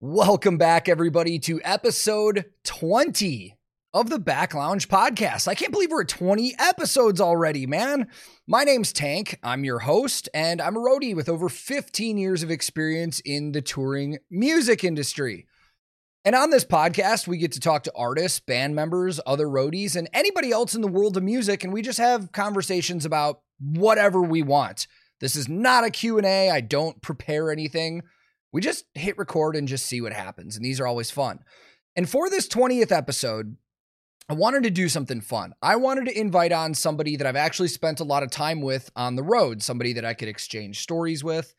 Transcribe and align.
Welcome 0.00 0.58
back, 0.58 0.88
everybody, 0.88 1.40
to 1.40 1.60
episode 1.64 2.44
20 2.62 3.58
of 3.92 4.08
the 4.08 4.20
Back 4.20 4.54
Lounge 4.54 4.88
podcast. 4.88 5.48
I 5.48 5.56
can't 5.56 5.72
believe 5.72 5.90
we're 5.90 6.02
at 6.02 6.08
20 6.08 6.54
episodes 6.56 7.20
already, 7.20 7.66
man. 7.66 8.06
My 8.46 8.62
name's 8.62 8.92
Tank. 8.92 9.40
I'm 9.42 9.64
your 9.64 9.80
host, 9.80 10.28
and 10.32 10.62
I'm 10.62 10.76
a 10.76 10.80
roadie 10.80 11.16
with 11.16 11.28
over 11.28 11.48
15 11.48 12.16
years 12.16 12.44
of 12.44 12.50
experience 12.52 13.18
in 13.24 13.50
the 13.50 13.60
touring 13.60 14.18
music 14.30 14.84
industry. 14.84 15.48
And 16.24 16.36
on 16.36 16.50
this 16.50 16.64
podcast, 16.64 17.26
we 17.26 17.36
get 17.36 17.50
to 17.52 17.60
talk 17.60 17.82
to 17.82 17.92
artists, 17.96 18.38
band 18.38 18.76
members, 18.76 19.18
other 19.26 19.48
roadies, 19.48 19.96
and 19.96 20.08
anybody 20.14 20.52
else 20.52 20.76
in 20.76 20.80
the 20.80 20.86
world 20.86 21.16
of 21.16 21.24
music, 21.24 21.64
and 21.64 21.72
we 21.72 21.82
just 21.82 21.98
have 21.98 22.30
conversations 22.30 23.04
about 23.04 23.40
whatever 23.58 24.22
we 24.22 24.42
want. 24.42 24.86
This 25.18 25.34
is 25.34 25.48
not 25.48 25.82
a 25.82 25.90
Q&A. 25.90 26.52
I 26.52 26.60
don't 26.60 27.02
prepare 27.02 27.50
anything. 27.50 28.02
We 28.52 28.60
just 28.60 28.84
hit 28.94 29.18
record 29.18 29.56
and 29.56 29.68
just 29.68 29.86
see 29.86 30.00
what 30.00 30.12
happens. 30.12 30.56
And 30.56 30.64
these 30.64 30.80
are 30.80 30.86
always 30.86 31.10
fun. 31.10 31.40
And 31.96 32.08
for 32.08 32.30
this 32.30 32.48
20th 32.48 32.92
episode, 32.92 33.56
I 34.28 34.34
wanted 34.34 34.62
to 34.64 34.70
do 34.70 34.88
something 34.88 35.20
fun. 35.20 35.54
I 35.62 35.76
wanted 35.76 36.06
to 36.06 36.18
invite 36.18 36.52
on 36.52 36.74
somebody 36.74 37.16
that 37.16 37.26
I've 37.26 37.36
actually 37.36 37.68
spent 37.68 38.00
a 38.00 38.04
lot 38.04 38.22
of 38.22 38.30
time 38.30 38.60
with 38.60 38.90
on 38.94 39.16
the 39.16 39.22
road, 39.22 39.62
somebody 39.62 39.94
that 39.94 40.04
I 40.04 40.14
could 40.14 40.28
exchange 40.28 40.80
stories 40.80 41.24
with. 41.24 41.54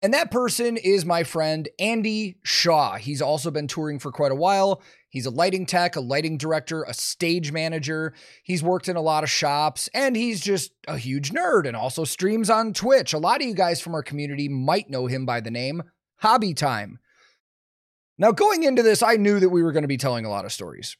And 0.00 0.14
that 0.14 0.30
person 0.30 0.76
is 0.76 1.04
my 1.04 1.24
friend 1.24 1.68
Andy 1.80 2.38
Shaw. 2.44 2.96
He's 2.96 3.20
also 3.20 3.50
been 3.50 3.66
touring 3.66 3.98
for 3.98 4.12
quite 4.12 4.30
a 4.30 4.36
while. 4.36 4.80
He's 5.08 5.26
a 5.26 5.30
lighting 5.30 5.66
tech, 5.66 5.96
a 5.96 6.00
lighting 6.00 6.38
director, 6.38 6.84
a 6.84 6.94
stage 6.94 7.50
manager. 7.50 8.14
He's 8.44 8.62
worked 8.62 8.88
in 8.88 8.94
a 8.94 9.00
lot 9.00 9.24
of 9.24 9.30
shops, 9.30 9.88
and 9.92 10.14
he's 10.14 10.40
just 10.40 10.70
a 10.86 10.98
huge 10.98 11.30
nerd 11.30 11.66
and 11.66 11.76
also 11.76 12.04
streams 12.04 12.48
on 12.48 12.74
Twitch. 12.74 13.12
A 13.12 13.18
lot 13.18 13.40
of 13.40 13.46
you 13.48 13.54
guys 13.54 13.80
from 13.80 13.94
our 13.94 14.04
community 14.04 14.48
might 14.48 14.88
know 14.88 15.06
him 15.06 15.26
by 15.26 15.40
the 15.40 15.50
name 15.50 15.82
Hobby 16.18 16.54
Time. 16.54 16.98
Now, 18.18 18.32
going 18.32 18.64
into 18.64 18.82
this, 18.82 19.02
I 19.02 19.16
knew 19.16 19.38
that 19.40 19.50
we 19.50 19.62
were 19.62 19.72
going 19.72 19.82
to 19.82 19.88
be 19.88 19.96
telling 19.96 20.24
a 20.24 20.30
lot 20.30 20.44
of 20.44 20.52
stories. 20.52 20.96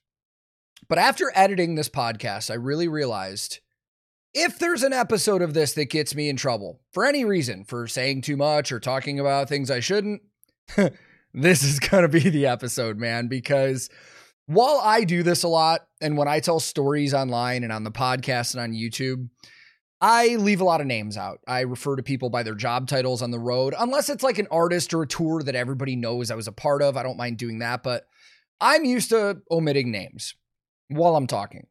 But 0.88 0.98
after 0.98 1.33
editing 1.34 1.75
this 1.75 1.88
podcast, 1.88 2.50
I 2.50 2.55
really 2.55 2.86
realized 2.86 3.58
if 4.34 4.58
there's 4.58 4.84
an 4.84 4.92
episode 4.92 5.42
of 5.42 5.55
this 5.55 5.72
that 5.72 5.91
gets 5.91 6.14
me 6.14 6.28
in 6.28 6.36
trouble 6.36 6.80
for 6.92 7.05
any 7.05 7.25
reason, 7.25 7.64
for 7.64 7.88
saying 7.88 8.22
too 8.22 8.36
much 8.36 8.70
or 8.70 8.78
talking 8.78 9.19
about 9.19 9.48
things 9.48 9.70
I 9.70 9.80
shouldn't, 9.80 10.22
this 11.34 11.62
is 11.62 11.80
going 11.80 12.03
to 12.03 12.08
be 12.08 12.28
the 12.28 12.47
episode, 12.47 12.98
man, 12.98 13.27
because 13.27 13.91
while 14.47 14.80
I 14.82 15.05
do 15.05 15.22
this 15.22 15.42
a 15.42 15.48
lot 15.48 15.86
and 16.00 16.16
when 16.16 16.28
I 16.28 16.41
tell 16.41 16.60
stories 16.60 17.12
online 17.12 17.64
and 17.64 17.72
on 17.72 17.84
the 17.84 17.91
podcast 17.91 18.55
and 18.55 18.62
on 18.62 18.72
YouTube, 18.72 19.28
I 20.00 20.36
leave 20.36 20.60
a 20.60 20.64
lot 20.64 20.80
of 20.80 20.86
names 20.86 21.16
out. 21.16 21.41
I 21.48 21.60
refer 21.60 21.96
to 21.96 22.02
people 22.02 22.30
by 22.30 22.44
their 22.44 22.54
job 22.54 22.86
titles 22.86 23.20
on 23.20 23.32
the 23.32 23.38
road, 23.38 23.74
unless 23.77 24.08
it's 24.08 24.22
like 24.22 24.38
an 24.38 24.46
artist 24.50 24.94
or 24.94 25.02
a 25.02 25.08
tour 25.08 25.42
that 25.42 25.56
everybody 25.56 25.96
knows 25.96 26.30
I 26.30 26.36
was 26.36 26.46
a 26.46 26.52
part 26.52 26.82
of. 26.82 26.96
I 26.96 27.02
don't 27.02 27.16
mind 27.16 27.38
doing 27.38 27.58
that, 27.58 27.82
but 27.82 28.06
I'm 28.60 28.84
used 28.84 29.10
to 29.10 29.42
omitting 29.50 29.91
names 29.91 30.34
while 30.88 31.16
I'm 31.16 31.26
talking. 31.26 31.66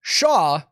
Shaw, 0.00 0.62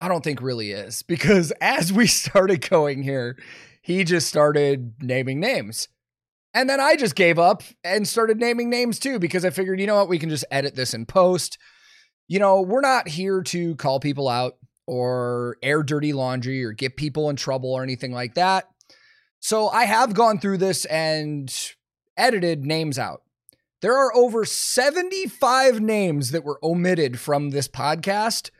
I 0.00 0.08
don't 0.08 0.24
think 0.24 0.40
really 0.40 0.72
is 0.72 1.02
because 1.08 1.52
as 1.60 1.92
we 1.92 2.06
started 2.06 2.68
going 2.68 3.02
here, 3.02 3.36
he 3.82 4.04
just 4.04 4.28
started 4.28 4.94
naming 5.00 5.40
names. 5.40 5.88
And 6.54 6.68
then 6.68 6.80
I 6.80 6.96
just 6.96 7.14
gave 7.14 7.38
up 7.38 7.62
and 7.84 8.08
started 8.08 8.38
naming 8.38 8.70
names 8.70 8.98
too 8.98 9.18
because 9.18 9.44
I 9.44 9.50
figured, 9.50 9.80
you 9.80 9.86
know 9.86 9.96
what, 9.96 10.08
we 10.08 10.18
can 10.18 10.30
just 10.30 10.46
edit 10.50 10.74
this 10.74 10.94
in 10.94 11.04
post. 11.04 11.58
You 12.26 12.38
know, 12.38 12.62
we're 12.62 12.80
not 12.80 13.08
here 13.08 13.42
to 13.42 13.76
call 13.76 14.00
people 14.00 14.28
out 14.28 14.54
or 14.88 15.58
air 15.62 15.82
dirty 15.82 16.14
laundry 16.14 16.64
or 16.64 16.72
get 16.72 16.96
people 16.96 17.28
in 17.28 17.36
trouble 17.36 17.70
or 17.70 17.82
anything 17.82 18.10
like 18.10 18.32
that. 18.34 18.66
So 19.38 19.68
I 19.68 19.84
have 19.84 20.14
gone 20.14 20.40
through 20.40 20.56
this 20.56 20.86
and 20.86 21.54
edited 22.16 22.64
names 22.64 22.98
out. 22.98 23.20
There 23.82 23.96
are 23.96 24.16
over 24.16 24.46
75 24.46 25.80
names 25.82 26.30
that 26.30 26.42
were 26.42 26.58
omitted 26.62 27.20
from 27.20 27.50
this 27.50 27.68
podcast 27.68 28.50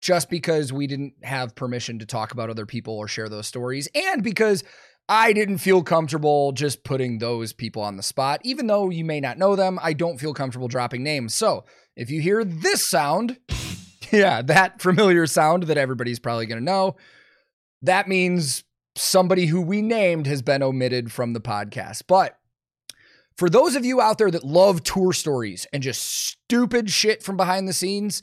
just 0.00 0.28
because 0.28 0.72
we 0.72 0.88
didn't 0.88 1.14
have 1.22 1.54
permission 1.54 2.00
to 2.00 2.06
talk 2.06 2.32
about 2.32 2.50
other 2.50 2.66
people 2.66 2.94
or 2.94 3.06
share 3.06 3.28
those 3.28 3.46
stories, 3.46 3.88
and 3.94 4.24
because 4.24 4.64
I 5.08 5.32
didn't 5.32 5.58
feel 5.58 5.84
comfortable 5.84 6.50
just 6.50 6.82
putting 6.82 7.18
those 7.18 7.52
people 7.52 7.80
on 7.80 7.96
the 7.96 8.02
spot. 8.02 8.40
Even 8.42 8.66
though 8.66 8.90
you 8.90 9.04
may 9.04 9.20
not 9.20 9.38
know 9.38 9.54
them, 9.54 9.78
I 9.80 9.92
don't 9.92 10.18
feel 10.18 10.34
comfortable 10.34 10.66
dropping 10.66 11.04
names. 11.04 11.32
So 11.32 11.64
if 11.94 12.10
you 12.10 12.20
hear 12.20 12.44
this 12.44 12.86
sound, 12.86 13.38
yeah, 14.10 14.42
that 14.42 14.80
familiar 14.80 15.26
sound 15.26 15.64
that 15.64 15.78
everybody's 15.78 16.18
probably 16.18 16.46
going 16.46 16.58
to 16.58 16.64
know. 16.64 16.96
That 17.82 18.08
means 18.08 18.64
somebody 18.96 19.46
who 19.46 19.60
we 19.60 19.82
named 19.82 20.26
has 20.26 20.42
been 20.42 20.62
omitted 20.62 21.12
from 21.12 21.32
the 21.32 21.40
podcast. 21.40 22.02
But 22.06 22.38
for 23.36 23.50
those 23.50 23.76
of 23.76 23.84
you 23.84 24.00
out 24.00 24.18
there 24.18 24.30
that 24.30 24.44
love 24.44 24.82
tour 24.82 25.12
stories 25.12 25.66
and 25.72 25.82
just 25.82 26.02
stupid 26.02 26.90
shit 26.90 27.22
from 27.22 27.36
behind 27.36 27.68
the 27.68 27.74
scenes, 27.74 28.22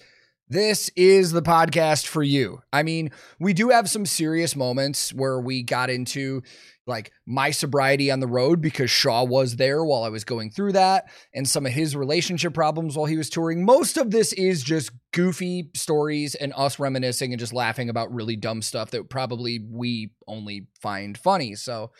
this 0.49 0.89
is 0.95 1.31
the 1.31 1.41
podcast 1.41 2.07
for 2.07 2.23
you. 2.23 2.61
I 2.71 2.83
mean, 2.83 3.11
we 3.39 3.53
do 3.53 3.69
have 3.69 3.89
some 3.89 4.05
serious 4.05 4.55
moments 4.55 5.13
where 5.13 5.39
we 5.39 5.63
got 5.63 5.89
into 5.89 6.41
like 6.85 7.11
my 7.25 7.51
sobriety 7.51 8.11
on 8.11 8.19
the 8.19 8.27
road 8.27 8.61
because 8.61 8.91
Shaw 8.91 9.23
was 9.23 9.55
there 9.55 9.83
while 9.83 10.03
I 10.03 10.09
was 10.09 10.23
going 10.23 10.51
through 10.51 10.73
that 10.73 11.05
and 11.33 11.47
some 11.47 11.65
of 11.65 11.71
his 11.71 11.95
relationship 11.95 12.53
problems 12.53 12.95
while 12.95 13.05
he 13.05 13.17
was 13.17 13.29
touring. 13.29 13.63
Most 13.63 13.97
of 13.97 14.11
this 14.11 14.33
is 14.33 14.63
just 14.63 14.91
goofy 15.13 15.69
stories 15.75 16.35
and 16.35 16.53
us 16.55 16.79
reminiscing 16.79 17.31
and 17.31 17.39
just 17.39 17.53
laughing 17.53 17.89
about 17.89 18.13
really 18.13 18.35
dumb 18.35 18.61
stuff 18.61 18.91
that 18.91 19.09
probably 19.09 19.59
we 19.69 20.11
only 20.27 20.67
find 20.81 21.17
funny. 21.17 21.55
So 21.55 21.91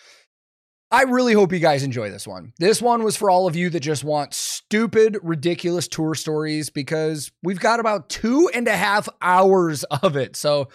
I 0.92 1.04
really 1.04 1.34
hope 1.34 1.52
you 1.52 1.60
guys 1.60 1.82
enjoy 1.82 2.12
this 2.12 2.28
one. 2.28 2.54
This 2.60 2.80
one 2.80 3.04
was 3.04 3.18
for 3.18 3.32
all 3.32 3.48
of 3.48 3.56
you 3.56 3.72
that 3.72 3.80
just 3.80 4.04
want 4.04 4.34
stupid, 4.36 5.18
ridiculous 5.24 5.88
tour 5.88 6.14
stories 6.14 6.70
because 6.70 7.32
we've 7.42 7.60
got 7.60 7.80
about 7.80 8.10
two 8.10 8.48
and 8.54 8.68
a 8.68 8.78
half 8.78 9.10
hours 9.20 9.84
of 9.86 10.16
it. 10.16 10.36
So 10.36 10.70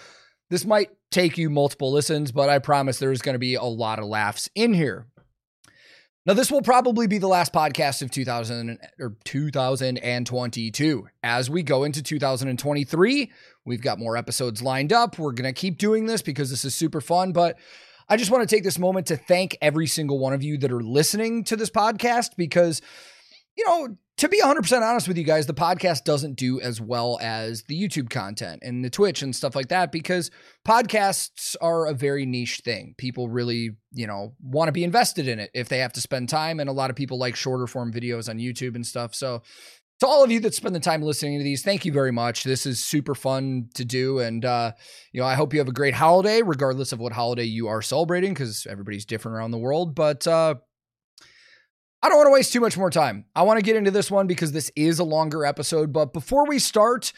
this 0.50 0.64
might 0.64 0.91
take 1.10 1.38
you 1.38 1.50
multiple 1.50 1.92
listens, 1.92 2.32
but 2.32 2.48
I 2.48 2.59
promise 2.59 2.98
there's 2.98 3.22
going 3.22 3.34
to 3.34 3.38
be 3.38 3.54
a 3.54 3.62
lot 3.62 3.98
of 3.98 4.06
laughs 4.06 4.48
in 4.54 4.75
here. 4.75 5.06
Now, 6.26 6.34
this 6.34 6.50
will 6.50 6.60
probably 6.60 7.06
be 7.06 7.16
the 7.16 7.28
last 7.28 7.54
podcast 7.54 8.03
of 8.03 8.10
2000 8.10 8.78
or 9.00 9.16
2022. 9.25 11.09
As 11.22 11.48
we 11.48 11.62
go 11.62 11.84
into 11.84 12.03
2023, 12.03 13.32
we've 13.64 13.81
got 13.81 13.98
more 13.98 14.16
episodes 14.16 14.62
lined 14.62 14.92
up. 14.92 15.19
We're 15.19 15.32
going 15.32 15.53
to 15.53 15.59
keep 15.59 15.78
doing 15.78 16.04
this 16.04 16.20
because 16.20 16.50
this 16.50 16.66
is 16.66 16.75
super 16.75 17.00
fun, 17.00 17.32
but 17.32 17.56
I 18.10 18.19
just 18.19 18.30
want 18.30 18.47
to 18.47 18.54
take 18.54 18.65
this 18.65 18.78
moment 18.78 19.06
to 19.06 19.16
thank 19.16 19.56
every 19.62 19.86
single 19.86 20.19
one 20.19 20.34
of 20.34 20.42
you 20.42 20.59
that 20.59 20.72
are 20.72 20.82
listening 20.82 21.44
to 21.44 21.56
this 21.56 21.70
podcast 21.70 22.36
because 22.36 22.82
you 23.59 23.65
know, 23.66 23.97
to 24.19 24.29
be 24.29 24.41
100% 24.43 24.83
honest 24.83 25.06
with 25.06 25.17
you 25.17 25.23
guys, 25.23 25.47
the 25.47 25.55
podcast 25.55 26.03
doesn't 26.03 26.34
do 26.34 26.61
as 26.61 26.81
well 26.81 27.19
as 27.23 27.62
the 27.69 27.81
YouTube 27.81 28.11
content 28.11 28.62
and 28.65 28.84
the 28.84 28.91
Twitch 28.91 29.23
and 29.23 29.34
stuff 29.34 29.55
like 29.55 29.69
that 29.69 29.93
because 29.93 30.33
podcasts 30.67 31.55
are 31.61 31.87
a 31.87 31.95
very 31.95 32.27
niche 32.27 32.62
thing. 32.65 32.97
People 32.99 33.28
really, 33.28 33.77
you 33.93 34.09
know, 34.09 34.34
want 34.43 34.67
to 34.67 34.73
be 34.73 34.83
invested 34.83 35.28
in 35.28 35.39
it 35.39 35.51
if 35.55 35.69
they 35.69 35.78
have 35.78 35.93
to 35.93 36.01
spend 36.01 36.28
time. 36.28 36.59
And 36.59 36.69
a 36.69 36.73
lot 36.73 36.91
of 36.91 36.97
people 36.97 37.17
like 37.17 37.37
shorter 37.37 37.69
form 37.69 37.93
videos 37.93 38.28
on 38.28 38.39
YouTube 38.39 38.75
and 38.75 38.84
stuff. 38.84 39.15
So, 39.15 39.43
to 40.01 40.07
all 40.07 40.23
of 40.23 40.31
you 40.31 40.39
that 40.41 40.55
spend 40.55 40.77
the 40.77 40.81
time 40.81 41.03
listening 41.03 41.39
to 41.39 41.45
these, 41.45 41.62
thank 41.62 41.84
you 41.84 41.93
very 41.93 42.12
much. 42.12 42.45
This 42.45 42.67
is 42.67 42.84
super 42.84 43.17
fun 43.17 43.69
to 43.75 43.84
do. 43.84 44.21
And, 44.21 44.45
uh, 44.45 44.73
you 45.12 45.21
know, 45.21 45.27
I 45.27 45.34
hope 45.34 45.53
you 45.53 45.59
have 45.59 45.69
a 45.69 45.73
great 45.73 45.95
holiday, 45.95 46.41
regardless 46.41 46.93
of 46.93 47.01
what 47.01 47.12
holiday 47.12 47.45
you 47.45 47.67
are 47.67 47.83
celebrating, 47.83 48.33
because 48.33 48.65
everybody's 48.71 49.05
different 49.05 49.37
around 49.37 49.51
the 49.51 49.59
world. 49.59 49.97
But, 49.97 50.25
uh, 50.25 50.57
I 52.03 52.09
don't 52.09 52.19
want 52.19 52.28
to 52.28 52.32
waste 52.32 52.53
too 52.53 52.60
much 52.60 52.78
more 52.78 52.91
time. 52.91 53.25
I 53.34 53.42
want 53.42 53.59
to 53.59 53.64
get 53.64 53.75
into 53.76 53.91
this 53.91 54.09
one 54.10 54.26
because 54.26 54.53
this 54.53 54.70
is 54.76 54.98
a 54.98 55.04
longer 55.04 55.44
episode. 55.44 55.92
But 55.92 56.12
before 56.12 56.47
we 56.47 56.60
start, 56.60 57.12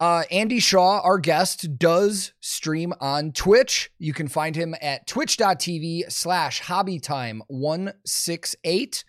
uh, 0.00 0.24
Andy 0.30 0.58
Shaw, 0.58 1.00
our 1.02 1.18
guest, 1.18 1.78
does 1.78 2.32
stream 2.40 2.92
on 3.00 3.30
Twitch. 3.30 3.92
You 3.98 4.12
can 4.12 4.26
find 4.26 4.56
him 4.56 4.74
at 4.82 5.06
twitch.tv 5.06 6.10
slash 6.10 6.62
hobbytime168. 6.62 9.04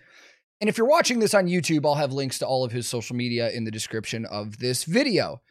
And 0.62 0.70
if 0.70 0.78
you're 0.78 0.88
watching 0.88 1.20
this 1.20 1.34
on 1.34 1.48
YouTube, 1.48 1.86
I'll 1.86 1.96
have 1.96 2.14
links 2.14 2.38
to 2.40 2.46
all 2.46 2.64
of 2.64 2.72
his 2.72 2.88
social 2.88 3.16
media 3.16 3.50
in 3.50 3.64
the 3.64 3.72
description 3.72 4.26
of 4.26 4.60
this 4.60 4.84
video. 4.84 5.42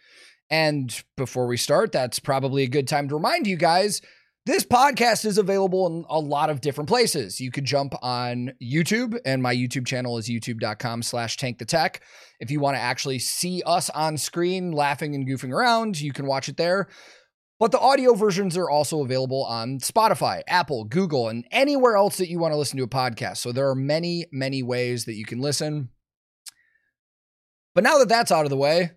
And 0.50 1.02
before 1.16 1.48
we 1.48 1.56
start, 1.56 1.90
that's 1.90 2.20
probably 2.20 2.62
a 2.62 2.68
good 2.68 2.86
time 2.86 3.08
to 3.08 3.16
remind 3.16 3.48
you 3.48 3.56
guys 3.56 4.00
this 4.46 4.64
podcast 4.64 5.24
is 5.24 5.38
available 5.38 5.86
in 5.86 6.04
a 6.10 6.18
lot 6.18 6.50
of 6.50 6.60
different 6.60 6.88
places. 6.88 7.40
You 7.40 7.50
could 7.50 7.64
jump 7.64 7.94
on 8.02 8.52
YouTube, 8.62 9.18
and 9.24 9.42
my 9.42 9.54
YouTube 9.54 9.86
channel 9.86 10.18
is 10.18 10.28
youtube.com 10.28 11.02
slash 11.02 11.38
tank 11.38 11.58
the 11.58 11.64
tech. 11.64 12.02
If 12.40 12.50
you 12.50 12.60
want 12.60 12.76
to 12.76 12.80
actually 12.80 13.20
see 13.20 13.62
us 13.64 13.88
on 13.90 14.18
screen 14.18 14.72
laughing 14.72 15.14
and 15.14 15.26
goofing 15.26 15.52
around, 15.52 15.98
you 15.98 16.12
can 16.12 16.26
watch 16.26 16.50
it 16.50 16.58
there. 16.58 16.88
But 17.58 17.72
the 17.72 17.78
audio 17.78 18.12
versions 18.12 18.56
are 18.58 18.68
also 18.68 19.02
available 19.02 19.44
on 19.44 19.78
Spotify, 19.78 20.42
Apple, 20.46 20.84
Google, 20.84 21.28
and 21.28 21.46
anywhere 21.50 21.96
else 21.96 22.18
that 22.18 22.28
you 22.28 22.38
want 22.38 22.52
to 22.52 22.58
listen 22.58 22.76
to 22.76 22.84
a 22.84 22.88
podcast. 22.88 23.38
So 23.38 23.50
there 23.50 23.70
are 23.70 23.74
many, 23.74 24.26
many 24.30 24.62
ways 24.62 25.06
that 25.06 25.14
you 25.14 25.24
can 25.24 25.40
listen. 25.40 25.88
But 27.74 27.84
now 27.84 27.96
that 27.98 28.08
that's 28.10 28.32
out 28.32 28.44
of 28.44 28.50
the 28.50 28.56
way, 28.56 28.90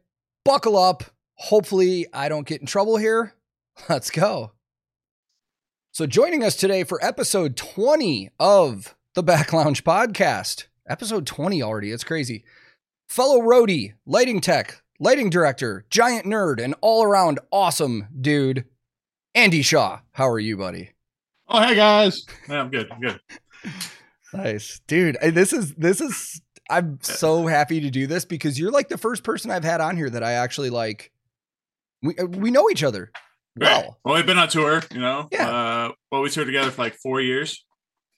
buckle 0.43 0.77
up. 0.77 1.03
Hopefully, 1.35 2.07
I 2.11 2.27
don't 2.27 2.47
get 2.47 2.59
in 2.59 2.67
trouble 2.67 2.97
here. 2.97 3.35
Let's 3.89 4.09
go. 4.09 4.51
So, 5.97 6.05
joining 6.05 6.43
us 6.43 6.55
today 6.55 6.83
for 6.83 7.03
episode 7.03 7.57
20 7.57 8.29
of 8.39 8.95
the 9.15 9.23
Back 9.23 9.51
Lounge 9.51 9.83
podcast, 9.83 10.67
Episode 10.87 11.25
20 11.25 11.63
already. 11.63 11.89
It's 11.89 12.03
crazy. 12.03 12.43
Fellow 13.09 13.39
roadie, 13.39 13.93
lighting 14.05 14.39
tech, 14.39 14.83
lighting 14.99 15.31
director, 15.31 15.87
giant 15.89 16.27
nerd, 16.27 16.63
and 16.63 16.75
all 16.81 17.03
around 17.03 17.39
awesome 17.51 18.09
dude, 18.21 18.65
Andy 19.33 19.63
Shaw. 19.63 20.01
How 20.11 20.29
are 20.29 20.37
you, 20.37 20.55
buddy? 20.55 20.91
Oh, 21.47 21.63
hey 21.63 21.73
guys. 21.73 22.27
Yeah, 22.47 22.61
I'm 22.61 22.69
good. 22.69 22.91
I'm 22.91 23.01
good. 23.01 23.19
Nice, 24.33 24.81
dude. 24.85 25.17
This 25.19 25.51
is 25.51 25.73
this 25.73 25.99
is. 25.99 26.43
I'm 26.69 26.99
so 27.01 27.47
happy 27.47 27.79
to 27.79 27.89
do 27.89 28.05
this 28.05 28.23
because 28.23 28.59
you're 28.59 28.69
like 28.69 28.89
the 28.89 28.99
first 28.99 29.23
person 29.23 29.49
I've 29.49 29.63
had 29.63 29.81
on 29.81 29.97
here 29.97 30.11
that 30.11 30.23
I 30.23 30.33
actually 30.33 30.69
like. 30.69 31.11
We 32.03 32.13
we 32.23 32.51
know 32.51 32.69
each 32.69 32.83
other. 32.83 33.11
Right. 33.59 33.85
Well, 34.03 34.15
we've 34.15 34.25
been 34.25 34.37
on 34.37 34.47
tour, 34.49 34.81
you 34.93 34.99
know. 35.01 35.27
Yeah. 35.31 35.49
Uh, 35.49 35.91
well, 36.11 36.21
we 36.21 36.29
toured 36.29 36.47
together 36.47 36.71
for 36.71 36.81
like 36.83 36.95
four 36.95 37.21
years. 37.21 37.63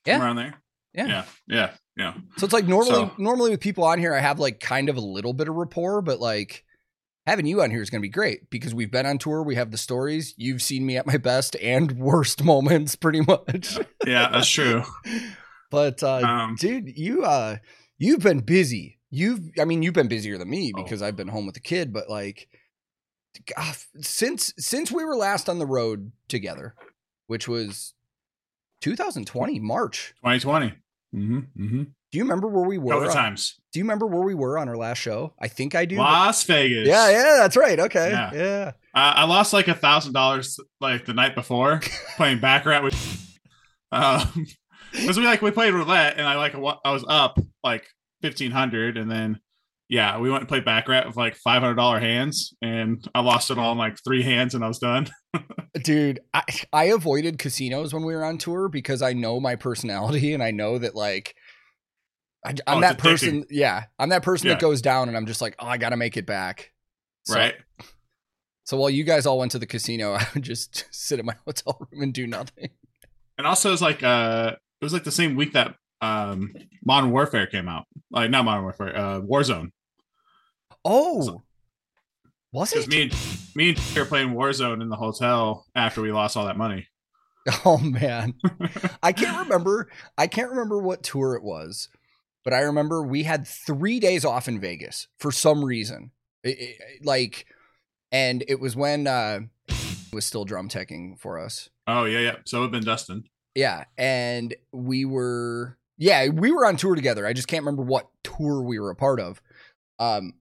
Yeah. 0.06 0.22
Around 0.22 0.36
there. 0.38 0.62
Yeah. 0.94 1.08
Yeah. 1.08 1.26
Yeah. 1.48 1.72
Yeah. 1.98 2.14
So 2.38 2.46
it's 2.46 2.54
like 2.54 2.68
normally 2.68 2.92
So- 2.92 3.12
normally 3.18 3.52
with 3.52 3.60
people 3.60 3.84
on 3.84 4.00
here, 4.00 4.14
I 4.14 4.20
have 4.20 4.40
like 4.40 4.60
kind 4.60 4.90
of 4.90 4.98
a 4.98 5.02
little 5.02 5.34
bit 5.34 5.48
of 5.50 5.56
rapport, 5.56 6.02
but 6.02 6.20
like 6.20 6.64
having 7.28 7.46
you 7.46 7.62
on 7.62 7.70
here 7.70 7.82
is 7.82 7.90
going 7.90 8.02
to 8.02 8.06
be 8.06 8.10
great 8.12 8.50
because 8.50 8.74
we've 8.74 8.90
been 8.92 9.06
on 9.06 9.18
tour. 9.18 9.44
We 9.44 9.56
have 9.56 9.72
the 9.72 9.78
stories. 9.78 10.34
You've 10.38 10.62
seen 10.62 10.86
me 10.86 10.98
at 10.98 11.06
my 11.06 11.18
best 11.18 11.56
and 11.62 11.92
worst 12.00 12.44
moments, 12.44 12.96
pretty 12.96 13.22
much. 13.22 13.78
Yeah, 14.06 14.30
that's 14.32 14.50
true. 14.50 14.84
But 15.72 16.02
uh, 16.02 16.22
Um, 16.24 16.56
dude, 16.60 16.98
you 16.98 17.24
uh, 17.24 17.58
you've 18.00 18.22
been 18.22 18.40
busy. 18.40 18.98
You've, 19.12 19.40
I 19.60 19.66
mean, 19.66 19.84
you've 19.84 19.94
been 19.94 20.08
busier 20.08 20.38
than 20.40 20.50
me 20.50 20.72
Oh. 20.76 20.84
because 20.84 21.02
I've 21.04 21.16
been 21.16 21.28
home 21.28 21.46
with 21.46 21.54
the 21.56 21.62
kid. 21.62 21.94
But 21.94 22.10
like, 22.10 22.48
since 24.02 24.54
since 24.58 24.92
we 24.92 25.04
were 25.06 25.16
last 25.16 25.50
on 25.50 25.60
the 25.60 25.66
road 25.66 26.12
together, 26.28 26.76
which 27.28 27.48
was 27.48 27.94
2020 28.82 29.60
March. 29.60 30.14
2020. 30.18 30.68
Mm-hmm. 31.16 31.38
Mm-hmm. 31.38 31.84
Do 32.12 32.18
you 32.18 32.24
remember 32.24 32.48
where 32.48 32.68
we 32.68 32.78
were? 32.78 32.94
On- 33.06 33.12
times. 33.14 33.60
do 33.72 33.80
you 33.80 33.84
remember 33.84 34.08
where 34.08 34.22
we 34.22 34.34
were 34.34 34.58
on 34.58 34.68
our 34.68 34.78
last 34.78 34.98
show? 35.00 35.34
I 35.40 35.48
think 35.48 35.76
I 35.76 35.86
do. 35.86 35.98
Las 35.98 36.44
Vegas. 36.44 36.88
Yeah, 36.88 37.10
yeah, 37.12 37.38
that's 37.38 37.56
right. 37.56 37.80
Okay. 37.80 38.10
Yeah. 38.10 38.32
Yeah. 38.34 38.72
Uh, 38.96 39.14
I 39.16 39.26
lost 39.26 39.54
like 39.54 39.68
a 39.68 39.76
thousand 39.76 40.14
dollars 40.14 40.60
like 40.82 41.06
the 41.06 41.14
night 41.14 41.36
before 41.36 41.82
playing 42.18 42.40
baccarat 42.40 42.84
with. 42.84 42.96
Um, 43.92 44.46
because 44.92 45.18
we 45.18 45.26
like 45.26 45.42
we 45.42 45.50
played 45.50 45.74
roulette 45.74 46.20
and 46.20 46.28
I 46.28 46.36
like 46.36 46.54
I 46.54 46.92
was 46.92 47.04
up 47.10 47.40
like 47.64 47.88
fifteen 48.22 48.52
hundred 48.52 48.98
and 48.98 49.10
then 49.10 49.40
yeah 49.90 50.18
we 50.20 50.30
went 50.30 50.42
and 50.42 50.48
played 50.48 50.64
baccarat 50.64 51.08
with 51.08 51.18
like 51.18 51.36
five 51.36 51.62
hundred 51.62 51.76
dollar 51.76 52.00
hands 52.00 52.54
and 52.62 53.06
I 53.14 53.22
lost 53.22 53.52
it 53.52 53.58
all 53.58 53.72
in 53.74 53.78
like 53.78 53.98
three 54.04 54.24
hands 54.24 54.56
and 54.56 54.64
I 54.64 54.68
was 54.68 54.80
done. 54.80 55.10
Dude, 55.84 56.20
I, 56.34 56.44
I 56.72 56.84
avoided 56.86 57.38
casinos 57.38 57.94
when 57.94 58.04
we 58.04 58.16
were 58.16 58.24
on 58.24 58.38
tour 58.38 58.70
because 58.70 59.02
I 59.02 59.14
know 59.14 59.40
my 59.40 59.56
personality 59.56 60.34
and 60.34 60.42
I 60.44 60.52
know 60.52 60.78
that 60.78 60.96
like 60.96 61.36
I, 62.46 62.52
I'm 62.68 62.78
Oh, 62.78 62.82
that 62.82 62.98
person. 62.98 63.46
Yeah, 63.50 63.84
I'm 63.98 64.10
that 64.10 64.24
person 64.24 64.48
that 64.48 64.60
goes 64.60 64.82
down 64.82 65.08
and 65.10 65.18
I'm 65.18 65.26
just 65.26 65.42
like, 65.42 65.56
oh, 65.60 65.68
I 65.68 65.78
got 65.78 65.90
to 65.90 65.98
make 65.98 66.16
it 66.18 66.26
back. 66.26 66.72
So, 67.26 67.36
right. 67.36 67.56
So 68.64 68.78
while 68.78 68.90
you 68.90 69.04
guys 69.04 69.26
all 69.26 69.40
went 69.40 69.52
to 69.52 69.60
the 69.60 69.66
casino, 69.66 70.14
I 70.20 70.26
would 70.34 70.44
just 70.44 70.86
sit 70.92 71.20
in 71.20 71.26
my 71.26 71.36
hotel 71.46 71.78
room 71.80 72.04
and 72.04 72.14
do 72.14 72.28
nothing. 72.28 72.70
And 73.38 73.48
also 73.48 73.72
it's 73.74 73.82
like 73.82 74.04
uh 74.04 74.56
it 74.82 74.86
was 74.86 74.94
like 74.94 75.04
the 75.04 75.12
same 75.12 75.36
week 75.36 75.54
that 75.54 75.76
um 76.02 76.54
Modern 76.86 77.12
Warfare 77.12 77.48
came 77.48 77.68
out. 77.68 77.86
Like 78.12 78.30
not 78.30 78.46
Modern 78.46 78.64
Warfare, 78.64 78.96
uh 78.96 79.22
Warzone. 79.22 79.72
Oh, 80.86 81.22
So- 81.22 81.44
was 82.52 82.74
it? 82.74 82.88
me 82.88 83.04
and 83.04 83.16
me 83.56 83.70
and 83.70 83.80
were 83.96 84.06
playing 84.06 84.30
Warzone 84.30 84.82
in 84.82 84.90
the 84.90 84.96
hotel 84.96 85.66
after 85.76 86.02
we 86.02 86.12
lost 86.12 86.36
all 86.38 86.46
that 86.46 86.58
money. 86.58 86.88
Oh 87.66 87.78
man, 87.78 88.36
I 89.02 89.12
can't 89.12 89.40
remember. 89.48 89.90
I 90.18 90.28
can't 90.28 90.50
remember 90.52 90.78
what 90.78 91.02
tour 91.04 91.36
it 91.36 91.42
was, 91.42 91.90
but 92.44 92.54
I 92.54 92.60
remember 92.60 93.02
we 93.02 93.24
had 93.24 93.48
three 93.48 94.00
days 94.00 94.24
off 94.24 94.48
in 94.48 94.60
Vegas 94.60 95.08
for 95.18 95.32
some 95.32 95.64
reason. 95.66 96.12
It- 96.44 96.60
it- 96.60 97.06
like, 97.06 97.46
and 98.12 98.44
it 98.48 98.60
was 98.60 98.76
when 98.76 99.08
uh 99.08 99.40
was 100.14 100.26
still 100.26 100.46
drum 100.46 100.70
teching 100.70 101.20
for 101.20 101.40
us. 101.40 101.70
Oh 101.88 102.04
yeah, 102.06 102.20
yeah. 102.20 102.36
So 102.46 102.60
it'd 102.60 102.72
been 102.72 102.84
Dustin. 102.84 103.24
Yeah, 103.56 103.86
and 103.98 104.54
we 104.72 105.06
were 105.06 105.78
yeah 105.98 106.28
we 106.28 106.52
were 106.52 106.66
on 106.68 106.78
tour 106.78 106.94
together. 106.96 107.26
I 107.26 107.34
just 107.34 107.48
can't 107.48 107.64
remember 107.64 107.84
what 107.84 108.10
tour 108.24 108.62
we 108.62 108.80
were 108.80 108.92
a 108.92 108.96
part 108.96 109.20
of. 109.20 109.42
Um, 109.98 110.34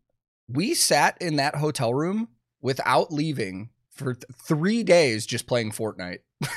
we 0.48 0.74
sat 0.74 1.16
in 1.20 1.36
that 1.36 1.56
hotel 1.56 1.92
room 1.94 2.28
without 2.60 3.12
leaving 3.12 3.70
for 3.90 4.14
th- 4.14 4.24
three 4.46 4.82
days 4.82 5.26
just 5.26 5.46
playing 5.46 5.72
Fortnite. 5.72 6.18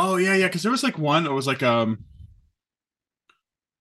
Oh 0.00 0.16
yeah, 0.16 0.34
yeah. 0.34 0.46
Because 0.46 0.62
there 0.62 0.72
was 0.72 0.82
like 0.82 0.98
one. 0.98 1.26
It 1.26 1.32
was 1.32 1.46
like 1.46 1.62
um. 1.62 2.04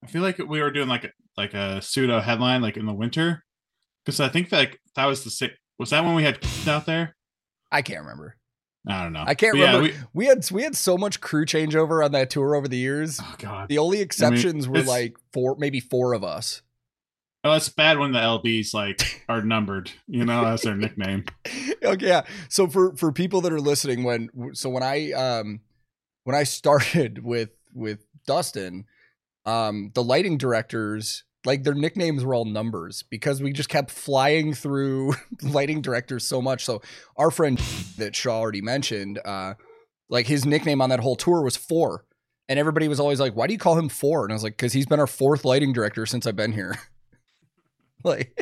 I 0.03 0.07
feel 0.07 0.21
like 0.21 0.37
we 0.37 0.61
were 0.61 0.71
doing 0.71 0.89
like 0.89 1.05
a, 1.05 1.09
like 1.37 1.53
a 1.53 1.81
pseudo 1.81 2.19
headline 2.19 2.61
like 2.61 2.75
in 2.75 2.85
the 2.85 2.93
winter, 2.93 3.43
because 4.03 4.19
I 4.19 4.27
think 4.27 4.49
that 4.49 4.75
that 4.95 5.05
was 5.05 5.23
the 5.23 5.29
same. 5.29 5.51
Was 5.77 5.91
that 5.91 6.03
when 6.03 6.15
we 6.15 6.23
had 6.23 6.39
out 6.67 6.85
there? 6.85 7.15
I 7.71 7.81
can't 7.81 8.01
remember. 8.01 8.35
I 8.89 9.03
don't 9.03 9.13
know. 9.13 9.23
I 9.25 9.35
can't 9.35 9.53
But 9.53 9.59
yeah, 9.59 9.75
remember. 9.77 9.97
we- 10.13 10.19
We 10.21 10.25
had 10.25 10.49
we 10.51 10.63
had 10.63 10.75
so 10.75 10.97
much 10.97 11.21
crew 11.21 11.45
changeover 11.45 12.03
on 12.03 12.11
that 12.13 12.29
tour 12.29 12.55
over 12.55 12.67
the 12.67 12.77
years. 12.77 13.19
oh 13.21 13.35
god. 13.37 13.69
The 13.69 13.77
only 13.77 14.01
exceptions 14.01 14.67
were 14.67 14.81
like 14.83 15.15
four, 15.33 15.55
maybe 15.57 15.79
four 15.79 16.13
of 16.13 16.23
us. 16.23 16.61
Oh, 17.43 17.53
it's 17.53 17.69
bad 17.69 17.97
when 17.99 18.11
the 18.11 18.19
LDs 18.19 18.73
like 18.73 19.23
are 19.29 19.41
numbered. 19.41 19.91
You 20.07 20.25
know, 20.25 20.45
as 20.45 20.63
their 20.63 20.75
nickname. 20.75 21.25
okay, 21.83 22.07
yeah. 22.07 22.23
So 22.49 22.67
for 22.67 22.95
for 22.97 23.11
people 23.13 23.41
that 23.41 23.53
are 23.53 23.61
listening, 23.61 24.03
when 24.03 24.29
so 24.53 24.69
when 24.69 24.83
I 24.83 25.11
um 25.13 25.61
when 26.25 26.35
I 26.35 26.43
started 26.43 27.23
with 27.23 27.51
with 27.73 28.05
Dustin, 28.27 28.85
um 29.45 29.91
the 29.93 30.03
lighting 30.03 30.37
directors 30.37 31.23
like 31.45 31.63
their 31.63 31.73
nicknames 31.73 32.23
were 32.23 32.33
all 32.33 32.45
numbers 32.45 33.03
because 33.03 33.41
we 33.41 33.53
just 33.53 33.69
kept 33.69 33.91
flying 33.91 34.53
through 34.53 35.13
lighting 35.41 35.81
directors 35.81 36.25
so 36.25 36.41
much. 36.41 36.65
So 36.65 36.81
our 37.17 37.31
friend 37.31 37.57
that 37.97 38.15
Shaw 38.15 38.39
already 38.39 38.61
mentioned, 38.61 39.19
uh, 39.23 39.53
like 40.09 40.27
his 40.27 40.45
nickname 40.45 40.81
on 40.81 40.89
that 40.89 40.99
whole 40.99 41.15
tour 41.15 41.41
was 41.41 41.55
four. 41.55 42.05
And 42.47 42.57
everybody 42.57 42.87
was 42.87 42.99
always 42.99 43.19
like, 43.19 43.35
why 43.35 43.45
do 43.45 43.53
you 43.53 43.59
call 43.59 43.77
him 43.77 43.89
four? 43.89 44.23
And 44.23 44.31
I 44.31 44.35
was 44.35 44.43
like, 44.43 44.53
because 44.53 44.73
he's 44.73 44.87
been 44.87 44.99
our 44.99 45.05
fourth 45.07 45.45
lighting 45.45 45.71
director 45.71 46.07
since 46.07 46.25
I've 46.25 46.35
been 46.35 46.51
here. 46.51 46.75
like, 48.03 48.33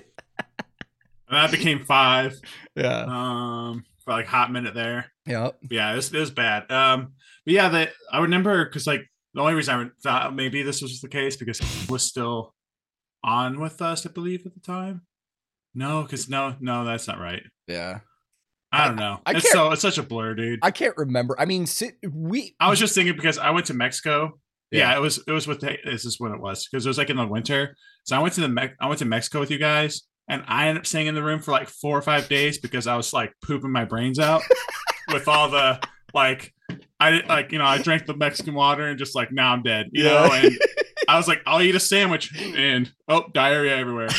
And 1.27 1.35
that 1.37 1.51
became 1.51 1.83
five. 1.83 2.39
yeah. 2.75 3.03
Um, 3.05 3.83
for 4.05 4.11
like 4.11 4.27
hot 4.27 4.49
minute 4.49 4.73
there. 4.73 5.11
Yeah. 5.25 5.49
yeah, 5.69 5.91
it 5.91 5.97
was, 5.97 6.13
it 6.13 6.19
was 6.19 6.31
bad. 6.31 6.71
Um, 6.71 7.13
but 7.45 7.53
yeah, 7.53 7.67
the 7.67 7.89
I 8.09 8.21
remember 8.21 8.63
because 8.63 8.87
like 8.87 9.01
the 9.33 9.41
only 9.41 9.53
reason 9.53 9.75
I 9.75 9.89
thought 10.01 10.33
maybe 10.33 10.63
this 10.63 10.81
was 10.81 11.01
the 11.01 11.09
case 11.09 11.35
because 11.35 11.59
he 11.59 11.91
was 11.91 12.03
still 12.03 12.53
on 13.27 13.59
with 13.59 13.81
us, 13.81 14.05
I 14.05 14.09
believe, 14.09 14.45
at 14.45 14.53
the 14.53 14.59
time. 14.59 15.01
No, 15.75 16.01
because 16.01 16.29
no, 16.29 16.55
no, 16.59 16.85
that's 16.85 17.07
not 17.07 17.19
right. 17.19 17.43
Yeah. 17.67 17.99
I 18.71 18.87
don't 18.87 18.95
know. 18.95 19.19
I 19.25 19.33
it's 19.33 19.51
so 19.51 19.71
it's 19.71 19.81
such 19.81 19.97
a 19.97 20.03
blur, 20.03 20.33
dude. 20.33 20.59
I, 20.61 20.67
I 20.67 20.71
can't 20.71 20.95
remember. 20.97 21.39
I 21.39 21.45
mean, 21.45 21.67
we. 22.11 22.55
I 22.59 22.69
was 22.69 22.79
just 22.79 22.95
thinking 22.95 23.15
because 23.15 23.37
I 23.37 23.51
went 23.51 23.67
to 23.67 23.73
Mexico. 23.73 24.39
Yeah. 24.71 24.91
Yeah, 24.91 24.97
it 24.97 25.01
was 25.01 25.23
it 25.25 25.31
was 25.31 25.47
with 25.47 25.61
the, 25.61 25.77
this 25.85 26.03
is 26.03 26.19
when 26.19 26.33
it 26.33 26.41
was 26.41 26.67
because 26.67 26.85
it 26.85 26.89
was 26.89 26.97
like 26.97 27.09
in 27.09 27.17
the 27.17 27.25
winter. 27.25 27.75
So 28.03 28.17
I 28.17 28.19
went 28.19 28.33
to 28.33 28.41
the 28.41 28.49
Me- 28.49 28.73
I 28.81 28.87
went 28.87 28.99
to 28.99 29.05
Mexico 29.05 29.39
with 29.39 29.51
you 29.51 29.57
guys, 29.57 30.01
and 30.27 30.43
I 30.47 30.67
ended 30.67 30.81
up 30.81 30.85
staying 30.85 31.07
in 31.07 31.15
the 31.15 31.23
room 31.23 31.39
for 31.39 31.51
like 31.51 31.69
four 31.69 31.97
or 31.97 32.01
five 32.01 32.27
days 32.27 32.57
because 32.57 32.87
I 32.87 32.97
was 32.97 33.13
like 33.13 33.31
pooping 33.41 33.71
my 33.71 33.85
brains 33.85 34.19
out 34.19 34.41
with 35.13 35.29
all 35.29 35.49
the 35.49 35.79
like 36.13 36.53
I 36.99 37.21
like 37.27 37.53
you 37.53 37.59
know 37.59 37.65
I 37.65 37.81
drank 37.81 38.05
the 38.05 38.17
Mexican 38.17 38.53
water 38.53 38.87
and 38.87 38.99
just 38.99 39.15
like 39.15 39.31
now 39.31 39.53
I'm 39.53 39.63
dead 39.63 39.87
you 39.93 40.03
know 40.03 40.29
and 40.33 40.57
I 41.07 41.17
was 41.17 41.27
like 41.27 41.41
I'll 41.45 41.61
eat 41.61 41.75
a 41.75 41.79
sandwich 41.79 42.35
and 42.39 42.91
oh 43.07 43.25
diarrhea 43.33 43.75
everywhere 43.77 44.09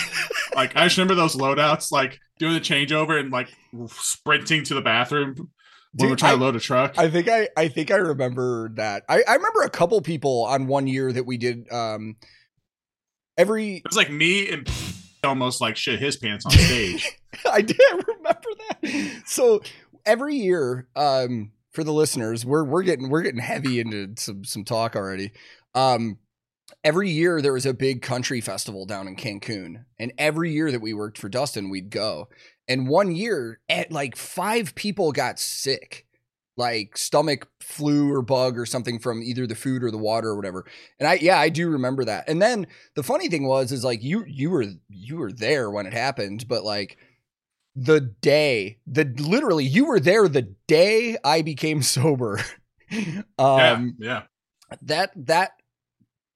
like 0.54 0.75
I 0.76 0.85
just 0.85 0.97
remember 0.97 1.14
those 1.14 1.37
loadouts 1.37 1.90
like 1.92 2.18
doing 2.38 2.54
the 2.54 2.61
changeover 2.61 3.18
and 3.21 3.30
like 3.30 3.49
sprinting 3.88 4.64
to 4.64 4.75
the 4.75 4.80
bathroom 4.80 5.50
when 5.95 6.11
we're 6.11 6.16
trying 6.16 6.33
I- 6.33 6.37
to 6.37 6.40
load 6.42 6.57
a 6.57 6.61
truck 6.61 6.99
I 6.99 7.09
think 7.11 7.28
I 7.28 7.49
I 7.57 7.68
think 7.68 7.90
I 7.90 7.97
remember 7.97 8.71
that. 8.75 9.04
I 9.09 9.23
I 9.28 9.35
remember 9.35 9.62
a 9.62 9.71
couple 9.71 10.00
people 10.00 10.45
on 10.45 10.66
one 10.66 10.87
year 10.87 11.12
that 11.12 11.25
we 11.26 11.37
did 11.38 11.71
um 11.73 12.16
every 13.37 13.76
it 13.76 13.83
was 13.88 13.97
like 13.97 14.11
me 14.11 14.49
and 14.50 14.68
almost 15.25 15.61
like 15.61 15.76
shit 15.76 15.99
his 15.99 16.16
pants 16.16 16.47
on 16.47 16.52
stage 16.52 17.09
I 17.50 17.61
did 17.62 17.78
remember 17.90 18.49
that. 18.83 19.23
So 19.26 19.61
every 20.07 20.37
year 20.37 20.88
um 20.97 21.52
for 21.73 21.85
the 21.85 21.92
listeners, 21.92 22.45
we're 22.47 22.64
we're 22.64 22.83
getting 22.83 23.09
we're 23.09 23.23
getting 23.23 23.40
heavy 23.40 23.78
into 23.78 24.14
some 24.16 24.45
some 24.45 24.64
talk 24.64 24.97
already. 24.97 25.33
Um 25.75 26.18
every 26.88 27.11
year 27.11 27.42
there 27.42 27.52
was 27.52 27.66
a 27.66 27.75
big 27.75 28.00
country 28.00 28.40
festival 28.40 28.87
down 28.87 29.07
in 29.07 29.14
Cancun 29.14 29.85
and 29.99 30.11
every 30.16 30.52
year 30.52 30.73
that 30.73 30.80
we 30.80 30.95
worked 30.95 31.18
for 31.18 31.28
Dustin 31.28 31.68
we'd 31.68 31.90
go. 31.90 32.30
And 32.66 32.88
one 32.88 33.14
year 33.14 33.61
at 33.68 33.92
like 33.92 34.16
5 34.16 34.75
people 34.75 35.12
got 35.12 35.38
sick. 35.38 36.07
Like 36.57 36.97
stomach 36.97 37.47
flu 37.61 38.11
or 38.11 38.23
bug 38.23 38.59
or 38.59 38.64
something 38.66 38.99
from 38.99 39.23
either 39.23 39.47
the 39.47 39.54
food 39.54 39.85
or 39.85 39.90
the 39.90 39.99
water 39.99 40.30
or 40.30 40.37
whatever. 40.37 40.64
And 40.99 41.07
I 41.07 41.14
yeah, 41.14 41.38
I 41.38 41.50
do 41.50 41.68
remember 41.68 42.04
that. 42.07 42.26
And 42.26 42.40
then 42.42 42.66
the 42.97 43.04
funny 43.04 43.28
thing 43.28 43.47
was 43.47 43.71
is 43.71 43.85
like 43.85 44.02
you 44.02 44.25
you 44.26 44.50
were 44.50 44.64
you 44.88 45.18
were 45.18 45.30
there 45.30 45.71
when 45.71 45.87
it 45.87 45.92
happened, 45.92 46.49
but 46.49 46.64
like 46.64 46.97
the 47.76 48.00
day 48.00 48.78
the 48.88 49.04
literally 49.18 49.66
you 49.66 49.85
were 49.85 50.00
there 50.00 50.26
the 50.26 50.52
day 50.66 51.16
I 51.23 51.42
became 51.42 51.80
sober. 51.97 52.40
yeah 52.90 53.23
um 53.38 53.95
yeah 54.00 54.23
that 54.83 55.12
that 55.26 55.52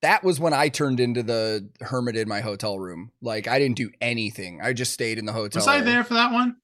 that 0.02 0.22
was 0.24 0.38
when 0.40 0.52
I 0.52 0.68
turned 0.68 1.00
into 1.00 1.22
the 1.22 1.68
hermit 1.80 2.16
in 2.16 2.28
my 2.28 2.40
hotel 2.40 2.78
room. 2.78 3.12
Like 3.22 3.48
I 3.48 3.58
didn't 3.58 3.76
do 3.76 3.90
anything. 4.00 4.60
I 4.62 4.72
just 4.72 4.92
stayed 4.92 5.18
in 5.18 5.24
the 5.26 5.32
hotel. 5.32 5.60
Was 5.60 5.68
I 5.68 5.80
there 5.80 6.04
for 6.04 6.14
that 6.14 6.32
one? 6.32 6.56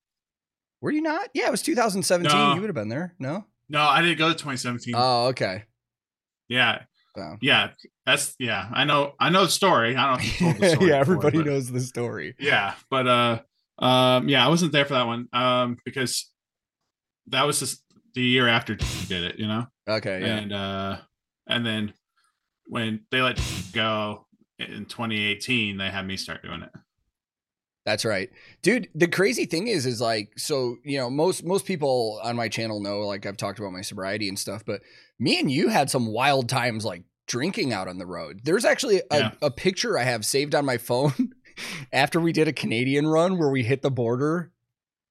Were 0.80 0.90
you 0.90 1.00
not? 1.02 1.28
Yeah, 1.34 1.46
it 1.46 1.50
was 1.50 1.62
2017. 1.62 2.36
No. 2.36 2.54
You 2.54 2.60
would 2.60 2.68
have 2.68 2.74
been 2.74 2.88
there. 2.88 3.14
No. 3.18 3.46
No, 3.68 3.80
I 3.82 4.00
didn't 4.02 4.18
go 4.18 4.28
to 4.28 4.34
2017. 4.34 4.94
Oh, 4.96 5.26
okay. 5.28 5.64
yeah, 6.48 6.82
So. 7.16 7.36
yeah, 7.42 7.70
that's 8.06 8.34
yeah. 8.38 8.68
I 8.72 8.84
know, 8.84 9.12
I 9.20 9.28
know 9.30 9.44
the 9.44 9.50
story. 9.50 9.94
I 9.96 10.06
don't 10.06 10.18
know 10.18 10.24
if 10.24 10.40
you 10.40 10.46
told 10.46 10.56
the 10.60 10.68
story. 10.76 10.88
yeah, 10.90 10.98
before, 11.00 11.14
everybody 11.16 11.38
but- 11.38 11.46
knows 11.46 11.70
the 11.70 11.80
story. 11.80 12.34
Yeah, 12.38 12.74
but 12.90 13.06
uh, 13.06 13.40
um, 13.84 14.28
yeah, 14.28 14.44
I 14.44 14.48
wasn't 14.48 14.72
there 14.72 14.84
for 14.84 14.94
that 14.94 15.06
one. 15.06 15.28
Um, 15.32 15.76
because 15.84 16.30
that 17.26 17.42
was 17.46 17.58
just 17.60 17.82
the 18.14 18.22
year 18.22 18.48
after 18.48 18.72
you 18.72 19.06
did 19.06 19.24
it, 19.24 19.38
you 19.38 19.46
know. 19.46 19.66
Okay, 19.88 20.20
yeah. 20.22 20.36
and 20.38 20.52
uh 20.52 20.96
and 21.46 21.66
then 21.66 21.92
when 22.68 23.00
they 23.10 23.20
let 23.20 23.40
go 23.72 24.26
in 24.58 24.84
2018 24.86 25.76
they 25.78 25.90
had 25.90 26.06
me 26.06 26.16
start 26.16 26.42
doing 26.42 26.62
it 26.62 26.70
That's 27.84 28.04
right. 28.04 28.28
Dude, 28.62 28.88
the 28.94 29.08
crazy 29.08 29.46
thing 29.46 29.66
is 29.68 29.86
is 29.86 29.98
like 30.00 30.32
so, 30.36 30.76
you 30.84 30.98
know, 30.98 31.08
most 31.08 31.42
most 31.44 31.64
people 31.64 32.20
on 32.22 32.36
my 32.36 32.48
channel 32.48 32.80
know 32.82 33.00
like 33.00 33.24
I've 33.24 33.38
talked 33.38 33.58
about 33.58 33.72
my 33.72 33.80
sobriety 33.80 34.28
and 34.28 34.38
stuff, 34.38 34.62
but 34.66 34.82
me 35.18 35.40
and 35.40 35.50
you 35.50 35.68
had 35.68 35.88
some 35.88 36.06
wild 36.12 36.48
times 36.50 36.84
like 36.84 37.04
drinking 37.26 37.72
out 37.72 37.88
on 37.88 37.96
the 37.98 38.04
road. 38.06 38.40
There's 38.44 38.64
actually 38.66 39.00
a, 39.10 39.18
Yeah. 39.18 39.30
a 39.40 39.50
picture 39.50 39.96
I 39.98 40.02
have 40.02 40.26
saved 40.26 40.54
on 40.54 40.66
my 40.66 40.76
phone 40.76 41.30
after 41.92 42.20
we 42.20 42.32
did 42.32 42.46
a 42.48 42.52
Canadian 42.52 43.06
run 43.06 43.38
where 43.38 43.48
we 43.50 43.62
hit 43.62 43.80
the 43.80 43.90
border. 43.90 44.52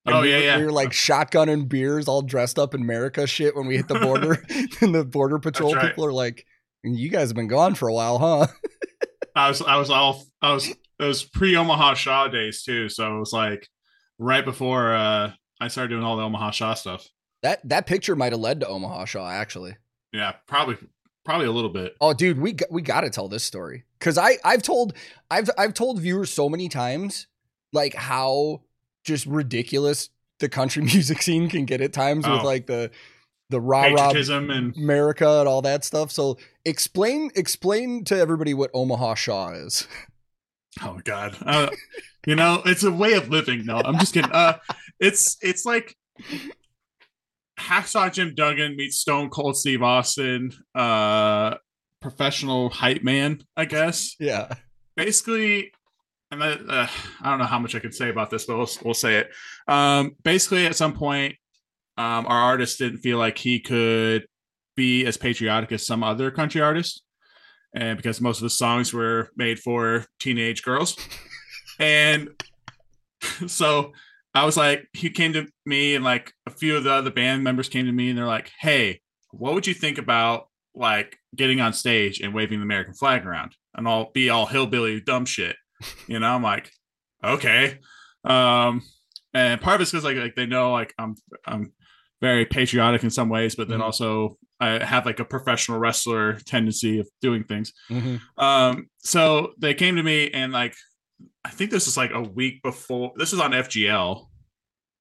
And 0.06 0.16
Oh, 0.16 0.22
we 0.22 0.30
yeah, 0.30 0.38
were, 0.38 0.44
yeah. 0.44 0.58
We 0.60 0.66
were 0.66 0.72
like 0.72 0.92
shotgunning 0.92 1.68
beers, 1.68 2.08
all 2.08 2.22
dressed 2.22 2.60
up 2.60 2.76
in 2.76 2.82
America 2.82 3.26
shit 3.26 3.56
when 3.56 3.66
we 3.66 3.78
hit 3.78 3.88
the 3.88 4.00
border, 4.00 4.46
and 4.82 4.94
the 4.94 5.04
border 5.04 5.40
patrol 5.40 5.74
right. 5.74 5.88
people 5.90 6.06
are 6.06 6.14
like, 6.14 6.46
"You 6.96 7.10
guys 7.10 7.30
have 7.30 7.36
been 7.36 7.48
gone 7.48 7.76
for 7.76 7.88
a 7.88 7.94
while, 7.94 8.18
huh?" 8.20 8.48
i 9.36 9.48
was 9.50 9.62
i 9.62 9.76
was 9.78 9.90
all 9.92 10.24
i 10.42 10.52
was 10.54 10.68
it 10.68 10.78
was 11.00 11.24
pre 11.24 11.56
omaha 11.56 11.94
shaw 11.94 12.28
days 12.28 12.64
too 12.64 12.90
so 12.90 13.16
it 13.16 13.20
was 13.20 13.32
like 13.32 13.68
right 14.18 14.44
before 14.44 14.96
uh 14.96 15.32
i 15.62 15.68
started 15.68 15.90
doing 15.90 16.04
all 16.04 16.18
the 16.18 16.24
omaha 16.24 16.50
shaw 16.50 16.74
stuff 16.74 17.08
That 17.44 17.60
that 17.70 17.86
picture 17.86 18.16
might 18.16 18.32
have 18.32 18.42
led 18.42 18.62
to 18.62 18.68
Omaha 18.68 19.06
Shaw 19.06 19.30
actually. 19.30 19.76
yeah 20.12 20.34
probably 20.48 20.76
probably 21.24 21.46
a 21.46 21.52
little 21.52 21.70
bit 21.70 21.94
Oh, 22.02 22.14
dude, 22.14 22.40
we 22.40 22.54
got, 22.54 22.72
we 22.72 22.82
got 22.82 23.02
to 23.02 23.10
tell 23.12 23.28
this 23.28 23.44
story 23.44 23.84
because 24.00 24.18
I 24.18 24.38
I've 24.44 24.64
told 24.64 24.94
I've 25.30 25.50
I've 25.58 25.74
told 25.76 26.00
viewers 26.00 26.32
so 26.32 26.50
many 26.50 26.68
times 26.70 27.28
like 27.74 27.94
how 27.94 28.62
just 29.04 29.26
ridiculous 29.28 30.10
the 30.40 30.50
country 30.50 30.82
music 30.94 31.22
scene 31.22 31.48
can 31.50 31.66
get 31.66 31.82
at 31.82 31.94
times 31.94 32.28
with 32.28 32.42
Oh. 32.42 32.46
like 32.46 32.66
the 32.66 32.90
the 33.50 33.62
rah 33.62 33.84
rah 33.94 34.10
and 34.12 34.76
America 34.78 35.40
and 35.40 35.48
all 35.48 35.62
that 35.62 35.86
stuff. 35.86 36.12
So 36.12 36.38
explain 36.68 37.32
explain 37.36 38.04
to 38.06 38.18
everybody 38.18 38.54
what 38.54 38.70
Omaha 38.74 39.16
Shaw 39.16 39.52
is. 39.54 39.88
oh 40.84 41.00
god. 41.04 41.36
Uh, 41.46 41.70
you 42.26 42.36
know 42.36 42.62
it's 42.66 42.84
a 42.84 42.92
way 42.92 43.14
of 43.14 43.30
living. 43.30 43.66
No 43.66 43.78
i'm 43.84 43.98
just 43.98 44.14
kidding. 44.14 44.32
Uh 44.32 44.58
it's 45.00 45.38
it's 45.42 45.66
like 45.66 45.96
hacksaw 47.60 48.12
jim 48.12 48.34
duggan 48.36 48.76
meets 48.76 48.98
stone 48.98 49.30
cold 49.30 49.56
steve 49.58 49.82
austin 49.82 50.52
uh 50.76 51.56
professional 52.02 52.70
hype 52.70 53.04
man 53.04 53.40
i 53.56 53.66
guess. 53.66 54.16
Yeah. 54.20 54.54
basically 54.96 55.72
and 56.30 56.44
I, 56.44 56.52
uh, 56.52 56.88
I 57.22 57.30
don't 57.30 57.40
know 57.40 57.46
how 57.46 57.60
much 57.60 57.74
i 57.76 57.80
could 57.80 57.96
say 57.96 58.10
about 58.10 58.30
this 58.30 58.46
but 58.46 58.58
we'll, 58.58 58.70
we'll 58.84 58.94
say 58.94 59.16
it. 59.18 59.32
Um 59.68 60.16
basically 60.24 60.66
at 60.66 60.76
some 60.76 60.94
point 60.94 61.36
um 61.98 62.28
our 62.28 62.42
artist 62.52 62.78
didn't 62.80 63.00
feel 63.00 63.18
like 63.18 63.38
he 63.38 63.60
could 63.60 64.28
be 64.78 65.06
as 65.06 65.18
patriotic 65.18 65.74
as 65.74 65.86
some 65.86 66.04
other 66.04 66.32
country 66.32 66.62
artists 66.62 67.02
and 67.76 67.98
because 67.98 68.22
most 68.22 68.38
of 68.38 68.44
the 68.44 68.50
songs 68.50 68.94
were 68.94 69.30
made 69.36 69.60
for 69.60 70.06
teenage 70.20 70.64
girls. 70.64 70.96
And 71.80 72.30
so 73.48 73.92
i 74.36 74.46
was 74.46 74.56
like 74.56 74.88
he 74.94 75.10
came 75.10 75.34
to 75.34 75.48
me 75.66 75.96
and 75.96 76.06
like 76.06 76.32
a 76.46 76.52
few 76.52 76.78
of 76.78 76.84
the 76.84 76.92
other 76.92 77.10
band 77.10 77.44
members 77.44 77.68
came 77.68 77.86
to 77.88 77.92
me 77.92 78.10
and 78.10 78.18
they're 78.18 78.28
like 78.28 78.52
hey 78.60 79.02
what 79.32 79.54
would 79.56 79.66
you 79.66 79.74
think 79.74 79.98
about 79.98 80.48
like 80.76 81.18
getting 81.36 81.60
on 81.60 81.74
stage 81.74 82.20
and 82.22 82.34
waving 82.36 82.60
the 82.60 82.64
american 82.64 82.94
flag 82.94 83.26
around 83.26 83.54
and 83.74 83.88
all 83.88 84.12
be 84.14 84.30
all 84.30 84.46
hillbilly 84.46 85.02
dumb 85.02 85.26
shit? 85.26 85.56
You 86.08 86.20
know 86.20 86.28
i'm 86.36 86.44
like 86.44 86.72
okay. 87.24 87.80
Um 88.24 88.84
and 89.34 89.60
part 89.60 89.76
of 89.76 89.82
it's 89.82 89.92
because 89.92 90.04
like, 90.06 90.18
like 90.18 90.36
they 90.36 90.46
know 90.46 90.72
like 90.72 90.94
i'm 91.00 91.16
i'm 91.48 91.74
very 92.22 92.46
patriotic 92.46 93.04
in 93.04 93.10
some 93.10 93.30
ways 93.30 93.56
but 93.56 93.68
then 93.68 93.80
Mhm. 93.80 93.84
also 93.84 94.38
i 94.60 94.84
have 94.84 95.06
like 95.06 95.20
a 95.20 95.26
professional 95.26 95.80
wrestler 95.80 96.34
tendency 96.46 97.00
of 97.00 97.08
doing 97.22 97.44
things 97.44 97.72
Mhm. 97.90 98.20
um, 98.38 98.88
so 99.00 99.54
they 99.60 99.74
came 99.74 99.96
to 99.96 100.04
me 100.04 100.30
and 100.32 100.52
like 100.54 100.76
I 101.44 101.50
think 101.50 101.72
this 101.72 101.88
is 101.88 101.96
like 101.98 102.12
a 102.14 102.22
week 102.22 102.62
before 102.62 103.14
this 103.16 103.32
was 103.32 103.40
on 103.42 103.52
FGL. 103.52 104.28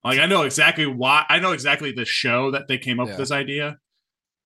Like 0.05 0.19
I 0.21 0.27
know 0.27 0.43
exactly 0.43 0.87
why 0.87 1.27
I 1.29 1.41
know 1.41 1.51
exactly 1.53 1.91
the 1.93 2.05
show 2.07 2.53
that 2.53 2.69
they 2.69 2.79
came 2.79 3.01
up 3.01 3.07
Yeah. 3.09 3.13
with 3.15 3.19
this 3.19 3.33
idea 3.33 3.77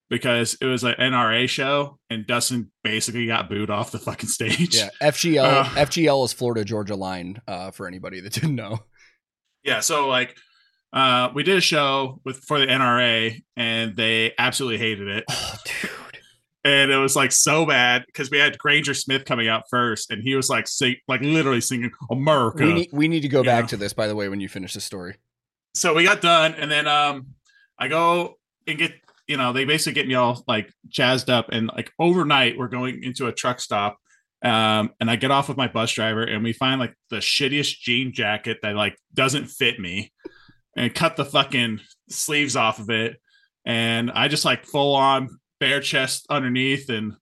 because 0.08 0.56
it 0.60 0.66
was 0.66 0.82
an 0.82 0.94
NRA 0.98 1.46
show 1.48 1.98
and 2.08 2.26
Dustin 2.26 2.72
basically 2.82 3.26
got 3.26 3.48
booed 3.50 3.70
off 3.70 3.92
the 3.92 3.98
fucking 3.98 4.28
stage. 4.30 4.74
Yeah. 4.76 4.88
FGL 5.00 5.44
Uh. 5.44 5.64
FGL 5.76 6.24
is 6.24 6.32
Florida 6.32 6.64
Georgia 6.64 6.96
line 6.96 7.40
uh, 7.46 7.70
for 7.70 7.86
anybody 7.86 8.18
that 8.20 8.32
didn't 8.32 8.56
know. 8.56 8.80
Yeah, 9.62 9.80
so 9.80 10.08
like 10.08 10.36
uh 10.92 11.30
we 11.34 11.42
did 11.42 11.56
a 11.56 11.60
show 11.60 12.20
with 12.24 12.38
for 12.44 12.58
the 12.58 12.66
NRA 12.66 13.42
and 13.56 13.96
they 13.96 14.32
absolutely 14.38 14.78
hated 14.78 15.08
it. 15.08 15.24
Oh, 15.30 15.56
dude. 15.64 15.90
and 16.64 16.90
it 16.90 16.96
was 16.96 17.16
like 17.16 17.32
so 17.32 17.64
bad 17.64 18.04
because 18.06 18.30
we 18.30 18.38
had 18.38 18.58
Granger 18.58 18.94
Smith 18.94 19.24
coming 19.24 19.48
out 19.48 19.64
first, 19.70 20.10
and 20.10 20.22
he 20.22 20.34
was 20.34 20.50
like 20.50 20.68
sing, 20.68 20.96
like 21.08 21.20
literally 21.22 21.60
singing 21.60 21.90
America. 22.10 22.64
We 22.64 22.72
need 22.72 22.88
we 22.92 23.08
need 23.08 23.20
to 23.20 23.28
go 23.28 23.42
back 23.42 23.68
to 23.68 23.76
this 23.76 23.92
by 23.92 24.06
the 24.06 24.16
way 24.16 24.28
when 24.28 24.40
you 24.40 24.48
finish 24.48 24.74
the 24.74 24.80
story. 24.80 25.16
so 25.74 25.94
we 25.94 26.04
got 26.04 26.20
done, 26.20 26.54
and 26.54 26.70
then 26.70 26.86
um, 26.86 27.28
I 27.78 27.88
go 27.88 28.38
and 28.66 28.78
get 28.78 28.92
you 29.26 29.36
know 29.36 29.52
they 29.52 29.64
basically 29.64 29.94
get 29.94 30.08
me 30.08 30.14
all 30.14 30.44
like 30.46 30.70
jazzed 30.88 31.30
up, 31.30 31.48
and 31.50 31.68
like 31.68 31.92
overnight 31.98 32.58
we're 32.58 32.68
going 32.68 33.02
into 33.02 33.26
a 33.26 33.32
truck 33.32 33.60
stop. 33.60 33.98
Um, 34.42 34.90
and 34.98 35.10
I 35.10 35.16
get 35.16 35.30
off 35.30 35.48
with 35.48 35.58
my 35.58 35.68
bus 35.68 35.92
driver, 35.92 36.22
and 36.22 36.42
we 36.42 36.52
find 36.52 36.80
like 36.80 36.94
the 37.10 37.16
shittiest 37.16 37.78
jean 37.80 38.12
jacket 38.12 38.58
that 38.62 38.74
like 38.74 38.96
doesn't 39.14 39.46
fit 39.46 39.78
me, 39.78 40.12
and 40.76 40.94
cut 40.94 41.16
the 41.16 41.24
fucking 41.24 41.80
sleeves 42.08 42.56
off 42.56 42.78
of 42.78 42.90
it, 42.90 43.16
and 43.64 44.10
I 44.10 44.28
just 44.28 44.44
like 44.44 44.64
full 44.64 44.94
on 44.94 45.28
bare 45.58 45.80
chest 45.80 46.26
underneath, 46.30 46.88
and 46.88 47.14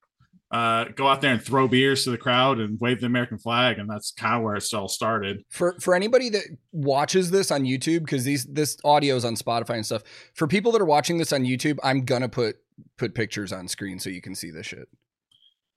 uh, 0.51 0.85
go 0.95 1.07
out 1.07 1.21
there 1.21 1.33
and 1.33 1.43
throw 1.43 1.69
beers 1.69 2.05
to 2.05 2.11
the 2.11 2.19
crowd 2.19 2.59
and 2.59 2.81
wave 2.81 3.01
the 3.01 3.07
American 3.07 3.39
flag, 3.39 3.79
and 3.79 3.89
that's 3.89 4.13
kind 4.13 4.37
of 4.37 4.43
where 4.43 4.57
it's 4.57 4.73
all 4.73 4.89
started. 4.89 5.43
For 5.51 5.77
for 5.81 5.95
anybody 5.95 6.31
that 6.31 6.45
watches 6.73 7.31
this 7.31 7.51
on 7.51 7.65
YouTube, 7.65 8.01
because 8.01 8.25
these 8.25 8.45
this 8.45 8.79
audio 8.85 9.17
is 9.17 9.25
on 9.25 9.35
Spotify 9.35 9.75
and 9.75 9.87
stuff. 9.87 10.03
For 10.35 10.47
people 10.47 10.73
that 10.73 10.81
are 10.81 10.87
watching 10.87 11.19
this 11.19 11.33
on 11.33 11.43
YouTube, 11.43 11.79
I'm 11.83 12.05
gonna 12.05 12.29
put 12.29 12.57
put 12.97 13.15
pictures 13.15 13.53
on 13.53 13.69
screen 13.69 13.99
so 13.99 14.09
you 14.11 14.23
can 14.23 14.35
see 14.35 14.51
this 14.51 14.67
shit. 14.67 14.89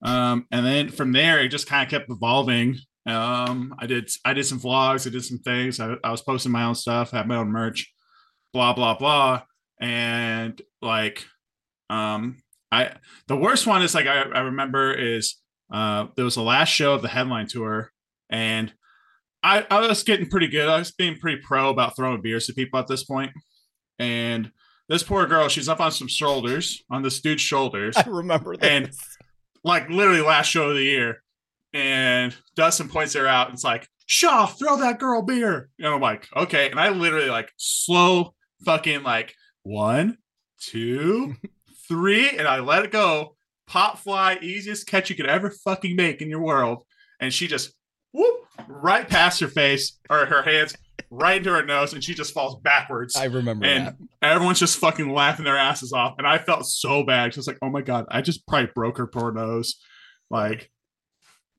Um, 0.03 0.47
and 0.51 0.65
then 0.65 0.89
from 0.89 1.11
there, 1.11 1.39
it 1.39 1.49
just 1.49 1.67
kind 1.67 1.83
of 1.83 1.89
kept 1.89 2.09
evolving. 2.09 2.77
Um, 3.05 3.73
I 3.79 3.87
did 3.87 4.09
I 4.23 4.33
did 4.33 4.45
some 4.45 4.59
vlogs, 4.59 5.07
I 5.07 5.09
did 5.09 5.25
some 5.25 5.39
things. 5.39 5.79
I, 5.79 5.95
I 6.03 6.11
was 6.11 6.21
posting 6.21 6.51
my 6.51 6.63
own 6.63 6.75
stuff, 6.75 7.11
had 7.11 7.27
my 7.27 7.35
own 7.37 7.49
merch, 7.49 7.91
blah 8.53 8.73
blah 8.73 8.97
blah. 8.97 9.41
And 9.79 10.61
like, 10.81 11.25
um, 11.89 12.37
I 12.71 12.93
the 13.27 13.37
worst 13.37 13.65
one 13.65 13.81
is 13.81 13.95
like 13.95 14.07
I, 14.07 14.21
I 14.21 14.39
remember 14.41 14.93
is 14.93 15.37
uh 15.73 16.07
there 16.15 16.25
was 16.25 16.35
the 16.35 16.43
last 16.43 16.69
show 16.69 16.93
of 16.93 17.01
the 17.01 17.07
headline 17.07 17.47
tour, 17.47 17.91
and 18.29 18.71
I 19.41 19.65
I 19.69 19.79
was 19.87 20.03
getting 20.03 20.29
pretty 20.29 20.47
good. 20.47 20.69
I 20.69 20.77
was 20.77 20.91
being 20.91 21.17
pretty 21.17 21.41
pro 21.41 21.69
about 21.69 21.95
throwing 21.95 22.21
beers 22.21 22.45
to 22.47 22.53
people 22.53 22.79
at 22.79 22.87
this 22.87 23.03
point. 23.03 23.31
point, 23.33 23.43
and 23.99 24.51
this 24.89 25.03
poor 25.03 25.25
girl, 25.25 25.47
she's 25.47 25.69
up 25.69 25.79
on 25.79 25.91
some 25.91 26.07
shoulders, 26.07 26.83
on 26.91 27.01
this 27.01 27.21
dude's 27.21 27.41
shoulders 27.41 27.95
I 27.97 28.03
remember 28.07 28.57
that. 28.57 28.71
And- 28.71 28.91
like 29.63 29.89
literally 29.89 30.21
last 30.21 30.47
show 30.47 30.69
of 30.69 30.75
the 30.75 30.83
year. 30.83 31.23
And 31.73 32.35
Dustin 32.55 32.89
points 32.89 33.13
her 33.13 33.27
out 33.27 33.47
and 33.47 33.53
it's 33.53 33.63
like, 33.63 33.87
Shaw, 34.05 34.45
throw 34.45 34.77
that 34.77 34.99
girl 34.99 35.21
beer. 35.21 35.69
And 35.79 35.87
I'm 35.87 36.01
like, 36.01 36.27
okay. 36.35 36.69
And 36.69 36.79
I 36.79 36.89
literally 36.89 37.29
like 37.29 37.51
slow 37.57 38.33
fucking 38.65 39.03
like 39.03 39.33
one, 39.63 40.17
two, 40.59 41.35
three, 41.87 42.29
and 42.29 42.47
I 42.47 42.59
let 42.59 42.83
it 42.83 42.91
go. 42.91 43.35
Pop 43.67 43.99
fly, 43.99 44.37
easiest 44.41 44.87
catch 44.87 45.09
you 45.09 45.15
could 45.15 45.27
ever 45.27 45.49
fucking 45.49 45.95
make 45.95 46.21
in 46.21 46.29
your 46.29 46.41
world. 46.41 46.83
And 47.21 47.33
she 47.33 47.47
just 47.47 47.71
whoop 48.11 48.45
right 48.67 49.07
past 49.07 49.39
her 49.39 49.47
face 49.47 49.97
or 50.09 50.25
her 50.25 50.41
hands 50.41 50.75
right 51.11 51.37
into 51.37 51.51
her 51.51 51.63
nose, 51.63 51.93
and 51.93 52.03
she 52.03 52.13
just 52.13 52.33
falls 52.33 52.59
backwards. 52.61 53.15
I 53.15 53.25
remember 53.25 53.65
and 53.65 53.87
that. 53.87 53.95
everyone's 54.21 54.59
just 54.59 54.77
fucking 54.79 55.13
laughing 55.13 55.45
their 55.45 55.57
asses 55.57 55.93
off. 55.93 56.15
And 56.17 56.25
I 56.25 56.37
felt 56.37 56.65
so 56.65 57.03
bad. 57.03 57.33
Just 57.33 57.47
like, 57.47 57.57
oh 57.61 57.69
my 57.69 57.81
God, 57.81 58.05
I 58.09 58.21
just 58.21 58.47
probably 58.47 58.71
broke 58.73 58.97
her 58.97 59.07
poor 59.07 59.31
nose. 59.31 59.75
Like, 60.29 60.70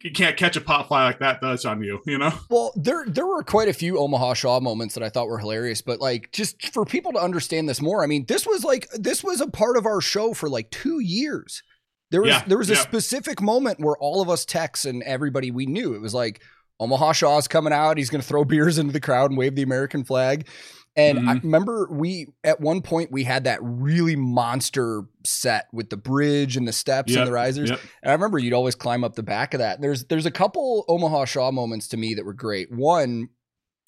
you 0.03 0.11
can't 0.13 0.37
catch 0.37 0.57
a 0.57 0.61
pop 0.61 0.89
fly 0.89 1.05
like 1.05 1.19
that 1.21 1.41
does 1.41 1.65
on 1.65 1.83
you, 1.83 2.01
you 2.07 2.19
know? 2.19 2.33
Well, 2.51 2.73
there 2.77 3.05
there 3.07 3.27
were 3.27 3.43
quite 3.43 3.69
a 3.69 3.73
few 3.73 3.99
Omaha 3.99 4.35
Shaw 4.35 4.61
moments 4.61 4.95
that 4.95 5.03
I 5.03 5.09
thought 5.09 5.29
were 5.29 5.39
hilarious, 5.39 5.83
but 5.83 6.01
like 6.01 6.31
just 6.33 6.73
for 6.73 6.85
people 6.85 7.13
to 7.13 7.19
understand 7.19 7.69
this 7.69 7.81
more, 7.81 8.03
I 8.03 8.07
mean, 8.07 8.25
this 8.27 8.47
was 8.47 8.65
like 8.65 8.89
this 8.93 9.23
was 9.23 9.41
a 9.41 9.47
part 9.47 9.77
of 9.77 9.87
our 9.87 10.01
show 10.01 10.35
for 10.35 10.49
like 10.49 10.71
two 10.71 11.01
years. 11.01 11.63
There 12.11 12.21
was 12.21 12.31
Yeah, 12.31 12.45
there 12.47 12.59
was 12.59 12.71
a 12.71 12.75
yeah. 12.75 12.81
specific 12.81 13.41
moment 13.41 13.81
where 13.81 13.97
all 13.97 14.21
of 14.21 14.29
us 14.29 14.45
techs 14.45 14.85
and 14.85 15.03
everybody 15.05 15.51
we 15.51 15.67
knew 15.67 15.95
it 15.95 16.01
was 16.01 16.15
like 16.15 16.43
Omaha 16.79 17.13
Shaw's 17.13 17.49
coming 17.49 17.73
out. 17.73 17.97
He's 17.97 18.11
going 18.11 18.21
to 18.21 18.27
throw 18.27 18.45
beers 18.45 18.77
into 18.77 18.93
the 18.93 19.01
crowd 19.01 19.31
and 19.31 19.39
wave 19.39 19.55
the 19.55 19.63
American 19.63 20.05
flag. 20.05 20.49
And 20.95 21.21
I 21.31 21.35
Mhm. 21.37 21.43
remember 21.45 21.89
we 21.91 22.27
at 22.45 22.61
one 22.61 22.83
point 22.83 23.11
we 23.11 23.25
had 23.25 23.45
that 23.45 23.59
really 23.63 24.15
monster 24.15 25.05
set 25.25 25.67
with 25.73 25.89
the 25.89 25.97
bridge 25.97 26.57
and 26.57 26.69
the 26.69 26.73
steps 26.73 27.13
Yep, 27.13 27.19
and 27.21 27.29
the 27.29 27.33
risers. 27.33 27.71
yep. 27.71 27.81
And 28.03 28.11
I 28.11 28.13
remember 28.15 28.39
you'd 28.39 28.53
always 28.53 28.75
climb 28.75 29.03
up 29.03 29.15
the 29.15 29.23
back 29.23 29.55
of 29.55 29.59
that. 29.61 29.81
There's 29.81 30.05
there's 30.05 30.27
a 30.27 30.31
couple 30.31 30.85
Omaha 30.89 31.25
Shaw 31.25 31.51
moments 31.51 31.89
to 31.89 31.97
me 31.97 32.13
that 32.15 32.25
were 32.27 32.35
great. 32.35 32.71
One 32.71 33.29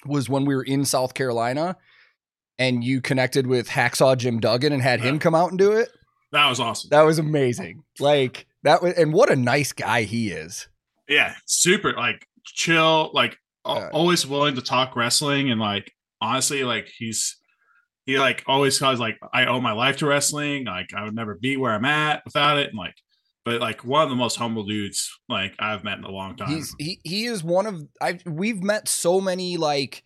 was 0.07 0.29
when 0.29 0.45
we 0.45 0.55
were 0.55 0.63
in 0.63 0.83
South 0.85 1.13
Carolina 1.13 1.77
and 2.57 2.83
you 2.83 3.01
connected 3.01 3.45
with 3.47 3.67
Hacksaw 3.69 4.17
Jim 4.17 4.39
Duggan 4.39 4.73
and 4.73 4.81
had 4.81 4.99
him 5.01 5.19
come 5.19 5.35
out 5.35 5.49
and 5.49 5.59
do 5.59 5.73
it. 5.73 5.89
That 6.31 6.47
was 6.49 6.59
awesome. 6.59 6.89
That 6.89 7.03
was 7.03 7.19
amazing. 7.19 7.83
Like 7.99 8.47
that 8.63 8.81
was 8.81 8.93
and 8.93 9.13
what 9.13 9.29
a 9.31 9.35
nice 9.35 9.73
guy 9.73 10.03
he 10.03 10.29
is. 10.31 10.67
yeah, 11.07 11.35
super 11.45 11.93
like 11.93 12.27
chill, 12.45 13.11
like 13.13 13.37
always 13.63 14.25
willing 14.25 14.55
to 14.55 14.61
talk 14.61 14.95
wrestling 14.95 15.51
and 15.51 15.59
like 15.59 15.91
honestly, 16.25 16.63
like 16.63 16.87
he's 16.97 17.37
he 18.05 18.19
like 18.19 18.43
always 18.47 18.77
calls 18.79 18.99
like 18.99 19.17
I 19.33 19.45
owe 19.45 19.59
my 19.61 19.71
life 19.71 19.97
to 19.97 20.05
wrestling. 20.07 20.65
Like 20.65 20.93
I 20.95 21.03
would 21.03 21.15
never 21.15 21.35
be 21.35 21.57
where 21.57 21.73
I'm 21.73 21.85
at 21.85 22.23
without 22.25 22.57
it. 22.57 22.69
And 22.69 22.77
like, 22.77 22.95
but 23.43 23.61
like 23.61 23.83
one 23.83 24.03
of 24.03 24.09
the 24.09 24.15
most 24.15 24.35
humble 24.35 24.63
dudes 24.65 25.11
like 25.29 25.53
I've 25.59 25.83
met 25.83 25.97
in 25.97 26.03
a 26.03 26.11
long 26.11 26.35
time. 26.35 26.49
He's 26.49 26.75
he 26.77 26.99
he 27.03 27.25
is 27.25 27.43
one 27.43 27.65
of 27.65 27.81
I 28.01 28.19
we've 28.25 28.61
met 28.63 28.87
so 28.87 29.19
many 29.21 29.57
like 29.57 30.03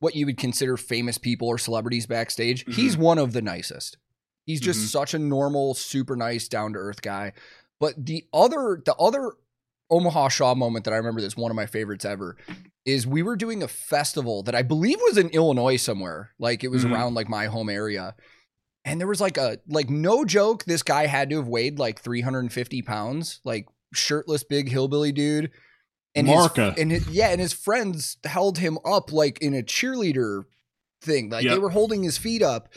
what 0.00 0.14
you 0.14 0.26
would 0.26 0.36
consider 0.36 0.76
famous 0.76 1.16
people 1.16 1.48
or 1.48 1.56
celebrities 1.58 2.06
backstage. 2.06 2.64
He's 2.74 2.96
one 2.96 3.18
of 3.18 3.32
the 3.32 3.40
nicest. 3.42 3.96
He's 4.44 4.60
just 4.60 4.80
Mhm. 4.80 4.88
such 4.88 5.14
a 5.14 5.18
normal, 5.18 5.72
super 5.72 6.16
nice, 6.16 6.48
down 6.48 6.74
to 6.74 6.78
earth 6.78 7.00
guy. 7.00 7.32
But 7.80 8.04
the 8.04 8.26
other 8.34 8.82
the 8.84 8.94
other 8.96 9.32
Omaha 9.90 10.28
Shaw 10.28 10.54
moment 10.54 10.84
that 10.84 10.94
I 10.94 10.96
remember 10.96 11.20
that's 11.20 11.36
one 11.36 11.50
of 11.50 11.56
my 11.56 11.66
favorites 11.66 12.04
ever 12.04 12.36
is 12.86 13.06
we 13.06 13.22
were 13.22 13.36
doing 13.36 13.62
a 13.62 13.68
festival 13.68 14.42
that 14.42 14.54
I 14.54 14.62
believe 14.62 14.98
was 15.02 15.16
in 15.18 15.28
Illinois 15.30 15.76
somewhere. 15.76 16.30
Like 16.38 16.62
it 16.64 16.68
was 16.68 16.84
Mhm. 16.84 16.92
around 16.92 17.14
like 17.14 17.28
my 17.28 17.46
home 17.46 17.68
area. 17.70 18.14
And 18.84 19.00
there 19.00 19.08
was 19.08 19.20
like 19.20 19.38
a 19.38 19.58
like 19.68 19.88
no 19.88 20.24
joke, 20.24 20.64
this 20.64 20.82
guy 20.82 21.06
had 21.06 21.30
to 21.30 21.36
have 21.36 21.48
weighed 21.48 21.78
like 21.78 22.00
350 22.00 22.82
pounds, 22.82 23.40
like 23.44 23.66
shirtless 23.94 24.44
big 24.44 24.68
hillbilly 24.68 25.12
dude. 25.12 25.50
And 26.14 26.26
Marca. 26.28 26.70
his, 26.72 26.80
and 26.82 26.90
his, 26.92 27.08
yeah, 27.08 27.28
and 27.30 27.40
his 27.40 27.52
friends 27.52 28.18
held 28.24 28.58
him 28.58 28.78
up 28.84 29.12
like 29.12 29.38
in 29.40 29.54
a 29.54 29.62
cheerleader 29.62 30.44
thing. 31.02 31.30
Like 31.30 31.46
they 31.46 31.58
were 31.58 31.70
holding 31.70 32.02
his 32.02 32.18
feet 32.18 32.42
up. 32.42 32.68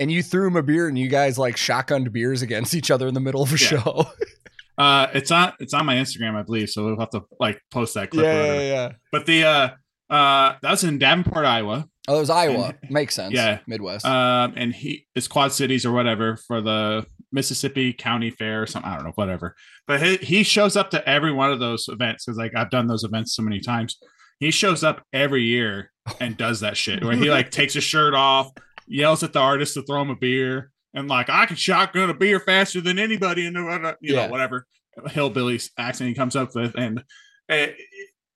And 0.00 0.10
you 0.10 0.22
threw 0.24 0.48
him 0.48 0.56
a 0.56 0.62
beer 0.62 0.88
and 0.88 0.98
you 0.98 1.08
guys 1.08 1.38
like 1.38 1.54
shotgunned 1.54 2.10
beers 2.12 2.42
against 2.42 2.74
each 2.74 2.90
other 2.90 3.06
in 3.06 3.14
the 3.14 3.20
middle 3.20 3.42
of 3.42 3.50
a 3.50 3.52
Yeah. 3.52 3.56
show. 3.68 4.06
uh 4.78 5.06
it's 5.14 5.30
on 5.30 5.52
it's 5.60 5.74
on 5.74 5.86
my 5.86 5.96
Instagram, 5.96 6.34
I 6.34 6.42
believe. 6.42 6.70
So 6.70 6.84
we'll 6.84 6.98
have 6.98 7.10
to 7.10 7.22
like 7.38 7.60
post 7.70 7.94
that 7.94 8.10
clip. 8.10 8.24
or 8.24 8.28
whatever. 8.28 8.64
yeah. 8.64 8.92
But 9.12 9.26
the 9.26 9.44
uh 9.44 9.68
uh 10.10 10.56
that 10.62 10.70
was 10.70 10.84
in 10.84 10.98
Davenport, 10.98 11.44
Iowa. 11.44 11.86
Oh, 12.06 12.16
it 12.16 12.20
was 12.20 12.30
Iowa. 12.30 12.74
Makes 12.90 13.14
sense. 13.14 13.32
Yeah. 13.32 13.60
Midwest. 13.66 14.04
Um, 14.04 14.52
and 14.56 14.74
he 14.74 15.06
it's 15.14 15.28
Quad 15.28 15.52
Cities 15.52 15.86
or 15.86 15.92
whatever 15.92 16.36
for 16.36 16.60
the 16.60 17.06
Mississippi 17.32 17.92
County 17.92 18.30
Fair 18.30 18.62
or 18.62 18.66
something. 18.66 18.90
I 18.90 18.96
don't 18.96 19.04
know, 19.04 19.12
whatever. 19.14 19.56
But 19.86 20.02
he, 20.02 20.16
he 20.18 20.42
shows 20.42 20.76
up 20.76 20.90
to 20.90 21.08
every 21.08 21.32
one 21.32 21.50
of 21.50 21.60
those 21.60 21.88
events 21.88 22.24
because 22.24 22.38
like 22.38 22.54
I've 22.54 22.70
done 22.70 22.86
those 22.86 23.04
events 23.04 23.34
so 23.34 23.42
many 23.42 23.60
times. 23.60 23.98
He 24.38 24.50
shows 24.50 24.84
up 24.84 25.02
every 25.12 25.44
year 25.44 25.90
and 26.20 26.36
does 26.36 26.60
that 26.60 26.76
shit 26.76 27.02
where 27.04 27.16
he 27.16 27.30
like 27.30 27.50
takes 27.52 27.74
his 27.74 27.84
shirt 27.84 28.14
off, 28.14 28.50
yells 28.86 29.22
at 29.22 29.32
the 29.32 29.38
artist 29.40 29.74
to 29.74 29.82
throw 29.82 30.02
him 30.02 30.10
a 30.10 30.16
beer, 30.16 30.70
and 30.94 31.08
like 31.08 31.28
I 31.28 31.44
can 31.46 31.56
shotgun 31.56 32.08
a 32.10 32.14
beer 32.14 32.40
faster 32.40 32.80
than 32.80 32.98
anybody 32.98 33.44
in 33.46 33.52
the 33.54 33.96
you 34.00 34.14
Yeah. 34.14 34.26
know 34.26 34.30
whatever 34.32 34.66
hillbilly 35.10 35.60
accent 35.76 36.08
he 36.08 36.14
comes 36.14 36.36
up 36.36 36.54
with, 36.54 36.74
and 36.76 37.02
it, 37.48 37.76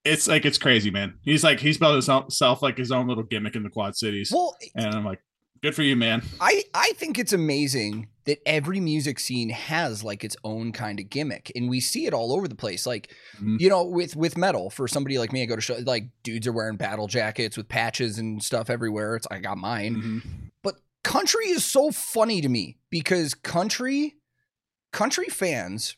it's 0.05 0.27
like 0.29 0.45
it's 0.45 0.59
crazy, 0.59 0.91
man. 0.91 1.15
He's 1.23 1.45
like 1.45 1.61
he's 1.61 1.79
built 1.79 2.05
himself 2.05 2.63
like 2.63 2.77
his 2.77 2.91
own 2.93 3.07
little 3.09 3.25
gimmick 3.25 3.55
in 3.57 3.63
the 3.63 3.71
Quad 3.71 3.97
Cities. 3.97 4.31
well, 4.35 4.57
And 4.75 4.95
I'm 4.95 5.05
like, 5.05 5.21
good 5.63 5.75
for 5.75 5.83
you, 5.83 5.97
man. 5.97 6.23
I 6.41 6.65
I 6.75 6.93
think 6.97 7.19
it's 7.19 7.33
amazing 7.33 8.09
that 8.25 8.39
every 8.47 8.79
music 8.81 9.19
scene 9.19 9.49
has 9.51 10.05
like 10.05 10.23
its 10.25 10.37
own 10.45 10.73
kind 10.73 10.99
of 11.01 11.09
gimmick, 11.11 11.51
and 11.55 11.69
we 11.71 11.81
see 11.81 12.07
it 12.07 12.13
all 12.15 12.33
over 12.33 12.47
the 12.49 12.55
place. 12.55 12.87
Like 12.87 13.13
Mhm. 13.41 13.61
you 13.61 13.69
know, 13.69 13.85
with 13.85 14.17
with 14.17 14.37
metal, 14.37 14.69
for 14.71 14.89
somebody 14.89 15.19
like 15.19 15.33
me, 15.33 15.43
I 15.43 15.47
go 15.47 15.55
to 15.57 15.63
show 15.63 15.77
like 15.87 16.05
dudes 16.25 16.47
are 16.47 16.53
wearing 16.53 16.77
battle 16.77 17.07
jackets 17.07 17.57
with 17.57 17.69
patches 17.69 18.19
and 18.19 18.43
stuff 18.43 18.69
everywhere. 18.71 19.17
It's 19.17 19.27
I 19.31 19.39
got 19.39 19.59
mine. 19.59 19.95
Mhm. 19.97 20.23
Country 21.09 21.47
is 21.47 21.65
so 21.65 21.91
funny 21.91 22.43
to 22.43 22.49
me 22.49 22.77
because 22.91 23.33
country 23.33 24.17
country 24.93 25.27
fans 25.27 25.97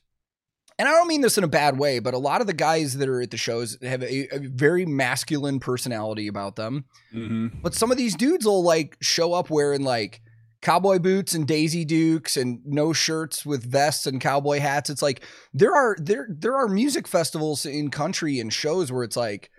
and 0.79 0.89
I 0.89 0.93
don't 0.93 1.09
mean 1.09 1.21
this 1.21 1.37
in 1.37 1.45
a 1.45 1.49
bad 1.49 1.79
way, 1.79 1.99
but 1.99 2.15
a 2.15 2.19
lot 2.19 2.41
of 2.41 2.47
the 2.47 2.55
guys 2.55 2.97
that 2.97 3.09
are 3.09 3.21
at 3.21 3.31
the 3.31 3.37
shows 3.37 3.77
have 3.83 4.03
a, 4.03 4.35
a 4.35 4.39
very 4.39 4.87
masculine 4.87 5.61
personality 5.61 6.27
about 6.27 6.57
them. 6.57 6.87
Mhm. 7.13 7.61
But 7.61 7.75
some 7.75 7.91
of 7.91 7.99
these 7.99 8.15
dudes 8.15 8.47
will 8.47 8.63
like 8.63 8.97
show 9.03 9.35
up 9.35 9.51
wearing 9.51 9.83
like 9.83 10.23
cowboy 10.63 10.99
boots 10.99 11.35
and 11.35 11.47
Daisy 11.47 11.85
Dukes 11.85 12.37
and 12.37 12.61
no 12.65 12.93
shirts 12.93 13.45
with 13.45 13.71
vests 13.71 14.07
and 14.07 14.21
cowboy 14.21 14.61
hats. 14.61 14.91
It's 14.91 15.03
like 15.03 15.23
there 15.53 15.75
are 15.75 15.97
there 16.01 16.29
there 16.31 16.57
are 16.57 16.69
music 16.69 17.09
festivals 17.09 17.67
in 17.67 17.91
country 17.91 18.39
and 18.39 18.53
shows 18.53 18.91
where 18.93 19.03
it's 19.05 19.17
like 19.17 19.51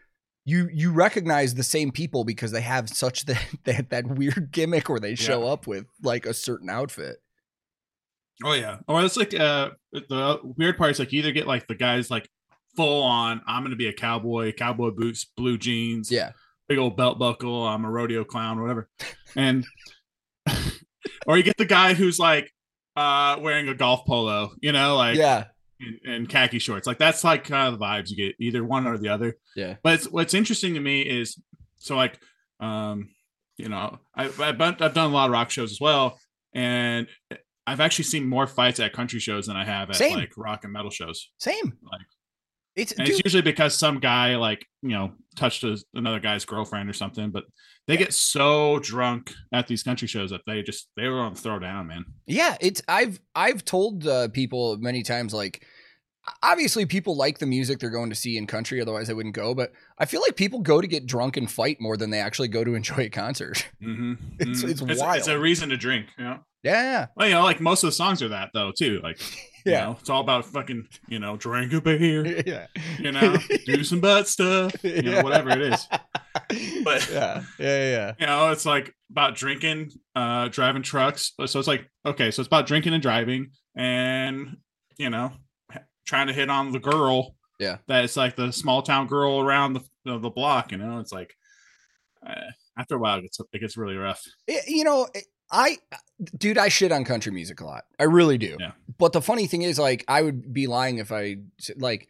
you 0.45 0.69
you 0.73 0.91
recognize 0.91 1.53
the 1.53 1.63
same 1.63 1.91
people 1.91 2.23
because 2.23 2.51
they 2.51 2.61
have 2.61 2.89
such 2.89 3.25
that 3.25 3.45
that, 3.65 3.89
that 3.89 4.07
weird 4.07 4.51
gimmick 4.51 4.89
where 4.89 4.99
they 4.99 5.15
show 5.15 5.47
up 5.47 5.67
with 5.67 5.85
like 6.01 6.25
a 6.25 6.33
certain 6.33 6.69
outfit. 6.69 7.17
Oh 8.43 8.53
yeah. 8.53 8.77
Or 8.87 9.03
it's 9.03 9.17
like 9.17 9.33
uh 9.33 9.69
the 9.91 10.39
weird 10.57 10.77
part 10.77 10.91
is 10.91 10.99
like 10.99 11.11
you 11.11 11.19
either 11.19 11.31
get 11.31 11.47
like 11.47 11.67
the 11.67 11.75
guys 11.75 12.09
like 12.09 12.27
full 12.75 13.03
on, 13.03 13.41
I'm 13.45 13.63
gonna 13.63 13.75
be 13.75 13.87
a 13.87 13.93
cowboy, 13.93 14.53
cowboy 14.53 14.91
boots, 14.91 15.25
blue 15.37 15.57
jeans, 15.57 16.09
Yeah. 16.11 16.31
big 16.67 16.77
old 16.79 16.97
belt 16.97 17.19
buckle, 17.19 17.67
I'm 17.67 17.85
a 17.85 17.91
rodeo 17.91 18.23
clown, 18.23 18.59
whatever. 18.61 18.89
And 19.35 19.65
or 21.27 21.37
you 21.37 21.43
get 21.43 21.57
the 21.57 21.65
guy 21.65 21.93
who's 21.93 22.17
like 22.19 22.51
uh 22.95 23.37
wearing 23.39 23.67
a 23.69 23.75
golf 23.75 24.05
polo, 24.05 24.51
you 24.61 24.71
know, 24.71 24.95
like 24.97 25.17
Yeah. 25.17 25.45
And, 25.81 26.13
and 26.13 26.29
khaki 26.29 26.59
shorts. 26.59 26.87
Like 26.87 26.97
that's 26.99 27.23
like 27.23 27.43
kind 27.43 27.73
of 27.73 27.79
the 27.79 27.85
vibes 27.85 28.09
you 28.09 28.15
get, 28.15 28.35
either 28.39 28.63
one 28.63 28.87
or 28.87 28.97
the 28.97 29.09
other. 29.09 29.35
Yeah. 29.55 29.75
But 29.83 29.95
it's, 29.95 30.05
what's 30.09 30.33
interesting 30.33 30.73
to 30.75 30.79
me 30.79 31.01
is 31.01 31.41
so 31.77 31.95
like 31.95 32.19
um 32.59 33.09
you 33.57 33.69
know 33.69 33.99
I, 34.15 34.25
I've 34.25 34.57
done- 34.57 34.77
I've 34.79 34.93
done 34.93 35.09
a 35.11 35.13
lot 35.13 35.25
of 35.25 35.31
rock 35.31 35.49
shows 35.49 35.71
as 35.71 35.79
well, 35.81 36.19
and 36.53 37.07
I've 37.67 37.79
actually 37.79 38.05
seen 38.05 38.27
more 38.27 38.47
fights 38.47 38.79
at 38.79 38.93
country 38.93 39.19
shows 39.19 39.47
than 39.47 39.55
I 39.55 39.65
have 39.65 39.89
at 39.89 39.95
Same. 39.95 40.17
like 40.17 40.31
rock 40.37 40.63
and 40.63 40.73
metal 40.73 40.89
shows. 40.91 41.29
Same. 41.39 41.77
Like- 41.83 42.01
It's 42.75 42.91
And 42.93 43.05
dude, 43.05 43.15
it's 43.15 43.25
usually 43.25 43.41
because 43.43 43.77
some 43.77 43.99
guy 43.99 44.35
like 44.37 44.65
you 44.81 44.89
know 44.89 45.11
touched 45.35 45.63
a, 45.63 45.77
another 45.93 46.19
guy's 46.19 46.45
girlfriend 46.45 46.89
or 46.89 46.93
something. 46.93 47.29
But 47.31 47.43
they 47.87 47.97
get 47.97 48.13
so 48.13 48.79
drunk 48.79 49.33
at 49.51 49.67
these 49.67 49.83
country 49.83 50.07
shows 50.07 50.29
that 50.31 50.41
they 50.47 50.61
just 50.63 50.87
they 50.95 51.07
were 51.07 51.19
on 51.19 51.35
throw 51.35 51.59
down, 51.59 51.87
man. 51.87 52.05
Yeah, 52.27 52.55
it's 52.61 52.81
I've 52.87 53.19
I've 53.35 53.65
told 53.65 54.07
uh, 54.07 54.29
people 54.29 54.77
many 54.77 55.03
times 55.03 55.33
like 55.33 55.65
obviously 56.43 56.85
people 56.85 57.15
like 57.15 57.39
the 57.39 57.45
music 57.45 57.79
they're 57.79 57.89
going 57.89 58.09
to 58.09 58.15
see 58.15 58.37
in 58.37 58.45
country 58.45 58.79
otherwise 58.79 59.07
they 59.07 59.13
wouldn't 59.13 59.33
go 59.35 59.55
but 59.55 59.71
I 59.97 60.05
feel 60.05 60.21
like 60.21 60.35
people 60.35 60.59
go 60.59 60.79
to 60.79 60.87
get 60.87 61.05
drunk 61.07 61.35
and 61.37 61.49
fight 61.49 61.77
more 61.81 61.97
than 61.97 62.09
they 62.11 62.19
actually 62.19 62.47
go 62.47 62.63
to 62.63 62.73
enjoy 62.75 63.03
a 63.03 63.09
concert. 63.09 63.67
Mm-hmm. 63.81 64.13
It's- 64.39 64.63
it's 64.63 64.81
it's, 64.81 65.01
wild. 65.01 65.27
a 65.27 65.39
reason 65.39 65.69
to 65.69 65.77
drink. 65.77 66.07
You 66.17 66.23
know, 66.25 66.39
yeah. 66.63 67.07
well, 67.15 67.27
you 67.27 67.33
know, 67.33 67.43
like 67.43 67.59
most 67.59 67.83
of 67.83 67.87
the 67.87 67.91
songs 67.93 68.21
are 68.21 68.29
that 68.29 68.49
though 68.53 68.71
too. 68.71 68.99
Like, 69.03 69.19
you 69.65 69.71
Yeah. 69.73 69.85
know, 69.85 69.97
it's 69.99 70.09
all 70.09 70.21
about 70.21 70.45
fucking, 70.45 70.87
you 71.07 71.19
know, 71.19 71.37
drink 71.37 71.73
a 71.73 71.81
beer, 71.81 72.41
Yeah. 72.45 72.67
you 72.99 73.11
know, 73.11 73.37
do 73.65 73.83
some 73.83 73.99
butt 73.99 74.27
stuff, 74.27 74.75
you 74.83 75.01
know, 75.03 75.21
whatever 75.21 75.49
it 75.51 75.61
is. 75.61 75.87
But- 76.83 77.09
yeah. 77.11 77.43
Yeah, 77.59 77.89
yeah. 77.89 78.13
You 78.19 78.25
know, 78.27 78.49
it's 78.51 78.65
like 78.65 78.93
about 79.11 79.35
drinking, 79.35 79.91
uh, 80.15 80.47
driving 80.49 80.81
trucks. 80.83 81.33
So 81.45 81.59
it's 81.59 81.67
like, 81.67 81.87
okay, 82.05 82.31
so 82.31 82.41
it's 82.41 82.47
about 82.47 82.67
drinking 82.67 82.93
and 82.93 83.01
driving 83.01 83.51
and, 83.75 84.57
you 84.97 85.09
know, 85.09 85.31
trying 86.11 86.27
to 86.27 86.33
hit 86.33 86.49
on 86.49 86.71
the 86.71 86.79
girl. 86.79 87.35
Yeah. 87.57 87.77
That's 87.87 88.17
like 88.17 88.35
the 88.35 88.51
small 88.51 88.81
town 88.81 89.07
girl 89.07 89.39
around 89.39 89.73
the, 89.73 89.81
the, 90.03 90.19
the 90.19 90.29
block, 90.29 90.71
you 90.71 90.77
know, 90.77 90.99
it's 90.99 91.11
like, 91.13 91.33
uh, 92.27 92.35
after 92.77 92.95
a 92.95 92.99
while, 92.99 93.17
it 93.19 93.21
gets, 93.21 93.39
it 93.53 93.59
gets 93.59 93.77
really 93.77 93.95
rough. 93.95 94.21
It- 94.45 94.67
you 94.67 94.83
know, 94.83 95.07
I 95.51 95.77
dude, 96.37 96.57
I 96.57 96.67
shit 96.69 96.91
on 96.91 97.03
country 97.05 97.31
music 97.31 97.61
a 97.61 97.65
lot. 97.65 97.83
I 97.99 98.03
really 98.03 98.37
do. 98.37 98.57
Yeah. 98.59 98.71
But 98.97 99.13
the 99.13 99.21
funny 99.21 99.47
thing 99.47 99.61
is 99.63 99.79
like 99.79 100.03
I 100.07 100.21
would 100.21 100.53
be 100.53 100.67
lying 100.67 100.97
if 100.97 101.11
I 101.11 101.37
like 101.77 102.07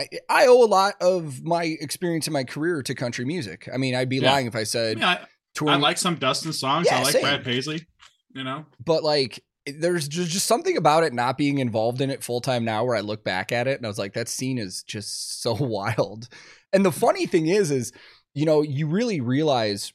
I, 0.00 0.06
I 0.28 0.46
owe 0.46 0.62
a 0.64 0.66
lot 0.66 0.94
of 1.00 1.42
my 1.42 1.64
experience 1.64 2.26
in 2.26 2.32
my 2.32 2.44
career 2.44 2.82
to 2.82 2.94
country 2.94 3.24
music. 3.24 3.68
I 3.72 3.76
mean, 3.76 3.94
I'd 3.94 4.08
be 4.08 4.18
Yeah. 4.18 4.32
lying 4.32 4.46
if 4.46 4.54
I 4.56 4.60
I, 4.60 4.64
said 4.64 4.96
mean, 4.96 5.04
I, 5.04 5.26
I 5.68 5.76
like 5.76 5.98
some 5.98 6.16
Dustin 6.16 6.52
songs. 6.52 6.86
Yeah, 6.86 6.98
I 6.98 7.02
like 7.02 7.12
same. 7.12 7.22
Brad 7.22 7.44
Paisley, 7.44 7.86
you 8.34 8.44
know, 8.44 8.66
but 8.84 9.02
like 9.02 9.42
there's 9.66 10.08
just, 10.08 10.46
something 10.46 10.76
about 10.76 11.04
it 11.04 11.12
not 11.12 11.38
being 11.38 11.58
involved 11.58 12.00
in 12.00 12.10
it 12.10 12.24
full 12.24 12.40
time 12.40 12.64
now 12.64 12.84
where 12.84 12.96
I 12.96 13.00
look 13.00 13.22
back 13.22 13.52
at 13.52 13.68
it 13.68 13.76
and 13.76 13.86
I 13.86 13.88
was 13.88 13.98
like 13.98 14.14
that 14.14 14.28
scene 14.28 14.58
is 14.58 14.82
just 14.82 15.40
so 15.40 15.54
wild. 15.60 16.28
And 16.72 16.84
the 16.84 16.92
funny 16.92 17.26
thing 17.26 17.46
is 17.46 17.70
is 17.70 17.92
you 18.34 18.44
know 18.44 18.62
you 18.62 18.86
really 18.86 19.20
realize 19.20 19.92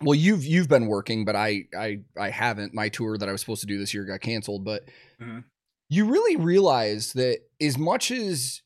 well 0.00 0.14
you've 0.14 0.44
you've 0.44 0.68
been 0.68 0.86
working 0.86 1.24
but 1.24 1.36
I 1.36 1.64
I 1.76 2.00
I 2.18 2.30
haven't 2.30 2.74
my 2.74 2.88
tour 2.88 3.18
that 3.18 3.28
I 3.28 3.32
was 3.32 3.40
supposed 3.40 3.60
to 3.60 3.66
do 3.66 3.78
this 3.78 3.92
year 3.92 4.04
got 4.04 4.20
canceled 4.20 4.64
but 4.64 4.84
Mhm. 5.20 5.44
you 5.88 6.06
really 6.06 6.36
realize 6.36 7.12
that 7.14 7.40
as 7.60 7.76
much 7.76 8.10
as 8.10 8.62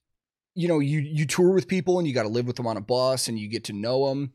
you 0.54 0.68
know 0.68 0.78
you 0.78 1.00
you 1.00 1.26
tour 1.26 1.52
with 1.52 1.68
people 1.68 1.98
and 1.98 2.06
you 2.06 2.14
got 2.14 2.24
to 2.24 2.28
live 2.28 2.46
with 2.46 2.56
them 2.56 2.66
on 2.66 2.76
a 2.76 2.82
bus 2.82 3.28
and 3.28 3.38
you 3.38 3.48
get 3.48 3.64
to 3.64 3.72
know 3.72 4.08
them 4.08 4.32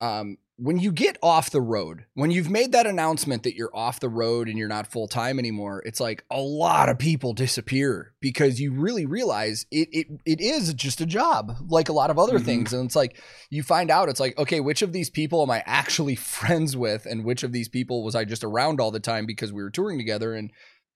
um, 0.00 0.38
when 0.60 0.76
you 0.80 0.90
get 0.90 1.16
off 1.22 1.50
the 1.50 1.60
road 1.60 2.04
when 2.14 2.32
you've 2.32 2.50
made 2.50 2.72
that 2.72 2.84
announcement 2.84 3.44
that 3.44 3.54
you're 3.54 3.70
off 3.76 4.00
the 4.00 4.08
road 4.08 4.48
and 4.48 4.58
you're 4.58 4.66
not 4.66 4.90
full 4.90 5.06
time 5.06 5.38
anymore 5.38 5.80
it's 5.86 6.00
like 6.00 6.24
a 6.32 6.40
lot 6.40 6.88
of 6.88 6.98
people 6.98 7.32
disappear 7.32 8.12
because 8.20 8.60
you 8.60 8.72
really 8.72 9.06
realize 9.06 9.66
it 9.70 9.88
it, 9.92 10.06
it 10.26 10.40
is 10.40 10.74
just 10.74 11.00
a 11.00 11.06
job 11.06 11.52
like 11.68 11.88
a 11.88 11.92
lot 11.92 12.10
of 12.10 12.18
other 12.18 12.40
Mhm. 12.40 12.44
things 12.44 12.72
and 12.72 12.86
it's 12.86 12.96
like 12.96 13.20
you 13.50 13.62
find 13.62 13.88
out 13.88 14.08
it's 14.08 14.18
like 14.18 14.36
okay 14.36 14.58
which 14.58 14.82
of 14.82 14.92
these 14.92 15.08
people 15.10 15.42
am 15.42 15.50
i 15.50 15.62
actually 15.64 16.14
friends 16.38 16.76
with 16.76 17.06
and 17.06 17.24
which 17.24 17.44
of 17.44 17.52
these 17.52 17.68
people 17.68 18.02
was 18.02 18.16
i 18.16 18.24
just 18.24 18.42
around 18.42 18.80
all 18.80 18.90
the 18.90 18.98
time 18.98 19.26
because 19.26 19.52
we 19.52 19.62
were 19.62 19.70
touring 19.70 19.96
together 19.96 20.34
and 20.34 20.50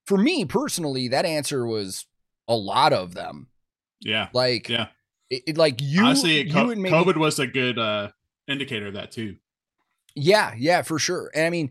for 0.07 0.19
me 0.19 0.45
personally 0.45 1.07
that 1.07 1.25
answer 1.25 1.65
was 1.65 2.07
a 2.49 2.57
lot 2.57 2.93
of 2.93 3.15
them 3.15 3.47
Yeah. 4.01 4.29
like 4.33 4.69
Yeah. 4.69 4.89
it, 5.31 5.43
it- 5.47 5.57
like 5.57 5.81
you 5.81 6.03
Honestly, 6.05 6.43
you 6.43 6.53
co- 6.53 6.67
COVID 6.67 7.17
was 7.17 7.39
a 7.39 7.47
good 7.47 7.79
uh, 7.79 8.11
indicator 8.49 8.89
of 8.89 8.95
that 8.95 9.13
too. 9.13 9.37
Yeah 10.15 10.55
yeah 10.57 10.83
for 10.83 10.99
sure 10.99 11.31
and 11.35 11.47
i 11.47 11.51
mean 11.51 11.71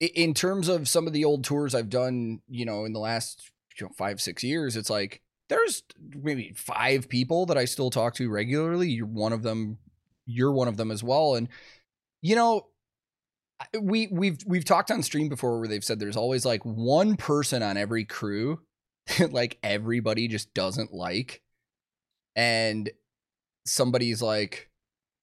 in 0.00 0.34
terms 0.34 0.68
of 0.68 0.88
some 0.88 1.06
of 1.06 1.12
the 1.12 1.24
old 1.24 1.44
tours 1.44 1.74
i've 1.74 1.90
done 1.90 2.40
you 2.48 2.64
know 2.64 2.84
in 2.84 2.92
the 2.92 3.00
last 3.00 3.50
you 3.78 3.86
know, 3.86 3.92
five 3.96 4.20
six 4.20 4.42
years 4.42 4.76
it's 4.76 4.90
like 4.90 5.22
there's 5.48 5.82
maybe 6.14 6.52
five 6.56 7.08
people 7.08 7.46
that 7.46 7.58
i 7.58 7.64
still 7.64 7.90
talk 7.90 8.14
to 8.14 8.30
regularly 8.30 8.90
you're 8.90 9.06
one 9.06 9.32
of 9.32 9.42
them 9.42 9.78
you're 10.26 10.52
one 10.52 10.68
of 10.68 10.76
them 10.76 10.90
as 10.90 11.02
well 11.02 11.34
and 11.34 11.48
you 12.20 12.34
know 12.34 12.66
we 13.80 14.08
we've 14.10 14.38
we've 14.46 14.64
talked 14.64 14.90
on 14.90 15.02
stream 15.02 15.28
before 15.28 15.58
where 15.58 15.68
they've 15.68 15.84
said 15.84 15.98
there's 15.98 16.16
always 16.16 16.44
like 16.44 16.64
one 16.64 17.16
person 17.16 17.62
on 17.62 17.76
every 17.76 18.04
crew 18.04 18.60
that 19.18 19.32
like 19.32 19.58
everybody 19.62 20.28
just 20.28 20.52
doesn't 20.54 20.92
like 20.92 21.42
and 22.36 22.90
somebody's 23.66 24.22
like 24.22 24.67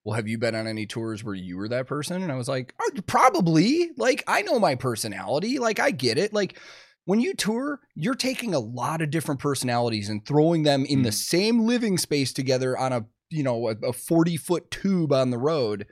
well 0.05 0.15
have 0.15 0.27
you 0.27 0.37
been 0.37 0.55
on 0.55 0.67
any 0.67 0.85
tours 0.85 1.23
where 1.23 1.35
you 1.35 1.57
were 1.57 1.67
that 1.67 1.87
person? 1.87 2.23
And 2.23 2.31
i 2.31 2.35
was 2.35 2.47
like 2.47 2.73
oh, 2.81 2.89
probably. 3.07 3.89
Like 3.97 4.23
i 4.27 4.41
know 4.43 4.59
my 4.59 4.75
personality. 4.75 5.59
Like 5.59 5.79
i 5.79 5.91
get 5.91 6.17
it. 6.17 6.31
Like 6.33 6.57
when 7.05 7.19
you 7.19 7.33
tour 7.33 7.81
you're 7.95 8.15
taking 8.15 8.53
a 8.53 8.59
lot 8.59 9.01
of 9.01 9.09
different 9.11 9.41
personalities 9.41 10.07
and 10.09 10.25
throwing 10.25 10.63
them 10.63 10.85
in 10.85 11.01
the 11.01 11.09
Mhm. 11.09 11.13
same 11.13 11.59
living 11.65 11.97
space 11.97 12.31
together 12.31 12.77
on 12.77 12.93
a 12.93 13.05
you 13.29 13.43
know 13.43 13.67
a, 13.69 13.75
a 13.87 13.91
40 13.93 14.37
foot 14.37 14.71
tube 14.71 15.11
on 15.11 15.31
the 15.31 15.37
road. 15.37 15.87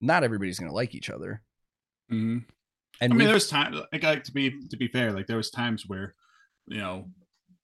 Not 0.00 0.24
everybody's 0.24 0.58
gonna 0.58 0.72
like 0.72 0.94
each 0.94 1.10
other. 1.10 1.42
Hmm 2.08 2.38
and 3.00 3.12
I 3.12 3.16
mean, 3.16 3.18
we- 3.18 3.24
there 3.26 3.34
was 3.34 3.48
time. 3.48 3.72
Like, 3.92 4.02
like 4.02 4.24
to 4.24 4.32
be 4.32 4.50
to 4.68 4.76
be 4.76 4.88
fair, 4.88 5.12
like 5.12 5.26
there 5.26 5.36
was 5.36 5.50
times 5.50 5.84
where, 5.88 6.14
you 6.66 6.78
know, 6.78 7.08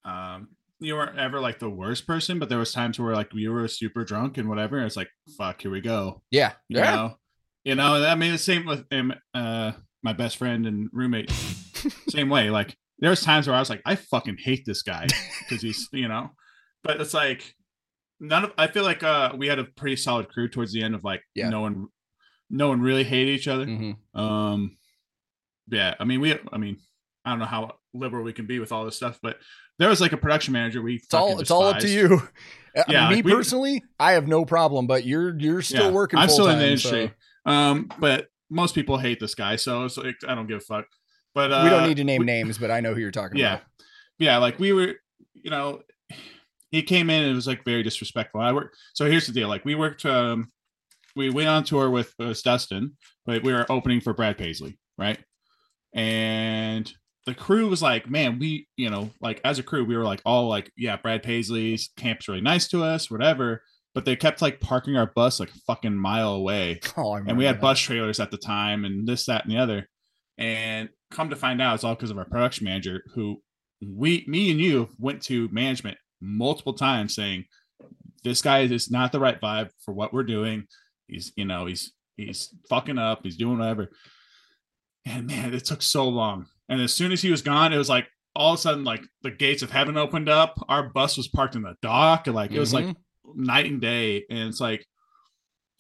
um, 0.05 0.49
you 0.81 0.95
weren't 0.95 1.19
ever 1.19 1.41
like 1.41 1.59
the 1.59 1.71
worst 1.71 2.07
person, 2.07 2.39
but 2.39 2.49
there 2.49 2.59
was 2.59 2.73
times 2.73 2.99
where 2.99 3.15
like 3.15 3.31
you 3.35 3.51
were 3.53 3.67
super 3.69 4.05
drunk 4.05 4.39
and 4.39 4.49
whatever. 4.49 4.77
And 4.77 4.87
it's 4.87 4.97
like, 4.97 5.11
fuck, 5.37 5.61
here 5.63 5.71
we 5.71 5.81
go. 5.81 6.23
yeah 6.31 6.53
You 6.69 6.79
yeah 6.79 6.95
know, 6.95 7.17
you 7.65 7.75
know. 7.75 8.05
I 8.05 8.15
mean, 8.15 8.33
the 8.33 8.39
same 8.39 8.65
with 8.67 8.85
um, 8.93 9.13
uh, 9.35 9.73
my 10.03 10.13
best 10.13 10.37
friend 10.37 10.67
and 10.67 10.89
roommate. 10.93 11.31
same 12.09 12.29
way. 12.29 12.51
Like 12.51 12.77
there 13.01 13.11
was 13.11 13.21
times 13.23 13.47
where 13.47 13.57
I 13.57 13.61
was 13.61 13.71
like, 13.71 13.83
I 13.85 13.97
fucking 13.97 14.37
hate 14.39 14.65
this 14.67 14.83
guy 14.83 15.07
because 15.41 15.63
he's, 15.63 15.89
you 15.93 16.09
know. 16.09 16.31
But 16.85 17.01
it's 17.01 17.15
like 17.15 17.55
none 18.21 18.45
of. 18.45 18.53
I 18.57 18.69
feel 18.69 18.85
like 18.85 19.03
uh 19.03 19.33
we 19.37 19.49
had 19.49 19.59
a 19.59 19.65
pretty 19.65 19.97
solid 19.97 20.29
crew 20.29 20.49
towards 20.49 20.73
the 20.73 20.83
end 20.83 20.95
of 20.95 21.03
like 21.05 21.23
Yeah. 21.35 21.49
no 21.49 21.61
one, 21.61 21.89
no 22.51 22.69
one 22.69 22.81
really 22.81 23.05
hated 23.05 23.33
each 23.33 23.49
other. 23.49 23.67
Mhm. 23.67 23.97
Um, 24.15 24.77
yeah, 25.71 25.95
I 26.01 26.05
mean, 26.05 26.21
we, 26.21 26.35
I 26.53 26.57
mean, 26.59 26.79
I 27.25 27.31
don't 27.31 27.41
know 27.41 27.45
how 27.45 27.75
liberal 27.93 28.23
we 28.25 28.33
can 28.33 28.47
be 28.47 28.59
with 28.59 28.73
all 28.73 28.85
this 28.85 28.97
stuff, 28.97 29.19
but 29.23 29.37
there 29.79 29.89
was 29.89 30.01
like 30.01 30.13
a 30.13 30.17
production 30.17 30.53
manager 30.53 30.83
we. 30.83 30.97
it's 30.97 31.15
all 31.15 31.39
it's 31.39 31.51
all 31.51 31.65
up 31.65 31.79
to 31.79 31.89
you 31.89 32.23
Yeah, 32.89 33.09
me 33.09 33.17
like, 33.17 33.25
we- 33.25 33.33
personally 33.33 33.85
i 33.99 34.13
have 34.13 34.29
no 34.29 34.45
problem 34.45 34.87
but 34.87 35.05
you're 35.05 35.39
you're 35.39 35.63
still 35.63 35.87
Yeah, 35.89 35.93
working 35.93 36.19
I'm 36.19 36.29
still 36.29 36.49
in 36.49 36.59
the 36.59 36.65
industry, 36.67 37.13
so 37.45 37.51
um, 37.51 37.91
but 37.99 38.29
most 38.51 38.75
people 38.75 38.99
hate 38.99 39.21
this 39.21 39.35
guy, 39.35 39.57
so 39.57 39.85
it's 39.85 39.97
like 39.97 40.17
I 40.27 40.35
don't 40.35 40.47
give 40.47 40.59
a 40.59 40.61
fuck. 40.61 40.87
But 41.35 41.53
uh, 41.53 41.61
we 41.65 41.71
don't 41.71 41.83
need 41.83 41.97
to 41.99 42.05
name 42.05 42.21
we- 42.21 42.27
names 42.27 42.59
but 42.59 42.71
i 42.71 42.81
know 42.81 42.95
who 42.95 43.01
you're 43.01 43.11
talking 43.11 43.39
Yeah, 43.39 43.55
about 43.55 43.63
yeah, 44.19 44.33
yeah, 44.33 44.37
like 44.39 44.59
we 44.59 44.73
were, 44.73 44.95
you 45.35 45.51
know, 45.51 45.83
he 46.71 46.83
came 46.83 47.09
in 47.11 47.23
and 47.23 47.33
it 47.33 47.35
was 47.35 47.47
like 47.47 47.65
very 47.65 47.83
disrespectful. 47.83 48.41
I 48.41 48.53
worked. 48.53 48.77
So 48.95 49.07
here's 49.07 49.27
the 49.27 49.33
deal: 49.33 49.49
like 49.49 49.65
we 49.65 49.75
worked, 49.75 50.05
um, 50.05 50.51
we 51.17 51.31
went 51.31 51.49
on 51.49 51.65
tour 51.65 51.89
with 51.91 52.13
uh, 52.21 52.35
Dustin, 52.45 52.97
but 53.25 53.43
we 53.43 53.53
were 53.53 53.65
opening 53.71 54.01
for 54.01 54.13
Brad 54.13 54.37
Paisley, 54.39 54.79
right? 54.99 55.19
And 55.95 56.93
the 57.29 57.35
crew 57.35 57.69
was 57.69 57.83
like, 57.83 58.09
man, 58.09 58.39
we, 58.39 58.67
you 58.79 58.89
know, 58.89 59.11
like 59.21 59.39
as 59.45 59.59
a 59.59 59.63
crew, 59.63 59.85
we 59.85 59.95
were 59.95 60.05
like 60.05 60.23
all 60.25 60.49
like, 60.49 60.73
yeah, 60.79 60.97
Brad 60.97 61.23
Paisley's 61.23 61.91
camp's 61.99 62.27
really 62.27 62.41
nice 62.41 62.69
to 62.69 62.83
us, 62.83 63.11
whatever. 63.11 63.63
But 63.95 64.07
they 64.07 64.17
kept 64.17 64.41
like 64.41 64.61
parking 64.61 64.97
our 64.97 65.13
bus 65.15 65.39
like 65.39 65.51
a 65.51 65.59
fucking 65.67 65.95
mile 65.95 66.33
away. 66.33 66.81
Oh 66.97 67.17
and 67.17 67.37
we 67.37 67.45
had 67.45 67.57
that. 67.57 67.61
bus 67.61 67.79
trailers 67.79 68.19
at 68.19 68.31
the 68.31 68.39
time 68.39 68.87
and 68.87 69.07
this 69.07 69.27
that 69.27 69.45
and 69.45 69.53
the 69.53 69.59
other. 69.59 69.87
And 70.39 70.89
come 71.11 71.29
to 71.29 71.37
find 71.37 71.61
out 71.61 71.75
it's 71.75 71.85
all 71.85 71.95
because 71.95 72.11
of 72.11 72.17
our 72.17 72.25
production 72.25 72.65
manager 72.65 73.05
who 73.15 73.43
we 73.87 74.25
me 74.27 74.51
and 74.51 74.59
you 74.59 74.89
went 74.99 75.21
to 75.25 75.51
management 75.53 75.99
multiple 76.23 76.73
times 76.73 77.15
saying 77.15 77.45
this 78.25 78.41
guy 78.41 78.61
is 78.61 78.91
not 78.91 79.13
the 79.13 79.21
right 79.21 79.39
vibe 79.39 79.69
for 79.85 79.93
what 79.93 80.15
we're 80.15 80.23
doing. 80.23 80.67
He's 81.09 81.31
you 81.37 81.45
know 81.45 81.67
he's 81.67 81.93
he's 82.17 82.55
fucking 82.71 82.99
up. 82.99 83.21
He's 83.23 83.37
doing 83.37 83.59
whatever. 83.59 83.91
And 85.05 85.27
man 85.27 85.53
it 85.53 85.67
took 85.67 85.83
so 85.83 86.09
long 86.09 86.47
and 86.69 86.81
as 86.81 86.93
soon 86.95 87.13
as 87.13 87.23
he 87.23 87.31
was 87.31 87.43
gone 87.43 87.73
it 87.73 87.79
was 87.79 87.89
like 87.89 88.09
all 88.37 88.53
of 88.53 88.59
a 88.59 88.63
sudden 88.63 88.85
like 88.85 89.03
the 89.23 89.31
gates 89.31 89.63
of 89.63 89.71
heaven 89.71 89.97
opened 89.97 90.29
up. 90.29 90.55
Our 90.69 90.89
bus 90.91 91.17
was 91.17 91.27
parked 91.29 91.57
in 91.57 91.63
the 91.63 91.75
dock. 91.83 92.27
And 92.29 92.37
like 92.37 92.53
it 92.53 92.61
was 92.61 92.73
like 92.73 92.85
Mhm. 92.87 92.95
night 93.35 93.67
and 93.67 93.81
day. 93.81 94.25
And 94.31 94.49
it's 94.49 94.61
like 94.61 94.87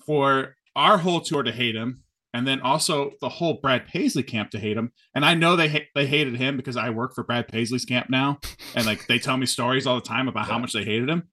for 0.06 0.56
our 0.74 0.98
whole 0.98 1.20
tour 1.20 1.42
to 1.42 1.52
hate 1.52 1.76
him 1.76 2.02
and 2.34 2.46
then 2.46 2.60
also 2.60 3.12
the 3.20 3.28
whole 3.28 3.54
Brad 3.62 3.86
Paisley 3.86 4.22
camp 4.22 4.50
to 4.50 4.58
hate 4.58 4.76
him. 4.76 4.92
And 5.14 5.24
I 5.24 5.34
know 5.34 5.56
they 5.56 5.68
ha- 5.68 5.88
they 5.94 6.06
hated 6.06 6.36
him 6.36 6.56
because 6.56 6.76
I 6.76 6.90
work 6.90 7.14
for 7.14 7.22
Brad 7.24 7.48
Paisley's 7.48 7.84
camp 7.84 8.10
now. 8.10 8.40
And 8.74 8.86
like 8.86 9.06
they 9.06 9.18
tell 9.18 9.36
me 9.36 9.46
stories 9.46 9.86
all 9.86 9.94
the 9.96 10.00
time 10.00 10.26
about 10.28 10.46
how 10.46 10.58
much 10.58 10.72
they 10.72 10.84
hated 10.84 11.08
him. 11.08 11.28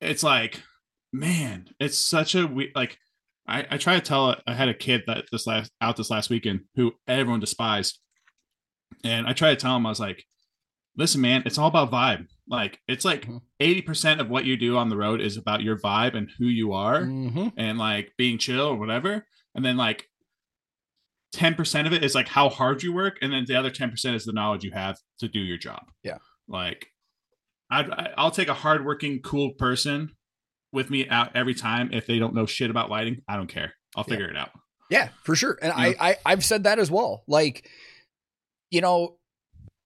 It's 0.00 0.22
like 0.22 0.62
man 1.12 1.68
it's 1.80 1.98
such 1.98 2.36
a 2.36 2.46
we 2.46 2.70
like 2.76 2.96
I, 3.48 3.66
I 3.68 3.76
try 3.78 3.94
to 3.96 4.00
tell 4.00 4.36
I 4.46 4.54
had 4.54 4.68
a 4.68 4.74
kid 4.74 5.02
that 5.08 5.24
this 5.32 5.44
last 5.46 5.72
out 5.80 5.96
this 5.96 6.10
last 6.10 6.30
weekend 6.30 6.60
who 6.76 6.92
everyone 7.08 7.40
despised 7.40 7.98
and 9.04 9.26
I 9.26 9.32
try 9.32 9.50
to 9.50 9.56
tell 9.56 9.76
him 9.76 9.86
I 9.86 9.90
was 9.90 10.00
like 10.00 10.24
listen 10.96 11.20
man 11.20 11.42
it's 11.46 11.56
all 11.58 11.68
about 11.68 11.90
vibe 11.90 12.26
like 12.48 12.80
it's 12.88 13.04
like 13.04 13.26
Mhm. 13.26 13.40
80% 13.60 14.20
of 14.20 14.28
what 14.28 14.44
you 14.44 14.56
do 14.56 14.76
on 14.76 14.88
the 14.88 14.96
road 14.96 15.20
is 15.20 15.36
about 15.36 15.62
your 15.62 15.78
vibe 15.78 16.16
and 16.16 16.28
who 16.38 16.46
you 16.46 16.72
are 16.72 17.02
Mhm. 17.02 17.52
and 17.56 17.78
like 17.78 18.12
being 18.18 18.38
chill 18.38 18.66
or 18.66 18.76
whatever. 18.76 19.24
And 19.54 19.64
then 19.64 19.76
like 19.76 20.08
10% 21.32 21.86
of 21.86 21.92
it 21.92 22.02
is 22.04 22.14
like 22.14 22.28
how 22.28 22.48
hard 22.48 22.82
you 22.82 22.92
work. 22.92 23.18
And 23.22 23.32
then 23.32 23.44
the 23.46 23.54
other 23.54 23.70
10% 23.70 24.16
is 24.16 24.24
the 24.24 24.32
knowledge 24.32 24.64
you 24.64 24.72
have 24.72 24.98
to 25.20 25.28
do 25.28 25.38
your 25.38 25.58
job. 25.58 25.82
Yeah. 26.02 26.18
Like 26.48 26.88
I'd, 27.70 27.88
I- 27.90 28.14
I'll 28.16 28.32
take 28.32 28.48
a 28.48 28.54
hardworking, 28.54 29.20
cool 29.20 29.52
person 29.52 30.10
with 30.72 30.90
me 30.90 31.08
out 31.08 31.30
every 31.36 31.54
time. 31.54 31.90
If 31.92 32.06
they 32.06 32.18
don't 32.18 32.34
know 32.34 32.46
shit 32.46 32.70
about 32.70 32.90
lighting, 32.90 33.22
I 33.28 33.36
don't 33.36 33.46
care. 33.48 33.74
I'll 33.96 34.04
Yeah. 34.08 34.12
figure 34.14 34.28
it 34.28 34.36
out. 34.36 34.50
Yeah, 34.90 35.10
for 35.22 35.36
sure. 35.36 35.56
And 35.62 35.72
Yeah. 35.76 35.92
I, 36.00 36.10
I 36.10 36.16
I've 36.26 36.44
said 36.44 36.64
that 36.64 36.80
as 36.80 36.90
well. 36.90 37.22
Like, 37.28 37.68
you 38.70 38.80
know, 38.80 39.16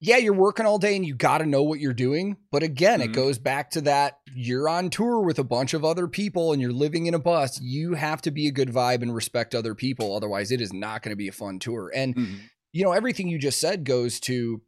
yeah, 0.00 0.18
you're 0.18 0.34
working 0.34 0.66
all 0.66 0.78
day 0.78 0.96
and 0.96 1.06
you 1.06 1.14
got 1.14 1.38
to 1.38 1.46
know 1.46 1.62
what 1.62 1.80
you're 1.80 1.94
doing. 1.94 2.36
But 2.52 2.62
again, 2.62 3.00
it 3.00 3.10
Mhm. 3.10 3.14
goes 3.14 3.38
back 3.38 3.70
to 3.70 3.80
that 3.82 4.18
you're 4.34 4.68
on 4.68 4.90
tour 4.90 5.20
with 5.20 5.38
a 5.38 5.44
bunch 5.44 5.72
of 5.72 5.84
other 5.84 6.06
people 6.08 6.52
and 6.52 6.60
you're 6.60 6.72
living 6.72 7.06
in 7.06 7.14
a 7.14 7.18
bus. 7.18 7.58
You 7.60 7.94
have 7.94 8.20
to 8.22 8.30
be 8.30 8.46
a 8.46 8.52
good 8.52 8.68
vibe 8.68 9.00
and 9.02 9.14
respect 9.14 9.54
other 9.54 9.74
people. 9.74 10.14
Otherwise, 10.14 10.50
it 10.50 10.60
is 10.60 10.72
not 10.72 11.02
going 11.02 11.12
to 11.12 11.16
be 11.16 11.28
a 11.28 11.32
fun 11.32 11.58
tour. 11.58 11.90
And 11.94 12.14
you 12.72 12.84
know 12.84 12.92
everything 12.92 13.28
you 13.28 13.38
just 13.38 13.60
said 13.60 13.84
goes 13.84 14.18
to 14.20 14.60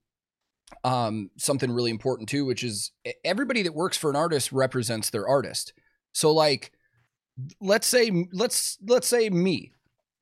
um 0.84 1.30
something 1.36 1.70
really 1.70 1.90
important 1.90 2.28
too 2.28 2.44
which 2.44 2.64
is 2.64 2.90
everybody 3.24 3.62
that 3.62 3.74
works 3.74 3.96
for 3.96 4.10
an 4.10 4.16
artist 4.16 4.50
represents 4.52 5.10
their 5.10 5.26
artist 5.26 5.72
so 6.12 6.32
like 6.32 6.72
let's 7.60 7.86
say 7.86 8.26
let's 8.32 8.76
let's 8.86 9.06
say 9.06 9.28
me 9.30 9.72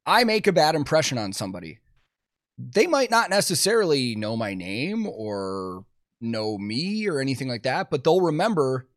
i 0.06 0.22
make 0.24 0.46
a 0.46 0.52
bad 0.52 0.74
impression 0.74 1.16
on 1.18 1.32
somebody 1.32 1.78
they 2.58 2.86
might 2.86 3.10
not 3.10 3.30
necessarily 3.30 4.14
know 4.14 4.36
my 4.36 4.54
name 4.54 5.06
or 5.06 5.84
know 6.20 6.56
me 6.58 7.06
or 7.08 7.20
anything 7.20 7.48
like 7.48 7.62
that 7.64 7.90
but 7.90 8.04
they'll 8.04 8.20
remember 8.20 8.88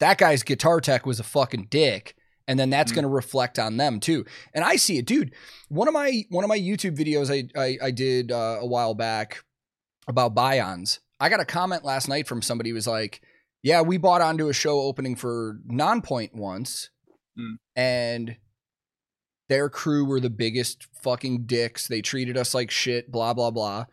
that 0.00 0.18
guy's 0.18 0.42
guitar 0.42 0.80
tech 0.80 1.06
was 1.06 1.20
a 1.20 1.24
fucking 1.24 1.66
dick 1.70 2.14
and 2.46 2.58
then 2.58 2.68
that's 2.70 2.92
Mm. 2.92 2.96
going 2.96 3.02
to 3.04 3.08
reflect 3.08 3.58
on 3.58 3.76
them 3.76 4.00
too 4.00 4.24
and 4.52 4.64
i 4.64 4.76
see 4.76 4.98
it 4.98 5.06
dude 5.06 5.32
one 5.68 5.88
of 5.88 5.94
my 5.94 6.24
one 6.30 6.44
of 6.44 6.48
my 6.48 6.58
youtube 6.58 6.96
videos 6.96 7.30
i 7.32 7.48
i, 7.60 7.78
I 7.86 7.90
did 7.90 8.30
uh, 8.32 8.58
a 8.60 8.66
while 8.66 8.94
back 8.94 9.44
about 10.08 10.34
buy-ons 10.34 11.00
i 11.20 11.28
got 11.28 11.40
a 11.40 11.44
comment 11.46 11.84
last 11.84 12.08
night 12.08 12.26
from 12.26 12.42
somebody 12.42 12.70
who 12.70 12.74
was 12.74 12.86
like 12.88 13.22
yeah 13.62 13.80
we 13.80 13.96
bought 13.96 14.20
onto 14.20 14.48
a 14.48 14.52
show 14.52 14.80
opening 14.80 15.16
for 15.16 15.58
Nonpoint 15.70 16.34
once 16.34 16.90
Mm. 17.38 17.56
and 17.74 18.36
their 19.48 19.68
crew 19.68 20.04
were 20.04 20.20
the 20.20 20.30
biggest 20.30 20.86
fucking 21.02 21.44
dicks 21.46 21.86
they 21.86 22.00
treated 22.00 22.36
us 22.36 22.54
like 22.54 22.70
shit 22.70 23.10
blah 23.10 23.34
blah 23.34 23.50
blah 23.50 23.84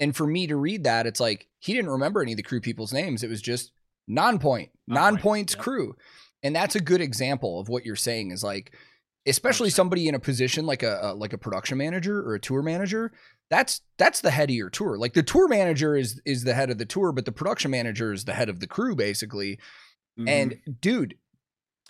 And 0.00 0.14
for 0.14 0.26
me 0.26 0.46
to 0.46 0.56
read 0.56 0.84
that, 0.84 1.06
it's 1.06 1.20
like 1.20 1.48
he 1.58 1.72
didn't 1.74 1.90
remember 1.90 2.22
any 2.22 2.32
of 2.32 2.36
the 2.36 2.42
crew 2.42 2.60
people's 2.60 2.92
names. 2.92 3.22
It 3.22 3.30
was 3.30 3.42
just 3.42 3.72
Nonpoint, 4.10 4.70
Nonpoint, 4.90 5.20
Nonpoint's 5.20 5.54
yep. 5.54 5.62
crew. 5.62 5.96
And 6.42 6.54
that's 6.54 6.76
a 6.76 6.80
good 6.80 7.00
example 7.00 7.58
of 7.58 7.68
what 7.68 7.84
you're 7.84 7.96
saying 7.96 8.30
is 8.30 8.44
like 8.44 8.74
especially 9.26 9.70
somebody 9.70 10.06
in 10.06 10.14
a 10.14 10.20
position 10.20 10.66
like 10.66 10.82
a, 10.82 11.00
a 11.02 11.14
like 11.14 11.32
a 11.32 11.38
production 11.38 11.78
manager 11.78 12.20
or 12.20 12.34
a 12.34 12.40
tour 12.40 12.62
manager, 12.62 13.12
that's 13.50 13.80
that's 13.98 14.20
the 14.20 14.30
head 14.30 14.50
of 14.50 14.54
your 14.54 14.70
tour. 14.70 14.96
Like 14.98 15.14
the 15.14 15.22
tour 15.22 15.48
manager 15.48 15.96
is 15.96 16.20
is 16.24 16.44
the 16.44 16.54
head 16.54 16.70
of 16.70 16.78
the 16.78 16.86
tour, 16.86 17.12
but 17.12 17.24
the 17.24 17.32
production 17.32 17.70
manager 17.70 18.12
is 18.12 18.24
the 18.24 18.34
head 18.34 18.48
of 18.48 18.60
the 18.60 18.66
crew 18.66 18.94
basically. 18.94 19.58
Mhm. 20.18 20.28
And 20.28 20.80
dude, 20.80 21.16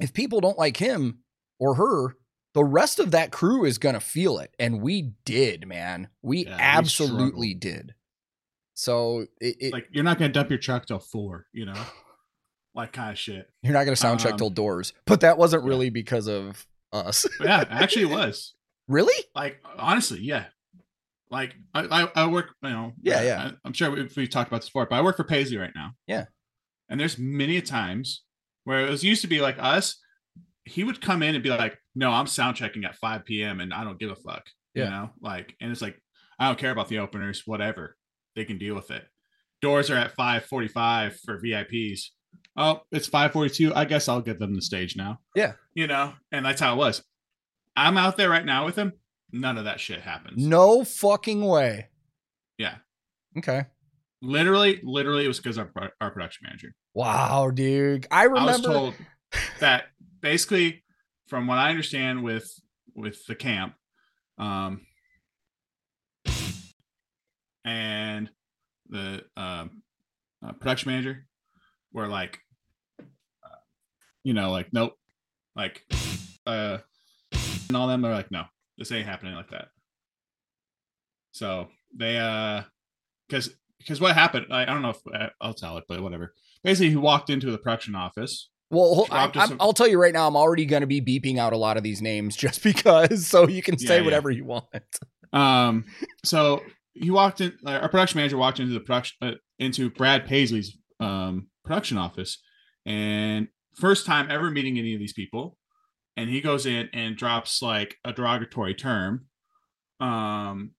if 0.00 0.12
people 0.12 0.40
don't 0.40 0.58
like 0.58 0.78
him 0.78 1.18
or 1.58 1.74
her, 1.74 2.16
the 2.56 2.64
rest 2.64 2.98
of 2.98 3.10
that 3.10 3.32
crew 3.32 3.66
is 3.66 3.76
gonna 3.76 4.00
feel 4.00 4.38
it. 4.38 4.54
And 4.58 4.80
we 4.80 5.12
did, 5.26 5.68
man. 5.68 6.08
We 6.22 6.46
Yeah, 6.46 6.56
absolutely 6.58 7.50
struggled. 7.50 7.60
did. 7.60 7.94
So 8.72 9.26
it, 9.42 9.56
it, 9.60 9.72
like 9.74 9.88
you're 9.92 10.04
not 10.04 10.18
gonna 10.18 10.32
dump 10.32 10.48
your 10.48 10.58
truck 10.58 10.86
till 10.86 10.98
four, 10.98 11.48
you 11.52 11.66
know, 11.66 11.78
like 12.74 12.94
kind 12.94 13.10
of 13.10 13.18
shit. 13.18 13.50
you're 13.62 13.74
not 13.74 13.84
gonna 13.84 13.94
sound 13.94 14.20
check 14.20 14.32
um, 14.32 14.38
till 14.38 14.48
doors. 14.48 14.94
But 15.04 15.20
that 15.20 15.36
wasn't 15.36 15.64
yeah. 15.64 15.68
really 15.68 15.90
because 15.90 16.28
of 16.28 16.66
us. 16.94 17.26
Yeah, 17.42 17.62
actually, 17.68 18.04
it 18.04 18.10
was 18.16 18.54
really? 18.88 19.22
like 19.34 19.60
honestly, 19.78 20.20
yeah. 20.20 20.46
Like 21.30 21.54
I, 21.74 22.04
I, 22.04 22.22
I 22.22 22.26
work, 22.28 22.54
you 22.62 22.70
know. 22.70 22.92
Yeah, 23.02 23.22
yeah. 23.22 23.50
I, 23.64 23.68
am 23.68 23.74
sure 23.74 23.90
we, 23.90 24.08
we've 24.16 24.30
talked 24.30 24.48
about 24.48 24.62
this 24.62 24.70
before, 24.70 24.86
but 24.86 24.96
I 24.96 25.02
work 25.02 25.18
for 25.18 25.24
Paisley 25.24 25.58
right 25.58 25.74
now. 25.74 25.90
Yeah. 26.06 26.24
And 26.88 26.98
there's 26.98 27.18
many 27.18 27.58
a 27.58 27.62
times 27.62 28.22
where 28.64 28.86
it 28.86 28.88
was 28.88 29.04
used 29.04 29.20
to 29.20 29.28
be 29.28 29.42
like 29.42 29.56
us. 29.58 29.98
He 30.64 30.84
would 30.84 31.02
come 31.02 31.22
in 31.22 31.34
and 31.34 31.44
be 31.44 31.50
like, 31.50 31.76
"No, 31.96 32.12
I'm 32.12 32.28
sound 32.28 32.56
checking 32.56 32.84
at 32.84 32.94
5 32.96 33.24
p.m. 33.24 33.60
and 33.60 33.74
I 33.74 33.82
don't 33.82 33.98
give 33.98 34.10
a 34.10 34.16
fuck." 34.16 34.44
Yeah. 34.74 34.84
You 34.84 34.90
know, 34.90 35.10
like, 35.20 35.56
and 35.60 35.72
it's 35.72 35.82
like, 35.82 36.00
I 36.38 36.46
don't 36.46 36.58
care 36.58 36.70
about 36.70 36.88
the 36.88 36.98
openers, 36.98 37.42
whatever. 37.46 37.96
They 38.36 38.44
can 38.44 38.58
deal 38.58 38.74
with 38.74 38.90
it. 38.90 39.04
Doors 39.62 39.90
are 39.90 39.96
at 39.96 40.14
5:45 40.16 41.18
for 41.24 41.40
VIPs. 41.40 42.10
Oh, 42.56 42.82
it's 42.92 43.08
5:42. 43.08 43.72
I 43.74 43.84
guess 43.86 44.08
I'll 44.08 44.20
get 44.20 44.38
them 44.38 44.54
the 44.54 44.62
stage 44.62 44.96
now. 44.96 45.18
Yeah. 45.34 45.54
You 45.74 45.86
know, 45.86 46.12
and 46.30 46.44
that's 46.44 46.60
how 46.60 46.74
it 46.74 46.76
was. 46.76 47.02
I'm 47.76 47.98
out 47.98 48.16
there 48.16 48.30
right 48.30 48.44
now 48.44 48.64
with 48.64 48.74
them. 48.76 48.92
None 49.32 49.58
of 49.58 49.64
that 49.64 49.80
shit 49.80 50.00
happens. 50.00 50.46
No 50.46 50.84
fucking 50.84 51.44
way. 51.44 51.88
Yeah. 52.58 52.76
Okay. 53.36 53.66
Literally, 54.22 54.80
literally, 54.82 55.24
it 55.24 55.28
was 55.28 55.38
because 55.38 55.58
our 55.58 55.70
our 56.00 56.10
production 56.10 56.46
manager. 56.46 56.74
Wow, 56.94 57.50
dude. 57.50 58.06
I 58.10 58.24
I 58.24 58.26
was 58.28 58.40
remember. 58.40 58.68
told 58.68 58.94
that 59.60 59.84
basically, 60.20 60.82
from 61.28 61.46
what 61.46 61.58
I 61.58 61.70
understand 61.70 62.22
with 62.22 62.52
with 62.94 63.24
the 63.26 63.34
camp, 63.34 63.74
um, 64.38 64.82
and 67.64 68.30
the 68.88 69.24
um, 69.36 69.82
uh, 70.44 70.52
production 70.52 70.92
manager 70.92 71.26
were 71.92 72.06
like, 72.06 72.38
uh, 73.00 73.58
you 74.22 74.32
know, 74.32 74.50
like 74.50 74.72
nope, 74.72 74.94
like, 75.54 75.82
uh, 76.46 76.78
and 77.68 77.76
all 77.76 77.88
them 77.88 78.04
are 78.04 78.12
like, 78.12 78.30
no, 78.30 78.44
this 78.78 78.92
ain't 78.92 79.06
happening 79.06 79.34
like 79.34 79.50
that. 79.50 79.68
So 81.32 81.68
they, 81.94 82.18
uh, 82.18 82.62
because 83.28 83.50
because 83.78 84.00
what 84.00 84.14
happened, 84.14 84.46
I, 84.50 84.62
I 84.62 84.64
don't 84.66 84.82
know 84.82 84.90
if 84.90 85.00
uh, 85.12 85.28
I'll 85.40 85.54
tell 85.54 85.76
it, 85.78 85.84
but 85.88 86.02
whatever. 86.02 86.34
Basically, 86.62 86.90
he 86.90 86.96
walked 86.96 87.30
into 87.30 87.50
the 87.50 87.58
production 87.58 87.94
office. 87.94 88.50
Well, 88.70 89.06
I, 89.10 89.30
I'm, 89.34 89.48
some- 89.48 89.56
I'll 89.60 89.72
tell 89.72 89.86
you 89.86 90.00
right 90.00 90.12
now, 90.12 90.26
I'm 90.26 90.36
already 90.36 90.66
going 90.66 90.80
to 90.80 90.86
be 90.86 91.00
beeping 91.00 91.38
out 91.38 91.52
a 91.52 91.56
lot 91.56 91.76
of 91.76 91.82
these 91.82 92.02
names 92.02 92.36
just 92.46 92.62
because, 92.62 93.26
so 93.26 93.48
you 93.48 93.62
can 93.62 93.78
say 93.78 93.98
yeah. 93.98 94.04
whatever 94.04 94.30
you 94.30 94.44
want. 94.44 94.64
Um, 95.32 95.84
so 96.24 96.62
he 96.94 97.10
walked 97.10 97.40
in. 97.40 97.52
Our 97.66 97.88
production 97.88 98.18
manager 98.18 98.36
walked 98.36 98.60
into 98.60 98.72
the 98.72 98.80
production 98.80 99.16
uh, 99.20 99.32
into 99.58 99.90
Brad 99.90 100.26
Paisley's 100.26 100.76
um 100.98 101.48
production 101.64 101.98
office, 101.98 102.42
and 102.84 103.48
first 103.74 104.06
time 104.06 104.30
ever 104.30 104.50
meeting 104.50 104.78
any 104.78 104.94
of 104.94 105.00
these 105.00 105.12
people, 105.12 105.58
and 106.16 106.30
he 106.30 106.40
goes 106.40 106.64
in 106.66 106.88
and 106.92 107.16
drops 107.16 107.60
like 107.60 107.96
a 108.04 108.12
derogatory 108.12 108.74
term, 108.74 109.26
um, 110.00 110.70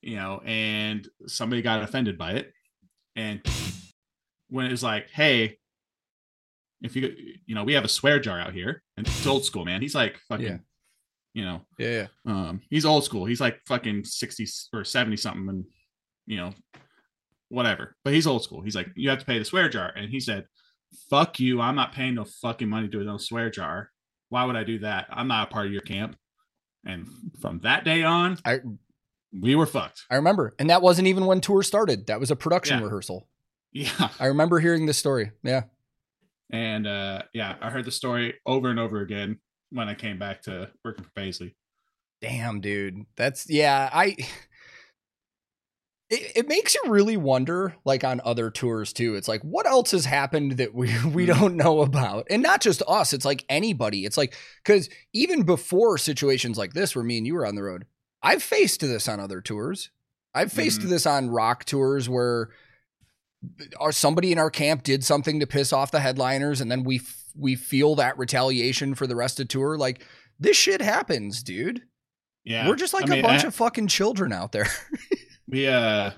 you 0.00 0.16
know, 0.16 0.40
and 0.44 1.08
somebody 1.26 1.62
got 1.62 1.82
offended 1.82 2.18
by 2.18 2.32
it, 2.32 2.52
and 3.16 3.40
when 4.48 4.66
it 4.66 4.70
was 4.70 4.82
like, 4.82 5.08
hey. 5.10 5.58
If 6.82 6.96
you 6.96 7.14
you 7.46 7.54
know 7.54 7.64
we 7.64 7.74
have 7.74 7.84
a 7.84 7.88
swear 7.88 8.18
jar 8.20 8.38
out 8.40 8.52
here 8.52 8.82
and 8.96 9.06
it's 9.06 9.26
old 9.26 9.44
school 9.44 9.64
man 9.64 9.80
he's 9.82 9.94
like 9.94 10.18
fucking 10.28 10.46
Yeah. 10.46 10.56
you 11.32 11.44
know 11.44 11.60
Yeah. 11.78 12.06
um, 12.26 12.60
he's 12.70 12.84
old 12.84 13.04
school. 13.04 13.24
He's 13.24 13.40
like 13.40 13.60
fucking 13.66 14.04
60 14.04 14.46
or 14.74 14.84
70 14.84 15.16
something 15.16 15.48
and 15.48 15.64
you 16.26 16.36
know, 16.36 16.54
whatever. 17.48 17.96
But 18.04 18.14
he's 18.14 18.26
old 18.26 18.42
school. 18.44 18.62
He's 18.62 18.76
like, 18.76 18.88
you 18.94 19.10
have 19.10 19.18
to 19.18 19.24
pay 19.24 19.38
the 19.38 19.44
swear 19.44 19.68
jar. 19.68 19.92
And 19.94 20.08
he 20.10 20.20
said, 20.20 20.44
Fuck 21.10 21.40
you. 21.40 21.60
I'm 21.60 21.74
not 21.74 21.92
paying 21.92 22.14
no 22.16 22.24
fucking 22.24 22.68
money 22.68 22.86
to 22.88 22.98
no 23.02 23.16
swear 23.16 23.50
jar. 23.50 23.90
Why 24.28 24.44
would 24.44 24.56
I 24.56 24.64
do 24.64 24.78
that? 24.80 25.06
I'm 25.10 25.26
not 25.28 25.48
a 25.48 25.50
part 25.52 25.66
of 25.66 25.72
your 25.72 25.80
camp. 25.82 26.16
And 26.86 27.06
from 27.40 27.60
that 27.60 27.84
day 27.84 28.02
on, 28.02 28.38
I 28.44 28.60
we 29.32 29.54
were 29.54 29.66
fucked. 29.66 30.02
I 30.10 30.16
remember. 30.16 30.54
And 30.58 30.68
that 30.70 30.82
wasn't 30.82 31.08
even 31.08 31.24
when 31.26 31.40
tour 31.40 31.62
started. 31.62 32.06
That 32.08 32.20
was 32.20 32.30
a 32.30 32.36
production 32.36 32.78
Yeah. 32.78 32.84
rehearsal. 32.84 33.28
Yeah. 33.72 34.08
I 34.20 34.26
remember 34.26 34.60
hearing 34.60 34.84
this 34.86 34.98
story. 34.98 35.32
Yeah. 35.42 35.62
And 36.52 36.86
uh 36.86 37.22
yeah, 37.32 37.56
I 37.60 37.70
heard 37.70 37.84
the 37.86 37.90
story 37.90 38.34
over 38.46 38.68
and 38.68 38.78
over 38.78 39.00
again 39.00 39.38
when 39.70 39.88
I 39.88 39.94
came 39.94 40.18
back 40.18 40.42
to 40.42 40.70
working 40.84 41.04
for 41.04 41.10
Paisley. 41.16 41.56
Damn, 42.20 42.60
dude. 42.60 43.06
That's 43.16 43.48
yeah, 43.50 43.88
I 43.92 44.16
it, 46.10 46.32
it 46.36 46.48
makes 46.48 46.74
you 46.74 46.82
really 46.88 47.16
wonder 47.16 47.74
like 47.84 48.04
on 48.04 48.20
other 48.24 48.50
tours 48.50 48.92
too. 48.92 49.14
It's 49.14 49.28
like 49.28 49.42
what 49.42 49.66
else 49.66 49.92
has 49.92 50.04
happened 50.04 50.52
that 50.52 50.74
we 50.74 50.88
we 51.06 51.24
Mhm. 51.26 51.38
don't 51.38 51.56
know 51.56 51.80
about? 51.82 52.26
And 52.30 52.42
not 52.42 52.60
just 52.60 52.82
us, 52.86 53.12
it's 53.12 53.24
like 53.24 53.44
anybody. 53.48 54.04
It's 54.04 54.16
like 54.18 54.34
cuz 54.64 54.88
even 55.12 55.42
before 55.42 55.96
situations 55.98 56.58
like 56.58 56.74
this 56.74 56.94
where 56.94 57.04
me 57.04 57.18
and 57.18 57.26
you 57.26 57.34
were 57.34 57.46
on 57.46 57.54
the 57.54 57.62
road, 57.62 57.86
I've 58.22 58.42
faced 58.42 58.80
this 58.80 59.08
on 59.08 59.20
other 59.20 59.40
tours. 59.40 59.90
I've 60.34 60.52
faced 60.52 60.80
Mhm. 60.82 60.88
this 60.90 61.06
on 61.06 61.30
rock 61.30 61.64
tours 61.64 62.08
where 62.08 62.50
or 63.80 63.92
somebody 63.92 64.32
in 64.32 64.38
our 64.38 64.50
camp 64.50 64.82
did 64.82 65.04
something 65.04 65.40
to 65.40 65.46
piss 65.46 65.72
off 65.72 65.90
the 65.90 66.00
headliners 66.00 66.60
and 66.60 66.70
then 66.70 66.84
we 66.84 66.96
f- 66.96 67.24
we 67.36 67.54
feel 67.54 67.94
that 67.96 68.18
retaliation 68.18 68.94
for 68.94 69.06
the 69.06 69.16
rest 69.16 69.40
of 69.40 69.48
tour? 69.48 69.76
Like 69.76 70.04
this 70.38 70.56
shit 70.56 70.80
happens 70.80 71.42
dude. 71.42 71.82
Yeah. 72.44 72.68
we're 72.68 72.76
just 72.76 72.92
like 72.94 73.04
I 73.04 73.12
a 73.12 73.16
mean, 73.16 73.22
bunch 73.22 73.44
I- 73.44 73.48
of 73.48 73.54
fucking 73.54 73.86
children 73.88 74.32
out 74.32 74.52
there. 74.52 74.66
We 75.48 75.66
uh 75.68 76.12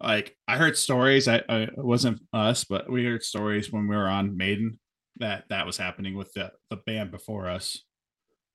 like 0.00 0.36
i 0.48 0.56
heard 0.56 0.76
stories 0.78 1.28
I, 1.28 1.42
I 1.48 1.56
it 1.62 1.76
wasn't 1.76 2.20
us 2.32 2.64
but 2.64 2.90
we 2.90 3.04
heard 3.04 3.22
stories 3.22 3.70
when 3.70 3.86
we 3.88 3.94
were 3.96 4.08
on 4.08 4.36
maiden 4.36 4.78
that 5.16 5.44
that 5.50 5.66
was 5.66 5.76
happening 5.76 6.16
with 6.16 6.32
the 6.32 6.50
the 6.70 6.76
band 6.76 7.10
before 7.10 7.48
us. 7.50 7.80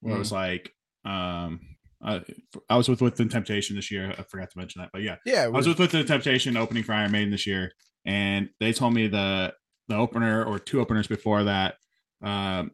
Where 0.00 0.16
it 0.16 0.18
was 0.18 0.32
like 0.32 0.74
um 1.04 1.60
I, 2.02 2.22
I 2.68 2.76
was 2.76 2.88
with 2.88 3.02
Within 3.02 3.28
Temptation 3.28 3.76
this 3.76 3.90
year. 3.90 4.14
I 4.18 4.22
forgot 4.22 4.50
to 4.50 4.58
mention 4.58 4.80
that, 4.80 4.88
but 4.92 5.02
yeah, 5.02 5.16
yeah 5.26 5.44
I 5.44 5.48
was 5.48 5.68
with 5.68 5.78
Within 5.78 6.06
Temptation 6.06 6.56
opening 6.56 6.82
for 6.82 6.92
Iron 6.94 7.12
Maiden 7.12 7.30
this 7.30 7.46
year, 7.46 7.72
and 8.04 8.48
they 8.60 8.72
told 8.72 8.94
me 8.94 9.06
the 9.08 9.54
the 9.88 9.96
opener 9.96 10.44
or 10.44 10.58
two 10.58 10.80
openers 10.80 11.06
before 11.08 11.44
that, 11.44 11.74
um, 12.22 12.70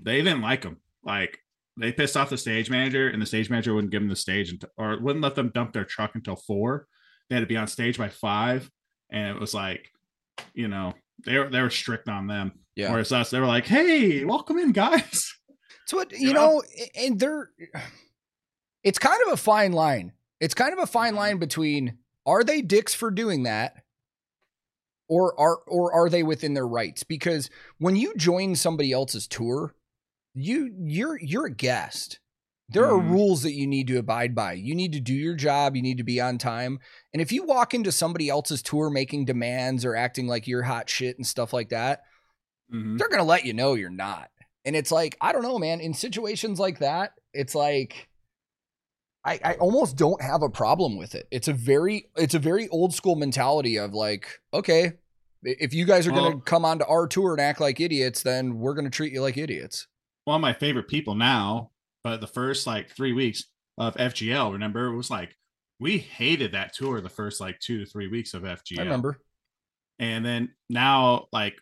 they 0.00 0.18
didn't 0.22 0.40
like 0.42 0.62
them. 0.62 0.78
Like 1.04 1.38
they 1.78 1.92
pissed 1.92 2.16
off 2.16 2.30
the 2.30 2.38
stage 2.38 2.70
manager, 2.70 3.08
and 3.08 3.20
the 3.20 3.26
stage 3.26 3.50
manager 3.50 3.74
wouldn't 3.74 3.90
give 3.92 4.00
them 4.02 4.08
the 4.08 4.16
stage 4.16 4.50
until, 4.50 4.70
or 4.78 4.98
wouldn't 5.00 5.22
let 5.22 5.34
them 5.34 5.50
dump 5.54 5.72
their 5.72 5.84
truck 5.84 6.14
until 6.14 6.36
four. 6.36 6.86
They 7.28 7.36
had 7.36 7.40
to 7.40 7.46
be 7.46 7.56
on 7.56 7.66
stage 7.66 7.98
by 7.98 8.08
five, 8.08 8.70
and 9.10 9.36
it 9.36 9.40
was 9.40 9.52
like, 9.54 9.90
you 10.54 10.68
know, 10.68 10.94
they 11.24 11.38
were 11.38 11.48
they 11.48 11.60
were 11.60 11.70
strict 11.70 12.08
on 12.08 12.26
them. 12.26 12.52
yeah 12.74 12.90
Whereas 12.90 13.12
us, 13.12 13.30
they 13.30 13.40
were 13.40 13.46
like, 13.46 13.66
"Hey, 13.66 14.24
welcome 14.24 14.58
in, 14.58 14.72
guys." 14.72 15.32
so 15.86 15.98
what 15.98 16.10
you 16.12 16.28
you 16.28 16.34
know 16.34 16.62
and 16.98 17.20
they're 17.20 17.50
it's 18.82 18.98
kind 18.98 19.20
of 19.26 19.32
a 19.32 19.36
fine 19.36 19.70
line 19.72 20.12
it's 20.40 20.54
kind 20.54 20.72
of 20.72 20.80
a 20.80 20.86
fine 20.86 21.10
Mm-hmm. 21.10 21.18
line 21.18 21.38
between 21.38 21.98
are 22.26 22.42
they 22.42 22.60
dicks 22.60 22.92
for 22.94 23.10
doing 23.10 23.44
that 23.44 23.82
or 25.08 25.38
are 25.38 25.58
or 25.66 25.92
are 25.92 26.08
they 26.08 26.22
within 26.22 26.54
their 26.54 26.66
rights 26.66 27.02
because 27.04 27.48
when 27.78 27.96
you 27.96 28.14
join 28.16 28.54
somebody 28.54 28.92
else's 28.92 29.26
tour 29.26 29.74
you 30.34 30.72
you're 30.78 31.18
you're 31.20 31.46
a 31.46 31.54
guest 31.54 32.18
there 32.68 32.84
are 32.86 33.00
Mhm. 33.00 33.10
rules 33.10 33.42
that 33.42 33.52
you 33.54 33.66
need 33.66 33.86
to 33.86 33.96
abide 33.98 34.34
by 34.34 34.52
you 34.52 34.74
need 34.74 34.92
to 34.92 35.00
do 35.00 35.14
your 35.14 35.34
job 35.36 35.76
you 35.76 35.82
need 35.82 35.98
to 35.98 36.04
be 36.04 36.20
on 36.20 36.36
time 36.38 36.78
and 37.12 37.22
if 37.22 37.30
you 37.30 37.44
walk 37.44 37.72
into 37.74 37.92
somebody 37.92 38.28
else's 38.28 38.62
tour 38.62 38.90
making 38.90 39.24
demands 39.24 39.84
or 39.84 39.94
acting 39.94 40.26
like 40.26 40.46
you're 40.48 40.64
hot 40.64 40.90
shit 40.90 41.16
and 41.16 41.26
stuff 41.26 41.52
like 41.52 41.68
that 41.68 42.02
Mhm. 42.72 42.98
they're 42.98 43.08
gonna 43.08 43.22
let 43.22 43.44
you 43.44 43.52
know 43.52 43.74
you're 43.74 43.90
not. 43.90 44.28
And 44.64 44.74
it's 44.74 44.90
like, 44.90 45.16
I 45.20 45.30
don't 45.30 45.44
know, 45.44 45.60
man. 45.60 45.78
In 45.80 45.94
situations 45.94 46.58
like 46.58 46.80
that, 46.80 47.12
it's 47.32 47.54
like 47.54 48.08
I, 49.26 49.40
I 49.44 49.54
almost 49.54 49.96
don't 49.96 50.22
have 50.22 50.42
a 50.42 50.48
problem 50.48 50.96
with 50.96 51.14
it. 51.16 51.26
It's 51.32 51.48
a 51.48 51.52
very 51.52 52.08
it's 52.16 52.34
a 52.34 52.38
very 52.38 52.68
old 52.68 52.94
school 52.94 53.16
mentality 53.16 53.76
of 53.76 53.92
like, 53.92 54.28
okay, 54.54 54.92
if 55.42 55.74
you 55.74 55.84
guys 55.84 56.06
are 56.06 56.10
gonna 56.12 56.30
Well- 56.30 56.40
come 56.40 56.64
onto 56.64 56.84
our 56.86 57.06
tour 57.08 57.32
and 57.32 57.40
act 57.40 57.60
like 57.60 57.80
idiots, 57.80 58.22
then 58.22 58.58
we're 58.58 58.74
gonna 58.74 58.90
treat 58.90 59.12
you 59.12 59.20
like 59.22 59.36
idiots. 59.36 59.88
one 60.24 60.36
of 60.36 60.40
my 60.40 60.52
favorite 60.52 60.88
people 60.88 61.14
now, 61.14 61.70
but 62.04 62.20
the 62.20 62.26
first 62.26 62.66
like 62.66 62.90
three 62.90 63.12
weeks 63.12 63.44
of 63.78 63.94
FGL, 63.96 64.52
remember, 64.52 64.86
it 64.86 64.96
was 64.96 65.10
like 65.10 65.36
we 65.78 65.98
hated 65.98 66.52
that 66.52 66.72
tour 66.72 67.00
the 67.00 67.08
first 67.08 67.40
like 67.40 67.58
two 67.60 67.78
to 67.84 67.86
three 67.90 68.08
weeks 68.08 68.32
of 68.32 68.42
FGL. 68.42 68.78
I 68.80 68.82
remember. 68.82 69.18
And 69.98 70.24
then 70.24 70.50
now, 70.70 71.26
like, 71.32 71.54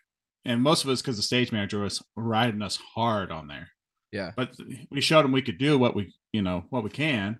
and 0.45 0.61
most 0.61 0.83
of 0.83 0.89
us 0.89 1.01
because 1.01 1.17
the 1.17 1.23
stage 1.23 1.51
manager 1.51 1.79
was 1.79 2.03
riding 2.15 2.61
us 2.61 2.77
hard 2.95 3.31
on 3.31 3.47
there. 3.47 3.69
Yeah. 4.11 4.31
But 4.35 4.55
we 4.91 5.01
showed 5.01 5.25
him 5.25 5.31
we 5.31 5.41
could 5.41 5.57
do 5.57 5.77
what 5.77 5.95
we, 5.95 6.13
you 6.31 6.41
know, 6.41 6.65
what 6.69 6.83
we 6.83 6.89
can, 6.89 7.39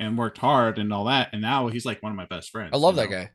and 0.00 0.18
worked 0.18 0.38
hard 0.38 0.78
and 0.78 0.92
all 0.92 1.04
that. 1.04 1.28
And 1.32 1.40
now 1.42 1.68
he's 1.68 1.86
like 1.86 2.02
one 2.02 2.10
of 2.10 2.16
my 2.16 2.26
best 2.26 2.50
friends. 2.50 2.70
I 2.72 2.78
love 2.78 2.96
that 2.96 3.08
know? 3.10 3.16
guy. 3.16 3.30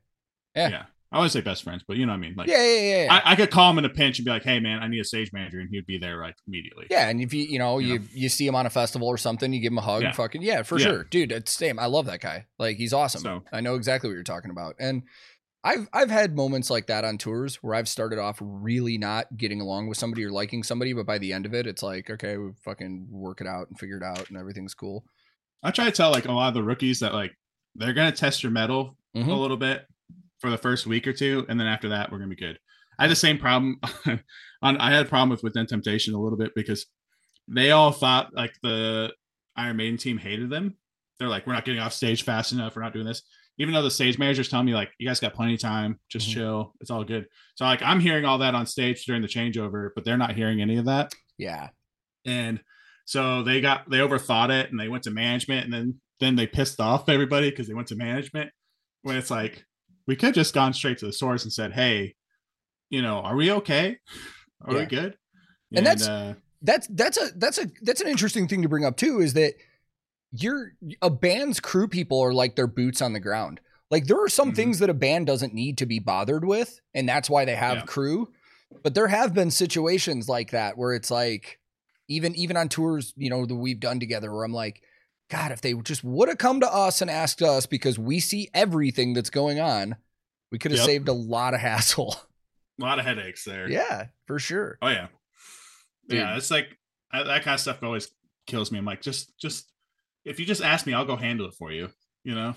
Yeah. 0.56 0.70
Yeah. 0.70 0.84
I 1.12 1.20
wouldn't 1.20 1.32
say 1.32 1.40
best 1.42 1.64
friends, 1.64 1.82
but 1.88 1.96
you 1.96 2.06
know 2.06 2.12
what 2.12 2.18
I 2.18 2.22
mean. 2.22 2.34
Like, 2.36 2.48
yeah, 2.50 2.62
yeah, 2.62 2.80
yeah. 2.82 3.04
yeah. 3.06 3.14
I, 3.14 3.32
I 3.32 3.36
could 3.38 3.50
call 3.50 3.70
him 3.72 3.78
in 3.78 3.86
a 3.86 3.90
pinch 3.90 4.18
and 4.20 4.26
be 4.26 4.32
like, 4.32 4.44
"Hey, 4.44 4.60
man, 4.60 4.80
I 4.84 4.90
need 4.90 5.00
a 5.00 5.06
stage 5.06 5.32
manager," 5.32 5.60
and 5.60 5.70
he'd 5.72 5.86
be 5.86 5.98
there 5.98 6.20
like 6.20 6.36
immediately. 6.46 6.88
Yeah, 6.90 7.08
and 7.08 7.22
if 7.22 7.34
you 7.34 7.46
you 7.46 7.58
know 7.58 7.78
You 7.78 7.94
you 7.94 8.00
know? 8.00 8.06
you 8.12 8.28
see 8.28 8.46
him 8.46 8.56
on 8.56 8.66
a 8.66 8.70
festival 8.70 9.08
or 9.08 9.16
something, 9.18 9.54
you 9.54 9.62
give 9.62 9.72
him 9.72 9.78
a 9.78 9.82
hug. 9.82 10.02
Yeah. 10.02 10.12
Fucking 10.12 10.42
yeah, 10.42 10.64
for 10.64 10.78
Yeah. 10.78 10.86
sure, 10.86 11.04
dude. 11.06 11.32
It's 11.32 11.54
same. 11.54 11.80
I 11.80 11.86
love 11.86 12.08
that 12.08 12.20
guy. 12.20 12.48
Like 12.60 12.76
he's 12.78 12.92
awesome. 12.92 13.22
So- 13.22 13.44
I 13.54 13.62
know 13.62 13.76
exactly 13.76 14.10
what 14.10 14.16
you're 14.16 14.24
talking 14.24 14.52
about. 14.52 14.76
And 14.78 15.04
I've 15.64 15.88
I've 15.94 16.12
had 16.12 16.36
moments 16.36 16.70
like 16.70 16.88
that 16.88 17.06
on 17.06 17.18
tours 17.18 17.58
where 17.58 17.76
I've 17.76 17.88
started 17.88 18.20
off 18.20 18.38
really 18.42 18.98
not 18.98 19.38
getting 19.38 19.62
along 19.62 19.88
with 19.88 19.98
somebody 19.98 20.26
or 20.26 20.32
liking 20.32 20.64
somebody, 20.64 20.92
but 20.92 21.06
by 21.06 21.18
the 21.18 21.32
end 21.32 21.46
of 21.46 21.54
it, 21.54 21.66
it's 21.66 21.84
like 21.84 22.10
okay, 22.10 22.36
we 22.36 22.50
fucking 22.66 23.08
work 23.10 23.40
it 23.40 23.48
out 23.48 23.70
and 23.70 23.80
figure 23.80 23.98
it 23.98 24.04
out, 24.04 24.28
and 24.30 24.38
everything's 24.38 24.74
cool. 24.74 25.06
I 25.64 25.72
try 25.72 25.86
to 25.86 25.92
tell 25.92 26.12
like 26.12 26.26
a 26.26 26.32
lot 26.32 26.50
of 26.50 26.54
the 26.54 26.64
rookies 26.64 27.00
that 27.00 27.14
like 27.14 27.34
they're 27.76 27.94
gonna 27.94 28.12
test 28.12 28.44
your 28.44 28.52
metal 28.52 28.98
Mhm. 29.16 29.28
a 29.30 29.34
little 29.34 29.58
bit 29.58 29.86
for 30.40 30.50
the 30.50 30.58
first 30.58 30.86
week 30.86 31.08
or 31.08 31.14
two, 31.14 31.46
and 31.50 31.60
then 31.60 31.68
after 31.68 31.90
that, 31.90 32.12
we're 32.12 32.18
gonna 32.20 32.30
be 32.30 32.36
good. 32.36 32.60
I 33.00 33.04
had 33.04 33.12
the 33.12 33.16
same 33.16 33.38
problem 33.38 33.80
on 34.62 34.78
I 34.78 34.92
had 34.92 35.06
a 35.06 35.10
problem 35.10 35.30
with 35.30 35.44
Within 35.44 35.66
Temptation 35.66 36.14
a 36.14 36.20
little 36.22 36.38
bit 36.38 36.54
because 36.56 36.86
they 37.48 37.72
all 37.72 37.92
thought 37.92 38.34
like 38.34 38.54
the 38.64 39.14
Iron 39.56 39.78
Maiden 39.78 39.98
team 39.98 40.18
hated 40.18 40.50
them. 40.50 40.76
They're 41.20 41.30
like, 41.30 41.48
we're 41.48 41.54
not 41.54 41.64
getting 41.66 41.80
off 41.82 41.94
stage 41.94 42.24
fast 42.24 42.52
enough. 42.52 42.76
We're 42.76 42.82
not 42.82 42.94
doing 42.94 43.06
this. 43.06 43.22
Even 43.58 43.74
though 43.74 43.82
the 43.84 43.92
stage 43.92 44.18
manager's 44.20 44.50
telling 44.50 44.66
me 44.66 44.74
like, 44.74 44.92
you 45.00 45.08
guys 45.08 45.22
got 45.22 45.34
plenty 45.34 45.54
of 45.54 45.62
time, 45.62 45.98
just 46.10 46.28
Mhm. 46.30 46.34
chill. 46.34 46.74
It's 46.82 46.92
all 46.92 47.06
good. 47.06 47.28
So 47.56 47.64
like, 47.64 47.82
I'm 47.82 48.02
hearing 48.02 48.26
all 48.26 48.40
that 48.40 48.54
on 48.56 48.66
stage 48.66 49.06
during 49.06 49.22
the 49.22 49.28
changeover, 49.30 49.92
but 49.96 50.04
they're 50.04 50.18
not 50.18 50.36
hearing 50.36 50.62
any 50.62 50.76
of 50.78 50.86
that 50.86 51.14
Yeah, 51.38 51.70
and 52.26 52.62
so 53.06 53.44
they 53.44 53.62
got 53.62 53.90
they 53.90 53.98
overthought 53.98 54.50
it 54.50 54.70
and 54.72 54.80
they 54.80 54.88
went 54.88 55.04
to 55.04 55.12
management 55.12 55.64
and 55.66 55.74
then 55.74 56.00
then 56.20 56.36
they 56.36 56.48
pissed 56.48 56.80
off 56.80 57.08
everybody 57.10 57.50
because 57.50 57.68
they 57.68 57.74
went 57.74 57.88
to 57.88 57.96
management 57.96 58.50
when 59.04 59.16
it's 59.16 59.30
like 59.32 59.66
we 60.08 60.16
could 60.16 60.28
have 60.28 60.36
just 60.36 60.54
gone 60.54 60.74
straight 60.74 60.98
to 60.98 61.06
the 61.06 61.14
source 61.14 61.44
and 61.44 61.54
said 61.54 61.74
hey 61.74 62.16
you 62.90 63.02
know 63.02 63.20
are 63.20 63.36
we 63.36 63.52
okay 63.52 63.98
are 64.62 64.74
Yeah. 64.74 64.80
we 64.80 64.86
good 64.86 65.18
And 65.72 65.86
that's- 65.86 66.08
uh, 66.08 66.34
that's 66.62 66.88
that's 66.88 67.18
a 67.22 67.30
that's 67.36 67.58
a 67.60 67.70
that's 67.84 68.02
an 68.02 68.08
interesting 68.08 68.48
thing 68.48 68.62
to 68.64 68.70
bring 68.70 68.86
up 68.86 68.98
too. 68.98 69.20
Is 69.20 69.34
that 69.34 69.54
you're 70.32 70.72
a 71.02 71.10
band's 71.12 71.60
crew 71.60 71.88
people 71.88 72.22
are 72.24 72.34
like 72.34 72.56
their 72.56 72.66
boots 72.68 73.02
on 73.02 73.14
the 73.14 73.20
ground. 73.20 73.60
Like 73.92 74.08
there 74.08 74.22
are 74.24 74.30
some 74.30 74.52
Mhm. 74.52 74.56
things 74.56 74.80
that 74.80 74.90
a 74.90 74.94
band 74.96 75.28
doesn't 75.28 75.54
need 75.54 75.78
to 75.78 75.86
be 75.86 76.00
bothered 76.00 76.44
with, 76.44 76.80
and 76.96 77.08
that's 77.08 77.30
why 77.30 77.46
they 77.46 77.56
have 77.56 77.78
Yeah. 77.80 77.84
crew. 77.86 78.34
But 78.84 78.96
there 78.96 79.08
have 79.08 79.34
been 79.34 79.52
situations 79.52 80.28
like 80.28 80.52
that 80.52 80.76
where 80.78 80.94
it's 80.94 81.12
like, 81.12 81.60
even 82.08 82.36
even 82.36 82.58
on 82.58 82.70
tours, 82.70 83.14
you 83.18 83.30
know, 83.30 83.46
that 83.46 83.56
we've 83.56 83.80
done 83.80 84.00
together, 84.00 84.32
where 84.32 84.44
I'm 84.44 84.54
like, 84.54 84.82
God, 85.30 85.52
if 85.52 85.62
they 85.62 85.74
just 85.74 86.04
would 86.04 86.30
have 86.30 86.38
come 86.38 86.60
to 86.62 86.72
us 86.74 87.02
and 87.02 87.10
asked 87.10 87.42
us 87.42 87.66
because 87.66 87.98
we 87.98 88.20
see 88.20 88.50
everything 88.54 89.14
that's 89.14 89.30
going 89.30 89.60
on, 89.60 89.96
we 90.52 90.60
could 90.60 90.72
have 90.72 90.80
Yep. 90.80 90.86
saved 90.86 91.08
a 91.08 91.14
lot 91.14 91.54
of 91.54 91.60
hassle. 91.60 92.16
a 92.80 92.84
lot 92.84 93.00
of 93.00 93.06
headaches 93.06 93.44
there 93.46 93.70
yeah, 93.70 94.08
for 94.28 94.38
sure. 94.38 94.78
oh 94.82 94.90
yeah 94.90 95.08
Dude. 96.10 96.20
yeah 96.20 96.36
it's 96.38 96.52
like 96.52 96.78
I, 97.12 97.24
that 97.24 97.44
kind 97.44 97.54
of 97.56 97.60
stuff 97.62 97.82
always 97.82 98.10
kills 98.48 98.70
me 98.72 98.78
i'm 98.78 98.84
like 98.86 99.02
just 99.02 99.40
just 99.40 99.72
if 100.26 100.40
you 100.42 100.46
just 100.46 100.62
ask 100.62 100.86
me 100.86 100.94
i'll 100.94 101.06
go 101.06 101.16
handle 101.16 101.48
it 101.48 101.54
for 101.54 101.72
you 101.72 101.90
you 102.26 102.36
know 102.36 102.54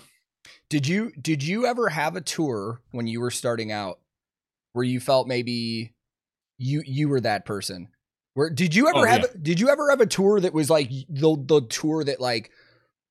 Did 0.69 0.87
you 0.87 1.11
did 1.21 1.41
you 1.41 1.65
ever 1.65 1.87
have 1.89 2.15
a 2.17 2.21
tour 2.21 2.81
when 2.91 3.07
you 3.07 3.21
were 3.21 3.31
starting 3.31 3.71
out 3.71 3.99
where 4.73 4.83
you 4.83 4.99
felt 4.99 5.27
maybe 5.27 5.95
you 6.57 6.83
you 6.85 7.07
were 7.09 7.21
that 7.21 7.45
person? 7.45 7.87
Where 8.39 8.49
did 8.49 8.73
you 8.73 8.87
ever 8.87 8.99
Oh, 8.99 9.03
have 9.03 9.43
did 9.43 9.59
you 9.59 9.67
ever 9.67 9.89
have 9.89 9.99
a 9.99 10.05
tour 10.05 10.39
that 10.39 10.53
was 10.53 10.69
like 10.69 10.89
the 11.09 11.35
the 11.45 11.59
tour 11.59 12.05
that 12.05 12.21
like 12.21 12.51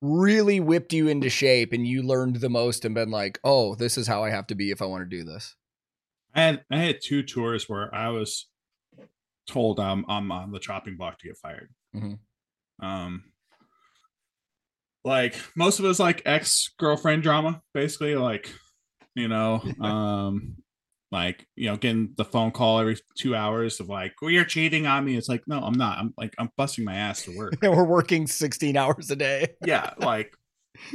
really 0.01 0.59
whipped 0.59 0.91
you 0.91 1.07
into 1.07 1.29
shape 1.29 1.71
and 1.71 1.85
you 1.85 2.01
learned 2.01 2.37
the 2.37 2.49
most 2.49 2.83
and 2.83 2.95
been 2.95 3.11
like, 3.11 3.39
"Oh, 3.43 3.75
this 3.75 3.95
is 3.95 4.07
how 4.07 4.23
I 4.23 4.31
have 4.31 4.47
to 4.47 4.55
be 4.55 4.71
if 4.71 4.81
I 4.81 4.85
want 4.85 5.07
to 5.07 5.17
do 5.17 5.23
this." 5.23 5.55
I 6.33 6.41
had 6.41 6.65
I 6.71 6.77
had 6.77 7.01
two 7.03 7.21
tours 7.21 7.69
where 7.69 7.93
I 7.93 8.09
was 8.09 8.47
told 9.45 9.79
I'm 9.79 10.03
I'm 10.09 10.31
on 10.31 10.51
the 10.51 10.57
chopping 10.57 10.97
block 10.97 11.19
to 11.19 11.27
get 11.27 11.37
fired. 11.37 11.69
Mhm. 11.95 12.17
Um, 12.81 13.25
like 15.03 15.35
most 15.55 15.77
of 15.77 15.85
it 15.85 15.89
was 15.89 15.99
like 15.99 16.23
ex 16.25 16.71
girlfriend 16.79 17.21
drama, 17.21 17.61
basically. 17.75 18.15
Like, 18.15 18.51
you 19.13 19.27
know, 19.27 19.61
um, 19.79 20.55
like 21.11 21.47
you 21.55 21.65
know, 21.67 21.75
getting 21.77 22.13
the 22.17 22.25
phone 22.25 22.51
call 22.51 22.79
every 22.79 22.97
two 23.17 23.35
hours 23.35 23.79
of 23.79 23.89
like, 23.89 24.13
"Well, 24.21 24.31
you're 24.31 24.45
cheating 24.45 24.85
on 24.85 25.05
me." 25.05 25.15
It's 25.17 25.29
like, 25.29 25.43
no, 25.47 25.59
I'm 25.59 25.73
not. 25.73 25.97
I'm 25.97 26.13
like, 26.17 26.35
I'm 26.37 26.49
busting 26.57 26.85
my 26.85 26.95
ass 26.95 27.23
to 27.23 27.35
work. 27.35 27.53
And 27.63 27.71
we're 27.75 27.83
working 27.83 28.27
16 28.27 28.77
hours 28.77 29.09
a 29.09 29.15
day. 29.15 29.55
yeah, 29.65 29.93
like 29.97 30.35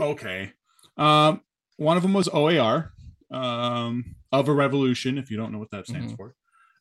okay. 0.00 0.52
Um, 0.96 1.40
one 1.76 1.96
of 1.96 2.02
them 2.04 2.12
was 2.12 2.28
OAR, 2.28 2.92
um, 3.32 4.14
of 4.30 4.48
a 4.48 4.52
revolution. 4.52 5.18
If 5.18 5.30
you 5.30 5.36
don't 5.36 5.50
know 5.52 5.58
what 5.58 5.70
that 5.72 5.86
stands 5.88 6.12
Mhm. 6.12 6.16
for, 6.16 6.34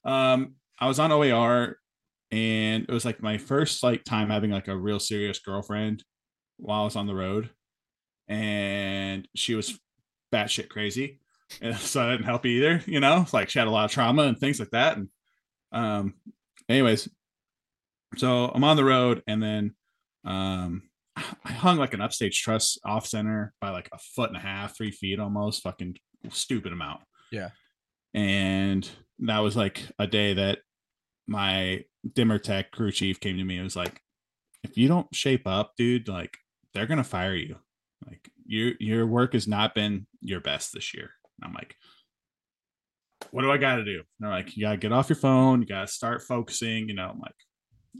um, 0.05 0.55
I 0.79 0.87
was 0.87 0.99
on 0.99 1.11
OAR, 1.11 1.77
and 2.31 2.83
it 2.87 2.91
was 2.91 3.05
like 3.05 3.21
my 3.23 3.39
first 3.39 3.81
like 3.81 4.03
time 4.03 4.29
having 4.29 4.51
like 4.51 4.67
a 4.67 4.77
real 4.77 4.99
serious 4.99 5.39
girlfriend 5.39 6.03
while 6.57 6.81
I 6.81 6.85
was 6.85 6.95
on 6.95 7.07
the 7.07 7.15
road, 7.15 7.49
and 8.27 9.27
she 9.35 9.55
was 9.55 9.79
batshit 10.31 10.69
crazy, 10.69 11.19
and 11.61 11.75
so 11.77 11.99
that 11.99 12.11
didn't 12.11 12.25
help 12.25 12.45
either. 12.45 12.81
You 12.85 12.99
know, 12.99 13.25
like 13.33 13.49
she 13.49 13.59
had 13.59 13.67
a 13.67 13.71
lot 13.71 13.85
of 13.85 13.91
trauma 13.91 14.23
and 14.23 14.37
things 14.37 14.59
like 14.59 14.71
that, 14.71 14.97
and 14.97 15.09
um, 15.71 16.13
anyways, 16.69 17.09
so 18.17 18.51
I'm 18.53 18.63
on 18.63 18.77
the 18.77 18.85
road, 18.85 19.23
and 19.27 19.41
then 19.41 19.75
um 20.25 20.83
I 21.15 21.51
hung 21.51 21.77
like 21.77 21.93
an 21.93 22.01
upstage 22.01 22.41
truss 22.41 22.77
off 22.83 23.05
center 23.05 23.53
by 23.61 23.69
like 23.69 23.89
a 23.93 23.97
foot 23.97 24.29
and 24.29 24.37
a 24.37 24.41
half, 24.41 24.75
three 24.75 24.91
feet 24.91 25.19
almost, 25.19 25.61
fucking 25.61 25.97
stupid 26.29 26.73
amount. 26.73 27.01
Yeah. 27.31 27.49
And 28.13 28.89
that 29.19 29.39
was 29.39 29.55
like 29.55 29.83
a 29.99 30.07
day 30.07 30.33
that 30.33 30.59
my 31.27 31.83
dimmer 32.13 32.39
tech 32.39 32.71
crew 32.71 32.91
chief 32.91 33.19
came 33.19 33.37
to 33.37 33.43
me 33.43 33.55
and 33.55 33.63
was 33.63 33.75
like, 33.75 33.99
if 34.63 34.77
you 34.77 34.87
don't 34.87 35.13
shape 35.13 35.45
up, 35.45 35.73
dude, 35.77 36.07
like 36.07 36.37
they're 36.73 36.87
gonna 36.87 37.03
fire 37.03 37.35
you. 37.35 37.57
Like 38.05 38.29
your 38.45 38.73
your 38.79 39.05
work 39.05 39.33
has 39.33 39.47
not 39.47 39.75
been 39.75 40.07
your 40.21 40.39
best 40.39 40.73
this 40.73 40.93
year. 40.93 41.11
I'm 41.43 41.53
like, 41.53 41.75
what 43.31 43.41
do 43.41 43.51
I 43.51 43.57
gotta 43.57 43.83
do? 43.83 43.95
And 43.97 44.05
they're 44.19 44.31
like, 44.31 44.55
you 44.55 44.63
gotta 44.63 44.77
get 44.77 44.91
off 44.91 45.09
your 45.09 45.15
phone, 45.15 45.61
you 45.61 45.67
gotta 45.67 45.87
start 45.87 46.23
focusing, 46.23 46.87
you 46.87 46.95
know. 46.95 47.09
I'm 47.09 47.19
like, 47.19 47.35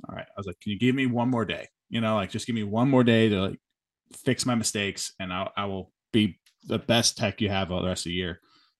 all 0.08 0.16
right. 0.16 0.26
I 0.28 0.34
was 0.38 0.48
like, 0.48 0.60
can 0.60 0.72
you 0.72 0.80
give 0.80 0.96
me 0.96 1.06
one 1.06 1.30
more 1.30 1.46
day? 1.46 1.68
You 1.90 2.02
know, 2.02 2.16
like 2.16 2.30
just 2.30 2.48
give 2.48 2.56
me 2.56 2.64
one 2.64 2.90
more 2.90 3.04
day 3.04 3.30
to 3.30 3.42
like 3.42 3.60
fix 4.26 4.46
my 4.46 4.56
mistakes 4.56 5.14
and 5.20 5.34
I'll, 5.34 5.52
I 5.56 5.66
will 5.66 5.92
be 6.12 6.40
the 6.66 6.80
best 6.80 7.18
tech 7.18 7.42
you 7.42 7.50
have 7.50 7.72
all 7.72 7.82
the 7.82 7.88
rest 7.88 8.06
of 8.06 8.12
the 8.12 8.16
year. 8.16 8.40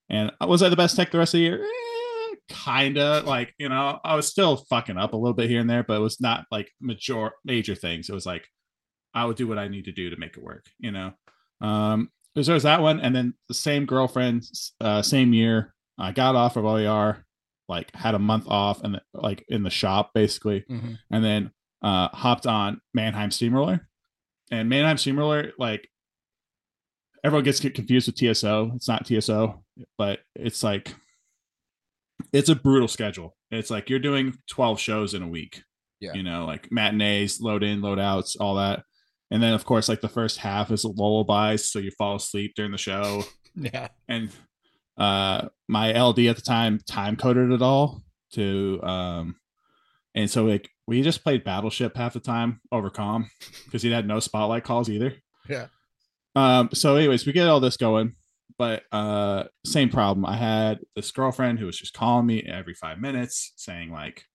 And 0.10 0.32
was 0.42 0.62
I 0.62 0.70
the 0.70 0.76
best 0.76 0.96
tech 0.96 1.12
the 1.12 1.18
rest 1.18 1.34
of 1.34 1.40
the 1.40 1.44
year? 1.44 1.64
Eh, 1.64 2.36
kinda 2.50 3.24
like, 3.26 3.54
you 3.58 3.70
know, 3.70 4.00
I 4.04 4.16
was 4.16 4.28
still 4.28 4.58
fucking 4.58 4.98
up 4.98 5.14
a 5.14 5.18
little 5.18 5.34
bit 5.34 5.50
here 5.50 5.62
and 5.62 5.70
there, 5.70 5.84
but 5.84 5.98
it 5.98 6.02
was 6.02 6.20
not 6.22 6.46
like 6.52 6.72
major 6.82 7.32
major 7.46 7.76
things. 7.76 8.10
It 8.10 8.14
was 8.14 8.26
like 8.26 8.48
I 9.14 9.26
would 9.26 9.38
do 9.38 9.48
what 9.48 9.60
I 9.60 9.68
need 9.68 9.86
to 9.86 9.92
do 9.92 10.10
to 10.10 10.18
make 10.18 10.38
it 10.38 10.44
work, 10.44 10.66
you 10.80 10.92
know. 10.92 11.14
Um 11.62 12.10
so 12.36 12.42
there 12.44 12.54
was 12.56 12.64
that 12.64 12.82
one, 12.82 13.00
and 13.00 13.16
then 13.16 13.34
the 13.48 13.54
same 13.54 13.86
girlfriend, 13.86 14.44
uh, 14.82 15.02
same 15.02 15.34
year, 15.34 15.74
I 15.98 16.12
got 16.12 16.36
off 16.36 16.56
of 16.58 16.66
OAR, 16.66 17.26
like 17.70 17.94
had 17.96 18.16
a 18.16 18.20
month 18.20 18.46
off 18.48 18.84
and 18.84 19.00
like 19.14 19.46
in 19.48 19.64
the 19.64 19.70
shop 19.70 20.12
basically 20.14 20.66
Mhm. 20.70 20.98
and 21.12 21.24
then 21.24 21.52
uh 21.82 22.10
hopped 22.10 22.46
on 22.48 22.82
Mannheim 22.94 23.32
Steamroller. 23.32 23.88
And 24.52 24.68
Mannheim 24.70 24.98
Steamroller, 24.98 25.52
like 25.58 25.90
everyone 27.24 27.44
gets 27.46 27.60
get 27.60 27.74
confused 27.76 28.08
with 28.08 28.16
TSO. 28.18 28.72
It's 28.76 28.88
not 28.88 29.06
TSO, 29.06 29.64
but 29.98 30.20
it's 30.36 30.64
like 30.64 30.96
it's 32.32 32.50
a 32.50 32.56
brutal 32.56 32.88
schedule. 32.88 33.36
It's 33.52 33.70
like 33.70 33.90
you're 33.90 34.00
doing 34.00 34.36
12 34.50 34.80
shows 34.80 35.14
in 35.14 35.22
a 35.22 35.28
week. 35.28 35.64
Yeah. 36.00 36.14
You 36.14 36.24
know, 36.24 36.46
like 36.46 36.72
matinees, 36.72 37.40
load 37.40 37.64
in, 37.64 37.82
load 37.82 38.00
outs, 38.00 38.36
all 38.36 38.56
that. 38.56 38.84
And 39.32 39.42
then 39.42 39.54
of 39.54 39.66
course, 39.66 39.90
like 39.90 40.02
the 40.02 40.10
first 40.10 40.38
half 40.40 40.70
is 40.72 40.86
lullabies, 40.86 41.70
so 41.70 41.80
you 41.80 41.92
fall 41.98 42.16
asleep 42.18 42.54
during 42.56 42.72
the 42.72 42.78
show 42.78 43.24
Yeah. 43.56 43.88
and 44.08 44.30
uh 44.98 45.48
my 45.68 45.92
ld 46.00 46.20
at 46.20 46.36
the 46.36 46.42
time 46.44 46.80
time 46.88 47.16
coded 47.16 47.52
it 47.52 47.62
all 47.64 48.04
to 48.34 48.80
um 48.84 49.36
and 50.14 50.30
so 50.30 50.46
like 50.46 50.70
we 50.86 51.02
just 51.02 51.24
played 51.24 51.44
battleship 51.44 51.96
half 51.98 52.14
the 52.14 52.20
time 52.20 52.62
over 52.72 52.92
comm 52.92 53.26
because 53.66 53.82
he 53.82 53.90
had 53.92 54.08
no 54.08 54.20
spotlight 54.20 54.64
calls 54.64 54.88
either 54.90 55.16
Yeah. 55.50 55.68
um 56.36 56.70
so 56.74 56.96
anyways 56.96 57.26
we 57.26 57.32
get 57.34 57.48
all 57.48 57.60
this 57.60 57.76
going 57.78 58.14
but 58.60 58.84
uh 58.92 59.46
same 59.66 59.90
problem 59.90 60.26
i 60.28 60.38
had 60.38 60.80
this 60.96 61.10
girlfriend 61.12 61.58
who 61.58 61.66
was 61.66 61.78
just 61.80 61.94
calling 61.94 62.28
me 62.28 62.44
every 62.44 62.76
five 62.76 63.00
minutes 63.00 63.54
saying 63.56 63.92
like 63.92 64.26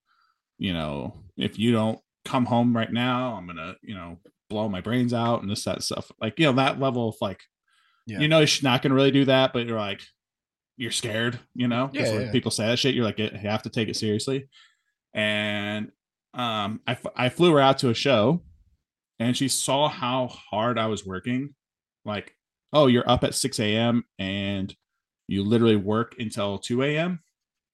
you 0.59 0.72
know 0.72 1.22
if 1.36 1.57
you 1.57 1.70
don't 1.70 2.01
come 2.24 2.47
home 2.47 2.74
right 2.76 2.93
now 2.93 3.34
i'm 3.34 3.47
gonna 3.47 3.74
you 3.82 3.95
know 3.95 4.18
blow 4.49 4.68
my 4.68 4.80
brains 4.80 5.12
out 5.12 5.42
and 5.42 5.51
this 5.51 5.64
that 5.64 5.82
stuff 5.82 6.11
like 6.20 6.38
you 6.38 6.46
know 6.46 6.53
that 6.53 6.80
level 6.80 7.09
of 7.11 7.16
like 7.20 7.40
Yeah. 8.07 8.20
You 8.20 8.28
know, 8.28 8.44
she's 8.46 8.62
not 8.62 8.82
to 8.82 8.90
really 8.92 9.11
do 9.11 9.26
that, 9.26 9.53
but 9.53 9.66
you're 9.66 9.78
like, 9.78 10.01
you're 10.78 10.90
scared, 10.92 11.38
you 11.55 11.68
know, 11.68 11.90
Yeah, 11.92 12.12
yeah. 12.20 12.32
people 12.32 12.51
say 12.51 12.66
that 12.66 12.78
shit, 12.78 12.94
you're 12.94 13.05
like, 13.05 13.18
you 13.18 13.28
have 13.30 13.62
to 13.64 13.68
take 13.70 13.88
it 13.88 13.96
seriously. 13.96 14.49
And 15.14 15.90
um, 16.34 16.80
I, 16.86 16.92
f- 16.92 17.07
I 17.16 17.28
flew 17.28 17.53
her 17.55 17.61
out 17.61 17.78
to 17.78 17.90
a 17.90 17.94
show 17.94 18.42
and 19.18 19.36
she 19.36 19.49
saw 19.49 19.88
how 19.88 20.28
hard 20.28 20.78
I 20.78 20.86
was 20.86 21.05
working. 21.05 21.55
Like, 22.05 22.34
oh, 22.72 22.86
you're 22.86 23.09
up 23.11 23.24
at 23.24 23.34
6 23.34 23.59
a.m. 23.61 24.05
and 24.18 24.74
you 25.26 25.42
literally 25.44 25.76
work 25.76 26.14
until 26.18 26.59
2 26.59 26.82
a.m. 26.84 27.20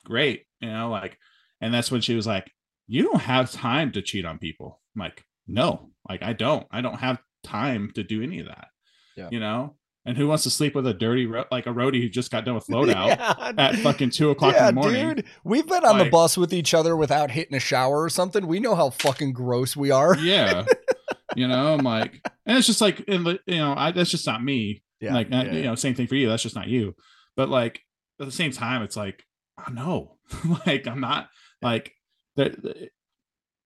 Great. 0.05 0.45
You 0.61 0.71
know, 0.71 0.91
like, 0.91 1.19
and 1.61 1.73
that's 1.73 1.91
when 1.91 2.01
she 2.01 2.15
was 2.17 2.27
like, 2.27 2.51
you 2.89 3.03
don't 3.05 3.21
have 3.21 3.51
time 3.53 3.93
to 3.93 4.03
cheat 4.03 4.25
on 4.25 4.39
people. 4.39 4.81
I'm 4.97 5.01
like, 5.01 5.23
no, 5.47 5.91
like, 6.09 6.23
I 6.23 6.33
don't. 6.33 6.67
I 6.71 6.81
don't 6.81 6.99
have 6.99 7.19
time 7.43 7.91
to 7.95 8.03
do 8.03 8.23
any 8.23 8.41
of 8.41 8.47
that. 8.47 8.69
Yeah. 9.17 9.29
You 9.31 9.41
know, 9.41 9.77
and 10.07 10.17
who 10.17 10.27
wants 10.29 10.43
to 10.45 10.51
sleep 10.51 10.75
with 10.75 10.87
a 10.87 10.95
dirty, 10.95 11.27
ro- 11.27 11.45
like 11.51 11.67
a 11.67 11.71
roadie 11.71 12.01
who 12.03 12.09
just 12.09 12.31
got 12.31 12.45
done 12.45 12.55
with 12.55 12.67
loadout 12.67 13.09
Yeah. 13.19 13.53
at 13.57 13.77
fucking 13.77 14.11
two 14.11 14.31
o'clock 14.31 14.57
in 14.57 14.65
the 14.67 14.73
morning? 14.73 15.15
dude. 15.17 15.25
We've 15.45 15.67
been 15.67 15.85
on 15.85 15.99
the 15.99 16.07
bus 16.11 16.37
with 16.37 16.53
each 16.53 16.75
other 16.75 16.97
without 16.97 17.31
hitting 17.31 17.55
a 17.57 17.61
shower 17.61 18.03
or 18.03 18.11
something. 18.11 18.47
We 18.47 18.61
know 18.61 18.75
how 18.75 18.91
fucking 18.91 19.33
gross 19.33 19.77
we 19.77 19.91
are. 19.91 20.17
yeah 20.19 20.65
you 21.37 21.49
know 21.49 21.75
i'm 21.75 21.81
like 21.85 22.21
and 22.47 22.57
it's 22.59 22.67
just 22.67 22.81
like 22.81 23.01
in 23.09 23.25
the 23.25 23.41
you 23.47 23.57
know 23.57 23.75
I, 23.77 23.91
that's 23.91 24.11
just 24.11 24.27
not 24.27 24.45
me 24.45 24.85
Yeah, 25.01 25.15
like 25.15 25.29
uh, 25.33 25.43
yeah, 25.47 25.53
you 25.53 25.63
know 25.63 25.75
same 25.75 25.95
thing 25.95 26.07
for 26.07 26.15
you 26.15 26.29
that's 26.29 26.43
just 26.45 26.55
not 26.55 26.69
you 26.69 26.95
but 27.35 27.49
like 27.49 27.81
at 28.21 28.27
the 28.27 28.33
same 28.33 28.53
time 28.53 28.83
it's 28.83 28.97
like 28.97 29.25
oh 29.59 29.73
no 29.73 30.17
like 30.67 30.87
i'm 30.87 31.01
not 31.01 31.29
like 31.61 31.93
the- 32.37 32.89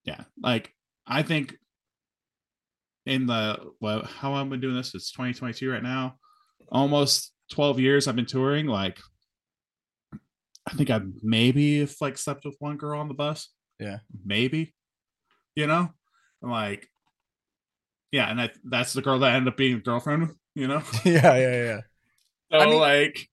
yeah 0.04 0.22
like 0.42 0.72
i 1.06 1.22
think 1.22 1.56
in 3.08 3.26
the 3.26 3.58
well 3.80 4.04
how 4.04 4.30
long 4.30 4.44
i've 4.44 4.50
been 4.50 4.60
doing 4.60 4.76
this? 4.76 4.94
It's 4.94 5.10
2022 5.12 5.70
right 5.70 5.82
now. 5.82 6.16
Almost 6.70 7.32
12 7.52 7.80
years 7.80 8.06
i've 8.06 8.16
been 8.16 8.26
touring 8.26 8.66
like 8.66 8.98
i 10.68 10.72
think 10.74 10.90
i've 10.90 11.06
maybe 11.22 11.80
if 11.80 11.98
like 12.02 12.18
slept 12.18 12.44
with 12.44 12.56
one 12.58 12.76
girl 12.76 13.00
on 13.00 13.08
the 13.08 13.14
bus. 13.14 13.48
Yeah. 13.80 13.98
maybe 14.24 14.74
you 15.54 15.66
know? 15.66 15.90
Like 16.42 16.86
yeah 18.12 18.30
and 18.30 18.40
I, 18.40 18.50
that's 18.64 18.92
the 18.92 19.02
girl 19.02 19.18
that 19.20 19.32
I 19.32 19.34
ended 19.36 19.52
up 19.52 19.56
being 19.56 19.76
a 19.76 19.80
girlfriend 19.80 20.34
you 20.54 20.68
know? 20.68 20.82
Yeah, 21.04 21.36
yeah, 21.36 21.64
yeah. 21.64 21.80
so 22.52 22.58
I 22.58 22.66
mean- 22.66 22.80
like 22.80 23.28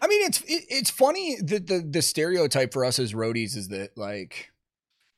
I 0.00 0.08
mean, 0.08 0.26
it's 0.26 0.40
it, 0.40 0.64
it's 0.68 0.90
funny 0.90 1.36
that 1.42 1.68
the 1.68 1.78
the 1.88 2.02
stereotype 2.02 2.72
for 2.72 2.84
us 2.84 2.98
as 2.98 3.12
roadies 3.12 3.56
is 3.56 3.68
that 3.68 3.96
like, 3.96 4.50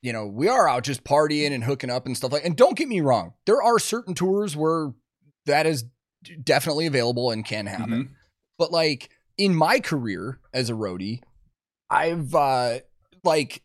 you 0.05 0.13
know, 0.13 0.27
we 0.27 0.49
are 0.49 0.69
out 0.69 0.85
just 0.85 1.03
partying 1.03 1.51
and 1.53 1.65
hooking 1.65 1.89
up 1.89 2.05
and 2.05 2.15
stuff 2.15 2.31
like. 2.31 2.45
And 2.45 2.55
don't 2.55 2.77
get 2.77 2.89
me 2.89 3.01
wrong, 3.01 3.33
there 3.47 3.63
are 3.63 3.79
certain 3.79 4.13
tours 4.13 4.55
where 4.55 4.93
that 5.47 5.65
is 5.65 5.87
definitely 6.43 6.85
available 6.85 7.31
and 7.31 7.43
can 7.43 7.65
happen. 7.65 7.91
mhm. 7.91 8.09
But 8.59 8.71
like 8.71 9.11
in 9.39 9.55
my 9.55 9.81
career 9.81 10.41
as 10.53 10.69
a 10.69 10.75
roadie, 10.75 11.23
I've 11.89 12.35
uh 12.35 12.81
like, 13.25 13.63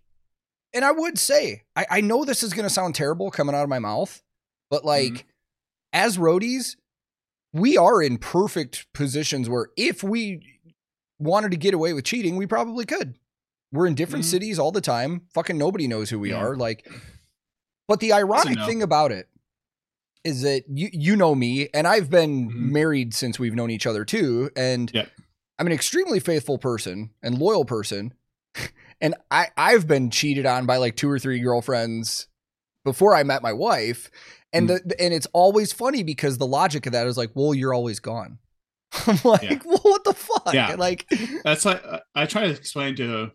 and 0.74 0.86
I 0.86 0.92
would 0.92 1.20
say 1.20 1.64
I, 1.76 1.86
I 1.92 2.02
know 2.02 2.24
this 2.24 2.42
is 2.42 2.54
gonna 2.54 2.70
sound 2.70 2.96
terrible 2.96 3.32
coming 3.32 3.54
out 3.54 3.64
of 3.64 3.70
my 3.70 3.80
mouth, 3.80 4.24
but 4.70 4.86
like 4.86 5.26
as 5.92 6.18
roadies, 6.18 6.78
we 7.52 7.78
are 7.78 8.02
in 8.02 8.18
perfect 8.18 8.88
positions 8.94 9.50
where 9.50 9.68
if 9.76 10.04
we 10.04 10.62
wanted 11.20 11.52
to 11.52 11.58
get 11.58 11.74
away 11.74 11.92
with 11.92 12.06
cheating, 12.06 12.38
we 12.38 12.48
probably 12.48 12.86
could. 12.86 13.18
We're 13.72 13.88
in 13.88 13.96
different 13.96 14.26
Mhm. 14.26 14.30
cities 14.30 14.60
all 14.60 14.72
the 14.72 14.82
time. 14.82 15.22
Fucking 15.34 15.58
nobody 15.58 15.88
knows 15.88 16.10
who 16.10 16.20
we 16.20 16.30
Yeah. 16.30 16.38
are. 16.38 16.56
Like, 16.56 16.88
but 17.88 18.00
the 18.00 18.14
ironic 18.14 18.58
no. 18.58 18.66
thing 18.66 18.82
about 18.82 19.12
it 19.12 19.30
is 20.24 20.42
that 20.42 20.64
you 20.68 20.90
you 20.92 21.16
know 21.16 21.34
me, 21.36 21.70
and 21.74 21.88
I've 21.88 22.10
been 22.10 22.50
Mhm. 22.50 22.54
married 22.72 23.14
since 23.14 23.40
we've 23.40 23.56
known 23.56 23.72
each 23.72 23.86
other 23.88 24.04
too, 24.06 24.50
and 24.56 24.92
Yep. 24.94 25.10
I'm 25.58 25.68
an 25.68 25.74
extremely 25.74 26.20
faithful 26.20 26.58
person 26.58 27.12
and 27.22 27.38
loyal 27.38 27.64
person, 27.66 28.14
and 29.02 29.16
I 29.32 29.48
I've 29.56 29.88
been 29.88 30.10
cheated 30.10 30.46
on 30.46 30.66
by 30.66 30.78
like 30.78 30.96
two 30.96 31.10
or 31.10 31.20
three 31.20 31.40
girlfriends 31.40 32.28
before 32.84 33.16
I 33.16 33.24
met 33.24 33.42
my 33.42 33.54
wife, 33.54 34.10
and 34.52 34.68
Mm. 34.70 34.88
the 34.90 35.02
and 35.02 35.14
it's 35.14 35.28
always 35.32 35.72
funny 35.72 36.04
because 36.04 36.38
the 36.38 36.48
logic 36.48 36.86
of 36.86 36.92
that 36.94 37.08
is 37.08 37.18
like, 37.18 37.32
well, 37.36 37.54
you're 37.54 37.74
always 37.74 38.00
gone. 38.00 38.40
I'm 39.08 39.20
like, 39.24 39.44
Yeah. 39.44 39.60
well, 39.66 39.80
what 39.84 40.04
the 40.04 40.14
fuck? 40.14 40.54
Yeah. 40.54 40.76
Like, 40.76 41.06
that's 41.44 41.64
like 41.66 41.84
I- 41.86 42.02
i 42.16 42.26
try 42.26 42.48
to 42.48 42.52
explain 42.54 42.96
to 42.98 43.32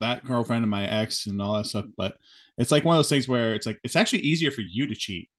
that 0.00 0.24
girlfriend 0.24 0.62
and 0.62 0.70
my 0.70 0.86
ex 0.86 1.26
and 1.26 1.40
all 1.40 1.54
that 1.56 1.66
stuff 1.66 1.84
but 1.96 2.16
it's 2.58 2.72
like 2.72 2.84
one 2.84 2.96
of 2.96 2.98
those 2.98 3.08
things 3.08 3.28
where 3.28 3.54
it's 3.54 3.66
like 3.66 3.78
it's 3.84 3.96
actually 3.96 4.20
easier 4.20 4.50
for 4.50 4.62
you 4.62 4.86
to 4.86 4.94
cheat. 4.94 5.30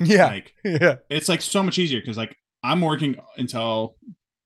Yeah, 0.00 0.26
like 0.26 0.54
yeah, 0.64 0.96
it's 1.08 1.28
like 1.28 1.42
so 1.42 1.62
much 1.62 1.78
easier 1.78 2.00
because 2.00 2.16
like 2.16 2.36
i'm 2.62 2.80
working 2.80 3.16
until 3.36 3.96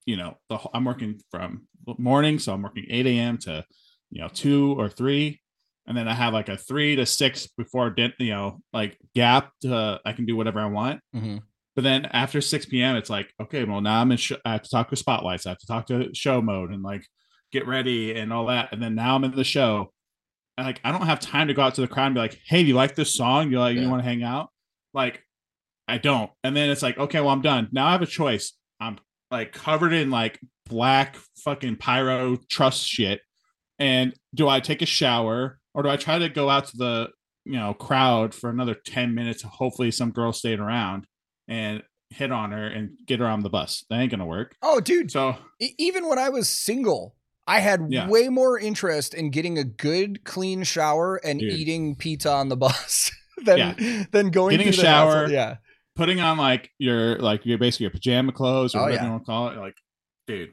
you 0.07 0.17
know 0.17 0.39
the 0.49 0.59
i'm 0.73 0.85
working 0.85 1.21
from 1.31 1.67
morning 1.99 2.39
so 2.39 2.53
i'm 2.53 2.63
working 2.63 2.87
8 2.89 3.07
a.m 3.07 3.39
to 3.39 3.65
you 4.11 4.21
know 4.21 4.29
2 4.29 4.79
or 4.79 4.89
3 4.89 5.39
and 5.87 5.97
then 5.97 6.09
i 6.09 6.15
have 6.15 6.33
like 6.33 6.49
a 6.49 6.57
3 6.57 6.97
to 6.97 7.05
6 7.05 7.47
before 7.59 7.91
din- 7.91 8.15
you 8.19 8.31
know 8.31 8.61
like 8.73 8.97
gap 9.15 9.53
to 9.63 10.01
i 10.07 10.13
can 10.13 10.25
do 10.27 10.37
whatever 10.37 10.61
i 10.61 10.67
want. 10.67 11.01
Hmm 11.13 11.39
but 11.75 11.85
then 11.85 12.05
after 12.07 12.41
6 12.41 12.67
p.m 12.67 12.97
it's 12.97 13.11
like 13.11 13.33
okay 13.41 13.65
well 13.65 13.81
now 13.81 14.01
i'm 14.01 14.13
in 14.13 14.19
sh- 14.19 14.33
i 14.45 14.53
have 14.53 14.63
to 14.63 14.71
talk 14.71 14.91
to 14.91 14.97
spotlights 14.97 15.47
i 15.47 15.51
have 15.51 15.59
to 15.59 15.67
talk 15.67 15.87
to 15.87 16.15
show 16.15 16.41
mode 16.43 16.71
and 16.71 16.83
like 16.83 17.07
get 17.53 17.67
ready 17.67 18.15
and 18.15 18.33
all 18.33 18.47
that. 18.47 18.73
And 18.73 18.83
then 18.83 18.95
now 18.95 19.15
i'm 19.15 19.25
in 19.25 19.33
the 19.37 19.45
show. 19.45 19.93
And 20.59 20.67
like 20.67 20.81
i 20.85 20.93
don't 20.93 21.07
have 21.07 21.21
time 21.21 21.49
to 21.49 21.55
go 21.55 21.63
out 21.63 21.75
to 21.77 21.81
the 21.81 21.89
crowd 21.89 22.07
and 22.07 22.15
be 22.15 22.21
like 22.21 22.39
hey 22.47 22.63
do 22.63 22.69
you 22.69 22.75
like 22.75 22.95
this 22.95 23.15
song? 23.15 23.51
You 23.51 23.59
like 23.61 23.77
Yeah. 23.77 23.83
you 23.83 23.89
want 23.91 24.03
to 24.03 24.09
hang 24.09 24.23
out? 24.23 24.51
Like 24.95 25.23
i 25.89 25.99
don't. 25.99 26.31
And 26.45 26.57
then 26.57 26.71
it's 26.71 26.83
like 26.83 26.99
okay 26.99 27.21
well 27.21 27.31
i'm 27.31 27.43
done. 27.43 27.69
Now 27.73 27.87
i 27.87 27.93
have 27.93 28.03
a 28.03 28.07
choice. 28.07 28.53
I'm 28.81 28.99
like 29.31 29.53
covered 29.53 29.93
in 29.93 30.11
like 30.11 30.39
black 30.69 31.17
fucking 31.45 31.77
pyro 31.77 32.37
trust 32.51 32.87
shit. 32.87 33.21
And 33.79 34.15
do 34.35 34.49
i 34.49 34.61
take 34.61 34.83
a 34.83 34.87
shower 34.87 35.59
or 35.75 35.83
do 35.83 35.89
i 35.89 35.97
try 35.97 36.19
to 36.19 36.29
go 36.29 36.49
out 36.51 36.67
to 36.69 36.77
the 36.77 37.09
you 37.45 37.53
know 37.55 37.75
crowd 37.75 38.35
for 38.35 38.51
another 38.51 38.75
10 38.75 39.15
minutes? 39.15 39.43
Hopefully 39.43 39.91
some 39.91 40.11
girl 40.13 40.33
stayed 40.33 40.61
around 40.61 41.07
and 41.49 41.83
hit 42.11 42.31
on 42.31 42.53
her 42.53 42.67
and 42.67 42.91
get 43.07 43.21
her 43.21 43.27
on 43.27 43.43
the 43.43 43.49
bus. 43.49 43.85
That 43.91 43.99
ain't 43.99 44.11
gonna 44.11 44.27
work. 44.27 44.55
Oh, 44.63 44.81
dude, 44.81 45.11
so 45.11 45.37
even 45.59 46.09
when 46.09 46.19
I 46.19 46.29
was 46.29 46.49
single, 46.49 47.15
I 47.47 47.61
had 47.61 47.87
Yeah. 47.91 48.09
way 48.09 48.29
more 48.29 48.59
interest 48.59 49.15
in 49.15 49.31
getting 49.31 49.59
a 49.59 49.65
good, 49.65 50.25
clean 50.25 50.63
shower 50.63 51.17
and 51.25 51.41
Dude. 51.41 51.53
eating 51.53 51.97
pizza 51.97 52.31
on 52.33 52.49
the 52.49 52.57
bus 52.57 53.11
than 53.45 53.59
Yeah. 53.59 54.05
than 54.13 54.31
going 54.31 54.53
Getting 54.53 54.69
a 54.69 54.73
through 54.73 54.83
the 54.83 54.89
hassle. 54.89 55.13
shower, 55.13 55.29
Yeah, 55.29 55.57
putting 55.97 56.21
on 56.21 56.39
like 56.39 56.71
your 56.79 57.19
like 57.19 57.45
your 57.45 57.59
basically 57.59 57.85
your 57.85 57.91
pajama 57.91 58.33
clothes 58.33 58.75
or 58.75 58.79
Oh, 58.79 58.83
whatever 58.85 59.01
yeah. 59.03 59.05
you 59.07 59.11
want 59.13 59.23
to 59.23 59.27
call 59.27 59.49
it 59.49 59.57
like 59.59 59.75
dude 60.29 60.51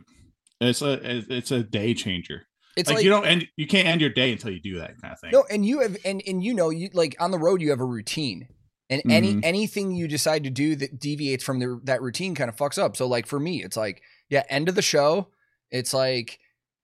it's 0.61 0.81
a 0.81 0.93
it's 1.29 1.51
a 1.51 1.63
day 1.63 1.93
changer 1.93 2.41
it's 2.75 2.89
like, 2.89 2.97
like, 2.97 3.03
you 3.05 3.09
don't 3.11 3.25
end 3.25 3.47
you 3.55 3.67
can't 3.67 3.87
end 3.87 4.01
your 4.01 4.09
day 4.09 4.31
until 4.31 4.51
you 4.51 4.59
do 4.59 4.79
that 4.79 4.99
kind 5.01 5.13
of 5.13 5.19
thing 5.19 5.29
no, 5.31 5.43
and 5.51 5.65
you 5.65 5.79
have 5.81 5.95
and 6.03 6.21
and 6.27 6.43
you 6.43 6.53
know 6.53 6.69
you 6.71 6.89
like 6.93 7.15
on 7.19 7.29
the 7.31 7.37
road 7.39 7.61
you 7.61 7.69
have 7.69 7.79
a 7.79 7.85
routine. 7.85 8.47
And 8.91 9.03
any 9.07 9.35
Mhm. 9.35 9.41
anything 9.43 9.91
you 9.95 10.07
decide 10.07 10.43
to 10.45 10.49
do 10.49 10.75
that 10.77 10.99
deviates 10.99 11.43
from 11.43 11.59
the, 11.59 11.79
that 11.83 12.01
routine 12.01 12.33
kind 12.33 12.49
of 12.49 12.55
fucks 12.55 12.79
up. 12.81 12.97
So 12.97 13.05
like 13.07 13.27
for 13.27 13.39
me, 13.39 13.63
it's 13.63 13.77
like 13.77 14.01
yeah, 14.29 14.41
end 14.49 14.67
of 14.67 14.73
the 14.73 14.81
show. 14.81 15.27
It's 15.69 15.93
like 15.93 16.39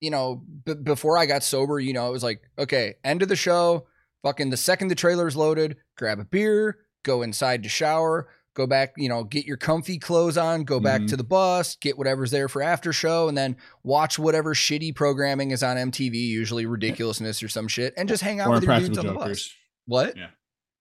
you 0.06 0.12
know 0.12 0.42
b- 0.66 0.76
before 0.76 1.18
I 1.18 1.26
got 1.26 1.44
sober, 1.44 1.80
you 1.80 1.92
know, 1.94 2.08
it 2.08 2.12
was 2.12 2.24
like 2.24 2.42
okay, 2.58 2.96
end 3.04 3.22
of 3.22 3.28
the 3.30 3.36
show. 3.36 3.88
Fucking 4.24 4.50
the 4.50 4.58
second 4.58 4.88
the 4.88 4.96
trailer's 4.96 5.36
loaded, 5.36 5.78
grab 5.98 6.20
a 6.20 6.26
beer, 6.26 6.80
go 7.04 7.22
inside 7.22 7.62
to 7.64 7.70
shower, 7.70 8.28
go 8.56 8.66
back, 8.66 8.94
you 8.98 9.08
know, 9.08 9.24
get 9.24 9.46
your 9.46 9.58
comfy 9.58 10.00
clothes 10.00 10.36
on, 10.38 10.64
go 10.64 10.80
back 10.80 11.02
Mhm. 11.02 11.10
to 11.10 11.18
the 11.18 11.24
bus, 11.24 11.76
get 11.76 11.96
whatever's 11.98 12.32
there 12.32 12.48
for 12.48 12.64
after 12.64 12.92
show, 12.92 13.28
and 13.28 13.38
then 13.38 13.56
watch 13.84 14.18
whatever 14.18 14.56
shitty 14.56 14.96
programming 14.96 15.52
is 15.52 15.62
on 15.62 15.78
MTV, 15.78 16.16
usually 16.16 16.66
ridiculousness 16.66 17.44
or 17.44 17.48
some 17.50 17.68
shit, 17.68 17.94
and 17.98 18.10
just 18.10 18.24
hang 18.24 18.40
out 18.40 18.48
or 18.48 18.54
with 18.56 18.64
your 18.64 18.80
dudes 18.80 18.98
on 18.98 19.06
the 19.06 19.14
bus. 19.14 19.54
What? 19.86 20.18
Yeah. 20.18 20.30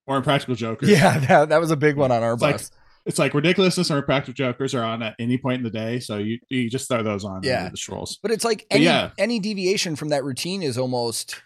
or 0.07 0.17
impractical 0.17 0.55
jokers 0.55 0.89
Yeah, 0.89 1.17
that, 1.19 1.49
that 1.49 1.59
was 1.61 1.69
a 1.71 1.75
big 1.77 1.97
one 1.97 2.11
on 2.11 2.23
our 2.23 2.33
It's 2.33 2.41
like- 2.41 2.55
bus. 2.55 2.71
It's 3.05 3.19
like 3.19 3.33
ridiculousness 3.33 3.91
or 3.91 3.97
impractical 3.97 4.33
jokers 4.33 4.73
are 4.73 4.83
on 4.83 5.03
at 5.03 5.15
any 5.19 5.37
point 5.37 5.57
in 5.57 5.63
the 5.63 5.69
day 5.69 5.99
so 5.99 6.17
you 6.17 6.39
you 6.49 6.69
just 6.69 6.87
throw 6.87 7.03
those 7.03 7.23
on 7.23 7.41
Yeah. 7.43 7.69
the 7.69 7.77
strolls 7.77 8.17
But 8.21 8.31
it's 8.31 8.43
like 8.45 8.65
any 8.71 8.85
yeah. 8.85 9.11
any 9.17 9.39
deviation 9.39 9.95
from 9.95 10.09
that 10.09 10.23
routine 10.23 10.63
is 10.63 10.77
almost 10.77 11.41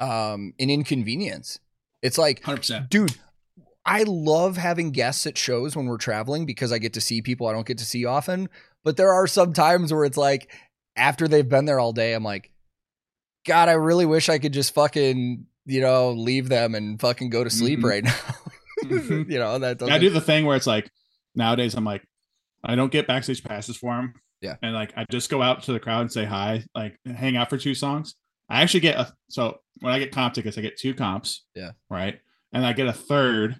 um 0.00 0.52
an 0.58 0.70
inconvenience. 0.70 1.60
It's 2.02 2.18
like, 2.18 2.42
100% 2.42 2.88
dude, 2.88 3.14
I 3.86 4.02
love 4.02 4.56
having 4.56 4.90
guests 4.90 5.24
at 5.26 5.38
shows 5.38 5.76
when 5.76 5.86
we're 5.86 5.98
traveling 5.98 6.46
because 6.46 6.72
I 6.72 6.78
get 6.78 6.94
to 6.94 7.00
see 7.00 7.22
people 7.22 7.46
I 7.46 7.52
don't 7.52 7.66
get 7.66 7.78
to 7.78 7.84
see 7.84 8.04
often. 8.04 8.48
But 8.82 8.96
there 8.96 9.12
are 9.12 9.28
some 9.28 9.52
times 9.52 9.92
where 9.92 10.04
it's 10.04 10.16
like 10.16 10.50
after 10.96 11.28
they've 11.28 11.48
been 11.48 11.64
there 11.66 11.78
all 11.78 11.92
day, 11.92 12.12
I'm 12.14 12.24
like, 12.24 12.50
God, 13.46 13.68
I 13.68 13.72
really 13.72 14.06
wish 14.06 14.28
I 14.28 14.38
could 14.40 14.52
just 14.52 14.74
fucking, 14.74 15.46
you 15.66 15.80
know, 15.80 16.10
leave 16.10 16.48
them 16.48 16.74
and 16.74 17.00
fucking 17.00 17.30
go 17.30 17.44
to 17.44 17.50
sleep 17.50 17.78
Mhm. 17.78 17.84
right 17.88 18.04
now. 18.10 18.14
Mhm. 18.82 19.30
you 19.30 19.38
know, 19.38 19.58
that 19.58 19.78
doesn't 19.78 19.92
I 19.92 19.98
do 19.98 20.10
the 20.10 20.20
thing 20.20 20.44
where 20.46 20.56
it's 20.56 20.66
like 20.66 20.90
nowadays 21.34 21.74
I'm 21.74 21.84
like 21.84 22.04
I 22.64 22.74
don't 22.76 22.92
get 22.92 23.06
backstage 23.06 23.42
passes 23.42 23.76
for 23.76 23.94
them. 23.96 24.14
Yeah. 24.40 24.56
And 24.62 24.74
like 24.74 24.92
I 24.96 25.04
just 25.10 25.30
go 25.30 25.42
out 25.42 25.62
to 25.64 25.72
the 25.72 25.80
crowd 25.80 26.02
and 26.02 26.12
say 26.12 26.24
hi, 26.24 26.64
like 26.74 26.96
hang 27.06 27.36
out 27.36 27.50
for 27.50 27.58
two 27.58 27.74
songs. 27.74 28.14
I 28.48 28.62
actually 28.62 28.80
get 28.80 28.96
a 28.98 29.12
so 29.28 29.58
when 29.80 29.92
I 29.92 29.98
get 29.98 30.12
comp 30.12 30.34
tickets, 30.34 30.58
I 30.58 30.60
get 30.60 30.76
two 30.76 30.94
comps. 30.94 31.44
Yeah. 31.54 31.72
Right. 31.90 32.20
And 32.52 32.66
I 32.66 32.72
get 32.74 32.86
a 32.86 32.92
third, 32.92 33.56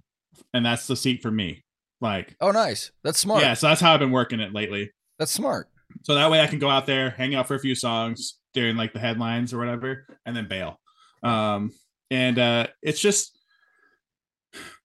and 0.53 0.67
that's 0.67 0.87
the 0.87 0.97
seat 0.97 1.23
for 1.23 1.31
me. 1.31 1.65
Like, 2.03 2.37
Oh, 2.41 2.51
nice. 2.51 2.91
That's 3.03 3.19
smart. 3.19 3.43
yeah, 3.43 3.55
so 3.55 3.69
that's 3.69 3.81
how 3.81 3.95
I've 3.95 4.01
been 4.01 4.11
working 4.11 4.39
it 4.41 4.53
lately. 4.53 4.91
That's 5.19 5.31
smart. 5.33 5.69
So 6.03 6.15
that 6.15 6.31
way 6.31 6.41
I 6.43 6.47
can 6.47 6.59
go 6.59 6.69
out 6.69 6.85
there, 6.87 7.11
hang 7.11 7.35
out 7.35 7.49
for 7.49 7.55
a 7.55 7.59
few 7.59 7.75
songs 7.75 8.39
during 8.55 8.77
like 8.77 8.93
the 8.93 8.99
headlines 8.99 9.55
or 9.55 9.59
whatever, 9.59 10.05
and 10.27 10.37
then 10.37 10.47
bail. 10.49 10.79
Um, 11.23 11.71
and 12.11 12.39
uh, 12.39 12.67
it's 12.83 13.01
just, 13.01 13.39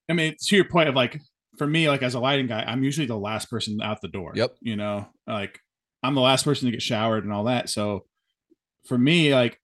I 0.10 0.14
mean, 0.14 0.36
to 0.40 0.56
your 0.56 0.66
point 0.66 0.90
of 0.90 0.96
like, 0.96 1.22
for 1.58 1.68
me, 1.68 1.90
like 1.90 2.04
as 2.04 2.14
a 2.14 2.20
lighting 2.20 2.48
guy, 2.48 2.64
I'm 2.68 2.84
usually 2.84 3.08
the 3.08 3.18
last 3.18 3.50
person 3.50 3.82
out 3.82 4.02
the 4.02 4.08
door. 4.08 4.34
Yep. 4.36 4.56
You 4.62 4.76
know, 4.76 5.08
like 5.26 5.60
I'm 6.04 6.16
the 6.16 6.22
last 6.22 6.46
person 6.46 6.68
to 6.68 6.72
get 6.72 6.82
showered 6.82 7.24
and 7.24 7.34
all 7.34 7.46
that. 7.46 7.70
So 7.70 8.06
for 8.86 8.98
me, 8.98 9.34
like, 9.34 9.60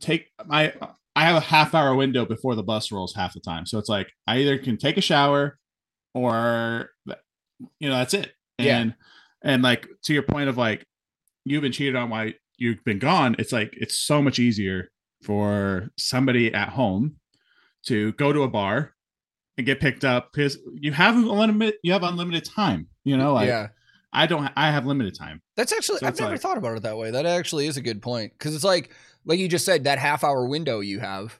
take 0.00 0.30
my, 0.46 0.72
I 1.14 1.24
have 1.26 1.36
a 1.36 1.40
half 1.40 1.74
hour 1.74 1.94
window 1.94 2.24
before 2.24 2.54
the 2.54 2.62
bus 2.62 2.90
rolls 2.90 3.14
half 3.14 3.34
the 3.34 3.40
time. 3.40 3.66
So 3.66 3.78
it's 3.78 3.88
like 3.88 4.10
I 4.26 4.38
either 4.38 4.58
can 4.58 4.76
take 4.76 4.96
a 4.96 5.02
shower 5.02 5.58
or, 6.14 6.90
you 7.78 7.88
know, 7.88 7.96
that's 7.96 8.14
it. 8.14 8.32
Yeah. 8.58 8.78
And, 8.78 8.94
and 9.44 9.62
like 9.62 9.86
to 10.04 10.14
your 10.14 10.24
point 10.24 10.48
of 10.48 10.56
like, 10.56 10.84
you've 11.44 11.62
been 11.62 11.72
cheated 11.72 11.94
on 11.94 12.10
while 12.10 12.30
you've 12.56 12.82
been 12.84 12.98
gone. 12.98 13.36
It's 13.38 13.52
like, 13.52 13.74
it's 13.76 13.98
so 13.98 14.22
much 14.22 14.38
easier 14.38 14.88
for 15.22 15.90
somebody 15.96 16.52
at 16.52 16.70
home 16.70 17.16
to 17.86 18.12
go 18.12 18.32
to 18.32 18.42
a 18.42 18.48
bar 18.48 18.94
and 19.56 19.66
get 19.66 19.80
picked 19.80 20.04
up 20.04 20.30
because 20.32 20.58
you 20.74 20.92
have 20.92 21.16
unlimited, 21.16 21.74
you 21.82 21.92
have 21.92 22.02
unlimited 22.02 22.44
time, 22.44 22.88
you 23.04 23.16
know, 23.16 23.34
like 23.34 23.48
yeah. 23.48 23.68
I 24.12 24.26
don't, 24.26 24.48
I 24.56 24.70
have 24.70 24.86
limited 24.86 25.16
time. 25.18 25.42
That's 25.56 25.72
actually 25.72 25.98
So 25.98 26.06
I've 26.06 26.18
never 26.18 26.32
like- 26.32 26.40
thought 26.40 26.56
about 26.58 26.76
it 26.76 26.82
that 26.84 26.96
way. 26.96 27.10
That 27.10 27.26
actually 27.26 27.66
is 27.66 27.76
a 27.76 27.80
good 27.82 28.00
point 28.02 28.32
because 28.38 28.54
it's 28.54 28.64
like 28.64 28.92
like 29.24 29.38
you 29.38 29.48
just 29.48 29.64
said 29.64 29.84
that 29.84 29.98
half 29.98 30.22
hour 30.24 30.46
window 30.46 30.80
you 30.80 31.00
have. 31.00 31.38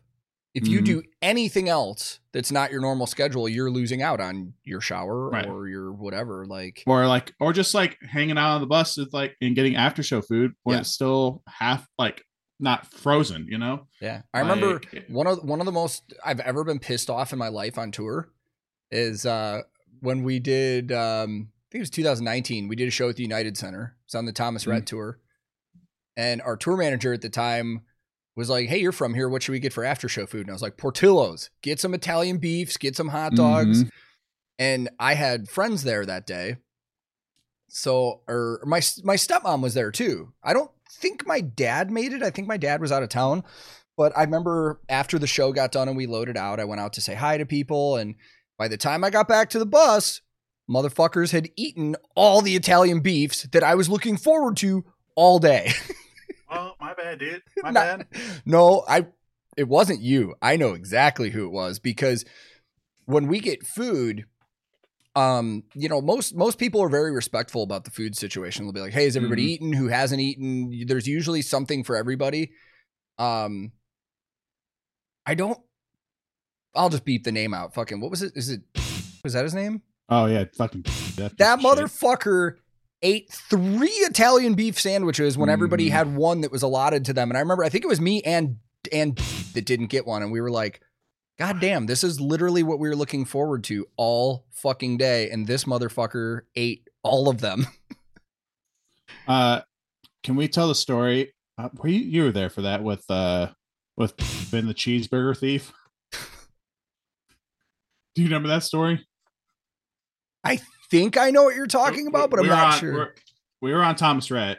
If 0.54 0.68
you 0.68 0.80
Mhm. 0.80 0.84
do 0.84 1.02
anything 1.20 1.68
else 1.68 2.20
that's 2.32 2.52
not 2.52 2.70
your 2.70 2.80
normal 2.80 3.06
schedule, 3.08 3.48
you're 3.48 3.72
losing 3.72 4.02
out 4.02 4.20
on 4.20 4.54
your 4.62 4.80
shower 4.80 5.28
Right. 5.28 5.46
or 5.48 5.66
your 5.68 5.92
whatever. 5.92 6.46
Like 6.46 6.82
or 6.86 7.06
like 7.08 7.32
or 7.40 7.52
just 7.52 7.74
like 7.74 7.98
hanging 8.02 8.38
out 8.38 8.54
on 8.54 8.60
the 8.60 8.66
bus 8.68 8.96
with 8.96 9.12
like 9.12 9.36
and 9.40 9.56
getting 9.56 9.74
after 9.74 10.02
show 10.04 10.22
food 10.22 10.52
when 10.62 10.74
Yeah. 10.74 10.80
it's 10.82 10.90
still 10.92 11.42
half 11.48 11.86
like 11.98 12.22
not 12.60 12.86
frozen 12.86 13.46
you 13.48 13.58
know? 13.58 13.86
Yeah, 14.00 14.22
I 14.32 14.40
remember 14.40 14.80
Like, 14.92 15.06
one 15.08 15.26
of 15.26 15.44
one 15.44 15.60
of 15.60 15.66
the 15.66 15.72
most 15.72 16.14
I've 16.24 16.40
ever 16.40 16.64
been 16.64 16.78
pissed 16.78 17.10
off 17.10 17.32
in 17.32 17.38
my 17.38 17.48
life 17.48 17.78
on 17.78 17.90
tour 17.90 18.30
is 18.90 19.26
uh 19.26 19.62
when 20.00 20.22
we 20.22 20.38
did 20.38 20.92
um 20.92 21.48
I 21.50 21.66
think 21.72 21.80
it 21.80 21.82
was 21.82 21.90
2019 21.90 22.68
we 22.68 22.76
did 22.76 22.88
a 22.88 22.92
show 22.92 23.08
at 23.08 23.16
the 23.16 23.22
United 23.22 23.56
Center. 23.56 23.96
It's 24.04 24.14
on 24.14 24.26
the 24.26 24.32
Thomas 24.32 24.66
Rhett 24.66 24.86
tour. 24.86 25.18
And 26.16 26.40
our 26.42 26.56
tour 26.56 26.76
manager 26.76 27.12
at 27.12 27.22
the 27.22 27.28
time 27.28 27.82
was 28.36 28.48
like 28.48 28.68
hey 28.68 28.78
you're 28.78 28.92
from 28.92 29.14
here. 29.14 29.28
What 29.28 29.42
should 29.42 29.52
we 29.52 29.58
get 29.60 29.72
for 29.72 29.84
after 29.84 30.08
show 30.08 30.26
food? 30.26 30.42
And 30.42 30.50
I 30.50 30.52
was 30.52 30.62
like 30.62 30.76
Portillo's. 30.76 31.50
Get 31.62 31.80
some 31.80 31.94
Italian 31.94 32.38
beefs. 32.38 32.76
Get 32.76 32.94
some 32.94 33.08
hot 33.08 33.34
dogs. 33.34 33.82
And 34.58 34.88
I 35.00 35.14
had 35.14 35.48
friends 35.48 35.82
there 35.82 36.06
that 36.06 36.26
day. 36.28 36.58
So 37.68 38.20
or 38.28 38.60
my 38.64 38.80
my 39.02 39.16
stepmom 39.16 39.60
was 39.60 39.74
there 39.74 39.90
too. 39.90 40.32
I 40.44 40.52
don't 40.52 40.70
think 41.00 41.26
my 41.26 41.40
dad 41.40 41.90
made 41.90 42.12
it 42.12 42.22
I 42.22 42.30
think 42.30 42.48
my 42.48 42.56
dad 42.56 42.80
was 42.80 42.92
out 42.92 43.02
of 43.02 43.08
town 43.08 43.44
but 43.96 44.16
I 44.16 44.22
remember 44.22 44.80
after 44.88 45.18
the 45.18 45.26
show 45.26 45.52
got 45.52 45.72
done 45.72 45.88
and 45.88 45.96
we 45.96 46.06
loaded 46.06 46.36
out, 46.36 46.58
I 46.58 46.64
went 46.64 46.80
out 46.80 46.94
to 46.94 47.00
say 47.00 47.14
hi 47.14 47.38
to 47.38 47.46
people. 47.46 47.96
And 47.96 48.16
by 48.58 48.68
the 48.68 48.76
time 48.76 49.04
I 49.04 49.10
got 49.10 49.28
back 49.28 49.50
to 49.50 49.58
the 49.58 49.66
bus, 49.66 50.20
motherfuckers 50.68 51.30
had 51.30 51.50
eaten 51.56 51.96
all 52.16 52.40
the 52.40 52.56
Italian 52.56 53.00
beefs 53.00 53.44
that 53.44 53.62
I 53.62 53.74
was 53.74 53.88
looking 53.88 54.16
forward 54.16 54.56
to 54.58 54.84
all 55.14 55.38
day. 55.38 55.72
oh 56.50 56.72
my 56.80 56.94
bad 56.94 57.18
dude 57.20 57.42
my 57.62 57.70
Not- 57.70 58.06
no, 58.44 58.84
I 58.88 59.06
it 59.56 59.68
wasn't 59.68 60.00
you. 60.00 60.34
I 60.42 60.56
know 60.56 60.72
exactly 60.72 61.30
who 61.30 61.46
it 61.46 61.52
was 61.52 61.78
because 61.78 62.24
when 63.04 63.28
we 63.28 63.38
get 63.38 63.64
food, 63.64 64.24
um, 65.16 65.62
you 65.74 65.88
know, 65.88 66.00
most 66.00 66.34
most 66.34 66.58
people 66.58 66.82
are 66.82 66.88
very 66.88 67.12
respectful 67.12 67.62
about 67.62 67.84
the 67.84 67.90
food 67.90 68.16
situation. 68.16 68.64
They'll 68.64 68.72
be 68.72 68.80
like, 68.80 68.92
"Hey, 68.92 69.06
is 69.06 69.16
everybody 69.16 69.44
Mhm. 69.46 69.50
eaten? 69.50 69.72
Who 69.72 69.88
hasn't 69.88 70.20
eaten?" 70.20 70.86
There's 70.86 71.06
usually 71.06 71.42
something 71.42 71.84
for 71.84 71.96
everybody. 71.96 72.50
Um, 73.18 73.72
I 75.26 75.34
don't. 75.34 75.58
I'll 76.74 76.90
just 76.90 77.04
beep 77.04 77.24
the 77.24 77.32
name 77.32 77.54
out. 77.54 77.74
Fucking 77.74 78.00
what 78.00 78.10
was 78.10 78.22
it? 78.22 78.32
Is 78.34 78.50
it? 78.50 78.62
Was 79.22 79.32
that 79.34 79.44
his 79.44 79.54
name? 79.54 79.82
oh 80.10 80.26
yeah 80.26 80.44
fucking 80.58 80.82
that, 81.16 81.32
That 81.38 81.60
shit. 81.60 81.66
motherfucker 81.66 82.56
ate 83.00 83.32
three 83.32 83.88
Italian 83.88 84.52
beef 84.52 84.78
sandwiches 84.78 85.38
when 85.38 85.48
everybody 85.48 85.88
Mhm. 85.88 85.92
had 85.92 86.14
one 86.14 86.42
that 86.42 86.52
was 86.52 86.62
allotted 86.62 87.06
to 87.06 87.14
them. 87.14 87.30
And 87.30 87.38
I 87.38 87.40
remember, 87.40 87.64
I 87.64 87.70
think 87.70 87.84
it 87.84 87.88
was 87.88 88.02
me 88.02 88.20
and 88.22 88.58
and 88.92 89.16
that 89.54 89.64
didn't 89.64 89.86
get 89.86 90.06
one, 90.06 90.22
and 90.22 90.30
we 90.30 90.42
were 90.42 90.50
like, 90.50 90.82
"God 91.38 91.60
damn, 91.60 91.86
this 91.86 92.04
is 92.04 92.20
literally 92.20 92.62
what 92.62 92.78
we 92.78 92.88
were 92.88 92.96
looking 92.96 93.24
forward 93.24 93.64
to 93.64 93.86
all 93.96 94.46
fucking 94.52 94.96
day." 94.98 95.30
And 95.30 95.46
this 95.46 95.64
motherfucker 95.64 96.42
ate 96.54 96.88
all 97.02 97.28
of 97.28 97.40
them. 97.40 97.66
uh 99.28 99.60
can 100.22 100.36
we 100.36 100.48
tell 100.48 100.68
the 100.68 100.74
story 100.74 101.32
uh, 101.58 101.68
were 101.74 101.88
you, 101.88 102.00
you 102.00 102.22
were 102.24 102.32
there 102.32 102.50
for 102.50 102.62
that 102.62 102.82
with 102.82 103.04
uh 103.10 103.48
with 103.96 104.14
Ben 104.50 104.66
the 104.66 104.74
cheeseburger 104.74 105.36
thief 105.38 105.72
do 108.14 108.22
you 108.22 108.24
remember 108.24 108.48
that 108.48 108.62
story 108.62 109.06
I 110.42 110.60
Think 110.90 111.16
I 111.16 111.30
know 111.30 111.44
what 111.44 111.56
you're 111.56 111.66
talking 111.66 112.06
about, 112.06 112.30
but 112.30 112.38
I'm 112.40 112.46
not 112.46 112.74
on- 112.74 112.78
sure. 112.78 112.92
we're- 112.92 113.10
We 113.62 113.72
were 113.72 113.82
on 113.82 113.96
Thomas 113.96 114.30
Rhett, 114.30 114.58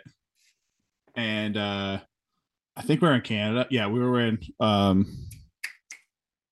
and 1.15 1.55
uh 1.55 1.99
I 2.76 2.82
think 2.82 3.01
we 3.01 3.07
are 3.07 3.13
in 3.15 3.21
Canada. 3.21 3.67
Yeah, 3.69 3.88
we 3.88 3.99
were 3.99 4.19
in 4.21 4.39
um, 4.59 5.24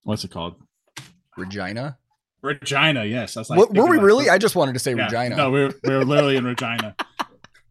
what's 0.03 0.23
it 0.23 0.31
called? 0.31 0.55
Regina. 1.37 1.97
Regina. 2.41 3.05
Yes, 3.05 3.33
that's 3.33 3.49
like. 3.49 3.57
What, 3.59 3.73
were 3.73 3.85
we 3.87 3.97
about 3.97 4.05
really? 4.05 4.25
some- 4.25 4.35
I 4.35 4.37
just 4.37 4.55
wanted 4.55 4.73
to 4.73 4.79
say 4.79 4.93
Yeah, 4.95 5.05
Regina. 5.05 5.35
No, 5.35 5.51
we 5.51 5.63
were 5.65 5.73
we 5.83 5.93
were 5.95 6.05
literally 6.05 6.35
in 6.37 6.45
Regina, 6.45 6.95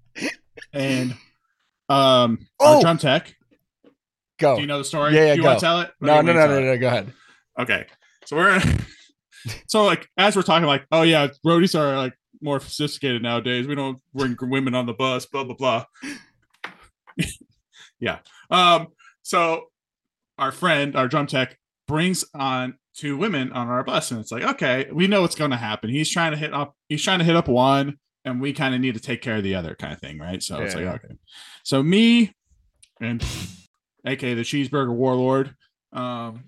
and 0.73 1.15
um, 1.89 2.47
Oh! 2.61 2.77
our 2.77 2.81
drum 2.83 2.99
tech. 2.99 3.35
Go. 4.39 4.57
Do 4.57 4.61
you 4.63 4.67
know 4.67 4.79
the 4.79 4.85
story? 4.85 5.15
Yeah, 5.15 5.21
yeah, 5.27 5.33
Do 5.35 5.37
you 5.37 5.43
go. 5.43 5.49
want 5.49 5.61
to 5.61 5.65
tell 5.67 5.81
it? 5.81 5.89
Or 6.01 6.07
no, 6.07 6.21
no, 6.23 6.33
no, 6.33 6.39
want 6.41 6.51
me 6.53 6.57
to 6.57 6.61
no, 6.65 6.73
no. 6.73 6.79
Go 6.79 6.87
ahead. 6.89 7.13
Okay, 7.61 7.87
so 8.25 8.37
we're 8.37 8.61
so 9.69 9.85
like 9.85 10.09
as 10.17 10.35
we're 10.35 10.43
talking, 10.43 10.67
like, 10.67 10.85
oh 10.91 11.03
yeah, 11.03 11.29
roadies 11.47 11.79
are 11.79 11.97
like 11.97 12.15
more 12.41 12.59
sophisticated 12.59 13.23
nowadays. 13.23 13.67
We 13.69 13.75
don't 13.75 13.99
bring 14.15 14.37
women 14.43 14.75
on 14.75 14.87
the 14.87 14.95
bus, 14.95 15.27
blah 15.27 15.45
blah 15.45 15.55
blah. 15.55 15.85
yeah. 18.01 18.19
Um. 18.51 18.89
So 19.23 19.67
our 20.39 20.51
friend, 20.51 20.97
our 20.97 21.07
drum 21.09 21.27
tech, 21.27 21.57
brings 21.93 22.25
on 22.35 22.73
two 22.97 23.19
women 23.19 23.53
on 23.53 23.69
our 23.69 23.85
bus, 23.85 24.11
and 24.11 24.19
it's 24.19 24.33
like, 24.33 24.43
okay, 24.43 24.89
we 24.91 25.07
know 25.07 25.21
what's 25.21 25.35
going 25.35 25.51
to 25.51 25.59
happen. 25.59 25.91
He's 25.91 26.09
trying 26.09 26.33
to 26.33 26.39
hit 26.39 26.55
up. 26.55 26.75
He's 26.89 27.03
trying 27.03 27.19
to 27.19 27.25
hit 27.25 27.37
up 27.37 27.49
one, 27.49 27.99
and 28.25 28.41
we 28.41 28.55
kind 28.55 28.75
of 28.75 28.81
need 28.81 28.95
to 28.95 29.01
take 29.01 29.21
care 29.21 29.37
of 29.37 29.43
the 29.43 29.57
other, 29.57 29.75
kind 29.75 29.93
of 29.93 30.01
thing, 30.01 30.19
right? 30.19 30.43
So 30.43 30.59
it's 30.63 30.75
like, 30.75 30.87
okay. 30.87 31.15
So 31.65 31.83
me 31.83 32.35
and 32.99 33.23
aka 34.07 34.33
the 34.33 34.41
cheeseburger 34.41 34.95
warlord, 34.95 35.55
um, 35.93 36.45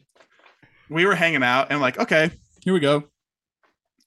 we 0.89 1.05
were 1.05 1.15
hanging 1.15 1.43
out, 1.43 1.67
and 1.71 1.79
like, 1.79 1.99
okay, 1.99 2.31
here 2.63 2.73
we 2.73 2.81
go. 2.81 3.05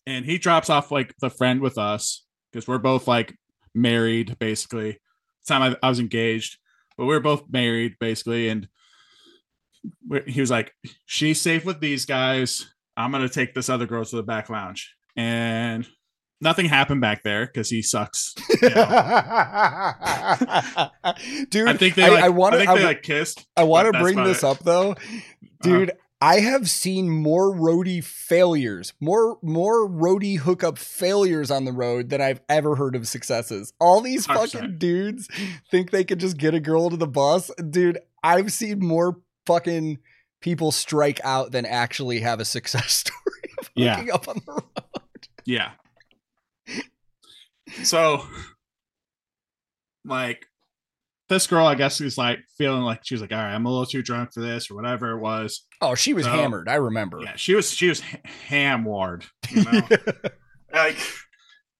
And 0.07 0.25
he 0.25 0.39
drops 0.39 0.71
off 0.71 0.89
like 0.89 1.13
the 1.21 1.29
friend 1.29 1.61
with 1.61 1.77
us 1.77 2.25
because 2.51 2.67
we're 2.67 2.79
both 2.79 3.07
like 3.07 3.37
married, 3.75 4.39
basically. 4.39 4.99
Time 5.47 5.61
I, 5.61 5.85
I 5.85 5.89
was 5.89 5.99
engaged, 5.99 6.57
but 6.97 7.05
we 7.05 7.13
were 7.13 7.19
both 7.19 7.43
married, 7.47 7.93
basically. 7.99 8.49
And 8.49 8.67
he 10.25 10.41
was 10.41 10.51
like, 10.51 10.73
"She's 11.05 11.41
safe 11.41 11.65
with 11.65 11.79
these 11.79 12.05
guys. 12.05 12.73
I'm 12.95 13.11
gonna 13.11 13.29
take 13.29 13.53
this 13.53 13.69
other 13.69 13.85
girl 13.85 14.05
to 14.05 14.15
the 14.15 14.23
back 14.23 14.49
lounge." 14.49 14.93
And 15.15 15.87
nothing 16.41 16.67
happened 16.67 17.01
back 17.01 17.23
there 17.23 17.45
because 17.45 17.69
he 17.69 17.81
sucks. 17.81 18.33
You 18.61 18.69
know? 18.69 18.75
Dude, 21.49 21.67
I 21.67 21.77
think 21.77 21.95
they 21.95 22.03
I, 22.03 22.09
like. 22.09 22.23
I, 22.23 22.27
I 22.27 22.29
want 22.29 22.53
to. 22.53 22.59
think 22.59 22.71
they 22.71 22.83
like 22.83 23.03
kissed. 23.03 23.45
I 23.55 23.63
want 23.63 23.91
to 23.91 23.99
bring 23.99 24.23
this 24.23 24.39
it. 24.39 24.43
Uh-huh. 24.43 24.51
up 24.51 24.59
though, 24.59 24.95
dude. 25.61 25.91
I 26.19 26.39
have 26.39 26.67
seen 26.67 27.11
more 27.11 27.55
roadie 27.55 28.03
failures, 28.03 28.93
more 28.99 29.37
more 29.43 29.87
roadie 29.87 30.39
hookup 30.39 30.79
failures 30.79 31.51
on 31.51 31.65
the 31.65 31.71
road 31.71 32.09
than 32.09 32.21
I've 32.21 32.41
ever 32.49 32.75
heard 32.75 32.95
of 32.95 33.07
successes. 33.07 33.71
All 33.79 34.01
these 34.01 34.25
100%. 34.25 34.51
fucking 34.51 34.77
dudes 34.79 35.27
think 35.69 35.91
they 35.91 36.03
could 36.03 36.19
just 36.19 36.37
get 36.37 36.55
a 36.55 36.59
girl 36.59 36.89
to 36.89 36.97
the 36.97 37.07
bus, 37.07 37.51
dude. 37.69 37.99
I've 38.23 38.51
seen 38.51 38.79
more 38.79 39.19
fucking 39.47 39.97
people 40.41 40.71
strike 40.71 41.19
out 41.23 41.51
than 41.51 41.65
actually 41.65 42.19
have 42.19 42.39
a 42.39 42.45
success 42.45 42.93
story 42.93 43.51
of 43.59 43.69
Yeah. 43.75 44.05
up 44.13 44.27
on 44.27 44.41
the 44.45 44.51
road. 44.51 45.27
Yeah. 45.45 45.71
So, 47.83 48.23
like, 50.05 50.45
this 51.29 51.47
girl, 51.47 51.65
I 51.67 51.75
guess, 51.75 51.99
is 51.99 52.17
like 52.17 52.39
feeling 52.57 52.81
like 52.83 53.01
she 53.03 53.13
was 53.13 53.21
like, 53.21 53.31
all 53.33 53.37
right, 53.37 53.53
I'm 53.53 53.65
a 53.65 53.69
little 53.69 53.85
too 53.85 54.01
drunk 54.01 54.31
for 54.33 54.39
this 54.41 54.71
or 54.71 54.75
whatever 54.75 55.11
it 55.11 55.19
was. 55.19 55.65
Oh, 55.81 55.95
she 55.95 56.13
was 56.13 56.25
So- 56.25 56.31
hammered. 56.31 56.69
I 56.69 56.75
remember. 56.75 57.19
Yeah, 57.21 57.35
she 57.35 57.53
was 57.55 57.69
she 57.71 57.89
was 57.89 57.99
ha- 57.99 58.19
ham 58.47 58.85
ward, 58.85 59.25
you 59.49 59.63
know, 59.63 59.81
like 60.73 60.97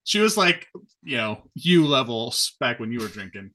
she 0.04 0.20
was 0.20 0.36
like 0.36 0.66
you 1.02 1.16
know 1.16 1.42
you 1.54 1.86
levels 1.86 2.54
back 2.60 2.78
when 2.80 2.92
you 2.92 3.00
were 3.00 3.08
drinking, 3.08 3.50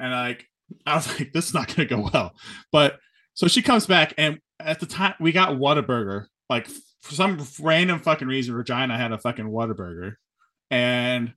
and 0.00 0.10
like 0.12 0.44
I 0.84 0.96
was 0.96 1.06
like, 1.18 1.32
this 1.32 1.46
is 1.48 1.54
not 1.54 1.68
gonna 1.74 1.88
go 1.88 2.08
well. 2.12 2.32
But 2.72 2.98
so 3.36 3.46
she 3.46 3.62
comes 3.62 3.86
back, 3.86 4.12
and 4.18 4.40
at 4.58 4.80
the 4.80 4.86
time 4.86 5.14
we 5.20 5.30
got 5.30 5.50
Whataburger. 5.52 6.26
Like 6.50 6.66
for 7.02 7.14
some 7.14 7.46
random 7.60 8.00
fucking 8.00 8.28
reason, 8.28 8.54
Regina 8.54 8.96
had 8.96 9.12
a 9.12 9.18
fucking 9.18 9.46
Whataburger. 9.46 10.14
and 10.70 11.34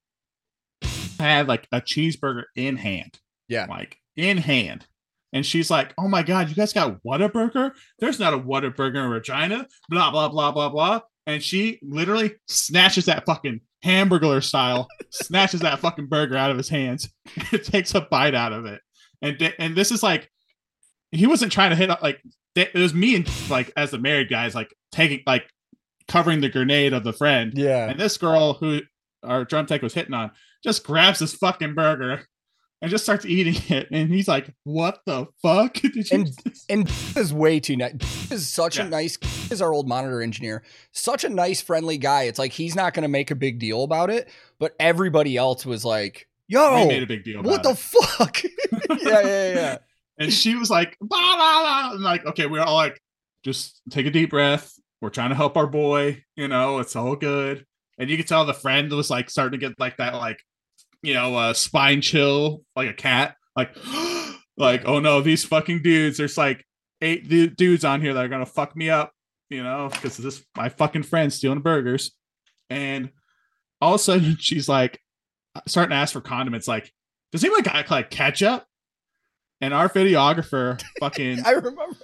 had 1.20 1.48
like 1.48 1.68
a 1.72 1.82
cheeseburger 1.82 2.44
in 2.56 2.78
hand. 2.78 3.20
Yeah. 3.48 3.66
Like 3.70 3.98
in 4.16 4.38
hand. 4.38 4.86
And 5.34 5.46
she's 5.46 5.70
like, 5.70 5.94
Oh 5.98 6.08
my 6.08 6.24
God, 6.24 6.50
you 6.50 6.56
guys 6.56 6.74
got 6.74 7.04
Whataburger? 7.04 7.72
There's 8.00 8.20
not 8.20 8.34
a 8.34 8.40
Whataburger 8.40 9.04
in 9.04 9.10
Regina. 9.10 9.68
Blah, 9.90 10.12
blah, 10.12 10.30
blah, 10.30 10.52
blah, 10.52 10.70
blah. 10.70 11.02
And 11.28 11.44
she 11.44 11.80
literally 11.84 12.36
snatches 12.48 13.06
that 13.06 13.26
fucking 13.26 13.62
hamburger 13.84 14.42
style, 14.42 14.88
snatches 15.12 15.60
that 15.60 15.80
fucking 15.80 16.08
burger 16.08 16.38
out 16.38 16.52
of 16.52 16.58
his 16.58 16.70
hands, 16.70 17.10
takes 17.64 17.94
a 17.94 18.02
bite 18.02 18.34
out 18.34 18.54
of 18.54 18.66
it. 18.66 18.82
And, 19.22 19.54
and 19.60 19.76
this 19.76 19.92
is 19.92 20.02
like, 20.02 20.32
he 21.12 21.28
wasn't 21.28 21.52
trying 21.52 21.70
to 21.72 21.76
hit 21.76 21.90
up, 21.90 22.02
like, 22.02 22.22
it 22.56 22.74
was 22.74 22.94
me 22.94 23.16
and 23.16 23.30
like, 23.50 23.72
as 23.78 23.92
the 23.92 23.98
married 24.00 24.30
guys, 24.30 24.54
like 24.56 24.74
taking, 24.92 25.22
like, 25.26 25.50
covering 26.08 26.42
the 26.42 26.50
grenade 26.50 26.94
of 26.94 27.04
the 27.04 27.14
friend. 27.14 27.54
Yeah. 27.56 27.90
And 27.90 28.00
this 28.00 28.18
girl 28.18 28.54
who 28.56 28.82
our 29.24 29.46
drum 29.46 29.66
tech 29.66 29.82
was 29.82 29.94
hitting 29.94 30.14
on 30.14 30.32
just 30.64 30.84
grabs 30.84 31.20
this 31.20 31.34
fucking 31.36 31.74
burger 31.76 32.26
and 32.82 32.90
just 32.92 33.04
starts 33.04 33.26
eating 33.26 33.56
it. 33.76 33.88
And 33.92 34.10
he's 34.10 34.28
like, 34.28 34.54
"What 34.64 35.00
the 35.06 35.28
fuck?" 35.42 35.74
Did 35.82 35.96
you 35.96 36.04
And 36.12 36.30
and 36.70 36.90
is 37.16 37.34
way 37.34 37.60
too 37.60 37.76
nice. 37.78 38.32
Is 38.32 38.48
such 38.48 38.78
Yeah. 38.78 38.86
a 38.86 38.90
nice. 38.90 39.18
Is 39.52 39.62
our 39.62 39.72
old 39.74 39.88
monitor 39.88 40.22
engineer 40.22 40.64
such 40.92 41.24
a 41.24 41.30
nice, 41.30 41.62
friendly 41.62 41.98
guy? 41.98 42.24
It's 42.24 42.40
like 42.40 42.52
he's 42.54 42.76
not 42.76 42.94
going 42.94 43.04
to 43.04 43.10
make 43.10 43.32
a 43.32 43.36
big 43.36 43.60
deal 43.60 43.84
about 43.84 44.10
it, 44.10 44.30
but 44.60 44.76
everybody 44.80 45.38
else 45.38 45.66
was 45.66 45.86
like, 45.86 46.28
we 46.50 46.56
"Yo, 46.56 46.88
made 46.88 47.04
a 47.04 47.08
big 47.08 47.24
deal 47.24 47.40
about 47.42 47.50
what 47.52 47.64
the 47.64 47.72
it. 47.72 47.78
fuck?" 47.78 48.44
yeah, 49.02 49.22
yeah, 49.22 49.54
yeah. 49.54 49.78
And 50.20 50.32
she 50.34 50.56
was 50.56 50.70
like, 50.70 50.98
blah, 51.00 51.36
blah, 51.36 51.62
blah. 51.62 51.92
and 51.94 52.04
like, 52.04 52.26
okay, 52.26 52.46
we're 52.46 52.62
all 52.62 52.76
like, 52.76 53.02
just 53.44 53.82
take 53.90 54.06
a 54.06 54.12
deep 54.12 54.32
breath. 54.32 54.74
We're 55.02 55.10
trying 55.10 55.30
to 55.30 55.36
help 55.36 55.56
our 55.56 55.66
boy. 55.66 56.24
You 56.36 56.50
know, 56.50 56.80
it's 56.80 56.96
all 56.96 57.16
good. 57.16 57.66
And 57.98 58.10
you 58.10 58.18
could 58.18 58.28
tell 58.28 58.46
the 58.46 58.54
friend 58.54 58.92
was 58.92 59.10
like 59.10 59.30
starting 59.30 59.60
to 59.60 59.66
get 59.66 59.80
like 59.80 59.98
that, 59.98 60.14
like, 60.16 60.44
you 61.02 61.14
know, 61.14 61.36
uh, 61.36 61.54
spine 61.54 62.02
chill, 62.02 62.64
like 62.76 62.90
a 62.90 62.94
cat. 62.94 63.36
Like, 63.56 63.76
like, 64.58 64.84
oh 64.86 65.00
no, 65.00 65.22
these 65.22 65.46
fucking 65.46 65.82
dudes. 65.82 66.18
There's 66.18 66.38
like 66.38 66.66
eight 67.02 67.30
du- 67.30 67.50
dudes 67.50 67.86
on 67.86 68.02
here 68.02 68.14
that 68.14 68.24
are 68.24 68.30
gonna 68.30 68.46
fuck 68.46 68.76
me 68.76 68.90
up. 68.90 69.14
You 69.50 69.64
know, 69.64 69.90
because 69.92 70.18
this 70.18 70.44
my 70.56 70.70
fucking 70.70 71.04
friend 71.04 71.32
stealing 71.32 71.62
burgers. 71.62 72.12
And 72.70 73.10
all 73.82 73.96
of 73.96 74.02
a 74.02 74.04
sudden, 74.04 74.38
she's 74.38 74.70
like 74.70 75.00
starting 75.66 75.92
to 75.92 75.96
ask 75.96 76.14
for 76.14 76.22
condiments. 76.22 76.68
Like, 76.68 76.92
does 77.32 77.44
anyone 77.44 77.64
got 77.64 77.90
like 77.90 78.10
ketchup? 78.10 78.66
And 79.62 79.74
our 79.74 79.90
videographer, 79.90 80.82
fucking, 81.00 81.46
I 81.46 81.52
remember. 81.52 81.96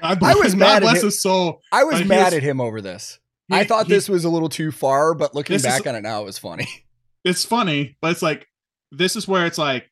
God 0.00 0.22
I 0.22 0.34
was 0.36 0.54
God 0.54 0.58
mad 0.58 0.76
at 0.76 0.82
bless 0.82 1.00
him. 1.00 1.06
his 1.06 1.20
soul. 1.20 1.60
I 1.72 1.84
was 1.84 1.96
Like, 2.00 2.06
mad 2.06 2.24
was- 2.26 2.34
at 2.34 2.42
him 2.42 2.60
over 2.60 2.80
this. 2.80 3.18
He- 3.48 3.56
I 3.56 3.64
thought 3.64 3.86
he- 3.86 3.92
this 3.94 4.08
was 4.08 4.24
a 4.24 4.28
little 4.28 4.48
too 4.48 4.70
far, 4.70 5.14
but 5.14 5.34
looking 5.34 5.54
This 5.54 5.64
is- 5.64 5.68
back 5.72 5.86
on 5.86 5.94
it 5.96 6.02
now, 6.02 6.22
it 6.22 6.24
was 6.24 6.38
funny. 6.38 6.68
It's 7.24 7.44
funny, 7.44 7.96
but 8.00 8.12
it's 8.12 8.22
like 8.22 8.46
this 8.92 9.16
is 9.16 9.26
where 9.26 9.44
it's 9.44 9.58
like 9.58 9.90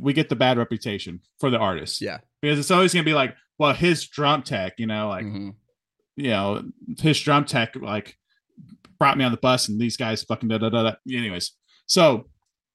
we 0.00 0.12
get 0.12 0.28
the 0.28 0.36
bad 0.36 0.56
reputation 0.56 1.20
for 1.40 1.50
the 1.50 1.58
artist. 1.58 2.00
Yeah. 2.00 2.18
because 2.40 2.58
it's 2.58 2.70
always 2.70 2.94
gonna 2.94 3.04
be 3.04 3.12
like, 3.14 3.34
well, 3.58 3.74
his 3.74 4.06
drum 4.06 4.42
tech, 4.42 4.74
you 4.78 4.86
know, 4.86 5.08
like 5.08 5.24
Mhm. 5.26 5.54
you 6.16 6.30
know, 6.30 6.62
his 6.98 7.20
drum 7.20 7.44
tech 7.44 7.74
like 7.76 8.16
brought 8.98 9.18
me 9.18 9.24
on 9.24 9.32
the 9.32 9.38
bus, 9.38 9.68
and 9.68 9.80
these 9.80 9.96
guys 9.96 10.22
fucking 10.22 10.48
da 10.48 10.58
da 10.58 10.68
da. 10.70 10.82
da. 10.84 10.92
Anyways, 11.10 11.52
so 11.86 12.28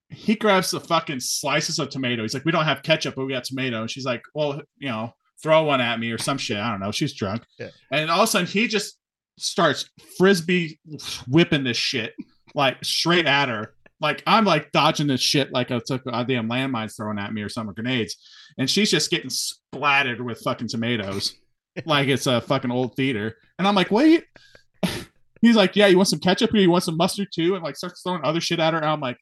he 0.10 0.36
grabs 0.36 0.72
the 0.72 0.80
fucking 0.80 1.20
slices 1.20 1.80
of 1.80 1.90
tomato. 1.90 2.22
He's 2.22 2.34
like, 2.34 2.46
we 2.46 2.52
don't 2.52 2.66
have 2.66 2.84
ketchup, 2.84 3.16
but 3.16 3.26
we 3.26 3.34
got 3.34 3.44
tomato. 3.44 3.82
And 3.82 3.92
she's 3.92 4.06
like, 4.06 4.24
well, 4.34 4.62
you 4.78 4.90
know, 4.90 5.14
throw 5.42 5.64
one 5.64 5.82
at 5.82 6.00
me 6.00 6.12
or 6.12 6.18
some 6.18 6.38
shit. 6.38 6.58
I 6.58 6.72
don't 6.72 6.80
know. 6.80 6.92
She's 6.92 7.14
drunk. 7.14 7.44
Yeah. 7.60 7.70
And 7.92 8.10
all 8.10 8.22
of 8.22 8.24
a 8.24 8.28
sudden, 8.28 8.48
he 8.48 8.68
just 8.68 8.98
starts 9.38 9.90
frisbee 10.18 10.80
whipping 11.28 11.64
this 11.64 11.78
shit 11.78 12.14
like 12.56 12.84
straight 12.84 13.26
at 13.26 13.50
her. 13.50 13.74
Like 14.00 14.24
I'm 14.28 14.46
like 14.46 14.72
dodging 14.72 15.08
this 15.08 15.22
shit 15.22 15.52
like 15.52 15.72
I 15.72 15.80
took 15.86 16.04
a 16.06 16.24
damn 16.24 16.50
landmines 16.50 16.96
thrown 16.96 17.18
at 17.18 17.34
me 17.34 17.42
or 17.42 17.50
some 17.50 17.72
grenades, 17.74 18.16
and 18.58 18.70
she's 18.70 18.92
just 18.92 19.10
getting 19.10 19.30
splattered 19.30 20.22
with 20.22 20.42
fucking 20.42 20.68
tomatoes, 20.68 21.36
like 21.86 22.08
it's 22.08 22.28
a 22.28 22.42
fucking 22.42 22.72
old 22.72 22.96
theater. 22.96 23.36
And 23.58 23.68
I'm 23.68 23.76
like, 23.76 23.92
wait. 23.92 24.26
He's 25.40 25.56
like, 25.56 25.76
yeah, 25.76 25.86
you 25.86 25.98
want 25.98 26.08
some 26.08 26.20
ketchup 26.20 26.50
here? 26.52 26.62
You 26.62 26.72
want 26.72 26.84
some 26.84 26.98
mustard 26.98 27.28
too? 27.32 27.54
And 27.54 27.64
like 27.64 27.76
starts 27.76 28.02
throwing 28.02 28.24
other 28.24 28.42
shit 28.42 28.60
at 28.60 28.74
her. 28.74 28.80
And 28.80 28.90
I'm 28.90 29.00
like, 29.00 29.18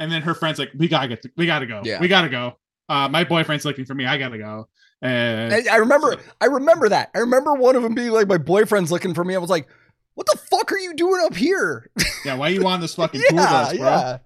and 0.00 0.10
then 0.10 0.22
her 0.22 0.34
friend's 0.34 0.58
like, 0.58 0.70
we 0.76 0.88
gotta 0.88 1.06
get, 1.08 1.24
we 1.36 1.46
gotta 1.46 1.66
go, 1.66 1.82
Yeah. 1.84 2.00
we 2.00 2.08
gotta 2.08 2.28
go. 2.28 2.58
Uh, 2.88 3.08
my 3.08 3.22
boyfriend's 3.22 3.64
looking 3.64 3.84
for 3.84 3.94
me. 3.94 4.04
I 4.04 4.18
gotta 4.18 4.38
go. 4.38 4.66
And 5.02 5.54
I, 5.54 5.62
I 5.72 5.76
remember. 5.76 6.16
I 6.40 6.46
remember 6.46 6.88
that. 6.88 7.10
I 7.14 7.20
remember 7.20 7.54
one 7.54 7.76
of 7.76 7.82
them 7.82 7.94
being 7.94 8.10
like, 8.10 8.26
"My 8.28 8.36
boyfriend's 8.36 8.90
looking 8.90 9.14
for 9.14 9.24
me." 9.24 9.34
I 9.34 9.38
was 9.38 9.48
like, 9.48 9.66
"What 10.14 10.26
the 10.26 10.36
fuck 10.50 10.70
are 10.72 10.78
you 10.78 10.92
doing 10.94 11.22
up 11.24 11.34
here?" 11.36 11.88
yeah, 12.24 12.34
why 12.34 12.48
you 12.48 12.66
on 12.66 12.80
this 12.80 12.96
fucking 12.96 13.22
tour 13.28 13.38
bus, 13.38 13.76
bro? 13.76 13.86
yeah. 13.86 14.18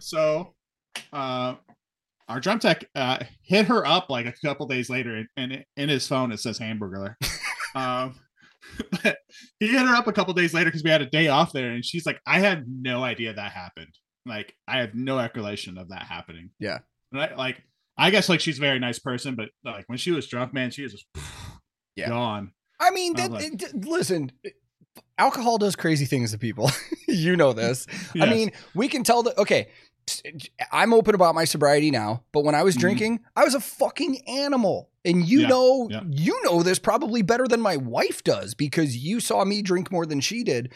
So, 0.00 0.54
uh, 1.12 1.54
our 2.28 2.40
drum 2.40 2.58
tech 2.58 2.84
uh, 2.94 3.20
hit 3.42 3.66
her 3.66 3.86
up 3.86 4.10
like 4.10 4.26
a 4.26 4.32
couple 4.44 4.66
days 4.66 4.90
later, 4.90 5.16
and, 5.16 5.28
and 5.36 5.64
in 5.76 5.88
his 5.88 6.06
phone 6.06 6.30
it 6.32 6.40
says 6.40 6.58
hamburger. 6.58 7.16
um, 7.74 8.16
he 9.60 9.68
hit 9.68 9.86
her 9.86 9.94
up 9.94 10.08
a 10.08 10.12
couple 10.12 10.34
days 10.34 10.52
later 10.52 10.68
because 10.70 10.82
we 10.82 10.90
had 10.90 11.00
a 11.02 11.06
day 11.06 11.28
off 11.28 11.52
there, 11.52 11.70
and 11.70 11.84
she's 11.84 12.04
like, 12.04 12.20
"I 12.26 12.40
had 12.40 12.64
no 12.68 13.02
idea 13.02 13.32
that 13.32 13.52
happened. 13.52 13.94
Like, 14.26 14.54
I 14.68 14.80
have 14.80 14.94
no 14.94 15.16
recollection 15.18 15.78
of 15.78 15.88
that 15.90 16.02
happening." 16.02 16.50
Yeah. 16.58 16.78
I, 17.14 17.34
like, 17.34 17.62
I 17.96 18.10
guess 18.10 18.28
like 18.28 18.40
she's 18.40 18.58
a 18.58 18.60
very 18.60 18.78
nice 18.78 18.98
person, 18.98 19.34
but 19.36 19.50
like 19.64 19.88
when 19.88 19.96
she 19.98 20.10
was 20.10 20.26
drunk, 20.26 20.52
man, 20.52 20.70
she 20.70 20.82
was 20.82 20.92
just 20.92 21.06
Yeah. 21.96 22.08
gone. 22.08 22.52
I 22.78 22.90
mean, 22.90 23.18
I'm 23.18 23.30
like- 23.32 23.62
it- 23.62 23.84
listen, 23.86 24.32
alcohol 25.18 25.56
does 25.58 25.76
crazy 25.76 26.04
things 26.04 26.32
to 26.32 26.38
people. 26.38 26.70
you 27.08 27.36
know 27.36 27.52
this. 27.52 27.86
I 28.20 28.26
mean, 28.28 28.52
we 28.74 28.88
can 28.88 29.02
tell 29.04 29.22
that. 29.22 29.38
Okay, 29.38 29.68
I'm 30.70 30.92
open 30.92 31.14
about 31.14 31.34
my 31.34 31.44
sobriety 31.44 31.90
now, 31.90 32.22
but 32.32 32.44
when 32.44 32.54
I 32.54 32.62
was 32.62 32.76
Mhm. 32.76 32.80
drinking, 32.80 33.20
I 33.34 33.44
was 33.44 33.54
a 33.54 33.60
fucking 33.60 34.28
animal. 34.28 34.90
And 35.04 35.26
you 35.26 35.40
Yeah, 35.42 35.48
know, 35.48 35.88
yeah. 35.90 36.02
you 36.10 36.38
know 36.44 36.62
this 36.62 36.78
probably 36.78 37.22
better 37.22 37.46
than 37.48 37.60
my 37.60 37.76
wife 37.76 38.22
does 38.24 38.54
because 38.54 38.96
you 38.96 39.20
saw 39.20 39.44
me 39.44 39.62
drink 39.62 39.90
more 39.90 40.04
than 40.04 40.20
she 40.20 40.42
did. 40.44 40.72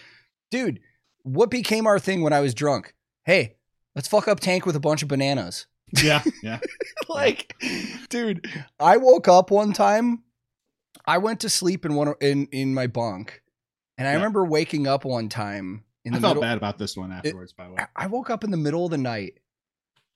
Dude, 0.51 0.81
what 1.23 1.51
became 1.51 1.87
our 1.87 1.99
thing 1.99 2.23
when 2.23 2.33
I 2.33 2.41
was 2.41 2.55
drunk? 2.55 2.95
Hey, 3.31 3.55
let's 3.95 4.09
fuck 4.09 4.27
up 4.27 4.41
Tank 4.41 4.67
with 4.67 4.75
a 4.75 4.81
bunch 4.81 5.03
of 5.03 5.09
bananas. 5.09 5.67
yeah, 6.03 6.21
yeah. 6.43 6.59
like, 7.09 7.55
dude, 8.09 8.45
I 8.81 8.97
woke 8.97 9.29
up 9.29 9.53
one 9.53 9.73
time. 9.73 10.25
I 11.07 11.19
went 11.19 11.39
to 11.41 11.49
sleep 11.49 11.85
in 11.87 11.95
one 11.95 12.15
in 12.21 12.49
in 12.51 12.75
my 12.75 12.89
bunk, 12.89 13.41
and 13.97 14.09
I 14.09 14.11
Yeah. 14.11 14.17
remember 14.17 14.45
waking 14.45 14.89
up 14.89 15.05
one 15.05 15.29
time 15.29 15.85
in 16.05 16.13
I 16.13 16.19
felt 16.19 16.31
middle. 16.39 16.43
bad 16.43 16.57
about 16.57 16.77
this 16.79 16.97
one 16.97 17.13
afterwards. 17.13 17.53
by 17.53 17.67
the 17.69 17.75
way, 17.75 17.85
I- 17.95 18.09
woke 18.09 18.31
up 18.31 18.43
in 18.43 18.51
the 18.51 18.57
middle 18.57 18.85
of 18.87 18.91
the 18.91 18.99
night, 18.99 19.39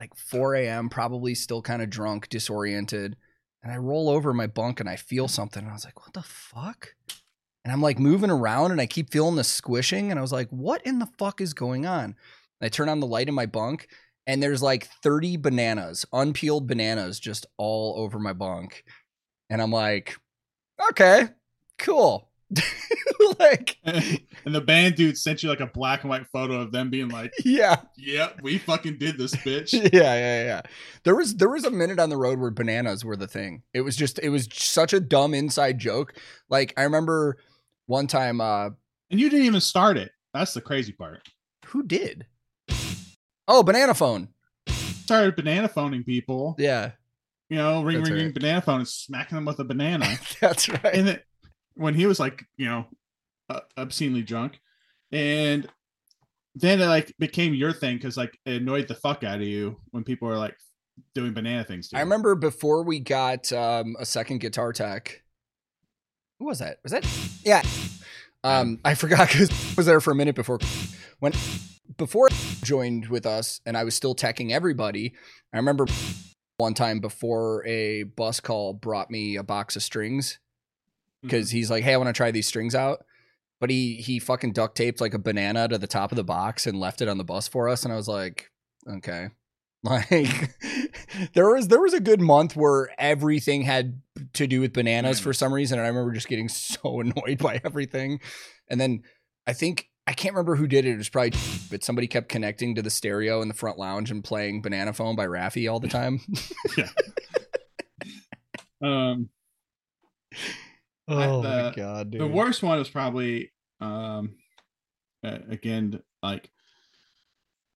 like 0.01 0.17
4 0.17 0.57
a.m., 0.57 0.89
probably 0.89 1.37
still 1.37 1.63
kind 1.63 1.83
of 1.83 1.91
drunk, 1.91 2.29
disoriented. 2.31 3.17
And 3.63 3.73
I 3.73 3.77
roll 3.77 4.09
over 4.09 4.31
in 4.33 4.37
my 4.37 4.49
bunk 4.49 4.81
and 4.81 4.89
I 4.89 4.97
feel 4.97 5.29
something. 5.29 5.63
And 5.63 5.71
I 5.71 5.73
was 5.73 5.85
like, 5.85 6.01
what 6.01 6.15
the 6.15 6.23
fuck? 6.23 6.97
And 7.65 7.71
I'm 7.73 7.81
like 7.81 8.01
moving 8.01 8.31
around 8.31 8.73
and 8.73 8.81
I 8.81 8.87
keep 8.87 9.11
feeling 9.13 9.37
the 9.37 9.45
squishing. 9.45 10.11
And 10.11 10.19
I 10.19 10.23
was 10.23 10.33
like, 10.33 10.49
what 10.51 10.83
in 10.85 10.99
the 10.99 11.09
fuck 11.17 11.41
is 11.41 11.55
going 11.55 11.87
on? 11.87 12.17
I 12.65 12.69
turn 12.69 12.89
on 12.89 13.01
the 13.01 13.07
light 13.07 13.29
in 13.29 13.35
my 13.35 13.47
bunk 13.47 13.89
and 14.27 14.43
there's 14.43 14.63
like 14.63 14.89
30 15.03 15.37
bananas, 15.37 16.07
unpeeled 16.13 16.67
bananas, 16.67 17.21
just 17.21 17.47
all 17.59 17.95
over 17.99 18.19
my 18.19 18.33
bunk. 18.33 18.85
And 19.51 19.61
I'm 19.61 19.71
like, 19.73 20.17
okay, 20.91 21.29
cool. 21.79 22.31
like, 23.39 23.77
and 23.85 24.55
the 24.55 24.61
band 24.61 24.95
dude 24.95 25.19
sent 25.19 25.43
you 25.43 25.49
like 25.49 25.61
a 25.61 25.67
black 25.67 26.03
and 26.03 26.11
white 26.11 26.27
photo 26.33 26.61
of 26.61 26.73
them 26.73 26.91
being 26.91 27.09
like, 27.09 27.33
yeah. 27.45 27.81
"Yep, 27.97 28.41
we 28.43 28.59
fucking 28.59 28.99
did 28.99 29.19
this, 29.19 29.35
bitch." 29.35 29.73
yeah, 29.93 30.15
yeah, 30.15 30.45
yeah. 30.45 30.61
There 31.05 31.17
was 31.17 31.35
there 31.37 31.49
was 31.49 31.65
a 31.65 31.71
minute 31.71 31.99
on 31.99 32.11
the 32.11 32.17
road 32.17 32.39
where 32.39 32.51
bananas 32.51 33.05
were 33.05 33.17
the 33.17 33.27
thing. 33.27 33.63
It 33.73 33.81
was 33.81 33.97
just 33.97 34.21
it 34.23 34.29
was 34.29 34.49
such 34.53 34.93
a 34.93 35.01
dumb 35.01 35.35
inside 35.35 35.79
joke. 35.79 36.15
Like 36.49 36.75
I 36.77 36.83
remember 36.85 37.39
one 37.87 38.07
time 38.07 38.41
uh 38.41 38.71
And 39.11 39.19
you 39.21 39.31
didn't 39.31 39.47
even 39.47 39.61
start 39.61 39.97
it. 39.97 40.13
That's 40.33 40.55
the 40.55 40.61
crazy 40.61 40.93
part. 40.93 41.27
who 41.67 41.83
did? 41.83 42.27
Oh, 43.47 43.63
banana 43.63 43.95
phone. 43.95 44.29
Started 44.69 45.37
banana 45.37 45.69
phoning 45.69 46.03
people. 46.05 46.57
Yeah. 46.59 46.93
You 47.51 47.59
know, 47.59 47.83
ring, 47.83 47.99
That's 47.99 48.11
ring, 48.11 48.25
ring, 48.25 48.33
banana 48.33 48.63
phone 48.63 48.81
and 48.81 48.89
smacking 48.89 49.37
them 49.37 49.45
with 49.45 49.59
a 49.59 49.65
banana. 49.65 50.07
That's 50.41 50.69
right. 50.69 50.95
and 50.95 51.09
it, 51.09 51.25
when 51.75 51.95
he 51.95 52.07
was 52.07 52.19
like, 52.19 52.45
you 52.57 52.67
know, 52.67 52.87
uh, 53.51 53.61
obscenely 53.77 54.23
drunk, 54.23 54.59
and 55.13 55.69
then 56.55 56.81
it 56.81 56.87
like 56.87 57.15
became 57.19 57.53
your 57.55 57.73
thing 57.73 57.97
because 57.97 58.17
like 58.17 58.39
it 58.47 58.63
annoyed 58.63 58.89
the 58.89 58.95
fuck 58.95 59.25
out 59.25 59.37
of 59.37 59.43
you 59.43 59.77
when 59.91 60.05
people 60.05 60.29
were 60.29 60.39
like 60.39 60.57
doing 61.15 61.35
banana 61.35 61.65
things. 61.65 61.89
To 61.89 61.99
I 61.99 62.01
remember 62.01 62.35
before 62.35 62.83
we 62.83 63.01
got 63.01 63.53
um 63.53 63.97
a 63.99 64.07
second 64.07 64.39
guitar 64.39 64.73
tech. 64.73 65.23
Who 66.39 66.47
was 66.47 66.61
that? 66.61 66.79
Was 66.83 66.93
that 66.93 67.07
Yeah. 67.45 67.63
Um 68.45 68.79
I 68.85 68.95
forgot 68.95 69.29
cuz 69.31 69.51
I 69.51 69.75
was 69.77 69.87
there 69.87 70.01
for 70.01 70.13
a 70.13 70.15
minute 70.15 70.35
before 70.35 70.59
when 71.19 71.33
before 71.97 72.29
joined 72.63 73.09
with 73.09 73.27
us 73.27 73.61
and 73.67 73.77
I 73.77 73.85
was 73.85 73.95
still 73.95 74.15
teching 74.15 74.53
everybody. 74.53 75.15
I 75.53 75.57
remember 75.57 75.87
one 76.59 76.75
time 76.75 77.01
before 77.01 77.67
a 77.67 78.05
bus 78.05 78.39
call 78.41 78.73
brought 78.75 79.11
me 79.11 79.37
a 79.37 79.43
box 79.43 79.75
of 79.77 79.83
strings 79.83 80.39
Mm-hmm. 81.25 81.29
because 81.29 81.51
he's 81.51 81.71
like, 81.71 81.85
"Hey, 81.85 81.95
I 81.95 81.97
want 81.97 82.09
to 82.09 82.13
try 82.13 82.31
these 82.31 82.47
strings 82.47 82.75
out." 82.75 83.05
but 83.61 83.71
he 83.71 83.95
he 83.95 84.19
fucking 84.19 84.53
duct 84.53 84.77
taped 84.77 85.01
like 85.01 85.15
a 85.15 85.19
banana 85.19 85.67
to 85.69 85.79
the 85.79 85.87
top 85.87 86.13
of 86.13 86.17
the 86.17 86.25
box 86.25 86.67
and 86.67 86.79
left 86.79 87.01
it 87.01 87.09
on 87.09 87.17
the 87.17 87.25
bus 87.25 87.49
for 87.49 87.67
us, 87.69 87.83
and 87.85 87.93
I 87.95 87.97
was 87.97 88.09
like, 88.09 88.51
okay. 88.87 89.29
Like 89.85 90.55
there 91.35 91.49
was 91.51 91.69
there 91.69 91.81
was 91.81 91.95
a 91.95 92.01
good 92.01 92.21
month 92.21 92.57
where 92.57 92.89
everything 92.99 93.63
had 93.63 94.01
to 94.35 94.47
do 94.47 94.61
with 94.61 94.73
bananas 94.73 95.19
for 95.21 95.33
some 95.33 95.53
reason, 95.53 95.79
and 95.79 95.85
I 95.85 95.89
remember 95.89 96.13
just 96.13 96.29
getting 96.29 96.49
so 96.49 97.01
annoyed 97.01 97.39
by 97.39 97.61
everything. 97.65 98.21
And 98.69 98.81
then 98.81 99.03
I 99.47 99.53
think 99.53 99.89
I 100.07 100.13
can't 100.13 100.35
remember 100.35 100.57
who 100.57 100.67
did 100.67 100.85
it. 100.85 100.93
It 100.93 100.97
was 100.99 101.09
probably, 101.09 101.33
but 101.71 101.83
somebody 101.83 102.07
kept 102.07 102.29
connecting 102.29 102.75
to 102.75 102.83
the 102.83 102.91
stereo 102.91 103.43
in 103.43 103.49
the 103.49 103.55
front 103.55 103.79
lounge 103.79 104.11
and 104.11 104.23
playing 104.23 104.63
"Banana 104.63 104.93
Phone" 104.93 105.17
by 105.17 105.27
Raffi 105.27 105.71
all 105.71 105.81
the 105.81 105.89
time. 105.89 106.21
Yeah. 106.77 106.89
um, 108.83 109.29
oh 111.09 111.43
the- 111.43 111.49
my 111.49 111.73
god, 111.75 112.11
dude! 112.11 112.21
the 112.21 112.27
worst 112.27 112.63
one 112.63 112.79
was 112.79 112.91
probably 112.91 113.53
um, 113.81 114.35
again 115.23 116.01
like 116.23 116.51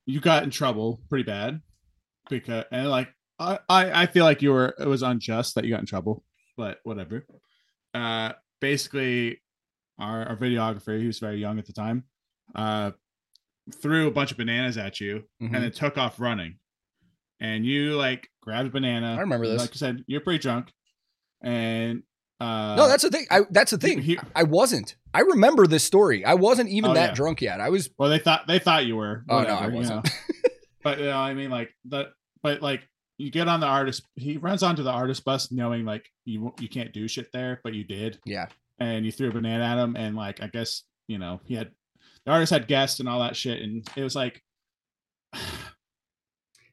you 0.07 0.20
got 0.20 0.43
in 0.43 0.51
trouble 0.51 1.01
pretty 1.09 1.24
bad 1.24 1.61
because 2.28 2.64
and 2.72 2.89
like 2.89 3.09
I, 3.39 3.59
I 3.68 4.03
I 4.03 4.07
feel 4.07 4.24
like 4.24 4.43
you 4.43 4.51
were 4.53 4.74
it 4.78 4.86
was 4.89 5.03
unjust 5.03 5.55
that 5.55 5.64
you 5.64 5.70
got 5.70 5.80
in 5.80 5.86
trouble, 5.86 6.24
but 6.59 6.81
whatever. 6.83 7.25
Uh, 7.95 8.33
basically, 8.61 9.41
our, 9.99 10.27
our 10.29 10.37
videographer, 10.37 11.01
he 11.01 11.07
was 11.07 11.19
very 11.21 11.39
young 11.39 11.59
at 11.59 11.65
the 11.67 11.73
time, 11.73 12.05
uh, 12.55 12.91
threw 13.81 14.07
a 14.09 14.11
bunch 14.11 14.31
of 14.33 14.37
bananas 14.37 14.77
at 14.77 15.01
you 15.01 15.25
Mhm. 15.43 15.55
and 15.55 15.65
then 15.65 15.73
took 15.73 15.97
off 15.97 16.21
running. 16.21 16.59
And 17.41 17.65
you 17.65 17.95
like 17.95 18.29
grabbed 18.43 18.69
a 18.69 18.71
banana. 18.73 19.15
I 19.17 19.21
remember 19.21 19.47
this. 19.47 19.61
Like 19.63 19.71
I 19.71 19.75
said, 19.77 20.05
you're 20.09 20.21
pretty 20.21 20.41
drunk, 20.41 20.73
and 21.41 22.03
uh, 22.41 22.75
no, 22.77 22.89
that's 22.89 23.05
the 23.05 23.11
thing. 23.11 23.27
I 23.31 23.43
that's 23.51 23.71
the 23.71 23.79
thing. 23.79 24.01
he- 24.03 24.19
I 24.35 24.43
wasn't. 24.43 24.97
I 25.15 25.21
remember 25.21 25.67
this 25.69 25.85
story. 25.85 26.25
I 26.25 26.35
wasn't 26.35 26.69
even 26.71 26.91
Oh, 26.91 26.95
that 26.95 27.11
yeah. 27.11 27.15
drunk 27.15 27.41
yet. 27.41 27.61
I 27.61 27.69
was. 27.69 27.91
Well, 27.97 28.09
they 28.11 28.19
thought 28.19 28.49
they 28.49 28.59
thought 28.59 28.87
you 28.87 28.97
were. 28.97 29.25
Oh, 29.29 29.43
no, 29.43 29.55
I 29.55 29.69
wasn't. 29.69 30.05
know. 30.05 30.11
but 30.83 30.99
you 30.99 31.05
know, 31.07 31.17
I 31.17 31.35
mean, 31.35 31.51
like 31.51 31.71
the 31.85 32.07
but 32.43 32.61
like 32.61 32.83
you 33.19 33.31
get 33.31 33.49
on 33.49 33.61
the 33.61 33.66
artist. 33.66 34.03
He 34.16 34.37
runs 34.39 34.62
onto 34.62 34.83
the 34.83 34.91
artist 34.91 35.25
bus 35.25 35.51
knowing 35.53 35.85
like 35.85 36.11
you 36.25 36.55
you 36.61 36.69
can't 36.69 36.93
do 36.93 37.07
shit 37.09 37.31
there, 37.33 37.61
but 37.62 37.75
you 37.75 37.85
did, 37.85 38.19
Yeah. 38.25 38.47
and 38.79 39.05
you 39.05 39.12
threw 39.12 39.29
a 39.29 39.33
banana 39.33 39.64
at 39.64 39.79
him, 39.79 39.97
and 39.97 40.16
like 40.16 40.43
I 40.43 40.47
guess 40.47 40.85
you 41.09 41.19
know 41.19 41.41
he 41.45 41.55
had 41.55 41.71
the 42.25 42.33
artist 42.33 42.53
had 42.53 42.66
guests 42.69 43.01
and 43.01 43.09
all 43.09 43.21
that 43.21 43.37
shit, 43.37 43.61
and 43.62 43.87
it 43.97 44.03
was 44.03 44.14
like. 44.16 44.43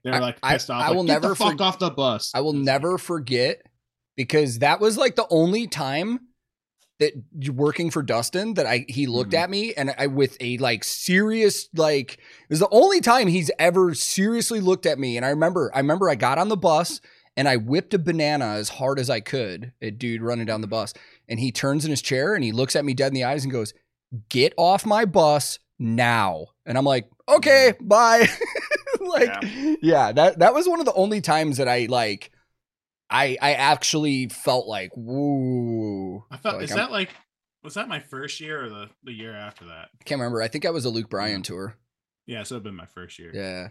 They 0.04 0.12
were 0.12 0.18
I- 0.18 0.20
like 0.20 0.38
I- 0.44 0.54
pissed 0.54 0.70
off. 0.70 0.84
I 0.84 0.88
like, 0.90 0.96
will 0.98 1.04
"Get 1.06 1.14
never 1.14 1.30
the 1.30 1.36
fuck 1.36 1.54
forg- 1.56 1.62
off 1.62 1.80
the 1.80 1.90
bus. 1.90 2.32
I 2.36 2.42
will 2.42 2.54
never 2.54 3.00
forget 3.00 3.64
because 4.16 4.60
that 4.60 4.80
was 4.80 4.98
like 5.00 5.16
the 5.16 5.26
only 5.32 5.66
time 5.68 6.20
that 7.00 7.12
working 7.54 7.92
for 7.92 8.02
Dustin 8.02 8.54
that 8.54 8.66
I 8.66 8.86
he 8.88 9.06
looked 9.06 9.32
Mhm. 9.34 9.38
at 9.40 9.50
me 9.50 9.74
and 9.74 9.94
I 9.98 10.08
with 10.08 10.38
a 10.40 10.58
like 10.60 10.84
serious 10.84 11.68
like 11.76 12.14
it 12.14 12.50
was 12.50 12.60
the 12.60 12.70
only 12.72 13.02
time 13.02 13.28
he's 13.28 13.52
ever 13.60 13.94
seriously 13.94 14.62
looked 14.62 14.86
at 14.86 14.98
me. 14.98 15.18
And 15.18 15.26
I 15.26 15.30
remember 15.30 15.72
I 15.76 15.80
remember 15.80 16.10
I 16.10 16.16
got 16.16 16.38
on 16.38 16.48
the 16.48 16.56
bus 16.56 17.02
and 17.36 17.50
I 17.50 17.58
whipped 17.58 17.94
a 17.94 18.00
banana 18.00 18.46
as 18.54 18.70
hard 18.70 18.98
as 18.98 19.10
I 19.10 19.20
could 19.20 19.74
at 19.82 19.98
dude 19.98 20.22
running 20.22 20.46
down 20.46 20.62
the 20.62 20.68
bus. 20.68 20.94
And 21.28 21.38
he 21.40 21.52
turns 21.52 21.84
in 21.84 21.92
his 21.92 22.02
chair 22.02 22.34
and 22.34 22.44
he 22.44 22.54
looks 22.54 22.76
at 22.78 22.86
me 22.86 22.94
dead 22.94 23.08
in 23.08 23.14
the 23.14 23.26
eyes 23.26 23.44
and 23.44 23.52
goes 23.52 23.74
get 24.30 24.54
off 24.56 24.86
my 24.86 25.04
bus 25.04 25.60
now. 25.78 26.46
And 26.66 26.78
I'm 26.78 26.86
like 26.86 27.10
okay 27.28 27.74
bye. 27.82 28.28
Like 29.02 29.30
yeah. 29.82 30.12
that 30.14 30.40
that 30.40 30.54
was 30.54 30.68
one 30.68 30.80
of 30.80 30.86
the 30.86 30.94
only 30.94 31.22
times 31.22 31.58
that 31.58 31.68
I 31.68 31.86
like 31.90 32.32
I 33.16 33.38
I 33.42 33.54
actually 33.54 34.28
felt 34.30 34.68
like 34.68 34.92
woo. 34.96 36.24
I 36.32 36.38
felt 36.38 36.56
Like, 36.56 36.64
is 36.66 36.72
I'm- 36.72 36.80
that 36.80 36.92
like 36.92 37.10
was 37.64 37.74
that 37.76 37.88
my 37.88 38.00
first 38.00 38.40
year 38.42 38.64
or 38.66 38.70
the 38.70 38.90
the 39.04 39.12
year 39.14 39.34
after 39.34 39.66
that? 39.66 39.90
I 40.00 40.04
can't 40.04 40.20
remember. 40.20 40.42
I 40.42 40.48
think 40.48 40.66
I 40.66 40.70
was 40.70 40.86
a 40.86 40.90
Luke 40.90 41.10
Bryan 41.10 41.42
tour. 41.42 41.76
Yeah, 42.28 42.44
so 42.44 42.56
it'd 42.56 42.64
been 42.64 42.76
my 42.76 42.86
first 42.88 43.18
year. 43.20 43.32
Yeah. 43.34 43.70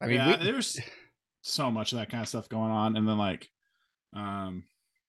I 0.00 0.06
mean, 0.06 0.16
yeah, 0.16 0.38
we- 0.38 0.44
there's 0.44 0.78
so 1.42 1.70
much 1.70 1.92
of 1.92 1.98
that 1.98 2.10
kind 2.10 2.22
of 2.22 2.28
stuff 2.28 2.48
going 2.48 2.70
on, 2.70 2.96
and 2.96 3.06
then 3.08 3.18
like, 3.18 3.50
um, 4.14 4.64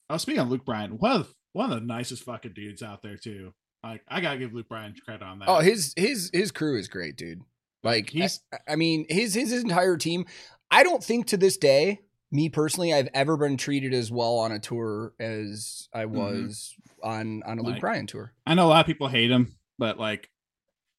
I 0.09 0.13
was 0.13 0.21
speaking 0.21 0.41
of 0.41 0.49
Luke 0.49 0.65
Bryan, 0.65 0.97
one 0.97 1.11
of 1.21 1.27
the, 1.27 1.33
one 1.53 1.71
of 1.71 1.79
the 1.79 1.85
nicest 1.85 2.23
fucking 2.23 2.53
dudes 2.53 2.83
out 2.83 3.01
there 3.01 3.17
too. 3.17 3.53
Like, 3.83 4.01
I 4.07 4.21
gotta 4.21 4.37
give 4.37 4.53
Luke 4.53 4.69
Bryan 4.69 4.93
credit 5.03 5.23
on 5.23 5.39
that. 5.39 5.49
oh, 5.49 5.59
his 5.59 5.93
his 5.97 6.29
his 6.33 6.51
crew 6.51 6.77
is 6.77 6.87
great, 6.87 7.15
dude. 7.15 7.41
Like 7.83 8.09
he's 8.11 8.41
I, 8.53 8.73
I 8.73 8.75
mean, 8.75 9.05
his 9.09 9.33
his 9.33 9.51
entire 9.51 9.97
team. 9.97 10.25
I 10.69 10.83
don't 10.83 11.03
think 11.03 11.27
to 11.27 11.37
this 11.37 11.57
day, 11.57 12.01
me 12.31 12.49
personally, 12.49 12.93
I've 12.93 13.09
ever 13.13 13.35
been 13.37 13.57
treated 13.57 13.93
as 13.93 14.09
well 14.11 14.37
on 14.37 14.51
a 14.51 14.59
tour 14.59 15.13
as 15.19 15.87
I 15.93 16.05
was 16.05 16.73
on 17.03 17.43
on 17.43 17.59
a 17.59 17.61
Luke 17.61 17.65
Mm-hmm. 17.65 17.71
Like- 17.73 17.81
Bryan 17.81 18.07
tour. 18.07 18.33
I 18.45 18.53
know 18.53 18.67
a 18.67 18.69
lot 18.69 18.79
of 18.81 18.85
people 18.85 19.07
hate 19.07 19.31
him, 19.31 19.55
but 19.77 19.99
like, 19.99 20.29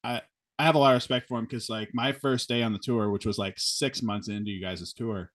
I 0.03 0.21
I 0.59 0.63
have 0.65 0.75
a 0.75 0.79
lot 0.79 0.91
of 0.91 0.97
respect 0.97 1.27
for 1.27 1.39
him 1.39 1.45
because 1.45 1.69
like 1.69 1.89
my 1.93 2.11
first 2.11 2.47
day 2.47 2.61
on 2.61 2.73
the 2.73 2.79
tour, 2.79 3.09
which 3.09 3.25
was 3.25 3.37
like 3.39 3.55
six 3.57 4.01
months 4.03 4.29
into 4.29 4.51
you 4.51 4.61
guys' 4.61 4.93
tour, 4.93 5.31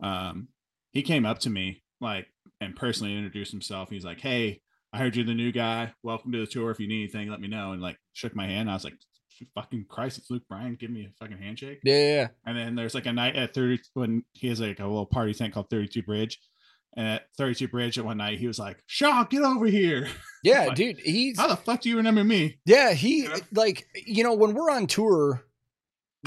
um, 0.00 0.48
he 0.92 1.02
came 1.02 1.26
up 1.26 1.40
to 1.40 1.50
me 1.50 1.82
like 2.00 2.26
and 2.60 2.76
personally 2.76 3.16
introduced 3.16 3.50
himself. 3.50 3.90
He's 3.90 4.04
like, 4.04 4.20
"Hey, 4.20 4.62
I 4.92 4.98
heard 4.98 5.16
you're 5.16 5.24
the 5.24 5.34
new 5.34 5.50
guy. 5.52 5.92
Welcome 6.02 6.30
to 6.32 6.38
the 6.38 6.46
tour. 6.46 6.70
If 6.70 6.78
you 6.80 6.86
need 6.88 7.02
anything, 7.02 7.28
let 7.28 7.40
me 7.40 7.48
know." 7.48 7.72
And 7.72 7.82
like 7.82 7.96
shook 8.12 8.36
my 8.36 8.46
hand. 8.46 8.70
I 8.70 8.74
was 8.74 8.84
like, 8.84 8.94
"Fucking 9.54 9.86
Christ, 9.88 10.18
it's 10.18 10.30
Luke 10.30 10.42
Bryan. 10.48 10.76
Give 10.78 10.90
me 10.90 11.06
a 11.06 11.12
fucking 11.18 11.38
handshake." 11.38 11.80
Yeah, 11.84 11.94
yeah, 11.94 12.14
yeah. 12.14 12.28
And 12.46 12.56
then 12.56 12.74
there's 12.74 12.94
like 12.94 13.06
a 13.06 13.12
night 13.12 13.36
at 13.36 13.54
30 13.54 13.78
when 13.94 14.24
he 14.32 14.48
has 14.48 14.60
like 14.60 14.80
a 14.80 14.86
little 14.86 15.06
party 15.06 15.32
thing 15.32 15.50
called 15.50 15.70
32 15.70 16.02
Bridge. 16.02 16.38
And 16.96 17.06
at 17.06 17.26
32 17.38 17.68
Bridge 17.68 17.98
at 17.98 18.04
one 18.04 18.16
night, 18.16 18.38
he 18.40 18.48
was 18.48 18.58
like, 18.58 18.82
Shaw, 18.86 19.24
get 19.24 19.42
over 19.42 19.66
here. 19.66 20.08
Yeah, 20.42 20.68
Like, 20.68 20.76
dude, 20.76 20.98
he's 20.98 21.38
How 21.38 21.48
the 21.48 21.56
fuck 21.56 21.82
do 21.82 21.90
you 21.90 21.98
remember 21.98 22.24
me? 22.24 22.58
Yeah, 22.64 22.94
he 22.94 23.24
know? 23.24 23.34
like 23.52 23.86
you 23.94 24.24
know 24.24 24.32
when 24.32 24.54
we're 24.54 24.70
on 24.70 24.86
tour, 24.86 25.44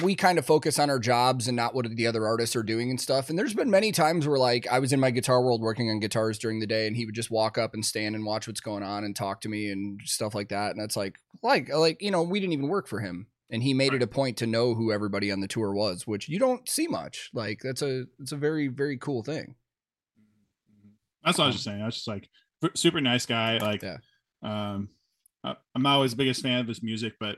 we 0.01 0.15
kind 0.15 0.39
of 0.39 0.45
focus 0.45 0.79
on 0.79 0.89
our 0.89 0.97
jobs 0.97 1.47
and 1.47 1.55
not 1.55 1.75
what 1.75 1.87
the 1.95 2.07
other 2.07 2.25
artists 2.25 2.55
are 2.55 2.63
doing 2.63 2.89
and 2.89 2.99
stuff. 2.99 3.29
And 3.29 3.37
there's 3.37 3.53
been 3.53 3.69
many 3.69 3.91
times 3.91 4.27
where 4.27 4.39
like 4.39 4.65
I 4.71 4.79
was 4.79 4.91
in 4.91 4.99
my 4.99 5.11
guitar 5.11 5.41
world 5.43 5.61
working 5.61 5.89
on 5.91 5.99
guitars 5.99 6.39
during 6.39 6.59
the 6.59 6.65
day, 6.67 6.87
and 6.87 6.95
he 6.95 7.05
would 7.05 7.13
just 7.13 7.29
walk 7.29 7.57
up 7.59 7.75
and 7.75 7.85
stand 7.85 8.15
and 8.15 8.25
watch 8.25 8.47
what's 8.47 8.59
going 8.61 8.81
on 8.81 9.03
and 9.03 9.15
talk 9.15 9.41
to 9.41 9.49
me 9.49 9.69
and 9.69 10.01
stuff 10.03 10.33
like 10.33 10.49
that. 10.49 10.71
And 10.71 10.79
that's 10.81 10.95
like 10.97 11.17
like 11.43 11.69
like 11.69 12.01
you 12.01 12.09
know 12.09 12.23
we 12.23 12.39
didn't 12.39 12.53
even 12.53 12.69
work 12.69 12.87
for 12.87 13.01
him, 13.01 13.27
and 13.51 13.61
he 13.61 13.75
made 13.75 13.93
it 13.93 14.01
a 14.01 14.07
point 14.07 14.37
to 14.37 14.47
know 14.47 14.73
who 14.73 14.91
everybody 14.91 15.31
on 15.31 15.41
the 15.41 15.47
tour 15.47 15.73
was, 15.73 16.07
which 16.07 16.27
you 16.27 16.39
don't 16.39 16.67
see 16.67 16.87
much. 16.87 17.29
Like 17.31 17.59
that's 17.61 17.83
a 17.83 18.05
it's 18.19 18.31
a 18.31 18.37
very 18.37 18.69
very 18.69 18.97
cool 18.97 19.21
thing. 19.21 19.55
That's 21.23 21.37
what 21.37 21.43
I 21.45 21.47
was 21.47 21.55
just 21.55 21.65
saying. 21.65 21.81
I 21.81 21.85
was 21.85 21.95
just 21.95 22.07
like, 22.07 22.27
super 22.75 22.99
nice 22.99 23.25
guy. 23.25 23.57
Like, 23.59 23.81
Yeah. 23.81 23.97
um, 24.41 24.89
I- 25.43 25.55
I'm 25.75 25.81
not 25.83 25.95
always 25.95 26.11
the 26.11 26.17
biggest 26.17 26.41
fan 26.41 26.59
of 26.59 26.67
his 26.67 26.83
music, 26.83 27.13
but 27.19 27.37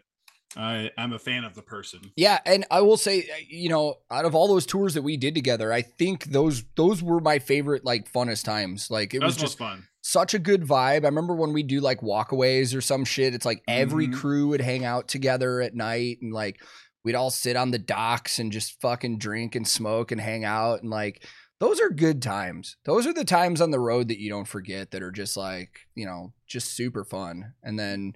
I, 0.58 0.92
I'm 0.98 1.12
a 1.12 1.20
fan 1.20 1.44
of 1.44 1.54
the 1.54 1.62
person. 1.62 2.00
Yeah, 2.16 2.40
and 2.46 2.66
I 2.72 2.82
will 2.82 2.96
say, 2.98 3.22
uh, 3.24 3.36
you 3.50 3.68
know, 3.70 3.96
out 4.10 4.24
of 4.26 4.36
all 4.36 4.48
those 4.48 4.66
tours 4.66 4.94
that 4.94 5.02
we 5.02 5.18
did 5.18 5.36
together, 5.36 5.74
I 5.74 5.82
think 5.82 6.26
those 6.26 6.64
those 6.76 7.04
were 7.04 7.20
my 7.20 7.40
favorite, 7.40 7.84
like 7.84 8.12
funnest 8.12 8.46
times. 8.46 8.90
Like 8.90 9.14
it 9.14 9.20
was 9.22 9.36
was 9.36 9.42
just 9.42 9.58
fun. 9.58 9.88
such 10.02 10.34
a 10.34 10.40
good 10.40 10.62
vibe. 10.64 11.04
I 11.04 11.08
remember 11.08 11.36
when 11.36 11.52
we 11.52 11.62
do 11.64 11.82
like 11.82 12.00
walkaways 12.02 12.74
or 12.76 12.80
some 12.82 13.04
shit. 13.04 13.34
It's 13.36 13.46
like 13.46 13.64
every 13.68 14.08
Mhm. 14.08 14.14
crew 14.14 14.48
would 14.50 14.62
hang 14.62 14.86
out 14.86 15.08
together 15.10 15.60
at 15.62 15.76
night, 15.76 16.20
and 16.22 16.32
like 16.34 16.62
we'd 17.04 17.16
all 17.16 17.32
sit 17.32 17.58
on 17.58 17.72
the 17.72 17.80
docks 17.80 18.40
and 18.40 18.52
just 18.52 18.80
fucking 18.82 19.18
drink 19.18 19.56
and 19.56 19.68
smoke 19.68 20.12
and 20.14 20.22
hang 20.22 20.46
out, 20.46 20.82
and 20.82 20.90
like 20.90 21.22
those 21.60 21.82
are 21.82 21.90
good 21.90 22.22
times. 22.22 22.78
Those 22.86 23.06
are 23.08 23.14
the 23.14 23.26
times 23.26 23.60
on 23.62 23.72
the 23.72 23.80
road 23.80 24.08
that 24.08 24.20
you 24.20 24.30
don't 24.30 24.48
forget 24.48 24.92
that 24.92 25.04
are 25.04 25.12
just 25.12 25.36
like 25.36 25.82
you 25.96 26.06
know 26.06 26.32
just 26.48 26.72
super 26.78 27.04
fun. 27.04 27.56
And 27.62 27.78
then 27.78 28.14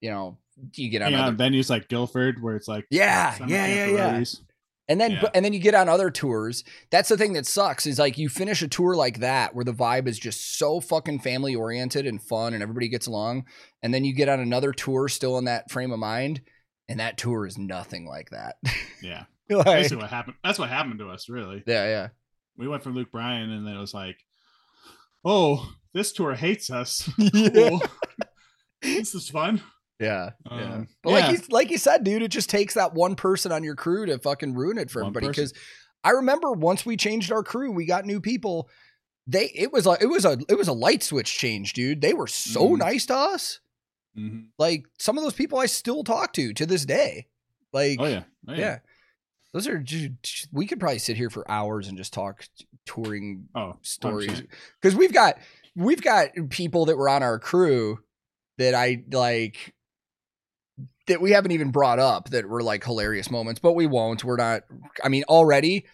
you 0.00 0.10
know 0.10 0.38
you 0.74 0.88
get 0.90 1.02
on 1.02 1.12
Hang 1.12 1.22
other 1.22 1.36
venues 1.36 1.70
like 1.70 1.88
Guilford, 1.88 2.42
where 2.42 2.56
it's 2.56 2.68
like, 2.68 2.86
Yeah, 2.90 3.36
yeah, 3.46 3.66
yeah, 3.66 3.86
yeah. 3.86 4.24
And 4.90 4.98
then 5.00 5.10
Yeah. 5.12 5.24
and 5.34 5.44
then 5.44 5.52
you 5.52 5.58
get 5.60 5.74
on 5.74 5.88
other 5.88 6.10
tours. 6.10 6.64
That's 6.90 7.10
the 7.10 7.16
thing 7.18 7.34
that 7.34 7.44
sucks 7.46 7.86
is 7.86 7.98
like 7.98 8.16
you 8.16 8.28
finish 8.30 8.62
a 8.62 8.68
tour 8.68 8.94
like 8.96 9.20
that 9.20 9.54
where 9.54 9.64
the 9.64 9.74
vibe 9.74 10.08
is 10.08 10.18
just 10.18 10.56
so 10.58 10.80
fucking 10.80 11.18
family 11.20 11.54
oriented 11.54 12.06
and 12.06 12.22
fun 12.22 12.54
and 12.54 12.62
everybody 12.62 12.88
gets 12.88 13.06
along. 13.06 13.44
And 13.82 13.92
then 13.92 14.04
you 14.04 14.14
get 14.14 14.30
on 14.30 14.40
another 14.40 14.72
tour 14.72 15.08
still 15.08 15.36
in 15.36 15.44
that 15.44 15.70
frame 15.70 15.92
of 15.92 15.98
mind, 15.98 16.40
and 16.88 17.00
that 17.00 17.18
tour 17.18 17.46
is 17.46 17.58
nothing 17.58 18.06
like 18.06 18.30
that. 18.30 18.56
Yeah. 19.02 19.24
Like- 19.50 19.64
Basically, 19.66 19.98
what 20.02 20.10
happened. 20.10 20.36
That's 20.42 20.58
what 20.58 20.68
happened 20.70 20.98
to 21.00 21.08
us, 21.10 21.28
really. 21.28 21.62
yeah, 21.66 21.84
yeah. 21.84 22.08
We 22.56 22.66
went 22.66 22.82
from 22.82 22.94
Luke 22.94 23.12
Bryan, 23.12 23.50
and 23.50 23.66
then 23.66 23.74
it 23.76 23.80
was 23.80 23.94
like, 23.94 24.16
oh, 25.24 25.70
this 25.94 26.12
tour 26.12 26.34
hates 26.34 26.70
us. 26.70 27.08
Yeah. 27.18 27.48
Cool. 27.50 27.82
this 28.82 29.14
is 29.14 29.28
fun. 29.28 29.62
Yeah. 29.98 30.30
yeah. 30.50 30.74
Um, 30.74 30.88
But 31.02 31.10
yeah. 31.10 31.16
like 31.16 31.32
you 31.32 31.44
like 31.50 31.70
you 31.70 31.78
said, 31.78 32.04
dude, 32.04 32.22
it 32.22 32.28
just 32.30 32.50
takes 32.50 32.74
that 32.74 32.94
one 32.94 33.16
person 33.16 33.50
on 33.52 33.64
your 33.64 33.74
crew 33.74 34.06
to 34.06 34.18
fucking 34.18 34.54
ruin 34.54 34.78
it 34.78 34.90
for 34.90 35.02
One 35.02 35.10
everybody. 35.10 35.28
Because 35.28 35.52
I 36.04 36.10
remember 36.10 36.52
once 36.52 36.86
we 36.86 36.96
changed 36.96 37.32
our 37.32 37.42
crew, 37.42 37.72
we 37.72 37.84
got 37.86 38.06
new 38.06 38.20
people. 38.20 38.68
They 39.26 39.46
it 39.54 39.72
was 39.72 39.86
a 39.86 39.96
it 40.00 40.06
was 40.06 40.24
a 40.24 40.38
it 40.48 40.56
was 40.56 40.68
a 40.68 40.72
light 40.72 41.02
switch 41.02 41.36
change, 41.36 41.72
dude. 41.72 42.00
They 42.00 42.14
were 42.14 42.28
so 42.28 42.70
Mhm. 42.70 42.78
nice 42.78 43.06
to 43.06 43.14
us. 43.16 43.60
Mhm. 44.16 44.46
Like 44.58 44.84
some 44.98 45.18
of 45.18 45.24
those 45.24 45.34
people 45.34 45.58
I 45.58 45.66
still 45.66 46.04
talk 46.04 46.32
to 46.34 46.52
to 46.54 46.64
this 46.66 46.84
day. 46.86 47.26
Like 47.72 47.98
Oh 48.00 48.06
yeah. 48.06 48.22
Oh, 48.46 48.54
yeah. 48.54 48.78
Those 49.52 49.66
are 49.66 49.84
we 50.52 50.66
could 50.66 50.78
probably 50.78 50.98
sit 50.98 51.16
here 51.16 51.30
for 51.30 51.50
hours 51.50 51.88
and 51.88 51.96
just 51.98 52.12
talk 52.12 52.46
touring 52.86 53.48
Oh, 53.54 53.76
stories 53.82 54.42
because 54.80 54.94
we've 54.94 55.12
got 55.12 55.38
we've 55.74 56.02
got 56.02 56.30
people 56.50 56.86
that 56.86 56.96
were 56.96 57.08
on 57.08 57.22
our 57.22 57.38
crew 57.38 57.98
that 58.58 58.74
I 58.74 59.02
like 59.10 59.74
that 61.08 61.20
we 61.20 61.32
haven't 61.32 61.50
even 61.52 61.70
brought 61.70 61.98
up 61.98 62.30
that 62.30 62.48
were 62.48 62.62
like 62.62 62.84
hilarious 62.84 63.30
moments, 63.30 63.60
but 63.60 63.74
we 63.74 63.86
won't. 63.86 64.24
We're 64.24 64.36
not. 64.36 64.62
I 65.04 65.08
mean, 65.08 65.24
already, 65.24 65.84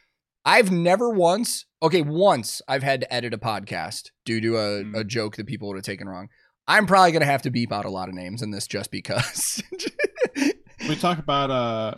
I've 0.44 0.70
never 0.70 1.10
once. 1.10 1.64
Okay, 1.82 2.02
once 2.02 2.62
I've 2.68 2.82
had 2.82 3.00
to 3.00 3.12
edit 3.12 3.34
a 3.34 3.38
podcast 3.38 4.10
due 4.24 4.40
to 4.40 4.56
a, 4.56 4.84
Mm. 4.84 4.96
a 4.98 5.04
joke 5.04 5.36
that 5.36 5.46
people 5.46 5.68
would 5.68 5.76
have 5.76 5.84
taken 5.84 6.08
wrong. 6.08 6.28
I'm 6.66 6.86
probably 6.86 7.12
gonna 7.12 7.24
have 7.26 7.42
to 7.42 7.50
beep 7.50 7.72
out 7.72 7.84
a 7.84 7.90
lot 7.90 8.08
of 8.08 8.14
names 8.14 8.40
in 8.42 8.50
this 8.50 8.66
just 8.66 8.90
because. 8.90 9.62
we 10.88 10.96
talk 10.96 11.18
about 11.18 11.50
uh 11.50 11.94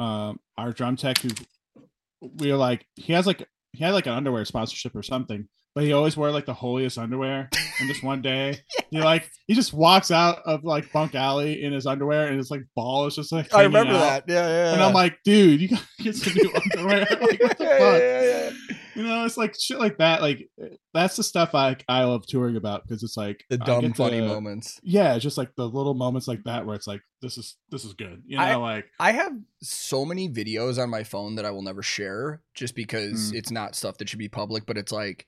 um 0.00 0.38
our 0.56 0.72
drum 0.72 0.96
tech 0.96 1.18
who 1.18 1.28
we 2.36 2.50
are 2.50 2.56
like 2.56 2.86
he 2.96 3.12
has 3.12 3.26
like 3.26 3.46
he 3.72 3.82
had 3.84 3.92
like 3.94 4.06
an 4.06 4.12
underwear 4.12 4.44
sponsorship 4.44 4.94
or 4.94 5.02
something 5.02 5.48
but 5.74 5.84
he 5.84 5.92
always 5.92 6.16
wore 6.16 6.30
like 6.30 6.46
the 6.46 6.54
holiest 6.54 6.98
underwear 6.98 7.48
and 7.80 7.88
just 7.88 8.02
one 8.02 8.20
day 8.22 8.58
he 8.90 9.00
like 9.00 9.30
he 9.46 9.54
just 9.54 9.72
walks 9.72 10.10
out 10.10 10.38
of 10.44 10.64
like 10.64 10.92
bunk 10.92 11.14
alley 11.14 11.62
in 11.62 11.72
his 11.72 11.86
underwear 11.86 12.26
and 12.28 12.36
his 12.36 12.50
like 12.50 12.62
ball 12.76 13.06
is 13.06 13.14
just 13.16 13.32
like 13.32 13.52
I 13.54 13.62
remember 13.62 13.94
out. 13.94 14.00
that. 14.00 14.24
Yeah, 14.28 14.48
yeah. 14.48 14.72
and 14.74 14.82
i'm 14.82 14.92
like 14.92 15.18
dude 15.24 15.60
you 15.60 15.68
gotta 15.68 15.82
get 16.00 16.16
some 16.16 16.34
new 16.34 16.52
underwear 16.76 17.00
like 17.00 17.40
what 17.40 17.58
the 17.58 17.64
Yeah, 17.64 17.78
fuck 17.78 18.00
yeah, 18.00 18.22
yeah, 18.22 18.50
yeah. 18.68 18.76
you 18.94 19.02
know 19.04 19.24
it's 19.24 19.36
like 19.38 19.54
shit 19.58 19.78
like 19.78 19.98
that 19.98 20.20
like 20.20 20.48
that's 20.92 21.16
the 21.16 21.22
stuff 21.22 21.54
i 21.54 21.76
i 21.88 22.04
love 22.04 22.26
touring 22.26 22.56
about 22.56 22.82
because 22.86 23.02
it's 23.02 23.16
like 23.16 23.42
The 23.48 23.58
dumb, 23.58 23.92
funny 23.94 24.20
to- 24.20 24.26
moments. 24.26 24.78
yeah 24.82 25.16
just 25.18 25.38
like 25.38 25.50
the 25.56 25.66
little 25.66 25.94
moments 25.94 26.28
like 26.28 26.42
that 26.44 26.66
where 26.66 26.74
it's 26.76 26.86
like 26.86 27.00
this 27.22 27.38
is 27.38 27.56
this 27.70 27.84
is 27.84 27.94
good 27.94 28.22
you 28.26 28.36
know 28.36 28.42
I- 28.42 28.56
like 28.56 28.86
I 29.00 29.12
have 29.12 29.32
so 29.62 30.04
many 30.04 30.28
videos 30.28 30.82
on 30.82 30.90
my 30.90 31.04
phone 31.04 31.36
that 31.36 31.44
I 31.44 31.50
will 31.50 31.62
never 31.62 31.82
share 31.82 32.42
just 32.54 32.74
because 32.74 33.32
Mm. 33.32 33.36
it's 33.36 33.50
not 33.50 33.74
stuff 33.76 33.96
that 33.98 34.08
should 34.08 34.18
be 34.18 34.28
public, 34.28 34.66
but 34.66 34.76
it's 34.76 34.90
like 34.92 35.26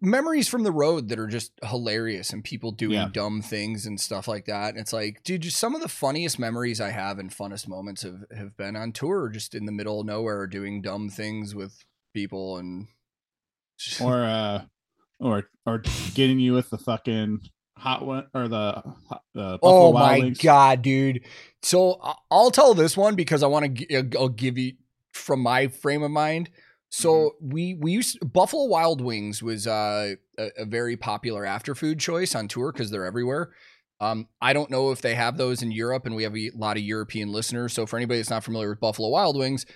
memories 0.00 0.48
from 0.48 0.64
the 0.64 0.72
road 0.72 1.08
that 1.08 1.18
are 1.18 1.26
just 1.28 1.52
hilarious 1.62 2.32
and 2.32 2.42
people 2.42 2.72
doing 2.72 2.92
Yeah. 2.94 3.08
dumb 3.12 3.42
things 3.42 3.86
and 3.86 4.00
stuff 4.00 4.26
like 4.26 4.46
that. 4.46 4.70
And 4.70 4.78
it's 4.78 4.92
like, 4.92 5.22
dude, 5.22 5.42
just 5.42 5.56
some 5.58 5.74
of 5.74 5.80
the 5.80 5.88
funniest 5.88 6.38
memories 6.38 6.80
I 6.80 6.90
have 6.90 7.18
and 7.18 7.30
funnest 7.30 7.68
moments 7.68 8.02
have, 8.02 8.24
have 8.36 8.56
been 8.56 8.74
on 8.76 8.92
tour, 8.92 9.28
just 9.28 9.54
in 9.54 9.66
the 9.66 9.72
middle 9.72 10.00
of 10.00 10.06
nowhere 10.06 10.46
doing 10.46 10.82
dumb 10.82 11.08
things 11.08 11.54
with 11.54 11.84
people 12.12 12.56
and 12.56 12.88
or 14.00 14.24
uh 14.24 14.64
or 15.20 15.44
or 15.66 15.82
getting 16.14 16.38
you 16.40 16.52
with 16.52 16.70
the 16.70 16.78
fucking 16.78 17.40
hot 17.76 18.04
one 18.04 18.26
or 18.34 18.48
the 18.48 18.82
the 19.34 19.58
Buffalo 19.62 19.88
Oh 19.88 19.92
my 19.92 20.18
Wings. 20.18 20.38
god, 20.38 20.82
dude! 20.82 21.24
So 21.62 22.00
I'll 22.30 22.50
tell 22.50 22.74
this 22.74 22.96
one 22.96 23.14
because 23.14 23.42
I 23.44 23.46
want 23.46 23.78
to. 23.78 24.10
I'll 24.18 24.28
give 24.28 24.58
you 24.58 24.72
from 25.12 25.40
my 25.40 25.68
frame 25.68 26.02
of 26.02 26.10
mind. 26.10 26.50
So 26.90 27.12
Mm-hmm. 27.12 27.50
we 27.52 27.74
we 27.74 27.92
used 27.92 28.18
Buffalo 28.32 28.64
Wild 28.64 29.00
Wings 29.00 29.42
was 29.42 29.66
uh, 29.66 30.14
a, 30.38 30.50
a 30.58 30.64
very 30.64 30.96
popular 30.96 31.44
after 31.44 31.74
food 31.74 31.98
choice 31.98 32.34
on 32.34 32.48
tour 32.48 32.72
because 32.72 32.90
they're 32.90 33.04
everywhere. 33.04 33.50
Um, 34.00 34.28
I 34.40 34.52
don't 34.52 34.70
know 34.70 34.92
if 34.92 35.02
they 35.02 35.14
have 35.14 35.36
those 35.36 35.62
in 35.62 35.72
Europe, 35.72 36.06
and 36.06 36.14
we 36.14 36.22
have 36.22 36.36
a 36.36 36.50
lot 36.54 36.76
of 36.76 36.82
European 36.82 37.32
listeners. 37.32 37.72
So 37.72 37.84
for 37.84 37.96
anybody 37.96 38.20
that's 38.20 38.30
not 38.30 38.44
familiar 38.44 38.70
with 38.70 38.80
Buffalo 38.80 39.08
Wild 39.08 39.36
Wings, 39.36 39.66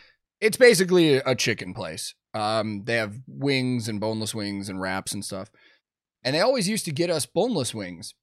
it's 0.40 0.56
basically 0.56 1.16
a, 1.16 1.22
a 1.26 1.34
chicken 1.34 1.74
place. 1.74 2.14
Um, 2.34 2.84
they 2.84 2.96
have 2.96 3.18
wings 3.26 3.88
and 3.88 4.00
boneless 4.00 4.34
wings 4.34 4.68
and 4.68 4.80
wraps 4.80 5.12
and 5.12 5.24
stuff, 5.24 5.50
and 6.22 6.34
they 6.34 6.40
always 6.40 6.68
used 6.68 6.84
to 6.86 6.92
get 6.92 7.10
us 7.10 7.26
boneless 7.26 7.74
wings 7.74 8.14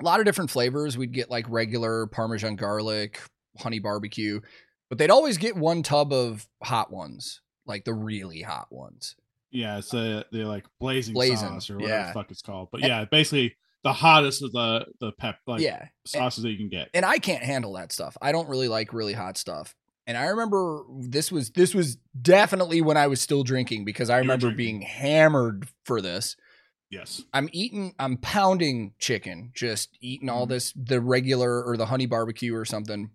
a 0.00 0.04
lot 0.04 0.20
of 0.20 0.26
different 0.26 0.50
flavors. 0.50 0.96
We'd 0.96 1.12
get 1.12 1.30
like 1.30 1.46
regular 1.48 2.06
Parmesan 2.06 2.56
garlic, 2.56 3.20
honey 3.58 3.80
barbecue, 3.80 4.40
but 4.88 4.98
they'd 4.98 5.10
always 5.10 5.38
get 5.38 5.56
one 5.56 5.82
tub 5.82 6.12
of 6.12 6.46
hot 6.62 6.92
ones, 6.92 7.40
like 7.68 7.84
the 7.84 7.94
really 7.94 8.42
hot 8.42 8.68
ones. 8.72 9.14
Yeah, 9.50 9.80
so 9.80 10.24
they're 10.32 10.44
like 10.44 10.64
blazing, 10.80 11.14
Blazing, 11.14 11.36
sauce 11.48 11.70
or 11.70 11.76
whatever 11.76 11.92
yeah. 11.94 12.06
the 12.08 12.12
fuck 12.14 12.30
it's 12.30 12.42
called. 12.42 12.68
But 12.72 12.80
And- 12.82 12.88
yeah, 12.88 13.04
basically 13.04 13.56
the 13.84 13.92
hottest 13.92 14.42
of 14.42 14.52
the 14.52 14.86
the 15.00 15.12
pep 15.12 15.38
like 15.46 15.60
yeah. 15.60 15.86
sauces 16.06 16.42
that 16.44 16.50
you 16.50 16.58
can 16.58 16.68
get. 16.68 16.88
And 16.94 17.04
I 17.04 17.18
can't 17.18 17.42
handle 17.42 17.72
that 17.74 17.92
stuff. 17.92 18.16
I 18.20 18.32
don't 18.32 18.48
really 18.48 18.68
like 18.68 18.92
really 18.92 19.12
hot 19.14 19.38
stuff. 19.38 19.74
And 20.06 20.16
I 20.18 20.26
remember 20.26 20.84
this 21.00 21.30
was 21.30 21.50
this 21.50 21.74
was 21.74 21.96
definitely 22.20 22.80
when 22.82 22.96
I 22.96 23.06
was 23.06 23.20
still 23.20 23.42
drinking 23.44 23.84
because 23.84 24.10
I 24.10 24.18
remember 24.18 24.50
being 24.50 24.80
hammered 24.82 25.68
for 25.84 26.00
this. 26.02 26.36
yes. 26.90 27.22
I'm 27.34 27.48
eating, 27.52 27.94
I'm 27.98 28.16
pounding 28.16 28.94
chicken, 28.98 29.50
just 29.54 29.90
eating 30.00 30.30
all 30.30 30.46
Mhm. 30.46 30.50
this, 30.50 30.72
the 30.74 31.00
regular 31.02 31.62
or 31.62 31.76
the 31.76 31.84
honey 31.86 32.06
barbecue 32.06 32.54
or 32.56 32.64
something. 32.64 33.10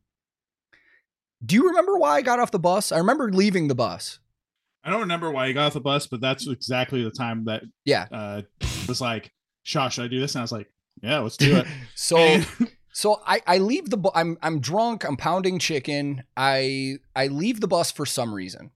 Do 1.45 1.55
you 1.55 1.67
remember 1.67 1.97
why 1.97 2.17
I 2.17 2.21
got 2.21 2.39
off 2.39 2.51
the 2.51 2.59
bus? 2.59 2.91
I 2.91 2.99
remember 2.99 3.31
leaving 3.31 3.67
the 3.67 3.75
bus. 3.75 4.19
I 4.83 4.89
don't 4.89 5.01
remember 5.01 5.31
why 5.31 5.47
you 5.47 5.53
got 5.53 5.67
off 5.67 5.73
the 5.73 5.79
bus, 5.81 6.07
but 6.07 6.19
that's 6.21 6.47
exactly 6.47 7.03
the 7.03 7.11
time 7.11 7.45
that 7.45 7.63
Yeah. 7.85 8.05
uh 8.11 8.41
was 8.87 8.99
like, 9.01 9.31
Shaw, 9.63 9.89
should 9.89 10.05
I 10.05 10.07
do 10.07 10.19
this? 10.19 10.35
And 10.35 10.41
I 10.41 10.43
was 10.43 10.51
like, 10.51 10.67
Yeah, 11.01 11.19
let's 11.19 11.37
do 11.37 11.55
it. 11.57 11.67
So, 11.95 12.17
And- 12.17 12.47
so 12.95 13.21
I, 13.25 13.41
I 13.47 13.57
leave 13.57 13.89
the, 13.89 13.97
bu- 13.97 14.11
I'm, 14.13 14.37
I'm 14.43 14.59
drunk. 14.59 15.03
I'm 15.03 15.17
pounding 15.17 15.57
chicken. 15.57 16.23
I, 16.37 16.97
I 17.15 17.25
leave 17.27 17.59
the 17.59 17.67
bus 17.67 17.91
for 17.91 18.05
some 18.05 18.31
reason 18.33 18.69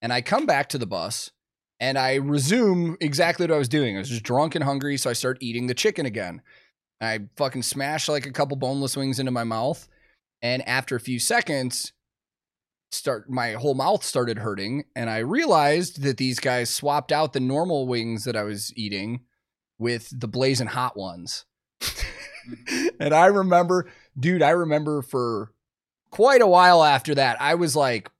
and 0.00 0.12
I 0.14 0.22
come 0.22 0.46
back 0.46 0.70
to 0.70 0.78
the 0.78 0.86
bus 0.86 1.30
and 1.78 1.98
I 1.98 2.14
resume 2.14 2.96
exactly 3.02 3.44
what 3.46 3.54
I 3.54 3.58
was 3.58 3.68
doing. 3.68 3.96
I 3.96 3.98
was 3.98 4.08
just 4.08 4.22
drunk 4.22 4.54
and 4.54 4.64
hungry. 4.64 4.96
So 4.96 5.10
I 5.10 5.12
start 5.12 5.38
eating 5.42 5.66
the 5.66 5.74
chicken 5.74 6.06
again. 6.06 6.40
I 7.02 7.20
fucking 7.36 7.64
smash 7.64 8.08
like 8.08 8.24
a 8.24 8.30
couple 8.32 8.56
boneless 8.56 8.96
wings 8.96 9.18
into 9.18 9.32
my 9.32 9.44
mouth. 9.44 9.88
And 10.40 10.66
after 10.66 10.96
a 10.96 11.00
few 11.00 11.18
seconds, 11.18 11.92
start 12.94 13.28
my 13.28 13.52
whole 13.52 13.74
mouth 13.74 14.04
started 14.04 14.38
hurting. 14.38 14.84
And 14.94 15.10
I 15.10 15.18
realized 15.18 16.02
that 16.02 16.16
these 16.16 16.40
guys 16.40 16.70
swapped 16.70 17.12
out 17.12 17.32
the 17.32 17.40
normal 17.40 17.86
wings 17.86 18.24
that 18.24 18.36
I 18.36 18.42
was 18.42 18.72
eating 18.76 19.20
with 19.78 20.08
the 20.18 20.28
blazing 20.28 20.68
hot 20.68 20.96
ones. 20.96 21.44
Mm-hmm. 21.80 22.88
and 23.00 23.14
I 23.14 23.26
remember, 23.26 23.90
dude, 24.18 24.42
I 24.42 24.50
remember 24.50 25.02
for 25.02 25.52
quite 26.10 26.42
a 26.42 26.46
while 26.46 26.84
after 26.84 27.14
that, 27.14 27.40
I 27.40 27.54
was 27.54 27.74
like 27.74 28.10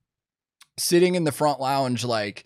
sitting 0.79 1.15
in 1.15 1.25
the 1.25 1.33
front 1.33 1.61
lounge, 1.61 2.05
like 2.05 2.45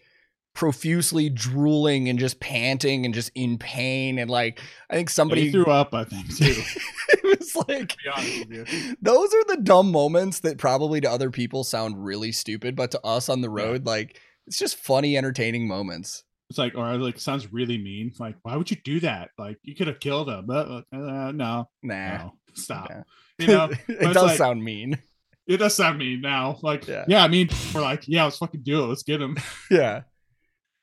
profusely 0.59 1.31
drooling 1.31 2.09
and 2.09 2.19
just 2.19 2.41
panting 2.41 3.05
and 3.05 3.15
just 3.15 3.31
in 3.37 3.57
pain. 3.59 4.19
And 4.19 4.29
like, 4.29 4.61
I 4.91 4.97
think 4.97 5.09
Somebody 5.09 5.53
somebody 5.53 5.65
threw 5.65 5.73
up, 5.73 5.95
I 5.95 6.03
think, 6.03 6.37
too. 6.37 6.47
it 7.11 7.39
was 7.39 7.55
like, 7.69 7.91
to 7.91 7.97
be 8.03 8.09
honest 8.13 8.49
with 8.49 8.73
you. 8.75 8.97
those 9.01 9.33
are 9.33 9.45
the 9.55 9.61
dumb 9.63 9.93
moments 9.93 10.41
that 10.41 10.59
probably 10.59 11.01
to 11.03 11.09
other 11.09 11.31
people 11.31 11.63
sound 11.63 12.05
really 12.05 12.33
stupid, 12.33 12.75
but 12.75 12.91
to 12.91 13.07
us 13.07 13.29
on 13.29 13.41
the 13.41 13.49
road, 13.49 13.87
like, 13.87 14.19
it's 14.49 14.59
just 14.59 14.79
funny, 14.79 15.17
entertaining 15.17 15.69
moments. 15.69 16.25
It's 16.51 16.59
like, 16.59 16.75
or 16.75 16.97
like, 16.97 17.21
sounds 17.21 17.53
really 17.53 17.79
mean. 17.79 18.13
Like, 18.19 18.35
why 18.43 18.57
would 18.57 18.69
you 18.69 18.79
do 18.83 18.99
that? 19.01 19.31
Like, 19.39 19.59
you 19.63 19.77
could 19.77 19.87
have 19.87 20.01
killed 20.01 20.29
him. 20.29 20.45
But 20.47 20.67
uh, 20.93 21.31
no, 21.33 21.69
Nah. 21.85 22.17
no, 22.19 22.33
stop. 22.55 22.91
Yeah. 22.91 23.03
You 23.39 23.47
know, 23.47 23.69
it 23.89 24.13
does 24.13 24.17
like- 24.25 24.39
sound 24.39 24.65
mean. 24.65 24.99
it 25.47 25.59
does 25.59 25.77
sound 25.77 25.99
mean 25.99 26.21
now. 26.21 26.59
Like, 26.63 26.89
Yeah. 26.89 27.05
yeah, 27.07 27.23
I 27.23 27.29
mean, 27.29 27.49
we're 27.73 27.81
like, 27.83 28.09
yeah, 28.09 28.25
let's 28.25 28.39
fucking 28.39 28.63
do 28.65 28.83
it. 28.83 28.87
Let's 28.89 29.05
get 29.05 29.23
him. 29.23 29.37
Yeah. 29.71 30.01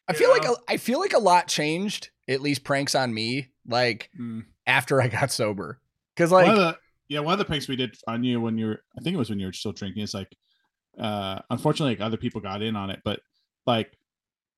I 0.08 0.14
feel 0.14 0.30
like 0.30 0.44
know? 0.44 0.54
a, 0.68 0.72
I 0.74 0.78
feel 0.78 1.00
like 1.00 1.14
a 1.14 1.20
lot 1.20 1.48
changed, 1.48 2.10
at 2.28 2.42
least 2.42 2.64
pranks 2.64 2.96
on 2.96 3.14
me, 3.14 3.50
like 3.68 4.10
Mm. 4.20 4.46
after 4.68 5.02
I 5.02 5.08
got 5.08 5.32
sober. 5.32 5.80
Cause 6.16 6.32
one 6.32 6.44
like 6.46 6.52
of 6.52 6.58
the 6.58 6.78
yeah, 7.08 7.20
one 7.20 7.34
of 7.34 7.40
the 7.40 7.46
pranks 7.46 7.68
we 7.68 7.76
did 7.76 7.96
on 8.08 8.24
you 8.24 8.42
when 8.42 8.58
you 8.58 8.68
were, 8.68 8.84
I 8.98 9.02
think 9.02 9.14
it 9.14 9.18
was 9.18 9.30
when 9.30 9.40
you 9.40 9.46
were 9.48 9.54
still 9.54 9.74
drinking. 9.74 10.04
Is 10.04 10.14
like, 10.14 10.36
uh, 11.00 11.40
unfortunately, 11.50 11.96
like 11.96 12.02
other 12.06 12.18
people 12.18 12.42
got 12.42 12.62
in 12.62 12.76
on 12.76 12.90
it, 12.90 13.00
but 13.04 13.20
like, 13.68 13.92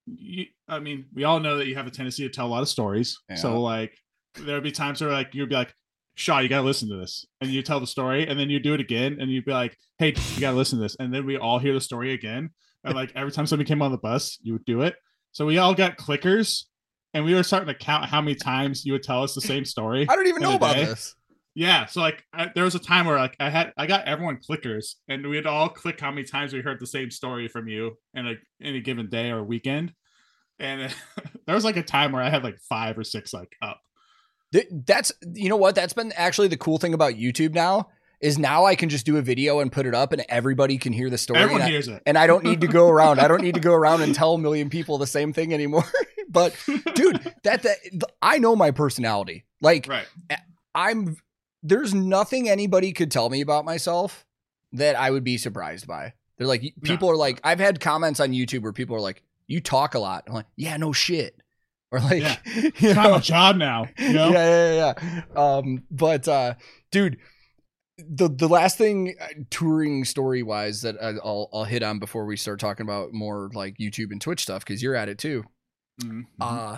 you, 0.05 0.45
I 0.67 0.79
mean, 0.79 1.05
we 1.13 1.23
all 1.25 1.39
know 1.39 1.57
that 1.57 1.67
you 1.67 1.75
have 1.75 1.87
a 1.87 1.91
tendency 1.91 2.23
to 2.23 2.29
tell 2.29 2.47
a 2.47 2.49
lot 2.49 2.61
of 2.61 2.69
stories. 2.69 3.19
Yeah. 3.29 3.35
So 3.35 3.59
like, 3.61 3.97
there 4.39 4.55
would 4.55 4.63
be 4.63 4.71
times 4.71 5.01
where 5.01 5.11
like 5.11 5.33
you'd 5.33 5.49
be 5.49 5.55
like, 5.55 5.73
Shaw, 6.15 6.39
you 6.39 6.49
gotta 6.49 6.63
listen 6.65 6.89
to 6.89 6.95
this, 6.97 7.25
and 7.41 7.49
you 7.51 7.61
tell 7.61 7.79
the 7.79 7.87
story, 7.87 8.27
and 8.27 8.39
then 8.39 8.49
you 8.49 8.59
do 8.59 8.73
it 8.73 8.79
again, 8.79 9.17
and 9.19 9.29
you'd 9.29 9.45
be 9.45 9.51
like, 9.51 9.77
Hey, 9.97 10.13
you 10.35 10.41
gotta 10.41 10.57
listen 10.57 10.79
to 10.79 10.83
this, 10.83 10.95
and 10.99 11.13
then 11.13 11.25
we 11.25 11.37
all 11.37 11.59
hear 11.59 11.73
the 11.73 11.81
story 11.81 12.13
again, 12.13 12.49
and 12.83 12.95
like 12.95 13.11
every 13.15 13.31
time 13.31 13.45
somebody 13.45 13.67
came 13.67 13.81
on 13.81 13.91
the 13.91 13.97
bus, 13.97 14.37
you 14.41 14.53
would 14.53 14.65
do 14.65 14.81
it. 14.81 14.95
So 15.37 15.45
we 15.45 15.59
all 15.59 15.75
got 15.75 15.99
clickers, 15.99 16.63
and 17.13 17.23
we 17.23 17.35
were 17.35 17.43
starting 17.43 17.67
to 17.67 17.75
count 17.75 18.05
how 18.05 18.21
many 18.21 18.33
times 18.33 18.83
you 18.87 18.93
would 18.93 19.03
tell 19.03 19.21
us 19.21 19.35
the 19.35 19.41
same 19.41 19.65
story. 19.65 20.07
I 20.09 20.15
don't 20.15 20.25
even 20.25 20.41
know 20.41 20.55
about 20.55 20.73
day. 20.73 20.85
this. 20.85 21.13
Yeah, 21.53 21.85
so 21.85 22.01
like 22.01 22.23
I, 22.33 22.49
there 22.55 22.63
was 22.63 22.73
a 22.73 22.79
time 22.79 23.05
where 23.05 23.17
like 23.17 23.35
I 23.39 23.51
had 23.51 23.71
I 23.77 23.85
got 23.85 24.05
everyone 24.05 24.37
clickers, 24.37 24.95
and 25.07 25.27
we'd 25.29 25.45
all 25.45 25.69
click 25.69 25.99
how 25.99 26.09
many 26.09 26.23
times 26.23 26.53
we 26.53 26.61
heard 26.61 26.79
the 26.79 26.87
same 26.87 27.11
story 27.11 27.49
from 27.49 27.67
you 27.67 27.99
in 28.15 28.25
a 28.25 28.33
any 28.63 28.81
given 28.81 29.11
day 29.11 29.29
or 29.29 29.43
weekend. 29.43 29.93
And 30.57 30.91
there 31.45 31.53
was 31.53 31.63
like 31.63 31.77
a 31.77 31.83
time 31.83 32.13
where 32.13 32.23
I 32.23 32.31
had 32.31 32.43
like 32.43 32.57
five 32.67 32.97
or 32.97 33.03
six 33.03 33.31
like 33.31 33.55
up. 33.61 33.79
That's 34.71 35.11
you 35.35 35.49
know 35.49 35.55
what? 35.55 35.75
That's 35.75 35.93
been 35.93 36.13
actually 36.13 36.47
the 36.47 36.57
cool 36.57 36.79
thing 36.79 36.95
about 36.95 37.13
YouTube 37.13 37.53
now 37.53 37.89
is 38.19 38.37
now 38.37 38.65
I 38.65 38.75
can 38.75 38.89
just 38.89 39.05
do 39.05 39.17
a 39.17 39.21
video 39.21 39.59
and 39.59 39.71
put 39.71 39.85
it 39.85 39.93
up 39.93 40.11
and 40.11 40.23
everybody 40.29 40.77
can 40.77 40.91
hear 40.93 41.09
the 41.09 41.17
story. 41.17 41.39
Everyone 41.39 41.61
and 41.61 41.67
I- 41.67 41.71
hears 41.71 41.87
it. 41.87 42.01
and 42.05 42.17
I 42.17 42.27
don't 42.27 42.43
need 42.43 42.61
to 42.61 42.67
go 42.67 42.87
around. 42.89 43.19
I 43.19 43.27
don't 43.27 43.41
need 43.41 43.53
to 43.55 43.59
go 43.61 43.73
around 43.73 44.01
and 44.01 44.13
tell 44.15 44.33
a 44.33 44.37
million 44.39 44.69
people 44.69 44.97
the 44.97 45.07
same 45.07 45.33
thing 45.33 45.53
anymore. 45.53 45.83
but 46.29 46.55
dude, 46.95 47.21
that 47.43 47.63
that 47.63 47.77
I 48.21 48.39
know 48.39 48.55
my 48.55 48.71
personality. 48.71 49.45
Like 49.61 49.87
right. 49.87 50.07
I'm 50.75 51.17
there's 51.63 51.93
nothing 51.93 52.49
anybody 52.49 52.91
could 52.93 53.11
tell 53.11 53.29
me 53.29 53.41
about 53.41 53.65
myself 53.65 54.25
that 54.73 54.95
I 54.95 55.11
would 55.11 55.23
be 55.23 55.37
surprised 55.37 55.87
by. 55.87 56.13
They're 56.37 56.47
like 56.47 56.73
people 56.83 57.09
are 57.09 57.15
like 57.15 57.39
I've 57.43 57.59
had 57.59 57.79
comments 57.79 58.19
on 58.19 58.29
YouTube 58.31 58.61
where 58.61 58.73
people 58.73 58.95
are 58.95 58.99
like, 59.01 59.23
"You 59.47 59.59
talk 59.59 59.95
a 59.95 59.99
lot." 59.99 60.25
I'm 60.27 60.33
like, 60.35 60.45
"Yeah, 60.55 60.77
no 60.77 60.93
shit." 60.93 61.41
Or 61.91 61.99
like, 61.99 62.21
Yeah. 62.21 62.35
you 62.55 62.71
It's 62.75 62.95
my 62.95 63.03
know, 63.05 63.19
job 63.19 63.55
now. 63.55 63.87
You 63.97 64.13
know? 64.13 64.29
yeah, 64.29 64.73
yeah, 64.73 64.93
yeah. 65.01 65.23
Um, 65.35 65.83
but 65.89 66.27
uh, 66.27 66.53
dude, 66.91 67.17
the 67.97 68.29
the 68.29 68.47
last 68.47 68.77
thing 68.77 69.15
uh, 69.19 69.27
touring 69.49 70.05
story 70.05 70.43
wise 70.43 70.81
that 70.83 70.95
I'll 71.01 71.49
I'll 71.53 71.63
hit 71.63 71.81
on 71.83 71.99
before 71.99 72.25
we 72.25 72.37
start 72.37 72.59
talking 72.59 72.85
about 72.85 73.11
more 73.13 73.49
like 73.53 73.77
YouTube 73.79 74.11
and 74.11 74.21
Twitch 74.21 74.41
stuff 74.43 74.63
because 74.63 74.83
you're 74.83 74.95
at 74.95 75.09
it 75.09 75.17
too. 75.17 75.43
Mhm. 76.01 76.23
Uh 76.39 76.77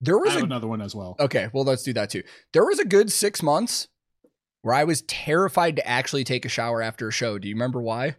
there 0.00 0.18
was 0.18 0.34
a 0.34 0.40
another 0.40 0.66
one 0.66 0.82
as 0.82 0.94
well. 0.94 1.16
okay. 1.20 1.48
Well, 1.52 1.64
let's 1.64 1.82
do 1.82 1.92
that 1.94 2.10
too. 2.10 2.22
There 2.52 2.64
was 2.64 2.78
a 2.78 2.84
good 2.84 3.10
six 3.12 3.42
months 3.42 3.88
where 4.62 4.74
I 4.74 4.84
was 4.84 5.02
terrified 5.02 5.76
to 5.76 5.86
actually 5.88 6.24
take 6.24 6.44
a 6.44 6.48
shower 6.50 6.82
after 6.82 7.08
a 7.08 7.12
show. 7.12 7.38
Do 7.38 7.48
you 7.48 7.54
remember 7.54 7.80
why? 7.80 8.16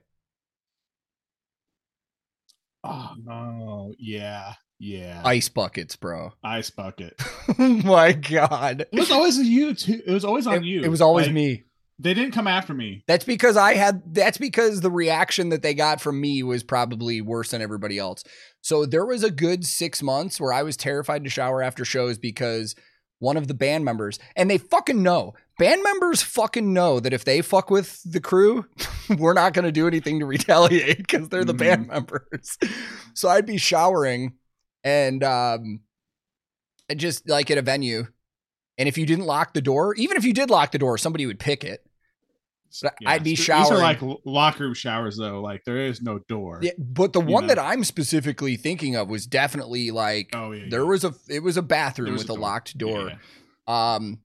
Oh 2.84 3.12
no, 3.22 3.94
yeah, 4.00 4.54
yeah. 4.80 5.22
Ice 5.26 5.50
buckets, 5.50 5.96
bro. 5.98 6.32
Ice 6.44 6.70
bucket. 6.70 7.22
oh 7.60 7.68
my 7.84 8.14
god. 8.14 8.86
It 8.92 9.00
was 9.00 9.12
always 9.12 9.38
you 9.38 9.74
too. 9.74 10.02
It 10.06 10.12
was 10.12 10.24
always 10.24 10.48
on 10.48 10.56
It, 10.58 10.64
you. 10.64 10.84
it 10.84 10.88
was 10.88 11.02
always 11.02 11.26
Like, 11.28 11.36
me. 11.36 11.64
They 12.00 12.14
didn't 12.14 12.34
come 12.34 12.48
after 12.48 12.74
me. 12.76 13.04
That's 13.08 13.26
because 13.26 13.58
I 13.58 13.74
had 13.74 14.14
that's 14.14 14.38
because 14.38 14.82
the 14.82 14.92
reaction 14.92 15.50
that 15.50 15.64
they 15.64 15.74
got 15.74 16.00
from 16.00 16.22
me 16.22 16.44
was 16.44 16.64
probably 16.64 17.22
worse 17.22 17.52
than 17.52 17.62
everybody 17.62 17.98
else. 17.98 18.24
So 18.62 18.86
there 18.86 19.06
was 19.06 19.24
a 19.24 19.32
good 19.32 19.66
6 19.66 20.04
months 20.04 20.40
where 20.40 20.54
I 20.54 20.62
was 20.62 20.78
terrified 20.78 21.24
to 21.24 21.30
shower 21.30 21.64
after 21.64 21.84
shows 21.86 22.20
because 22.20 22.76
one 23.20 23.36
of 23.36 23.48
the 23.48 23.56
band 23.56 23.84
members 23.84 24.20
and 24.36 24.50
they 24.50 24.60
fucking 24.60 25.02
know. 25.02 25.34
Band 25.58 25.82
members 25.82 26.22
fucking 26.22 26.72
know 26.72 27.00
that 27.00 27.14
if 27.14 27.26
they 27.26 27.42
fuck 27.42 27.72
with 27.72 28.00
the 28.06 28.22
crew, 28.22 28.66
we're 29.18 29.34
not 29.34 29.54
going 29.54 29.66
to 29.66 29.72
do 29.72 29.88
anything 29.88 30.20
to 30.20 30.28
retaliate 30.28 31.08
cuz 31.08 31.30
they're 31.30 31.44
the 31.46 31.54
band 31.54 31.88
members. 31.88 32.58
So 33.16 33.30
I'd 33.30 33.48
be 33.48 33.58
showering 33.58 34.34
and 34.84 35.24
um 35.24 35.80
just 36.96 37.28
like 37.28 37.50
at 37.50 37.58
a 37.58 37.64
venue 37.64 38.06
and 38.78 38.88
if 38.88 38.98
you 38.98 39.08
didn't 39.08 39.26
lock 39.26 39.54
the 39.54 39.62
door, 39.62 39.96
even 39.96 40.18
if 40.18 40.24
you 40.24 40.34
did 40.34 40.52
lock 40.52 40.72
the 40.72 40.78
door, 40.78 41.00
somebody 41.00 41.26
would 41.26 41.40
pick 41.40 41.64
it. 41.64 41.87
But 42.82 42.96
I'd 43.06 43.24
be 43.24 43.36
showering. 43.36 43.64
These 43.64 43.72
are 43.72 43.78
like 43.78 44.00
locker 44.26 44.64
room 44.66 44.74
showers 44.74 45.18
though. 45.18 45.42
Like 45.42 45.64
there 45.66 45.78
is 45.78 46.02
no 46.02 46.20
door. 46.20 46.60
Yeah, 46.62 46.72
but 46.78 47.14
the 47.14 47.20
one 47.22 47.44
know. 47.48 47.56
that 47.56 47.60
I'm 47.60 47.84
specifically 47.84 48.56
thinking 48.58 48.96
of 48.96 49.10
was 49.10 49.26
definitely 49.28 49.92
like 49.92 50.30
Oh 50.34 50.52
yeah. 50.52 50.66
there 50.70 50.82
yeah. 50.82 50.86
was 50.90 51.04
a 51.04 51.14
it 51.30 51.42
was 51.44 51.58
a 51.58 51.62
bathroom 51.62 52.14
was 52.14 52.24
with 52.24 52.30
a 52.32 52.34
door. 52.34 52.40
locked 52.40 52.78
door. 52.78 53.12
yeah. 53.68 53.96
Um 53.96 54.20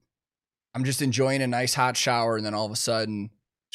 I'm 0.75 0.83
just 0.83 1.01
enjoying 1.01 1.41
a 1.41 1.47
nice 1.47 1.73
hot 1.75 1.95
shower 1.97 2.35
and 2.37 2.45
then 2.45 2.53
all 2.53 2.65
of 2.65 2.71
a 2.71 2.75
sudden 2.75 3.29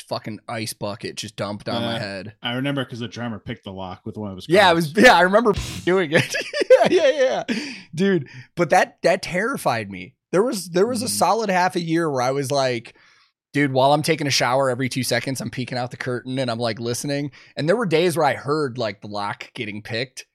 fucking 0.08 0.38
ice 0.48 0.72
bucket 0.72 1.16
just 1.16 1.34
dumped 1.36 1.68
on 1.68 1.82
my 1.82 1.96
Uh, 1.96 1.98
head. 1.98 2.34
I 2.42 2.54
remember 2.54 2.84
because 2.84 3.00
the 3.00 3.08
drummer 3.08 3.38
picked 3.40 3.64
the 3.64 3.72
lock 3.72 4.02
with 4.06 4.16
one 4.16 4.30
of 4.30 4.36
his. 4.36 4.48
Yeah, 4.48 4.70
it 4.70 4.74
was 4.74 4.92
yeah, 4.96 5.14
I 5.14 5.22
remember 5.22 5.52
doing 5.84 6.12
it. 6.12 6.34
yeah, 6.90 7.08
yeah, 7.10 7.44
yeah. 7.50 7.64
Dude, 7.94 8.28
but 8.54 8.70
that 8.70 8.98
that 9.02 9.22
terrified 9.22 9.90
me. 9.90 10.14
There 10.30 10.42
was 10.42 10.68
there 10.70 10.86
was 10.86 11.02
a 11.02 11.06
Mhm. 11.06 11.10
solid 11.10 11.50
half 11.50 11.74
a 11.74 11.80
year 11.80 12.08
where 12.10 12.22
I 12.22 12.30
was 12.30 12.50
like 12.50 12.94
Dude, 13.58 13.72
while 13.72 13.92
I'm 13.92 14.02
taking 14.04 14.28
a 14.28 14.30
shower 14.30 14.70
every 14.70 14.88
two 14.88 15.02
seconds, 15.02 15.40
I'm 15.40 15.50
peeking 15.50 15.76
out 15.76 15.90
the 15.90 15.96
curtain 15.96 16.38
and 16.38 16.48
I'm 16.48 16.60
like 16.60 16.78
listening. 16.78 17.32
And 17.56 17.68
there 17.68 17.74
were 17.74 17.86
days 17.86 18.16
where 18.16 18.24
I 18.24 18.34
heard 18.34 18.78
like 18.78 19.00
the 19.00 19.08
lock 19.08 19.52
getting 19.52 19.82
picked, 19.82 20.26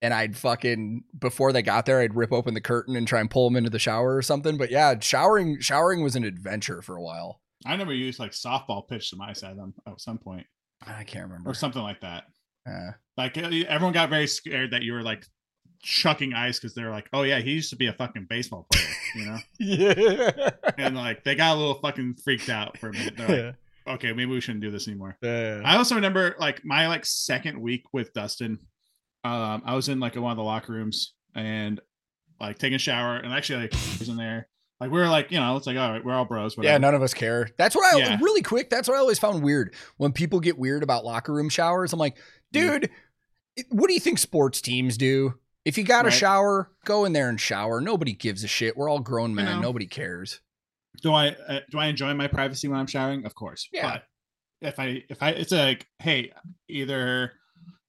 and 0.00 0.14
I'd 0.14 0.34
fucking 0.34 1.04
before 1.18 1.52
they 1.52 1.60
got 1.60 1.84
there, 1.84 2.00
I'd 2.00 2.14
rip 2.16 2.32
open 2.32 2.54
the 2.54 2.60
curtain 2.62 2.96
and 2.96 3.06
try 3.06 3.20
and 3.20 3.30
pull 3.30 3.50
them 3.50 3.56
into 3.56 3.68
the 3.68 3.78
shower 3.78 4.16
or 4.16 4.22
something. 4.22 4.56
But 4.56 4.70
yeah, 4.70 4.98
showering 4.98 5.60
showering 5.60 6.02
was 6.02 6.16
an 6.16 6.24
adventure 6.24 6.80
for 6.80 6.96
a 6.96 7.02
while. 7.02 7.42
I 7.66 7.76
never 7.76 7.92
used 7.92 8.18
like 8.18 8.30
softball 8.30 8.88
pitch 8.88 9.10
to 9.10 9.16
my 9.16 9.34
side 9.34 9.58
them 9.58 9.74
at 9.86 10.00
some 10.00 10.16
point 10.16 10.46
I 10.86 11.04
can't 11.04 11.26
remember. 11.26 11.50
or 11.50 11.54
something 11.54 11.82
like 11.82 12.00
that. 12.00 12.24
Uh, 12.66 12.92
Like 13.18 13.36
uh, 13.36 13.50
everyone 13.68 13.92
got 13.92 14.08
very 14.08 14.26
scared 14.26 14.70
that 14.70 14.84
you 14.84 14.94
were 14.94 15.02
like 15.02 15.26
chucking 15.82 16.34
ice 16.34 16.58
because 16.58 16.74
they're 16.74 16.90
like, 16.90 17.08
oh 17.12 17.22
yeah, 17.22 17.38
he 17.40 17.52
used 17.52 17.70
to 17.70 17.76
be 17.76 17.86
a 17.86 17.92
fucking 17.92 18.26
baseball 18.28 18.66
player, 18.72 18.86
you 19.14 19.24
know. 19.26 19.38
yeah. 19.58 20.50
And 20.78 20.96
like 20.96 21.24
they 21.24 21.34
got 21.34 21.56
a 21.56 21.58
little 21.58 21.74
fucking 21.80 22.16
freaked 22.22 22.48
out 22.48 22.78
for 22.78 22.88
a 22.88 22.92
minute. 22.92 23.14
They're 23.16 23.46
like, 23.46 23.54
okay, 23.96 24.12
maybe 24.12 24.30
we 24.30 24.40
shouldn't 24.40 24.62
do 24.62 24.70
this 24.70 24.88
anymore. 24.88 25.16
Yeah. 25.22 25.62
I 25.64 25.76
also 25.76 25.94
remember 25.94 26.36
like 26.38 26.64
my 26.64 26.88
like 26.88 27.04
second 27.06 27.60
week 27.60 27.84
with 27.92 28.12
Dustin. 28.12 28.58
Um, 29.24 29.62
I 29.66 29.74
was 29.74 29.88
in 29.88 30.00
like 30.00 30.16
one 30.16 30.30
of 30.30 30.36
the 30.36 30.42
locker 30.42 30.72
rooms 30.72 31.14
and 31.34 31.80
like 32.40 32.58
taking 32.58 32.76
a 32.76 32.78
shower, 32.78 33.16
and 33.16 33.32
actually 33.32 33.62
like 33.62 33.72
was 33.98 34.08
in 34.08 34.16
there. 34.16 34.48
Like 34.80 34.90
we 34.90 34.98
were 34.98 35.08
like, 35.08 35.30
you 35.30 35.38
know, 35.38 35.56
it's 35.58 35.66
like 35.66 35.76
all 35.76 35.90
right, 35.92 36.02
we're 36.04 36.14
all 36.14 36.24
bros. 36.24 36.56
Whatever. 36.56 36.72
Yeah, 36.72 36.78
none 36.78 36.94
of 36.94 37.02
us 37.02 37.12
care. 37.12 37.48
That's 37.58 37.76
what 37.76 37.94
I 37.94 37.98
Yeah. 37.98 38.18
really 38.22 38.40
quick. 38.42 38.70
That's 38.70 38.88
what 38.88 38.94
I 38.96 39.00
always 39.00 39.18
found 39.18 39.42
weird 39.42 39.74
when 39.98 40.12
people 40.12 40.40
get 40.40 40.58
weird 40.58 40.82
about 40.82 41.04
locker 41.04 41.34
room 41.34 41.50
showers. 41.50 41.92
I'm 41.92 41.98
like, 41.98 42.16
dude, 42.52 42.88
it- 43.56 43.66
what 43.70 43.88
do 43.88 43.92
you 43.94 44.00
think 44.00 44.18
sports 44.18 44.62
teams 44.62 44.96
do? 44.96 45.34
If 45.70 45.78
you 45.78 45.84
got 45.84 46.04
a 46.04 46.08
Right. 46.08 46.18
shower, 46.18 46.68
go 46.84 47.04
in 47.04 47.12
there 47.12 47.28
and 47.28 47.40
shower. 47.40 47.80
Nobody 47.80 48.12
gives 48.12 48.42
a 48.42 48.48
shit. 48.48 48.76
We're 48.76 48.88
all 48.88 48.98
grown 48.98 49.36
men. 49.36 49.44
know. 49.44 49.60
Nobody 49.60 49.86
cares. 49.86 50.40
do 51.00 51.12
I 51.12 51.28
uh, 51.28 51.60
do 51.70 51.78
I 51.78 51.86
enjoy 51.86 52.12
my 52.14 52.26
privacy 52.26 52.66
when 52.66 52.80
I'm 52.80 52.88
showering? 52.88 53.24
Of 53.24 53.36
course. 53.36 53.68
Yeah. 53.72 53.88
But 53.92 54.02
if 54.68 54.80
I 54.80 55.04
if 55.08 55.22
I 55.22 55.30
it's 55.30 55.52
like, 55.52 55.86
hey, 56.00 56.32
either 56.68 57.34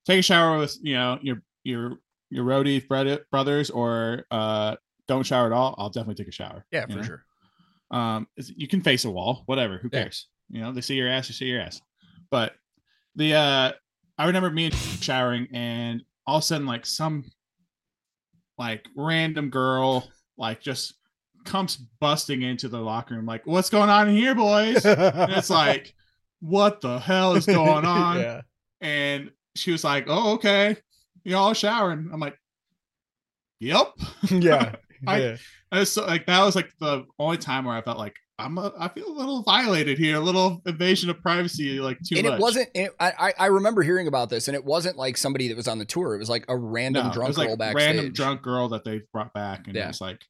take 0.06 0.20
a 0.20 0.22
shower 0.22 0.60
with 0.60 0.78
you 0.84 0.94
know 0.94 1.18
your 1.24 1.42
your 1.64 1.98
your 2.30 2.46
roadie 2.46 2.88
brothers 3.32 3.72
or 3.72 4.28
uh 4.30 4.76
don't 5.08 5.24
shower 5.24 5.48
at 5.48 5.52
all. 5.54 5.74
I'll 5.80 5.90
definitely 5.90 6.24
take 6.24 6.28
a 6.28 6.32
shower. 6.32 6.68
Yeah, 6.72 6.86
for 6.86 6.98
know? 6.98 7.02
sure. 7.02 7.26
Um, 7.90 8.28
you 8.38 8.68
can 8.68 8.82
face 8.82 9.06
a 9.06 9.10
wall, 9.10 9.42
whatever. 9.48 9.80
Who 9.80 9.90
Yeah. 9.92 10.04
cares? 10.04 10.28
You 10.52 10.62
know, 10.62 10.72
they 10.72 10.82
see 10.82 10.96
your 10.96 11.10
ass, 11.10 11.28
you 11.30 11.34
see 11.34 11.46
your 11.48 11.62
ass. 11.62 11.82
But 12.30 12.54
the 13.16 13.34
uh, 13.34 13.72
I 14.20 14.26
remember 14.28 14.52
me 14.52 14.70
showering, 15.02 15.48
and 15.52 16.04
all 16.28 16.38
of 16.38 16.44
a 16.44 16.46
sudden, 16.46 16.68
like 16.68 16.86
some 16.86 17.26
like 18.62 18.86
random 18.96 19.50
girl, 19.50 20.08
like 20.38 20.62
just 20.62 20.94
comes 21.46 21.78
busting 22.00 22.44
into 22.44 22.70
the 22.70 22.80
locker 22.80 23.16
room, 23.16 23.26
like, 23.26 23.48
"What's 23.48 23.72
going 23.72 23.90
on 23.90 24.08
in 24.10 24.16
here, 24.16 24.36
boys?" 24.36 24.86
and 24.86 25.32
it's 25.34 25.50
like, 25.50 25.96
"What 26.42 26.80
the 26.82 27.00
hell 27.00 27.34
is 27.34 27.48
going 27.48 27.86
on?" 28.02 28.20
yeah. 28.20 28.42
And 28.80 29.32
she 29.56 29.72
was 29.72 29.84
like, 29.84 30.06
"Oh, 30.08 30.34
okay, 30.34 30.78
you 31.24 31.36
all 31.36 31.54
showering." 31.56 32.12
I'm 32.14 32.20
like, 32.20 32.38
"Yep." 33.60 33.94
Yeah. 34.30 34.76
I- 35.08 35.18
yeah. 35.20 35.38
And 35.72 35.82
it's 35.82 35.92
so, 35.92 36.06
like 36.06 36.28
that 36.28 36.44
was 36.44 36.56
like 36.56 36.70
the 36.80 37.06
only 37.18 37.38
time 37.38 37.66
where 37.66 37.76
I 37.76 37.82
felt 37.82 37.98
like 37.98 38.16
I'm 38.46 38.58
a, 38.58 38.74
I 38.78 38.88
feel 38.90 39.08
a 39.08 39.14
little 39.18 39.42
violated 39.44 39.98
here, 39.98 40.18
a 40.18 40.20
little 40.20 40.62
invasion 40.66 41.10
of 41.10 41.22
privacy, 41.22 41.80
like 41.80 41.98
too 42.02 42.16
and 42.18 42.26
much. 42.28 42.34
it 42.34 42.42
wasn't. 42.42 42.70
It, 42.74 42.92
I 43.00 43.34
I- 43.40 43.46
remember 43.48 43.82
hearing 43.84 44.08
about 44.08 44.30
this, 44.30 44.48
and 44.48 44.56
it 44.56 44.64
wasn't 44.66 44.98
like 44.98 45.18
somebody 45.18 45.48
that 45.50 45.58
was 45.58 45.68
on 45.68 45.78
the 45.80 45.86
tour. 45.86 46.16
It 46.16 46.20
was 46.20 46.30
like 46.30 46.46
a 46.50 46.58
random 46.58 47.06
No, 47.06 47.10
it 47.12 47.14
drunk 47.14 47.28
was 47.30 47.38
like 47.38 47.48
girl 47.48 47.58
backstage. 47.58 47.96
random 47.96 48.14
drunk 48.14 48.42
girl 48.42 48.70
that 48.70 48.84
they 48.84 49.02
brought 49.14 49.34
back, 49.34 49.68
and 49.68 49.76
Yeah. 49.76 49.86
it 49.86 49.88
was 49.88 50.02
like, 50.02 50.22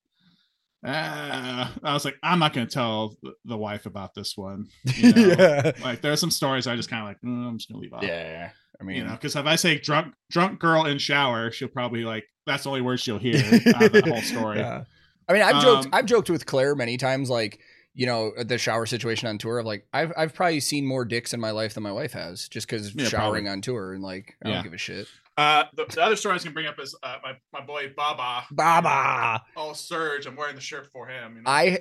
ah, 0.85 1.73
I 1.83 1.93
was 1.93 2.05
like, 2.05 2.15
I'm 2.23 2.39
not 2.39 2.53
gonna 2.53 2.65
tell 2.67 3.15
the, 3.45 3.57
wife 3.57 3.85
about 3.85 4.13
this 4.15 4.35
one. 4.35 4.67
You 4.95 5.13
know? 5.13 5.35
yeah. 5.37 5.71
Like 5.81 6.01
there 6.01 6.11
are 6.11 6.15
some 6.17 6.31
stories 6.31 6.67
I 6.67 6.75
just 6.75 6.89
kind 6.89 7.01
of 7.03 7.07
like, 7.07 7.21
mm, 7.21 7.47
I'm 7.47 7.57
just 7.57 7.69
gonna 7.69 7.81
leave 7.81 7.93
off. 7.93 8.03
Yeah. 8.03 8.49
I 8.79 8.83
mean, 8.83 8.97
you 8.97 9.03
know, 9.03 9.11
because 9.11 9.35
if 9.35 9.45
I 9.45 9.55
say 9.57 9.77
drunk 9.77 10.13
drunk 10.31 10.59
girl 10.59 10.85
in 10.85 10.97
shower, 10.97 11.51
she'll 11.51 11.67
probably 11.67 12.03
like 12.03 12.25
that's 12.47 12.63
the 12.63 12.69
only 12.69 12.81
word 12.81 12.99
she'll 12.99 13.19
hear 13.19 13.35
out 13.75 13.83
of 13.83 13.91
that 13.91 14.07
whole 14.07 14.21
story. 14.21 14.57
Yeah. 14.59 14.85
I 15.29 15.33
mean, 15.33 15.43
I've 15.43 15.61
joked. 15.61 15.85
Um, 15.85 15.89
I've 15.93 16.05
joked 16.07 16.29
with 16.31 16.45
Claire 16.47 16.75
many 16.75 16.97
times, 16.97 17.29
like 17.29 17.59
you 17.93 18.05
know, 18.05 18.31
the 18.43 18.57
shower 18.57 18.85
situation 18.85 19.27
on 19.27 19.37
tour. 19.37 19.59
Of 19.59 19.65
like, 19.65 19.85
I've 19.93 20.11
I've 20.17 20.33
probably 20.33 20.59
seen 20.59 20.85
more 20.85 21.05
dicks 21.05 21.33
in 21.33 21.39
my 21.39 21.51
life 21.51 21.73
than 21.73 21.83
my 21.83 21.91
wife 21.91 22.13
has, 22.13 22.47
just 22.47 22.67
because 22.67 22.93
Yeah, 22.95 23.05
showering 23.05 23.45
probably. 23.45 23.49
on 23.49 23.61
tour, 23.61 23.93
and 23.93 24.03
like, 24.03 24.35
I 24.43 24.49
Yeah. 24.49 24.55
don't 24.55 24.63
give 24.63 24.73
a 24.73 24.77
shit. 24.77 25.07
Uh, 25.37 25.63
the, 25.75 25.85
the 25.85 26.01
other 26.03 26.15
story 26.15 26.33
I 26.33 26.35
was 26.35 26.43
gonna 26.43 26.53
bring 26.53 26.67
up 26.67 26.79
is 26.79 26.95
uh, 27.03 27.17
my 27.23 27.33
my 27.53 27.61
boy 27.65 27.91
Baba. 27.95 28.45
Baba. 28.51 29.41
Oh, 29.55 29.73
Surge! 29.73 30.25
I'm 30.25 30.35
wearing 30.35 30.55
the 30.55 30.61
shirt 30.61 30.87
for 30.91 31.07
him. 31.07 31.35
You 31.37 31.41
know? 31.43 31.49
I, 31.49 31.79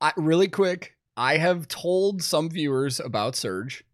I 0.00 0.12
really 0.16 0.48
quick. 0.48 0.94
I 1.16 1.36
have 1.38 1.68
told 1.68 2.22
some 2.22 2.50
viewers 2.50 3.00
about 3.00 3.36
Surge. 3.36 3.84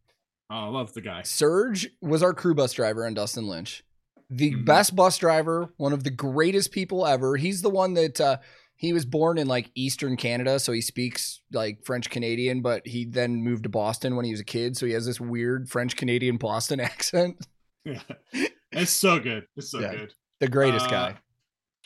Oh, 0.50 0.54
I 0.56 0.66
love 0.66 0.92
the 0.92 1.00
guy. 1.00 1.22
Surge 1.22 1.88
was 2.00 2.22
our 2.22 2.34
crew 2.34 2.54
bus 2.54 2.72
driver 2.72 3.06
on 3.06 3.14
Dustin 3.14 3.46
Lynch. 3.48 3.84
The 4.30 4.52
Mhm. 4.52 4.64
best 4.64 4.96
bus 4.96 5.18
driver, 5.18 5.72
one 5.76 5.92
of 5.92 6.04
the 6.04 6.10
greatest 6.10 6.72
people 6.72 7.06
ever. 7.06 7.36
He's 7.36 7.60
the 7.62 7.70
one 7.70 7.94
that 7.94 8.20
uh, 8.20 8.38
he 8.82 8.92
was 8.92 9.06
born 9.06 9.38
in 9.38 9.46
like 9.46 9.70
Eastern 9.76 10.16
Canada, 10.16 10.58
so 10.58 10.72
he 10.72 10.80
speaks 10.80 11.40
like 11.52 11.84
French 11.84 12.10
Canadian, 12.10 12.60
but 12.62 12.84
he 12.86 13.04
then 13.04 13.36
moved 13.42 13.62
to 13.62 13.68
Boston 13.68 14.16
when 14.16 14.24
he 14.24 14.32
was 14.32 14.40
a 14.40 14.44
kid, 14.44 14.76
so 14.76 14.84
he 14.86 14.92
has 14.92 15.06
this 15.06 15.20
weird 15.20 15.68
French 15.70 15.96
Canadian 15.96 16.36
Boston 16.36 16.80
accent. 16.90 17.46
Yeah, 17.84 18.00
it's 18.72 18.90
so 18.90 19.18
good. 19.20 19.46
It's 19.56 19.70
so 19.70 19.78
Yeah. 19.80 19.92
good. 19.94 20.12
The 20.40 20.48
greatest 20.48 20.86
Uh, 20.88 20.90
guy. 20.90 21.16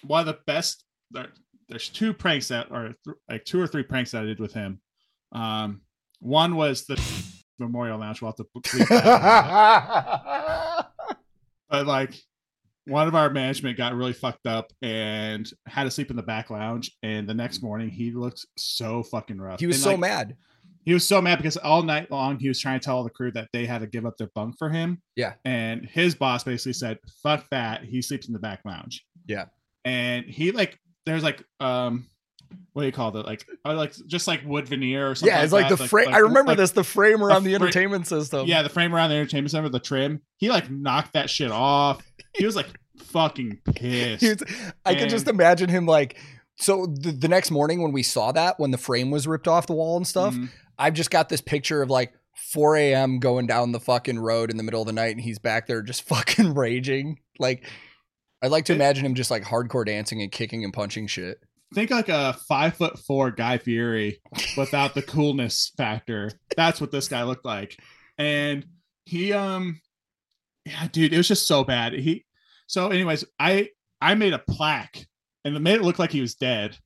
One 0.05 0.21
of 0.21 0.27
the 0.27 0.39
best. 0.47 0.85
There, 1.11 1.29
there's 1.69 1.89
two 1.91 2.15
pranks 2.15 2.49
that, 2.49 2.69
or 2.71 2.95
th- 3.05 3.17
like 3.29 3.45
two 3.45 3.61
or 3.61 3.67
three 3.67 3.83
pranks 3.83 4.13
that 4.13 4.23
I 4.23 4.25
did 4.25 4.41
with 4.41 4.55
him. 4.55 4.81
Um, 5.33 5.83
one 6.21 6.57
was 6.57 6.87
the 6.87 6.99
Memorial 7.59 7.99
Lounge. 7.99 8.23
We'll 8.23 8.31
have 8.31 8.37
to 8.37 8.45
bleep 8.57 8.89
that 8.89 10.87
but 11.69 11.87
like 11.87 12.15
one 12.87 13.09
of 13.09 13.15
our 13.15 13.31
management 13.31 13.77
got 13.77 13.95
really 13.95 14.13
fucked 14.13 14.47
up 14.47 14.73
and 14.83 15.51
had 15.67 15.85
to 15.85 15.91
sleep 15.91 16.11
in 16.11 16.17
the 16.17 16.23
back 16.23 16.51
lounge. 16.51 16.93
And 17.03 17.29
the 17.29 17.35
next 17.35 17.63
morning, 17.63 17.91
he 17.91 18.13
looked 18.13 18.47
so 18.57 19.03
fucking 19.03 19.39
rough. 19.41 19.61
he 19.61 19.67
was 19.67 19.77
And, 19.77 19.83
so 19.85 19.91
like, 19.91 20.01
mad. 20.01 20.37
he 20.85 20.95
was 20.95 21.07
so 21.07 21.21
mad 21.21 21.37
because 21.37 21.57
all 21.57 21.83
night 21.83 22.11
long 22.11 22.39
he 22.39 22.49
was 22.49 22.61
trying 22.61 22.79
to 22.81 22.85
tell 22.85 23.03
the 23.05 23.11
crew 23.11 23.33
that 23.33 23.49
they 23.53 23.67
had 23.67 23.81
to 23.81 23.87
give 23.87 24.07
up 24.07 24.17
their 24.17 24.31
bunk 24.35 24.57
for 24.59 24.71
him. 24.71 25.03
Yeah. 25.17 25.35
And 25.45 25.85
his 25.87 26.15
boss 26.15 26.45
basically 26.45 26.75
said, 26.75 26.99
fuck 27.23 27.47
that. 27.51 27.85
He 27.85 28.01
sleeps 28.03 28.29
in 28.29 28.33
the 28.33 28.39
back 28.39 28.61
lounge. 28.65 29.05
Yeah. 29.27 29.47
And 29.85 30.25
he 30.25 30.53
like 30.53 30.79
there's 31.05 31.23
like 31.23 31.43
um 31.61 32.07
what 32.73 32.83
do 32.83 32.87
you 32.87 32.93
call 32.93 33.17
it? 33.17 33.27
Like, 33.27 33.45
or 33.65 33.75
like 33.75 33.93
just 34.07 34.29
like 34.29 34.45
wood 34.45 34.69
veneer 34.69 35.11
or 35.11 35.15
something. 35.17 35.35
Yeah, 35.35 35.43
it's 35.43 35.53
like, 35.53 35.69
that. 35.69 35.79
the 35.79 35.89
frame. 35.89 36.15
I 36.15 36.19
remember 36.19 36.51
like- 36.53 36.59
this. 36.59 36.71
The 36.71 36.85
frame 36.85 37.21
around 37.23 37.43
the 37.43 37.55
fra- 37.57 37.63
entertainment 37.65 38.07
system. 38.07 38.47
Yeah, 38.47 38.63
the 38.63 38.69
frame 38.69 38.95
around 38.95 39.11
the 39.11 39.17
entertainment 39.17 39.51
center, 39.51 39.69
the 39.69 39.81
trim. 39.81 40.21
He 40.37 40.49
like 40.49 40.71
knocked 40.71 41.15
that 41.15 41.29
shit 41.29 41.51
off. 41.51 42.05
He 42.39 42.45
was 42.47 42.57
like 42.57 42.69
fucking 42.99 43.61
pissed. 43.75 44.23
Was- 44.23 44.43
I 44.85 44.95
could 44.95 45.09
just 45.09 45.29
imagine 45.29 45.69
him 45.69 45.87
like. 45.87 46.19
So 46.59 46.87
the, 46.87 47.13
the 47.13 47.29
next 47.29 47.51
morning 47.51 47.83
when 47.83 47.93
we 47.93 48.03
saw 48.03 48.33
that, 48.33 48.59
when 48.59 48.71
the 48.71 48.79
frame 48.79 49.11
was 49.11 49.27
ripped 49.27 49.47
off 49.47 49.67
the 49.67 49.75
wall 49.75 49.97
and 49.99 50.07
stuff, 50.07 50.35
Mhm. 50.35 50.49
I've 50.79 50.95
just 50.95 51.11
got 51.11 51.29
this 51.29 51.43
picture 51.43 51.83
of 51.83 51.91
like 51.91 52.15
4 52.53 52.77
a.m. 52.77 53.19
going 53.19 53.47
down 53.47 53.73
the 53.73 53.81
fucking 53.81 54.19
road 54.19 54.51
in 54.51 54.57
the 54.57 54.63
middle 54.63 54.81
of 54.81 54.87
the 54.87 54.93
night, 54.95 55.15
and 55.15 55.21
he's 55.21 55.39
back 55.39 55.67
there 55.67 55.83
just 55.83 56.03
fucking 56.09 56.55
raging. 56.55 57.19
Like, 57.39 57.65
I'd 58.43 58.51
like 58.51 58.67
to 58.67 58.75
imagine 58.75 59.05
him 59.05 59.15
just 59.15 59.31
like 59.31 59.43
hardcore 59.43 59.85
dancing 59.87 60.23
and 60.23 60.31
kicking 60.33 60.65
and 60.65 60.73
punching 60.73 61.07
shit. 61.09 61.39
Think 61.75 61.91
like 61.91 62.09
a 62.09 62.37
five 62.49 62.75
foot 62.77 62.99
four 63.01 63.31
Guy 63.31 63.59
Fieri 63.59 64.21
without 64.57 64.95
the 64.95 65.03
coolness 65.03 65.73
factor. 65.77 66.31
That's 66.57 66.81
what 66.81 66.91
this 66.93 67.09
guy 67.09 67.23
looked 67.25 67.45
like. 67.45 67.77
And 68.19 68.65
he 69.05 69.33
um 69.33 69.81
yeah, 70.65 70.89
dude, 70.93 71.13
it 71.13 71.17
was 71.17 71.29
just 71.29 71.47
so 71.47 71.65
bad. 71.65 71.93
He 71.95 72.25
so 72.67 72.91
anyways, 72.91 73.25
I 73.39 73.71
I 74.01 74.15
made 74.15 74.33
a 74.33 74.39
plaque 74.39 75.07
and 75.45 75.57
it 75.57 75.61
made 75.61 75.77
it 75.77 75.83
look 75.83 75.99
like 75.99 76.13
he 76.13 76.21
was 76.21 76.35
dead. 76.35 76.77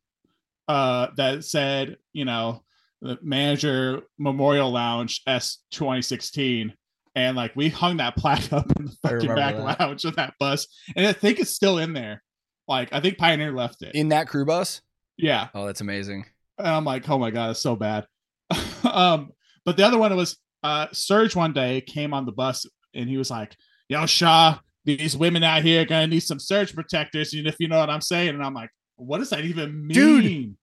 Uh 0.68 1.08
that 1.16 1.44
said, 1.44 1.96
you 2.12 2.24
know, 2.24 2.62
the 3.02 3.18
manager 3.22 4.02
memorial 4.18 4.70
lounge 4.70 5.22
S 5.26 5.58
2016. 5.72 6.74
And 7.16 7.36
like 7.36 7.56
we 7.56 7.68
hung 7.68 7.96
that 7.96 8.16
plaque 8.16 8.52
up 8.52 8.70
in 8.78 8.86
the 8.86 8.96
fucking 9.02 9.34
back 9.34 9.56
that. 9.56 9.80
lounge 9.80 10.04
of 10.04 10.16
that 10.16 10.34
bus. 10.38 10.66
And 10.94 11.06
I 11.06 11.12
think 11.12 11.40
it's 11.40 11.54
still 11.54 11.78
in 11.78 11.92
there. 11.92 12.22
Like 12.68 12.90
I 12.92 13.00
think 13.00 13.18
Pioneer 13.18 13.52
left 13.52 13.82
it. 13.82 13.94
In 13.94 14.08
that 14.10 14.28
crew 14.28 14.44
bus? 14.44 14.80
yeah. 15.16 15.48
Oh, 15.54 15.66
that's 15.66 15.80
amazing. 15.80 16.24
And 16.58 16.68
I'm 16.68 16.84
like, 16.84 17.08
oh 17.08 17.18
my 17.18 17.30
god, 17.30 17.50
it's 17.50 17.60
so 17.60 17.74
bad. 17.76 18.06
um, 18.84 19.30
but 19.64 19.76
the 19.76 19.86
other 19.86 19.98
one 19.98 20.14
was 20.16 20.36
uh 20.62 20.86
Serge 20.92 21.34
one 21.34 21.52
day 21.52 21.80
came 21.80 22.12
on 22.12 22.26
the 22.26 22.32
bus 22.32 22.66
and 22.94 23.08
he 23.08 23.16
was 23.16 23.30
like, 23.30 23.56
Yo, 23.88 24.06
Shaw, 24.06 24.58
these 24.96 25.16
women 25.16 25.42
out 25.42 25.62
here 25.62 25.82
are 25.82 25.86
gonna 25.86 26.06
need 26.06 26.20
some 26.20 26.38
surge 26.38 26.74
protectors, 26.74 27.32
and 27.34 27.46
if 27.46 27.56
you 27.58 27.68
know 27.68 27.78
what 27.78 27.90
I'm 27.90 28.00
saying. 28.00 28.30
And 28.30 28.42
I'm 28.44 28.54
like, 28.54 28.70
what 28.96 29.18
does 29.18 29.30
that 29.30 29.44
even 29.44 29.86
mean? 29.86 29.92
Dude. 29.94 30.56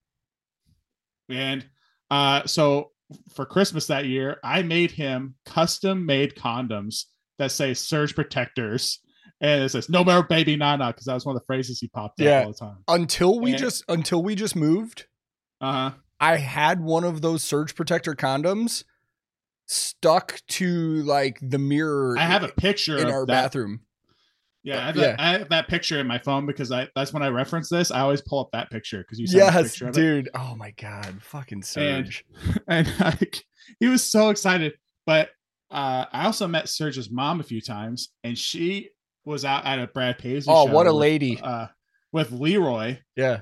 And 1.30 1.66
uh 2.10 2.46
so 2.46 2.90
for 3.34 3.44
Christmas 3.46 3.86
that 3.86 4.06
year, 4.06 4.38
I 4.44 4.62
made 4.62 4.90
him 4.90 5.34
custom 5.46 6.04
made 6.06 6.34
condoms 6.34 7.04
that 7.38 7.50
say 7.52 7.74
surge 7.74 8.14
protectors. 8.14 9.00
And 9.40 9.62
it 9.62 9.68
says 9.70 9.88
no 9.88 10.02
more 10.04 10.22
baby 10.22 10.56
nana 10.56 10.88
because 10.88 11.04
that 11.06 11.14
was 11.14 11.24
one 11.24 11.36
of 11.36 11.40
the 11.42 11.46
phrases 11.46 11.78
he 11.80 11.88
popped 11.88 12.20
up 12.20 12.24
Yeah. 12.24 12.42
all 12.44 12.52
the 12.52 12.58
time. 12.58 12.78
Until 12.88 13.38
we 13.40 13.52
Yeah. 13.52 13.56
just 13.58 13.84
until 13.88 14.22
we 14.22 14.34
just 14.34 14.56
moved, 14.56 15.06
Uh-huh. 15.60 15.92
I 16.20 16.36
had 16.36 16.80
one 16.80 17.04
of 17.04 17.20
those 17.22 17.44
surge 17.44 17.74
protector 17.74 18.14
condoms 18.14 18.84
stuck 19.66 20.40
to 20.48 21.02
like 21.02 21.38
the 21.42 21.58
mirror 21.58 22.16
I 22.18 22.22
have 22.24 22.42
a 22.42 22.48
picture 22.48 22.96
in 22.98 23.06
our 23.08 23.26
that 23.26 23.32
bathroom. 23.44 23.80
Yeah, 24.62 24.80
I 24.82 24.86
have, 24.86 24.96
Yeah. 24.96 25.02
That, 25.12 25.20
I 25.20 25.38
have 25.38 25.48
that 25.50 25.68
picture 25.68 26.00
in 26.00 26.06
my 26.06 26.18
phone 26.18 26.46
because 26.46 26.70
I 26.72 26.88
that's 26.94 27.12
when 27.12 27.22
I 27.22 27.28
reference 27.28 27.68
this. 27.68 27.90
I 27.90 28.00
always 28.00 28.20
pull 28.20 28.40
up 28.40 28.50
that 28.52 28.70
picture 28.70 28.98
because 28.98 29.18
you 29.18 29.26
sent 29.26 29.54
Yes, 29.54 29.78
dude. 29.92 30.28
Oh 30.34 30.54
my 30.56 30.72
god, 30.72 31.22
fucking 31.22 31.62
surge. 31.62 32.24
and 32.68 32.92
like 33.00 33.44
he 33.80 33.86
was 33.86 34.02
so 34.04 34.30
excited. 34.30 34.74
But 35.06 35.30
uh, 35.70 36.06
I 36.12 36.26
also 36.26 36.46
met 36.46 36.68
Serge's 36.68 37.10
mom 37.10 37.40
a 37.40 37.44
few 37.44 37.60
times, 37.60 38.10
and 38.24 38.36
she 38.36 38.90
was 39.24 39.44
out 39.44 39.64
at 39.64 39.78
a 39.78 39.86
Brad 39.86 40.18
Paisley. 40.18 40.52
Oh, 40.54 40.64
what 40.64 40.86
a 40.86 40.92
with, 40.92 41.00
lady. 41.00 41.40
Uh, 41.40 41.66
with 42.12 42.32
Leroy, 42.32 42.98
yeah. 43.16 43.40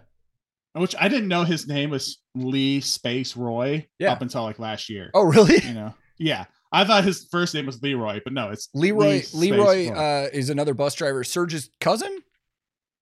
which 0.74 0.94
I 0.98 1.08
didn't 1.08 1.28
know 1.28 1.44
his 1.44 1.68
name 1.68 1.90
was 1.90 2.18
Lee 2.34 2.80
Space 2.80 3.36
Roy 3.36 3.86
Yeah. 3.98 4.12
up 4.12 4.22
until 4.22 4.42
like 4.42 4.58
last 4.58 4.88
year. 4.90 5.10
Oh, 5.14 5.22
really? 5.24 5.60
You 5.62 5.74
know, 5.74 5.94
yeah, 6.18 6.46
I 6.76 6.84
thought 6.84 7.04
his 7.04 7.26
first 7.30 7.54
name 7.54 7.64
was 7.66 7.82
Leroy, 7.82 8.20
but 8.22 8.32
no, 8.34 8.50
it's 8.50 8.68
Leroy 8.74 9.22
Lee 9.32 9.52
Leroy 9.52 9.88
uh, 9.90 10.28
is 10.32 10.50
another 10.50 10.74
bus 10.74 10.94
driver. 10.94 11.24
Surge's 11.24 11.70
cousin, 11.80 12.18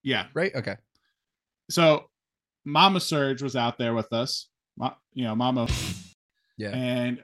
yeah, 0.05 0.27
right? 0.33 0.55
Okay. 0.55 0.77
so 1.70 2.05
Mama 2.64 3.01
Surge 3.01 3.43
was 3.43 3.57
out 3.57 3.77
there 3.77 3.93
with 3.93 4.12
us, 4.12 4.49
you 5.12 5.25
know, 5.25 5.35
Mama, 5.35 5.68
Yeah. 6.57 6.70
and 6.70 7.22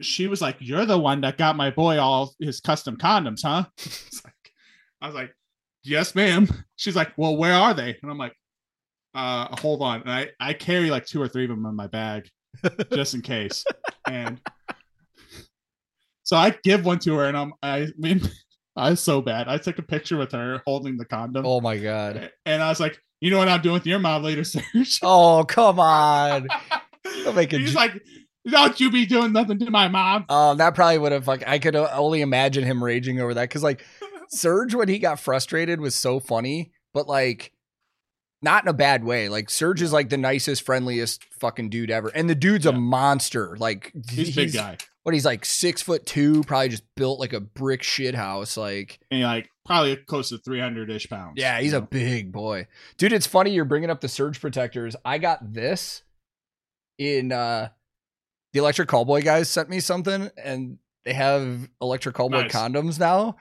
she 0.00 0.28
was 0.28 0.40
like, 0.40 0.56
"You're 0.60 0.86
the 0.86 0.98
one 0.98 1.20
that 1.22 1.36
got 1.36 1.56
my 1.56 1.70
boy 1.70 1.98
all 1.98 2.32
his 2.38 2.60
custom 2.60 2.96
condoms, 2.96 3.40
huh?" 3.42 3.64
I 5.00 5.06
was 5.06 5.14
like, 5.16 5.34
"Yes, 5.82 6.14
ma'am." 6.14 6.48
She's 6.76 6.94
like, 6.96 7.12
"Well, 7.16 7.36
where 7.36 7.54
are 7.54 7.74
they?" 7.74 7.98
And 8.02 8.10
I'm 8.10 8.18
like, 8.18 8.34
"Uh, 9.14 9.48
hold 9.60 9.82
on." 9.82 10.02
And 10.02 10.10
I 10.10 10.28
I 10.38 10.52
carry 10.54 10.90
like 10.90 11.06
two 11.06 11.20
or 11.20 11.26
three 11.28 11.44
of 11.44 11.50
them 11.50 11.66
in 11.66 11.74
my 11.74 11.88
bag 11.88 12.28
just 12.92 13.14
in 13.14 13.20
case, 13.22 13.64
and 14.06 14.40
so 16.24 16.36
I 16.36 16.56
give 16.62 16.84
one 16.84 16.98
to 17.00 17.14
her, 17.16 17.24
and 17.26 17.36
I'm 17.36 17.52
I 17.62 17.88
mean. 17.98 18.22
I 18.74 18.88
was 18.88 19.00
so 19.00 19.20
bad. 19.20 19.48
I 19.48 19.58
took 19.58 19.76
a 19.78 19.82
picture 19.82 20.16
with 20.16 20.32
her 20.32 20.62
holding 20.64 20.96
the 20.96 21.04
condom. 21.04 21.44
Oh 21.44 21.60
my 21.60 21.76
god. 21.76 22.30
And 22.46 22.62
I 22.62 22.70
was 22.70 22.80
like, 22.80 22.98
you 23.20 23.30
know 23.30 23.36
what 23.36 23.48
I'm 23.50 23.60
doing 23.60 23.74
with 23.74 23.86
your 23.86 23.98
mom 23.98 24.22
later, 24.22 24.44
Serge? 24.44 24.98
Oh 25.02 25.44
come 25.46 25.78
on. 25.78 26.48
Don't 27.24 27.36
make 27.36 27.52
He's 27.52 27.72
j- 27.72 27.76
like, 27.76 28.02
don't 28.50 28.80
you 28.80 28.90
be 28.90 29.04
doing 29.04 29.34
nothing 29.34 29.58
to 29.58 29.70
my 29.70 29.88
mom. 29.88 30.24
Um, 30.30 30.56
that 30.56 30.74
probably 30.74 30.96
would 30.96 31.12
have 31.12 31.28
like 31.28 31.46
I 31.46 31.58
could 31.58 31.76
only 31.76 32.22
imagine 32.22 32.64
him 32.64 32.82
raging 32.82 33.20
over 33.20 33.34
that 33.34 33.42
because 33.42 33.62
like 33.62 33.84
Surge 34.30 34.74
when 34.74 34.88
he 34.88 34.98
got 34.98 35.20
frustrated 35.20 35.78
was 35.78 35.94
so 35.94 36.18
funny, 36.18 36.72
but 36.94 37.06
like 37.06 37.52
not 38.40 38.64
in 38.64 38.68
a 38.68 38.72
bad 38.72 39.04
way. 39.04 39.28
Like 39.28 39.50
Surge 39.50 39.82
is 39.82 39.92
like 39.92 40.08
the 40.08 40.16
nicest, 40.16 40.62
friendliest 40.62 41.24
fucking 41.40 41.68
dude 41.68 41.90
ever, 41.90 42.08
and 42.08 42.28
the 42.30 42.34
dude's 42.34 42.64
a 42.64 42.72
monster. 42.72 43.54
Like 43.58 43.92
He's 44.10 44.30
a 44.30 44.34
big 44.34 44.54
guy. 44.54 44.78
What 45.04 45.14
he's 45.14 45.24
like 45.24 45.44
six 45.44 45.82
foot 45.82 46.06
two, 46.06 46.42
probably 46.44 46.68
just 46.68 46.84
built 46.94 47.18
like 47.18 47.32
a 47.32 47.40
brick 47.40 47.82
shit 47.82 48.14
house. 48.14 48.56
Like 48.56 49.00
And 49.10 49.22
like 49.22 49.50
probably 49.64 49.96
close 49.96 50.28
to 50.28 50.38
300 50.38 50.90
ish 50.90 51.08
pounds. 51.10 51.34
yeah, 51.36 51.60
he's 51.60 51.72
a 51.72 51.80
big 51.80 52.30
boy, 52.32 52.66
dude. 52.98 53.12
It's 53.12 53.26
funny 53.26 53.50
you're 53.52 53.64
bringing 53.64 53.90
up 53.90 54.00
the 54.00 54.08
Surge 54.08 54.40
protectors. 54.40 54.94
I 55.04 55.18
got 55.18 55.52
this 55.52 56.02
in 56.98 57.32
uh 57.32 57.68
the 58.52 58.58
Electric 58.60 58.88
Callboy 58.88 59.24
guys 59.24 59.48
sent 59.48 59.70
me 59.70 59.80
something, 59.80 60.30
and 60.36 60.78
they 61.04 61.14
have 61.14 61.68
Electric 61.80 62.14
Callboy 62.14 62.42
Nice. 62.42 62.52
condoms 62.52 63.00
now, 63.00 63.36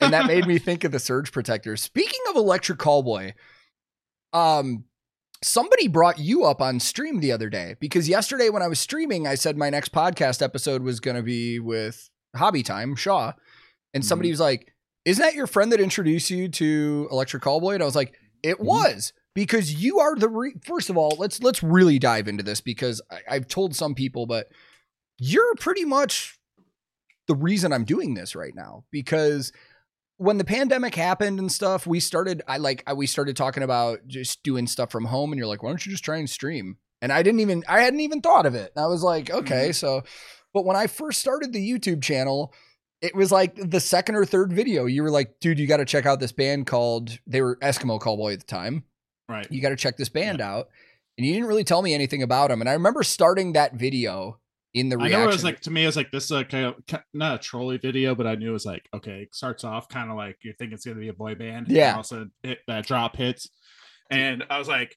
and 0.00 0.12
that 0.14 0.26
made 0.26 0.46
me 0.46 0.58
think 0.58 0.84
of 0.84 0.90
the 0.90 0.98
Surge 0.98 1.30
protectors. 1.32 1.82
Speaking 1.82 2.20
of 2.30 2.36
Electric 2.36 2.78
Callboy, 2.78 3.34
um. 4.32 4.84
Somebody 5.44 5.88
brought 5.88 6.18
you 6.18 6.44
up 6.44 6.62
on 6.62 6.80
stream 6.80 7.20
the 7.20 7.30
other 7.30 7.50
day 7.50 7.76
because 7.78 8.08
yesterday 8.08 8.48
when 8.48 8.62
I 8.62 8.66
was 8.66 8.80
streaming, 8.80 9.26
I 9.26 9.34
said 9.34 9.58
my 9.58 9.68
next 9.68 9.92
podcast 9.92 10.40
episode 10.40 10.82
was 10.82 11.00
going 11.00 11.16
to 11.16 11.22
be 11.22 11.60
with 11.60 12.08
Hobby 12.34 12.62
Time 12.62 12.96
Shaw, 12.96 13.32
and 13.92 14.02
somebody 14.02 14.30
was 14.30 14.40
like, 14.40 14.72
"Isn't 15.04 15.22
that 15.22 15.34
your 15.34 15.46
friend 15.46 15.70
that 15.72 15.80
introduced 15.80 16.30
you 16.30 16.48
to 16.48 17.08
Electric 17.10 17.42
Callboy?" 17.42 17.74
And 17.74 17.82
I 17.82 17.86
was 17.86 17.94
like, 17.94 18.14
"It 18.42 18.56
Mhm. 18.58 18.64
was." 18.64 19.12
Because 19.34 19.74
you 19.74 19.98
are 19.98 20.16
the 20.16 20.30
re- 20.30 20.54
first 20.64 20.88
of 20.88 20.96
all, 20.96 21.14
let's 21.18 21.42
let's 21.42 21.62
really 21.62 21.98
dive 21.98 22.26
into 22.26 22.42
this 22.42 22.62
because 22.62 23.02
I, 23.10 23.18
I've 23.28 23.46
told 23.46 23.76
some 23.76 23.94
people, 23.94 24.24
but 24.26 24.46
you're 25.18 25.54
pretty 25.56 25.84
much 25.84 26.38
the 27.28 27.34
reason 27.34 27.70
I'm 27.72 27.84
doing 27.84 28.14
this 28.14 28.34
right 28.34 28.54
now. 28.54 28.84
Because 28.90 29.52
when 30.16 30.38
the 30.38 30.44
pandemic 30.44 30.94
happened 30.94 31.38
and 31.38 31.50
stuff, 31.50 31.86
we 31.86 32.00
started. 32.00 32.42
I 32.46 32.58
like 32.58 32.82
I, 32.86 32.92
we 32.94 33.06
started 33.06 33.36
talking 33.36 33.62
about 33.62 34.06
just 34.06 34.42
doing 34.42 34.66
stuff 34.66 34.90
from 34.90 35.04
home, 35.06 35.32
and 35.32 35.38
you're 35.38 35.48
like, 35.48 35.62
"Why 35.62 35.70
don't 35.70 35.84
you 35.84 35.92
just 35.92 36.04
try 36.04 36.18
and 36.18 36.28
stream?" 36.28 36.78
And 37.02 37.12
I 37.12 37.22
didn't 37.22 37.40
even 37.40 37.64
I 37.68 37.80
hadn't 37.80 38.00
even 38.00 38.20
thought 38.20 38.46
of 38.46 38.54
it. 38.54 38.72
And 38.74 38.84
I 38.84 38.88
was 38.88 39.02
like, 39.02 39.30
"Okay." 39.30 39.68
Mm-hmm. 39.68 39.72
So, 39.72 40.02
but 40.52 40.64
when 40.64 40.76
I 40.76 40.86
first 40.86 41.20
started 41.20 41.52
the 41.52 41.70
YouTube 41.70 42.02
channel, 42.02 42.54
it 43.02 43.14
was 43.14 43.32
like 43.32 43.56
the 43.56 43.80
second 43.80 44.14
or 44.14 44.24
third 44.24 44.52
video. 44.52 44.86
You 44.86 45.02
were 45.02 45.10
like, 45.10 45.40
"Dude, 45.40 45.58
you 45.58 45.66
got 45.66 45.78
to 45.78 45.84
check 45.84 46.06
out 46.06 46.20
this 46.20 46.32
band 46.32 46.66
called." 46.66 47.18
They 47.26 47.42
were 47.42 47.56
Eskimo 47.56 48.00
Callboy 48.00 48.34
at 48.34 48.40
the 48.40 48.46
time 48.46 48.84
Right. 49.28 49.46
you 49.50 49.60
got 49.60 49.70
to 49.70 49.76
check 49.76 49.96
this 49.96 50.08
band 50.08 50.40
out. 50.40 50.68
And 51.16 51.26
you 51.26 51.32
didn't 51.32 51.48
really 51.48 51.64
tell 51.64 51.80
me 51.80 51.94
anything 51.94 52.22
about 52.22 52.48
them. 52.48 52.60
And 52.60 52.68
I 52.68 52.72
remember 52.72 53.02
starting 53.04 53.52
that 53.52 53.74
video 53.74 54.38
in 54.74 54.88
the 54.88 54.98
reaction. 54.98 55.14
I 55.14 55.18
know 55.18 55.24
it 55.24 55.32
was 55.32 55.44
like 55.44 55.60
to 55.60 55.70
me, 55.70 55.84
it 55.84 55.86
was 55.86 55.96
like 55.96 56.10
this 56.10 56.24
is 56.24 56.30
like 56.32 56.52
a, 56.52 56.74
not 57.14 57.36
a 57.36 57.38
trolley 57.38 57.78
video, 57.78 58.14
but 58.14 58.26
I 58.26 58.34
knew 58.34 58.50
it 58.50 58.52
was 58.52 58.66
like 58.66 58.88
okay, 58.92 59.22
it 59.22 59.34
starts 59.34 59.64
off 59.64 59.88
kind 59.88 60.10
of 60.10 60.16
like 60.16 60.36
you're 60.42 60.54
thinking 60.54 60.74
it's 60.74 60.84
gonna 60.84 60.98
be 60.98 61.08
a 61.08 61.14
boy 61.14 61.34
band, 61.34 61.68
and 61.68 61.76
Yeah. 61.76 61.96
Also, 61.96 62.26
it, 62.42 62.58
that 62.66 62.86
drop 62.86 63.16
hits, 63.16 63.48
and 64.10 64.44
I 64.50 64.58
was 64.58 64.68
like, 64.68 64.96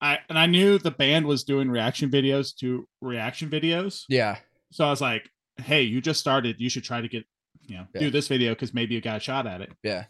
I 0.00 0.18
and 0.28 0.38
I 0.38 0.46
knew 0.46 0.78
the 0.78 0.90
band 0.90 1.26
was 1.26 1.44
doing 1.44 1.70
reaction 1.70 2.10
videos 2.10 2.56
to 2.56 2.88
reaction 3.00 3.50
videos, 3.50 4.04
yeah, 4.08 4.38
so 4.72 4.84
I 4.84 4.90
was 4.90 5.00
like, 5.00 5.28
hey, 5.58 5.82
you 5.82 6.00
just 6.00 6.20
started, 6.20 6.56
you 6.58 6.70
should 6.70 6.84
try 6.84 7.00
to 7.00 7.08
get 7.08 7.24
you 7.68 7.76
know 7.76 7.86
Yeah. 7.94 8.00
do 8.00 8.10
this 8.10 8.26
video 8.26 8.52
because 8.52 8.72
maybe 8.72 8.94
you 8.94 9.00
got 9.00 9.18
a 9.18 9.20
shot 9.20 9.46
at 9.46 9.60
it, 9.60 9.72
yeah, 9.82 10.04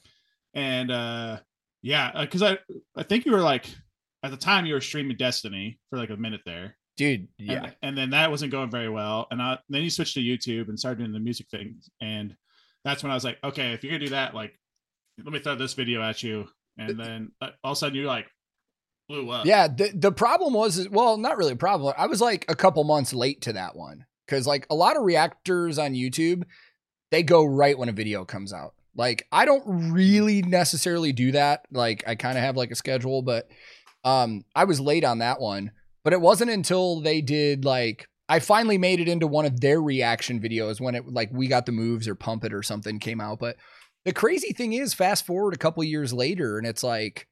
and 0.55 0.91
uh 0.91 1.41
yeah, 1.82 2.12
because 2.20 2.43
I 2.43 2.59
I 2.97 3.03
think 3.03 3.27
you 3.27 3.32
were 3.32 3.41
like 3.41 3.66
at 4.23 4.31
the 4.31 4.37
time 4.37 4.66
you 4.66 4.74
were 4.74 4.81
streaming 4.81 5.16
Destiny 5.16 5.81
for 5.89 5.99
like 5.99 6.11
a 6.11 6.16
minute 6.16 6.43
there. 6.45 6.77
Dude, 7.01 7.28
yeah, 7.39 7.70
And, 7.81 7.97
then 7.97 8.10
that 8.10 8.31
wasn't 8.31 8.52
going 8.52 8.70
very 8.70 8.90
well. 8.90 9.27
And 9.31 9.40
I, 9.40 9.59
then 9.70 9.82
you 9.82 9.89
switched 9.89 10.12
to 10.14 10.20
YouTube 10.20 10.68
and 10.68 10.78
started 10.78 10.98
doing 10.98 11.12
the 11.12 11.18
music 11.18 11.48
thing. 11.48 11.81
And 12.02 12.36
that's 12.85 13.02
when 13.02 13.10
I 13.10 13.14
was 13.14 13.24
like, 13.24 13.39
okay, 13.43 13.72
if 13.72 13.82
you're 13.82 13.90
gonna 13.90 14.05
do 14.05 14.10
that, 14.10 14.35
like, 14.35 14.52
let 15.24 15.32
me 15.32 15.39
throw 15.39 15.55
this 15.55 15.72
video 15.72 16.02
at 16.02 16.22
you. 16.22 16.47
And 16.77 17.01
then 17.01 17.32
uh, 17.40 17.48
all 17.64 17.72
of 17.72 17.77
a 17.77 17.78
sudden 17.78 17.97
you're 17.97 18.06
like 18.06 18.27
blew 19.09 19.31
up. 19.31 19.47
Yeah, 19.47 19.66
the 19.66 19.90
the 19.94 20.12
problem 20.12 20.52
was 20.52 20.89
well, 20.90 21.16
not 21.16 21.39
really 21.39 21.52
a 21.52 21.56
problem. 21.56 21.94
I 21.97 22.06
was 22.06 22.20
like 22.20 22.44
a 22.48 22.55
couple 22.55 22.85
months 22.85 23.14
late 23.14 23.40
to 23.43 23.55
that 23.55 23.77
one 23.77 24.05
cuz 24.28 24.47
like 24.47 24.66
a 24.68 24.74
lot 24.74 24.98
of 24.98 25.02
reactors 25.02 25.78
on 25.78 25.93
YouTube, 25.93 26.43
they 27.10 27.22
go 27.22 27.44
right 27.44 27.78
when 27.78 27.89
a 27.89 27.93
video 27.93 28.27
comes 28.27 28.52
out. 28.52 28.74
Like 28.94 29.27
I 29.32 29.47
don't 29.47 29.93
really 29.93 30.43
necessarily 30.43 31.12
do 31.12 31.32
that. 31.32 31.64
Like 31.70 32.05
I 32.06 32.14
kind 32.14 32.36
of 32.36 32.44
have 32.44 32.59
like 32.59 32.70
a 32.70 32.77
schedule, 32.77 33.22
but 33.22 33.48
um 34.05 34.44
I 34.55 34.64
was 34.64 34.81
late 34.81 35.05
on 35.05 35.18
that 35.20 35.40
one. 35.40 35.72
But 36.05 36.12
it 36.12 36.20
wasn't 36.20 36.51
until 36.51 37.01
they 37.01 37.20
did 37.20 37.64
like 37.64 38.06
I 38.28 38.39
finally 38.39 38.78
made 38.78 39.01
it 39.01 39.09
into 39.09 39.27
one 39.27 39.44
of 39.44 39.60
their 39.60 39.82
reaction 39.82 40.40
videos 40.40 40.81
when 40.81 40.94
it 40.94 41.06
like 41.09 41.31
we 41.32 41.48
got 41.48 41.66
the 41.66 41.72
moves 41.72 42.06
or 42.09 42.14
pump 42.14 42.44
it 42.44 42.55
or 42.55 42.62
something 42.62 42.98
came 42.98 43.20
out. 43.20 43.39
But 43.40 43.56
the 44.05 44.12
crazy 44.12 44.52
thing 44.52 44.72
is, 44.72 44.94
fast 44.94 45.27
forward 45.27 45.52
a 45.52 45.59
couple 45.59 45.82
years 45.85 46.12
later, 46.12 46.56
and 46.56 46.66
it's 46.66 46.82
like 46.82 47.27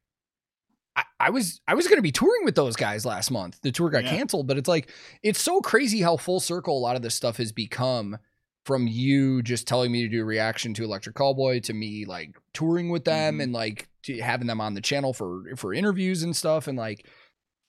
I, 0.97 1.05
I 1.20 1.31
was 1.31 1.61
I 1.69 1.74
was 1.74 1.86
going 1.86 1.99
to 1.99 2.03
be 2.03 2.12
touring 2.12 2.45
with 2.45 2.57
those 2.57 2.77
guys 2.77 3.07
last 3.07 3.31
month. 3.31 3.59
The 3.62 3.73
tour 3.73 3.90
got 3.90 4.05
Yeah. 4.05 4.11
canceled, 4.16 4.47
but 4.49 4.59
it's 4.59 4.69
like 4.69 4.90
it's 5.23 5.40
so 5.40 5.61
crazy 5.61 6.01
how 6.01 6.16
full 6.16 6.40
circle 6.40 6.77
a 6.77 6.81
lot 6.81 6.97
of 6.97 7.03
this 7.03 7.15
stuff 7.15 7.36
has 7.39 7.53
become 7.53 8.19
from 8.66 8.86
you 8.86 9.43
just 9.43 9.66
telling 9.66 9.90
me 9.90 10.03
to 10.03 10.09
do 10.09 10.20
a 10.20 10.24
reaction 10.27 10.74
to 10.74 10.85
Electric 10.85 11.16
Callboy 11.16 11.62
to 11.62 11.73
me 11.73 12.05
like 12.05 12.36
touring 12.53 12.90
with 12.90 13.05
them 13.05 13.39
Mhm. 13.39 13.43
and 13.45 13.53
like 13.53 13.89
to 14.03 14.20
having 14.20 14.47
them 14.47 14.61
on 14.61 14.74
the 14.74 14.81
channel 14.82 15.12
for 15.15 15.45
for 15.57 15.73
interviews 15.73 16.23
and 16.23 16.36
stuff 16.36 16.66
and 16.66 16.77
like 16.77 17.07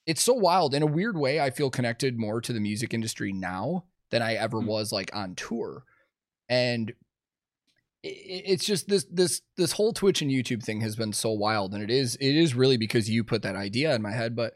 it's 0.06 0.22
so 0.22 0.32
wild 0.34 0.74
in 0.74 0.82
a 0.82 0.86
weird 0.86 1.16
way 1.16 1.40
I 1.40 1.50
feel 1.50 1.70
connected 1.70 2.18
more 2.18 2.40
to 2.40 2.52
the 2.52 2.60
music 2.60 2.92
industry 2.94 3.32
now 3.32 3.84
than 4.10 4.22
I 4.22 4.34
ever 4.34 4.58
Mm. 4.60 4.66
was 4.66 4.92
like 4.92 5.14
on 5.14 5.34
tour. 5.34 5.84
And 6.48 6.92
it's 8.02 8.64
just 8.64 8.88
this 8.88 9.04
this 9.12 9.42
this 9.58 9.72
whole 9.72 9.92
Twitch 9.92 10.22
and 10.22 10.30
YouTube 10.30 10.62
thing 10.62 10.80
has 10.80 10.96
been 10.96 11.12
so 11.12 11.30
wild 11.32 11.74
and 11.74 11.82
it 11.82 11.90
is 11.90 12.16
it 12.16 12.34
is 12.34 12.54
really 12.54 12.78
because 12.78 13.10
you 13.10 13.22
put 13.22 13.42
that 13.42 13.56
idea 13.56 13.94
in 13.94 14.00
my 14.00 14.12
head 14.12 14.34
but 14.34 14.54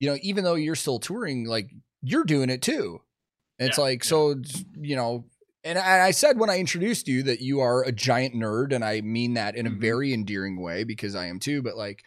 you 0.00 0.10
know 0.10 0.18
even 0.22 0.42
though 0.42 0.56
you're 0.56 0.74
still 0.74 0.98
touring 0.98 1.44
like 1.46 1.70
you're 2.02 2.24
doing 2.24 2.50
it 2.50 2.62
too. 2.62 3.00
It's 3.60 3.76
Yeah, 3.78 3.84
like 3.84 4.04
yeah. 4.04 4.08
so 4.08 4.34
you 4.80 4.96
know 4.96 5.26
and 5.62 5.78
I, 5.78 6.06
I 6.06 6.10
said 6.10 6.38
when 6.38 6.50
I 6.50 6.58
introduced 6.58 7.06
you 7.06 7.22
that 7.24 7.40
you 7.42 7.60
are 7.60 7.82
a 7.84 7.92
giant 7.92 8.34
nerd, 8.34 8.72
and 8.72 8.82
I 8.82 9.02
mean 9.02 9.34
that 9.34 9.54
in 9.56 9.66
a 9.66 9.70
Mhm. 9.70 9.78
very 9.80 10.14
endearing 10.14 10.58
way 10.60 10.84
because 10.84 11.14
I 11.14 11.26
am 11.26 11.38
too. 11.38 11.60
But 11.60 11.76
like, 11.76 12.02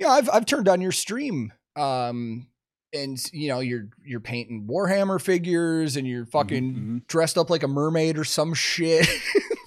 yeah, 0.00 0.08
I've 0.08 0.30
I've 0.30 0.46
turned 0.46 0.66
on 0.66 0.80
your 0.80 0.92
stream, 0.92 1.52
um, 1.76 2.48
and 2.92 3.22
you 3.32 3.50
know 3.50 3.60
you're 3.60 3.90
you're 4.02 4.20
painting 4.20 4.66
Warhammer 4.68 5.20
figures, 5.20 5.96
and 5.96 6.06
you're 6.06 6.26
fucking 6.26 6.74
mhm. 6.74 7.06
dressed 7.06 7.36
up 7.38 7.50
like 7.50 7.62
a 7.62 7.68
mermaid 7.68 8.18
or 8.18 8.24
some 8.24 8.54
shit. 8.54 9.06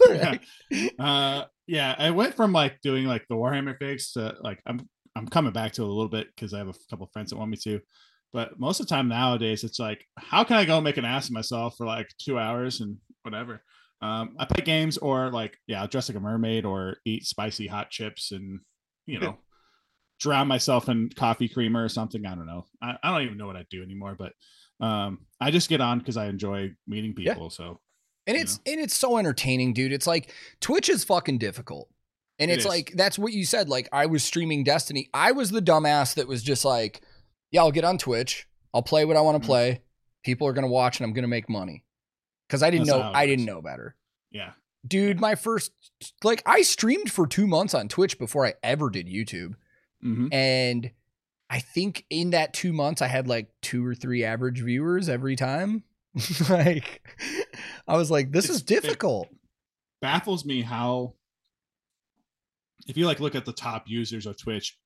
Yeah. 0.10 0.38
uh 1.00 1.46
yeah 1.66 1.96
i 1.98 2.12
went 2.12 2.36
from 2.36 2.52
like 2.52 2.82
doing 2.82 3.06
like 3.06 3.26
the 3.30 3.36
warhammer 3.36 3.76
figs 3.80 4.12
to 4.12 4.36
like 4.42 4.60
i'm 4.66 4.88
i'm 5.16 5.28
coming 5.28 5.54
back 5.54 5.72
to 5.74 5.82
it 5.82 5.86
a 5.86 5.88
little 5.88 6.10
bit 6.10 6.28
because 6.36 6.54
i 6.54 6.58
have 6.58 6.68
a 6.68 6.74
couple 6.90 7.10
friends 7.14 7.30
that 7.30 7.38
want 7.38 7.50
me 7.50 7.58
to 7.64 7.80
but 8.34 8.60
most 8.60 8.80
of 8.80 8.86
the 8.88 8.94
time 8.94 9.08
nowadays 9.08 9.64
it's 9.64 9.80
like 9.80 10.06
how 10.18 10.44
can 10.44 10.58
i 10.58 10.66
go 10.66 10.82
make 10.82 10.98
an 10.98 11.06
ass 11.06 11.28
of 11.28 11.32
myself 11.32 11.76
for 11.78 11.86
like 11.86 12.10
two 12.20 12.38
hours 12.38 12.82
and 12.82 12.98
whatever 13.24 13.64
um 14.02 14.36
i 14.38 14.46
play 14.46 14.64
games 14.64 14.98
or 14.98 15.32
like 15.32 15.58
yeah 15.68 15.82
i'll 15.82 15.88
dress 15.88 16.10
like 16.10 16.18
a 16.18 16.22
mermaid 16.22 16.66
or 16.66 16.98
eat 17.06 17.26
spicy 17.26 17.66
hot 17.66 17.90
chips 17.90 18.32
and 18.32 18.60
you 19.06 19.20
know 19.20 19.38
drown 20.20 20.48
myself 20.48 20.90
in 20.90 21.10
coffee 21.10 21.50
creamer 21.50 21.84
or 21.84 21.90
something 21.90 22.26
i 22.26 22.34
don't 22.36 22.46
know 22.48 22.66
i, 22.82 22.96
I 23.04 23.12
don't 23.12 23.24
even 23.26 23.38
know 23.38 23.48
what 23.48 23.56
i 23.58 23.66
do 23.70 23.82
anymore 23.84 24.16
but 24.18 24.34
um 24.86 25.20
i 25.42 25.52
just 25.52 25.70
get 25.70 25.82
on 25.82 26.00
because 26.00 26.18
i 26.18 26.28
enjoy 26.28 26.72
meeting 26.88 27.14
Yeah. 27.18 27.34
people 27.34 27.50
so 27.50 27.80
and 28.26 28.38
it's 28.38 28.60
and 28.66 28.80
it's 28.80 28.96
so 28.96 29.18
entertaining, 29.18 29.74
dude. 29.74 29.92
It's 29.92 30.08
like 30.08 30.32
Twitch 30.62 30.88
is 30.88 31.04
fucking 31.04 31.40
difficult. 31.40 31.90
And 32.40 32.50
It 32.50 32.54
it's 32.54 32.64
is. 32.64 32.70
like 32.70 32.94
that's 32.96 33.20
what 33.20 33.34
you 33.34 33.44
said. 33.44 33.68
Like 33.68 33.90
I 33.92 34.06
was 34.06 34.24
streaming 34.24 34.64
Destiny. 34.64 35.10
I 35.14 35.34
was 35.34 35.52
the 35.52 35.60
dumbass 35.62 36.14
that 36.16 36.26
was 36.26 36.42
just 36.42 36.64
like, 36.64 37.02
yeah, 37.52 37.60
I'll 37.64 37.72
get 37.74 37.84
on 37.84 37.98
Twitch. 37.98 38.48
I'll 38.74 38.82
play 38.82 39.04
what 39.04 39.18
I 39.18 39.22
want 39.22 39.36
to 39.36 39.44
Mhm. 39.44 39.46
play. 39.46 39.82
People 40.24 40.48
are 40.48 40.54
gonna 40.54 40.70
watch 40.70 41.00
and 41.02 41.06
I'm 41.06 41.12
gonna 41.12 41.28
make 41.28 41.50
money. 41.50 41.84
Cause 42.48 42.64
I 42.64 42.70
didn't 42.70 42.88
That's 42.88 42.98
know 42.98 43.12
I 43.14 43.26
didn't 43.26 43.44
know 43.44 43.62
better. 43.62 43.98
yeah 44.32 44.52
Dude, 44.88 45.20
my 45.20 45.36
first 45.36 45.72
like 46.24 46.42
I 46.46 46.62
streamed 46.62 47.12
for 47.12 47.28
two 47.28 47.46
months 47.46 47.74
on 47.74 47.90
Twitch 47.90 48.18
before 48.18 48.46
I 48.46 48.54
ever 48.64 48.90
did 48.90 49.08
YouTube. 49.08 49.56
Hmm 50.04 50.28
And 50.32 50.92
I 51.50 51.60
think 51.60 52.06
in 52.10 52.32
that 52.32 52.54
two 52.54 52.74
months 52.74 53.02
I 53.02 53.08
had 53.08 53.28
like 53.28 53.50
two 53.62 53.86
or 53.86 53.96
three 53.96 54.24
average 54.24 54.60
viewers 54.62 55.08
every 55.10 55.36
time. 55.36 55.84
like 56.50 57.02
I 57.88 57.98
was 57.98 58.12
like, 58.12 58.32
this 58.32 58.46
It's- 58.46 58.58
is 58.58 58.64
difficult. 58.64 59.30
baffles 60.02 60.46
me 60.46 60.62
how 60.62 61.16
if 62.88 62.98
you 62.98 63.06
like 63.06 63.20
look 63.20 63.36
at 63.36 63.46
the 63.46 63.54
top 63.54 63.84
users 63.88 64.26
of 64.26 64.38
Twitch, 64.38 64.78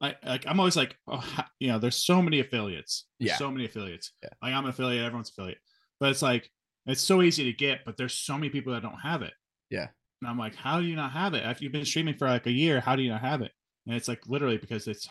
I, 0.00 0.14
like 0.24 0.44
I'm 0.46 0.60
always 0.60 0.76
like, 0.76 0.96
oh, 1.08 1.24
you 1.58 1.68
know, 1.68 1.78
there's 1.78 2.04
so 2.04 2.22
many 2.22 2.40
affiliates. 2.40 3.06
There's 3.18 3.30
Yeah. 3.32 3.36
so 3.36 3.50
many 3.50 3.64
affiliates. 3.66 4.12
Yeah. 4.22 4.28
Like 4.42 4.54
I'm 4.54 4.64
an 4.64 4.70
affiliate, 4.70 5.04
everyone's 5.04 5.30
affiliate. 5.30 5.58
But 5.98 6.10
it's 6.10 6.22
like 6.22 6.50
it's 6.86 7.02
so 7.02 7.20
easy 7.22 7.44
to 7.44 7.52
get, 7.52 7.80
but 7.84 7.96
there's 7.96 8.14
so 8.14 8.34
many 8.34 8.48
people 8.48 8.72
that 8.72 8.82
don't 8.82 9.00
have 9.02 9.22
it. 9.22 9.32
Yeah. 9.68 9.88
And 10.22 10.30
I'm 10.30 10.38
like, 10.38 10.54
how 10.54 10.80
do 10.80 10.86
you 10.86 10.96
not 10.96 11.12
have 11.12 11.34
it? 11.34 11.44
After 11.44 11.64
you've 11.64 11.72
been 11.72 11.84
streaming 11.84 12.14
for 12.14 12.28
like 12.28 12.46
a 12.46 12.50
year, 12.52 12.80
how 12.80 12.94
do 12.96 13.02
you 13.02 13.10
not 13.10 13.20
have 13.22 13.42
it? 13.42 13.52
And 13.90 13.96
it's 13.96 14.06
like 14.06 14.28
literally 14.28 14.56
because 14.56 14.86
it's 14.86 15.08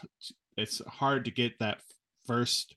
it's 0.55 0.81
hard 0.87 1.25
to 1.25 1.31
get 1.31 1.59
that 1.59 1.81
first 2.25 2.75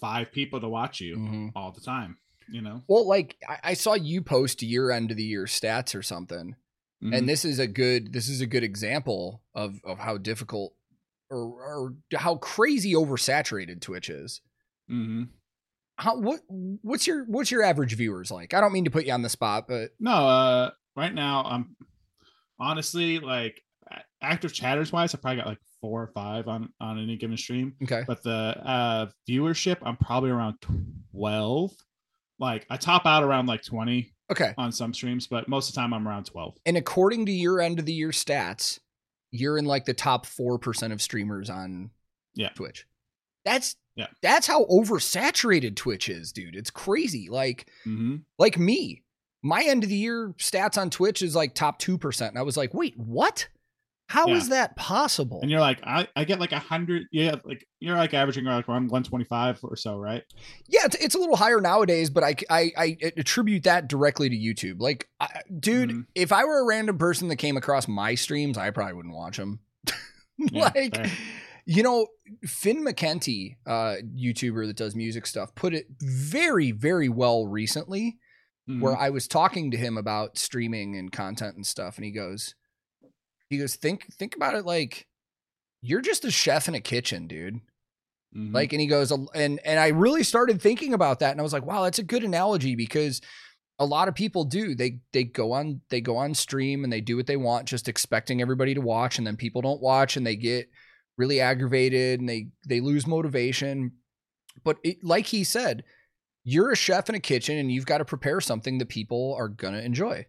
five 0.00 0.30
people 0.30 0.60
to 0.60 0.68
watch 0.68 1.00
you 1.00 1.16
Mhm. 1.16 1.50
all 1.56 1.72
the 1.72 1.80
time. 1.80 2.18
You 2.48 2.60
know, 2.62 2.82
Well, 2.86 3.04
like 3.08 3.36
I, 3.48 3.58
I 3.64 3.74
saw 3.74 3.94
you 3.94 4.22
post 4.22 4.62
year 4.62 4.92
end 4.92 5.10
of 5.10 5.16
the 5.16 5.24
year 5.24 5.46
stats 5.46 5.92
or 5.92 6.02
something, 6.02 6.54
Mhm. 7.02 7.16
and 7.18 7.28
this 7.28 7.44
is 7.44 7.58
a 7.58 7.66
good 7.66 8.12
this 8.12 8.28
is 8.28 8.40
a 8.40 8.46
good 8.46 8.62
example 8.62 9.42
of 9.54 9.80
of 9.82 9.98
how 9.98 10.18
difficult 10.18 10.76
or 11.30 11.40
or 11.40 11.94
how 12.16 12.36
crazy 12.36 12.92
oversaturated 12.92 13.80
Twitch 13.80 14.08
is. 14.08 14.40
mm-hmm. 14.88 15.24
How 15.96 16.16
what 16.20 16.42
what's 16.48 17.08
your 17.08 17.24
what's 17.24 17.50
your 17.50 17.62
average 17.64 17.94
viewers 17.96 18.30
like? 18.30 18.54
I 18.54 18.60
don't 18.60 18.72
mean 18.72 18.84
to 18.84 18.90
put 18.92 19.04
you 19.06 19.12
on 19.12 19.22
the 19.22 19.28
spot, 19.28 19.66
but 19.66 19.90
No, 19.98 20.12
uh, 20.12 20.70
right 20.94 21.12
now 21.14 21.42
I'm 21.44 21.74
honestly 22.60 23.18
like 23.18 23.56
a- 23.56 23.63
active 24.24 24.52
chatters 24.52 24.92
wise, 24.92 25.14
I 25.14 25.18
probably 25.18 25.36
got 25.38 25.46
like 25.46 25.58
four 25.80 26.02
or 26.02 26.06
five 26.08 26.48
on 26.48 26.70
on 26.80 26.98
any 26.98 27.16
given 27.16 27.36
stream. 27.36 27.74
okay, 27.82 28.02
But 28.06 28.22
the 28.22 28.30
uh 28.64 29.06
viewership, 29.28 29.76
I'm 29.82 29.96
probably 29.96 30.30
around 30.30 30.56
twelve. 31.12 31.72
Like 32.38 32.66
I 32.70 32.76
top 32.76 33.06
out 33.06 33.22
around 33.22 33.46
like 33.46 33.62
twenty 33.64 34.12
okay. 34.30 34.54
on 34.58 34.72
some 34.72 34.92
streams, 34.92 35.26
but 35.26 35.48
most 35.48 35.68
of 35.68 35.74
the 35.74 35.80
time 35.80 35.92
I'm 35.94 36.06
around 36.08 36.24
twelve. 36.26 36.56
And 36.66 36.76
according 36.76 37.26
to 37.26 37.32
your 37.32 37.60
end 37.60 37.78
of 37.78 37.86
the 37.86 37.92
year 37.92 38.10
stats, 38.10 38.80
you're 39.30 39.58
in 39.58 39.64
like 39.66 39.84
the 39.84 39.94
top 39.94 40.26
four 40.26 40.58
percent 40.58 40.92
of 40.92 41.00
streamers 41.00 41.48
on 41.50 41.90
Yeah. 42.34 42.48
Twitch. 42.50 42.86
That's 43.44 43.76
Yeah. 43.94 44.08
That's 44.22 44.46
how 44.46 44.64
oversaturated 44.66 45.76
Twitch 45.76 46.08
is, 46.08 46.32
dude. 46.32 46.56
It's 46.56 46.70
crazy. 46.70 47.28
Like 47.30 47.68
Mm-hmm. 47.86 48.16
like 48.38 48.58
me, 48.58 49.02
my 49.42 49.62
end 49.62 49.84
of 49.84 49.90
the 49.90 49.96
year 49.96 50.34
stats 50.38 50.78
on 50.80 50.90
Twitch 50.90 51.22
is 51.22 51.36
like 51.36 51.54
top 51.54 51.80
2%. 51.80 52.28
And 52.28 52.38
I 52.38 52.42
was 52.42 52.56
like, 52.56 52.72
wait, 52.74 52.94
what? 52.96 53.46
How 54.08 54.28
is 54.28 54.44
Yeah. 54.48 54.56
that 54.56 54.76
possible? 54.76 55.40
And 55.40 55.50
you're 55.50 55.60
like, 55.60 55.80
I, 55.82 56.06
I 56.14 56.24
get 56.24 56.38
like 56.38 56.52
a 56.52 56.58
hundred. 56.58 57.04
Yeah, 57.10 57.36
like 57.44 57.66
you're 57.80 57.96
like 57.96 58.12
averaging 58.12 58.44
like 58.44 58.68
around 58.68 58.90
one 58.90 59.02
twenty 59.02 59.24
five 59.24 59.58
or 59.62 59.76
so, 59.76 59.96
right? 59.96 60.22
yeah, 60.68 60.82
it's, 60.84 60.96
it's 60.96 61.14
a 61.14 61.18
little 61.18 61.36
higher 61.36 61.60
nowadays, 61.60 62.10
but 62.10 62.22
I, 62.22 62.36
I, 62.50 62.72
I 62.76 62.96
attribute 63.16 63.62
that 63.64 63.88
directly 63.88 64.28
to 64.28 64.36
YouTube. 64.36 64.76
Like, 64.80 65.08
I, 65.20 65.28
dude, 65.58 65.90
Mhm. 65.90 66.06
if 66.14 66.32
I 66.32 66.44
were 66.44 66.60
a 66.60 66.66
random 66.66 66.98
person 66.98 67.28
that 67.28 67.36
came 67.36 67.56
across 67.56 67.88
my 67.88 68.14
streams, 68.14 68.58
I 68.58 68.70
probably 68.70 68.94
wouldn't 68.94 69.14
watch 69.14 69.38
them. 69.38 69.60
Like, 70.52 70.98
you 71.64 71.82
know, 71.84 72.08
Finn 72.44 72.84
McKenty, 72.84 73.56
uh, 73.66 73.96
YouTuber 74.16 74.66
that 74.66 74.76
does 74.76 74.94
music 74.96 75.26
stuff, 75.26 75.54
put 75.54 75.72
it 75.72 75.86
very, 76.02 76.72
very 76.72 77.08
well 77.08 77.46
recently. 77.46 78.18
Mhm. 78.68 78.80
where 78.80 78.96
I 78.96 79.10
was 79.10 79.28
talking 79.28 79.70
to 79.72 79.76
him 79.76 79.98
about 79.98 80.38
streaming 80.38 80.96
and 80.96 81.12
content 81.12 81.54
and 81.54 81.66
stuff, 81.66 81.96
and 81.96 82.04
he 82.06 82.10
goes, 82.10 82.54
he 83.50 83.58
goes, 83.58 83.76
think 83.76 84.12
think 84.14 84.36
about 84.36 84.54
it 84.54 84.64
like 84.64 85.06
you're 85.82 86.00
just 86.00 86.24
a 86.24 86.30
chef 86.30 86.68
in 86.68 86.74
a 86.74 86.80
kitchen, 86.80 87.26
dude. 87.26 87.60
Mhm. 88.36 88.52
Like, 88.52 88.72
and 88.72 88.80
he 88.80 88.86
goes, 88.86 89.10
and 89.12 89.60
and 89.64 89.78
I 89.78 89.88
really 89.88 90.24
started 90.24 90.60
thinking 90.60 90.94
about 90.94 91.20
that, 91.20 91.32
and 91.32 91.40
I 91.40 91.42
was 91.42 91.52
like, 91.52 91.66
wow, 91.66 91.84
that's 91.84 91.98
a 91.98 92.04
good 92.04 92.24
analogy 92.24 92.74
because 92.74 93.20
a 93.78 93.86
lot 93.86 94.08
of 94.08 94.14
people 94.14 94.44
do 94.44 94.74
they 94.74 95.00
they 95.12 95.24
go 95.24 95.52
on 95.52 95.80
they 95.90 96.00
go 96.00 96.16
on 96.16 96.34
stream 96.34 96.84
and 96.84 96.92
they 96.92 97.00
do 97.00 97.16
what 97.16 97.26
they 97.26 97.36
want, 97.36 97.68
just 97.68 97.88
expecting 97.88 98.40
everybody 98.40 98.74
to 98.74 98.80
watch, 98.80 99.18
and 99.18 99.26
then 99.26 99.36
people 99.36 99.62
don't 99.62 99.82
watch, 99.82 100.16
and 100.16 100.26
they 100.26 100.36
get 100.36 100.68
really 101.16 101.40
aggravated 101.40 102.20
and 102.20 102.28
they 102.28 102.48
they 102.66 102.80
lose 102.80 103.06
motivation. 103.06 103.92
But 104.64 104.78
it, 104.84 105.04
like 105.04 105.26
he 105.26 105.44
said, 105.44 105.84
you're 106.44 106.72
a 106.72 106.76
chef 106.76 107.08
in 107.08 107.14
a 107.14 107.20
kitchen 107.20 107.58
and 107.58 107.70
you've 107.72 107.86
got 107.86 107.98
to 107.98 108.04
prepare 108.04 108.40
something 108.40 108.78
that 108.78 108.88
people 108.88 109.34
are 109.38 109.48
gonna 109.48 109.80
enjoy. 109.80 110.26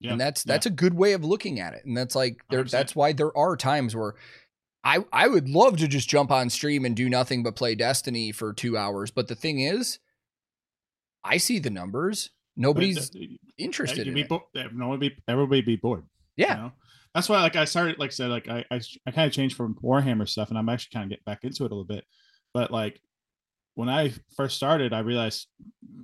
Yeah, 0.00 0.12
And 0.12 0.20
that's 0.20 0.44
yeah. 0.44 0.52
that's 0.54 0.66
a 0.66 0.70
good 0.70 0.94
way 0.94 1.12
of 1.14 1.24
looking 1.24 1.60
at 1.60 1.74
it. 1.74 1.84
And 1.84 1.96
that's 1.96 2.14
like 2.14 2.42
there 2.50 2.64
100%. 2.64 2.70
that's 2.70 2.94
why 2.96 3.12
there 3.12 3.36
are 3.36 3.56
times 3.56 3.94
where 3.96 4.14
I 4.84 5.04
I 5.12 5.28
would 5.28 5.48
love 5.48 5.78
to 5.78 5.88
just 5.88 6.08
jump 6.08 6.30
on 6.30 6.50
stream 6.50 6.84
and 6.84 6.94
do 6.96 7.08
nothing 7.08 7.42
but 7.42 7.56
play 7.56 7.74
Destiny 7.74 8.32
for 8.32 8.52
2 8.52 8.76
hours, 8.76 9.10
but 9.10 9.28
the 9.28 9.34
thing 9.34 9.60
is 9.60 9.98
I 11.24 11.38
see 11.38 11.58
the 11.58 11.70
numbers. 11.70 12.30
Nobody's 12.56 13.10
interested 13.58 14.06
in 14.06 14.14
be 14.14 14.22
bo- 14.24 14.46
no 14.72 14.96
be 14.96 15.16
everybody 15.26 15.62
be 15.62 15.76
bored. 15.76 16.04
you 16.36 16.44
Yeah. 16.46 16.54
know? 16.54 16.72
that's 17.14 17.28
why 17.28 17.40
like 17.42 17.54
I 17.56 17.64
started 17.64 17.98
like 17.98 18.10
I 18.10 18.12
said 18.12 18.28
like 18.30 18.48
I 18.48 18.64
I, 18.70 18.80
I 19.06 19.10
kind 19.12 19.26
of 19.26 19.32
changed 19.32 19.56
from 19.56 19.76
Warhammer 19.76 20.28
stuff 20.28 20.48
and 20.50 20.58
I'm 20.58 20.68
actually 20.68 20.90
kind 20.94 21.04
of 21.04 21.10
getting 21.10 21.24
back 21.24 21.44
into 21.44 21.64
it 21.64 21.70
a 21.70 21.74
little 21.74 21.84
bit. 21.84 22.04
But 22.52 22.70
like 22.70 23.00
when 23.74 23.88
I 23.88 24.12
first 24.36 24.56
started, 24.56 24.92
I 24.92 25.00
realized 25.00 25.48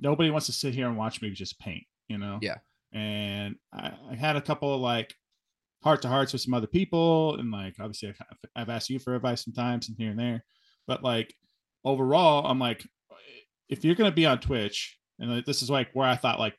nobody 0.01 0.31
wants 0.31 0.47
to 0.47 0.53
sit 0.53 0.75
here 0.75 0.89
and 0.89 0.97
watch 0.97 1.21
me 1.23 1.31
just 1.31 1.59
paint, 1.61 1.85
you 2.09 2.19
know? 2.19 2.39
Yeah. 2.43 2.57
And 2.93 3.57
I, 3.73 3.93
I 4.11 4.15
had 4.17 4.37
a 4.37 4.41
couple 4.41 4.75
of 4.75 4.81
like 4.81 5.15
heart 5.83 6.03
to 6.03 6.09
hearts 6.09 6.33
with 6.33 6.43
some 6.43 6.55
other 6.55 6.67
people, 6.67 7.37
and 7.37 7.51
like 7.51 7.75
obviously 7.81 8.09
I've, 8.11 8.21
I've 8.57 8.69
asked 8.69 8.91
you 8.91 8.99
for 8.99 9.15
advice 9.15 9.45
sometimes 9.45 9.89
and 9.89 9.97
here 9.99 10.11
and 10.11 10.19
there, 10.19 10.45
but 10.87 11.03
like 11.03 11.35
overall, 11.85 12.47
I'm 12.47 12.59
like, 12.59 12.85
if 13.69 13.85
you're 13.85 13.95
gonna 13.95 14.11
be 14.11 14.27
on 14.27 14.41
Twitch, 14.41 14.99
and 15.19 15.45
this 15.45 15.62
is 15.62 15.71
like 15.71 15.89
where 15.93 16.09
I 16.09 16.17
thought 16.17 16.39
like 16.41 16.57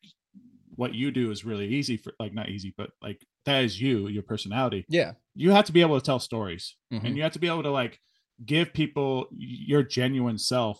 what 0.76 0.94
you 0.95 1.12
do 1.12 1.32
is 1.32 1.44
really 1.45 1.68
easy 1.68 1.98
for 1.98 2.14
like 2.20 2.34
not 2.34 2.49
easy, 2.49 2.74
but 2.78 2.91
like 3.02 3.22
that 3.45 3.64
is 3.64 3.80
you, 3.82 4.08
your 4.08 4.24
personality. 4.24 4.86
Yeah. 4.88 5.14
You 5.36 5.52
have 5.52 5.66
to 5.66 5.72
be 5.74 5.82
able 5.82 5.99
to 5.99 6.06
tell 6.06 6.20
stories, 6.20 6.76
Mhm. 6.94 7.03
and 7.06 7.18
you 7.18 7.24
have 7.24 7.34
to 7.34 7.40
be 7.40 7.48
able 7.48 7.64
to 7.64 7.72
like 7.72 7.99
give 8.45 8.74
people 8.74 9.28
your 9.32 9.84
genuine 9.84 10.38
self 10.38 10.80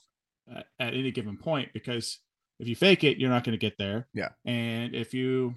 at, 0.52 0.66
at 0.80 0.94
any 0.94 1.12
given 1.12 1.38
point 1.38 1.70
because 1.74 2.20
if 2.62 2.68
you 2.68 2.76
fake 2.76 3.04
it 3.04 3.18
you're 3.18 3.30
not 3.30 3.44
going 3.44 3.58
to 3.58 3.58
get 3.66 3.78
there 3.78 4.08
Yeah. 4.14 4.30
and 4.46 4.96
if 4.96 5.14
you 5.14 5.56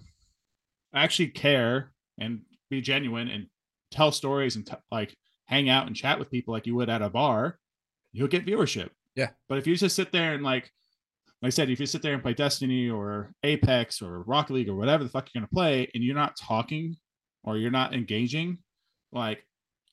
actually 0.94 1.28
care 1.28 1.92
and 2.18 2.42
be 2.70 2.80
genuine 2.80 3.28
and 3.28 3.46
tell 3.90 4.10
stories 4.12 4.56
and 4.56 4.66
t- 4.66 4.74
like 4.90 5.16
hang 5.46 5.68
out 5.68 5.86
and 5.86 5.94
chat 5.94 6.18
with 6.18 6.30
people 6.30 6.52
like 6.54 6.66
you 6.66 6.74
would 6.74 6.88
at 6.90 7.02
a 7.02 7.10
bar 7.10 7.58
you'll 8.12 8.28
get 8.28 8.46
viewership 8.46 8.90
Yeah. 9.14 9.30
but 9.48 9.58
if 9.58 9.66
you 9.66 9.76
just 9.76 9.96
sit 9.96 10.10
there 10.12 10.34
and 10.34 10.42
like 10.42 10.70
like 11.42 11.48
I 11.48 11.50
said, 11.50 11.68
if 11.68 11.78
you 11.78 11.84
sit 11.84 12.00
there 12.00 12.14
and 12.14 12.22
play 12.22 12.32
Destiny 12.32 12.88
or 12.88 13.34
Apex 13.42 14.00
or 14.00 14.22
Rocket 14.22 14.54
League 14.54 14.68
or 14.70 14.76
whatever 14.76 15.04
the 15.04 15.10
fuck 15.10 15.28
you're 15.34 15.42
gonna 15.42 15.50
play, 15.52 15.90
and 15.92 16.02
you're 16.02 16.14
not 16.14 16.36
talking 16.40 16.96
or 17.42 17.58
you're 17.58 17.70
not 17.70 17.92
engaging, 17.92 18.58
like 19.12 19.44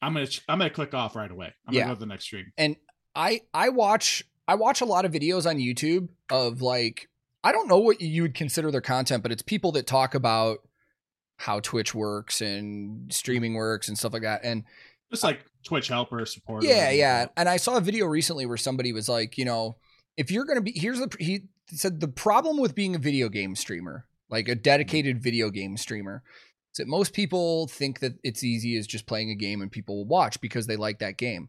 I'm 0.01 0.13
gonna 0.13 0.27
I'm 0.47 0.59
gonna 0.59 0.69
click 0.69 0.93
off 0.93 1.13
right 1.13 1.29
away. 1.29 1.53
I'm 1.67 1.73
Yeah. 1.73 1.81
gonna 1.81 1.91
go 1.91 1.95
to 1.95 1.99
the 1.99 2.05
next 2.05 2.23
stream. 2.25 2.53
and 2.57 2.77
I 3.15 3.41
I 3.53 3.67
watch 3.67 4.23
I 4.51 4.55
watch 4.55 4.81
a 4.81 4.85
lot 4.85 5.05
of 5.05 5.13
videos 5.13 5.49
on 5.49 5.59
YouTube 5.59 6.09
of 6.29 6.61
like 6.61 7.07
I 7.41 7.53
don't 7.53 7.69
know 7.69 7.77
what 7.77 8.01
you 8.01 8.23
would 8.23 8.35
consider 8.35 8.69
their 8.69 8.81
content, 8.81 9.23
but 9.23 9.31
it's 9.31 9.41
people 9.41 9.71
that 9.71 9.87
talk 9.87 10.13
about 10.13 10.59
how 11.37 11.61
Twitch 11.61 11.95
works 11.95 12.41
and 12.41 13.11
streaming 13.13 13.53
works 13.53 13.87
and 13.87 13.97
stuff 13.97 14.11
like 14.11 14.23
that. 14.23 14.41
And 14.43 14.65
Just 15.09 15.23
like 15.23 15.45
Twitch 15.63 15.87
helper 15.87 16.25
support. 16.25 16.65
yeah, 16.65 16.89
yeah. 16.89 17.27
And 17.37 17.47
I 17.47 17.55
saw 17.55 17.77
a 17.77 17.81
video 17.81 18.07
recently 18.07 18.45
where 18.45 18.57
somebody 18.57 18.91
was 18.91 19.07
like, 19.07 19.37
you 19.37 19.45
know, 19.45 19.77
if 20.17 20.29
you're 20.29 20.43
gonna 20.43 20.59
be 20.59 20.73
here's 20.75 20.99
the 20.99 21.15
he 21.17 21.43
said 21.67 22.01
the 22.01 22.09
problem 22.09 22.57
with 22.57 22.75
being 22.75 22.93
a 22.93 22.99
video 22.99 23.29
game 23.29 23.55
streamer, 23.55 24.05
like 24.29 24.49
a 24.49 24.51
mm-hmm. 24.51 24.63
dedicated 24.63 25.23
video 25.23 25.49
game 25.49 25.77
streamer, 25.77 26.23
is 26.73 26.77
that 26.79 26.89
most 26.89 27.13
people 27.13 27.67
think 27.67 28.01
that 28.01 28.15
it's 28.21 28.43
easy 28.43 28.75
as 28.75 28.85
just 28.85 29.05
playing 29.05 29.29
a 29.29 29.35
game 29.35 29.61
and 29.61 29.71
people 29.71 29.95
will 29.95 30.07
watch 30.07 30.41
because 30.41 30.67
they 30.67 30.75
like 30.75 30.99
that 30.99 31.15
game. 31.15 31.47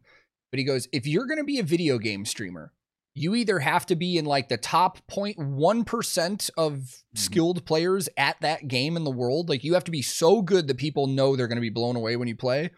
But 0.52 0.58
he 0.58 0.64
goes, 0.64 0.86
if 0.92 1.04
you're 1.04 1.26
gonna 1.26 1.42
be 1.42 1.58
a 1.58 1.64
video 1.64 1.98
game 1.98 2.24
streamer, 2.24 2.72
you 3.14 3.34
either 3.34 3.58
have 3.58 3.84
to 3.86 3.94
be 3.96 4.16
in 4.16 4.24
like 4.24 4.48
the 4.48 4.56
top 4.56 4.98
0.1% 5.06 6.50
of 6.56 6.72
Mhm. 6.74 7.18
skilled 7.18 7.64
players 7.66 8.08
at 8.16 8.40
that 8.40 8.68
game 8.68 8.96
in 8.96 9.04
the 9.04 9.10
world. 9.10 9.48
Like 9.48 9.64
you 9.64 9.74
have 9.74 9.84
to 9.84 9.90
be 9.90 10.02
so 10.02 10.42
good 10.42 10.66
that 10.68 10.76
people 10.78 11.06
know 11.06 11.36
they're 11.36 11.48
going 11.48 11.56
to 11.56 11.60
be 11.60 11.68
blown 11.70 11.96
away 11.96 12.16
when 12.16 12.28
you 12.28 12.36
play. 12.36 12.70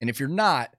And 0.00 0.08
if 0.08 0.18
you're 0.18 0.28
not, 0.28 0.74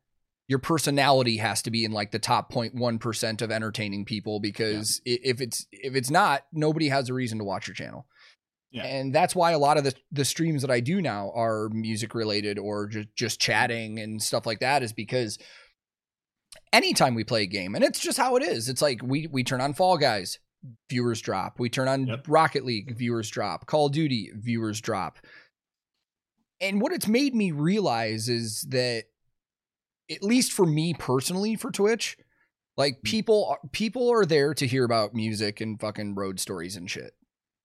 your 0.48 0.60
personality 0.60 1.38
has 1.38 1.62
to 1.62 1.72
be 1.72 1.86
in 1.86 1.92
like 1.92 2.12
the 2.12 2.20
top 2.20 2.52
0.1% 2.52 3.42
of 3.42 3.52
entertaining 3.52 4.04
people 4.04 4.40
because 4.40 5.00
i 5.08 5.18
if 5.24 5.40
it's 5.42 5.66
if 5.72 5.96
it's 5.96 6.10
not, 6.10 6.46
nobody 6.52 6.90
has 6.90 7.08
a 7.10 7.14
reason 7.14 7.38
to 7.38 7.44
watch 7.46 7.68
your 7.68 7.76
channel. 7.76 8.06
Yeah. 8.72 8.84
And 8.86 9.14
that's 9.14 9.36
why 9.36 9.52
a 9.52 9.60
lot 9.60 9.78
of 9.78 9.84
the 9.84 9.94
the 10.12 10.26
streams 10.26 10.62
that 10.64 10.72
I 10.72 10.80
do 10.80 11.02
now 11.02 11.32
are 11.36 11.70
music 11.70 12.16
related 12.16 12.58
or 12.58 12.88
just 12.88 13.10
just 13.16 13.40
chatting 13.40 14.00
and 14.00 14.22
stuff 14.22 14.46
like 14.46 14.60
that 14.60 14.82
is 14.82 14.92
because 14.92 15.38
anytime 16.74 17.16
we 17.16 17.24
play 17.24 17.44
a 17.44 17.48
game 17.48 17.76
and 17.76 17.84
it's 17.84 18.00
just 18.00 18.18
how 18.18 18.36
it 18.36 18.44
is. 18.44 18.70
It's 18.70 18.82
like 18.82 19.02
we 19.04 19.28
we 19.28 19.44
turn 19.44 19.62
on 19.62 19.74
Fall 19.74 19.98
Guys, 19.98 20.40
viewers 20.90 21.22
drop. 21.22 21.60
We 21.60 21.70
turn 21.70 21.88
on 21.88 22.08
Yep. 22.08 22.26
Rocket 22.28 22.66
League, 22.66 22.96
viewers 22.98 23.30
drop. 23.30 23.66
Call 23.66 23.88
of 23.88 23.94
Duty, 23.94 24.32
viewers 24.36 24.82
drop. 24.82 25.18
And 26.60 26.82
what 26.82 26.92
it's 26.92 27.08
made 27.08 27.34
me 27.34 27.52
realize 27.52 28.30
is 28.30 28.62
that 28.70 29.06
at 30.10 30.24
least 30.24 30.52
for 30.52 30.66
me 30.66 30.94
personally 30.94 31.56
for 31.56 31.72
Twitch, 31.72 32.18
like 32.78 33.00
mm. 33.00 33.04
people 33.04 33.58
people 33.72 34.12
are 34.12 34.26
there 34.26 34.54
to 34.54 34.68
hear 34.68 34.84
about 34.84 35.14
music 35.14 35.62
and 35.62 35.80
fucking 35.80 36.16
road 36.16 36.40
stories 36.40 36.76
and 36.76 36.90
shit. 36.90 37.14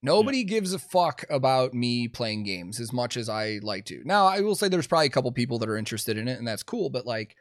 Nobody 0.02 0.44
gives 0.44 0.72
a 0.72 0.78
fuck 0.78 1.24
about 1.30 1.74
me 1.74 2.06
playing 2.06 2.44
games 2.44 2.78
as 2.78 2.92
much 2.92 3.16
as 3.16 3.28
I 3.28 3.58
like 3.62 3.86
to. 3.86 4.02
Now, 4.04 4.26
I 4.26 4.40
will 4.40 4.54
say 4.54 4.68
there's 4.68 4.86
probably 4.86 5.06
a 5.06 5.10
couple 5.10 5.32
people 5.32 5.58
that 5.58 5.68
are 5.68 5.76
interested 5.76 6.16
in 6.16 6.28
it 6.28 6.38
and 6.38 6.46
that's 6.46 6.62
cool, 6.62 6.90
but 6.90 7.06
like 7.06 7.34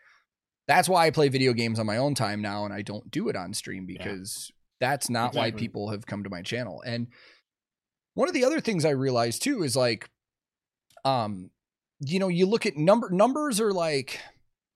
that's 0.67 0.89
why 0.89 1.05
I 1.05 1.11
play 1.11 1.29
video 1.29 1.53
games 1.53 1.79
on 1.79 1.85
my 1.85 1.97
own 1.97 2.15
time 2.15 2.41
now 2.41 2.65
and 2.65 2.73
I 2.73 2.81
don't 2.81 3.09
do 3.11 3.29
it 3.29 3.35
on 3.35 3.53
stream 3.53 3.85
because 3.85 4.51
that's 4.79 5.09
not 5.09 5.33
why 5.35 5.51
people 5.59 5.89
have 5.91 6.05
come 6.05 6.23
to 6.23 6.29
my 6.29 6.41
channel. 6.41 6.81
And 6.85 7.07
one 8.13 8.27
of 8.27 8.33
the 8.33 8.43
other 8.45 8.59
things 8.61 8.83
I 8.85 8.89
realized 8.91 9.43
too 9.43 9.63
is 9.63 9.75
like 9.75 10.09
um 11.03 11.51
you 12.01 12.19
know, 12.19 12.27
you 12.27 12.45
look 12.45 12.65
at 12.65 12.75
number 12.75 13.09
numbers 13.09 13.61
are 13.61 13.71
like 13.71 14.19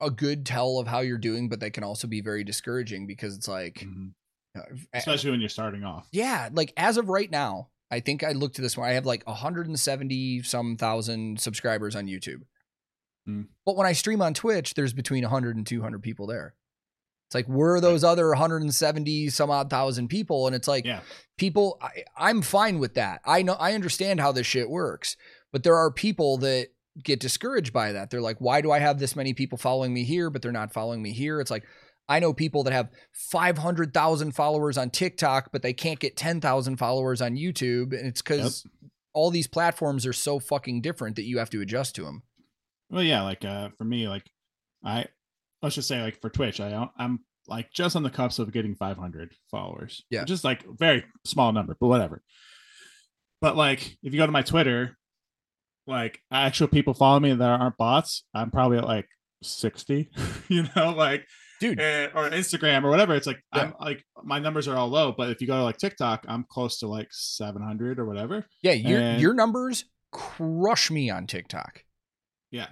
a 0.02 0.10
good 0.10 0.46
tell 0.46 0.78
of 0.78 0.88
how 0.88 1.00
you're 1.02 1.18
doing, 1.18 1.50
but 1.50 1.60
they 1.60 1.70
can 1.70 1.84
also 1.84 2.08
be 2.08 2.22
very 2.22 2.44
discouraging 2.44 3.06
because 3.08 3.36
it's 3.36 3.48
like 3.48 3.86
Mhm. 3.86 4.14
uh, 4.58 4.62
Especially 4.94 5.32
when 5.32 5.40
you're 5.42 5.50
starting 5.50 5.84
off. 5.84 6.08
yeah, 6.12 6.50
like 6.54 6.72
as 6.78 6.98
of 6.98 7.10
right 7.10 7.30
now, 7.30 7.70
I 7.92 8.00
think 8.00 8.24
I 8.24 8.32
looked 8.32 8.58
at 8.60 8.62
this 8.62 8.78
one. 8.78 8.88
I 8.88 8.94
have 8.94 9.06
like 9.06 9.26
170 9.28 10.44
some 10.44 10.78
thousand 10.78 11.42
subscribers 11.42 11.96
on 11.96 12.06
YouTube. 12.08 12.44
Hmm. 13.30 13.42
But 13.66 13.76
when 13.78 13.88
I 13.88 13.94
stream 13.94 14.22
on 14.22 14.34
Twitch, 14.34 14.74
there's 14.74 14.94
between 14.94 15.24
100 15.24 15.56
and 15.56 15.66
200 15.66 16.02
people 16.02 16.28
there. 16.28 16.56
It's 17.28 17.36
like, 17.36 17.46
where 17.46 17.76
are 17.76 17.82
those 17.82 18.04
other 18.04 18.30
170 18.30 19.30
some 19.30 19.52
odd 19.52 19.70
thousand 19.70 20.08
people? 20.08 20.48
And 20.48 20.56
it's 20.56 20.68
like, 20.68 20.84
Yeah. 20.86 21.02
people, 21.38 21.78
I, 21.82 22.04
I'm 22.18 22.42
fine 22.42 22.80
with 22.80 22.96
that. 22.96 23.22
I 23.24 23.44
know, 23.44 23.54
I 23.54 23.74
understand 23.74 24.20
how 24.20 24.32
this 24.32 24.48
shit 24.48 24.68
works. 24.70 25.16
But 25.52 25.62
there 25.64 25.76
are 25.76 25.92
people 25.92 26.38
that 26.40 26.70
get 27.04 27.20
discouraged 27.20 27.72
by 27.72 27.92
that. 27.92 28.10
They're 28.10 28.20
like, 28.22 28.38
why 28.40 28.62
do 28.62 28.72
I 28.72 28.80
have 28.80 28.98
this 29.00 29.16
many 29.16 29.34
people 29.34 29.58
following 29.60 29.94
me 29.94 30.04
here, 30.04 30.32
but 30.32 30.42
they're 30.42 30.52
not 30.52 30.74
following 30.74 31.02
me 31.04 31.12
here? 31.14 31.40
It's 31.40 31.52
like, 31.52 31.66
I 32.08 32.20
know 32.20 32.34
people 32.34 32.64
that 32.64 32.74
have 32.74 32.90
500,000 33.14 34.32
followers 34.32 34.78
on 34.78 34.90
TikTok, 34.90 35.52
but 35.52 35.62
they 35.62 35.74
can't 35.74 36.00
get 36.00 36.18
10,000 36.18 36.78
followers 36.78 37.22
on 37.22 37.36
YouTube. 37.36 37.94
And 37.98 38.08
it's 38.08 38.22
because 38.24 38.66
all 39.14 39.30
these 39.30 39.48
platforms 39.48 40.06
are 40.06 40.14
so 40.14 40.40
fucking 40.40 40.82
different 40.82 41.16
that 41.16 41.26
you 41.26 41.38
have 41.38 41.50
to 41.52 41.62
adjust 41.62 41.96
to 41.96 42.04
them. 42.04 42.24
Well, 42.90 43.04
yeah, 43.04 43.22
like 43.24 43.46
uh 43.46 43.70
for 43.78 43.84
me, 43.84 44.08
like 44.08 44.24
I 44.84 45.06
let's 45.62 45.76
just 45.76 45.88
say 45.88 46.02
like 46.02 46.20
for 46.22 46.30
Twitch, 46.30 46.60
I 46.60 46.88
I'm 46.98 47.20
like 47.48 47.72
just 47.74 47.96
on 47.96 48.04
the 48.04 48.10
cusp 48.10 48.40
of 48.40 48.52
getting 48.52 48.76
500 48.76 49.34
followers. 49.50 50.04
Yeah. 50.10 50.24
just 50.24 50.44
like 50.44 50.64
very 50.68 51.04
small 51.26 51.52
number, 51.52 51.76
but 51.80 51.88
whatever. 51.88 52.22
But 53.42 53.56
like 53.56 53.98
if 54.04 54.14
you 54.14 54.18
go 54.20 54.26
to 54.26 54.32
my 54.32 54.42
Twitter, 54.42 54.98
like 55.88 56.20
actual 56.32 56.68
people 56.68 56.94
follow 56.94 57.20
me 57.20 57.34
that 57.34 57.50
aren't 57.50 57.78
bots, 57.78 58.24
I'm 58.34 58.52
probably 58.52 58.78
at 58.78 58.86
like 58.86 59.08
60. 59.44 60.10
you 60.48 60.66
know, 60.76 60.92
like 60.92 61.26
Dude. 61.60 61.80
eh, 61.80 62.08
or 62.14 62.30
Instagram 62.30 62.84
or 62.84 62.90
whatever. 62.90 63.16
It's 63.16 63.28
like 63.28 63.42
Yeah. 63.56 63.64
I'm 63.64 63.74
like 63.80 64.04
my 64.24 64.40
numbers 64.40 64.68
are 64.68 64.76
all 64.78 64.88
low, 64.90 65.12
but 65.18 65.30
if 65.30 65.42
you 65.42 65.48
go 65.48 65.58
to 65.58 65.64
like 65.64 65.78
TikTok, 65.78 66.26
I'm 66.28 66.46
close 66.50 66.80
to 66.80 66.88
like 66.88 67.08
700 67.12 68.00
or 68.00 68.06
whatever. 68.06 68.46
Yeah, 68.62 68.74
your 68.74 69.00
And- 69.00 69.22
your 69.22 69.34
numbers 69.34 69.86
crush 70.12 70.90
me 70.92 71.10
on 71.10 71.28
TikTok. 71.28 71.84
Yeah. 72.52 72.68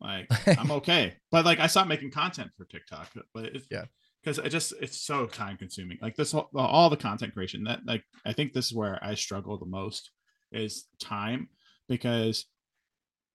Like 0.00 0.26
I'm 0.58 0.70
okay. 0.72 1.14
But 1.30 1.44
like 1.44 1.58
I 1.60 1.66
stopped 1.66 1.88
making 1.88 2.10
content 2.10 2.50
for 2.56 2.64
TikTok. 2.66 3.10
But 3.34 3.44
it's 3.46 3.66
Yeah. 3.70 3.84
because 4.22 4.38
it 4.38 4.50
just 4.50 4.72
it's 4.80 5.00
so 5.02 5.26
time 5.26 5.56
consuming. 5.56 5.98
Like 6.02 6.16
this 6.16 6.32
whole- 6.32 6.50
all 6.54 6.90
the 6.90 6.96
content 6.96 7.34
creation 7.34 7.64
that 7.64 7.80
like 7.86 8.04
I 8.24 8.32
think 8.32 8.52
this 8.52 8.66
is 8.66 8.74
where 8.74 8.98
I 9.02 9.14
struggle 9.14 9.58
the 9.58 9.66
most 9.66 10.10
is 10.52 10.86
time 11.00 11.48
because 11.88 12.46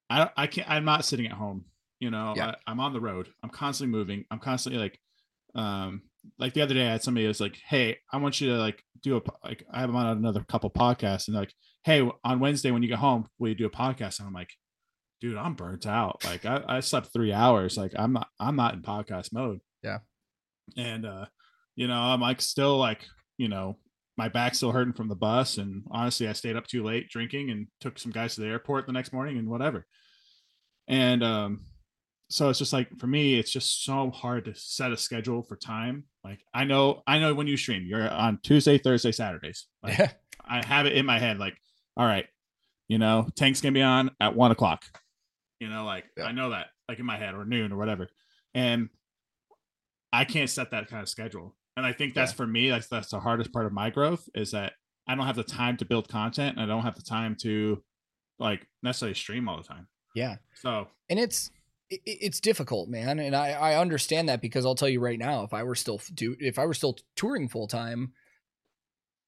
I 0.10 0.30
I 0.38 0.48
can't 0.48 0.70
I'm 0.70 0.86
not 0.86 1.06
sitting 1.06 1.26
at 1.28 1.32
home. 1.34 1.66
You 2.00 2.10
know, 2.12 2.34
Yeah. 2.36 2.56
I, 2.68 2.72
I'm 2.72 2.80
on 2.80 2.94
the 2.94 3.00
road. 3.02 3.30
I'm 3.44 3.50
constantly 3.50 3.96
moving. 3.98 4.26
I'm 4.32 4.40
constantly 4.40 4.82
like 4.82 5.00
um 5.56 6.02
like 6.38 6.54
the 6.54 6.62
other 6.62 6.74
day 6.74 6.88
I 6.88 6.92
had 6.92 7.04
somebody 7.04 7.26
who 7.26 7.30
was 7.30 7.42
like, 7.42 7.58
Hey, 7.68 7.98
I 8.12 8.18
want 8.18 8.40
you 8.42 8.50
to 8.52 8.58
like 8.58 8.84
do 9.02 9.18
a 9.18 9.22
like 9.44 9.66
I 9.72 9.82
have 9.82 9.94
on 9.96 10.06
another 10.18 10.44
couple 10.44 10.70
podcasts 10.70 11.28
and 11.28 11.36
like, 11.36 11.54
Hey, 11.84 12.08
on 12.24 12.40
Wednesday 12.40 12.72
when 12.72 12.84
you 12.84 12.90
get 12.90 13.00
home, 13.00 13.28
will 13.40 13.50
you 13.50 13.56
do 13.56 13.66
a 13.66 13.70
podcast? 13.72 14.20
And 14.20 14.28
I'm 14.28 14.34
like, 14.34 14.52
dude, 15.22 15.38
I'm 15.38 15.54
burnt 15.54 15.86
out. 15.86 16.24
Like 16.26 16.46
I, 16.46 16.64
I 16.68 16.80
slept 16.82 17.14
three 17.14 17.32
hours. 17.32 17.78
Like 17.78 17.94
I'm 17.96 18.14
not, 18.14 18.28
I'm 18.40 18.56
not 18.56 18.74
in 18.74 18.82
podcast 18.82 19.32
mode. 19.32 19.60
Yeah. 19.84 20.00
And 20.76 21.06
uh, 21.06 21.26
you 21.76 21.88
know, 21.88 22.00
I'm 22.00 22.20
like 22.22 22.42
still 22.42 22.78
like, 22.78 23.06
you 23.38 23.48
know, 23.48 23.78
my 24.18 24.28
back's 24.28 24.58
still 24.58 24.72
hurting 24.72 24.94
from 24.94 25.08
the 25.08 25.16
bus. 25.16 25.58
And 25.58 25.84
honestly, 25.90 26.28
I 26.28 26.34
stayed 26.34 26.58
up 26.58 26.68
too 26.68 26.84
late 26.84 27.10
drinking 27.10 27.50
and 27.50 27.68
took 27.80 27.98
some 27.98 28.12
guys 28.12 28.36
to 28.36 28.42
the 28.42 28.48
airport 28.48 28.86
the 28.86 28.92
next 28.92 29.14
morning 29.14 29.38
and 29.38 29.48
whatever. 29.50 29.86
And 30.88 31.24
um, 31.24 31.62
so 32.30 32.50
it's 32.50 32.60
just 32.60 32.74
like 32.74 32.90
for 33.00 33.08
me, 33.08 33.40
it's 33.40 33.52
just 33.52 33.84
so 33.84 34.10
hard 34.10 34.46
to 34.46 34.56
set 34.56 34.92
a 34.92 34.98
schedule 34.98 35.44
for 35.44 35.56
time. 35.56 36.06
Like 36.24 36.40
I 36.54 36.66
know, 36.66 37.04
I 37.08 37.20
know 37.20 37.34
when 37.34 37.48
you 37.48 37.58
stream, 37.58 37.86
you're 37.88 38.10
on 38.10 38.40
Tuesday, 38.44 38.78
Thursday, 38.78 39.12
Saturdays. 39.12 39.68
Like, 39.84 39.98
Yeah. 39.98 40.12
I 40.44 40.66
have 40.66 40.86
it 40.86 40.94
in 40.94 41.06
my 41.06 41.18
head, 41.20 41.38
like, 41.38 41.56
all 41.96 42.06
right, 42.06 42.26
you 42.88 42.98
know, 42.98 43.28
Tank's 43.36 43.62
gonna 43.62 43.72
be 43.72 43.82
on 43.82 44.12
at 44.20 44.36
one 44.36 44.52
o'clock. 44.52 44.84
You 45.62 45.70
know, 45.70 45.86
like 45.86 46.06
Yeah. 46.18 46.26
I 46.26 46.32
know 46.34 46.50
that, 46.50 46.68
like 46.90 47.00
in 47.00 47.06
my 47.06 47.18
head, 47.18 47.36
or 47.36 47.46
noon 47.46 47.72
or 47.72 47.78
whatever, 47.78 48.10
and 48.54 48.90
I 50.12 50.26
can't 50.26 50.50
set 50.50 50.72
that 50.72 50.90
kind 50.90 51.02
of 51.02 51.08
schedule. 51.08 51.56
And 51.78 51.86
I 51.86 51.94
think 51.94 52.14
that's 52.16 52.32
Yeah. 52.34 52.36
for 52.38 52.48
me. 52.48 52.70
That's 52.70 52.88
that's 52.88 53.12
the 53.12 53.20
hardest 53.20 53.54
part 53.54 53.66
of 53.66 53.72
my 53.72 53.90
growth 53.92 54.28
is 54.36 54.52
that 54.52 54.74
I 55.08 55.16
don't 55.16 55.26
have 55.26 55.36
the 55.36 55.44
time 55.44 55.78
to 55.78 55.86
build 55.86 56.10
content, 56.10 56.58
and 56.58 56.64
I 56.64 56.68
don't 56.74 56.84
have 56.84 56.96
the 56.96 57.02
time 57.02 57.36
to 57.42 57.84
like 58.40 58.68
necessarily 58.84 59.14
stream 59.16 59.48
all 59.48 59.58
the 59.58 59.64
time. 59.64 59.88
Yeah. 60.16 60.38
So 60.56 60.88
and 61.10 61.20
it's 61.20 61.52
it's 61.90 62.40
difficult 62.40 62.88
man 62.88 63.20
and 63.20 63.36
i 63.36 63.50
i 63.52 63.76
understand 63.76 64.30
that 64.30 64.40
because 64.42 64.66
i'll 64.66 64.76
tell 64.76 64.88
you 64.88 65.02
right 65.02 65.20
now 65.20 65.44
if 65.44 65.54
i 65.54 65.62
were 65.62 65.76
still 65.76 66.00
do 66.14 66.38
if 66.40 66.58
i 66.58 66.66
were 66.66 66.74
still 66.74 66.96
touring 67.18 67.50
full 67.50 67.68
time 67.68 68.14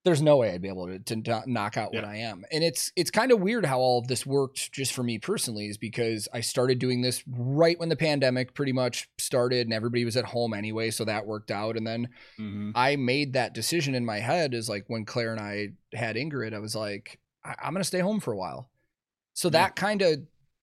there's 0.05 0.21
no 0.21 0.37
way 0.37 0.51
i'd 0.51 0.61
be 0.61 0.67
able 0.67 0.87
to, 0.87 0.99
to 0.99 1.43
knock 1.47 1.77
out 1.77 1.93
what 1.93 2.03
Yeah. 2.03 2.09
i 2.09 2.15
am 2.17 2.43
and 2.51 2.63
it's 2.63 2.91
it's 2.95 3.09
kind 3.11 3.31
of 3.31 3.39
weird 3.39 3.65
how 3.65 3.79
all 3.79 3.99
of 3.99 4.07
this 4.07 4.25
worked 4.25 4.71
just 4.71 4.93
for 4.93 5.03
me 5.03 5.17
personally 5.19 5.67
is 5.67 5.77
because 5.77 6.27
i 6.33 6.41
started 6.41 6.79
doing 6.79 7.01
this 7.01 7.23
right 7.27 7.79
when 7.79 7.89
the 7.89 7.95
pandemic 7.95 8.53
pretty 8.53 8.73
much 8.73 9.09
started 9.17 9.67
and 9.67 9.73
everybody 9.73 10.03
was 10.05 10.17
at 10.17 10.25
home 10.25 10.53
anyway 10.53 10.91
so 10.91 11.05
that 11.05 11.25
worked 11.25 11.51
out 11.51 11.77
and 11.77 11.87
then 11.87 12.09
mhm. 12.39 12.71
I 12.75 12.95
made 12.95 13.33
that 13.33 13.53
decision 13.53 13.95
in 13.95 14.05
my 14.05 14.19
head 14.19 14.53
is 14.53 14.67
like 14.69 14.85
when 14.87 15.05
Claire 15.05 15.31
and 15.31 15.39
I 15.39 15.69
had 15.93 16.15
Ingrid, 16.15 16.53
I 16.53 16.59
was 16.59 16.75
like, 16.75 17.19
I- 17.45 17.55
I'm 17.63 17.73
going 17.73 17.81
to 17.81 17.87
stay 17.87 17.99
home 17.99 18.19
for 18.19 18.31
a 18.33 18.37
while. 18.37 18.69
So 19.33 19.47
Yeah. 19.47 19.51
that 19.51 19.75
kind 19.75 20.01
of 20.01 20.19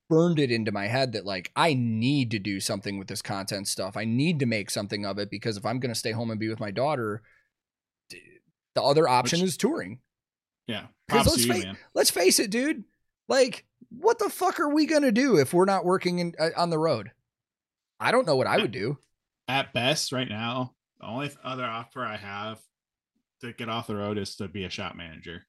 burned 0.09 0.39
it 0.41 0.51
into 0.51 0.73
my 0.73 0.89
head 0.89 1.13
that 1.13 1.25
like 1.25 1.53
I 1.55 1.75
need 1.75 2.31
to 2.33 2.39
do 2.41 2.59
something 2.59 2.99
with 2.99 3.07
this 3.09 3.23
content 3.23 3.69
stuff. 3.69 3.97
I 3.97 4.05
need 4.05 4.41
to 4.41 4.47
make 4.47 4.71
something 4.71 5.07
of 5.07 5.19
it 5.19 5.31
because 5.31 5.57
if 5.57 5.65
I'm 5.65 5.79
going 5.79 5.93
to 5.95 5.99
stay 5.99 6.11
home 6.13 6.31
and 6.31 6.41
be 6.41 6.49
with 6.49 6.59
my 6.61 6.73
daughter, 6.73 7.23
the 8.75 8.83
other 8.83 9.09
option 9.09 9.41
Which- 9.41 9.49
is 9.49 9.57
touring. 9.57 10.01
Yeah. 10.67 10.87
props 11.09 11.29
let's 11.31 11.45
you, 11.45 11.53
face- 11.53 11.65
man. 11.65 11.77
Let's 11.95 12.11
face 12.11 12.39
it, 12.39 12.51
dude. 12.51 12.85
Like, 13.29 13.65
what 13.91 14.19
the 14.19 14.29
fuck 14.31 14.61
are 14.61 14.73
we 14.73 14.87
going 14.87 15.03
to 15.03 15.13
do 15.13 15.37
if 15.37 15.53
we're 15.53 15.65
not 15.65 15.85
working 15.85 16.19
in, 16.21 16.35
uh, 16.39 16.51
on 16.57 16.71
the 16.71 16.79
road? 16.79 17.11
I 17.99 18.13
don't 18.13 18.27
know 18.27 18.37
what 18.37 18.47
I 18.47 18.59
would 18.59 18.71
do. 18.73 18.99
At 19.49 19.73
best, 19.73 20.13
right 20.13 20.29
now, 20.29 20.75
the 21.01 21.07
only 21.07 21.31
other 21.43 21.65
offer 21.65 22.05
I 22.05 22.17
have 22.17 22.61
to 23.41 23.53
get 23.53 23.69
off 23.69 23.87
the 23.89 23.97
road 23.97 24.17
is 24.19 24.37
to 24.37 24.49
be 24.49 24.65
a 24.65 24.71
shop 24.71 24.95
manager, 24.95 25.43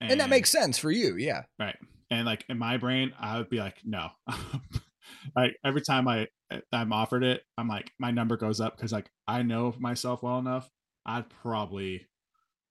And 0.00 0.20
that 0.20 0.28
makes 0.28 0.50
sense 0.50 0.78
for 0.78 0.90
you. 0.90 1.16
Yeah. 1.16 1.44
Right. 1.58 1.76
And 2.10 2.26
like 2.26 2.44
in 2.48 2.58
my 2.58 2.76
brain, 2.76 3.12
I 3.18 3.38
would 3.38 3.48
be 3.48 3.58
like, 3.58 3.78
no. 3.84 4.10
like 5.36 5.56
every 5.64 5.80
time 5.80 6.06
I 6.08 6.28
I'm 6.72 6.92
offered 6.92 7.24
it, 7.24 7.42
I'm 7.56 7.68
like, 7.68 7.90
my 7.98 8.10
number 8.10 8.36
goes 8.36 8.60
up 8.60 8.76
because 8.76 8.92
like 8.92 9.10
I 9.26 9.42
know 9.42 9.74
myself 9.78 10.22
well 10.22 10.38
enough. 10.38 10.68
I'd 11.06 11.28
probably 11.42 12.06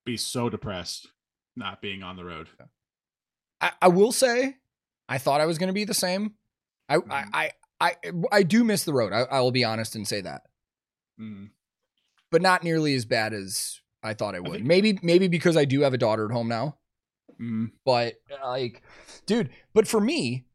be 0.06 0.18
so 0.18 0.50
depressed 0.50 1.08
not 1.56 1.82
being 1.82 2.04
on 2.04 2.16
the 2.18 2.26
road. 2.26 2.50
I, 3.62 3.72
I 3.84 3.88
will 3.90 4.12
say, 4.12 4.58
I 5.08 5.18
thought 5.18 5.42
I 5.42 5.46
was 5.46 5.58
going 5.58 5.68
to 5.68 5.74
be 5.74 5.86
the 5.86 5.94
same. 5.94 6.34
I, 6.90 6.96
I, 6.96 6.98
Mhm. 6.98 7.30
I, 7.34 7.52
I, 7.80 7.96
I 8.32 8.44
do 8.44 8.64
miss 8.64 8.84
the 8.84 8.94
road. 8.94 9.14
I, 9.14 9.22
I 9.22 9.40
will 9.42 9.52
be 9.52 9.64
honest 9.64 9.96
and 9.96 10.08
say 10.08 10.22
that, 10.22 10.44
Mm. 11.20 11.50
but 12.32 12.42
not 12.42 12.64
nearly 12.64 12.96
as 12.96 13.06
bad 13.06 13.34
as 13.34 13.80
I 14.02 14.14
thought 14.14 14.36
I 14.36 14.40
would. 14.40 14.52
think- 14.54 14.66
maybe, 14.66 15.00
maybe 15.04 15.28
because 15.28 15.56
I 15.58 15.66
do 15.66 15.82
have 15.82 15.94
a 15.94 15.98
daughter 15.98 16.26
at 16.26 16.32
home 16.32 16.48
now. 16.48 16.78
Mm. 17.40 17.72
But 17.86 18.16
like, 18.44 18.82
dude, 19.26 19.50
but 19.74 19.88
for 19.88 20.00
me, 20.02 20.46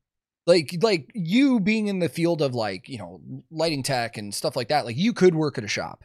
like, 0.47 0.75
like 0.83 1.11
you 1.15 1.61
being 1.61 1.89
in 1.89 1.99
the 1.99 2.09
field 2.09 2.41
of 2.43 2.55
like, 2.55 2.89
you 2.89 2.99
know, 2.99 3.20
lighting 3.51 3.83
tech 3.83 4.16
and 4.16 4.35
stuff 4.35 4.57
like 4.57 4.69
that, 4.69 4.85
like 4.87 4.97
you 4.97 5.12
could 5.12 5.35
work 5.35 5.59
at 5.59 5.65
a 5.65 5.69
shop. 5.69 6.05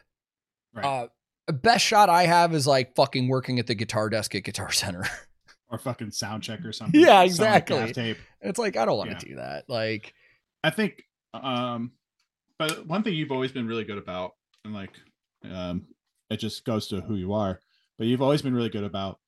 Right. 0.74 0.84
Uh, 0.84 1.08
best 1.52 1.84
shot 1.84 2.08
I 2.08 2.24
have 2.26 2.54
is 2.54 2.66
like 2.66 2.94
fucking 2.96 3.28
working 3.28 3.58
at 3.58 3.66
the 3.66 3.74
guitar 3.74 4.08
desk 4.08 4.34
at 4.34 4.44
Guitar 4.44 4.72
Center. 4.72 5.04
or 5.70 5.78
fucking 5.78 6.10
sound 6.12 6.42
check 6.42 6.64
or 6.64 6.72
something. 6.72 7.00
Yeah, 7.00 7.06
Sound 7.06 7.18
like 7.18 7.26
exactly. 7.70 7.92
tape. 7.92 8.18
it's 8.40 8.58
like 8.58 8.76
I 8.76 8.84
don't 8.84 8.96
want 8.98 9.10
to 9.10 9.16
Yeah. 9.26 9.30
do 9.34 9.36
that. 9.36 9.68
Like, 9.68 10.14
I 10.62 10.70
think 10.70 11.02
um 11.34 11.92
but 12.58 12.86
one 12.86 13.02
thing 13.02 13.14
you've 13.14 13.32
always 13.32 13.50
been 13.52 13.66
really 13.66 13.84
good 13.84 13.98
about 13.98 14.32
and 14.64 14.72
like 14.72 14.90
um 15.50 15.86
it 16.30 16.36
just 16.38 16.64
goes 16.64 16.88
to 16.88 17.00
who 17.00 17.16
you 17.16 17.32
are, 17.32 17.60
but 17.98 18.06
you've 18.06 18.22
always 18.22 18.40
been 18.42 18.54
really 18.54 18.68
good 18.70 18.84
about 18.84 19.18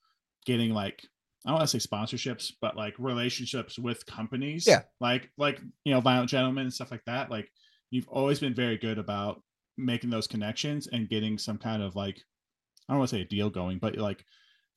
getting 0.45 0.71
like 0.71 1.03
I 1.45 1.51
don't 1.51 1.59
want 1.59 1.69
to 1.69 1.81
say 1.81 1.87
sponsorships, 1.89 2.53
but 2.61 2.77
like 2.77 2.95
relationships 2.99 3.79
with 3.79 4.05
companies. 4.07 4.67
Yeah. 4.67 4.83
Like 5.01 5.31
like 5.37 5.61
you 5.85 5.93
know, 5.95 6.01
violent 6.01 6.31
gentlemen 6.31 6.65
and 6.65 6.73
stuff 6.75 6.91
like 6.91 7.05
that. 7.07 7.31
Like 7.31 7.51
you've 7.91 8.09
always 8.09 8.41
been 8.41 8.55
very 8.55 8.79
good 8.79 8.99
about 8.99 9.43
making 9.77 10.11
those 10.11 10.27
connections 10.27 10.87
and 10.89 11.09
getting 11.09 11.39
some 11.39 11.59
kind 11.59 11.83
of 11.83 11.95
like 11.97 12.19
I 12.89 12.93
don't 12.93 12.99
want 12.99 13.11
to 13.11 13.17
say 13.17 13.23
a 13.23 13.27
deal 13.27 13.51
going, 13.51 13.79
but 13.79 13.97
like 13.97 14.25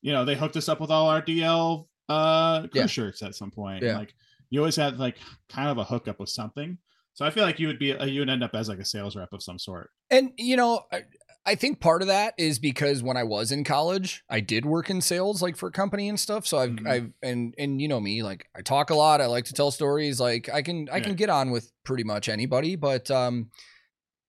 you 0.01 0.13
know, 0.13 0.23
they 0.25 0.35
hooked 0.35 0.55
us 0.57 0.69
up 0.69 0.79
with 0.79 0.91
all 0.91 1.09
our 1.09 1.21
DL 1.21 1.87
uh 2.09 2.67
Yeah. 2.73 2.85
shirts 2.87 3.21
at 3.21 3.35
some 3.35 3.51
point. 3.51 3.83
Yeah. 3.83 3.97
Like 3.97 4.13
you 4.49 4.59
always 4.61 4.75
had 4.75 4.97
like 4.97 5.17
kind 5.49 5.69
of 5.69 5.77
a 5.77 5.83
hookup 5.83 6.19
with 6.19 6.29
something. 6.29 6.77
So 7.13 7.25
I 7.25 7.31
feel 7.31 7.43
like 7.43 7.59
you 7.59 7.67
would 7.67 7.79
be 7.79 7.93
uh, 7.93 8.05
you 8.05 8.21
would 8.21 8.29
end 8.29 8.43
up 8.43 8.55
as 8.55 8.69
like 8.69 8.79
a 8.79 8.85
sales 8.85 9.15
rep 9.15 9.33
of 9.33 9.43
some 9.43 9.59
sort. 9.59 9.91
And 10.09 10.31
you 10.37 10.55
know, 10.57 10.85
I, 10.91 11.03
I 11.45 11.55
think 11.55 11.79
part 11.79 12.01
of 12.01 12.07
that 12.07 12.33
is 12.37 12.59
because 12.59 13.01
when 13.03 13.17
I 13.17 13.23
was 13.23 13.51
in 13.51 13.63
college, 13.63 14.23
I 14.29 14.39
did 14.39 14.65
work 14.65 14.89
in 14.89 15.01
sales, 15.01 15.41
like 15.41 15.55
for 15.57 15.67
a 15.67 15.71
company 15.71 16.07
and 16.09 16.19
stuff. 16.19 16.45
So 16.47 16.57
I've, 16.59 16.69
Mhm. 16.71 16.87
I've, 16.89 17.11
and 17.21 17.53
and 17.57 17.81
you 17.81 17.87
know 17.87 17.99
me, 17.99 18.23
like 18.23 18.45
I 18.55 18.61
talk 18.61 18.89
a 18.89 18.95
lot. 18.95 19.19
I 19.21 19.25
like 19.27 19.45
to 19.45 19.53
tell 19.53 19.69
stories. 19.71 20.19
Like 20.19 20.49
I 20.49 20.61
can, 20.61 20.87
I 20.91 20.99
can 20.99 21.15
get 21.15 21.29
on 21.29 21.51
with 21.51 21.71
pretty 21.83 22.03
much 22.03 22.29
anybody. 22.29 22.75
But 22.75 23.09
um, 23.11 23.49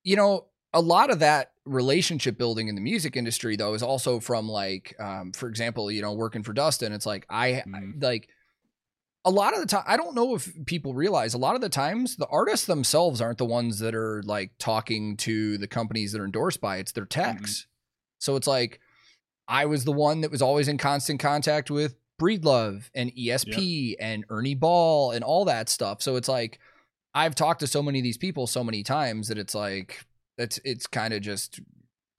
you 0.02 0.16
know, 0.16 0.46
a 0.72 0.80
lot 0.80 1.10
of 1.10 1.18
that 1.18 1.52
relationship 1.64 2.38
building 2.38 2.68
in 2.68 2.74
the 2.74 2.80
music 2.80 3.16
industry 3.16 3.56
though 3.56 3.74
is 3.74 3.82
also 3.82 4.20
from 4.20 4.48
like, 4.48 4.94
um, 5.00 5.32
for 5.32 5.48
example, 5.48 5.90
you 5.90 6.02
know, 6.02 6.12
working 6.12 6.42
for 6.42 6.52
Dustin. 6.52 6.92
It's 6.92 7.06
like 7.06 7.26
I 7.28 7.62
Mhm. 7.66 8.02
like 8.02 8.28
a 9.24 9.30
lot 9.30 9.52
of 9.52 9.60
the 9.60 9.66
time 9.66 9.84
i 9.86 9.98
don't 9.98 10.14
know 10.14 10.34
if 10.34 10.50
people 10.64 10.94
realize 10.94 11.34
a 11.34 11.38
lot 11.38 11.54
of 11.54 11.60
the 11.60 11.68
times 11.68 12.16
the 12.16 12.26
artists 12.28 12.64
themselves 12.64 13.20
aren't 13.20 13.36
the 13.36 13.44
ones 13.44 13.78
that 13.78 13.94
are 13.94 14.22
like 14.24 14.50
talking 14.58 15.14
to 15.14 15.58
the 15.58 15.66
companies 15.68 16.12
that 16.12 16.22
are 16.22 16.24
endorsed 16.24 16.58
by 16.58 16.78
it's 16.78 16.92
their 16.92 17.04
techs 17.04 17.66
so 18.18 18.34
it's 18.34 18.46
like 18.46 18.80
i 19.46 19.66
was 19.66 19.84
the 19.84 19.92
one 19.92 20.22
that 20.22 20.30
was 20.30 20.40
always 20.40 20.68
in 20.68 20.78
constant 20.78 21.20
contact 21.20 21.70
with 21.70 21.96
breedlove 22.18 22.88
and 22.94 23.12
esp 23.14 23.94
and 24.00 24.24
ernie 24.30 24.54
ball 24.54 25.10
and 25.10 25.22
all 25.22 25.44
that 25.44 25.68
stuff 25.68 26.00
so 26.00 26.16
it's 26.16 26.28
like 26.28 26.58
i've 27.14 27.34
talked 27.34 27.60
to 27.60 27.66
so 27.66 27.82
many 27.82 27.98
of 27.98 28.02
these 28.02 28.16
people 28.18 28.46
so 28.46 28.64
many 28.64 28.82
times 28.82 29.28
that 29.28 29.36
it's 29.36 29.54
like 29.54 30.06
it's 30.40 30.58
it's 30.64 30.86
kind 30.86 31.14
of 31.14 31.22
just 31.22 31.60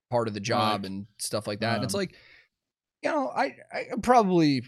part 0.10 0.27
of 0.27 0.34
the 0.34 0.39
job 0.39 0.81
Like, 0.84 0.89
and 0.91 1.06
stuff 1.19 1.48
like 1.48 1.60
that 1.61 1.76
and 1.76 1.84
it's 1.84 1.93
um, 1.93 1.99
like 1.99 2.15
you 3.02 3.10
know 3.10 3.30
i 3.30 3.56
i 3.73 3.85
probably 4.02 4.64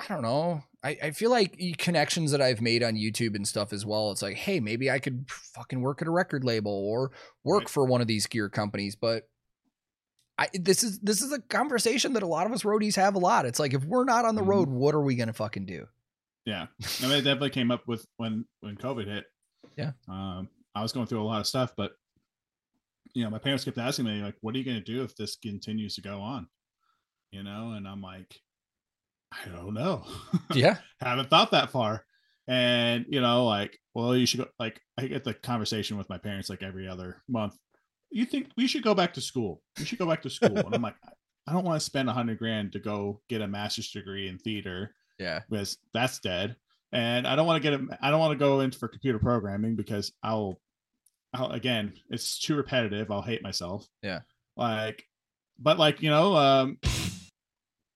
I 0.00 0.06
don't 0.08 0.22
know. 0.22 0.62
I, 0.82 0.96
I 1.02 1.10
feel 1.10 1.30
like 1.30 1.60
connections 1.76 2.32
that 2.32 2.40
I've 2.40 2.62
made 2.62 2.82
on 2.82 2.94
YouTube 2.94 3.36
and 3.36 3.46
stuff 3.46 3.74
as 3.74 3.84
well. 3.84 4.10
It's 4.10 4.22
like, 4.22 4.36
hey, 4.36 4.58
maybe 4.58 4.90
I 4.90 4.98
could 4.98 5.26
fucking 5.28 5.82
work 5.82 6.00
at 6.00 6.08
a 6.08 6.10
record 6.10 6.44
label 6.44 6.72
or 6.72 7.12
work 7.44 7.60
Right. 7.64 7.68
for 7.68 7.84
one 7.84 8.00
of 8.00 8.06
these 8.06 8.26
gear 8.26 8.48
companies. 8.48 8.96
But 8.96 9.28
I 10.38 10.48
this 10.54 10.82
is 10.82 10.98
this 11.00 11.20
is 11.20 11.30
a 11.30 11.40
conversation 11.40 12.14
that 12.14 12.22
a 12.22 12.26
lot 12.26 12.46
of 12.46 12.52
us 12.52 12.62
roadies 12.62 12.96
have 12.96 13.14
a 13.14 13.18
lot. 13.18 13.44
It's 13.44 13.60
like 13.60 13.74
if 13.74 13.84
we're 13.84 14.04
not 14.06 14.24
on 14.24 14.34
the 14.34 14.42
Mhm. 14.42 14.46
road, 14.48 14.68
what 14.70 14.94
are 14.94 15.02
we 15.02 15.14
gonna 15.14 15.34
fucking 15.34 15.66
do? 15.66 15.86
Yeah. 16.46 16.66
I 17.00 17.02
mean, 17.02 17.12
it 17.18 17.22
definitely 17.22 17.50
came 17.50 17.70
up 17.70 17.86
with 17.86 18.04
when 18.16 18.46
when 18.60 18.76
COVID 18.76 19.06
hit. 19.06 19.24
Yeah. 19.76 19.92
Um, 20.08 20.48
I 20.74 20.82
was 20.82 20.92
going 20.92 21.06
through 21.06 21.22
a 21.22 21.28
lot 21.28 21.40
of 21.40 21.46
stuff, 21.46 21.74
but 21.76 21.92
you 23.14 23.24
know, 23.24 23.30
my 23.30 23.38
parents 23.38 23.64
kept 23.64 23.78
asking 23.78 24.06
me 24.06 24.22
like, 24.22 24.36
"What 24.40 24.54
are 24.54 24.58
you 24.58 24.64
going 24.64 24.78
to 24.78 24.92
do 24.92 25.02
if 25.02 25.14
this 25.16 25.36
continues 25.36 25.94
to 25.96 26.02
go 26.02 26.20
on?" 26.20 26.46
You 27.30 27.42
know, 27.42 27.72
and 27.72 27.86
I'm 27.88 28.02
like, 28.02 28.34
I 29.32 29.48
don't 29.48 29.74
know. 29.74 30.04
Yeah. 30.54 30.76
haven't 31.00 31.30
thought 31.30 31.50
that 31.52 31.70
far. 31.70 32.04
And 32.48 33.06
you 33.08 33.20
know, 33.20 33.44
like, 33.46 33.78
well, 33.94 34.16
you 34.16 34.26
should 34.26 34.40
go. 34.40 34.46
Like, 34.58 34.80
I 34.98 35.06
get 35.06 35.24
the 35.24 35.34
conversation 35.34 35.96
with 35.96 36.08
my 36.08 36.18
parents 36.18 36.50
like 36.50 36.62
every 36.62 36.88
other 36.88 37.22
month. 37.28 37.56
You 38.10 38.26
think 38.26 38.48
we 38.56 38.66
should 38.66 38.82
go 38.82 38.94
back 38.94 39.14
to 39.14 39.20
school? 39.22 39.62
We 39.78 39.84
should 39.86 39.98
go 39.98 40.06
back 40.06 40.22
to 40.22 40.30
school. 40.30 40.58
and 40.58 40.74
I'm 40.74 40.82
like, 40.82 40.96
I 41.46 41.52
don't 41.52 41.64
want 41.64 41.80
to 41.80 41.84
spend 41.84 42.08
a 42.10 42.12
hundred 42.12 42.38
grand 42.38 42.72
to 42.72 42.78
go 42.80 43.20
get 43.28 43.40
a 43.42 43.48
master's 43.48 43.90
degree 43.90 44.28
in 44.28 44.38
theater 44.38 44.94
Yeah. 45.18 45.40
because 45.48 45.78
that's 45.94 46.18
dead. 46.20 46.56
And 46.92 47.26
I 47.26 47.34
don't 47.36 47.46
want 47.46 47.62
to 47.62 47.70
get 47.70 47.80
a, 47.80 47.98
I 48.02 48.10
don't 48.10 48.20
want 48.20 48.32
to 48.32 48.44
go 48.44 48.60
into 48.60 48.78
for 48.78 48.86
computer 48.86 49.18
programming 49.18 49.74
because 49.76 50.12
I'll, 50.22 50.60
I'll 51.34 51.50
again, 51.52 51.94
it's 52.10 52.38
too 52.38 52.54
repetitive. 52.56 53.10
I'll 53.10 53.22
hate 53.22 53.42
myself. 53.42 53.86
Yeah. 54.02 54.20
Like, 54.56 55.06
but 55.58 55.78
like 55.78 56.02
you 56.02 56.10
know, 56.10 56.34
um, 56.36 56.78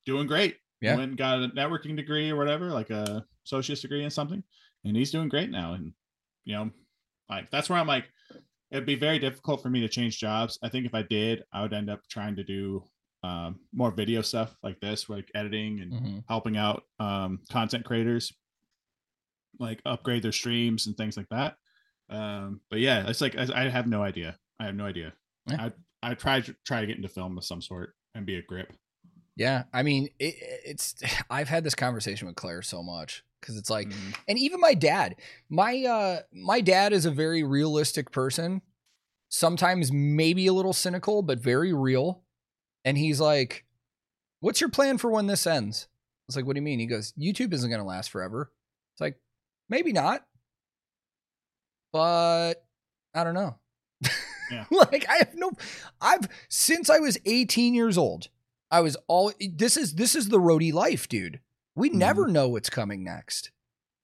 doing 0.04 0.26
great. 0.26 0.56
Yeah. 0.80 0.96
Went 0.96 1.10
and 1.10 1.18
got 1.18 1.42
a 1.42 1.48
networking 1.48 1.96
degree 1.96 2.30
or 2.30 2.36
whatever, 2.36 2.66
like 2.66 2.90
a 2.90 3.24
associate's 3.46 3.80
degree 3.80 4.04
in 4.04 4.10
something, 4.10 4.42
and 4.84 4.96
he's 4.96 5.10
doing 5.10 5.28
great 5.28 5.50
now. 5.50 5.72
And 5.74 5.92
you 6.44 6.54
know, 6.54 6.70
like 7.28 7.50
that's 7.50 7.68
where 7.68 7.78
I'm 7.78 7.86
like, 7.86 8.08
it'd 8.70 8.86
be 8.86 8.94
very 8.94 9.18
difficult 9.18 9.62
for 9.62 9.70
me 9.70 9.80
to 9.80 9.88
change 9.88 10.18
jobs. 10.18 10.58
I 10.62 10.68
think 10.68 10.86
if 10.86 10.94
I 10.94 11.02
did, 11.02 11.44
I 11.52 11.62
would 11.62 11.72
end 11.72 11.90
up 11.90 12.00
trying 12.08 12.36
to 12.36 12.44
do 12.44 12.84
um, 13.22 13.58
more 13.72 13.90
video 13.90 14.22
stuff 14.22 14.54
like 14.62 14.78
this, 14.80 15.08
like 15.08 15.30
editing 15.34 15.80
and 15.80 15.92
Mhm. 15.92 16.24
helping 16.28 16.56
out 16.56 16.84
um, 17.00 17.40
content 17.50 17.84
creators, 17.84 18.32
like 19.58 19.80
upgrade 19.84 20.22
their 20.22 20.32
streams 20.32 20.86
and 20.86 20.96
things 20.96 21.16
like 21.16 21.28
that. 21.30 21.56
Um, 22.08 22.60
but 22.70 22.78
yeah, 22.80 23.08
it's 23.08 23.20
like 23.20 23.36
I, 23.36 23.46
I 23.66 23.68
have 23.68 23.86
no 23.86 24.02
idea. 24.02 24.38
I 24.60 24.66
have 24.66 24.74
no 24.74 24.84
idea. 24.86 25.12
Yeah. 25.48 25.70
I 26.02 26.10
I 26.10 26.14
to 26.14 26.54
try 26.64 26.80
to 26.80 26.86
get 26.86 26.96
into 26.96 27.08
film 27.08 27.36
of 27.36 27.44
some 27.44 27.60
sort 27.62 27.94
and 28.14 28.24
be 28.26 28.36
a 28.36 28.42
grip. 28.42 28.72
Yeah, 29.36 29.64
I 29.72 29.82
mean, 29.82 30.08
it, 30.18 30.34
it's. 30.64 30.94
I've 31.30 31.48
had 31.48 31.64
this 31.64 31.74
conversation 31.74 32.26
with 32.26 32.36
Claire 32.36 32.62
so 32.62 32.82
much 32.82 33.24
because 33.40 33.56
it's 33.56 33.70
like, 33.70 33.88
Mhm. 33.88 34.16
and 34.28 34.38
even 34.38 34.60
my 34.60 34.74
dad, 34.74 35.16
my 35.48 35.84
uh, 35.84 36.20
my 36.32 36.60
dad 36.60 36.92
is 36.92 37.04
a 37.06 37.10
very 37.10 37.42
realistic 37.42 38.10
person. 38.12 38.62
Sometimes 39.28 39.90
maybe 39.92 40.46
a 40.46 40.52
little 40.52 40.72
cynical, 40.72 41.22
but 41.22 41.38
very 41.40 41.72
real. 41.72 42.22
And 42.84 42.96
he's 42.96 43.20
like, 43.20 43.64
"What's 44.40 44.60
your 44.60 44.70
plan 44.70 44.98
for 44.98 45.10
when 45.10 45.26
this 45.26 45.46
ends?" 45.46 45.88
It's 46.28 46.36
like, 46.36 46.46
"What 46.46 46.54
do 46.54 46.58
you 46.58 46.64
mean?" 46.64 46.78
He 46.78 46.86
goes, 46.86 47.12
"YouTube 47.18 47.52
isn't 47.52 47.68
going 47.68 47.80
to 47.80 47.86
last 47.86 48.10
forever." 48.10 48.52
It's 48.94 49.00
like, 49.00 49.20
maybe 49.68 49.92
not, 49.92 50.24
but 51.96 52.54
I 53.14 53.24
don't 53.24 53.34
know. 53.34 53.56
Yeah. 54.50 54.64
like 54.70 55.08
I 55.08 55.16
have 55.16 55.34
no 55.34 55.50
I've 56.00 56.28
since 56.48 56.90
I 56.90 56.98
was 56.98 57.18
18 57.24 57.74
years 57.74 57.98
old. 57.98 58.28
I 58.70 58.80
was 58.80 58.96
all 59.08 59.32
this 59.40 59.76
is 59.76 59.94
this 59.94 60.14
is 60.14 60.28
the 60.28 60.38
roadie 60.38 60.72
life, 60.72 61.08
dude. 61.08 61.40
We 61.74 61.88
never 61.88 62.26
know 62.26 62.48
what's 62.48 62.70
coming 62.70 63.02
next. 63.02 63.50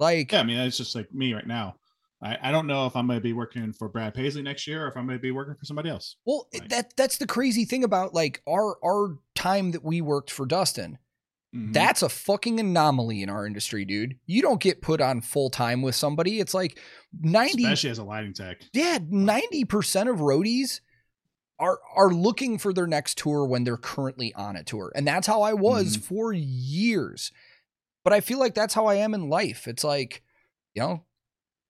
Like 0.01 0.29
Mm-hmm. 0.29 0.35
Yeah, 0.35 0.41
I 0.41 0.45
mean, 0.45 0.57
it's 0.59 0.77
just 0.77 0.95
like 0.95 1.13
me 1.13 1.33
right 1.35 1.47
now. 1.47 1.77
I, 2.23 2.39
I 2.41 2.53
don't 2.53 2.67
know 2.67 2.87
if 2.87 2.95
I'm 2.95 3.09
to 3.09 3.21
be 3.21 3.33
working 3.33 3.73
for 3.73 3.89
Brad 3.89 4.15
Paisley 4.15 4.43
next 4.43 4.67
year 4.67 4.85
or 4.85 4.89
if 4.89 4.97
I'm 4.97 5.09
to 5.09 5.19
be 5.19 5.33
working 5.33 5.57
for 5.57 5.65
somebody 5.65 5.91
else. 5.91 6.17
well, 6.25 6.49
that 6.69 6.97
that's 6.97 7.19
the 7.19 7.27
crazy 7.27 7.65
thing 7.65 7.85
about 7.85 8.15
like 8.15 8.43
our 8.49 8.77
our 8.85 9.19
time 9.35 9.73
that 9.73 9.85
we 9.85 10.01
worked 10.01 10.31
for 10.31 10.47
Dustin. 10.47 10.99
Mhm. 11.55 11.73
That's 11.75 12.03
a 12.03 12.09
fucking 12.09 12.59
anomaly 12.61 13.23
in 13.23 13.29
our 13.29 13.47
industry, 13.47 13.85
dude. 13.85 14.19
You 14.27 14.41
don't 14.43 14.61
get 14.61 14.81
put 14.81 15.01
on 15.01 15.21
full 15.21 15.51
time 15.51 15.83
with 15.83 15.95
somebody. 15.95 16.41
It's 16.41 16.55
like 16.55 16.79
90 17.21 17.65
especially 17.65 17.91
as 17.91 17.99
a 17.99 18.05
lighting 18.05 18.33
tech. 18.33 18.63
Yeah, 18.73 18.99
90% 19.01 20.09
of 20.09 20.17
roadies 20.21 20.81
are 21.59 21.79
are 21.95 22.11
looking 22.11 22.57
for 22.59 22.73
their 22.73 22.87
next 22.87 23.19
tour 23.19 23.45
when 23.47 23.65
they're 23.65 23.77
currently 23.77 24.33
on 24.35 24.57
a 24.57 24.65
tour. 24.65 24.91
And 24.95 25.07
that's 25.07 25.27
how 25.27 25.43
I 25.43 25.53
was 25.53 25.97
Mhm. 25.99 26.03
for 26.05 26.33
years. 26.33 27.31
But 28.03 28.13
I 28.15 28.21
feel 28.21 28.39
like 28.39 28.55
that's 28.55 28.75
how 28.75 28.87
I 28.87 28.95
am 28.97 29.13
in 29.15 29.29
life. 29.29 29.69
It's 29.69 29.85
like, 29.85 30.23
you 30.75 30.81
know, 30.83 31.05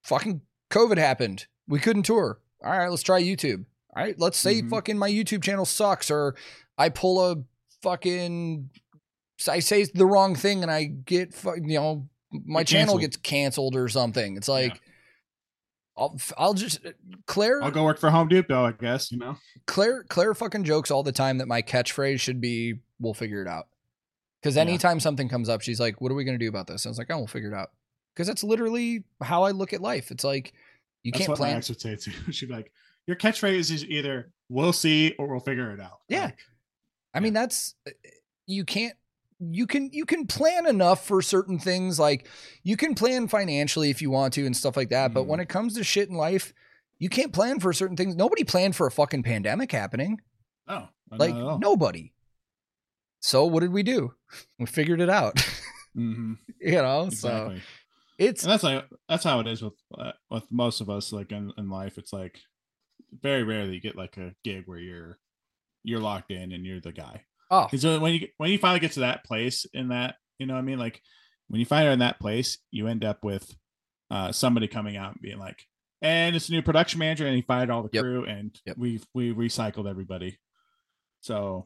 fucking 0.05 0.43
COVID 0.71 0.97
happened. 0.97 1.47
We 1.67 1.79
couldn't 1.81 2.05
tour. 2.05 2.41
All 2.65 2.71
right, 2.71 2.89
let's 2.89 3.03
try 3.03 3.21
YouTube. 3.23 3.67
All 3.95 4.03
right, 4.03 4.19
let's 4.19 4.39
say 4.39 4.63
Mhm. 4.63 4.71
fucking 4.71 4.97
my 4.97 5.11
YouTube 5.11 5.43
channel 5.43 5.67
sucks 5.67 6.11
or 6.11 6.37
I 6.79 6.89
pull 6.89 7.21
a 7.21 7.43
fucking 7.83 8.71
I 9.49 9.61
say 9.61 9.85
the 9.85 10.07
wrong 10.07 10.35
thing 10.35 10.63
and 10.63 10.71
I 10.71 10.85
get 10.85 11.35
you 11.57 11.79
know 11.79 12.09
my 12.33 12.61
Get 12.61 12.69
channel 12.69 12.95
canceled. 12.95 13.01
gets 13.03 13.17
canceled 13.19 13.77
or 13.77 13.89
something. 13.89 14.37
It's 14.37 14.49
like 14.49 14.73
Yeah. 14.75 14.79
I'll 15.97 16.19
I'll 16.39 16.55
just 16.55 16.81
Claire 17.27 17.63
I'll 17.63 17.71
go 17.71 17.85
work 17.85 17.99
for 17.99 18.11
Home 18.11 18.29
Depot, 18.29 18.65
I 18.65 18.73
guess, 18.73 19.13
you 19.13 19.19
know? 19.19 19.37
Claire 19.67 20.05
Claire 20.05 20.35
fucking 20.35 20.65
jokes 20.65 20.91
all 20.91 21.03
the 21.03 21.13
time 21.13 21.39
that 21.39 21.49
my 21.49 21.61
catchphrase 21.63 22.21
should 22.21 22.41
be 22.41 22.77
"We'll 22.99 23.13
figure 23.15 23.43
it 23.43 23.49
out." 23.49 23.69
Because 24.41 24.57
Yeah. 24.57 24.63
anytime 24.63 25.01
something 25.01 25.29
comes 25.29 25.49
up, 25.51 25.61
she's 25.61 25.79
like, 25.79 26.01
"What 26.01 26.11
are 26.11 26.15
we 26.15 26.25
gonna 26.25 26.39
do 26.39 26.49
about 26.49 26.67
this?" 26.67 26.87
I 26.87 26.89
was 26.89 26.97
like, 26.99 27.11
"Oh, 27.11 27.19
we'll 27.19 27.27
figure 27.27 27.51
it 27.51 27.55
out." 27.55 27.71
Because 28.15 28.27
that's 28.27 28.43
literally 28.43 29.05
how 29.23 29.43
I 29.43 29.51
look 29.51 29.73
at 29.75 29.81
life. 29.83 30.11
It's 30.11 30.25
like 30.25 30.55
you 31.03 31.13
That's 31.13 31.21
can't 31.27 31.29
what 31.31 31.41
my 31.41 31.47
plan. 31.47 31.57
ex 31.59 31.69
would 31.69 31.81
say 31.81 31.97
too. 31.97 32.13
She'd 32.33 32.47
be 32.49 32.55
like, 32.55 32.73
Your 33.07 33.17
catchphrase 33.17 33.71
is 33.71 33.85
either 33.85 34.33
we'll 34.49 34.73
see 34.73 35.15
or 35.19 35.27
we'll 35.29 35.41
figure 35.41 35.71
it 35.73 35.81
out. 35.81 36.01
Yeah. 36.09 36.27
Like, 36.27 36.39
I 37.15 37.21
mean, 37.21 37.33
that's 37.35 37.75
uh, 37.87 37.91
you 38.47 38.65
can't. 38.65 38.95
You 39.51 39.67
can 39.67 39.91
you 39.93 40.05
can 40.05 40.27
plan 40.27 40.67
enough 40.67 41.05
for 41.07 41.21
certain 41.23 41.59
things. 41.59 41.99
Like 41.99 42.29
you 42.63 42.77
can 42.77 42.95
plan 42.95 43.27
financially 43.29 43.91
if 43.91 44.01
you 44.01 44.11
want 44.11 44.35
to 44.35 44.47
and 44.47 44.57
stuff 44.57 44.77
like 44.77 44.91
that. 44.91 45.13
But 45.13 45.25
Mhm. 45.25 45.27
when 45.27 45.41
it 45.41 45.49
comes 45.49 45.75
to 45.75 45.83
shit 45.85 46.09
in 46.09 46.15
life, 46.15 46.53
you 46.99 47.09
can't 47.09 47.33
plan 47.33 47.59
for 47.59 47.73
certain 47.73 47.97
things. 47.97 48.15
Nobody 48.15 48.45
planned 48.45 48.77
for 48.77 48.87
a 48.87 48.91
fucking 48.91 49.23
pandemic 49.25 49.73
happening. 49.73 50.21
no, 50.69 50.89
Like 51.11 51.35
nobody. 51.61 52.13
So 53.21 53.45
what 53.47 53.61
did 53.61 53.73
we 53.73 53.83
do? 53.83 54.15
We 54.59 54.67
figured 54.67 55.01
it 55.01 55.11
out. 55.11 55.35
Mhm, 55.95 56.39
you 56.59 56.73
know, 56.73 57.11
so 57.11 57.55
it's 58.19 58.45
and 58.45 58.51
that's 58.53 58.63
like 58.63 58.89
that's 59.11 59.25
how 59.25 59.41
it 59.41 59.47
is 59.47 59.61
with 59.61 59.75
uh, 59.99 60.13
with 60.31 60.45
most 60.51 60.81
of 60.81 60.89
us 60.89 61.13
like 61.13 61.33
in, 61.33 61.53
in 61.59 61.69
life 61.69 61.99
it's 61.99 62.15
like 62.15 62.39
very 63.21 63.43
rarely 63.43 63.75
you 63.75 63.81
get 63.83 63.95
like 63.95 64.17
a 64.17 64.35
gig 64.43 64.63
where 64.65 64.79
you're 64.79 65.19
you're 65.85 66.01
locked 66.01 66.31
in 66.31 66.51
and 66.53 66.65
you're 66.65 66.81
the 66.81 66.93
guy 66.93 67.25
oh 67.53 67.69
so 67.77 68.01
when 68.01 68.15
you 68.15 68.27
when 68.39 68.51
you 68.51 68.59
finally 68.59 68.81
get 68.81 68.91
to 68.93 69.01
that 69.01 69.25
place 69.25 69.65
in 69.73 69.89
that 69.89 70.17
you 70.39 70.47
know 70.47 70.55
what 70.55 70.59
i 70.61 70.63
mean 70.63 70.79
like 70.79 71.01
when 71.49 71.61
you 71.61 71.67
find 71.67 71.87
her 71.87 71.93
in 71.93 72.01
that 72.01 72.19
place 72.19 72.59
you 72.73 72.89
end 72.89 73.05
up 73.05 73.23
with 73.23 73.55
uh 74.11 74.33
somebody 74.33 74.67
coming 74.67 74.97
out 74.97 75.13
and 75.13 75.23
being 75.23 75.39
like 75.39 75.65
and 76.01 76.35
it's 76.35 76.49
a 76.49 76.53
new 76.53 76.63
production 76.63 76.99
manager 76.99 77.25
and 77.27 77.37
he 77.37 77.43
fired 77.43 77.71
all 77.71 77.83
the 77.85 77.91
Yep. 77.93 78.03
crew 78.03 78.25
and 78.25 78.59
Yep. 78.67 78.77
we 78.79 79.01
we 79.15 79.33
recycled 79.33 79.89
everybody 79.89 80.39
so 81.21 81.65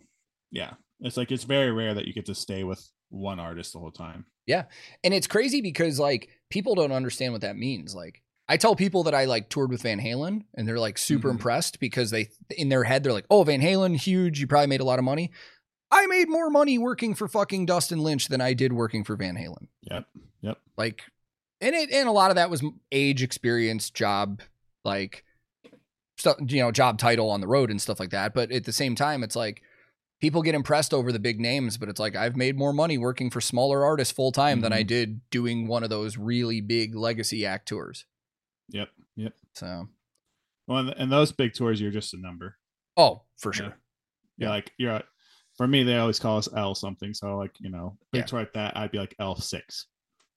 yeah 0.50 0.74
it's 1.00 1.16
like 1.16 1.30
it's 1.32 1.44
very 1.44 1.70
rare 1.72 1.94
that 1.94 2.06
you 2.06 2.12
get 2.12 2.26
to 2.26 2.34
stay 2.34 2.64
with 2.64 2.86
one 3.10 3.38
artist 3.40 3.72
the 3.72 3.78
whole 3.78 3.90
time 3.92 4.26
Yeah, 4.46 4.64
and 5.04 5.12
it's 5.14 5.26
crazy 5.26 5.60
because 5.60 5.98
like 6.00 6.28
people 6.50 6.74
don't 6.74 6.92
understand 6.92 7.32
what 7.32 7.42
that 7.42 7.56
means. 7.56 7.94
Like 7.94 8.22
I 8.48 8.56
tell 8.56 8.76
people 8.76 9.02
that 9.04 9.14
I 9.14 9.24
like 9.24 9.48
toured 9.48 9.70
with 9.70 9.82
Van 9.82 10.00
Halen 10.00 10.42
and 10.54 10.66
they're 10.68 10.78
like 10.78 10.98
super 10.98 11.28
Mhm. 11.28 11.32
impressed 11.32 11.80
because 11.80 12.10
they 12.10 12.28
in 12.56 12.68
their 12.68 12.84
head 12.84 13.02
they're 13.02 13.12
like, 13.12 13.26
"Oh, 13.30 13.42
Van 13.44 13.60
Halen 13.60 13.96
huge, 13.96 14.40
you 14.40 14.46
probably 14.46 14.68
made 14.68 14.80
a 14.80 14.84
lot 14.84 14.98
of 15.00 15.04
money." 15.04 15.32
I 15.90 16.06
made 16.06 16.28
more 16.28 16.50
money 16.50 16.78
working 16.78 17.14
for 17.14 17.28
fucking 17.28 17.66
Dustin 17.66 18.00
Lynch 18.00 18.28
than 18.28 18.40
I 18.40 18.52
did 18.54 18.72
working 18.72 19.04
for 19.04 19.16
Van 19.16 19.36
Halen. 19.36 19.68
yep 19.82 20.06
yep 20.40 20.58
Like 20.76 21.02
and 21.60 21.74
it 21.74 21.90
and 21.90 22.08
a 22.08 22.12
lot 22.12 22.30
of 22.30 22.36
that 22.36 22.50
was 22.50 22.62
age, 22.92 23.22
experience, 23.22 23.90
job, 23.90 24.42
like 24.84 25.24
stuff, 26.18 26.36
you 26.48 26.60
know, 26.62 26.72
job 26.72 26.98
title 26.98 27.30
on 27.30 27.40
the 27.40 27.46
road 27.46 27.70
and 27.70 27.80
stuff 27.80 28.00
like 28.00 28.10
that. 28.10 28.34
But 28.34 28.50
at 28.50 28.64
the 28.64 28.72
same 28.72 28.94
time, 28.94 29.22
it's 29.22 29.36
like 29.36 29.62
people 30.20 30.42
get 30.42 30.54
impressed 30.54 30.92
over 30.94 31.12
the 31.12 31.18
big 31.18 31.40
names, 31.40 31.76
but 31.78 31.88
it's 31.88 32.00
like 32.00 32.16
I've 32.16 32.36
made 32.36 32.56
more 32.56 32.72
money 32.72 32.98
working 32.98 33.30
for 33.30 33.40
smaller 33.40 33.84
artists 33.84 34.12
full 34.12 34.32
time 34.32 34.60
than 34.62 34.72
I 34.72 34.82
Mhm. 34.82 34.86
did 34.86 35.30
doing 35.30 35.66
one 35.66 35.82
of 35.84 35.90
those 35.90 36.16
really 36.18 36.60
big 36.60 36.94
legacy 36.94 37.46
act 37.46 37.68
tours. 37.68 38.04
yep 38.68 38.88
yep 39.14 39.34
So, 39.54 39.88
Well, 40.66 40.88
and- 40.90 41.12
those 41.12 41.30
big 41.32 41.54
tours, 41.54 41.80
you're 41.80 41.92
just 41.92 42.12
a 42.12 42.18
number. 42.18 42.56
oh, 42.96 43.22
for 43.38 43.52
sure. 43.52 43.78
You're 44.36 44.48
Yeah. 44.48 44.50
like 44.50 44.72
you're. 44.78 45.02
For 45.56 45.66
me, 45.66 45.82
they 45.82 45.96
always 45.96 46.18
call 46.18 46.38
us 46.38 46.48
L 46.54 46.74
something. 46.74 47.14
So 47.14 47.36
like 47.36 47.52
you 47.60 47.70
know, 47.70 47.96
big 48.12 48.30
Yeah. 48.30 48.44
that, 48.54 48.76
I'd 48.76 48.90
be 48.90 48.98
like 48.98 49.14
L 49.18 49.36
six, 49.36 49.86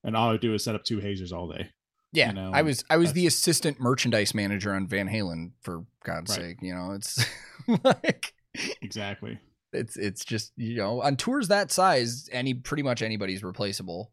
and 0.04 0.16
all 0.16 0.30
I 0.30 0.32
would 0.34 0.42
do 0.42 0.54
is 0.54 0.64
set 0.64 0.76
up 0.76 0.84
two 0.84 1.00
hazers 1.00 1.32
all 1.34 1.48
day. 1.50 1.70
Yeah, 2.12 2.32
know, 2.32 2.52
I 2.54 2.62
was 2.64 2.84
I 2.90 2.98
was 2.98 3.14
the 3.14 3.28
assistant 3.28 3.80
merchandise 3.80 4.34
manager 4.34 4.74
on 4.74 4.88
Van 4.88 5.08
Halen 5.08 5.52
for 5.62 5.86
God's 6.04 6.32
Right. 6.32 6.40
sake. 6.40 6.58
You 6.62 6.74
know, 6.74 6.92
it's 6.94 7.24
like 7.84 8.34
Exactly. 8.82 9.40
it's 9.74 9.96
it's 9.98 10.26
just 10.26 10.52
you 10.58 10.76
know 10.78 11.02
on 11.02 11.16
tours 11.18 11.50
that 11.50 11.72
size, 11.72 12.28
any 12.32 12.54
pretty 12.54 12.84
much 12.84 13.02
anybody's 13.02 13.44
replaceable. 13.44 14.12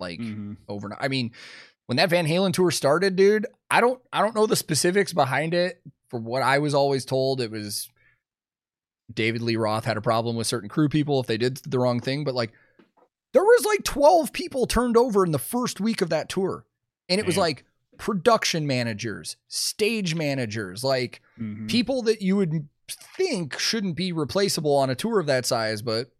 Like 0.00 0.20
Mhm. 0.20 0.56
overnight. 0.68 0.98
I 1.00 1.08
mean, 1.08 1.32
when 1.86 1.96
that 1.96 2.10
Van 2.10 2.26
Halen 2.26 2.52
tour 2.52 2.70
started, 2.70 3.16
dude, 3.16 3.46
I 3.70 3.80
don't 3.80 4.00
I 4.12 4.20
don't 4.20 4.34
know 4.34 4.46
the 4.46 4.54
specifics 4.56 5.12
behind 5.12 5.54
it. 5.54 5.82
For 6.10 6.18
what 6.20 6.42
I 6.42 6.58
was 6.58 6.74
always 6.74 7.04
told, 7.04 7.40
it 7.40 7.50
was 7.50 7.88
David 9.12 9.42
Lee 9.42 9.56
Roth 9.56 9.84
had 9.84 9.96
a 9.96 10.00
problem 10.02 10.36
with 10.36 10.46
certain 10.46 10.68
crew 10.68 10.88
people 10.88 11.20
if 11.20 11.26
they 11.26 11.38
did 11.38 11.56
the 11.58 11.78
wrong 11.78 12.00
thing, 12.00 12.24
but 12.24 12.34
like 12.34 12.52
there 13.32 13.42
was 13.42 13.64
like 13.64 13.84
12 13.84 14.32
people 14.32 14.66
turned 14.66 14.96
over 14.96 15.24
in 15.24 15.32
the 15.32 15.38
first 15.38 15.80
week 15.80 16.00
of 16.02 16.10
that 16.10 16.28
tour. 16.28 16.64
And 17.08 17.18
it 17.18 17.26
was 17.26 17.36
like 17.36 17.64
production 17.96 18.66
managers, 18.66 19.36
stage 19.48 20.14
managers, 20.14 20.84
like 20.84 21.20
Mhm. 21.38 21.68
people 21.68 22.02
that 22.02 22.20
you 22.22 22.36
would 22.36 22.68
think 22.88 23.58
shouldn't 23.58 23.96
be 23.96 24.12
replaceable 24.12 24.74
on 24.76 24.88
a 24.90 24.94
tour 24.94 25.18
of 25.20 25.26
that 25.26 25.46
size, 25.46 25.82
but 25.82 26.10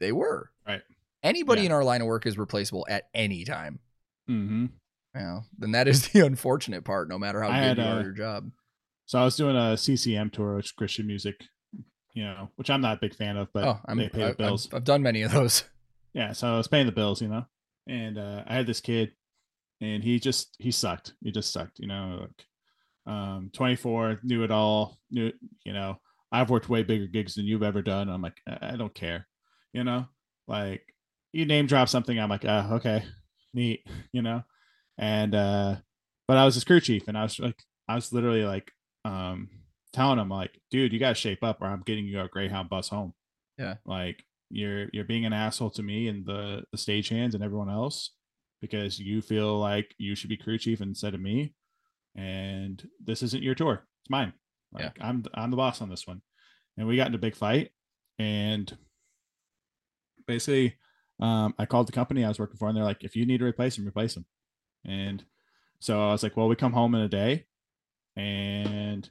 they 0.00 0.12
were. 0.12 0.50
Right. 0.66 0.82
Anybody 1.22 1.62
Yeah. 1.62 1.66
in 1.66 1.72
our 1.72 1.84
line 1.84 2.00
of 2.02 2.06
work 2.06 2.24
is 2.26 2.38
replaceable 2.38 2.86
at 2.88 3.08
any 3.14 3.44
time. 3.44 3.80
Mhm. 4.28 4.70
You 5.14 5.20
know, 5.20 5.44
then 5.58 5.72
that 5.72 5.88
is 5.88 6.08
the 6.08 6.24
unfortunate 6.24 6.84
part, 6.84 7.08
no 7.08 7.18
matter 7.18 7.40
how 7.42 7.48
I 7.50 7.60
good 7.60 7.62
had, 7.62 7.78
you 7.78 7.84
are 7.84 7.98
uh, 7.98 8.02
your 8.02 8.12
job. 8.12 8.50
So 9.06 9.18
I 9.20 9.24
was 9.24 9.36
doing 9.36 9.56
a 9.56 9.76
CCM 9.76 10.30
tour, 10.30 10.56
which 10.56 10.66
is 10.66 10.72
Christian 10.72 11.06
music, 11.06 11.44
you 12.16 12.24
know, 12.24 12.48
which 12.56 12.70
I'm 12.70 12.80
not 12.80 12.96
a 12.96 13.00
big 13.00 13.14
fan 13.14 13.36
of, 13.36 13.52
but 13.52 13.64
oh, 13.64 13.78
I'm, 13.84 13.98
they 13.98 14.08
pay 14.08 14.24
I, 14.24 14.28
the 14.28 14.34
bills. 14.34 14.68
I've, 14.72 14.78
I've 14.78 14.84
done 14.84 15.02
many 15.02 15.20
of 15.20 15.32
those. 15.32 15.64
yeah, 16.14 16.32
so 16.32 16.48
I 16.48 16.56
was 16.56 16.66
paying 16.66 16.86
the 16.86 16.92
bills, 16.92 17.20
you 17.20 17.28
know, 17.28 17.44
and 17.86 18.16
uh, 18.16 18.42
I 18.46 18.54
had 18.54 18.66
this 18.66 18.80
kid, 18.80 19.12
and 19.82 20.02
he 20.02 20.18
just 20.18 20.56
he 20.58 20.70
sucked. 20.70 21.12
He 21.22 21.30
just 21.30 21.52
sucked, 21.52 21.78
you 21.78 21.86
know. 21.86 22.20
Like, 22.22 23.14
um, 23.14 23.50
24, 23.52 24.20
knew 24.24 24.42
it 24.42 24.50
all, 24.50 24.98
knew 25.10 25.30
you 25.62 25.74
know. 25.74 26.00
I've 26.32 26.48
worked 26.48 26.70
way 26.70 26.82
bigger 26.82 27.06
gigs 27.06 27.34
than 27.34 27.44
you've 27.44 27.62
ever 27.62 27.82
done. 27.82 28.08
I'm 28.08 28.22
like, 28.22 28.40
I, 28.48 28.72
I 28.72 28.76
don't 28.76 28.94
care, 28.94 29.28
you 29.74 29.84
know. 29.84 30.06
Like 30.48 30.82
you 31.34 31.44
name 31.44 31.66
drop 31.66 31.90
something, 31.90 32.18
I'm 32.18 32.30
like, 32.30 32.46
ah, 32.48 32.72
okay, 32.76 33.04
neat, 33.52 33.86
you 34.12 34.22
know. 34.22 34.42
And 34.96 35.34
uh, 35.34 35.76
but 36.26 36.38
I 36.38 36.46
was 36.46 36.54
his 36.54 36.64
crew 36.64 36.80
chief, 36.80 37.08
and 37.08 37.18
I 37.18 37.24
was 37.24 37.38
like, 37.38 37.62
I 37.86 37.94
was 37.94 38.10
literally 38.10 38.46
like, 38.46 38.72
um, 39.04 39.50
telling 39.96 40.18
him 40.18 40.28
like, 40.28 40.60
dude, 40.70 40.92
you 40.92 40.98
gotta 40.98 41.14
shape 41.14 41.42
up, 41.42 41.60
or 41.60 41.66
I'm 41.66 41.82
getting 41.82 42.06
you 42.06 42.20
a 42.20 42.28
Greyhound 42.28 42.68
bus 42.68 42.88
home. 42.88 43.14
Yeah. 43.58 43.76
Like 43.84 44.24
you're 44.50 44.86
you're 44.92 45.04
being 45.04 45.24
an 45.24 45.32
asshole 45.32 45.70
to 45.70 45.82
me 45.82 46.08
and 46.08 46.24
the 46.24 46.62
the 46.70 46.78
stagehands 46.78 47.34
and 47.34 47.42
everyone 47.42 47.70
else 47.70 48.12
because 48.60 48.98
you 48.98 49.20
feel 49.20 49.58
like 49.58 49.92
you 49.98 50.14
should 50.14 50.30
be 50.30 50.36
crew 50.36 50.56
chief 50.56 50.80
instead 50.80 51.14
of 51.14 51.20
me 51.20 51.52
and 52.14 52.88
this 53.04 53.24
isn't 53.24 53.42
your 53.42 53.56
tour 53.56 53.84
it's 54.00 54.08
mine 54.08 54.32
like 54.72 54.96
i'm 55.00 55.24
i'm 55.34 55.50
the 55.50 55.56
boss 55.56 55.82
on 55.82 55.90
this 55.90 56.06
one 56.06 56.22
and 56.78 56.86
we 56.86 56.96
got 56.96 57.06
into 57.06 57.18
a 57.18 57.20
big 57.20 57.34
fight 57.34 57.70
and 58.20 58.78
basically 60.28 60.76
um, 61.20 61.54
I 61.58 61.66
called 61.66 61.88
the 61.88 61.92
company 61.92 62.24
I 62.24 62.28
was 62.28 62.38
working 62.38 62.56
for, 62.56 62.68
and 62.68 62.76
they're 62.76 62.84
like, 62.84 63.02
if 63.04 63.16
you 63.16 63.24
need 63.26 63.38
to 63.38 63.46
replace 63.46 63.76
them, 63.76 63.86
replace 63.86 64.14
them. 64.14 64.26
And 64.84 65.24
so 65.80 66.00
I 66.08 66.12
was 66.12 66.22
like, 66.22 66.36
well, 66.36 66.48
we 66.48 66.56
come 66.56 66.72
home 66.72 66.94
in 66.94 67.00
a 67.00 67.08
day, 67.08 67.46
and 68.16 69.08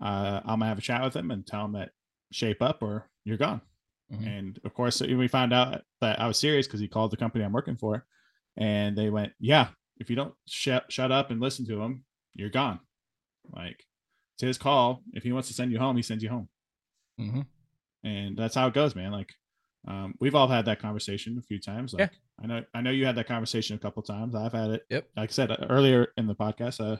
uh, 0.00 0.40
I'm 0.44 0.58
gonna 0.60 0.66
have 0.66 0.78
a 0.78 0.82
chat 0.82 1.02
with 1.02 1.14
him 1.16 1.30
and 1.30 1.46
tell 1.46 1.64
him 1.64 1.72
that 1.72 1.90
shape 2.32 2.60
up 2.62 2.82
or 2.82 3.08
you're 3.24 3.36
gone. 3.36 3.60
Mhm. 4.12 4.26
And 4.26 4.60
of 4.64 4.72
course, 4.74 5.00
we 5.00 5.28
found 5.28 5.52
out 5.52 5.82
that 6.00 6.20
I 6.20 6.26
was 6.28 6.38
serious 6.38 6.66
because 6.66 6.80
he 6.80 6.88
called 6.88 7.10
the 7.10 7.16
company 7.16 7.44
I'm 7.44 7.52
working 7.52 7.76
for, 7.76 8.06
and 8.56 8.96
they 8.96 9.10
went, 9.10 9.32
"Yeah, 9.40 9.68
if 9.98 10.10
you 10.10 10.16
don't 10.16 10.34
shut 10.46 10.90
shut 10.92 11.10
up 11.10 11.30
and 11.30 11.40
listen 11.40 11.66
to 11.66 11.82
him, 11.82 12.04
you're 12.34 12.50
gone." 12.50 12.80
Like 13.50 13.84
it's 14.34 14.42
his 14.42 14.58
call. 14.58 15.02
If 15.12 15.22
he 15.24 15.32
wants 15.32 15.48
to 15.48 15.54
send 15.54 15.72
you 15.72 15.78
home, 15.78 15.96
he 15.96 16.02
sends 16.02 16.22
you 16.22 16.28
home, 16.30 16.48
hmm 17.18 17.40
and 18.04 18.36
that's 18.36 18.54
how 18.54 18.68
it 18.68 18.74
goes, 18.74 18.94
man. 18.94 19.10
Like 19.10 19.32
um, 19.88 20.14
we've 20.20 20.34
all 20.36 20.46
had 20.48 20.66
that 20.66 20.78
conversation 20.80 21.36
a 21.38 21.42
few 21.42 21.58
times. 21.60 21.92
Like 21.92 22.12
I 22.42 22.46
know, 22.46 22.64
I 22.74 22.80
know 22.82 22.90
you 22.90 23.06
had 23.06 23.16
that 23.16 23.26
conversation 23.26 23.74
a 23.76 23.78
couple 23.80 24.02
times. 24.02 24.34
I've 24.34 24.52
had 24.52 24.70
it. 24.70 24.82
Yep. 24.90 25.08
Like 25.16 25.30
I 25.30 25.32
said 25.32 25.50
uh, 25.50 25.66
earlier 25.68 26.08
in 26.16 26.26
the 26.26 26.34
podcast, 26.34 26.80
uh, 26.80 26.98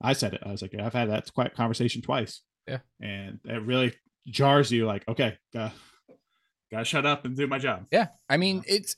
I 0.00 0.12
said 0.12 0.34
it. 0.34 0.42
I 0.44 0.50
was 0.52 0.62
like, 0.62 0.74
I've 0.78 0.92
had 0.92 1.10
that 1.10 1.32
quite 1.32 1.54
conversation 1.54 2.02
twice. 2.02 2.42
Yeah. 2.68 2.78
And 3.00 3.38
it 3.44 3.62
really 3.62 3.94
jars 4.26 4.70
you. 4.70 4.86
Like, 4.86 5.06
okay, 5.08 5.38
gotta, 5.54 5.72
gotta 6.70 6.84
shut 6.84 7.06
up 7.06 7.24
and 7.24 7.36
do 7.36 7.46
my 7.46 7.58
job. 7.58 7.86
Yeah, 7.90 8.08
I 8.28 8.36
mean 8.36 8.62
it's 8.66 8.96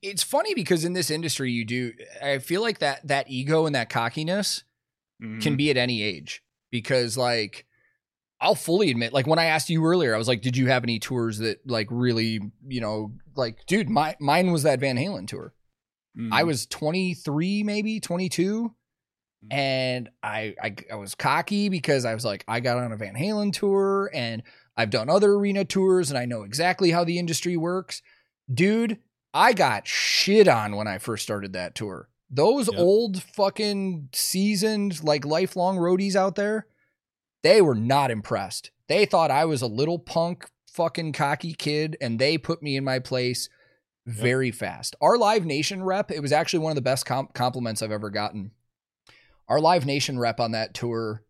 it's 0.00 0.22
funny 0.22 0.54
because 0.54 0.84
in 0.84 0.92
this 0.92 1.10
industry 1.10 1.50
you 1.50 1.64
do. 1.64 1.92
I 2.22 2.38
feel 2.38 2.62
like 2.62 2.78
that 2.78 3.06
that 3.08 3.28
ego 3.28 3.66
and 3.66 3.74
that 3.74 3.90
cockiness 3.90 4.64
can 5.20 5.40
Mhm. 5.40 5.56
be 5.56 5.70
at 5.70 5.76
any 5.76 6.02
age 6.02 6.42
because 6.70 7.16
like 7.16 7.66
I'll 8.40 8.54
fully 8.56 8.90
admit 8.90 9.12
like 9.12 9.26
when 9.26 9.38
I 9.38 9.44
asked 9.46 9.70
you 9.70 9.84
earlier 9.84 10.14
I 10.14 10.18
was 10.18 10.26
like 10.28 10.40
did 10.42 10.56
you 10.56 10.66
have 10.68 10.82
any 10.84 10.98
tours 10.98 11.38
that 11.38 11.58
like 11.64 11.86
really 11.90 12.40
you 12.66 12.80
know 12.80 13.12
like 13.36 13.64
dude 13.66 13.88
my 13.88 14.16
mine 14.20 14.50
was 14.52 14.62
that 14.64 14.80
Van 14.80 14.96
Halen 14.96 15.26
tour 15.28 15.54
I 16.32 16.42
Mhm. 16.42 16.46
was 16.46 16.66
23 16.66 17.62
maybe 17.62 18.00
22 18.00 18.68
Mhm. 18.68 18.74
Mm-hmm. 19.44 19.52
and 19.58 20.10
I, 20.22 20.54
I 20.62 20.74
I 20.92 20.94
was 20.96 21.14
cocky 21.14 21.68
because 21.68 22.04
I 22.04 22.14
was 22.14 22.24
like 22.24 22.44
I 22.46 22.60
got 22.60 22.78
on 22.78 22.92
a 22.92 22.96
Van 22.96 23.14
Halen 23.14 23.52
tour 23.52 24.10
and 24.14 24.42
I've 24.76 24.90
done 24.90 25.10
other 25.10 25.32
arena 25.32 25.64
tours 25.64 26.10
and 26.10 26.18
I 26.18 26.24
know 26.26 26.42
exactly 26.42 26.90
how 26.92 27.04
the 27.04 27.18
industry 27.18 27.56
works 27.56 28.02
dude 28.52 28.98
I 29.34 29.52
got 29.52 29.86
shit 29.86 30.46
on 30.48 30.76
when 30.76 30.86
I 30.86 30.98
first 30.98 31.24
started 31.24 31.52
that 31.54 31.74
tour 31.74 32.08
those 32.30 32.70
Yep. 32.70 32.78
old 32.80 33.22
fucking 33.22 34.08
seasoned 34.12 35.02
like 35.02 35.24
lifelong 35.24 35.76
roadies 35.76 36.14
out 36.16 36.36
there 36.36 36.66
they 37.42 37.60
were 37.60 37.74
not 37.74 38.10
impressed 38.10 38.70
they 38.88 39.04
thought 39.06 39.30
I 39.30 39.44
was 39.44 39.60
a 39.62 39.66
little 39.66 39.98
punk 39.98 40.48
fucking 40.68 41.12
cocky 41.12 41.52
kid 41.54 41.96
and 42.00 42.18
they 42.18 42.38
put 42.38 42.62
me 42.62 42.76
in 42.76 42.84
my 42.84 42.98
place 42.98 43.48
very 44.06 44.50
fast. 44.50 44.96
Our 45.00 45.16
Live 45.16 45.44
Nation 45.46 45.82
rep, 45.84 46.10
it 46.10 46.20
was 46.20 46.32
actually 46.32 46.58
one 46.58 46.72
of 46.72 46.74
the 46.76 46.82
best 46.82 47.06
com- 47.06 47.28
compliments 47.34 47.82
I've 47.82 47.92
ever 47.92 48.10
gotten. 48.10 48.50
Our 49.48 49.60
Live 49.60 49.86
Nation 49.86 50.18
rep 50.18 50.40
on 50.40 50.52
that 50.52 50.74
tour 50.74 51.24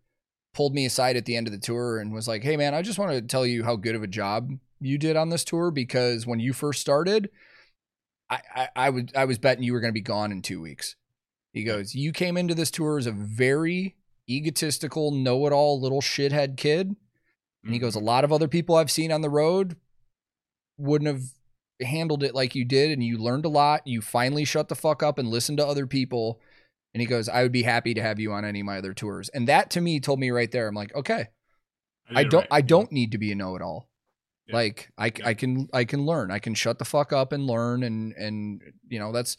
pulled 0.55 0.74
me 0.74 0.84
aside 0.84 1.16
at 1.16 1.24
the 1.24 1.36
end 1.36 1.47
of 1.47 1.52
the 1.52 1.59
tour 1.59 1.98
and 1.98 2.12
was 2.12 2.28
like, 2.28 2.43
"Hey 2.43 2.56
man, 2.56 2.74
I 2.74 2.82
just 2.82 2.98
want 2.98 3.12
to 3.12 3.22
tell 3.22 3.47
you 3.47 3.64
how 3.64 3.76
good 3.76 3.94
of 3.94 4.02
a 4.02 4.09
job 4.09 4.51
you 4.80 4.98
did 4.98 5.16
on 5.16 5.30
this 5.30 5.44
tour 5.44 5.70
because 5.70 6.26
when 6.26 6.40
you 6.40 6.52
first 6.52 6.80
started, 6.80 7.30
I 8.28 8.40
I, 8.55 8.68
I 8.76 8.90
would 8.90 9.12
I 9.16 9.24
was 9.24 9.39
betting 9.39 9.64
you 9.64 9.72
were 9.72 9.80
going 9.80 9.93
to 9.93 9.98
be 9.98 10.01
gone 10.01 10.32
in 10.32 10.43
two 10.43 10.60
weeks." 10.60 10.97
He 11.52 11.64
goes, 11.64 11.94
"You 11.94 12.12
came 12.12 12.36
into 12.36 12.55
this 12.55 12.70
tour 12.70 12.98
as 12.98 13.06
a 13.06 13.12
very 13.12 13.97
egotistical, 14.28 15.10
know-it-all 15.10 15.80
little 15.80 16.01
shithead 16.01 16.56
kid." 16.56 16.97
And 17.64 17.72
he 17.72 17.78
goes, 17.78 17.94
mm-hmm. 17.94 18.05
A 18.05 18.06
lot 18.06 18.24
of 18.24 18.32
other 18.32 18.48
people 18.48 18.76
I've 18.76 18.90
seen 18.90 19.12
on 19.12 19.20
the 19.20 19.30
road 19.30 19.76
wouldn't 20.76 21.09
have 21.09 21.22
handled 21.86 22.22
it 22.22 22.34
like 22.34 22.55
you 22.55 22.64
did. 22.64 22.90
And 22.90 23.02
you 23.02 23.18
learned 23.18 23.44
a 23.44 23.51
lot. 23.51 23.86
You 23.86 24.01
finally 24.01 24.44
shut 24.44 24.68
the 24.68 24.74
fuck 24.74 25.02
up 25.02 25.18
and 25.18 25.28
listened 25.28 25.59
to 25.59 25.66
other 25.66 25.86
people. 25.86 26.40
And 26.94 27.01
he 27.01 27.06
goes, 27.06 27.28
I 27.28 27.43
would 27.43 27.52
be 27.52 27.62
happy 27.62 27.94
to 27.94 28.02
have 28.02 28.20
you 28.20 28.32
on 28.32 28.44
any 28.44 28.60
of 28.60 28.66
my 28.66 28.78
other 28.78 28.93
tours. 28.93 29.28
And 29.31 29.48
that 29.48 29.70
to 29.70 29.81
me 29.81 29.98
told 30.01 30.20
me 30.20 30.31
right 30.31 30.51
there, 30.51 30.69
I'm 30.69 30.74
like, 30.74 30.94
okay, 30.94 31.27
I 32.14 32.24
don't, 32.24 32.40
right. 32.40 32.48
I 32.51 32.60
don't 32.60 32.93
need 32.93 33.12
to 33.12 33.19
be 33.19 33.32
a 33.32 33.35
know 33.35 33.56
it 33.56 33.62
all. 33.62 33.89
Yeah. 34.47 34.56
Like 34.56 34.90
I, 34.98 35.06
Yeah. 35.06 35.28
I 35.28 35.35
can, 35.35 35.69
I 35.73 35.85
can 35.85 36.05
learn. 36.05 36.31
I 36.31 36.39
can 36.39 36.55
shut 36.55 36.78
the 36.78 36.85
fuck 36.85 37.12
up 37.12 37.32
and 37.32 37.47
learn. 37.47 37.82
And, 37.82 38.12
and, 38.14 38.60
you 38.89 38.98
know, 38.98 39.10
that's 39.12 39.36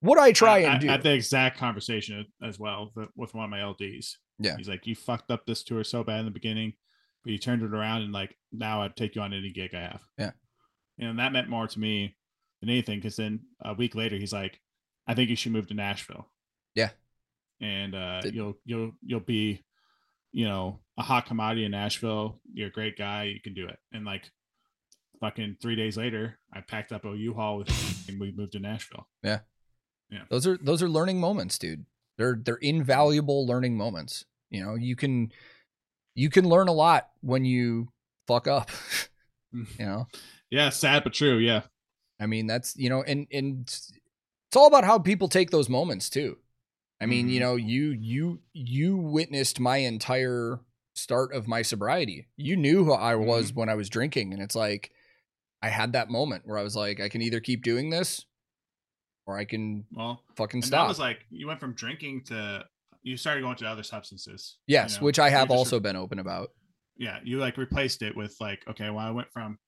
what 0.00 0.18
I 0.18 0.32
try 0.32 0.56
I- 0.56 0.60
and 0.60 0.70
I- 0.72 0.78
do. 0.78 0.88
I 0.88 0.92
had 0.92 1.02
the 1.02 1.12
exact 1.12 1.58
conversation 1.58 2.24
as 2.42 2.58
well 2.58 2.92
with 3.16 3.34
one 3.34 3.44
of 3.44 3.50
my 3.50 3.58
LDs. 3.58 4.12
Yeah. 4.38 4.56
He's 4.56 4.68
like, 4.68 4.86
you 4.86 4.94
fucked 4.94 5.30
up 5.30 5.44
this 5.46 5.62
tour 5.64 5.84
so 5.84 6.04
bad 6.04 6.20
in 6.20 6.24
the 6.26 6.30
beginning, 6.30 6.72
but 7.24 7.32
you 7.32 7.38
turned 7.38 7.62
it 7.62 7.74
around 7.74 8.02
and 8.02 8.12
like 8.12 8.34
now 8.52 8.82
I'd 8.82 8.96
take 8.96 9.14
you 9.14 9.20
on 9.22 9.34
any 9.34 9.50
gig 9.52 9.74
I 9.74 9.80
have. 9.80 10.00
Yeah. 10.18 10.30
And 10.98 11.18
that 11.18 11.32
meant 11.32 11.48
more 11.50 11.66
to 11.66 11.78
me 11.78 12.16
than 12.62 12.70
anything 12.70 12.98
because 12.98 13.16
then 13.16 13.40
a 13.62 13.74
week 13.74 13.94
later 13.94 14.16
he's 14.16 14.32
like, 14.32 14.58
I 15.06 15.14
think 15.14 15.28
you 15.28 15.36
should 15.36 15.52
move 15.52 15.66
to 15.68 15.74
Nashville. 15.74 16.30
And 17.60 17.94
uh, 17.94 18.20
Did- 18.22 18.34
you'll 18.34 18.54
you'll 18.64 18.92
you'll 19.02 19.20
be, 19.20 19.64
you 20.32 20.44
know, 20.46 20.80
a 20.98 21.02
hot 21.02 21.26
commodity 21.26 21.64
in 21.64 21.70
Nashville. 21.72 22.40
You're 22.52 22.68
a 22.68 22.72
great 22.72 22.96
guy. 22.98 23.24
You 23.24 23.40
can 23.40 23.54
do 23.54 23.66
it. 23.66 23.78
And 23.92 24.04
like, 24.04 24.30
fucking 25.20 25.56
three 25.62 25.76
days 25.76 25.96
later, 25.96 26.38
I 26.52 26.60
packed 26.60 26.92
up 26.92 27.04
a 27.04 27.16
U-Haul 27.16 27.58
with 27.58 28.04
and 28.08 28.20
we 28.20 28.32
moved 28.32 28.52
to 28.52 28.58
Nashville. 28.58 29.06
Yeah, 29.22 29.40
yeah. 30.10 30.22
those 30.30 30.46
are 30.46 30.56
those 30.58 30.82
are 30.82 30.88
learning 30.88 31.20
moments 31.20 31.58
dude 31.58 31.84
they're 32.18 32.38
they're 32.42 32.56
invaluable 32.56 33.46
learning 33.46 33.76
moments 33.76 34.24
you 34.50 34.64
know 34.64 34.74
you 34.74 34.94
can 34.96 35.30
you 36.14 36.30
can 36.30 36.48
learn 36.48 36.68
a 36.68 36.72
lot 36.72 37.08
when 37.20 37.44
you 37.44 37.88
fuck 38.26 38.46
up 38.48 38.70
you 39.52 39.66
know 39.78 40.06
Yeah, 40.50 40.70
sad 40.70 41.02
but 41.04 41.12
true. 41.12 41.36
Yeah. 41.38 41.62
i 42.20 42.26
mean 42.26 42.46
that's 42.46 42.74
you 42.76 42.88
know 42.88 43.02
and 43.02 43.26
and 43.32 43.62
it's 43.64 43.92
all 44.56 44.66
about 44.66 44.84
how 44.84 44.98
people 44.98 45.28
take 45.28 45.50
those 45.50 45.68
moments 45.68 46.08
too 46.08 46.38
i 47.00 47.06
mean 47.06 47.28
you 47.28 47.38
Mhm. 47.38 47.42
know 47.42 47.56
you 47.56 47.90
you 47.90 48.40
you 48.52 48.96
witnessed 48.96 49.60
my 49.60 49.78
entire 49.78 50.60
start 50.94 51.34
of 51.34 51.46
my 51.46 51.62
sobriety 51.62 52.28
you 52.36 52.56
knew 52.56 52.84
who 52.84 52.92
i 52.92 53.14
was 53.14 53.52
when 53.52 53.68
i 53.68 53.74
was 53.74 53.88
drinking 53.90 54.32
and 54.32 54.40
it's 54.42 54.54
like 54.56 54.90
i 55.62 55.68
had 55.68 55.92
that 55.92 56.08
moment 56.10 56.42
where 56.46 56.56
i 56.58 56.62
was 56.62 56.74
like 56.74 57.00
i 57.00 57.08
can 57.08 57.20
either 57.22 57.40
keep 57.40 57.62
doing 57.62 57.90
this 57.90 58.24
or 59.26 59.36
i 59.38 59.44
can 59.44 59.84
Well, 59.92 60.22
fucking 60.36 60.58
and 60.58 60.62
that 60.64 60.68
stop 60.68 60.88
was 60.88 60.98
like 60.98 61.20
you 61.30 61.46
went 61.46 61.60
from 61.60 61.74
drinking 61.74 62.24
to 62.28 62.64
you 63.02 63.16
started 63.16 63.42
going 63.42 63.56
to 63.56 63.66
other 63.66 63.82
substances. 63.82 64.56
yes 64.66 64.94
you 64.94 65.00
know? 65.00 65.04
which 65.04 65.18
i 65.18 65.28
have 65.30 65.50
also 65.50 65.78
been 65.80 65.96
open 65.96 66.18
about 66.18 66.50
yeah, 66.98 67.18
you 67.22 67.38
like 67.38 67.58
replaced 67.58 68.00
it 68.00 68.16
with 68.16 68.34
like, 68.40 68.66
okay, 68.66 68.88
well, 68.88 69.06
I 69.06 69.10
went 69.10 69.30
from, 69.30 69.58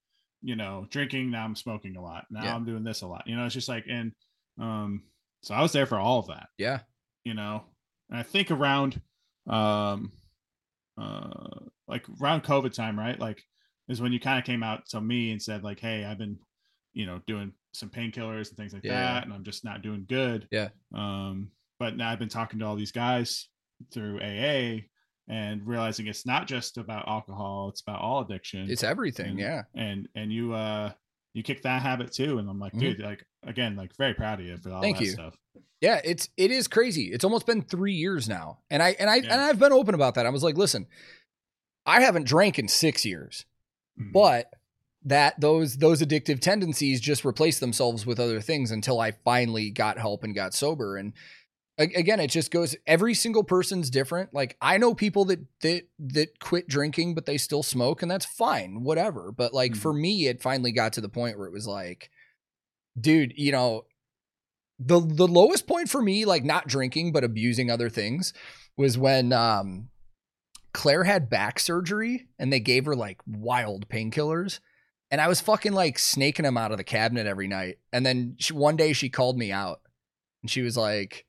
you 0.40 0.56
know, 0.56 0.86
drinking, 0.88 1.30
now 1.30 1.44
I'm 1.44 1.54
smoking 1.54 1.94
a 1.96 2.00
lot. 2.00 2.24
Now 2.30 2.42
Yeah. 2.42 2.54
I'm 2.54 2.64
doing 2.64 2.84
this 2.84 3.02
a 3.02 3.06
lot. 3.06 3.24
You 3.26 3.36
know, 3.36 3.44
it's 3.44 3.52
just 3.52 3.68
like, 3.68 3.84
and 3.86 4.12
um, 4.58 5.02
so 5.42 5.54
I 5.54 5.60
was 5.60 5.70
there 5.72 5.84
for 5.84 5.98
all 5.98 6.20
of 6.20 6.28
that. 6.28 6.48
yeah 6.56 6.80
You 7.28 7.34
know, 7.34 7.64
and 8.08 8.18
I 8.18 8.22
think 8.22 8.50
around, 8.50 9.00
um, 9.46 10.12
uh, 10.96 11.60
like 11.86 12.04
around 12.22 12.42
COVID 12.42 12.72
time, 12.72 12.98
right? 12.98 13.18
Like, 13.20 13.42
is 13.88 14.00
when 14.00 14.12
you 14.12 14.20
kind 14.20 14.38
of 14.38 14.44
came 14.46 14.62
out 14.62 14.86
to 14.90 15.00
me 15.00 15.30
and 15.32 15.42
said 15.42 15.62
like, 15.62 15.78
hey, 15.78 16.04
I've 16.06 16.16
been, 16.18 16.38
you 16.94 17.04
know, 17.04 17.20
doing 17.26 17.52
some 17.74 17.90
painkillers 17.90 18.48
and 18.48 18.56
things 18.56 18.72
like 18.72 18.82
Yeah. 18.84 18.94
that, 19.14 19.24
and 19.24 19.32
I'm 19.34 19.44
just 19.44 19.62
not 19.62 19.82
doing 19.82 20.06
good. 20.08 20.48
Yeah. 20.50 20.68
Um, 20.94 21.50
but 21.78 21.96
now 21.98 22.10
I've 22.10 22.18
been 22.18 22.28
talking 22.30 22.58
to 22.60 22.64
all 22.66 22.76
these 22.76 22.92
guys 22.92 23.48
through 23.92 24.20
AA 24.20 24.86
and 25.28 25.66
realizing 25.66 26.06
it's 26.06 26.24
not 26.26 26.46
just 26.46 26.78
about 26.78 27.06
alcohol; 27.08 27.68
it's 27.68 27.82
about 27.82 28.00
all 28.00 28.22
addiction. 28.22 28.70
It's 28.70 28.82
everything, 28.82 29.32
And- 29.32 29.38
yeah. 29.38 29.62
and 29.74 30.08
and 30.14 30.32
you 30.32 30.54
uh 30.54 30.92
you 31.34 31.42
kick 31.42 31.62
that 31.62 31.82
habit 31.82 32.12
too, 32.12 32.38
and 32.38 32.48
I'm 32.48 32.58
like, 32.58 32.72
Mhm. 32.72 32.80
dude, 32.80 33.00
like 33.00 33.24
again, 33.44 33.76
like 33.76 33.94
very 33.96 34.14
proud 34.14 34.40
of 34.40 34.46
you 34.46 34.56
for 34.56 34.72
all 34.72 34.82
Thank 34.82 34.98
that 34.98 35.04
you. 35.04 35.10
stuff. 35.10 35.36
Yeah, 35.80 36.00
it's 36.04 36.28
it 36.36 36.50
is 36.50 36.66
crazy. 36.66 37.12
It's 37.12 37.24
almost 37.24 37.46
been 37.46 37.62
three 37.62 37.94
years 37.94 38.28
now, 38.28 38.58
and 38.70 38.82
I 38.82 38.90
and 38.98 39.08
I 39.08 39.16
Yeah. 39.16 39.32
and 39.32 39.40
I've 39.40 39.58
been 39.58 39.72
open 39.72 39.94
about 39.94 40.14
that. 40.16 40.26
I 40.26 40.30
was 40.30 40.42
like, 40.42 40.56
listen, 40.56 40.86
I 41.86 42.00
haven't 42.00 42.26
drank 42.26 42.58
in 42.58 42.66
six 42.68 43.04
years, 43.04 43.44
Mhm. 44.00 44.12
but 44.12 44.52
that 45.04 45.40
those 45.40 45.76
those 45.76 46.02
addictive 46.02 46.40
tendencies 46.40 47.00
just 47.00 47.24
replace 47.24 47.60
themselves 47.60 48.04
with 48.04 48.18
other 48.18 48.40
things 48.40 48.70
until 48.72 49.00
I 49.00 49.12
finally 49.12 49.70
got 49.70 49.98
help 49.98 50.24
and 50.24 50.34
got 50.34 50.52
sober. 50.54 50.96
And 50.96 51.12
again, 51.78 52.20
it 52.20 52.28
just 52.28 52.50
goes. 52.50 52.76
Every 52.86 53.14
single 53.14 53.44
person's 53.44 53.90
different. 53.90 54.34
Like 54.34 54.56
I 54.60 54.78
know 54.78 54.94
people 54.94 55.24
that 55.26 55.40
that 55.60 55.84
that 55.98 56.40
quit 56.40 56.68
drinking, 56.68 57.14
but 57.14 57.26
they 57.26 57.38
still 57.38 57.62
smoke, 57.62 58.02
and 58.02 58.10
that's 58.10 58.26
fine, 58.26 58.82
whatever. 58.82 59.32
But 59.32 59.54
like 59.54 59.76
for 59.76 59.92
me, 59.92 60.26
it 60.26 60.42
finally 60.42 60.72
got 60.72 60.92
to 60.94 61.00
the 61.00 61.08
point 61.08 61.38
where 61.38 61.46
it 61.46 61.52
was 61.52 61.66
like, 61.66 62.10
dude, 63.00 63.32
you 63.36 63.52
know, 63.52 63.86
the 64.78 65.00
the 65.00 65.28
lowest 65.28 65.66
point 65.66 65.88
for 65.88 66.02
me, 66.02 66.24
like 66.24 66.44
not 66.44 66.66
drinking 66.66 67.12
but 67.12 67.24
abusing 67.24 67.70
other 67.70 67.88
things, 67.88 68.32
was 68.76 68.98
when 68.98 69.32
um 69.32 69.88
Claire 70.72 71.04
had 71.04 71.30
back 71.30 71.58
surgery 71.58 72.28
and 72.38 72.52
they 72.52 72.60
gave 72.60 72.84
her 72.84 72.94
like 72.96 73.20
wild 73.26 73.88
painkillers. 73.88 74.60
And 75.10 75.20
I 75.20 75.28
was 75.28 75.40
fucking 75.40 75.72
like 75.72 75.98
snaking 75.98 76.42
them 76.42 76.58
out 76.58 76.70
of 76.70 76.76
the 76.76 76.84
cabinet 76.84 77.26
every 77.26 77.48
night. 77.48 77.78
And 77.92 78.04
then 78.04 78.36
she, 78.38 78.52
one 78.52 78.76
day 78.76 78.92
she 78.92 79.08
called 79.08 79.38
me 79.38 79.50
out 79.50 79.80
and 80.42 80.50
she 80.50 80.60
was 80.60 80.76
like, 80.76 81.24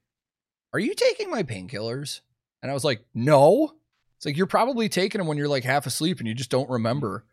Are 0.74 0.80
you 0.80 0.94
taking 0.94 1.30
my 1.30 1.44
painkillers? 1.44 2.22
And 2.62 2.70
I 2.70 2.74
was 2.74 2.84
like, 2.84 3.04
No. 3.14 3.74
It's 4.18 4.26
like, 4.26 4.38
You're 4.38 4.48
probably 4.48 4.90
taking 4.90 5.20
them 5.20 5.28
when 5.28 5.38
you're 5.38 5.48
like 5.48 5.64
half 5.64 5.86
asleep 5.86 6.20
and 6.20 6.28
you 6.28 6.34
just 6.34 6.50
don't 6.52 6.70
remember. 6.70 7.26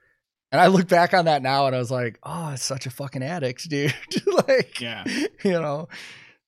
And 0.52 0.60
I 0.60 0.68
look 0.68 0.86
back 0.88 1.12
on 1.12 1.24
that 1.24 1.42
now 1.42 1.66
and 1.66 1.74
I 1.74 1.78
was 1.80 1.90
like, 1.90 2.20
oh, 2.22 2.50
it's 2.50 2.62
such 2.62 2.86
a 2.86 2.90
fucking 2.90 3.22
addict, 3.24 3.68
dude. 3.68 3.92
like, 4.46 4.80
Yeah. 4.80 5.02
you 5.42 5.50
know. 5.50 5.88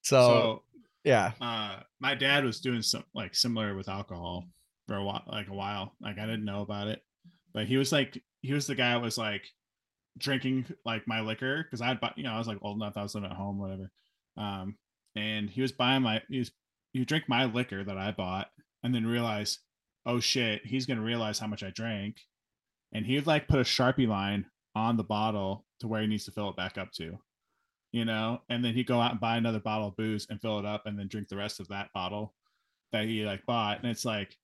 So, 0.03 0.17
So 0.21 0.63
yeah. 1.05 1.33
uh 1.41 1.81
my 2.01 2.15
dad 2.15 2.45
was 2.45 2.61
doing 2.61 2.83
some 2.83 3.05
like 3.15 3.35
similar 3.35 3.75
with 3.75 3.89
alcohol 3.89 4.45
for 4.87 4.95
a 4.97 5.03
while 5.05 5.23
like 5.27 5.49
a 5.49 5.53
while 5.55 5.93
like 6.01 6.17
i 6.19 6.25
didn't 6.27 6.45
know 6.45 6.63
about 6.63 6.89
it 6.89 7.03
but 7.53 7.67
he 7.67 7.77
was 7.77 7.93
like 7.93 8.23
he 8.41 8.53
was 8.53 8.67
the 8.67 8.75
guy 8.75 8.93
that 8.93 9.03
was 9.03 9.19
like 9.19 9.43
drinking 10.17 10.65
like 10.85 11.07
my 11.07 11.21
liquor 11.21 11.63
because 11.63 11.81
i'd 11.83 12.01
buy 12.01 12.13
you 12.17 12.23
know 12.25 12.33
i 12.33 12.39
was 12.39 12.47
like 12.49 12.59
old 12.63 12.77
enough 12.81 12.97
i 12.97 13.03
was 13.03 13.15
living 13.15 13.31
at 13.31 13.37
home 13.37 13.59
whatever 13.59 13.91
um 14.37 14.77
and 15.15 15.49
he 15.51 15.61
was 15.61 15.73
buying 15.73 16.03
my 16.03 16.21
he 16.29 16.39
was 16.39 16.51
would 16.95 17.09
drink 17.09 17.25
my 17.29 17.45
liquor 17.45 17.85
that 17.85 17.99
i 17.99 18.11
bought 18.11 18.49
and 18.83 18.95
then 18.95 19.07
realize 19.07 19.59
oh 20.07 20.21
shit 20.21 20.65
he's 20.65 20.87
gonna 20.87 21.01
realize 21.03 21.39
how 21.39 21.47
much 21.47 21.63
i 21.63 21.71
drank 21.71 22.17
and 22.93 23.05
he 23.07 23.15
would 23.17 23.27
like 23.27 23.49
put 23.49 23.59
a 23.61 23.65
sharpie 23.65 24.09
line 24.09 24.47
on 24.75 24.97
the 24.97 25.05
bottle 25.05 25.65
to 25.81 25.89
where 25.89 26.01
he 26.01 26.07
needs 26.07 26.25
to 26.25 26.31
fill 26.33 26.49
it 26.51 26.57
back 26.57 26.79
up 26.79 26.91
to 26.93 27.19
you 27.91 28.05
know, 28.05 28.43
and 28.51 28.63
then 28.63 28.75
he'd 28.75 28.87
go 28.87 29.01
out 29.01 29.13
and 29.13 29.19
buy 29.21 29.39
another 29.39 29.61
bottle 29.61 29.89
of 29.89 29.97
booze 29.97 30.27
and 30.29 30.39
fill 30.43 30.59
it 30.59 30.67
up 30.67 30.85
and 30.85 30.99
then 30.99 31.09
drink 31.09 31.27
the 31.27 31.37
rest 31.39 31.59
of 31.59 31.69
that 31.69 31.89
bottle 31.95 32.35
that 32.93 33.07
he 33.07 33.25
like 33.25 33.47
bought. 33.47 33.79
And 33.81 33.91
it's 33.91 34.05
like 34.05 34.37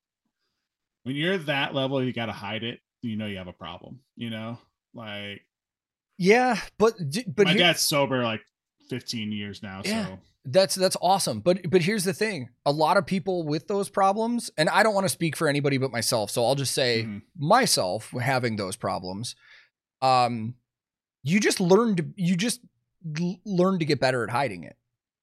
when 1.02 1.14
you're 1.14 1.36
that 1.36 1.74
level, 1.74 2.02
you 2.02 2.10
got 2.14 2.26
to 2.26 2.32
hide 2.32 2.64
it. 2.64 2.80
You 3.02 3.16
know, 3.16 3.26
you 3.26 3.36
have 3.36 3.46
a 3.46 3.52
problem, 3.52 4.00
you 4.16 4.30
know, 4.30 4.56
like 4.94 5.42
Yeah, 6.16 6.58
but 6.78 6.94
but 7.36 7.44
my 7.44 7.50
here- 7.52 7.58
dad's 7.58 7.82
sober 7.82 8.22
like 8.22 8.40
15 8.88 9.32
years 9.32 9.62
now. 9.62 9.82
Yeah. 9.84 10.06
So 10.06 10.18
That's 10.46 10.74
that's 10.74 10.96
awesome. 11.00 11.40
But 11.40 11.70
but 11.70 11.82
here's 11.82 12.04
the 12.04 12.12
thing. 12.12 12.50
A 12.66 12.72
lot 12.72 12.96
of 12.96 13.06
people 13.06 13.44
with 13.44 13.66
those 13.68 13.88
problems, 13.88 14.50
and 14.58 14.68
I 14.68 14.82
don't 14.82 14.94
want 14.94 15.04
to 15.06 15.10
speak 15.10 15.36
for 15.36 15.48
anybody 15.48 15.78
but 15.78 15.90
myself, 15.90 16.30
so 16.30 16.44
I'll 16.44 16.54
just 16.54 16.74
say 16.74 17.04
mhm. 17.06 17.22
myself 17.38 18.10
having 18.10 18.56
those 18.56 18.76
problems. 18.76 19.36
Um 20.02 20.54
you 21.22 21.40
just 21.40 21.60
learn 21.60 21.96
to 21.96 22.04
you 22.16 22.36
just 22.36 22.60
l- 23.18 23.40
learn 23.46 23.78
to 23.78 23.84
get 23.84 24.00
better 24.00 24.22
at 24.24 24.30
hiding 24.30 24.64
it. 24.64 24.76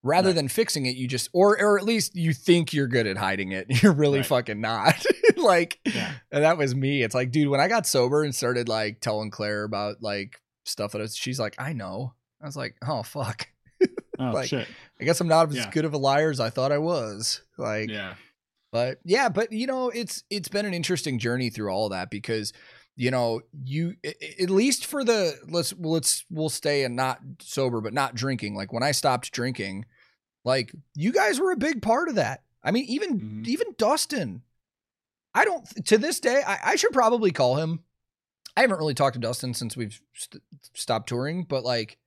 Rather 0.03 0.29
Right. 0.29 0.35
than 0.35 0.47
fixing 0.47 0.87
it, 0.87 0.95
you 0.95 1.07
just 1.07 1.29
or 1.33 1.61
or 1.61 1.77
at 1.77 1.85
least 1.85 2.15
you 2.15 2.33
think 2.33 2.73
you're 2.73 2.87
good 2.87 3.05
at 3.05 3.17
hiding 3.17 3.51
it. 3.51 3.67
You're 3.83 3.91
really 3.93 4.19
Right. 4.19 4.25
fucking 4.25 4.59
not. 4.59 5.05
like 5.37 5.79
yeah. 5.85 6.13
and 6.31 6.43
that 6.43 6.57
was 6.57 6.73
me. 6.73 7.03
It's 7.03 7.13
like, 7.13 7.29
dude, 7.29 7.49
when 7.49 7.59
I 7.59 7.67
got 7.67 7.85
sober 7.85 8.23
and 8.23 8.33
started 8.33 8.67
like 8.67 8.99
telling 9.01 9.29
Claire 9.29 9.63
about 9.63 9.97
like 10.01 10.41
stuff 10.65 10.93
that 10.93 10.99
I 10.99 11.01
was, 11.03 11.15
she's 11.15 11.39
like, 11.39 11.53
I 11.59 11.73
know. 11.73 12.15
I 12.41 12.45
was 12.45 12.57
like, 12.57 12.75
oh 12.87 13.03
fuck. 13.03 13.47
Oh, 14.19 14.31
Like, 14.31 14.49
shit. 14.49 14.67
I 14.99 15.03
guess 15.03 15.19
I'm 15.19 15.27
not 15.27 15.49
as 15.49 15.55
Yeah. 15.55 15.71
good 15.71 15.85
of 15.85 15.93
a 15.93 15.97
liar 15.97 16.29
as 16.29 16.39
I 16.39 16.51
thought 16.51 16.71
I 16.71 16.77
was. 16.77 17.41
Like, 17.57 17.89
Yeah. 17.89 18.13
but 18.71 18.99
yeah, 19.03 19.29
but 19.29 19.51
you 19.51 19.65
know, 19.65 19.89
it's 19.89 20.23
it's 20.29 20.47
been 20.49 20.67
an 20.67 20.75
interesting 20.75 21.17
journey 21.17 21.49
through 21.49 21.71
all 21.71 21.89
that 21.89 22.11
because 22.11 22.53
you 22.95 23.09
know 23.09 23.41
you 23.63 23.95
at 24.39 24.51
least 24.51 24.85
for 24.85 25.03
the 25.03 25.33
let's 25.49 25.73
let's 25.79 26.23
we'll 26.29 26.49
stay 26.49 26.83
and 26.83 26.95
not 26.95 27.19
sober 27.39 27.81
but 27.81 27.93
not 27.93 28.13
drinking. 28.13 28.53
Like 28.53 28.71
when 28.71 28.83
I 28.83 28.91
stopped 28.91 29.31
drinking, 29.31 29.85
like 30.45 30.71
you 30.93 31.11
guys 31.11 31.39
were 31.39 31.51
a 31.51 31.57
big 31.57 31.81
part 31.81 32.07
of 32.07 32.15
that. 32.15 32.43
I 32.63 32.69
mean, 32.69 32.85
even 32.85 33.19
Mhm. 33.19 33.47
even 33.47 33.67
Dustin. 33.79 34.43
I 35.33 35.45
don't 35.45 35.65
to 35.87 35.97
this 35.97 36.19
day. 36.19 36.43
I, 36.45 36.59
I 36.63 36.75
should 36.75 36.93
probably 36.93 37.31
call 37.31 37.55
him. 37.55 37.79
I 38.55 38.61
haven't 38.61 38.77
really 38.77 38.93
talked 38.93 39.13
to 39.15 39.19
Dustin 39.19 39.55
since 39.55 39.75
we've 39.75 39.99
st- 40.13 40.43
stopped 40.75 41.07
touring, 41.09 41.43
but 41.45 41.63
like, 41.63 41.97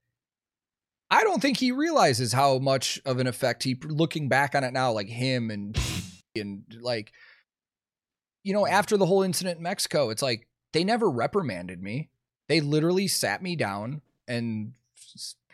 I 1.11 1.23
don't 1.23 1.41
think 1.41 1.57
he 1.57 1.71
realizes 1.71 2.33
how 2.33 2.57
much 2.57 2.99
of 3.05 3.19
an 3.19 3.27
effect 3.27 3.63
he. 3.63 3.75
Looking 3.83 4.27
back 4.27 4.55
on 4.55 4.63
it 4.63 4.73
now, 4.73 4.91
like 4.91 5.07
him 5.07 5.51
and 5.51 5.77
and 6.35 6.63
like, 6.81 7.11
you 8.43 8.53
know, 8.53 8.67
after 8.67 8.97
the 8.97 9.05
whole 9.05 9.21
incident 9.23 9.57
in 9.57 9.63
Mexico, 9.63 10.09
it's 10.09 10.21
like 10.21 10.47
they 10.73 10.83
never 10.83 11.09
reprimanded 11.09 11.81
me. 11.81 12.09
They 12.47 12.61
literally 12.61 13.07
sat 13.07 13.41
me 13.41 13.55
down 13.55 14.01
and 14.27 14.73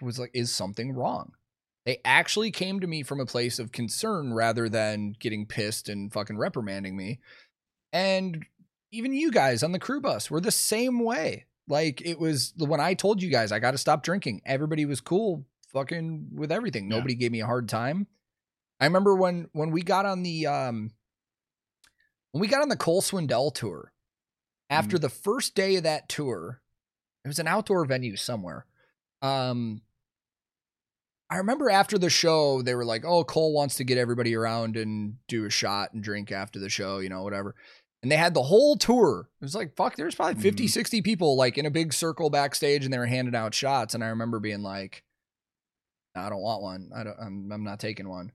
was 0.02 0.19
like, 0.19 0.32
"Is 0.34 0.53
something 0.53 0.94
wrong?" 0.94 1.34
They 1.86 1.99
actually 2.06 2.52
came 2.52 2.80
to 2.80 2.88
me 2.88 3.03
from 3.03 3.19
a 3.19 3.26
place 3.26 3.57
of 3.57 3.72
concern 3.72 4.34
rather 4.34 4.69
than 4.69 5.15
getting 5.19 5.48
pissed 5.48 5.90
and 5.90 6.14
fucking 6.14 6.38
reprimanding 6.38 6.95
me. 6.95 7.19
And 7.91 8.45
even 8.91 9.14
you 9.14 9.32
guys 9.32 9.64
on 9.64 9.72
the 9.72 9.80
crew 9.80 9.99
bus 9.99 10.30
were 10.30 10.41
the 10.41 10.52
same 10.52 10.99
way. 10.99 11.45
Like 11.68 12.02
it 12.02 12.20
was 12.20 12.54
the 12.54 12.66
when 12.66 12.80
I 12.80 12.94
told 12.94 13.22
you 13.22 13.30
guys 13.30 13.52
I 13.52 13.60
got 13.60 13.72
to 13.72 13.78
stop 13.78 14.04
drinking, 14.04 14.42
everybody 14.46 14.86
was 14.86 15.02
cool 15.02 15.46
fucking 15.72 16.30
with 16.34 16.52
everything. 16.52 16.90
Yeah. 16.90 16.98
Nobody 16.98 17.16
gave 17.16 17.32
me 17.32 17.42
a 17.42 17.46
hard 17.46 17.70
time. 17.70 18.08
I 18.80 18.86
remember 18.86 19.16
when 19.16 19.48
when 19.54 19.72
we 19.72 19.82
got 19.82 20.06
on 20.06 20.24
the 20.24 20.48
um 20.48 20.92
when 22.32 22.42
we 22.42 22.48
got 22.48 22.62
on 22.62 22.70
the 22.70 22.78
Cole 22.78 23.02
Swindell 23.02 23.54
tour. 23.54 23.94
After 24.70 24.98
the 24.98 25.10
first 25.10 25.54
day 25.54 25.76
of 25.76 25.84
that 25.84 26.08
tour, 26.08 26.62
it 27.26 27.28
was 27.28 27.40
an 27.40 27.48
outdoor 27.48 27.84
venue 27.86 28.16
somewhere. 28.16 28.66
Um 29.22 29.82
I 31.30 31.38
remember 31.38 31.70
after 31.70 31.98
the 31.98 32.10
show, 32.10 32.62
they 32.62 32.76
were 32.76 32.84
like, 32.84 33.06
"Oh, 33.06 33.24
Cole 33.24 33.54
wants 33.54 33.76
to 33.76 33.86
get 33.86 33.98
everybody 33.98 34.36
around 34.36 34.76
and 34.76 35.16
do 35.30 35.46
a 35.46 35.50
shot 35.50 35.94
and 35.94 36.04
drink 36.04 36.30
after 36.30 36.60
the 36.60 36.70
show, 36.70 37.00
you 37.00 37.08
know, 37.08 37.24
whatever." 37.24 37.56
And 38.03 38.11
they 38.11 38.15
had 38.18 38.34
the 38.34 38.41
whole 38.44 38.76
tour. 38.78 39.30
It 39.40 39.45
was 39.45 39.53
like, 39.53 39.76
fuck, 39.76 39.95
there's 39.95 40.15
probably 40.15 40.41
50, 40.41 40.65
Mhm. 40.65 40.69
60 40.69 41.02
people 41.03 41.36
like 41.36 41.57
in 41.57 41.65
a 41.68 41.72
big 41.72 41.94
circle 41.94 42.30
backstage 42.32 42.84
and 42.84 42.91
they 42.94 42.98
were 42.98 43.06
handing 43.06 43.36
out 43.36 43.53
shots. 43.53 43.94
And 43.94 44.03
I 44.03 44.07
remember 44.07 44.40
being 44.40 44.64
like, 44.64 45.03
"No, 46.15 46.22
I 46.22 46.30
don't 46.30 46.41
want 46.41 46.64
one. 46.64 46.90
I 46.95 47.03
don't, 47.03 47.18
I'm, 47.19 47.52
I'm 47.52 47.64
not 47.64 47.80
taking 47.80 48.10
one. 48.10 48.32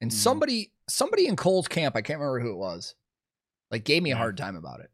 And 0.00 0.10
Mhm. 0.10 0.14
somebody, 0.14 0.72
somebody 0.88 1.26
in 1.28 1.36
Cole's 1.36 1.68
camp, 1.68 1.94
I 1.94 2.02
can't 2.02 2.18
remember 2.18 2.40
who 2.40 2.50
it 2.50 2.56
was, 2.58 2.96
like 3.70 3.84
gave 3.84 4.02
me 4.02 4.10
a 4.10 4.16
hard 4.16 4.36
time 4.36 4.56
about 4.56 4.80
it. 4.80 4.90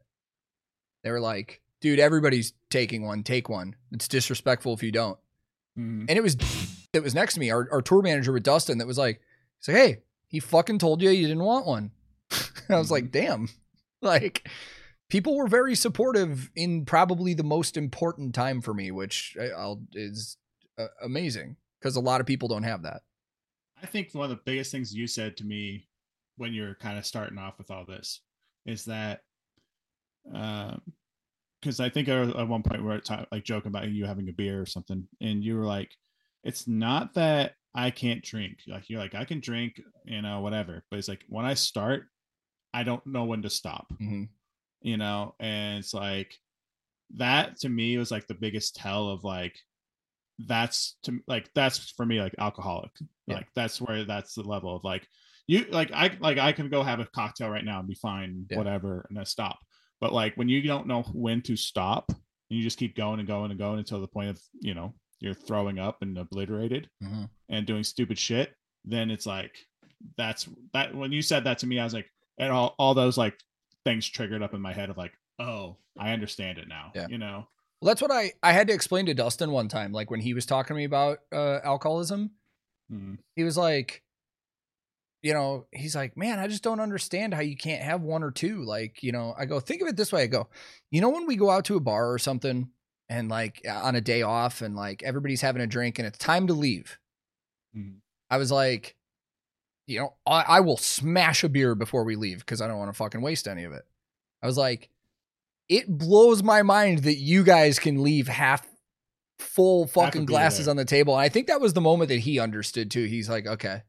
They 1.02 1.10
were 1.10 1.20
like, 1.20 1.62
dude, 1.80 1.98
everybody's 1.98 2.52
taking 2.68 3.02
one. 3.02 3.22
Take 3.22 3.48
one. 3.48 3.74
It's 3.90 4.06
disrespectful 4.06 4.74
if 4.74 4.82
you 4.82 4.92
don't. 4.92 5.18
Mhm. 5.78 6.06
And 6.08 6.10
it 6.10 6.22
was 6.22 6.36
it 6.92 7.02
was 7.02 7.14
next 7.14 7.34
to 7.34 7.40
me, 7.40 7.50
our, 7.50 7.66
our 7.72 7.80
tour 7.80 8.02
manager 8.02 8.32
with 8.32 8.42
Dustin, 8.42 8.76
that 8.78 8.86
was 8.86 8.98
like, 8.98 9.22
he's 9.60 9.68
like, 9.68 9.76
hey, 9.78 9.98
he 10.28 10.40
fucking 10.40 10.78
told 10.78 11.00
you 11.00 11.08
you 11.08 11.26
didn't 11.26 11.42
want 11.44 11.64
one. 11.66 11.92
I 12.68 12.78
was 12.78 12.90
like, 12.90 13.10
damn. 13.10 13.48
Like, 14.02 14.48
people 15.10 15.36
were 15.36 15.46
very 15.46 15.74
supportive 15.74 16.50
in 16.56 16.86
probably 16.86 17.34
the 17.34 17.42
most 17.42 17.76
important 17.76 18.34
time 18.34 18.62
for 18.62 18.72
me, 18.72 18.90
which 18.90 19.36
I'll, 19.56 19.82
is 19.92 20.38
uh, 20.78 20.86
amazing 21.02 21.56
because 21.78 21.96
a 21.96 22.00
lot 22.00 22.20
of 22.20 22.26
people 22.26 22.48
don't 22.48 22.62
have 22.62 22.82
that. 22.84 23.02
I 23.82 23.86
think 23.86 24.14
one 24.14 24.24
of 24.24 24.30
the 24.30 24.42
biggest 24.44 24.72
things 24.72 24.94
you 24.94 25.06
said 25.06 25.36
to 25.38 25.44
me 25.44 25.88
when 26.36 26.54
you're 26.54 26.76
kind 26.76 26.98
of 26.98 27.04
starting 27.04 27.38
off 27.38 27.58
with 27.58 27.70
all 27.70 27.84
this 27.84 28.22
is 28.66 28.86
that, 28.86 29.20
because 30.24 31.80
I 31.80 31.88
think 31.88 32.08
at 32.08 32.48
one 32.48 32.62
point 32.62 32.82
we 32.82 32.88
were 32.88 33.00
ta- 33.00 33.26
like 33.30 33.44
joking 33.44 33.68
about 33.68 33.88
you 33.88 34.06
having 34.06 34.28
a 34.28 34.32
beer 34.32 34.60
or 34.60 34.66
something, 34.66 35.06
and 35.20 35.44
you 35.44 35.56
were 35.56 35.66
like, 35.66 35.90
"It's 36.44 36.66
not 36.66 37.14
that 37.14 37.54
I 37.74 37.90
can't 37.90 38.22
drink. 38.22 38.60
Like 38.66 38.88
you're 38.88 39.00
like 39.00 39.14
I 39.14 39.24
can 39.24 39.40
drink, 39.40 39.80
you 40.04 40.22
know, 40.22 40.40
whatever. 40.40 40.84
But 40.90 40.98
it's 40.98 41.08
like 41.08 41.24
when 41.28 41.46
I 41.46 41.54
start, 41.54 42.04
I 42.72 42.82
don't 42.84 43.04
know 43.06 43.24
when 43.24 43.42
to 43.42 43.50
stop. 43.50 43.92
Mhm. 44.00 44.28
You 44.82 44.96
know, 44.96 45.34
and 45.40 45.78
it's 45.78 45.92
like 45.94 46.34
that 47.16 47.58
to 47.60 47.68
me 47.68 47.98
was 47.98 48.10
like 48.10 48.26
the 48.26 48.34
biggest 48.34 48.76
tell 48.76 49.08
of 49.10 49.24
like 49.24 49.58
that's 50.46 50.96
to 51.02 51.20
like 51.26 51.50
that's 51.54 51.90
for 51.90 52.06
me 52.06 52.20
like 52.20 52.34
alcoholic 52.38 52.90
Yeah. 53.26 53.36
like 53.36 53.48
that's 53.54 53.80
where 53.80 54.04
that's 54.04 54.34
the 54.34 54.42
level 54.42 54.74
of 54.74 54.84
like 54.84 55.06
you 55.46 55.66
like 55.70 55.90
i 55.92 56.16
like 56.20 56.38
i 56.38 56.52
can 56.52 56.70
go 56.70 56.82
have 56.82 57.00
a 57.00 57.04
cocktail 57.06 57.50
right 57.50 57.64
now 57.64 57.78
and 57.80 57.88
be 57.88 57.94
fine 57.94 58.46
Yeah. 58.48 58.56
whatever 58.56 59.04
and 59.08 59.18
then 59.18 59.26
stop 59.26 59.58
but 60.00 60.12
like 60.14 60.36
when 60.36 60.48
you 60.48 60.62
don't 60.62 60.86
know 60.86 61.02
when 61.12 61.42
to 61.42 61.56
stop 61.56 62.06
and 62.08 62.18
you 62.48 62.62
just 62.62 62.78
keep 62.78 62.96
going 62.96 63.18
and 63.18 63.28
going 63.28 63.50
and 63.50 63.58
going 63.60 63.80
until 63.80 64.00
the 64.00 64.06
point 64.08 64.30
of 64.30 64.40
you 64.60 64.72
know 64.72 64.94
you're 65.18 65.34
throwing 65.34 65.78
up 65.78 66.00
and 66.00 66.16
obliterated 66.16 66.88
Mhm. 67.02 67.28
and 67.50 67.66
doing 67.66 67.84
stupid 67.84 68.18
shit 68.18 68.54
then 68.84 69.10
it's 69.10 69.26
like 69.26 69.58
that's 70.16 70.48
that 70.72 70.94
when 70.94 71.12
you 71.12 71.20
said 71.20 71.44
that 71.44 71.58
to 71.58 71.66
me 71.66 71.78
i 71.78 71.84
was 71.84 71.92
like 71.92 72.08
and 72.38 72.52
all, 72.52 72.74
all 72.78 72.94
those 72.94 73.16
like 73.18 73.38
things 73.84 74.06
triggered 74.08 74.42
up 74.42 74.54
in 74.54 74.60
my 74.60 74.72
head 74.72 74.90
of 74.90 74.96
like 74.96 75.12
oh 75.38 75.76
i 75.98 76.12
understand 76.12 76.58
it 76.58 76.68
now 76.68 76.92
Yeah. 76.94 77.06
you 77.08 77.18
know 77.18 77.48
Well, 77.80 77.88
that's 77.88 78.02
what 78.02 78.10
I, 78.12 78.32
I 78.42 78.52
had 78.52 78.66
to 78.68 78.74
explain 78.74 79.06
to 79.06 79.14
Dustin 79.14 79.50
one 79.52 79.68
time. 79.68 79.92
Like 79.92 80.10
when 80.10 80.20
he 80.20 80.34
was 80.34 80.44
talking 80.44 80.74
to 80.74 80.78
me 80.78 80.84
about 80.84 81.20
uh, 81.32 81.60
alcoholism, 81.64 82.32
Mhm. 82.92 83.18
he 83.36 83.42
was 83.44 83.56
like, 83.56 84.02
you 85.22 85.32
know, 85.34 85.66
he's 85.72 85.94
like, 85.96 86.16
man, 86.16 86.38
I 86.38 86.46
just 86.46 86.62
don't 86.62 86.80
understand 86.80 87.32
how 87.34 87.40
you 87.40 87.56
can't 87.56 87.82
have 87.82 88.02
one 88.02 88.22
or 88.22 88.30
two. 88.30 88.62
Like, 88.64 89.02
you 89.02 89.12
know, 89.12 89.34
I 89.38 89.44
go, 89.46 89.60
think 89.60 89.80
of 89.82 89.88
it 89.88 89.96
this 89.96 90.12
way. 90.12 90.22
I 90.24 90.26
go, 90.26 90.48
you 90.90 91.00
know, 91.00 91.08
when 91.10 91.26
we 91.26 91.36
go 91.36 91.50
out 91.50 91.64
to 91.66 91.76
a 91.76 91.80
bar 91.80 92.12
or 92.12 92.18
something 92.18 92.70
and 93.08 93.28
like 93.30 93.62
on 93.66 93.94
a 93.96 94.00
day 94.00 94.22
off 94.22 94.60
and 94.62 94.76
like 94.76 95.02
everybody's 95.02 95.40
having 95.42 95.62
a 95.62 95.66
drink 95.66 95.98
and 95.98 96.06
it's 96.06 96.18
time 96.18 96.46
to 96.48 96.52
leave. 96.54 96.98
Mhm. 97.76 98.00
I 98.30 98.36
was 98.38 98.50
like, 98.52 98.94
you 99.90 99.98
know, 100.00 100.14
I, 100.26 100.42
I 100.42 100.60
will 100.60 100.76
smash 100.76 101.44
a 101.44 101.48
beer 101.48 101.74
before 101.74 102.04
we 102.04 102.16
leave 102.16 102.38
because 102.38 102.60
I 102.62 102.68
don't 102.68 102.78
want 102.78 102.88
to 102.90 102.96
fucking 102.96 103.20
waste 103.20 103.46
any 103.48 103.64
of 103.64 103.72
it. 103.72 103.82
I 104.42 104.46
was 104.46 104.56
like, 104.56 104.88
it 105.68 105.86
blows 105.88 106.42
my 106.42 106.62
mind 106.62 107.00
that 107.00 107.16
you 107.16 107.44
guys 107.44 107.78
can 107.78 108.02
leave 108.02 108.28
half 108.28 108.66
full 109.38 109.86
fucking 109.86 110.26
glasses 110.26 110.66
there. 110.66 110.70
on 110.72 110.76
the 110.76 110.84
table. 110.84 111.14
And 111.14 111.22
I 111.22 111.28
think 111.28 111.46
that 111.48 111.60
was 111.60 111.72
the 111.72 111.80
moment 111.80 112.08
that 112.08 112.18
he 112.20 112.38
understood 112.38 112.90
too. 112.90 113.04
He's 113.04 113.28
like, 113.28 113.46
okay, 113.46 113.82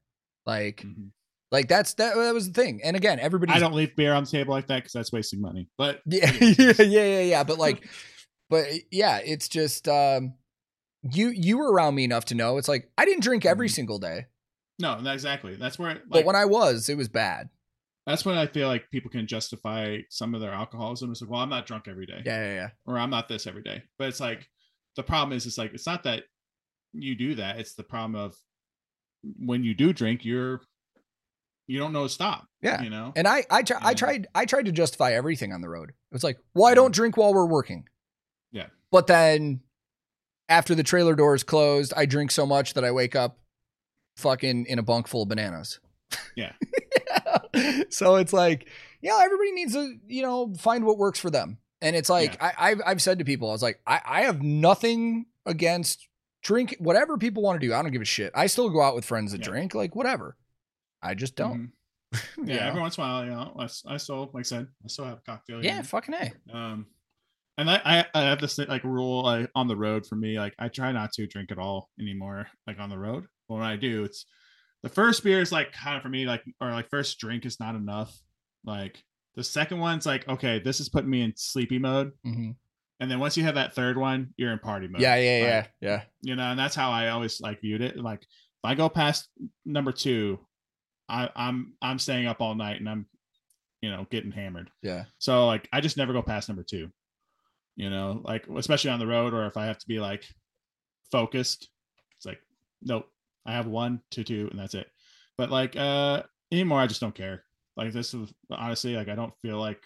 like, 0.45 0.77
Mhm. 0.81 1.09
like 1.51 1.67
that's 1.67 1.93
that. 1.95 2.15
That 2.15 2.33
was 2.33 2.51
the 2.51 2.53
thing. 2.61 2.81
And 2.83 2.95
again, 2.95 3.19
everybody. 3.19 3.51
I 3.53 3.59
don't 3.59 3.73
leave 3.73 3.95
beer 3.95 4.13
on 4.13 4.23
the 4.23 4.29
table 4.29 4.53
like 4.53 4.67
that 4.67 4.77
because 4.77 4.93
that's 4.93 5.11
wasting 5.11 5.41
money. 5.41 5.67
But 5.77 6.01
Yeah, 6.05 6.31
yeah, 6.41 6.73
yeah, 6.77 6.83
yeah, 6.85 7.21
yeah. 7.21 7.43
But 7.43 7.57
like, 7.57 7.87
But 8.49 8.65
yeah, 8.91 9.19
it's 9.23 9.47
just 9.49 9.87
um, 9.87 10.33
you 11.03 11.29
you 11.29 11.57
were 11.57 11.71
around 11.71 11.95
me 11.95 12.03
enough 12.03 12.25
to 12.25 12.35
know 12.35 12.57
it's 12.57 12.67
like 12.67 12.89
I 12.97 13.05
didn't 13.05 13.23
drink 13.23 13.45
every 13.45 13.67
Mhm. 13.69 13.73
single 13.73 13.99
day, 13.99 14.27
No, 14.81 14.99
not 14.99 15.13
exactly. 15.13 15.55
That's 15.55 15.77
where 15.77 15.93
like, 15.93 16.03
but 16.09 16.25
when 16.25 16.35
I 16.35 16.45
was, 16.45 16.89
it 16.89 16.97
was 16.97 17.07
bad. 17.07 17.49
that's 18.07 18.25
when 18.25 18.37
I 18.37 18.47
feel 18.47 18.67
like 18.67 18.89
people 18.91 19.11
can 19.11 19.27
justify 19.27 19.99
some 20.09 20.33
of 20.33 20.41
their 20.41 20.51
alcoholism. 20.51 21.11
It's 21.11 21.21
like, 21.21 21.29
well, 21.29 21.41
I'm 21.41 21.49
not 21.49 21.67
drunk 21.67 21.87
every 21.87 22.05
day. 22.05 22.21
Yeah, 22.25 22.43
yeah, 22.43 22.53
yeah. 22.53 22.69
or 22.85 22.97
I'm 22.97 23.11
not 23.11 23.29
this 23.29 23.45
every 23.47 23.61
day. 23.61 23.83
But 23.97 24.09
it's 24.09 24.19
like 24.19 24.47
the 24.95 25.03
problem 25.03 25.37
is 25.37 25.45
it's 25.45 25.57
like 25.57 25.73
it's 25.73 25.85
not 25.85 26.03
that 26.03 26.23
you 26.93 27.15
do 27.15 27.35
that. 27.35 27.59
It's 27.59 27.75
the 27.75 27.83
problem 27.83 28.15
of 28.15 28.35
when 29.39 29.63
you 29.63 29.73
do 29.73 29.93
drink, 29.93 30.25
you're 30.25 30.61
you 31.67 31.79
don't 31.79 31.93
know 31.93 32.03
to 32.03 32.09
stop. 32.09 32.47
Yeah. 32.61 32.81
You 32.81 32.89
know? 32.89 33.13
And 33.15 33.27
I 33.27 33.45
I, 33.49 33.61
try, 33.63 33.77
I 33.81 33.93
tried 33.93 34.27
I 34.33 34.45
tried 34.45 34.65
to 34.65 34.71
justify 34.71 35.13
everything 35.13 35.53
on 35.53 35.61
the 35.61 35.69
road. 35.69 35.89
It 35.89 36.13
was 36.13 36.23
like, 36.23 36.39
well, 36.53 36.65
I 36.65 36.73
don't 36.73 36.93
drink 36.93 37.17
while 37.17 37.33
we're 37.33 37.45
working. 37.45 37.87
Yeah. 38.51 38.67
But 38.91 39.07
then 39.07 39.61
after 40.49 40.75
the 40.75 40.83
trailer 40.83 41.15
doors 41.15 41.43
closed, 41.43 41.93
I 41.95 42.05
drink 42.05 42.31
so 42.31 42.45
much 42.45 42.73
that 42.73 42.83
I 42.83 42.91
wake 42.91 43.15
up 43.15 43.37
fucking 44.17 44.65
in 44.67 44.79
a 44.79 44.83
bunk 44.83 45.07
full 45.07 45.23
of 45.23 45.29
bananas. 45.29 45.79
Yeah. 46.35 46.53
so 47.89 48.15
it's 48.15 48.33
like, 48.33 48.67
yeah, 49.01 49.19
everybody 49.21 49.51
needs 49.51 49.73
to, 49.73 49.95
you 50.07 50.21
know, 50.21 50.53
find 50.57 50.85
what 50.85 50.97
works 50.97 51.19
for 51.19 51.29
them. 51.29 51.57
And 51.81 51.95
it's 51.95 52.09
like 52.09 52.41
I, 52.41 52.53
I've 52.57 52.81
I've 52.85 53.01
said 53.01 53.19
to 53.19 53.25
people, 53.25 53.49
I 53.49 53.53
was 53.53 53.63
like, 53.63 53.79
I, 53.87 54.01
I 54.05 54.21
have 54.23 54.41
nothing 54.41 55.25
against 55.45 56.07
drink 56.43 56.75
whatever 56.79 57.17
people 57.17 57.41
want 57.43 57.59
to 57.59 57.67
do. 57.67 57.73
I 57.73 57.81
don't 57.81 57.91
give 57.91 58.01
a 58.01 58.05
shit. 58.05 58.31
I 58.35 58.47
still 58.47 58.69
go 58.69 58.81
out 58.81 58.93
with 58.95 59.05
friends 59.05 59.31
that 59.31 59.41
Yeah. 59.41 59.47
drink, 59.47 59.73
like 59.73 59.95
whatever. 59.95 60.37
I 61.01 61.15
just 61.15 61.35
don't. 61.35 61.71
Mhm. 62.13 62.23
you 62.37 62.43
Yeah, 62.53 62.55
know? 62.57 62.67
every 62.67 62.81
once 62.81 62.97
in 62.97 63.03
a 63.03 63.07
while, 63.07 63.23
you 63.23 63.29
know, 63.31 63.55
I, 63.57 63.93
I 63.93 63.97
still 63.97 64.29
like 64.33 64.41
I 64.41 64.43
said, 64.43 64.67
I 64.83 64.87
still 64.87 65.05
have 65.05 65.17
a 65.17 65.21
cocktail. 65.21 65.63
Yeah, 65.63 65.81
fucking 65.81 66.13
a. 66.13 66.31
Um, 66.53 66.85
and 67.57 67.69
I, 67.69 67.81
I, 67.83 68.05
I 68.13 68.21
have 68.23 68.39
this 68.41 68.57
like 68.59 68.83
rule 68.83 69.23
like, 69.23 69.49
on 69.55 69.67
the 69.67 69.75
road 69.75 70.05
for 70.05 70.15
me. 70.15 70.37
Like 70.39 70.53
I 70.59 70.67
try 70.67 70.91
not 70.91 71.13
to 71.13 71.25
drink 71.25 71.51
at 71.51 71.57
all 71.57 71.89
anymore. 71.99 72.47
Like 72.67 72.79
on 72.79 72.89
the 72.91 72.97
road, 72.99 73.25
but 73.51 73.59
when 73.59 73.67
I 73.67 73.75
do, 73.75 74.05
it's 74.05 74.25
the 74.81 74.89
first 74.89 75.23
beer 75.23 75.41
is 75.41 75.51
like 75.51 75.73
kind 75.73 75.97
of 75.97 76.03
for 76.03 76.09
me 76.09 76.25
like 76.25 76.43
or 76.61 76.71
like 76.71 76.89
first 76.89 77.19
drink 77.19 77.45
is 77.45 77.59
not 77.59 77.75
enough. 77.75 78.17
Like 78.63 79.03
the 79.35 79.43
second 79.43 79.79
one's 79.79 80.05
like 80.05 80.27
okay, 80.29 80.59
this 80.59 80.79
is 80.79 80.87
putting 80.87 81.09
me 81.09 81.21
in 81.21 81.33
sleepy 81.35 81.77
mode. 81.77 82.13
Mhm. 82.25 82.55
And 83.01 83.11
then 83.11 83.19
once 83.19 83.35
you 83.35 83.43
have 83.43 83.55
that 83.55 83.73
third 83.75 83.97
one, 83.97 84.33
you're 84.37 84.53
in 84.53 84.59
party 84.59 84.87
mode. 84.87 85.01
Yeah, 85.01 85.15
yeah, 85.15 85.39
yeah, 85.39 85.67
yeah. 85.81 86.01
You 86.21 86.35
know, 86.35 86.43
and 86.43 86.59
that's 86.59 86.75
how 86.75 86.91
I 86.91 87.09
always 87.09 87.41
like 87.41 87.59
viewed 87.59 87.81
it. 87.81 87.97
Like 87.97 88.21
if 88.21 88.63
I 88.63 88.75
go 88.75 88.87
past 88.87 89.27
number 89.65 89.91
two, 89.91 90.39
I, 91.09 91.29
I'm 91.35 91.73
I'm 91.81 91.99
staying 91.99 92.27
up 92.27 92.39
all 92.39 92.55
night 92.55 92.77
and 92.79 92.87
I'm, 92.87 93.05
you 93.81 93.89
know, 93.91 94.07
getting 94.11 94.31
hammered. 94.31 94.69
Yeah. 94.81 95.05
So 95.17 95.45
like 95.47 95.67
I 95.73 95.81
just 95.81 95.97
never 95.97 96.13
go 96.13 96.21
past 96.21 96.47
number 96.47 96.63
two. 96.63 96.89
You 97.75 97.89
know, 97.89 98.21
like 98.23 98.47
especially 98.55 98.91
on 98.91 98.99
the 98.99 99.07
road 99.07 99.33
or 99.33 99.45
if 99.47 99.57
I 99.57 99.65
have 99.65 99.79
to 99.79 99.87
be 99.87 99.99
like 99.99 100.23
focused, 101.11 101.69
it's 102.17 102.25
like, 102.25 102.39
nope. 102.81 103.10
I 103.45 103.53
have 103.53 103.67
one 103.67 104.01
to 104.11 104.23
two 104.23 104.47
and 104.51 104.59
that's 104.59 104.73
it. 104.75 104.87
But 105.37 105.49
like 105.51 105.75
uh 105.75 106.23
anymore, 106.51 106.79
I 106.79 106.87
just 106.87 107.01
don't 107.01 107.15
care. 107.15 107.43
Like 107.77 107.93
this 107.93 108.13
is 108.13 108.33
honestly 108.49 108.95
like 108.95 109.07
I 109.09 109.15
don't 109.15 109.33
feel 109.41 109.59
like 109.59 109.81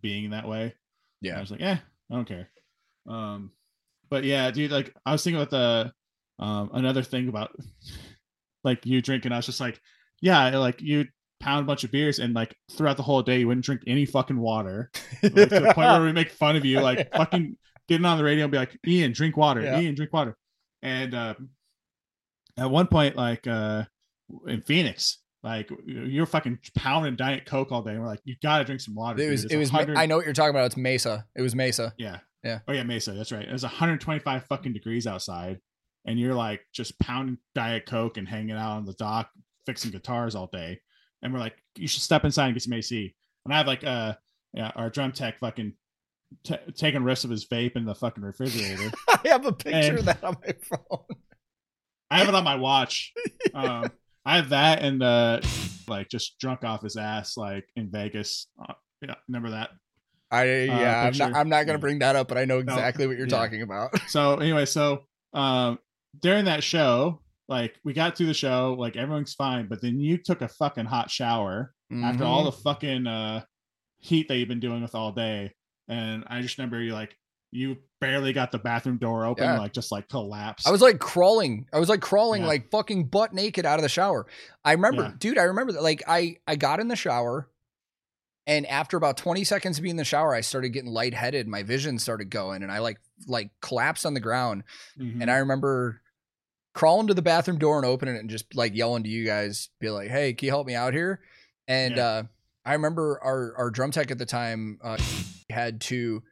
being 0.00 0.30
that 0.30 0.48
way. 0.48 0.74
Yeah. 1.20 1.36
I 1.36 1.40
was 1.40 1.50
like, 1.50 1.62
eh, 1.62 1.76
I 2.10 2.14
don't 2.14 2.28
care. 2.28 2.48
Um, 3.08 3.52
but 4.10 4.24
yeah, 4.24 4.50
dude, 4.50 4.70
like 4.70 4.94
I 5.04 5.12
was 5.12 5.22
thinking 5.22 5.40
about 5.40 5.50
the 5.50 5.92
um 6.44 6.70
another 6.74 7.02
thing 7.02 7.28
about 7.28 7.54
like 8.64 8.84
you 8.86 9.00
drinking. 9.02 9.32
I 9.32 9.36
was 9.36 9.46
just 9.46 9.60
like, 9.60 9.80
yeah, 10.20 10.56
like 10.58 10.80
you 10.80 11.06
pound 11.40 11.64
a 11.64 11.66
bunch 11.66 11.84
of 11.84 11.90
beers 11.90 12.18
and 12.18 12.34
like 12.34 12.56
throughout 12.72 12.96
the 12.96 13.02
whole 13.02 13.22
day 13.22 13.40
you 13.40 13.46
wouldn't 13.46 13.66
drink 13.66 13.82
any 13.86 14.06
fucking 14.06 14.38
water. 14.38 14.90
Like, 15.22 15.34
to 15.34 15.46
the 15.46 15.72
point 15.74 15.76
where 15.76 16.02
we 16.02 16.12
make 16.12 16.30
fun 16.30 16.56
of 16.56 16.64
you, 16.64 16.80
like 16.80 17.12
fucking 17.16 17.56
getting 17.88 18.06
on 18.06 18.18
the 18.18 18.24
radio 18.24 18.44
and 18.44 18.52
be 18.52 18.58
like, 18.58 18.76
Ian, 18.86 19.12
drink 19.12 19.36
water, 19.36 19.60
Yeah. 19.60 19.80
Ian, 19.80 19.94
drink 19.94 20.12
water. 20.12 20.36
And 20.82 21.14
uh, 21.14 21.34
at 22.56 22.70
one 22.70 22.86
point, 22.86 23.16
like 23.16 23.46
uh 23.46 23.84
in 24.46 24.62
Phoenix, 24.62 25.18
like 25.42 25.70
you're 25.86 26.26
fucking 26.26 26.58
pounding 26.76 27.16
Diet 27.16 27.46
Coke 27.46 27.72
all 27.72 27.82
day. 27.82 27.90
And 27.92 28.00
we're 28.00 28.06
like, 28.06 28.20
you 28.24 28.34
gotta 28.42 28.64
drink 28.64 28.80
some 28.80 28.94
water. 28.94 29.22
It 29.22 29.30
was 29.30 29.44
it 29.44 29.56
was 29.56 29.72
100 29.72 29.96
I 29.96 30.06
know 30.06 30.16
what 30.16 30.24
you're 30.24 30.34
talking 30.34 30.50
about. 30.54 30.66
It's 30.66 30.76
Mesa. 30.76 31.26
It 31.36 31.42
was 31.42 31.54
Mesa. 31.54 31.92
yeah. 31.98 32.18
Yeah. 32.42 32.58
Oh 32.68 32.72
yeah, 32.72 32.82
Mesa. 32.82 33.12
That's 33.12 33.32
right. 33.32 33.46
It 33.48 33.52
was 33.52 33.62
125 33.62 34.44
fucking 34.44 34.74
degrees 34.74 35.06
outside, 35.06 35.60
and 36.04 36.18
you're 36.20 36.34
like 36.34 36.60
just 36.74 36.98
pounding 36.98 37.38
Diet 37.54 37.86
Coke 37.86 38.18
and 38.18 38.28
hanging 38.28 38.50
out 38.56 38.72
on 38.76 38.84
the 38.84 38.92
dock, 38.94 39.30
fixing 39.64 39.90
guitars 39.90 40.34
all 40.34 40.48
day. 40.52 40.78
And 41.22 41.32
we're 41.32 41.38
like, 41.38 41.56
you 41.76 41.88
should 41.88 42.02
step 42.02 42.22
inside 42.26 42.46
and 42.46 42.54
get 42.54 42.62
some 42.62 42.74
AC. 42.74 43.14
And 43.46 43.54
I 43.54 43.56
have 43.56 43.66
like 43.66 43.82
uh 43.84 44.14
yeah, 44.52 44.72
our 44.76 44.90
drum 44.90 45.12
tech 45.12 45.38
fucking 45.40 45.72
t- 46.44 46.56
taking 46.76 47.00
riffs 47.00 47.24
of 47.24 47.30
his 47.30 47.46
vape 47.46 47.76
in 47.76 47.86
the 47.86 47.94
fucking 47.94 48.22
refrigerator. 48.22 48.92
I 49.08 49.28
have 49.28 49.46
a 49.46 49.52
picture 49.52 49.78
And- 49.90 49.98
of 50.00 50.04
that 50.04 50.22
on 50.22 50.36
my 50.46 50.52
phone. 50.62 51.04
I 52.14 52.18
have 52.18 52.28
it 52.28 52.34
on 52.34 52.44
my 52.44 52.54
watch. 52.56 53.12
Um, 53.52 53.90
I 54.24 54.36
have 54.36 54.48
that 54.50 54.82
and 54.82 55.02
uh 55.02 55.40
like 55.88 56.08
just 56.08 56.38
drunk 56.38 56.64
off 56.64 56.82
his 56.82 56.96
ass 56.96 57.36
like 57.36 57.66
in 57.76 57.90
Vegas. 57.90 58.46
Uh, 58.58 58.74
yeah, 59.02 59.14
remember 59.28 59.50
that? 59.50 59.70
I 60.30 60.44
yeah, 60.64 61.02
I'm 61.02 61.18
not. 61.18 61.34
I'm 61.36 61.48
not 61.48 61.66
gonna 61.66 61.78
bring 61.78 61.98
that 61.98 62.16
up, 62.16 62.28
but 62.28 62.38
I 62.38 62.44
know 62.44 62.60
No, 62.62 62.72
exactly 62.72 63.06
what 63.06 63.16
you're 63.18 63.26
yeah. 63.26 63.36
talking 63.36 63.62
about. 63.62 63.90
so 64.08 64.36
anyway, 64.36 64.64
so 64.64 65.04
um 65.34 65.78
during 66.20 66.46
that 66.46 66.62
show, 66.64 67.20
like 67.48 67.74
we 67.84 67.92
got 67.92 68.16
through 68.16 68.26
the 68.26 68.34
show, 68.34 68.74
like 68.78 68.96
everyone's 68.96 69.34
fine, 69.34 69.66
but 69.68 69.82
then 69.82 70.00
you 70.00 70.16
took 70.18 70.40
a 70.42 70.48
fucking 70.48 70.86
hot 70.86 71.10
shower 71.10 71.72
after 72.02 72.24
all 72.24 72.42
Mhm. 72.42 72.46
the 72.46 72.52
fucking 72.62 73.06
uh 73.06 73.42
heat 74.00 74.28
that 74.28 74.36
you've 74.36 74.48
been 74.48 74.60
doing 74.60 74.82
with 74.82 74.94
all 74.94 75.12
day. 75.12 75.52
And 75.88 76.24
I 76.28 76.40
just 76.40 76.56
remember 76.58 76.80
you 76.80 76.92
like 76.94 77.14
you 77.54 77.76
barely 78.00 78.32
got 78.32 78.50
the 78.52 78.58
bathroom 78.58 78.98
door 78.98 79.24
open, 79.24 79.44
Yeah. 79.44 79.58
like 79.60 79.72
just 79.72 79.92
like 79.92 80.08
collapsed. 80.08 80.66
I 80.66 80.72
was 80.72 80.82
like 80.82 80.98
crawling. 80.98 81.66
I 81.72 81.78
was 81.78 81.88
like 81.88 82.00
crawling 82.00 82.42
Yeah. 82.42 82.48
like 82.48 82.70
fucking 82.70 83.06
butt 83.06 83.32
naked 83.32 83.64
out 83.64 83.78
of 83.78 83.82
the 83.82 83.88
shower. 83.88 84.26
I 84.64 84.72
remember, 84.72 85.02
Yeah. 85.04 85.12
dude, 85.18 85.38
I 85.38 85.44
remember 85.44 85.72
that 85.72 85.82
like 85.82 86.02
I 86.08 86.36
I 86.48 86.56
got 86.56 86.80
in 86.80 86.88
the 86.88 86.96
shower 86.96 87.48
and 88.46 88.66
after 88.66 88.96
about 88.96 89.16
20 89.16 89.44
seconds 89.44 89.78
of 89.78 89.82
being 89.82 89.92
in 89.92 89.96
the 89.96 90.04
shower, 90.04 90.34
I 90.34 90.40
started 90.42 90.70
getting 90.70 90.90
lightheaded. 90.90 91.46
My 91.48 91.62
vision 91.62 91.98
started 91.98 92.28
going 92.28 92.62
and 92.62 92.70
I 92.72 92.78
like 92.80 92.98
like 93.28 93.50
collapsed 93.62 94.04
on 94.04 94.14
the 94.14 94.20
ground. 94.20 94.64
Mhm. 94.98 95.22
And 95.22 95.30
I 95.30 95.36
remember 95.36 96.02
crawling 96.74 97.06
to 97.06 97.14
the 97.14 97.22
bathroom 97.22 97.58
door 97.58 97.76
and 97.76 97.86
opening 97.86 98.16
it 98.16 98.20
and 98.20 98.28
just 98.28 98.54
like 98.56 98.74
yelling 98.74 99.04
to 99.04 99.08
you 99.08 99.24
guys, 99.24 99.68
be 99.80 99.88
like, 99.90 100.10
"Hey, 100.10 100.34
can 100.34 100.46
you 100.46 100.50
help 100.52 100.66
me 100.66 100.74
out 100.74 100.92
here?" 100.92 101.20
And 101.68 101.98
uh, 101.98 102.24
I 102.66 102.72
remember 102.72 103.20
our 103.22 103.54
our 103.56 103.70
drum 103.70 103.92
tech 103.92 104.10
at 104.10 104.18
the 104.18 104.26
time 104.26 104.78
uh, 104.82 104.98
had 105.48 105.80
to. 105.82 106.22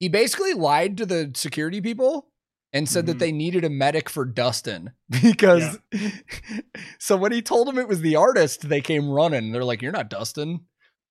He 0.00 0.08
basically 0.08 0.54
lied 0.54 0.96
to 0.98 1.06
the 1.06 1.30
security 1.34 1.80
people 1.80 2.26
and 2.72 2.88
said 2.88 3.06
that 3.06 3.16
Mhm. 3.16 3.20
they 3.20 3.32
needed 3.32 3.64
a 3.64 3.70
medic 3.70 4.08
for 4.10 4.24
Dustin 4.24 4.90
because. 5.22 5.78
so 6.98 7.16
when 7.16 7.32
he 7.32 7.42
told 7.42 7.68
them 7.68 7.78
it 7.78 7.86
was 7.88 8.00
the 8.00 8.16
artist, 8.16 8.68
they 8.68 8.80
came 8.80 9.08
running. 9.10 9.52
They're 9.52 9.64
like, 9.64 9.82
"You're 9.82 9.92
not 9.92 10.10
Dustin." 10.10 10.66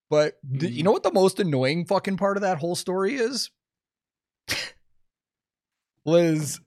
But 0.09 0.37
th- 0.59 0.71
you 0.73 0.81
know 0.83 0.91
what 0.91 1.03
the 1.03 1.11
most 1.13 1.39
annoying 1.39 1.85
fucking 1.85 2.17
part 2.17 2.35
of 2.37 2.41
that 2.41 2.57
whole 2.57 2.75
story 2.75 3.13
is? 3.15 3.51
was 6.05 6.59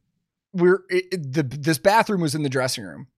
we're 0.53 0.81
it, 0.91 1.05
it- 1.13 1.33
the 1.33 1.43
this 1.43 1.79
bathroom 1.79 2.21
was 2.21 2.35
in 2.35 2.43
the 2.43 2.49
dressing 2.49 2.85
room. 2.85 3.09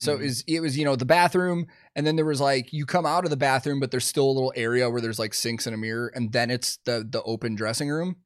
So 0.00 0.14
it 0.14 0.18
Mhm. 0.18 0.22
was 0.22 0.44
it 0.46 0.60
was 0.60 0.76
you 0.76 0.84
know 0.84 0.96
the 0.96 1.04
bathroom 1.06 1.66
and 1.94 2.06
then 2.06 2.16
there 2.16 2.24
was 2.24 2.40
like 2.40 2.72
you 2.72 2.84
come 2.84 3.06
out 3.06 3.24
of 3.24 3.30
the 3.30 3.36
bathroom 3.36 3.80
but 3.80 3.90
there's 3.90 4.04
still 4.04 4.28
a 4.28 4.32
little 4.32 4.52
area 4.56 4.90
where 4.90 5.00
there's 5.00 5.18
like 5.20 5.32
sinks 5.32 5.66
and 5.66 5.74
a 5.74 5.78
mirror 5.78 6.08
and 6.14 6.32
then 6.32 6.50
it's 6.50 6.78
the 6.84 7.06
the 7.08 7.22
open 7.22 7.54
dressing 7.54 7.88
room. 7.88 8.16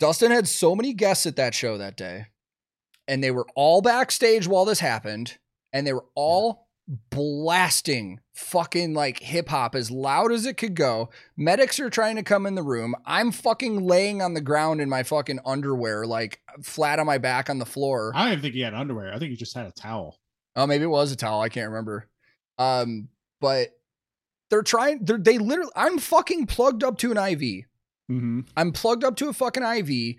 Dustin 0.00 0.32
had 0.32 0.48
so 0.48 0.74
many 0.74 0.92
guests 0.94 1.26
at 1.26 1.36
that 1.36 1.54
show 1.54 1.78
that 1.78 1.96
day 1.96 2.26
and 3.06 3.22
they 3.22 3.30
were 3.30 3.46
all 3.54 3.82
backstage 3.82 4.48
while 4.48 4.64
this 4.64 4.80
happened 4.80 5.38
and 5.72 5.86
they 5.86 5.92
were 5.92 6.06
all 6.14 6.66
blasting 7.10 8.18
fucking 8.34 8.94
like 8.94 9.20
hip 9.20 9.50
hop 9.50 9.74
as 9.74 9.90
loud 9.90 10.32
as 10.32 10.46
it 10.46 10.56
could 10.56 10.74
go. 10.74 11.10
Medics 11.36 11.78
are 11.78 11.90
trying 11.90 12.16
to 12.16 12.22
come 12.22 12.46
in 12.46 12.54
the 12.54 12.62
room. 12.62 12.96
I'm 13.04 13.30
fucking 13.30 13.84
laying 13.84 14.22
on 14.22 14.34
the 14.34 14.40
ground 14.40 14.80
in 14.80 14.88
my 14.88 15.02
fucking 15.02 15.40
underwear, 15.44 16.06
like 16.06 16.40
flat 16.62 16.98
on 16.98 17.06
my 17.06 17.18
back 17.18 17.50
on 17.50 17.58
the 17.58 17.66
floor. 17.66 18.12
I 18.14 18.24
don't 18.24 18.32
even 18.32 18.42
think 18.42 18.54
he 18.54 18.62
had 18.62 18.74
underwear. 18.74 19.12
I 19.12 19.18
think 19.18 19.30
he 19.30 19.36
just 19.36 19.54
had 19.54 19.66
a 19.66 19.72
towel. 19.72 20.18
Oh, 20.56 20.66
maybe 20.66 20.84
it 20.84 20.88
was 20.88 21.12
a 21.12 21.16
towel. 21.16 21.40
I 21.40 21.48
can't 21.48 21.68
remember. 21.68 22.08
Um, 22.58 23.08
but 23.40 23.68
they're 24.50 24.62
trying. 24.62 25.04
They're, 25.04 25.18
they 25.18 25.38
literally. 25.38 25.70
I'm 25.76 25.98
fucking 25.98 26.46
plugged 26.46 26.82
up 26.82 26.98
to 26.98 27.12
an 27.12 27.18
IV. 27.18 27.66
Mm-hmm. 28.10 28.40
I'm 28.56 28.72
plugged 28.72 29.04
up 29.04 29.16
to 29.16 29.28
a 29.28 29.32
fucking 29.32 29.62
IV. 29.62 30.16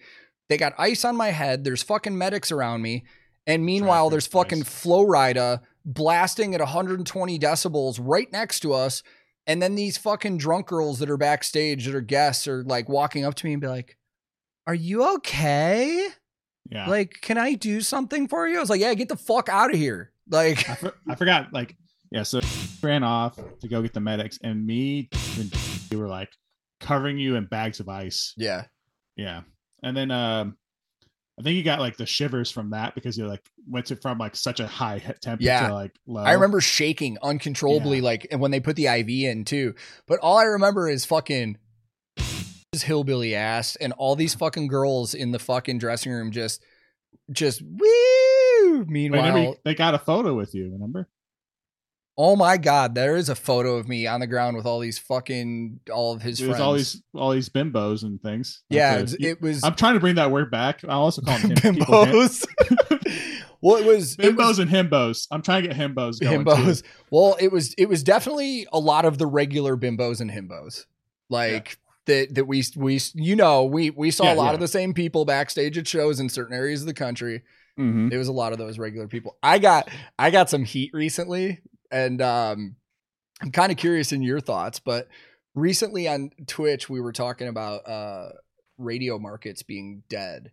They 0.50 0.58
got 0.58 0.74
ice 0.78 1.06
on 1.06 1.16
my 1.16 1.30
head. 1.30 1.64
There's 1.64 1.84
fucking 1.84 2.18
medics 2.18 2.52
around 2.52 2.82
me. 2.82 3.06
And 3.48 3.66
meanwhile, 3.66 4.04
Traffic 4.04 4.12
there's 4.12 4.28
fucking 4.28 4.62
ice. 4.62 4.70
Flo 4.70 5.06
Rida 5.06 5.62
blasting 5.86 6.54
at 6.54 6.62
120 6.62 7.40
decibels 7.40 8.00
right 8.02 8.32
next 8.32 8.60
to 8.62 8.74
us. 8.74 9.04
And 9.48 9.62
then 9.62 9.76
these 9.76 9.98
fucking 9.98 10.38
drunk 10.38 10.68
girls 10.68 11.00
that 11.00 11.10
are 11.10 11.18
backstage 11.18 11.86
that 11.86 11.96
are 11.96 12.02
guests 12.02 12.48
are 12.48 12.64
like 12.64 12.88
walking 12.88 13.26
up 13.26 13.36
to 13.36 13.46
me 13.46 13.54
and 13.54 13.62
be 13.62 13.68
like, 13.68 13.98
Are 14.68 14.76
you 14.76 15.04
okay? 15.16 16.08
Yeah. 16.70 16.88
Like, 16.88 17.16
can 17.22 17.38
I 17.38 17.56
do 17.56 17.82
something 17.82 18.28
for 18.28 18.48
you? 18.48 18.58
I 18.58 18.60
was 18.60 18.70
like, 18.70 18.82
Yeah, 18.82 18.94
get 18.94 19.10
the 19.10 19.18
fuck 19.18 19.50
out 19.50 19.74
of 19.74 19.80
here. 19.80 20.12
Like, 20.30 20.70
I, 20.70 20.76
for, 20.76 20.94
I 21.10 21.16
forgot. 21.16 21.52
Like, 21.52 21.76
yeah. 22.12 22.24
So 22.24 22.40
ran 22.84 23.04
off 23.04 23.40
to 23.62 23.68
go 23.68 23.82
get 23.82 23.94
the 23.94 24.00
medics, 24.00 24.38
and 24.44 24.66
me 24.66 25.10
and 25.40 25.54
we 25.90 25.98
were 25.98 26.08
like 26.08 26.30
covering 26.82 27.18
you 27.18 27.36
in 27.36 27.46
bags 27.46 27.80
of 27.80 27.88
ice. 27.90 28.34
yeah. 28.38 28.66
Yeah. 29.16 29.42
and 29.84 29.96
then 29.96 30.10
um, 30.12 30.58
I 31.40 31.44
think 31.44 31.56
you 31.56 31.64
got 31.64 31.80
like 31.80 31.96
the 31.98 32.06
shivers 32.06 32.50
from 32.52 32.72
that 32.72 32.96
because 32.96 33.18
you 33.18 33.28
like 33.28 33.42
went 33.68 33.86
to 33.88 33.96
from 33.96 34.18
like 34.18 34.36
such 34.36 34.60
a 34.60 34.68
high 34.68 35.00
temperature 35.00 35.38
Yeah. 35.40 35.68
to 35.70 35.74
like 35.74 35.96
low. 36.08 36.22
I 36.24 36.34
remember 36.34 36.62
shaking 36.62 37.18
uncontrollably, 37.22 37.98
Yeah. 37.98 38.04
like, 38.04 38.28
and 38.32 38.40
when 38.42 38.52
they 38.52 38.60
put 38.60 38.76
the 38.76 38.88
IV 38.88 39.10
in 39.10 39.46
too. 39.46 39.76
But 40.08 40.20
all 40.20 40.38
I 40.38 40.44
remember 40.44 40.90
is 40.90 41.06
fucking 41.06 41.58
his 42.72 42.84
hillbilly 42.84 43.36
ass 43.36 43.76
and 43.76 43.92
all 43.94 44.16
these 44.16 44.34
fucking 44.34 44.68
girls 44.68 45.14
in 45.14 45.32
the 45.32 45.40
fucking 45.40 45.78
dressing 45.80 46.12
room 46.12 46.32
just, 46.32 46.64
just 47.32 47.62
woo. 47.62 48.80
Wait, 48.80 48.88
Meanwhile, 48.88 49.26
remember 49.34 49.58
they 49.66 49.76
got 49.76 49.94
a 49.94 50.00
photo 50.00 50.34
with 50.34 50.54
you. 50.56 50.72
Remember? 50.72 51.08
Oh 52.24 52.36
my 52.36 52.56
god, 52.58 52.94
there 52.94 53.16
is 53.16 53.30
a 53.30 53.36
photo 53.36 53.78
of 53.78 53.88
me 53.88 54.06
on 54.06 54.20
the 54.20 54.28
ground 54.28 54.56
with 54.56 54.66
all 54.68 54.80
these 54.80 55.00
fucking 55.00 55.80
all 55.92 56.14
of 56.14 56.22
his 56.22 56.38
There's 56.38 56.50
friends. 56.52 56.62
all 56.62 56.74
these 56.74 57.02
all 57.16 57.32
these 57.32 57.50
bimbos 57.50 58.04
and 58.04 58.22
things. 58.22 58.62
yeah, 58.70 58.94
it's- 59.00 59.16
it 59.20 59.42
was 59.42 59.64
I'm 59.64 59.74
trying 59.76 59.96
to 59.96 60.00
bring 60.00 60.16
that 60.16 60.30
word 60.30 60.52
back. 60.52 60.84
I 60.84 60.90
also 60.94 61.22
call 61.24 61.40
them 61.40 61.50
him, 61.58 61.76
bimbos. 61.78 62.46
well, 63.62 63.78
it 63.78 63.86
was 63.86 64.16
it 64.20 64.36
was- 64.36 64.58
bimbos 64.58 64.60
and 64.60 64.70
himbos. 64.70 65.28
I'm 65.32 65.42
trying 65.42 65.64
to 65.64 65.70
get 65.70 65.78
himbos 65.78 66.20
going. 66.20 66.46
too. 66.46 66.82
Well, 67.10 67.36
it 67.40 67.52
was 67.52 67.74
it 67.78 67.90
was 67.90 68.04
definitely 68.04 68.68
a 68.72 68.80
lot 68.80 69.06
of 69.06 69.18
the 69.18 69.26
regular 69.26 69.76
bimbos 69.76 70.22
and 70.22 70.30
himbos, 70.30 70.86
like 71.30 71.78
that 72.06 72.36
that 72.36 72.46
we 72.46 72.64
we 72.76 73.00
you 73.16 73.36
know 73.36 73.64
we 73.66 73.90
we 73.90 74.12
saw 74.12 74.26
Yeah, 74.26 74.34
a 74.34 74.36
lot 74.36 74.48
yeah. 74.50 74.54
of 74.56 74.60
the 74.60 74.68
same 74.68 74.94
people 74.94 75.26
backstage 75.26 75.78
at 75.78 75.88
shows 75.88 76.20
in 76.20 76.30
certain 76.30 76.56
areas 76.56 76.82
of 76.82 76.88
the 76.88 76.94
country. 76.94 77.42
Mhm. 77.80 78.12
It 78.12 78.18
was 78.18 78.28
a 78.28 78.34
lot 78.34 78.52
of 78.52 78.58
those 78.60 78.78
regular 78.78 79.08
people. 79.08 79.38
I 79.42 79.58
got 79.60 79.88
I 80.20 80.30
got 80.30 80.50
some 80.50 80.66
heat 80.66 80.92
recently, 80.94 81.62
and 81.92 82.22
um, 82.22 82.76
I'm 83.42 83.52
kind 83.52 83.72
of 83.72 83.78
curious 83.78 84.12
in 84.12 84.22
your 84.22 84.40
thoughts, 84.40 84.80
but 84.80 85.08
recently 85.56 86.08
on 86.08 86.32
Twitch 86.48 86.90
we 86.90 87.02
were 87.02 87.12
talking 87.12 87.48
about 87.48 87.88
uh 87.88 88.30
radio 88.78 89.20
markets 89.20 89.64
being 89.64 90.04
dead. 90.10 90.52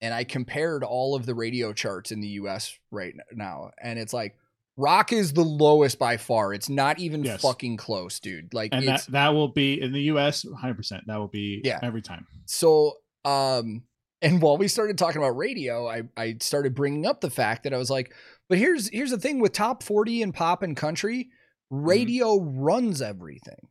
And 0.00 0.14
I 0.14 0.22
compared 0.24 0.84
all 0.84 1.16
of 1.16 1.26
the 1.26 1.34
radio 1.34 1.72
charts 1.72 2.12
in 2.12 2.20
the 2.20 2.28
US 2.28 2.78
right 2.92 3.14
now. 3.32 3.72
And 3.82 3.98
it's 3.98 4.12
like 4.12 4.36
rock 4.76 5.12
is 5.12 5.32
the 5.32 5.42
lowest 5.42 5.98
by 5.98 6.16
far. 6.18 6.54
It's 6.54 6.68
not 6.68 7.00
even 7.00 7.24
Yes. 7.24 7.42
fucking 7.42 7.78
close, 7.78 8.20
dude. 8.20 8.54
Like 8.54 8.70
And 8.72 8.86
that 8.86 9.06
that 9.08 9.30
will 9.30 9.48
be 9.48 9.80
in 9.80 9.92
the 9.92 10.02
U.S. 10.02 10.44
100. 10.44 10.74
percent 10.76 11.04
That 11.08 11.16
will 11.18 11.26
be 11.28 11.60
Yeah. 11.64 11.80
every 11.82 12.02
time. 12.02 12.26
so 12.46 12.98
um 13.24 13.82
and 14.22 14.40
while 14.42 14.56
we 14.56 14.66
started 14.68 14.98
talking 14.98 15.18
about 15.20 15.36
radio, 15.36 15.88
I 15.88 16.02
I 16.16 16.36
started 16.40 16.74
bringing 16.74 17.06
up 17.06 17.20
the 17.20 17.30
fact 17.30 17.64
that 17.64 17.74
I 17.74 17.76
was 17.78 17.90
like, 17.90 18.12
but 18.48 18.58
here's 18.58 18.88
here's 18.90 19.10
the 19.10 19.18
thing 19.18 19.40
with 19.40 19.52
top 19.52 19.82
40 19.82 20.22
and 20.22 20.34
pop 20.34 20.62
and 20.62 20.76
country, 20.76 21.30
mm-hmm. 21.72 21.84
radio 21.84 22.40
runs 22.40 23.02
everything. 23.02 23.68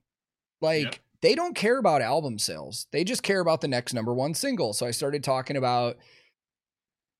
Like 0.62 0.84
Yep. 0.84 0.96
they 1.22 1.36
don't 1.36 1.56
care 1.56 1.78
about 1.78 2.02
album 2.02 2.40
sales. 2.40 2.88
They 2.92 3.04
just 3.04 3.24
care 3.24 3.40
about 3.40 3.62
the 3.62 3.68
next 3.68 3.94
number 3.94 4.14
one 4.14 4.34
single. 4.34 4.74
So 4.74 4.86
I 4.86 4.92
started 4.92 5.24
talking 5.24 5.58
about 5.58 5.98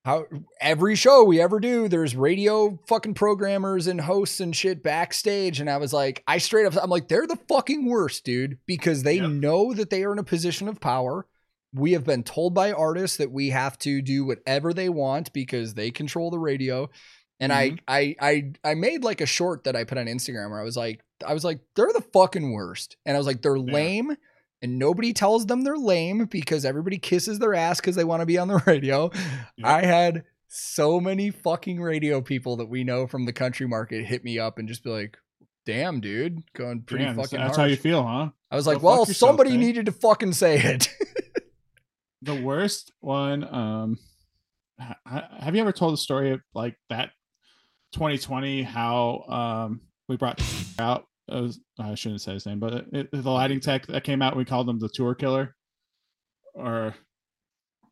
how 0.04 0.24
every 0.60 0.94
show 0.94 1.22
we 1.24 1.40
ever 1.40 1.60
do, 1.60 1.86
there's 1.88 2.16
radio 2.16 2.78
fucking 2.88 3.14
programmers 3.14 3.86
and 3.86 4.00
hosts 4.00 4.40
and 4.40 4.56
shit 4.56 4.82
backstage. 4.82 5.60
And 5.60 5.68
I 5.68 5.76
was 5.76 5.92
like, 5.92 6.22
I 6.26 6.38
straight 6.38 6.64
up, 6.66 6.74
I'm 6.82 6.88
like, 6.88 7.08
they're 7.08 7.26
the 7.26 7.38
fucking 7.48 7.84
worst, 7.84 8.24
dude, 8.24 8.58
because 8.64 9.02
they 9.02 9.16
Yep. 9.16 9.30
know 9.30 9.74
that 9.74 9.90
they 9.90 10.04
are 10.04 10.12
in 10.12 10.18
a 10.18 10.24
position 10.24 10.66
of 10.68 10.80
power. 10.80 11.26
We 11.74 11.92
have 11.92 12.04
been 12.04 12.22
told 12.22 12.54
by 12.54 12.72
artists 12.72 13.18
that 13.18 13.30
we 13.30 13.50
have 13.50 13.78
to 13.80 14.00
do 14.00 14.24
whatever 14.24 14.72
they 14.72 14.88
want 14.88 15.32
because 15.34 15.74
they 15.74 15.90
control 15.90 16.30
the 16.30 16.38
radio. 16.38 16.88
And 17.40 17.52
Mhm. 17.52 17.78
I, 17.88 17.98
I, 17.98 18.16
I, 18.20 18.52
I 18.70 18.74
made 18.74 19.04
like 19.04 19.20
a 19.20 19.26
short 19.26 19.64
that 19.64 19.76
I 19.76 19.84
put 19.84 19.98
on 19.98 20.06
Instagram 20.06 20.50
where 20.50 20.60
I 20.60 20.64
was 20.64 20.76
like, 20.76 21.00
I 21.26 21.34
was 21.34 21.44
like, 21.44 21.60
they're 21.76 21.92
the 21.92 22.04
fucking 22.12 22.52
worst. 22.52 22.96
And 23.06 23.16
I 23.16 23.18
was 23.18 23.26
like, 23.26 23.42
they're 23.42 23.54
They 23.58 23.70
are. 23.70 23.74
lame 23.74 24.16
and 24.60 24.78
nobody 24.78 25.12
tells 25.12 25.46
them 25.46 25.62
they're 25.62 25.76
lame 25.76 26.24
because 26.26 26.64
everybody 26.64 26.98
kisses 26.98 27.38
their 27.38 27.54
ass 27.54 27.80
because 27.80 27.94
they 27.96 28.04
want 28.04 28.20
to 28.22 28.26
be 28.26 28.38
on 28.38 28.48
the 28.48 28.62
radio. 28.66 29.10
Yep. 29.56 29.66
I 29.66 29.84
had 29.84 30.24
so 30.48 30.98
many 31.00 31.30
fucking 31.30 31.80
radio 31.80 32.20
people 32.20 32.56
that 32.56 32.68
we 32.68 32.82
know 32.82 33.06
from 33.06 33.24
the 33.26 33.32
country 33.32 33.68
market 33.68 34.04
hit 34.06 34.24
me 34.24 34.38
up 34.38 34.58
and 34.58 34.66
just 34.66 34.82
be 34.82 34.90
like, 34.90 35.16
damn, 35.66 36.00
dude, 36.00 36.42
going 36.54 36.80
pretty 36.82 37.04
Damn, 37.04 37.16
fucking 37.16 37.38
that's 37.38 37.56
harsh. 37.56 37.56
how 37.58 37.64
you 37.70 37.76
feel, 37.76 38.02
huh? 38.02 38.30
I 38.50 38.56
was 38.56 38.66
like, 38.66 38.76
fuck 38.78 38.82
well, 38.84 38.98
yourself, 39.00 39.16
somebody 39.16 39.50
man. 39.50 39.60
needed 39.60 39.86
to 39.86 39.92
fucking 39.92 40.32
say 40.32 40.56
it. 40.56 40.88
The 42.22 42.34
worst 42.34 42.92
one. 43.00 43.44
Um, 43.44 43.98
ha- 44.80 44.96
ha- 45.06 45.28
have 45.38 45.54
you 45.54 45.60
ever 45.60 45.70
told 45.72 45.92
the 45.92 45.98
story 45.98 46.32
of 46.32 46.40
like 46.54 46.74
that 46.90 47.10
2020? 47.92 48.62
How 48.62 49.24
um 49.28 49.80
we 50.08 50.16
brought 50.16 50.40
out. 50.78 51.04
Was, 51.28 51.60
I 51.78 51.94
shouldn't 51.94 52.22
say 52.22 52.32
his 52.32 52.46
name, 52.46 52.58
but 52.58 52.86
it, 52.92 53.10
the 53.12 53.30
lighting 53.30 53.60
tech 53.60 53.86
that 53.88 54.02
came 54.02 54.22
out, 54.22 54.34
we 54.34 54.46
called 54.46 54.66
him 54.68 54.78
the 54.78 54.88
tour 54.88 55.14
killer. 55.14 55.54
Or 56.54 56.94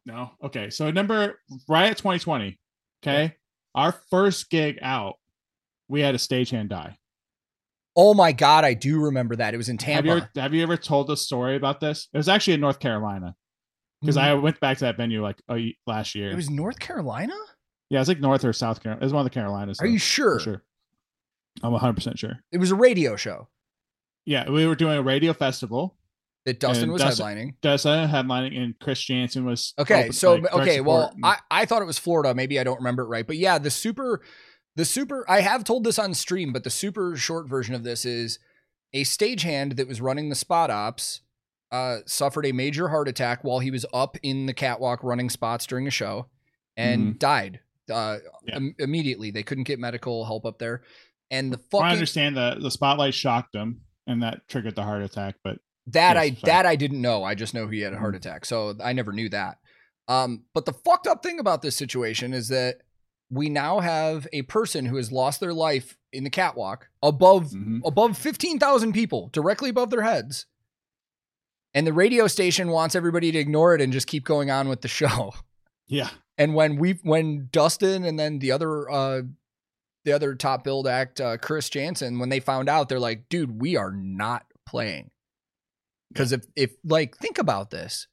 no, 0.06 0.30
okay. 0.42 0.70
So 0.70 0.90
number 0.90 1.38
right 1.68 1.90
at 1.90 1.98
2020. 1.98 2.58
Okay, 3.04 3.34
our 3.74 3.92
first 4.10 4.48
gig 4.50 4.78
out, 4.80 5.16
we 5.88 6.00
had 6.00 6.14
a 6.14 6.18
stagehand 6.18 6.68
die. 6.70 6.96
oh 7.94 8.14
my 8.14 8.32
God, 8.32 8.64
I 8.64 8.72
do 8.74 9.00
remember 9.00 9.36
that. 9.36 9.52
It 9.52 9.58
was 9.58 9.68
in 9.68 9.76
Have 9.78 10.04
Tampa. 10.04 10.08
you 10.08 10.12
ever, 10.16 10.30
have 10.36 10.54
you 10.54 10.62
ever 10.62 10.76
told 10.78 11.06
the 11.08 11.16
story 11.16 11.56
about 11.56 11.80
this? 11.80 12.08
It 12.14 12.16
was 12.16 12.28
actually 12.28 12.54
in 12.54 12.60
North 12.60 12.78
Carolina 12.80 13.34
because 14.00 14.16
I 14.16 14.32
went 14.34 14.58
back 14.60 14.78
to 14.78 14.84
that 14.86 14.96
venue 14.96 15.22
like 15.22 15.40
last 15.86 16.14
year. 16.14 16.26
Mm-hmm. 16.28 16.32
it 16.32 16.36
was 16.36 16.50
North 16.50 16.78
Carolina? 16.78 17.34
Yeah, 17.90 18.00
it's 18.00 18.08
like 18.08 18.20
North 18.20 18.44
or 18.44 18.52
South 18.52 18.82
Carolina. 18.82 19.00
It 19.02 19.04
was 19.06 19.12
one 19.12 19.20
of 19.24 19.32
the 19.32 19.38
Carolinas. 19.38 19.80
Are 19.80 19.86
though, 19.86 19.92
you 19.92 19.98
sure? 19.98 20.40
sure? 20.40 20.62
I'm 21.62 21.72
100 21.72 21.94
percent 21.94 22.18
sure. 22.18 22.40
It 22.52 22.58
was 22.58 22.70
a 22.70 22.74
radio 22.74 23.16
show 23.16 23.48
Yeah, 24.24 24.50
we 24.50 24.66
were 24.66 24.74
doing 24.74 24.98
a 24.98 25.02
radio 25.02 25.32
festival. 25.32 25.96
that 26.44 26.60
Dustin 26.60 26.92
was 26.92 27.00
Dustin- 27.02 27.26
headlining. 27.26 27.54
Dustin 27.60 28.08
headlining, 28.08 28.56
and 28.56 28.78
Chris 28.80 29.00
Janson 29.02 29.44
was 29.44 29.72
Okay, 29.78 30.00
open- 30.04 30.12
so 30.12 30.34
like, 30.34 30.52
okay, 30.52 30.80
well, 30.80 31.10
and- 31.14 31.24
I, 31.24 31.38
I 31.50 31.64
thought 31.64 31.82
it 31.82 31.86
was 31.86 31.98
Florida. 31.98 32.34
Maybe 32.34 32.58
I 32.60 32.64
don't 32.64 32.76
remember 32.78 33.02
it 33.04 33.06
right, 33.08 33.26
but 33.26 33.36
yeah, 33.36 33.58
the 33.58 33.70
super, 33.70 34.22
the 34.76 34.84
super. 34.84 35.24
I 35.28 35.40
have 35.40 35.64
told 35.64 35.84
this 35.84 35.98
on 35.98 36.12
stream, 36.14 36.52
but 36.52 36.62
the 36.64 36.70
super 36.70 37.16
short 37.16 37.48
version 37.48 37.74
of 37.74 37.82
this 37.84 38.04
is 38.04 38.38
a 38.92 39.02
stagehand 39.04 39.76
that 39.76 39.88
was 39.88 40.00
running 40.00 40.28
the 40.28 40.34
spot 40.36 40.70
ops 40.70 41.20
uh, 41.72 41.98
suffered 42.06 42.46
a 42.46 42.52
major 42.52 42.88
heart 42.88 43.08
attack 43.08 43.42
while 43.42 43.58
he 43.60 43.70
was 43.70 43.84
up 43.92 44.16
in 44.22 44.46
the 44.46 44.54
catwalk 44.54 45.00
running 45.02 45.28
spots 45.30 45.66
during 45.66 45.86
a 45.86 45.90
show, 45.90 46.26
and 46.76 47.18
died 47.18 47.60
uh, 47.90 48.18
Yeah. 48.46 48.56
im- 48.56 48.74
immediately. 48.78 49.30
They 49.30 49.42
couldn't 49.42 49.64
get 49.64 49.78
medical 49.78 50.24
help 50.24 50.44
up 50.44 50.58
there, 50.58 50.82
and 51.30 51.52
the 51.52 51.58
fuck 51.58 51.82
I 51.82 51.92
understand 51.92 52.36
that 52.36 52.60
the 52.60 52.70
spotlight 52.70 53.14
shocked 53.14 53.54
him 53.54 53.82
and 54.06 54.22
that 54.22 54.46
triggered 54.48 54.74
the 54.76 54.82
heart 54.84 55.02
attack, 55.02 55.36
but 55.44 55.58
That 55.88 56.16
Yes, 56.16 56.22
I 56.22 56.28
sorry. 56.30 56.40
that 56.46 56.66
I 56.66 56.74
didn't 56.76 57.00
know. 57.00 57.22
I 57.22 57.34
just 57.36 57.54
know 57.54 57.68
he 57.68 57.80
had 57.80 57.92
a 57.92 57.98
heart 57.98 58.14
Mhm. 58.14 58.18
attack. 58.18 58.44
So 58.44 58.74
I 58.82 58.92
never 58.92 59.12
knew 59.12 59.28
that. 59.28 59.58
Um, 60.08 60.44
but 60.52 60.64
the 60.64 60.72
fucked 60.72 61.06
up 61.06 61.22
thing 61.22 61.38
about 61.38 61.62
this 61.62 61.76
situation 61.76 62.34
is 62.34 62.48
that 62.48 62.78
we 63.30 63.48
now 63.48 63.78
have 63.80 64.26
a 64.32 64.42
person 64.42 64.86
who 64.86 64.96
has 64.96 65.12
lost 65.12 65.38
their 65.38 65.54
life 65.54 65.96
in 66.12 66.24
the 66.24 66.30
catwalk 66.30 66.88
above 67.02 67.50
mhm. 67.52 67.80
above 67.84 68.18
15,000 68.18 68.92
people 68.92 69.28
directly 69.32 69.70
above 69.70 69.90
their 69.90 70.02
heads. 70.02 70.46
And 71.74 71.86
the 71.86 71.92
radio 71.92 72.26
station 72.26 72.68
wants 72.70 72.94
everybody 72.94 73.30
to 73.32 73.38
ignore 73.38 73.74
it 73.74 73.80
and 73.80 73.92
just 73.92 74.06
keep 74.06 74.24
going 74.24 74.50
on 74.50 74.68
with 74.68 74.80
the 74.80 74.88
show. 74.88 75.34
yeah, 75.86 76.10
And 76.38 76.54
when 76.54 76.76
we 76.76 76.92
when 77.02 77.48
Dustin 77.50 78.04
and 78.04 78.18
then 78.18 78.38
the 78.38 78.52
other 78.52 78.90
uh 78.90 79.22
the 80.04 80.12
other 80.12 80.34
top 80.34 80.64
billed 80.64 80.86
act 80.86 81.20
uh, 81.20 81.36
Chris 81.38 81.68
Janson 81.68 82.18
when 82.18 82.28
they 82.28 82.40
found 82.40 82.68
out 82.68 82.88
they're 82.88 83.00
like, 83.00 83.28
"Dude, 83.28 83.60
we 83.60 83.76
are 83.76 83.90
not 83.90 84.44
playing." 84.68 85.10
Cuz 86.14 86.32
if 86.32 86.46
if 86.54 86.72
like 86.84 87.16
think 87.16 87.38
about 87.38 87.70
this. 87.70 88.06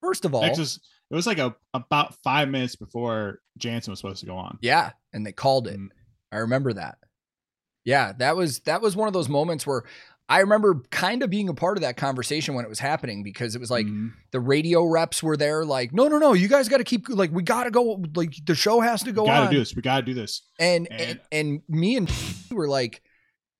First 0.00 0.24
of 0.24 0.34
all, 0.34 0.42
Next 0.42 0.58
is- 0.58 0.80
it 1.10 1.14
was 1.14 1.26
like 1.26 1.38
a 1.38 1.54
about 1.74 2.14
five 2.22 2.48
minutes 2.48 2.76
before 2.76 3.40
Janson 3.58 3.90
was 3.92 3.98
supposed 4.00 4.20
to 4.20 4.26
go 4.26 4.36
on. 4.36 4.58
yeah, 4.62 4.92
and 5.12 5.24
they 5.26 5.32
called 5.32 5.68
it. 5.68 5.78
Mm. 5.78 5.88
I 6.32 6.38
remember 6.38 6.72
that. 6.72 6.98
Yeah, 7.84 8.12
that 8.18 8.34
was 8.36 8.60
that 8.60 8.80
was 8.80 8.96
one 8.96 9.08
of 9.08 9.12
those 9.14 9.28
moments 9.28 9.66
where 9.66 9.84
I 10.28 10.40
remember 10.40 10.82
kind 10.90 11.22
of 11.22 11.28
being 11.28 11.48
a 11.50 11.54
part 11.54 11.76
of 11.76 11.82
that 11.82 11.96
conversation 11.98 12.54
when 12.54 12.64
it 12.64 12.68
was 12.68 12.78
happening 12.78 13.22
because 13.22 13.54
it 13.54 13.58
was 13.60 13.70
like 13.70 13.84
Mhm. 13.86 14.12
the 14.30 14.40
radio 14.40 14.82
reps 14.84 15.22
were 15.22 15.36
there 15.36 15.64
like 15.66 15.92
no 15.92 16.08
no 16.08 16.18
no 16.18 16.32
you 16.32 16.48
guys 16.48 16.68
got 16.68 16.78
to 16.78 16.84
keep 16.84 17.08
like 17.10 17.30
we 17.30 17.42
got 17.42 17.64
to 17.64 17.70
go 17.70 18.02
like 18.14 18.34
the 18.46 18.54
show 18.54 18.80
has 18.80 19.02
to 19.02 19.12
go. 19.12 19.22
we 19.22 19.28
go 19.28 19.32
gotta 19.34 19.46
on 19.46 19.52
do 19.52 19.58
this. 19.58 19.74
We 19.76 19.82
gotta 19.82 20.04
do 20.06 20.14
this. 20.14 20.42
and, 20.58 20.88
And- 20.90 21.00
and 21.00 21.20
and 21.30 21.62
me 21.68 21.96
and 21.96 22.10
we 22.50 22.56
were 22.56 22.68
like, 22.68 23.02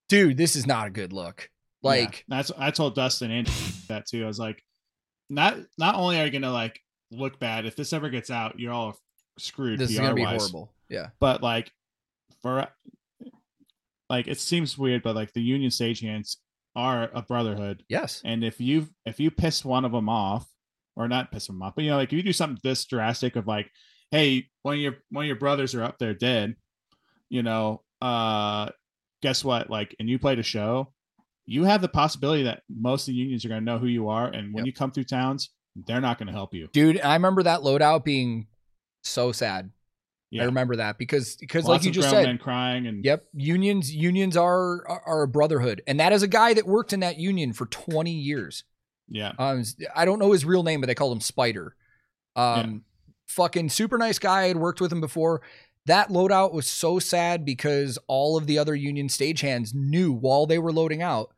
dude, 0.08 0.36
this 0.38 0.56
is 0.56 0.66
not 0.66 0.86
a 0.86 0.90
good 0.90 1.12
look. 1.12 1.50
Yeah, 1.82 1.90
Like, 1.90 2.24
that's 2.28 2.50
I 2.56 2.70
told 2.70 2.94
Dustin 2.94 3.30
and 3.30 3.46
that 3.88 4.06
too. 4.06 4.24
I 4.24 4.26
was 4.26 4.38
like, 4.38 4.64
not 5.28 5.58
not 5.76 5.96
only 5.96 6.18
are 6.18 6.24
you 6.24 6.30
gonna 6.30 6.50
like 6.52 6.80
look 7.10 7.38
bad 7.38 7.66
if 7.66 7.76
this 7.76 7.92
ever 7.92 8.08
gets 8.08 8.30
out, 8.30 8.58
you're 8.58 8.72
all 8.72 8.98
screwed. 9.38 9.78
this 9.78 9.90
is 9.90 9.98
gonna 9.98 10.14
be 10.14 10.22
horrible. 10.22 10.72
Yeah, 10.88 11.08
But 11.20 11.42
like 11.42 11.70
for 12.40 12.68
like 14.08 14.28
it 14.28 14.40
seems 14.40 14.78
weird, 14.78 15.02
but 15.02 15.14
like 15.14 15.32
the 15.32 15.42
union 15.42 15.70
stagehands 15.70 16.36
are 16.76 17.10
a 17.14 17.22
brotherhood, 17.22 17.84
yes, 17.88 18.20
and 18.24 18.42
if 18.44 18.60
you 18.60 18.88
if 19.06 19.20
you 19.20 19.30
piss 19.30 19.64
one 19.64 19.84
of 19.84 19.92
them 19.92 20.08
off, 20.08 20.48
or 20.96 21.08
not 21.08 21.30
piss 21.32 21.46
them 21.46 21.62
off, 21.62 21.74
but 21.74 21.84
you 21.84 21.90
know 21.90 21.96
like 21.96 22.12
if 22.12 22.16
you 22.16 22.22
do 22.22 22.32
something 22.32 22.58
this 22.62 22.84
drastic 22.84 23.36
of 23.36 23.46
like, 23.46 23.70
hey, 24.10 24.48
one 24.62 24.74
of 24.76 24.80
your 24.80 24.96
one 25.10 25.24
of 25.24 25.26
your 25.28 25.36
brothers 25.36 25.74
are 25.74 25.82
up 25.84 25.98
there 25.98 26.14
dead, 26.14 26.56
you 27.28 27.42
know, 27.42 27.82
uh, 28.00 28.68
guess 29.22 29.44
what? 29.44 29.70
Like, 29.70 29.94
and 29.98 30.08
you 30.08 30.18
played 30.18 30.38
a 30.38 30.42
show, 30.42 30.92
you 31.46 31.64
have 31.64 31.80
the 31.80 31.88
possibility 31.88 32.42
that 32.44 32.62
most 32.68 33.02
of 33.02 33.12
the 33.12 33.18
unions 33.18 33.44
are 33.44 33.48
going 33.48 33.60
to 33.60 33.64
know 33.64 33.78
who 33.78 33.86
you 33.86 34.08
are, 34.08 34.26
and 34.26 34.52
when 34.52 34.64
Yep. 34.64 34.66
you 34.66 34.72
come 34.72 34.90
through 34.90 35.04
towns, 35.04 35.50
they're 35.86 36.00
not 36.00 36.18
going 36.18 36.26
to 36.28 36.32
help 36.32 36.54
you. 36.54 36.68
Dude, 36.72 37.00
I 37.00 37.14
remember 37.14 37.42
that 37.42 37.60
loadout 37.60 38.04
being 38.04 38.46
so 39.02 39.32
sad. 39.32 39.70
Yeah. 40.34 40.42
I 40.42 40.46
remember 40.46 40.76
that 40.76 40.98
because 40.98 41.36
because 41.36 41.64
Lots 41.64 41.84
like 41.84 41.86
you 41.86 41.92
just 41.92 42.10
said, 42.10 42.24
men 42.24 42.38
crying 42.38 42.86
and 42.86 43.04
Yep, 43.04 43.24
unions 43.34 43.94
unions 43.94 44.36
are 44.36 44.86
are 44.86 45.22
a 45.22 45.28
brotherhood, 45.28 45.82
and 45.86 46.00
that 46.00 46.12
is 46.12 46.22
a 46.22 46.28
guy 46.28 46.54
that 46.54 46.66
worked 46.66 46.92
in 46.92 47.00
that 47.00 47.18
union 47.18 47.52
for 47.52 47.66
twenty 47.66 48.12
years. 48.12 48.64
yeah, 49.08 49.32
Um, 49.38 49.62
I 49.94 50.04
don't 50.04 50.18
know 50.18 50.32
his 50.32 50.44
real 50.44 50.62
name, 50.62 50.80
but 50.80 50.86
they 50.88 50.94
called 50.94 51.16
him 51.16 51.20
Spider. 51.20 51.76
Um, 52.36 52.82
fucking 53.26 53.68
super 53.68 53.98
nice 53.98 54.18
guy. 54.18 54.42
I 54.42 54.48
had 54.48 54.56
worked 54.56 54.80
with 54.80 54.90
him 54.90 55.00
before. 55.00 55.42
That 55.86 56.08
loadout 56.08 56.52
was 56.52 56.66
so 56.66 56.98
sad 56.98 57.44
because 57.44 57.98
all 58.08 58.38
of 58.38 58.46
the 58.46 58.58
other 58.58 58.74
union 58.74 59.08
stagehands 59.08 59.74
knew 59.74 60.12
while 60.12 60.46
they 60.46 60.58
were 60.58 60.72
loading 60.72 61.02
out, 61.02 61.33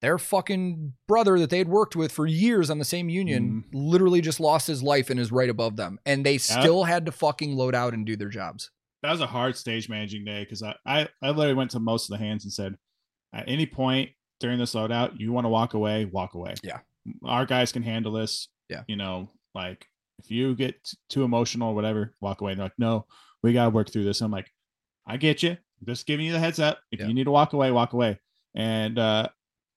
their 0.00 0.18
fucking 0.18 0.92
brother 1.08 1.38
that 1.40 1.50
they 1.50 1.58
had 1.58 1.68
worked 1.68 1.96
with 1.96 2.12
for 2.12 2.26
years 2.26 2.70
on 2.70 2.78
the 2.78 2.84
same 2.84 3.08
union 3.08 3.64
Mm-hmm. 3.68 3.78
literally 3.78 4.20
just 4.20 4.38
lost 4.40 4.66
his 4.66 4.82
life 4.82 5.10
and 5.10 5.18
is 5.18 5.32
right 5.32 5.50
above 5.50 5.76
them, 5.76 5.98
and 6.06 6.24
they 6.24 6.38
still 6.38 6.84
had 6.84 7.06
to 7.06 7.12
fucking 7.12 7.56
load 7.56 7.74
out 7.74 7.94
and 7.94 8.06
do 8.06 8.16
their 8.16 8.28
jobs. 8.28 8.70
that 9.02 9.10
was 9.12 9.20
a 9.20 9.26
hard 9.26 9.56
stage 9.56 9.88
managing 9.88 10.24
day 10.24 10.42
because 10.44 10.62
I, 10.62 10.74
I 10.86 11.08
I 11.22 11.28
literally 11.30 11.54
went 11.54 11.70
to 11.72 11.80
most 11.80 12.10
of 12.10 12.18
the 12.18 12.24
hands 12.24 12.44
and 12.44 12.52
said, 12.52 12.76
at 13.32 13.44
any 13.48 13.66
point 13.66 14.10
during 14.40 14.58
this 14.58 14.74
loadout, 14.74 15.18
you 15.18 15.32
want 15.32 15.44
to 15.44 15.48
walk 15.48 15.74
away, 15.74 16.04
walk 16.04 16.34
away. 16.34 16.54
Yeah. 16.62 16.78
our 17.24 17.44
guys 17.46 17.72
can 17.72 17.82
handle 17.82 18.12
this. 18.12 18.48
Yeah. 18.68 18.82
you 18.86 18.96
know, 18.96 19.30
like 19.54 19.86
if 20.20 20.30
you 20.30 20.54
get 20.54 20.74
too 21.08 21.22
emotional 21.24 21.70
or 21.70 21.74
whatever, 21.74 22.14
walk 22.20 22.40
away. 22.40 22.52
And 22.52 22.58
they're 22.60 22.66
like, 22.66 22.78
no, 22.78 23.06
we 23.42 23.52
gotta 23.52 23.70
work 23.70 23.90
through 23.90 24.04
this. 24.04 24.20
I'm 24.20 24.30
like, 24.30 24.50
I 25.06 25.16
get 25.16 25.42
you. 25.42 25.56
Just 25.86 26.06
giving 26.06 26.26
you 26.26 26.32
the 26.32 26.38
heads 26.38 26.58
up. 26.60 26.78
If 26.92 27.00
Yeah. 27.00 27.06
you 27.08 27.14
need 27.14 27.24
to 27.24 27.30
walk 27.30 27.52
away, 27.52 27.70
walk 27.72 27.92
away. 27.94 28.18
And 28.54 28.98
uh 28.98 29.28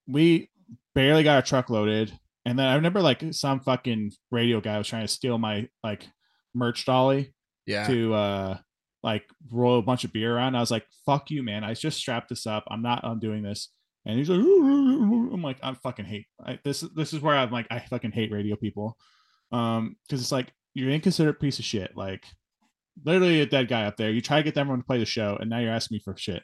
we 0.07 0.49
barely 0.95 1.23
got 1.23 1.35
our 1.35 1.41
truck 1.41 1.69
loaded. 1.69 2.11
And 2.45 2.57
then 2.57 2.67
I 2.67 2.75
remember 2.75 3.01
like 3.01 3.23
some 3.31 3.59
fucking 3.59 4.11
radio 4.31 4.61
guy 4.61 4.77
was 4.77 4.87
trying 4.87 5.05
to 5.05 5.11
steal 5.11 5.37
my 5.37 5.67
like 5.83 6.07
merch 6.53 6.85
dolly 6.85 7.33
Yeah, 7.65 7.87
to 7.87 8.13
uh 8.13 8.57
like 9.03 9.23
roll 9.51 9.79
a 9.79 9.83
bunch 9.83 10.03
of 10.03 10.13
beer 10.13 10.35
around. 10.35 10.55
I 10.55 10.59
was 10.59 10.71
like, 10.71 10.85
fuck 11.05 11.31
you, 11.31 11.43
man. 11.43 11.63
I 11.63 11.73
just 11.73 11.97
strapped 11.97 12.29
this 12.29 12.45
up. 12.45 12.65
I'm 12.69 12.81
not 12.81 13.01
undoing 13.03 13.43
this. 13.43 13.69
And 14.05 14.17
he's 14.17 14.29
like, 14.29 14.39
I'm 14.39 15.41
like, 15.41 15.57
I 15.61 15.73
fucking 15.73 16.05
hate 16.05 16.25
I, 16.43 16.59
this. 16.63 16.81
This 16.95 17.13
is 17.13 17.19
where 17.19 17.35
I'm 17.35 17.51
like, 17.51 17.67
I 17.69 17.79
fucking 17.79 18.11
hate 18.11 18.31
radio 18.31 18.55
people. 18.55 18.97
Um, 19.51 19.95
because 20.07 20.21
it's 20.21 20.31
like 20.31 20.51
you're 20.73 20.89
an 20.89 20.95
inconsiderate 20.95 21.39
piece 21.39 21.59
of 21.59 21.65
shit. 21.65 21.95
Like 21.95 22.25
literally 23.03 23.41
a 23.41 23.45
dead 23.45 23.67
guy 23.67 23.85
up 23.85 23.97
there. 23.97 24.11
You 24.11 24.21
try 24.21 24.37
to 24.37 24.43
get 24.43 24.57
everyone 24.57 24.79
to 24.79 24.85
play 24.85 24.99
the 24.99 25.05
show, 25.05 25.37
and 25.39 25.49
now 25.49 25.59
you're 25.59 25.71
asking 25.71 25.95
me 25.95 26.01
for 26.03 26.15
shit. 26.17 26.43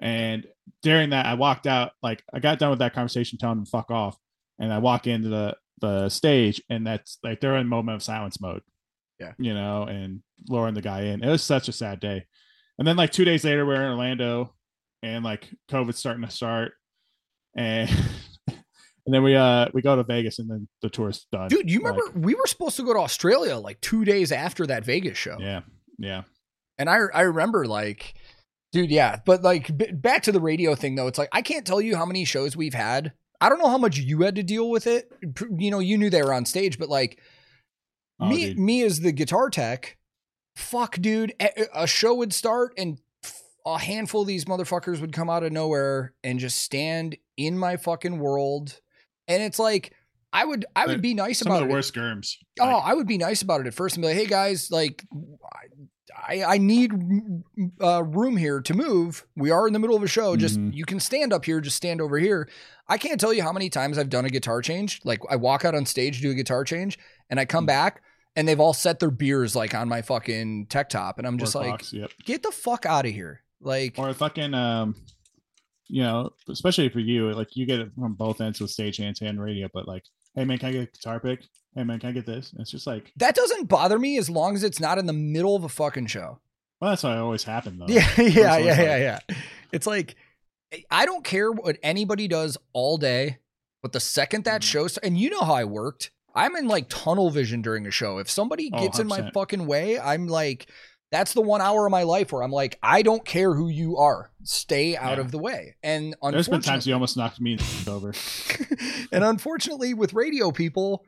And 0.00 0.46
during 0.82 1.10
that, 1.10 1.26
I 1.26 1.34
walked 1.34 1.66
out. 1.66 1.92
Like 2.02 2.22
I 2.32 2.38
got 2.40 2.58
done 2.58 2.70
with 2.70 2.78
that 2.78 2.94
conversation, 2.94 3.38
telling 3.38 3.58
them 3.58 3.64
to 3.66 3.70
fuck 3.70 3.90
off, 3.90 4.16
and 4.58 4.72
I 4.72 4.78
walk 4.78 5.06
into 5.06 5.28
the 5.28 5.56
the 5.80 6.08
stage, 6.08 6.62
and 6.68 6.86
that's 6.86 7.18
like 7.22 7.40
they're 7.40 7.56
in 7.56 7.66
moment 7.66 7.96
of 7.96 8.02
silence 8.02 8.40
mode. 8.40 8.62
Yeah. 9.18 9.32
you 9.38 9.52
know, 9.52 9.82
and 9.82 10.22
luring 10.48 10.72
the 10.72 10.80
guy 10.80 11.02
in. 11.02 11.22
It 11.22 11.28
was 11.28 11.42
such 11.42 11.68
a 11.68 11.72
sad 11.72 12.00
day. 12.00 12.24
And 12.78 12.88
then 12.88 12.96
like 12.96 13.12
two 13.12 13.26
days 13.26 13.44
later, 13.44 13.66
we're 13.66 13.74
in 13.74 13.90
Orlando, 13.90 14.54
and 15.02 15.22
like 15.22 15.50
COVID's 15.70 15.98
starting 15.98 16.24
to 16.24 16.30
start, 16.30 16.72
and 17.54 17.90
and 18.48 18.56
then 19.06 19.22
we 19.22 19.36
uh 19.36 19.66
we 19.74 19.82
go 19.82 19.96
to 19.96 20.04
Vegas, 20.04 20.38
and 20.38 20.48
then 20.50 20.66
the 20.80 20.88
tour's 20.88 21.26
done. 21.30 21.48
dude, 21.48 21.70
you 21.70 21.80
remember 21.80 22.04
Like, 22.06 22.14
we 22.14 22.34
were 22.34 22.46
supposed 22.46 22.76
to 22.76 22.82
go 22.82 22.94
to 22.94 23.00
Australia 23.00 23.56
like 23.56 23.78
two 23.82 24.06
days 24.06 24.32
after 24.32 24.66
that 24.66 24.86
Vegas 24.86 25.18
show. 25.18 25.36
yeah, 25.38 25.60
yeah. 25.98 26.22
And 26.78 26.88
I 26.88 27.00
I 27.12 27.20
remember 27.22 27.66
like, 27.66 28.14
dude, 28.72 28.90
yeah. 28.90 29.20
But 29.24 29.42
like 29.42 29.76
b- 29.76 29.92
back 29.92 30.22
to 30.24 30.32
the 30.32 30.40
radio 30.40 30.74
thing 30.74 30.94
though, 30.94 31.06
it's 31.06 31.18
like 31.18 31.28
I 31.32 31.42
can't 31.42 31.66
tell 31.66 31.80
you 31.80 31.96
how 31.96 32.06
many 32.06 32.24
shows 32.24 32.56
we've 32.56 32.74
had. 32.74 33.12
I 33.40 33.48
don't 33.48 33.58
know 33.58 33.68
how 33.70 33.78
much 33.78 33.96
you 33.98 34.20
had 34.22 34.34
to 34.36 34.42
deal 34.42 34.68
with 34.70 34.86
it. 34.86 35.10
You 35.58 35.70
know, 35.70 35.78
you 35.78 35.96
knew 35.96 36.10
they 36.10 36.22
were 36.22 36.34
on 36.34 36.44
stage, 36.44 36.78
but 36.78 36.88
like 36.88 37.18
Oh, 38.20 38.28
me 38.28 38.46
dude. 38.48 38.58
me 38.58 38.82
as 38.82 39.00
the 39.00 39.12
guitar 39.12 39.48
tech, 39.48 39.96
fuck, 40.56 40.96
dude, 41.00 41.32
a, 41.40 41.86
show 41.86 42.14
would 42.16 42.34
start 42.34 42.74
and 42.76 42.98
a 43.66 43.78
handful 43.78 44.22
of 44.22 44.26
these 44.28 44.44
motherfuckers 44.44 45.00
would 45.00 45.12
come 45.12 45.30
out 45.30 45.42
of 45.42 45.52
nowhere 45.52 46.12
and 46.22 46.38
just 46.38 46.60
stand 46.60 47.16
in 47.38 47.56
my 47.58 47.76
fucking 47.78 48.18
world. 48.18 48.78
And 49.26 49.42
it's 49.42 49.58
like 49.58 49.94
I 50.34 50.44
would 50.44 50.66
I 50.76 50.86
would 50.86 50.96
Like, 50.96 51.00
be 51.02 51.14
nice 51.14 51.38
Some 51.38 51.50
about 51.50 51.62
of 51.62 51.68
the 51.68 51.72
it. 51.72 51.76
worst 51.76 51.94
germs. 51.94 52.36
Oh, 52.60 52.66
Like, 52.66 52.82
I 52.84 52.94
would 52.94 53.06
be 53.06 53.16
nice 53.18 53.40
about 53.42 53.62
it 53.62 53.66
at 53.66 53.74
first 53.74 53.96
and 53.96 54.02
be 54.02 54.08
like, 54.08 54.16
"Hey 54.18 54.26
guys, 54.26 54.70
like, 54.70 55.02
I 56.16 56.42
I 56.44 56.58
need 56.58 56.92
uh, 57.82 58.02
room 58.04 58.36
here 58.36 58.60
to 58.60 58.74
move. 58.74 59.24
We 59.36 59.50
are 59.50 59.66
in 59.66 59.72
the 59.72 59.78
middle 59.78 59.96
of 59.96 60.02
a 60.02 60.08
show. 60.08 60.36
Just 60.36 60.58
Mhm. 60.58 60.74
you 60.74 60.84
can 60.84 61.00
stand 61.00 61.32
up 61.32 61.44
here. 61.44 61.60
Just 61.60 61.76
stand 61.76 62.00
over 62.00 62.18
here." 62.18 62.48
I 62.88 62.98
can't 62.98 63.20
tell 63.20 63.32
you 63.32 63.42
how 63.42 63.52
many 63.52 63.70
times 63.70 63.98
I've 63.98 64.08
done 64.10 64.24
a 64.24 64.30
guitar 64.30 64.60
change. 64.62 65.00
Like 65.04 65.20
I 65.30 65.36
walk 65.36 65.64
out 65.64 65.74
on 65.74 65.86
stage, 65.86 66.20
do 66.20 66.30
a 66.30 66.34
guitar 66.34 66.64
change, 66.64 66.98
and 67.28 67.38
I 67.38 67.44
come 67.44 67.64
Mhm. 67.64 67.68
back 67.68 68.02
and 68.36 68.46
they've 68.48 68.60
all 68.60 68.72
set 68.72 68.98
their 69.00 69.10
beers 69.10 69.54
like 69.56 69.74
on 69.74 69.88
my 69.88 70.02
fucking 70.02 70.66
tech 70.66 70.88
top, 70.88 71.18
and 71.18 71.26
I'm 71.26 71.38
just 71.38 71.54
like, 71.54 71.70
box, 71.70 71.92
yep. 71.92 72.10
"Get 72.24 72.42
the 72.42 72.50
fuck 72.52 72.86
out 72.86 73.06
of 73.06 73.12
here!" 73.12 73.42
Like, 73.60 73.98
or 73.98 74.12
fucking 74.14 74.54
um 74.54 74.94
you 75.92 76.02
know 76.02 76.30
especially 76.48 76.88
for 76.88 77.00
you 77.00 77.32
like 77.32 77.56
you 77.56 77.66
get 77.66 77.80
it 77.80 77.90
from 77.98 78.14
both 78.14 78.40
ends 78.40 78.60
with 78.60 78.70
stage 78.70 78.98
hands 78.98 79.20
and 79.22 79.40
radio 79.42 79.68
but 79.74 79.88
like 79.88 80.04
hey 80.36 80.44
man 80.44 80.56
can 80.56 80.68
i 80.68 80.72
get 80.72 80.82
a 80.82 80.86
guitar 80.86 81.18
pick 81.18 81.40
hey 81.74 81.84
man 81.84 81.98
can 82.00 82.08
i 82.10 82.12
get 82.12 82.26
this 82.26 82.52
And 82.52 82.60
it's 82.60 82.70
just 82.70 82.86
like 82.86 83.12
that 83.16 83.34
doesn't 83.34 83.68
bother 83.68 83.98
me 83.98 84.18
as 84.18 84.28
long 84.30 84.54
as 84.54 84.62
it's 84.64 84.80
not 84.80 84.98
in 84.98 85.06
the 85.06 85.12
middle 85.12 85.54
of 85.56 85.64
a 85.64 85.68
fucking 85.68 86.06
show. 86.06 86.38
well 86.80 86.90
that's 86.90 87.02
how 87.02 87.12
it 87.12 87.18
always 87.18 87.44
happened 87.44 87.80
though 87.80 87.86
Yeah, 87.92 88.08
yeah, 88.18 88.26
yeah, 88.28 88.50
like- 88.52 88.64
yeah, 88.64 88.96
yeah. 88.96 89.18
It's 89.72 89.86
like 89.86 90.16
I 90.90 91.04
don't 91.06 91.24
care 91.24 91.50
what 91.50 91.78
anybody 91.82 92.28
does 92.28 92.56
all 92.72 92.96
day, 92.96 93.38
but 93.82 93.90
the 93.92 93.98
second 94.00 94.44
that 94.44 94.62
Mhm. 94.62 94.64
show 94.64 94.86
st- 94.88 95.04
and 95.04 95.18
you 95.18 95.30
know 95.30 95.40
how 95.42 95.54
I 95.54 95.64
worked. 95.64 96.10
I'm 96.34 96.54
in 96.54 96.68
like 96.68 96.88
tunnel 96.88 97.30
vision 97.30 97.60
during 97.60 97.86
a 97.88 97.90
show. 97.90 98.18
If 98.18 98.30
somebody 98.30 98.70
Oh, 98.72 98.80
gets 98.80 99.00
in 99.00 99.08
my 99.08 99.30
fucking 99.32 99.66
way, 99.66 99.98
I'm 99.98 100.28
like 100.28 100.68
that's 101.10 101.32
the 101.32 101.40
one 101.40 101.60
hour 101.60 101.86
of 101.86 101.90
my 101.90 102.04
life 102.04 102.30
where 102.32 102.42
I'm 102.42 102.52
like, 102.52 102.78
I 102.84 103.02
don't 103.02 103.24
care 103.24 103.52
who 103.52 103.68
you 103.68 103.96
are. 103.96 104.30
Stay 104.44 104.96
out 104.96 105.18
Yeah. 105.18 105.24
of 105.24 105.32
the 105.32 105.38
way. 105.38 105.74
And 105.82 106.14
there's 106.30 106.46
been 106.48 106.60
times 106.62 106.86
you 106.86 106.94
almost 106.94 107.16
knocked 107.16 107.40
me 107.40 107.58
over 107.88 108.12
and 109.12 109.24
unfortunately 109.24 109.92
with 109.94 110.12
radio 110.12 110.52
people, 110.52 111.04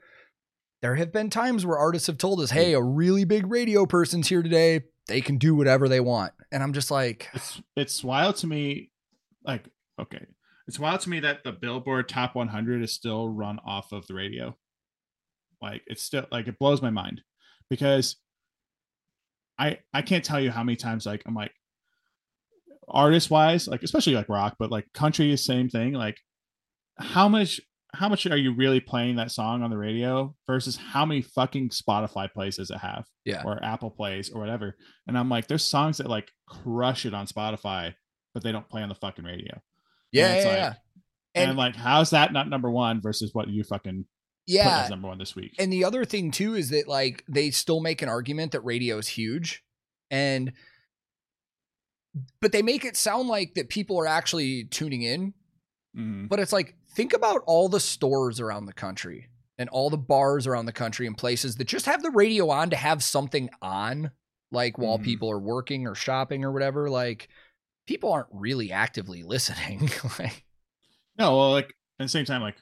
there 0.83 0.97
have 0.97 1.13
been 1.13 1.31
times 1.31 1.65
where 1.65 1.79
artists 1.79 2.09
have 2.09 2.19
told 2.19 2.41
us, 2.41 2.51
Hey, 2.51 2.75
a 2.75 2.83
really 2.83 3.25
big 3.25 3.47
radio 3.47 3.87
person's 3.87 4.29
here 4.29 4.43
today. 4.43 4.83
They 5.09 5.21
can 5.21 5.39
do 5.39 5.55
whatever 5.55 5.89
they 5.89 6.01
want. 6.01 6.33
And 6.53 6.63
I'm 6.63 6.73
just 6.73 6.91
like, 6.91 7.29
it's 7.33 7.63
it's 7.77 8.05
wild 8.05 8.37
to 8.37 8.47
me 8.47 8.93
like 9.45 9.65
okay 10.01 10.25
it's 10.67 10.79
wild 10.79 11.01
to 11.01 11.11
me 11.11 11.21
that 11.21 11.45
the 11.45 11.53
billboard 11.53 12.09
top 12.09 12.35
100 12.35 12.83
is 12.83 12.93
still 12.93 13.29
run 13.29 13.59
off 13.67 13.93
of 13.93 14.07
the 14.07 14.15
radio 14.15 14.57
like 15.61 15.83
it's 15.87 16.03
still 16.03 16.27
like 16.31 16.47
it 16.49 16.59
blows 16.59 16.83
my 16.83 16.91
mind 16.91 17.23
because 17.69 18.17
i 19.59 19.79
i 19.93 20.03
can't 20.03 20.25
tell 20.25 20.41
you 20.41 20.51
how 20.51 20.63
many 20.63 20.77
times 20.77 21.07
like 21.07 21.23
i'm 21.27 21.35
like 21.35 21.53
artist 22.89 23.31
wise 23.31 23.69
like 23.69 23.83
especially 23.83 24.15
like 24.15 24.29
rock 24.29 24.57
but 24.59 24.71
like 24.71 24.93
country 24.93 25.33
is 25.33 25.45
same 25.45 25.69
thing 25.69 25.93
like 25.93 26.19
how 26.99 27.29
much 27.29 27.61
how 27.95 28.09
much 28.09 28.27
are 28.27 28.37
you 28.37 28.55
really 28.55 28.81
playing 28.81 29.17
that 29.17 29.31
song 29.31 29.63
on 29.63 29.71
the 29.71 29.77
radio 29.77 30.35
versus 30.47 30.77
how 30.77 31.05
many 31.05 31.21
fucking 31.23 31.69
spotify 31.69 32.31
plays 32.33 32.57
does 32.57 32.71
it 32.71 32.79
have 32.79 33.05
Yeah. 33.25 33.43
or 33.45 33.63
apple 33.63 33.91
plays 33.91 34.31
or 34.31 34.41
whatever 34.41 34.77
and 35.07 35.19
i'm 35.19 35.29
like 35.29 35.47
there's 35.47 35.65
songs 35.65 35.99
that 35.99 36.09
like 36.09 36.31
crush 36.49 37.05
it 37.07 37.13
on 37.15 37.27
spotify 37.27 37.95
but 38.35 38.43
they 38.43 38.51
don't 38.53 38.69
play 38.69 38.83
on 38.83 38.89
the 38.89 38.95
fucking 38.95 39.25
radio 39.25 39.61
Yeah, 40.11 40.33
it's 40.35 40.45
yeah, 40.45 40.51
like- 40.51 40.59
yeah. 40.59 40.73
and, 41.35 41.49
And 41.51 41.59
like 41.59 41.77
how's 41.77 42.11
that 42.11 42.33
not 42.33 42.49
number 42.49 42.71
one 42.71 43.01
versus 43.03 43.31
what 43.35 43.49
you 43.49 43.63
fucking 43.65 44.05
put 44.05 44.07
yeah, 44.47 44.83
as 44.85 44.91
number 44.91 45.07
one 45.09 45.19
this 45.19 45.37
week 45.37 45.55
And 45.59 45.73
the 45.73 45.85
other 45.85 46.05
thing 46.05 46.31
too 46.31 46.55
is 46.55 46.71
that 46.71 46.89
like 46.89 47.25
they 47.29 47.51
still 47.51 47.81
make 47.81 48.01
an 48.03 48.09
argument 48.09 48.53
that 48.53 48.61
radio 48.63 48.97
is 48.99 49.07
huge 49.09 49.63
and 50.11 50.53
but 52.41 52.53
they 52.53 52.63
make 52.63 52.85
it 52.85 52.97
sound 52.97 53.29
like 53.29 53.55
that 53.55 53.69
people 53.69 53.99
are 53.99 54.07
actually 54.07 54.65
tuning 54.65 55.03
in, 55.03 55.33
Mhm. 55.97 56.29
but 56.29 56.41
it's 56.41 56.53
like 56.53 56.75
think 56.95 57.13
about 57.13 57.43
all 57.47 57.69
the 57.69 57.81
stores 57.81 58.41
around 58.41 58.67
the 58.67 58.73
country 58.73 59.29
and 59.59 59.69
all 59.71 59.91
the 59.91 59.97
bars 59.99 60.47
around 60.47 60.67
the 60.67 60.73
country 60.73 61.07
and 61.07 61.17
places 61.17 61.57
that 61.57 61.67
just 61.69 61.87
have 61.87 62.03
the 62.03 62.11
radio 62.11 62.51
on 62.51 62.71
to 62.71 62.77
have 62.77 63.03
something 63.03 63.49
on 63.61 64.11
like 64.51 64.77
while 64.79 64.99
Mhm. 64.99 65.05
people 65.05 65.31
are 65.31 65.39
working 65.39 65.87
or 65.87 65.95
shopping 65.95 66.45
or 66.45 66.53
whatever 66.53 66.91
like 66.91 67.29
people 67.87 68.13
aren't 68.13 68.29
really 68.33 68.73
actively 68.73 69.23
listening 69.35 69.89
like 70.19 70.45
no 71.19 71.37
well 71.37 71.51
like 71.53 71.69
at 71.99 72.05
the 72.05 72.09
same 72.09 72.25
time 72.25 72.43
like 72.43 72.57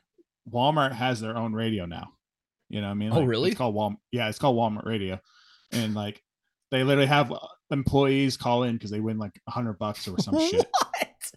walmart 0.52 0.92
has 0.92 1.20
their 1.20 1.36
own 1.36 1.52
radio 1.52 1.86
now 1.86 2.08
you 2.68 2.80
know 2.80 2.86
what 2.88 2.92
i 2.92 2.94
mean 2.94 3.10
Oh, 3.12 3.22
really? 3.24 3.50
it's 3.50 3.58
called 3.58 3.74
walmart 3.74 3.96
yeah 4.12 4.28
it's 4.28 4.38
called 4.38 4.56
walmart 4.56 4.86
radio 4.86 5.18
and 5.72 5.94
like 5.94 6.22
they 6.70 6.84
literally 6.84 7.06
have 7.08 7.32
uh, 7.32 7.38
employees 7.70 8.36
call 8.36 8.62
in 8.64 8.74
because 8.76 8.90
they 8.90 9.00
win 9.00 9.18
like 9.18 9.32
a 9.48 9.50
hundred 9.50 9.78
bucks 9.78 10.06
or 10.06 10.16
some 10.20 10.38
shit? 10.50 10.66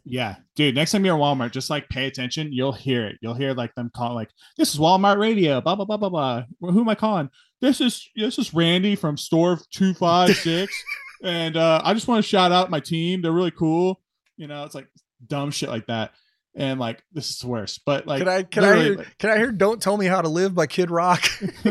Yeah, 0.05 0.35
dude. 0.55 0.75
Next 0.75 0.91
time 0.91 1.05
you're 1.05 1.15
at 1.15 1.21
Walmart, 1.21 1.51
just 1.51 1.69
like 1.69 1.87
pay 1.87 2.07
attention. 2.07 2.51
You'll 2.51 2.73
hear 2.73 3.05
it. 3.05 3.17
You'll 3.21 3.35
hear 3.35 3.53
like 3.53 3.73
them 3.75 3.89
calling, 3.95 4.15
like, 4.15 4.29
"This 4.57 4.73
is 4.73 4.79
Walmart 4.79 5.17
Radio." 5.17 5.61
Blah 5.61 5.75
blah 5.75 5.85
blah 5.85 5.97
blah 5.97 6.09
blah. 6.09 6.43
Who 6.59 6.81
am 6.81 6.89
I 6.89 6.95
calling? 6.95 7.29
This 7.61 7.79
is 7.79 8.09
this 8.15 8.37
is 8.37 8.53
Randy 8.53 8.95
from 8.95 9.15
store 9.15 9.59
two 9.71 9.93
five 9.93 10.35
six, 10.35 10.73
and 11.23 11.55
uh, 11.55 11.81
I 11.83 11.93
just 11.93 12.07
want 12.07 12.23
to 12.23 12.27
shout 12.29 12.51
out 12.51 12.69
my 12.69 12.81
team. 12.81 13.21
They're 13.21 13.31
really 13.31 13.51
cool. 13.51 14.01
You 14.35 14.47
know, 14.47 14.65
it's 14.65 14.75
like 14.75 14.87
dumb 15.25 15.51
shit 15.51 15.69
like 15.69 15.87
that. 15.87 16.11
and 16.55 16.79
like 16.79 17.01
this 17.13 17.29
is 17.29 17.39
the 17.39 17.47
worst. 17.47 17.81
But 17.85 18.05
like, 18.05 18.19
can 18.19 18.27
I 18.27 18.43
can 18.43 18.63
I 18.63 18.75
hear, 18.83 19.05
can 19.19 19.29
I 19.29 19.37
hear 19.37 19.51
"Don't 19.51 19.81
Tell 19.81 19.97
Me 19.97 20.05
How 20.05 20.21
to 20.21 20.29
Live" 20.29 20.53
by 20.53 20.67
Kid 20.67 20.91
Rock? 20.91 21.23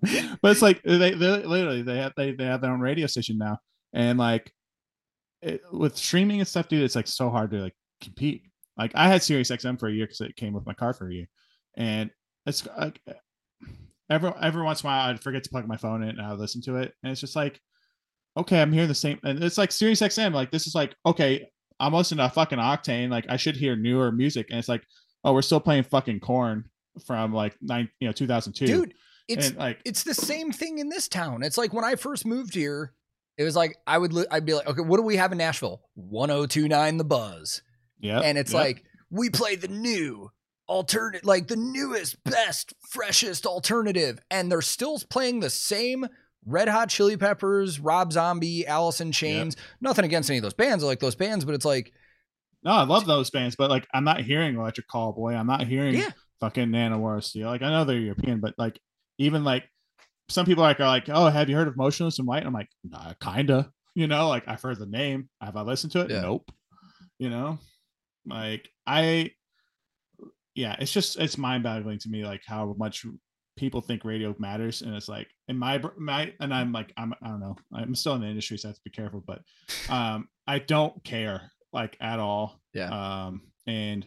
but 0.40 0.50
it's 0.52 0.62
like 0.62 0.82
they, 0.82 0.96
they 0.98 1.44
literally 1.44 1.82
they 1.82 1.98
have 1.98 2.12
they, 2.16 2.32
they 2.32 2.44
have 2.44 2.60
their 2.60 2.70
own 2.72 2.80
radio 2.80 3.06
station 3.06 3.36
now 3.38 3.58
and 3.92 4.18
like 4.18 4.52
it, 5.42 5.62
with 5.72 5.96
streaming 5.96 6.40
and 6.40 6.48
stuff 6.48 6.68
dude 6.68 6.82
it's 6.82 6.96
like 6.96 7.06
so 7.06 7.30
hard 7.30 7.50
to 7.50 7.58
like 7.58 7.74
compete. 8.00 8.42
Like 8.76 8.92
i 8.94 9.08
had 9.08 9.22
sirius 9.22 9.50
xm 9.50 9.78
for 9.78 9.88
a 9.88 9.92
year 9.92 10.06
because 10.06 10.20
it 10.20 10.36
came 10.36 10.52
with 10.52 10.66
my 10.66 10.74
car 10.74 10.94
for 10.94 11.08
a 11.08 11.14
year. 11.14 11.28
And 11.76 12.10
it's 12.46 12.66
like 12.78 13.00
every 14.08 14.32
every 14.40 14.62
once 14.62 14.82
in 14.82 14.86
a 14.86 14.90
while 14.90 15.10
i'd 15.10 15.22
forget 15.22 15.44
to 15.44 15.50
plug 15.50 15.66
my 15.68 15.76
phone 15.76 16.02
in 16.02 16.10
and 16.10 16.22
i 16.22 16.30
would 16.30 16.40
listen 16.40 16.62
to 16.62 16.76
it. 16.76 16.94
And 17.02 17.12
it's 17.12 17.20
just 17.20 17.36
like 17.36 17.60
okay 18.36 18.62
i'm 18.62 18.72
hearing 18.72 18.88
the 18.88 18.94
same 18.94 19.18
and 19.24 19.42
it's 19.42 19.58
like 19.58 19.72
sirius 19.72 20.00
xm 20.00 20.32
like 20.32 20.50
this 20.50 20.66
is 20.66 20.74
like 20.74 20.94
okay 21.04 21.48
i'm 21.80 21.92
listening 21.92 22.26
to 22.26 22.32
fucking 22.32 22.58
octane 22.58 23.10
like 23.10 23.26
i 23.28 23.36
should 23.36 23.56
hear 23.56 23.76
newer 23.76 24.12
music. 24.12 24.46
And 24.50 24.58
it's 24.58 24.68
like 24.68 24.84
oh 25.24 25.32
we're 25.34 25.42
still 25.42 25.60
playing 25.60 25.84
fucking 25.84 26.20
Korn 26.20 26.64
from 27.06 27.32
like 27.32 27.56
nine 27.60 27.88
you 28.00 28.08
know 28.08 28.12
2002 28.12 28.66
Dude, 28.66 28.94
it's 29.28 29.48
and 29.48 29.56
like 29.56 29.80
it's 29.84 30.02
the 30.02 30.14
same 30.14 30.52
thing 30.52 30.78
in 30.78 30.88
this 30.88 31.08
town. 31.08 31.42
It's 31.42 31.56
like 31.58 31.72
when 31.72 31.84
I 31.84 31.94
first 31.94 32.26
moved 32.26 32.54
here, 32.54 32.94
it 33.40 33.44
was 33.44 33.56
like 33.56 33.76
I 33.86 33.96
would 33.98 34.12
li- 34.12 34.26
I'd 34.30 34.44
be 34.44 34.54
like, 34.54 34.66
okay, 34.68 34.82
what 34.82 34.98
do 34.98 35.02
we 35.02 35.16
have 35.16 35.32
in 35.32 35.38
Nashville? 35.38 35.80
1029 35.94 36.96
The 36.98 37.04
Buzz. 37.04 37.62
yeah 37.98 38.20
and 38.20 38.36
it's 38.38 38.52
like 38.52 38.84
we 39.10 39.30
play 39.30 39.56
the 39.56 39.68
new 39.68 40.30
alternate 40.68 41.24
like 41.24 41.48
the 41.48 41.56
newest 41.56 42.22
best 42.24 42.74
freshest 42.90 43.46
alternative 43.46 44.20
and 44.30 44.50
they're 44.52 44.62
still 44.62 45.00
playing 45.10 45.40
the 45.40 45.50
same 45.50 46.06
red 46.46 46.68
hot 46.68 46.88
chili 46.88 47.16
peppers 47.16 47.80
rob 47.80 48.12
zombie 48.12 48.66
Alice 48.66 49.00
in 49.00 49.10
Chains 49.12 49.56
nothing 49.80 50.04
against 50.04 50.30
any 50.30 50.38
of 50.38 50.42
those 50.42 50.54
bands 50.54 50.84
i 50.84 50.86
like 50.86 51.00
those 51.00 51.16
bands 51.16 51.44
but 51.44 51.54
it's 51.54 51.64
like 51.64 51.92
No, 52.62 52.72
I 52.72 52.84
love 52.84 53.06
those 53.06 53.30
bands, 53.30 53.56
but 53.56 53.70
like 53.70 53.86
I'm 53.94 54.04
not 54.04 54.20
hearing 54.20 54.54
Electric 54.56 54.86
Callboy. 54.86 55.34
I'm 55.34 55.46
not 55.46 55.66
hearing 55.66 55.94
Yeah. 55.94 56.10
fucking 56.40 56.68
Nanowar 56.68 57.24
Steel. 57.24 57.48
Like 57.48 57.62
I 57.62 57.70
know 57.70 57.84
they're 57.84 57.98
European, 57.98 58.40
but 58.40 58.54
like 58.58 58.78
even 59.16 59.44
like 59.44 59.64
some 60.30 60.46
people 60.46 60.62
like 60.62 60.80
are 60.80 60.86
like, 60.86 61.08
oh, 61.08 61.26
have 61.26 61.48
you 61.48 61.56
heard 61.56 61.68
of 61.68 61.76
Motionless 61.76 62.18
in 62.18 62.26
White? 62.26 62.46
I'm 62.46 62.52
like, 62.52 62.68
nah, 62.84 63.12
kinda. 63.22 63.70
You 63.94 64.06
know, 64.06 64.28
like 64.28 64.46
I've 64.46 64.62
heard 64.62 64.78
the 64.78 64.86
name. 64.86 65.28
Have 65.40 65.56
I 65.56 65.62
listened 65.62 65.92
to 65.92 66.00
it? 66.02 66.10
Yeah. 66.10 66.20
Nope. 66.20 66.50
You 67.18 67.28
know, 67.28 67.58
like 68.26 68.68
I, 68.86 69.32
yeah, 70.54 70.76
it's 70.78 70.92
just 70.92 71.18
it's 71.18 71.36
mind 71.36 71.64
boggling 71.64 71.98
to 71.98 72.08
me 72.08 72.24
like 72.24 72.42
how 72.46 72.74
much 72.78 73.04
people 73.56 73.80
think 73.80 74.04
radio 74.04 74.34
matters, 74.38 74.80
and 74.82 74.94
it's 74.94 75.08
like 75.08 75.28
in 75.48 75.58
my 75.58 75.82
my 75.98 76.32
and 76.40 76.54
I'm 76.54 76.72
like 76.72 76.92
I'm 76.96 77.12
I 77.22 77.28
don't 77.28 77.40
know 77.40 77.56
I'm 77.74 77.94
still 77.94 78.14
in 78.14 78.22
the 78.22 78.28
industry, 78.28 78.56
so 78.56 78.68
I 78.68 78.70
have 78.70 78.76
to 78.76 78.82
be 78.84 78.90
careful, 78.90 79.22
but 79.26 79.42
um 79.88 80.28
I 80.46 80.60
don't 80.60 81.02
care 81.04 81.50
like 81.72 81.96
at 82.00 82.18
all. 82.18 82.60
Yeah. 82.72 83.26
Um 83.26 83.42
and 83.66 84.06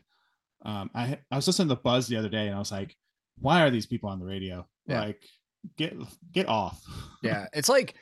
um 0.66 0.90
I 0.96 1.20
I 1.30 1.36
was 1.36 1.46
listening 1.46 1.70
to 1.70 1.76
Buzz 1.76 2.08
the 2.08 2.18
other 2.18 2.30
day, 2.30 2.48
and 2.48 2.56
I 2.56 2.60
was 2.60 2.72
like, 2.72 2.96
why 3.40 3.62
are 3.62 3.70
these 3.70 3.86
people 3.86 4.10
on 4.10 4.20
the 4.20 4.26
radio? 4.26 4.66
Yeah. 4.88 5.02
Like 5.02 5.24
get 5.78 5.94
get 6.32 6.48
off. 6.48 6.82
yeah 7.24 7.46
it's 7.54 7.70
like 7.70 7.96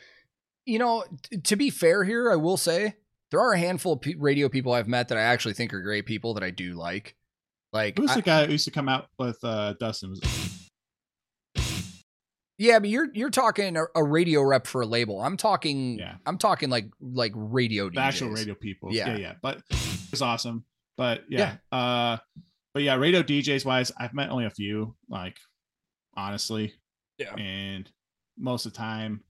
you 0.66 0.80
know 0.80 1.04
t- 1.30 1.38
to 1.38 1.56
be 1.56 1.70
fair 1.70 2.04
here 2.04 2.32
i 2.32 2.36
will 2.36 2.58
say 2.58 2.96
there 3.32 3.40
are 3.40 3.54
a 3.54 3.60
handful 3.60 3.94
of 3.94 4.02
pe- 4.02 4.16
radio 4.18 4.50
people 4.50 4.74
i've 4.74 4.88
met 4.88 5.08
that 5.10 5.18
i 5.18 5.22
actually 5.22 5.54
think 5.54 5.74
are 5.74 5.82
great 5.82 6.06
people 6.06 6.34
that 6.34 6.44
i 6.44 6.50
do 6.50 6.74
like 6.74 7.16
like 7.74 7.98
Who's 7.98 8.12
I- 8.12 8.16
the 8.16 8.22
guy 8.22 8.46
who 8.46 8.52
used 8.54 8.66
to 8.66 8.72
come 8.72 8.90
out 8.90 9.08
with 9.18 9.38
uh 9.44 9.74
Dustin? 9.80 10.16
Yeah 12.58 12.78
but 12.80 12.90
you're 12.90 13.08
you're 13.14 13.30
talking 13.32 13.76
a, 13.76 13.84
a 13.96 14.04
radio 14.04 14.42
rep 14.44 14.68
for 14.68 14.82
a 14.82 14.86
label 14.86 15.20
i'm 15.22 15.36
talking 15.38 15.98
Yeah. 15.98 16.16
i'm 16.26 16.38
talking 16.38 16.70
like 16.70 16.86
like 17.00 17.32
radio 17.36 17.90
the 17.90 18.00
actual 18.00 18.30
radio 18.30 18.54
people. 18.54 18.90
Yeah. 18.94 19.10
Yeah, 19.12 19.18
yeah. 19.18 19.34
But 19.42 19.62
it's 20.12 20.22
awesome. 20.22 20.66
But 20.98 21.24
yeah. 21.30 21.56
Uh 21.72 22.18
but 22.74 22.84
yeah, 22.84 22.96
radio 22.96 23.22
DJs 23.24 23.66
wise, 23.66 23.92
I've 23.98 24.14
met 24.14 24.30
only 24.30 24.46
a 24.46 24.50
few, 24.50 24.96
like 25.10 25.38
honestly. 26.16 26.74
Yeah. 27.22 27.36
And 27.36 27.90
most 28.38 28.66
of 28.66 28.74
the 28.74 28.78
time 28.78 29.24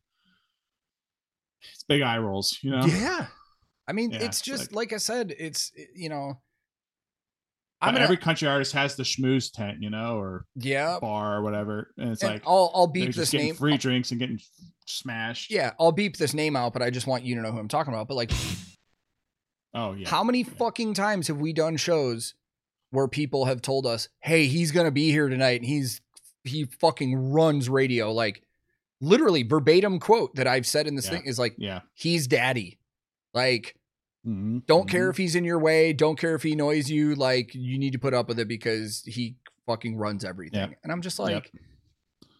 it's 1.73 1.84
big 1.84 2.01
eye 2.01 2.18
rolls, 2.18 2.57
you 2.61 2.72
know? 2.72 2.85
Yeah. 2.85 3.27
I 3.88 3.93
mean, 3.93 4.11
Yeah, 4.11 4.18
it's 4.18 4.26
it's 4.26 4.41
just 4.41 4.72
like- 4.72 4.91
like, 4.91 4.93
I 4.93 4.97
said, 4.97 5.34
it's 5.38 5.72
you 5.95 6.09
know, 6.09 6.41
I'm 7.81 7.93
gonna 7.95 8.03
every 8.03 8.18
country 8.18 8.47
artist 8.47 8.73
has 8.73 8.95
the 8.95 9.03
schmooze 9.03 9.51
tent, 9.51 9.77
you 9.81 9.89
know, 9.89 10.18
or 10.19 10.45
yeah. 10.55 10.99
bar 10.99 11.38
or 11.38 11.41
whatever. 11.41 11.91
And 11.97 12.11
it's 12.11 12.22
And 12.23 12.34
like 12.34 12.43
I'll 12.45 12.72
I'll 12.76 12.88
beep 12.88 13.07
just 13.07 13.18
this 13.18 13.30
getting 13.31 13.47
name. 13.47 13.55
free 13.55 13.77
drinks 13.77 14.11
and 14.11 14.19
getting 14.19 14.39
smashed. 14.85 15.49
Yeah, 15.51 15.73
I'll 15.80 15.91
beep 15.91 16.18
this 16.18 16.34
name 16.34 16.55
out, 16.55 16.73
but 16.73 16.81
I 16.84 16.89
just 16.91 17.07
want 17.07 17.23
you 17.23 17.35
to 17.35 17.41
know 17.41 17.51
who 17.51 17.57
I'm 17.59 17.68
talking 17.68 17.91
about. 17.93 18.07
But 18.07 18.15
like, 18.15 18.31
Oh 19.73 19.93
yeah. 19.93 20.07
how 20.09 20.23
many 20.23 20.39
Yeah. 20.39 20.49
fucking 20.57 20.93
times 20.93 21.27
have 21.27 21.38
we 21.38 21.53
done 21.53 21.76
shows 21.77 22.35
where 22.91 23.07
people 23.07 23.45
have 23.45 23.61
told 23.61 23.85
us, 23.88 24.09
"Hey, 24.22 24.47
he's 24.47 24.72
gonna 24.72 24.91
be 24.91 25.09
here 25.11 25.27
tonight," 25.30 25.61
and 25.61 25.65
he's 25.65 26.01
he 26.43 26.65
fucking 26.65 27.31
runs 27.31 27.69
radio 27.69 28.11
like 28.11 28.43
literally 28.99 29.43
verbatim 29.43 29.99
quote 29.99 30.35
that 30.35 30.47
I've 30.47 30.65
said 30.68 30.88
in 30.88 30.95
this 30.95 31.05
Yeah. 31.05 31.11
thing 31.11 31.23
is 31.26 31.39
like, 31.39 31.55
Yeah. 31.57 31.81
"He's 31.93 32.27
daddy." 32.27 32.80
Like, 33.34 33.76
Mhm, 34.27 34.65
don't 34.68 34.85
mhm. 34.88 34.91
care 34.91 35.09
if 35.09 35.18
he's 35.18 35.34
in 35.35 35.43
your 35.43 35.57
way. 35.59 35.93
Don't 35.93 36.19
care 36.19 36.35
if 36.35 36.43
he 36.43 36.53
annoys 36.53 36.89
you. 36.91 37.15
Like, 37.15 37.55
you 37.55 37.80
need 37.80 37.93
to 37.93 37.99
put 37.99 38.13
up 38.13 38.27
with 38.27 38.39
it 38.39 38.47
because 38.47 39.01
he 39.05 39.38
fucking 39.65 39.95
runs 39.97 40.23
everything. 40.23 40.76
And 40.84 40.91
I'm 40.91 41.01
just 41.01 41.18
like, 41.18 41.51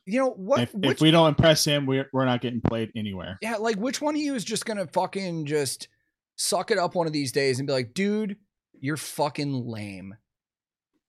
you 0.06 0.19
know 0.19 0.30
what? 0.32 0.61
If, 0.61 0.73
which, 0.76 0.98
if 0.98 1.02
we 1.02 1.10
don't 1.11 1.30
impress 1.30 1.65
him, 1.65 1.86
we're 1.88 2.07
we're 2.14 2.26
not 2.26 2.41
getting 2.41 2.61
played 2.61 2.91
anywhere. 2.95 3.40
yeah, 3.41 3.56
like 3.56 3.78
which 3.78 3.99
one 4.02 4.14
of 4.15 4.22
you 4.22 4.36
is 4.36 4.44
just 4.44 4.65
gonna 4.65 4.86
fucking 4.88 5.45
just 5.45 5.88
suck 6.36 6.69
it 6.72 6.78
up 6.78 6.94
one 6.95 7.07
of 7.07 7.14
these 7.14 7.32
days 7.32 7.60
and 7.60 7.65
be 7.68 7.73
like, 7.73 7.94
dude, 7.95 8.38
you're 8.80 8.98
fucking 8.98 9.65
lame. 9.65 10.15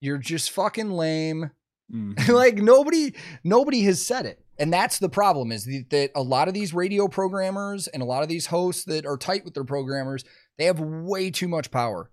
You're 0.01 0.19
just 0.19 0.51
fucking 0.53 0.91
lame. 0.91 1.51
Mhm. 1.95 2.29
like 2.33 2.55
nobody, 2.57 3.15
nobody 3.45 3.83
has 3.83 4.05
said 4.05 4.25
it. 4.27 4.45
And 4.59 4.73
that's 4.73 4.99
the 4.99 5.09
problem 5.09 5.53
is 5.53 5.65
the- 5.65 5.85
that 5.91 6.11
a 6.15 6.23
lot 6.23 6.49
of 6.49 6.55
these 6.55 6.73
radio 6.73 7.07
programmers 7.09 7.87
and 7.89 8.03
a 8.03 8.07
lot 8.07 8.23
of 8.23 8.29
these 8.29 8.47
hosts 8.47 8.85
that 8.85 9.05
are 9.07 9.17
tight 9.17 9.45
with 9.45 9.55
their 9.55 9.65
programmers, 9.65 10.25
they 10.59 10.65
have 10.65 10.81
way 10.81 11.31
too 11.31 11.49
much 11.49 11.71
power, 11.71 12.11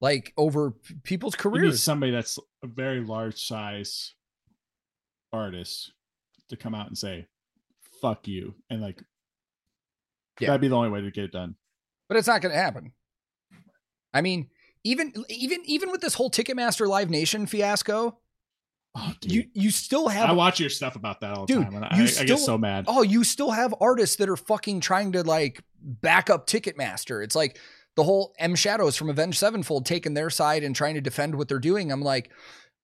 like 0.00 0.32
over 0.36 0.72
p- 0.72 0.94
people's 1.02 1.34
You 1.34 1.50
need 1.50 1.58
careers. 1.58 1.82
somebody 1.82 2.10
that's 2.12 2.38
a 2.62 2.66
very 2.66 3.00
large 3.04 3.40
size 3.44 4.14
artist 5.32 5.92
to 6.48 6.56
come 6.56 6.74
out 6.74 6.88
and 6.88 6.96
say 6.98 7.26
"fuck 8.00 8.26
you" 8.28 8.54
and 8.70 8.80
like 8.80 9.02
Yeah. 10.40 10.48
that'd 10.48 10.60
be 10.60 10.68
the 10.68 10.76
only 10.76 10.90
way 10.90 11.00
to 11.00 11.10
get 11.10 11.24
it 11.24 11.32
done. 11.32 11.56
but 12.08 12.16
it's 12.18 12.26
not 12.28 12.42
going 12.42 12.52
to 12.54 12.60
happen. 12.60 12.92
I 14.12 14.20
mean, 14.20 14.50
even 14.84 15.12
even 15.30 15.62
even 15.64 15.90
with 15.90 16.00
this 16.02 16.14
whole 16.14 16.30
Ticketmaster 16.30 16.86
Live 16.86 17.08
Nation 17.08 17.46
fiasco, 17.46 18.18
Oh, 18.94 19.12
you 19.22 19.44
you 19.54 19.70
still 19.70 20.08
have 20.08 20.28
I 20.28 20.32
watch 20.32 20.60
your 20.60 20.68
stuff 20.68 20.96
about 20.96 21.20
that 21.20 21.32
all 21.32 21.46
the 21.46 21.54
Dude, 21.54 21.64
time, 21.64 21.76
and 21.76 21.84
I, 21.84 21.88
I 22.20 22.24
get 22.24 22.38
so 22.38 22.58
mad. 22.58 22.84
oh, 22.88 23.02
you 23.02 23.24
still 23.24 23.50
have 23.50 23.74
artists 23.80 24.16
that 24.16 24.28
are 24.28 24.36
fucking 24.36 24.80
trying 24.80 25.12
to 25.12 25.22
like 25.22 25.62
back 25.80 26.28
up 26.28 26.46
Ticketmaster. 26.46 27.24
It's 27.24 27.34
like 27.34 27.58
the 27.96 28.02
whole 28.04 28.34
M 28.38 28.54
Shadows 28.54 28.96
from 28.96 29.08
Avenged 29.08 29.38
Sevenfold 29.38 29.86
taking 29.86 30.12
their 30.12 30.28
side 30.28 30.62
and 30.62 30.76
trying 30.76 30.94
to 30.94 31.00
defend 31.00 31.34
what 31.36 31.48
they're 31.48 31.58
doing. 31.58 31.90
I'm 31.90 32.02
like, 32.02 32.30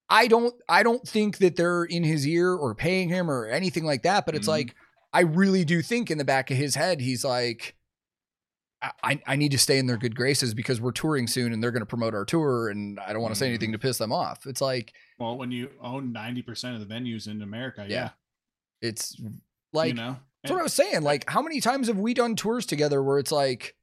I 0.09 0.28
don't 0.28 0.55
I 0.66 0.82
don't 0.82 1.06
think 1.06 1.39
that 1.39 1.56
they're 1.56 1.85
in 1.85 2.05
his 2.05 2.26
ear 2.26 2.55
or 2.55 2.74
paying 2.74 3.10
him 3.10 3.30
or 3.30 3.44
anything 3.47 3.85
like 3.85 4.02
that. 4.05 4.24
But 4.24 4.35
it's 4.35 4.47
Mhm. 4.47 4.52
like 4.52 4.74
I 5.12 5.20
really 5.20 5.64
do 5.64 5.82
think 5.82 6.10
in 6.10 6.16
the 6.16 6.24
back 6.24 6.51
of 6.51 6.56
his 6.56 6.74
head 6.74 7.01
he's 7.02 7.24
like. 7.24 7.74
I, 9.02 9.20
I 9.26 9.34
need 9.36 9.50
to 9.52 9.59
stay 9.59 9.78
in 9.78 9.86
their 9.86 9.96
good 9.96 10.14
graces 10.14 10.55
because 10.55 10.80
we're 10.80 10.92
touring 10.92 11.26
soon 11.26 11.52
and 11.52 11.60
they're 11.62 11.72
going 11.72 11.82
to 11.82 11.86
promote 11.86 12.14
our 12.14 12.24
tour 12.24 12.68
and 12.68 13.00
I 13.00 13.12
don't 13.12 13.20
want 13.22 13.34
to 13.34 13.38
say 13.38 13.48
anything 13.48 13.72
to 13.72 13.78
piss 13.78 13.98
them 13.98 14.12
off. 14.12 14.46
It's 14.46 14.60
like 14.60 14.92
Well, 15.18 15.36
when 15.36 15.50
you 15.50 15.70
own 15.82 16.12
ninety 16.12 16.42
percent 16.42 16.80
of 16.80 16.86
the 16.88 16.94
venues 16.94 17.26
in 17.26 17.42
America, 17.42 17.84
Yeah. 17.88 17.94
yeah, 17.96 18.10
it's 18.80 19.20
like 19.72 19.88
you 19.88 19.94
know, 19.94 20.16
That's 20.42 20.52
what 20.52 20.60
I 20.60 20.62
was 20.62 20.74
saying. 20.74 21.02
Like, 21.02 21.28
how 21.28 21.42
many 21.42 21.60
times 21.60 21.88
have 21.88 21.98
we 21.98 22.14
done 22.14 22.36
tours 22.36 22.66
together 22.66 23.02
where 23.02 23.18
it's 23.18 23.32
like 23.32 23.74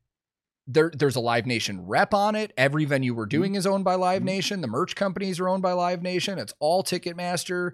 there 0.68 0.92
there's 0.96 1.16
a 1.18 1.20
Live 1.20 1.46
Nation 1.46 1.86
rep 1.86 2.14
on 2.14 2.34
it. 2.36 2.54
Every 2.58 2.86
venue 2.86 3.14
we're 3.14 3.26
doing 3.26 3.56
is 3.56 3.68
owned 3.68 3.84
by 3.84 3.96
Live 3.96 4.22
Mhm. 4.22 4.26
Nation. 4.26 4.62
The 4.62 4.68
merch 4.68 4.96
companies 4.96 5.40
are 5.42 5.50
owned 5.50 5.62
by 5.62 5.74
Live 5.74 6.02
Nation. 6.02 6.40
It's 6.40 6.54
all 6.60 6.84
Ticketmaster. 6.84 7.74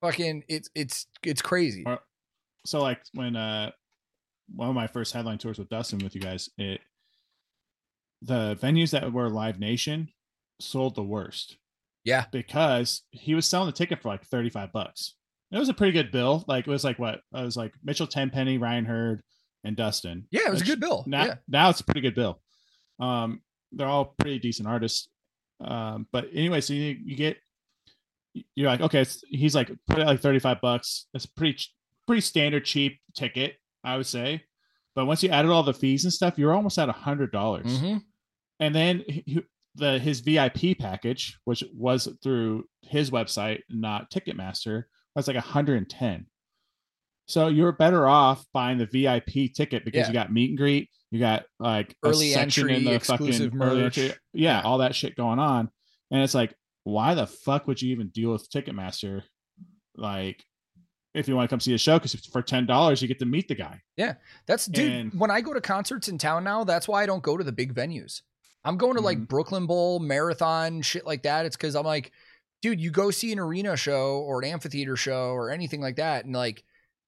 Fucking 0.00 0.42
it's 0.48 0.68
it's 0.74 1.06
it's 1.22 1.42
crazy. 1.42 1.84
So 2.66 2.80
like 2.80 3.00
when 3.12 3.36
uh 3.36 3.70
one 4.54 4.68
of 4.68 4.74
my 4.74 4.86
first 4.86 5.12
headline 5.12 5.38
tours 5.38 5.58
with 5.58 5.68
Dustin 5.68 5.98
with 6.00 6.14
you 6.14 6.20
guys, 6.20 6.48
it 6.58 6.80
the 8.20 8.56
venues 8.62 8.90
that 8.90 9.12
were 9.12 9.28
Live 9.28 9.58
Nation 9.58 10.08
sold 10.60 10.94
the 10.94 11.02
worst 11.02 11.56
Yeah. 12.04 12.26
because 12.30 13.02
he 13.10 13.34
was 13.34 13.46
selling 13.46 13.66
the 13.66 13.72
ticket 13.72 14.00
for 14.00 14.08
like 14.08 14.24
35 14.24 14.72
bucks. 14.72 15.14
It 15.50 15.58
was 15.58 15.68
a 15.68 15.74
pretty 15.74 15.92
good 15.92 16.12
bill. 16.12 16.44
Like 16.46 16.66
it 16.66 16.70
was 16.70 16.84
like 16.84 16.98
what? 16.98 17.16
It 17.16 17.44
was 17.44 17.56
like 17.56 17.74
Mitchell 17.82 18.06
Tenpenny, 18.06 18.58
Ryan 18.58 18.84
Hurd, 18.84 19.22
and 19.64 19.76
Dustin. 19.76 20.26
Yeah, 20.30 20.46
it 20.46 20.50
was 20.50 20.62
a 20.62 20.64
good 20.66 20.80
bill. 20.80 21.04
Now, 21.06 21.24
yeah. 21.24 21.34
now 21.48 21.68
it's 21.70 21.80
a 21.80 21.84
pretty 21.84 22.00
good 22.00 22.14
bill. 22.14 22.40
Um, 23.00 23.42
they're 23.72 23.86
all 23.88 24.14
pretty 24.18 24.38
decent 24.38 24.68
artists. 24.68 25.08
Um, 25.60 26.06
but 26.12 26.28
anyway, 26.32 26.60
so 26.60 26.72
you, 26.72 26.96
you 27.04 27.16
get 27.16 27.36
you're 28.54 28.68
like, 28.70 28.80
okay, 28.80 29.02
it's, 29.02 29.22
he's 29.28 29.54
like 29.54 29.70
put 29.88 29.98
it 29.98 30.06
like 30.06 30.20
35 30.20 30.60
bucks. 30.60 31.06
That's 31.12 31.26
pretty 31.26 31.58
pretty 32.06 32.22
standard 32.22 32.64
cheap 32.64 32.98
ticket, 33.14 33.56
I 33.84 33.96
would 33.96 34.06
say. 34.06 34.42
But 34.94 35.06
once 35.06 35.22
you 35.22 35.30
added 35.30 35.50
all 35.50 35.62
the 35.62 35.72
fees 35.74 36.04
and 36.04 36.12
stuff, 36.12 36.38
you're 36.38 36.52
almost 36.54 36.78
at 36.78 36.88
a 36.88 36.92
hundred 36.92 37.32
dollars. 37.32 37.66
Mhm. 37.80 38.02
And 38.60 38.74
then 38.74 39.04
he, 39.08 39.22
he- 39.26 39.42
the 39.74 39.98
his 39.98 40.20
VIP 40.20 40.74
package, 40.78 41.38
which 41.46 41.64
was 41.74 42.06
through 42.22 42.64
his 42.82 43.10
website, 43.10 43.60
not 43.70 44.10
Ticketmaster, 44.10 44.84
was 45.16 45.26
like 45.26 45.36
110. 45.36 46.26
So 47.26 47.48
you're 47.48 47.72
better 47.72 48.06
off 48.06 48.44
buying 48.52 48.76
the 48.76 48.84
VIP 48.86 49.48
ticket 49.54 49.84
because 49.86 50.00
Yeah. 50.02 50.06
you 50.08 50.12
got 50.12 50.32
meet 50.32 50.50
and 50.50 50.58
greet, 50.58 50.90
you 51.10 51.18
got 51.20 51.44
like 51.58 51.96
Early 52.04 52.34
entry, 52.34 52.76
in 52.76 52.84
the 52.84 52.92
exclusive 52.94 53.54
merch. 53.54 53.96
entry, 53.98 54.16
Yeah. 54.34 54.60
all 54.60 54.78
that 54.78 54.94
shit 54.94 55.16
going 55.16 55.38
on, 55.38 55.70
and 56.10 56.22
it's 56.22 56.34
like, 56.34 56.54
why 56.84 57.14
the 57.14 57.26
fuck 57.26 57.66
would 57.66 57.80
you 57.80 57.92
even 57.92 58.08
deal 58.08 58.32
with 58.32 58.50
Ticketmaster? 58.50 59.22
Like, 59.96 60.44
if 61.14 61.28
you 61.28 61.36
want 61.36 61.48
to 61.48 61.52
come 61.52 61.60
see 61.60 61.74
a 61.74 61.78
show, 61.78 61.98
because 61.98 62.14
for 62.26 62.42
ten 62.42 62.66
dollars 62.66 63.02
you 63.02 63.08
get 63.08 63.18
to 63.18 63.26
meet 63.26 63.48
the 63.48 63.54
guy. 63.54 63.80
Yeah, 63.96 64.14
that's 64.46 64.66
dude. 64.66 64.92
And- 64.92 65.12
when 65.20 65.30
I 65.30 65.40
go 65.40 65.52
to 65.52 65.60
concerts 65.60 66.08
in 66.08 66.18
town 66.18 66.44
now, 66.44 66.64
that's 66.64 66.88
why 66.88 67.02
I 67.02 67.06
don't 67.06 67.22
go 67.22 67.36
to 67.36 67.44
the 67.44 67.52
big 67.52 67.74
venues. 67.74 68.22
I'm 68.64 68.76
going 68.76 68.94
to 68.94 69.00
like 69.00 69.18
Mhm. 69.18 69.28
Brooklyn 69.28 69.66
Bowl, 69.66 69.98
Marathon, 69.98 70.82
shit 70.82 71.04
like 71.06 71.24
that. 71.24 71.46
It's 71.46 71.56
because 71.56 71.74
I'm 71.74 71.84
like, 71.84 72.12
dude, 72.62 72.80
you 72.80 72.90
go 72.92 73.10
see 73.10 73.32
an 73.32 73.38
arena 73.40 73.76
show 73.76 74.18
or 74.20 74.40
an 74.40 74.48
amphitheater 74.48 74.94
show 74.96 75.30
or 75.30 75.50
anything 75.50 75.80
like 75.80 75.96
that, 75.96 76.24
and 76.24 76.34
like 76.34 76.62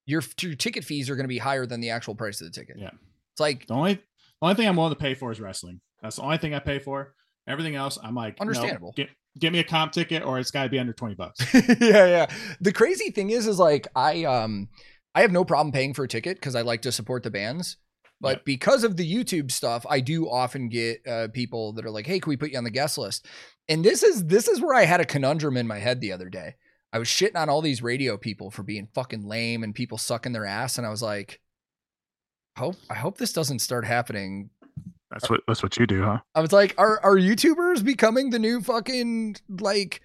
your 0.06 0.22
your 0.40 0.54
ticket 0.56 0.84
fees 0.84 1.08
are 1.08 1.16
going 1.16 1.24
to 1.24 1.28
be 1.28 1.38
higher 1.38 1.64
than 1.64 1.80
the 1.80 1.90
actual 1.90 2.14
price 2.14 2.40
of 2.40 2.46
the 2.46 2.52
ticket. 2.60 2.76
Yeah. 2.78 2.90
it's 3.32 3.40
like 3.40 3.66
The 3.66 3.74
only 3.74 3.94
the 3.94 4.02
only 4.42 4.54
thing 4.56 4.68
I'm 4.68 4.76
willing 4.76 4.92
to 4.92 4.98
pay 5.00 5.14
for 5.14 5.30
is 5.32 5.40
wrestling. 5.40 5.80
That's 6.02 6.16
the 6.16 6.22
only 6.22 6.38
thing 6.38 6.52
I 6.54 6.58
pay 6.58 6.78
for. 6.78 7.14
Everything 7.46 7.74
else, 7.76 7.98
I'm 8.02 8.14
like, 8.14 8.38
no, 8.38 8.42
Understandable. 8.42 8.92
get, 8.96 9.08
get 9.38 9.52
me 9.52 9.58
a 9.58 9.64
comp 9.64 9.92
ticket, 9.92 10.22
or 10.22 10.38
it's 10.38 10.50
got 10.50 10.64
to 10.64 10.68
be 10.68 10.78
under 10.78 10.92
twenty 10.92 11.14
bucks. 11.14 11.40
yeah, 11.54 12.06
yeah. 12.06 12.26
The 12.60 12.72
crazy 12.72 13.10
thing 13.10 13.30
is, 13.30 13.46
is 13.46 13.58
like 13.58 13.86
I 13.96 14.24
um 14.24 14.68
I 15.14 15.20
have 15.22 15.32
no 15.32 15.44
problem 15.44 15.72
paying 15.72 15.94
for 15.94 16.04
a 16.04 16.08
ticket 16.08 16.36
because 16.36 16.54
I 16.54 16.62
like 16.62 16.82
to 16.82 16.92
support 16.92 17.22
the 17.22 17.30
bands. 17.30 17.76
But 18.20 18.38
Yeah. 18.38 18.42
because 18.46 18.84
of 18.84 18.96
the 18.96 19.12
YouTube 19.12 19.50
stuff, 19.50 19.84
I 19.90 20.00
do 20.00 20.30
often 20.30 20.68
get 20.68 21.06
uh, 21.06 21.28
people 21.34 21.72
that 21.74 21.84
are 21.84 21.90
like, 21.90 22.06
"Hey, 22.06 22.20
can 22.20 22.30
we 22.30 22.36
put 22.36 22.52
you 22.52 22.58
on 22.58 22.64
the 22.64 22.70
guest 22.70 22.96
list?" 22.96 23.26
And 23.68 23.84
this 23.84 24.02
is 24.02 24.26
this 24.26 24.48
is 24.48 24.60
where 24.60 24.74
I 24.74 24.84
had 24.84 25.00
a 25.00 25.04
conundrum 25.04 25.56
in 25.56 25.66
my 25.66 25.78
head 25.78 26.00
the 26.00 26.12
other 26.12 26.28
day. 26.30 26.54
I 26.92 26.98
was 26.98 27.08
shitting 27.08 27.36
on 27.36 27.48
all 27.48 27.60
these 27.60 27.82
radio 27.82 28.16
people 28.16 28.50
for 28.52 28.62
being 28.62 28.88
fucking 28.94 29.26
lame 29.26 29.64
and 29.64 29.74
people 29.74 29.98
sucking 29.98 30.32
their 30.32 30.46
ass, 30.46 30.78
and 30.78 30.86
I 30.86 30.90
was 30.90 31.02
like, 31.02 31.40
"Hope 32.56 32.76
I 32.88 32.94
hope 32.94 33.18
this 33.18 33.32
doesn't 33.32 33.58
start 33.58 33.84
happening 33.84 34.50
That's 35.14 35.30
what 35.30 35.40
that's 35.46 35.62
what 35.62 35.76
you 35.78 35.86
do, 35.86 36.02
huh? 36.02 36.18
I 36.34 36.40
was 36.40 36.52
like, 36.52 36.74
are 36.76 37.00
are 37.02 37.16
YouTubers 37.16 37.84
becoming 37.84 38.30
the 38.30 38.38
new 38.38 38.60
fucking 38.60 39.36
like 39.48 40.02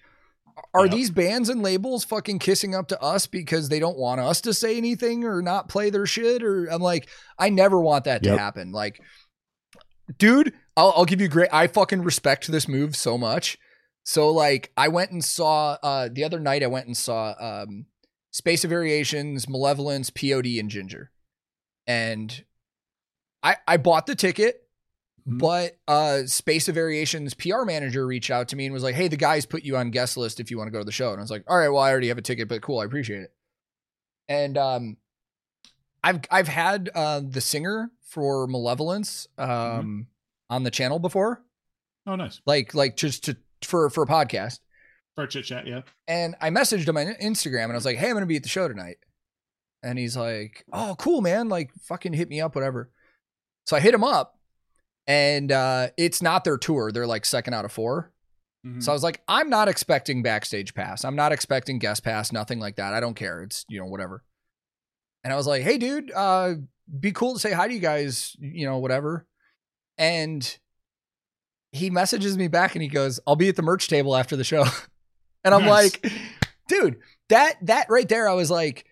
are 0.72 0.86
Yep. 0.86 0.94
these 0.94 1.10
bands 1.10 1.48
and 1.48 1.62
labels 1.62 2.04
fucking 2.04 2.38
kissing 2.38 2.74
up 2.74 2.88
to 2.88 3.02
us 3.02 3.26
because 3.26 3.68
they 3.68 3.80
don't 3.80 3.98
want 3.98 4.20
us 4.20 4.40
to 4.42 4.54
say 4.54 4.76
anything 4.76 5.24
or 5.24 5.42
not 5.42 5.68
play 5.68 5.90
their 5.90 6.06
shit? 6.06 6.42
Or 6.42 6.66
I'm 6.66 6.80
like, 6.82 7.08
I 7.38 7.48
never 7.50 7.80
want 7.80 8.04
that 8.04 8.22
to 8.22 8.38
happen. 8.38 8.70
Like, 8.70 9.00
dude, 10.18 10.52
I'll, 10.76 10.92
I'll 10.96 11.04
give 11.04 11.20
you 11.20 11.28
great. 11.28 11.48
I 11.52 11.66
fucking 11.66 12.02
respect 12.02 12.46
this 12.50 12.68
move 12.68 12.94
so 12.94 13.18
much. 13.18 13.58
So 14.04 14.30
like, 14.30 14.70
I 14.76 14.88
went 14.88 15.10
and 15.10 15.24
saw 15.24 15.76
uh 15.82 16.08
the 16.12 16.24
other 16.24 16.38
night. 16.38 16.62
I 16.62 16.68
went 16.68 16.86
and 16.86 16.96
saw 16.96 17.34
um 17.40 17.86
Space 18.30 18.62
of 18.62 18.70
Variations, 18.70 19.48
Malevolence, 19.48 20.10
POD, 20.10 20.46
and 20.58 20.70
Ginger, 20.70 21.10
and 21.86 22.44
I 23.42 23.56
I 23.66 23.76
bought 23.76 24.06
the 24.06 24.14
ticket. 24.14 24.68
Mhm. 25.28 25.38
But 25.38 25.78
uh 25.88 26.26
Space 26.26 26.68
of 26.68 26.74
Variations 26.74 27.34
PR 27.34 27.64
manager 27.64 28.06
reached 28.06 28.30
out 28.30 28.48
to 28.48 28.56
me 28.56 28.64
and 28.66 28.72
was 28.74 28.82
like, 28.82 28.94
Hey, 28.94 29.08
the 29.08 29.16
guys 29.16 29.46
put 29.46 29.64
you 29.64 29.76
on 29.76 29.90
guest 29.90 30.16
list 30.16 30.40
if 30.40 30.50
you 30.50 30.58
want 30.58 30.68
to 30.68 30.72
go 30.72 30.78
to 30.78 30.84
the 30.84 30.92
show. 30.92 31.10
And 31.10 31.18
I 31.18 31.22
was 31.22 31.30
like, 31.30 31.44
All 31.48 31.56
right, 31.58 31.68
well, 31.68 31.82
I 31.82 31.90
already 31.90 32.08
have 32.08 32.18
a 32.18 32.22
ticket, 32.22 32.48
but 32.48 32.62
cool, 32.62 32.78
I 32.80 32.84
appreciate 32.84 33.22
it. 33.22 33.32
And 34.28 34.56
um 34.58 34.96
I've 36.02 36.20
I've 36.30 36.48
had 36.48 36.90
uh 36.94 37.20
the 37.26 37.40
singer 37.40 37.90
for 38.02 38.46
Malevolence 38.46 39.26
um 39.38 40.06
on 40.48 40.62
the 40.64 40.70
channel 40.70 40.98
before. 40.98 41.42
Oh, 42.06 42.16
nice 42.16 42.40
Like 42.46 42.74
like 42.74 42.96
just 42.96 43.24
to 43.24 43.36
for 43.62 43.90
for 43.90 44.04
a 44.04 44.06
podcast. 44.06 44.60
for 45.14 45.26
chit 45.26 45.44
chat. 45.44 45.66
Yeah, 45.66 45.82
And 46.08 46.34
I 46.40 46.50
messaged 46.50 46.88
him 46.88 46.96
on 46.96 47.06
Instagram 47.22 47.64
and 47.64 47.72
I 47.72 47.76
was 47.76 47.84
like, 47.84 47.98
Hey, 47.98 48.08
I'm 48.08 48.14
gonna 48.14 48.26
be 48.26 48.36
at 48.36 48.42
the 48.42 48.48
show 48.48 48.66
tonight. 48.68 48.96
And 49.82 49.98
he's 49.98 50.16
like, 50.16 50.64
Oh, 50.72 50.94
cool, 50.98 51.20
man. 51.20 51.48
Like 51.48 51.70
fucking 51.82 52.12
hit 52.14 52.28
me 52.28 52.40
up, 52.40 52.54
whatever. 52.54 52.90
So 53.66 53.76
I 53.76 53.80
hit 53.80 53.94
him 53.94 54.02
up 54.04 54.38
and 55.10 55.50
uh 55.50 55.88
it's 55.96 56.22
not 56.22 56.44
their 56.44 56.56
tour. 56.56 56.92
They're 56.92 57.06
like 57.06 57.24
second 57.26 57.52
out 57.54 57.64
of 57.64 57.72
four. 57.72 58.12
Mhm. 58.64 58.80
So 58.82 58.92
I 58.92 58.94
was 58.94 59.02
like, 59.02 59.22
I'm 59.26 59.50
not 59.50 59.66
expecting 59.68 60.22
backstage 60.22 60.72
pass. 60.74 61.04
I'm 61.04 61.16
not 61.16 61.32
expecting 61.32 61.78
guest 61.80 62.04
pass, 62.04 62.30
nothing 62.30 62.60
like 62.60 62.76
that. 62.76 62.92
I 62.94 63.00
don't 63.00 63.14
care. 63.14 63.42
It's, 63.42 63.64
you 63.68 63.80
know, 63.80 63.86
whatever. 63.86 64.22
And 65.24 65.32
I 65.32 65.36
was 65.36 65.46
like, 65.46 65.62
hey, 65.62 65.78
dude, 65.78 66.12
uh, 66.14 66.54
be 67.00 67.10
cool 67.12 67.34
to 67.34 67.40
say 67.40 67.52
hi 67.52 67.66
to 67.68 67.74
you 67.74 67.80
guys, 67.80 68.36
you 68.38 68.66
know, 68.66 68.78
whatever. 68.78 69.26
And 69.98 70.58
he 71.72 71.90
messages 71.90 72.36
me 72.36 72.48
back 72.48 72.74
and 72.74 72.82
he 72.82 72.88
goes, 72.88 73.18
I'll 73.26 73.36
be 73.36 73.48
at 73.48 73.56
the 73.56 73.62
merch 73.62 73.88
table 73.88 74.14
after 74.16 74.36
the 74.36 74.44
show. 74.44 74.64
and 75.44 75.54
I'm 75.54 75.64
Nice. 75.64 75.92
like, 76.02 76.12
dude, 76.68 76.98
that, 77.30 77.56
that 77.66 77.86
right 77.90 78.08
there, 78.08 78.28
I 78.28 78.34
was 78.34 78.50
like, 78.50 78.84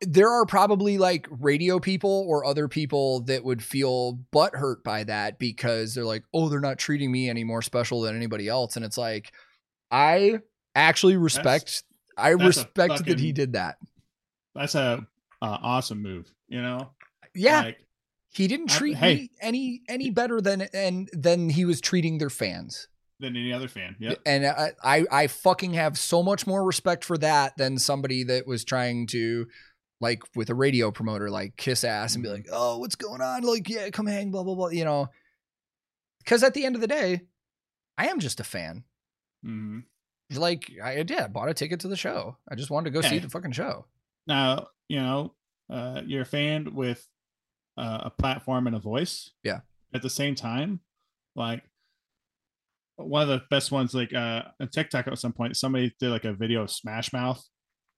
there 0.00 0.30
are 0.30 0.46
probably 0.46 0.96
like 0.98 1.26
radio 1.30 1.80
people 1.80 2.24
or 2.28 2.44
other 2.44 2.68
people 2.68 3.20
that 3.22 3.44
would 3.44 3.62
feel 3.62 4.18
butthurt 4.32 4.84
by 4.84 5.04
that 5.04 5.38
because 5.38 5.94
they're 5.94 6.04
like, 6.04 6.22
oh, 6.32 6.48
they're 6.48 6.60
not 6.60 6.78
treating 6.78 7.10
me 7.10 7.28
any 7.28 7.42
more 7.44 7.62
special 7.62 8.00
than 8.02 8.14
anybody 8.14 8.46
else. 8.48 8.76
And 8.76 8.84
it's 8.84 8.98
like, 8.98 9.32
I 9.90 10.38
actually 10.74 11.16
respect, 11.16 11.82
I 12.16 12.30
that's 12.34 12.42
a 12.42 12.46
respect 12.46 13.06
that 13.06 13.18
he 13.18 13.32
did 13.32 13.54
that. 13.54 13.76
that's 14.54 14.74
a 14.76 15.06
uh, 15.40 15.58
awesome 15.62 16.00
move. 16.02 16.32
You 16.48 16.62
know, 16.62 16.90
Yeah. 17.34 17.62
Like, 17.62 17.78
he 18.30 18.46
didn't 18.46 18.72
I- 18.72 18.78
treat 18.78 18.96
hey. 18.96 19.14
me 19.14 19.30
any, 19.40 19.82
any 19.88 20.10
better 20.10 20.40
than, 20.40 20.62
and 20.72 21.10
than 21.12 21.48
he 21.48 21.64
was 21.64 21.80
treating 21.80 22.18
their 22.18 22.30
fans. 22.30 22.86
than 23.20 23.36
any 23.36 23.52
other 23.52 23.68
fan. 23.68 23.96
Yeah. 23.98 24.14
And 24.24 24.46
I, 24.46 24.72
I, 24.82 25.04
I 25.10 25.26
fucking 25.26 25.74
have 25.74 25.98
so 25.98 26.22
much 26.22 26.46
more 26.46 26.64
respect 26.64 27.04
for 27.04 27.18
that 27.18 27.56
than 27.56 27.78
somebody 27.78 28.22
that 28.24 28.46
was 28.46 28.64
trying 28.64 29.06
to, 29.08 29.46
like, 30.02 30.20
with 30.36 30.50
a 30.50 30.54
radio 30.54 30.90
promoter, 30.90 31.30
like 31.30 31.56
kiss 31.56 31.82
ass 31.84 32.14
and 32.14 32.22
be 32.22 32.28
Mhm. 32.28 32.32
like, 32.32 32.46
"Oh, 32.52 32.78
what's 32.78 32.96
going 32.96 33.22
on? 33.22 33.42
Like, 33.44 33.66
yeah, 33.70 33.88
come 33.88 34.06
hang, 34.06 34.30
blah 34.30 34.42
blah 34.42 34.54
blah." 34.54 34.68
You 34.68 34.84
know, 34.84 35.08
because 36.18 36.42
at 36.42 36.52
the 36.52 36.66
end 36.66 36.74
of 36.74 36.80
the 36.82 36.86
day, 36.88 37.22
I 37.96 38.08
am 38.08 38.18
just 38.20 38.40
a 38.40 38.44
fan. 38.44 38.84
hmm 39.42 39.80
Like, 40.30 40.70
I 40.82 41.02
did, 41.02 41.18
I 41.18 41.28
bought 41.28 41.48
a 41.48 41.54
ticket 41.54 41.80
to 41.80 41.88
the 41.88 41.96
show. 41.96 42.36
I 42.50 42.54
just 42.54 42.70
wanted 42.70 42.90
to 42.90 43.00
go 43.00 43.00
see 43.08 43.18
the 43.18 43.28
fucking 43.30 43.52
show. 43.52 43.86
Now 44.26 44.68
you 44.88 45.00
know 45.00 45.34
uh, 45.70 46.02
you're 46.04 46.22
a 46.22 46.26
fan 46.26 46.74
with 46.74 47.06
uh, 47.78 48.02
a 48.04 48.10
platform 48.10 48.66
and 48.66 48.76
a 48.76 48.80
voice. 48.80 49.30
Yeah. 49.42 49.60
At 49.94 50.02
the 50.02 50.10
same 50.10 50.34
time, 50.34 50.80
like 51.34 51.62
one 52.96 53.22
of 53.22 53.28
the 53.28 53.42
best 53.50 53.72
ones, 53.72 53.94
like 53.94 54.12
uh, 54.14 54.42
on 54.60 54.68
TikTok 54.68 55.06
at 55.08 55.18
some 55.18 55.32
point, 55.32 55.56
somebody 55.56 55.94
did 55.98 56.10
like 56.10 56.24
a 56.24 56.32
video 56.34 56.62
of 56.62 56.70
Smash 56.70 57.12
Mouth. 57.12 57.42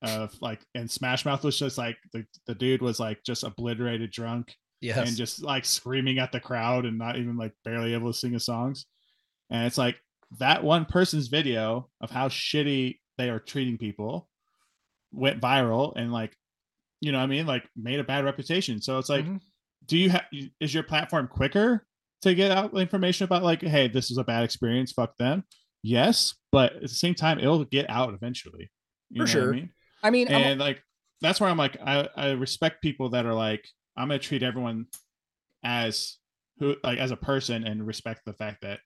Of 0.05 0.35
like, 0.43 0.61
and 0.75 0.91
Smash 0.91 1.25
Mouth 1.25 1.43
was 1.45 1.59
just 1.59 1.79
like 1.79 1.97
the, 2.13 2.25
the 2.47 2.55
dude 2.55 2.83
was 2.83 3.01
like 3.01 3.23
just 3.25 3.43
obliterated 3.43 4.11
drunk 4.11 4.55
Yes. 4.81 5.09
and 5.09 5.17
just 5.17 5.43
like 5.43 5.65
screaming 5.65 6.19
at 6.19 6.31
the 6.31 6.41
crowd 6.41 6.85
and 6.85 6.99
not 6.99 7.17
even 7.17 7.37
like 7.39 7.53
barely 7.65 7.95
able 7.95 8.13
to 8.13 8.19
sing 8.19 8.33
his 8.35 8.45
songs. 8.45 8.85
And 9.51 9.67
it's 9.67 9.79
like 9.79 9.97
that 10.39 10.63
one 10.63 10.85
person's 10.85 11.29
video 11.29 11.89
of 12.03 12.11
how 12.11 12.29
shitty 12.29 12.99
they 13.17 13.31
are 13.31 13.39
treating 13.39 13.79
people 13.79 14.29
went 15.13 15.41
viral 15.41 15.93
and 15.97 16.13
like, 16.13 16.37
you 17.01 17.13
know 17.13 17.19
what 17.19 17.25
I 17.25 17.29
mean? 17.29 17.47
Like 17.47 17.65
made 17.77 18.01
a 18.01 18.05
bad 18.05 18.25
reputation. 18.25 18.83
So 18.83 18.99
it's 18.99 19.09
like, 19.09 19.25
Mhm. 19.25 19.41
do 19.87 19.97
you 19.97 20.11
have, 20.11 20.25
is 20.61 20.75
your 20.75 20.83
platform 20.83 21.29
quicker 21.29 21.87
to 22.23 22.35
get 22.35 22.51
out 22.51 22.75
information 22.79 23.25
about 23.25 23.43
like, 23.43 23.63
hey, 23.63 23.89
this 23.89 24.11
is 24.11 24.19
a 24.19 24.25
bad 24.25 24.45
experience, 24.45 24.93
fuck 24.93 25.17
them? 25.17 25.45
Yes. 25.83 26.35
But 26.53 26.75
at 26.77 26.83
the 26.83 26.89
same 26.89 27.15
time, 27.15 27.39
it'll 27.39 27.65
get 27.65 27.89
out 27.89 28.13
eventually. 28.15 28.71
You 29.11 29.19
For 29.19 29.19
know 29.19 29.23
what 29.23 29.29
I 29.29 29.33
sure. 29.33 29.53
mean? 29.53 29.71
I 30.05 30.11
mean, 30.11 30.29
I'm- 30.29 30.41
and 30.43 30.61
like 30.61 30.85
that's 31.21 31.41
where 31.41 31.51
I'm 31.51 31.57
like 31.57 31.77
I, 31.85 32.09
I 32.17 32.31
respect 32.33 32.83
people 32.83 33.11
that 33.11 33.27
are 33.27 33.35
like 33.35 33.67
I'm 33.97 34.09
gonna 34.09 34.21
treat 34.21 34.43
everyone 34.45 34.87
as 35.65 36.19
who 36.59 36.77
like 36.85 36.99
as 36.99 37.11
a 37.11 37.17
person 37.17 37.65
and 37.65 37.87
respect 37.87 38.23
the 38.25 38.33
fact 38.33 38.63
that 38.63 38.81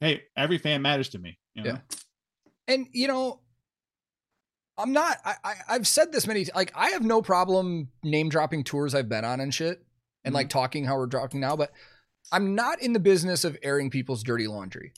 hey 0.00 0.22
every 0.36 0.58
fan 0.58 0.82
matters 0.82 1.10
to 1.10 1.18
me 1.18 1.38
you 1.54 1.64
know? 1.64 1.70
Yeah. 1.70 1.78
and 2.68 2.86
you 2.92 3.08
know 3.08 3.40
i'm 4.78 4.92
not 4.92 5.18
I, 5.24 5.34
I 5.44 5.54
i've 5.68 5.86
said 5.86 6.12
this 6.12 6.26
many 6.26 6.46
like 6.54 6.72
i 6.74 6.90
have 6.90 7.02
no 7.02 7.20
problem 7.20 7.88
name 8.02 8.28
dropping 8.28 8.64
tours 8.64 8.94
i've 8.94 9.08
been 9.08 9.24
on 9.24 9.40
and 9.40 9.52
shit 9.52 9.84
and 10.24 10.34
like 10.34 10.48
mm-hmm. 10.48 10.58
talking 10.58 10.84
how 10.84 10.96
we're 10.96 11.08
talking 11.08 11.40
now 11.40 11.56
but 11.56 11.72
i'm 12.32 12.54
not 12.54 12.80
in 12.80 12.92
the 12.92 13.00
business 13.00 13.44
of 13.44 13.58
airing 13.62 13.90
people's 13.90 14.22
dirty 14.22 14.46
laundry 14.46 14.92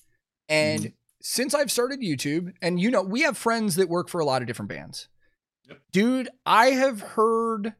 and 0.48 0.80
mm-hmm. 0.80 0.92
since 1.20 1.54
i've 1.54 1.72
started 1.72 2.00
youtube 2.00 2.52
and 2.62 2.78
you 2.78 2.90
know 2.90 3.02
we 3.02 3.22
have 3.22 3.36
friends 3.36 3.74
that 3.76 3.88
work 3.88 4.08
for 4.08 4.20
a 4.20 4.24
lot 4.24 4.42
of 4.42 4.46
different 4.46 4.68
bands 4.68 5.08
Yep. 5.08 5.11
Dude 5.92 6.28
i 6.46 6.66
have 6.66 7.00
heard 7.00 7.74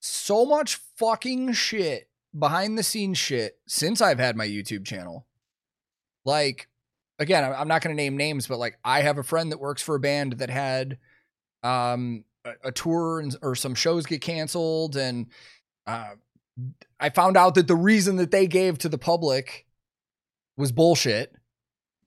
so 0.00 0.44
much 0.44 0.76
fucking 0.96 1.52
shit 1.52 2.08
behind 2.36 2.76
the 2.78 2.82
scenes 2.82 3.18
shit 3.18 3.58
since 3.66 4.00
i've 4.00 4.18
had 4.18 4.36
my 4.36 4.46
youtube 4.46 4.84
channel 4.84 5.26
like 6.24 6.68
again 7.18 7.44
I'm- 7.44 7.68
not 7.68 7.82
going 7.82 7.94
to 7.94 8.02
name 8.02 8.16
names 8.16 8.46
but 8.46 8.58
like 8.58 8.78
i 8.84 9.02
have 9.02 9.18
a 9.18 9.22
friend 9.22 9.52
that 9.52 9.60
works 9.60 9.82
for 9.82 9.94
a 9.94 10.00
band 10.00 10.34
that 10.34 10.50
had 10.50 10.98
um 11.62 12.24
a, 12.44 12.52
a 12.64 12.72
tour 12.72 13.20
and, 13.20 13.36
or 13.42 13.54
some 13.54 13.74
shows 13.74 14.06
get 14.06 14.20
canceled 14.20 14.96
and 14.96 15.26
uh 15.86 16.10
i 16.98 17.10
found 17.10 17.36
out 17.36 17.54
that 17.54 17.68
the 17.68 17.76
reason 17.76 18.16
that 18.16 18.30
they 18.30 18.46
gave 18.46 18.78
to 18.78 18.88
the 18.88 18.98
public 18.98 19.66
was 20.56 20.72
bullshit 20.72 21.34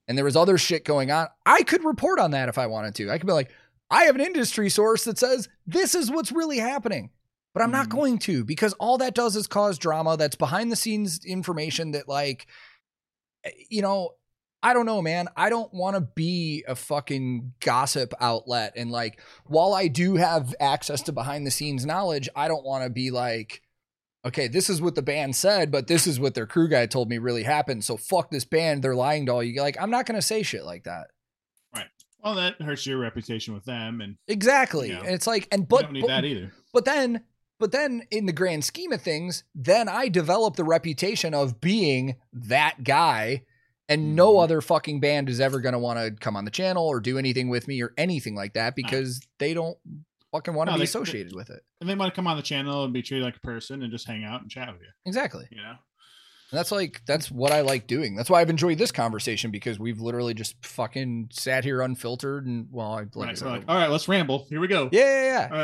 and 0.07 0.17
there 0.17 0.25
was 0.25 0.35
other 0.35 0.57
shit 0.57 0.85
going 0.85 1.11
on, 1.11 1.27
I 1.45 1.63
could 1.63 1.83
report 1.83 2.19
on 2.19 2.31
that 2.31 2.49
if 2.49 2.57
I 2.57 2.67
wanted 2.67 2.95
to. 2.95 3.09
I 3.11 3.17
could 3.17 3.27
be 3.27 3.33
like, 3.33 3.51
I 3.89 4.05
have 4.05 4.15
an 4.15 4.21
industry 4.21 4.69
source 4.69 5.03
that 5.05 5.17
says 5.17 5.47
this 5.67 5.95
is 5.95 6.09
what's 6.11 6.31
really 6.31 6.57
happening. 6.57 7.11
But 7.53 7.63
I'm 7.63 7.71
not 7.71 7.87
Mhm. 7.87 7.91
going 7.91 8.17
to 8.19 8.43
because 8.43 8.73
all 8.73 8.97
that 8.97 9.15
does 9.15 9.35
is 9.37 9.47
cause 9.47 9.77
drama 9.77 10.17
that's 10.17 10.35
behind 10.35 10.71
the 10.71 10.75
scenes 10.75 11.23
information 11.23 11.91
that 11.91 12.07
like 12.09 12.47
eh, 13.45 13.51
you 13.69 13.81
know, 13.81 14.15
I 14.61 14.73
don't 14.73 14.85
know, 14.85 15.01
man. 15.01 15.29
I 15.37 15.49
don't 15.49 15.73
want 15.73 15.95
to 15.95 16.01
be 16.01 16.65
a 16.67 16.75
fucking 16.75 17.53
gossip 17.61 18.13
outlet 18.19 18.73
and 18.75 18.91
like 18.91 19.21
while 19.45 19.73
I 19.73 19.87
do 19.87 20.15
have 20.15 20.53
access 20.59 21.01
to 21.03 21.11
behind 21.13 21.45
the 21.47 21.51
scenes 21.51 21.85
knowledge, 21.85 22.27
I 22.35 22.47
don't 22.49 22.65
want 22.65 22.83
to 22.83 22.89
be 22.89 23.09
like 23.11 23.61
okay, 24.25 24.47
this 24.47 24.71
is 24.71 24.81
what 24.81 24.95
the 24.95 25.03
band 25.03 25.35
said, 25.35 25.69
but 25.69 25.85
this 25.85 26.07
is 26.07 26.19
what 26.19 26.33
their 26.33 26.47
crew 26.47 26.67
guy 26.67 26.87
told 26.87 27.07
me 27.09 27.19
really 27.19 27.43
happened. 27.43 27.83
So 27.85 27.95
fuck 27.95 28.31
this 28.31 28.43
band, 28.43 28.81
they're 28.83 28.95
lying 28.95 29.27
to 29.27 29.31
all 29.33 29.43
you. 29.43 29.61
Like 29.61 29.77
I'm 29.79 29.91
not 29.91 30.07
going 30.07 30.15
to 30.15 30.21
say 30.21 30.41
shit 30.41 30.65
like 30.65 30.85
that. 30.85 31.07
Well, 32.25 32.33
that 32.35 32.59
hurts 32.61 32.85
your 32.87 32.97
reputation 32.97 33.53
with 33.53 33.63
them, 33.65 34.01
and 34.01 34.17
Exactly. 34.27 34.89
Yeah. 34.89 34.99
And 35.01 35.09
it's 35.13 35.27
like 35.27 35.47
and 35.51 35.67
but, 35.69 35.81
you 35.81 35.83
don't 35.83 35.93
need 35.93 36.01
but, 36.01 36.07
that 36.07 36.25
either. 36.25 36.51
but 36.73 36.83
then 36.85 37.21
but 37.59 37.71
then 37.71 38.03
in 38.11 38.25
the 38.25 38.33
grand 38.33 38.65
scheme 38.65 38.91
of 38.91 39.01
things, 39.01 39.43
then 39.53 39.87
I 39.87 40.09
develop 40.09 40.55
the 40.57 40.63
reputation 40.65 41.33
of 41.33 41.61
being 41.61 42.15
that 42.33 42.83
guy 42.83 43.43
and 43.87 44.15
no 44.15 44.33
Mhm. 44.33 44.43
other 44.43 44.59
fucking 44.61 44.99
band 44.99 45.29
is 45.29 45.39
ever 45.39 45.59
going 45.61 45.73
to 45.73 45.79
want 45.79 45.99
to 45.99 46.11
come 46.19 46.35
on 46.35 46.43
the 46.43 46.51
channel 46.51 46.85
or 46.85 46.99
do 46.99 47.17
anything 47.19 47.47
with 47.47 47.67
me 47.67 47.81
or 47.81 47.93
anything 47.97 48.35
like 48.35 48.53
that 48.55 48.75
because 48.75 49.21
they 49.37 49.53
don't 49.53 49.77
fucking 50.33 50.53
want 50.55 50.67
to 50.67 50.71
No, 50.71 50.75
be 50.77 50.79
they- 50.79 50.83
associated 50.85 51.33
with 51.35 51.49
it. 51.49 51.61
And 51.79 51.89
they 51.89 51.95
want 51.95 52.11
to 52.11 52.15
come 52.15 52.27
on 52.27 52.35
the 52.35 52.43
channel 52.43 52.83
and 52.83 52.91
be 52.91 53.01
treated 53.03 53.23
like 53.23 53.37
a 53.37 53.41
person 53.41 53.83
and 53.83 53.91
just 53.91 54.05
hang 54.07 54.23
out 54.25 54.41
and 54.41 54.49
chat 54.51 54.73
with 54.73 54.81
you. 54.81 54.89
Exactly. 55.05 55.45
You 55.51 55.61
know. 55.61 55.75
And 56.55 56.59
that's 56.59 56.71
like 56.71 57.01
that's 57.05 57.29
what 57.29 57.51
I 57.51 57.59
like 57.61 57.85
doing. 57.85 58.15
That's 58.15 58.29
why 58.29 58.39
I've 58.39 58.49
enjoyed 58.49 58.77
this 58.77 58.93
conversation 58.93 59.51
because 59.51 59.77
we've 59.77 59.99
literally 59.99 60.33
just 60.33 60.55
fucking 60.65 61.27
sat 61.33 61.65
here 61.65 61.81
unfiltered 61.81 62.45
and 62.45 62.67
well, 62.71 62.93
I 62.93 62.99
like, 63.13 63.15
right. 63.27 63.41
We're 63.41 63.49
like, 63.49 63.63
all 63.67 63.75
right, 63.75 63.89
let's 63.89 64.07
ramble. 64.07 64.45
Here 64.49 64.61
we 64.61 64.67
go. 64.69 64.87
yeah, 64.93 65.01
yeah, 65.01 65.47
yeah. 65.53 65.55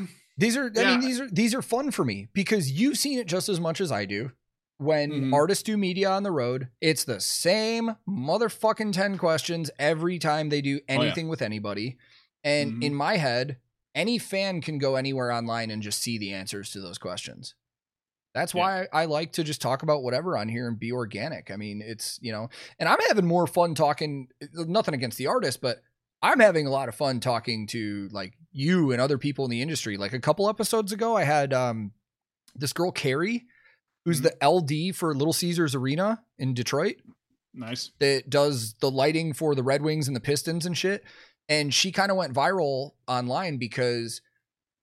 Uh, 0.00 0.04
These 0.38 0.56
are 0.56 0.72
I 0.74 0.80
Yeah. 0.80 0.90
mean 0.92 1.00
these 1.02 1.20
are 1.20 1.28
these 1.30 1.54
are 1.54 1.60
fun 1.60 1.90
for 1.90 2.06
me 2.06 2.28
because 2.32 2.72
you've 2.72 2.96
seen 2.96 3.18
it 3.18 3.26
just 3.26 3.50
as 3.50 3.60
much 3.60 3.82
as 3.82 3.92
I 3.92 4.06
do. 4.06 4.32
When 4.78 5.10
Mhm. 5.10 5.32
artists 5.34 5.62
do 5.62 5.76
media 5.76 6.10
on 6.10 6.22
the 6.22 6.32
road, 6.32 6.68
it's 6.80 7.04
the 7.04 7.20
same 7.20 7.94
motherfucking 8.08 8.92
10 8.94 9.18
questions 9.18 9.70
every 9.78 10.18
time 10.18 10.48
they 10.48 10.62
do 10.62 10.78
Oh, 10.88 10.94
yeah. 10.94 11.00
anything 11.02 11.28
with 11.28 11.42
anybody. 11.42 11.98
And 12.42 12.74
Mhm. 12.80 12.82
in 12.84 12.94
my 12.94 13.18
head, 13.18 13.58
any 13.94 14.18
fan 14.18 14.60
can 14.62 14.78
go 14.78 14.96
anywhere 14.96 15.30
online 15.30 15.70
and 15.70 15.82
just 15.82 16.00
see 16.02 16.16
the 16.18 16.32
answers 16.32 16.70
to 16.70 16.80
those 16.80 16.98
questions. 16.98 17.54
That's 18.34 18.52
Yeah. 18.54 18.60
why 18.60 18.88
I 18.92 19.04
like 19.04 19.32
to 19.34 19.44
just 19.44 19.60
talk 19.62 19.82
about 19.82 20.02
whatever 20.02 20.36
on 20.36 20.48
here 20.48 20.66
and 20.68 20.78
be 20.78 20.90
organic. 20.92 21.50
I 21.50 21.56
mean, 21.56 21.80
it's, 21.80 22.18
you 22.20 22.32
know, 22.32 22.48
and 22.78 22.88
I'm 22.88 22.98
having 23.08 23.26
more 23.26 23.46
fun 23.46 23.74
talking, 23.74 24.28
nothing 24.52 24.94
against 24.94 25.18
the 25.18 25.28
artist, 25.28 25.60
but 25.60 25.82
I'm 26.20 26.40
having 26.40 26.66
a 26.66 26.70
lot 26.70 26.88
of 26.88 26.94
fun 26.94 27.20
talking 27.20 27.66
to 27.68 28.08
like 28.10 28.34
you 28.50 28.92
and 28.92 29.00
other 29.00 29.18
people 29.18 29.44
in 29.44 29.50
the 29.50 29.62
industry. 29.62 29.96
Like 29.96 30.12
a 30.12 30.20
couple 30.20 30.48
episodes 30.48 30.90
ago, 30.90 31.16
I 31.16 31.22
had 31.24 31.52
um 31.52 31.92
this 32.56 32.72
girl 32.72 32.90
Carrie, 32.92 33.46
who's 34.04 34.20
Mhm. 34.20 34.22
the 34.24 34.44
LD 34.44 34.92
for 34.92 35.14
Little 35.14 35.32
Caesars 35.32 35.74
Arena 35.74 36.24
in 36.38 36.54
Detroit 36.54 36.96
nice. 37.52 37.90
that 37.98 38.30
does 38.30 38.74
the 38.80 38.90
lighting 38.90 39.32
for 39.32 39.54
the 39.54 39.62
Red 39.62 39.82
Wings 39.82 40.06
and 40.08 40.16
the 40.16 40.20
Pistons 40.20 40.66
and 40.66 40.76
shit. 40.78 41.04
And 41.48 41.74
she 41.74 41.92
kind 41.92 42.10
of 42.10 42.16
went 42.16 42.32
viral 42.32 42.92
online 43.06 43.58
because 43.58 44.22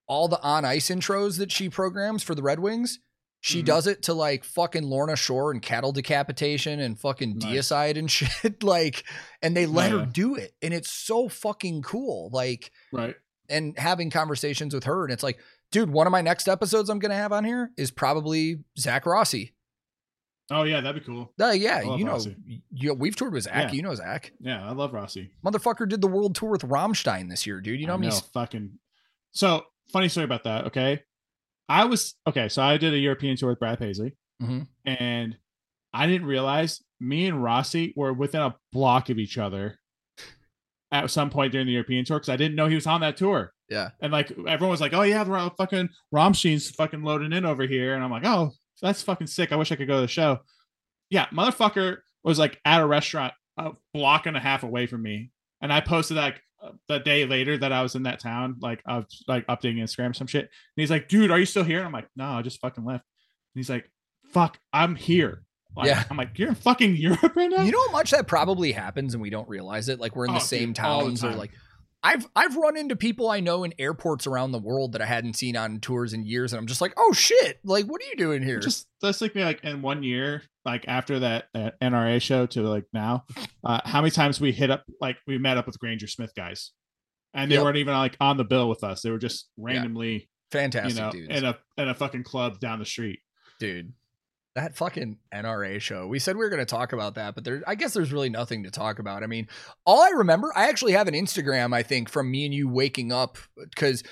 all 0.08 0.28
the 0.28 0.42
on 0.42 0.64
ice 0.66 0.90
intros 0.90 1.38
that 1.38 1.52
she 1.52 1.70
programs 1.70 2.22
for 2.24 2.36
the 2.36 2.44
Red 2.44 2.60
Wings, 2.60 3.00
she 3.42 3.62
Mhm. 3.62 3.66
does 3.66 3.88
it 3.88 4.04
to 4.04 4.14
like 4.14 4.44
fucking 4.44 4.84
Lorna 4.84 5.16
Shore 5.16 5.52
and 5.52 5.62
cattle 5.62 5.92
decapitation 5.92 6.80
and 6.80 6.98
fucking 7.00 7.40
Nice. 7.40 7.70
deicide 7.72 7.98
and 7.98 8.10
shit. 8.12 8.64
like, 8.64 9.04
and 9.42 9.58
they 9.58 9.66
let 9.66 9.92
her 9.92 10.06
do 10.06 10.36
it. 10.36 10.54
And 10.62 10.74
it's 10.74 10.90
so 10.92 11.28
fucking 11.28 11.82
cool. 11.82 12.30
Like, 12.32 12.72
Right. 12.94 13.16
and 13.50 13.78
having 13.78 14.10
conversations 14.12 14.74
with 14.74 14.84
her. 14.86 15.04
And 15.04 15.12
it's 15.12 15.24
like, 15.24 15.40
dude, 15.72 15.90
one 15.90 16.08
of 16.08 16.12
my 16.12 16.22
next 16.22 16.48
episodes 16.48 16.90
I'm 16.90 17.00
going 17.00 17.10
to 17.12 17.16
have 17.18 17.34
on 17.34 17.44
here 17.44 17.72
is 17.78 17.92
probably 17.92 18.60
Zach 18.78 19.06
Rossi. 19.06 19.54
Oh 20.54 20.64
yeah, 20.64 20.82
that'd 20.82 21.02
be 21.02 21.06
cool. 21.06 21.32
Uh, 21.40 21.52
yeah, 21.52 21.82
you 21.96 22.04
know, 22.04 22.12
Rossi. 22.14 22.36
you, 22.72 22.94
we've 22.94 23.16
toured 23.16 23.32
with 23.34 23.44
Zach. 23.44 23.70
Yeah. 23.70 23.72
You 23.72 23.82
know 23.84 23.96
Zach. 23.96 24.34
Yeah, 24.42 24.68
I 24.68 24.74
love 24.74 24.92
Rossi. 24.94 25.32
Motherfucker 25.46 25.88
did 25.88 26.02
the 26.02 26.08
world 26.10 26.36
tour 26.36 26.50
with 26.50 26.64
Rammstein 26.64 27.30
this 27.30 27.48
year, 27.48 27.62
dude. 27.62 27.80
You 27.80 27.88
know 27.88 27.94
I 27.94 27.98
know, 27.98 28.12
fucking. 28.34 28.78
So 29.32 29.64
funny 29.94 30.10
story 30.10 30.26
about 30.26 30.44
that. 30.44 30.66
Okay, 30.66 31.04
I 31.72 31.86
was 31.86 32.16
okay. 32.28 32.50
So 32.50 32.62
I 32.62 32.78
did 32.78 32.94
a 32.94 32.98
European 32.98 33.36
tour 33.38 33.50
with 33.50 33.60
Brad 33.60 33.80
Paisley, 33.80 34.16
Mhm. 34.42 34.68
and 34.86 35.38
I 35.94 36.08
didn't 36.08 36.28
realize 36.28 36.82
me 37.00 37.28
and 37.28 37.42
Rossi 37.44 37.94
were 37.96 38.14
within 38.14 38.42
a 38.42 38.56
block 38.72 39.10
of 39.10 39.18
each 39.20 39.38
other 39.38 39.80
at 40.92 41.10
some 41.10 41.30
point 41.30 41.52
during 41.52 41.68
the 41.68 41.74
European 41.74 42.04
tour 42.06 42.18
because 42.20 42.30
I 42.30 42.36
didn't 42.36 42.56
know 42.56 42.68
he 42.68 42.76
was 42.76 42.88
on 42.88 43.02
that 43.02 43.18
tour. 43.18 43.54
Yeah. 43.70 43.90
And 44.02 44.12
like 44.12 44.32
everyone 44.32 44.72
was 44.72 44.82
like, 44.82 44.94
"Oh 44.94 45.04
yeah, 45.04 45.24
the 45.24 45.52
fucking 45.58 45.90
Rammstein's 46.12 46.70
fucking 46.72 47.04
loading 47.04 47.32
in 47.34 47.46
over 47.46 47.64
here," 47.66 47.96
and 47.96 48.04
I'm 48.04 48.12
like, 48.12 48.26
"Oh, 48.26 48.52
that's 48.82 49.02
fucking 49.04 49.28
sick. 49.28 49.52
I 49.52 49.56
wish 49.56 49.72
I 49.72 49.76
could 49.78 49.88
go 49.88 49.96
to 49.96 50.02
the 50.02 50.08
show." 50.08 50.40
Yeah, 51.10 51.28
motherfucker 51.28 51.98
was 52.24 52.38
like 52.40 52.60
at 52.66 52.82
a 52.82 52.86
restaurant 52.86 53.34
a 53.58 53.72
block 53.94 54.26
and 54.26 54.36
a 54.38 54.40
half 54.40 54.64
away 54.64 54.88
from 54.88 55.02
me, 55.04 55.32
and 55.62 55.72
I 55.72 55.82
posted 55.82 56.18
like 56.18 56.42
the 56.88 57.00
day 57.00 57.26
later 57.26 57.58
that 57.58 57.72
I 57.72 57.82
was 57.84 57.96
in 57.96 58.04
that 58.04 58.20
town, 58.20 58.58
like 58.62 58.82
I 58.86 58.98
was 58.98 59.24
like 59.28 59.46
updating 59.48 59.78
Instagram 59.78 60.12
or 60.12 60.14
some 60.14 60.28
shit. 60.28 60.44
And 60.44 60.50
he's 60.76 60.92
like, 60.92 61.08
"Dude, 61.08 61.32
are 61.32 61.40
you 61.40 61.46
still 61.46 61.64
here?" 61.64 61.78
And 61.80 61.88
I'm 61.88 61.92
like, 61.94 62.08
"No, 62.16 62.26
I 62.26 62.42
just 62.42 62.60
fucking 62.60 62.86
left." 62.86 63.04
And 63.56 63.60
he's 63.60 63.70
like, 63.70 63.90
"Fuck, 64.32 64.60
I'm 64.72 64.96
here." 64.96 65.44
Like, 65.76 65.88
Yeah. 65.88 66.04
I'm 66.10 66.18
like, 66.18 66.38
"You're 66.38 66.50
in 66.50 66.56
fucking 66.56 66.96
Europe 66.98 67.36
right 67.36 67.50
now." 67.50 67.64
You 67.64 67.72
know 67.72 67.88
how 67.88 67.92
much 67.94 68.12
that 68.12 68.28
probably 68.28 68.72
happens 68.74 69.14
and 69.14 69.22
we 69.22 69.30
don't 69.30 69.48
realize 69.50 69.90
it. 69.90 70.00
Like 70.00 70.16
we're 70.16 70.26
in 70.26 70.32
the 70.34 70.38
Oh, 70.38 70.44
same 70.44 70.74
dude, 70.74 70.86
all 70.86 71.00
the 71.00 71.06
towns 71.08 71.24
or 71.24 71.32
like. 71.32 71.52
I've 72.04 72.28
I've 72.36 72.56
run 72.56 72.78
into 72.78 72.96
people 72.96 73.30
I 73.30 73.40
know 73.42 73.64
in 73.64 73.74
airports 73.78 74.26
around 74.26 74.52
the 74.54 74.60
world 74.60 74.94
that 74.94 75.02
I 75.02 75.06
hadn't 75.06 75.36
seen 75.36 75.56
on 75.56 75.80
tours 75.80 76.14
in 76.14 76.26
years, 76.26 76.52
and 76.52 76.60
I'm 76.60 76.66
just 76.68 76.82
like, 76.82 76.94
oh 76.98 77.14
shit! 77.14 77.60
Like, 77.64 77.86
what 77.86 78.02
are 78.02 78.06
you 78.06 78.16
doing 78.16 78.42
here? 78.42 78.60
just 78.60 78.88
that's 79.02 79.22
like 79.22 79.36
me 79.36 79.44
like 79.44 79.64
in 79.64 79.82
one 79.82 80.02
year 80.04 80.42
like 80.66 80.86
after 80.88 81.20
that, 81.20 81.46
nra 81.56 82.22
show 82.22 82.46
to 82.46 82.62
like 82.62 82.86
now 82.94 83.24
uh 83.64 83.80
how 83.84 84.02
many 84.02 84.12
times 84.12 84.40
we 84.40 84.52
hit 84.52 84.70
up 84.70 84.84
like 85.00 85.18
we 85.26 85.38
met 85.40 85.58
up 85.58 85.66
with 85.66 85.80
granger 85.80 86.06
smith 86.08 86.32
guys 86.38 86.72
and 87.34 87.50
they 87.50 87.56
Yep. 87.56 87.64
weren't 87.64 87.78
even 87.78 87.96
like 87.96 88.16
on 88.22 88.38
the 88.38 88.44
bill 88.44 88.70
with 88.70 88.84
us 88.84 89.02
they 89.02 89.10
were 89.10 89.18
just 89.18 89.50
randomly 89.58 90.30
Fantastic, 90.52 90.94
you 90.96 91.02
know 91.02 91.12
dudes. 91.12 91.30
in 91.36 91.46
a 91.46 91.58
in 91.78 91.90
a 91.90 91.96
fucking 91.96 92.24
club 92.24 92.60
down 92.60 92.78
the 92.80 92.86
street 92.86 93.20
dude. 93.60 93.94
That 94.56 94.76
fucking 94.76 95.18
NRA 95.34 95.80
show. 95.80 96.08
We 96.08 96.20
said 96.20 96.36
we 96.36 96.44
were 96.44 96.50
going 96.50 96.60
to 96.60 96.66
talk 96.66 96.92
about 96.92 97.16
that, 97.16 97.36
but 97.36 97.46
there, 97.46 97.64
I 97.66 97.76
guess 97.76 97.94
there's 97.94 98.12
really 98.12 98.30
nothing 98.30 98.64
to 98.64 98.72
talk 98.72 99.00
about. 99.00 99.24
I 99.24 99.28
mean, 99.28 99.48
all 99.86 100.02
I 100.02 100.10
remember, 100.10 100.52
I 100.56 100.68
actually 100.68 100.92
have 100.92 101.08
an 101.08 101.14
Instagram, 101.14 101.74
I 101.74 101.84
think, 101.84 102.10
from 102.10 102.30
me 102.30 102.44
and 102.44 102.54
you 102.54 102.68
waking 102.68 103.14
up 103.14 103.38
because 103.58 104.04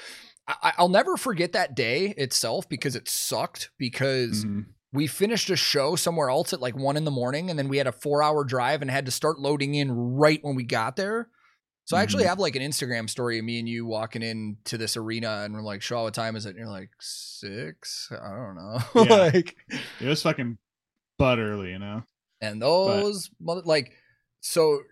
I, 0.48 0.72
I'll 0.78 0.88
never 0.88 1.18
forget 1.18 1.52
that 1.52 1.76
day 1.76 2.14
itself 2.18 2.70
because 2.70 2.96
it 2.96 3.10
sucked 3.10 3.70
because 3.78 4.46
Mhm. 4.46 4.68
we 4.94 5.08
finished 5.08 5.50
a 5.50 5.58
show 5.58 5.98
somewhere 5.98 6.30
else 6.30 6.54
at 6.54 6.62
like 6.62 6.78
one 6.78 6.96
in 6.96 7.04
the 7.04 7.12
morning 7.12 7.50
and 7.50 7.60
then 7.60 7.68
we 7.68 7.78
had 7.78 7.88
a 7.88 7.92
four 7.92 8.24
hour 8.24 8.46
drive 8.46 8.82
and 8.82 8.90
had 8.90 9.06
to 9.08 9.12
start 9.12 9.40
loading 9.40 9.76
in 9.76 9.92
right 9.92 10.40
when 10.42 10.56
we 10.56 10.64
got 10.64 10.96
there. 10.96 11.28
So 11.90 11.98
I 11.98 12.04
actually 12.04 12.26
Mhm. 12.26 12.28
have 12.28 12.38
like 12.40 12.56
an 12.56 12.62
Instagram 12.62 13.10
story 13.10 13.40
of 13.40 13.46
me 13.46 13.58
and 13.58 13.68
you 13.68 13.84
walking 13.84 14.22
into 14.22 14.78
this 14.78 14.96
arena 14.96 15.42
and 15.44 15.56
we're 15.56 15.64
like, 15.64 15.82
Shaw, 15.82 16.04
what 16.04 16.14
time 16.14 16.36
is 16.36 16.46
it? 16.46 16.50
And 16.50 16.60
you're 16.60 16.68
like, 16.68 16.92
six? 17.00 18.12
I 18.12 18.30
don't 18.30 18.56
know. 18.56 18.80
Yeah. 19.06 19.32
like, 19.34 19.56
it 20.00 20.08
was 20.08 20.22
fucking 20.22 20.60
butt 21.18 21.40
early 21.40 21.72
you 21.72 21.80
know 21.80 22.04
and 22.42 22.62
those 22.62 23.30
mother 23.42 23.62
like 23.66 23.92
so 24.40 24.84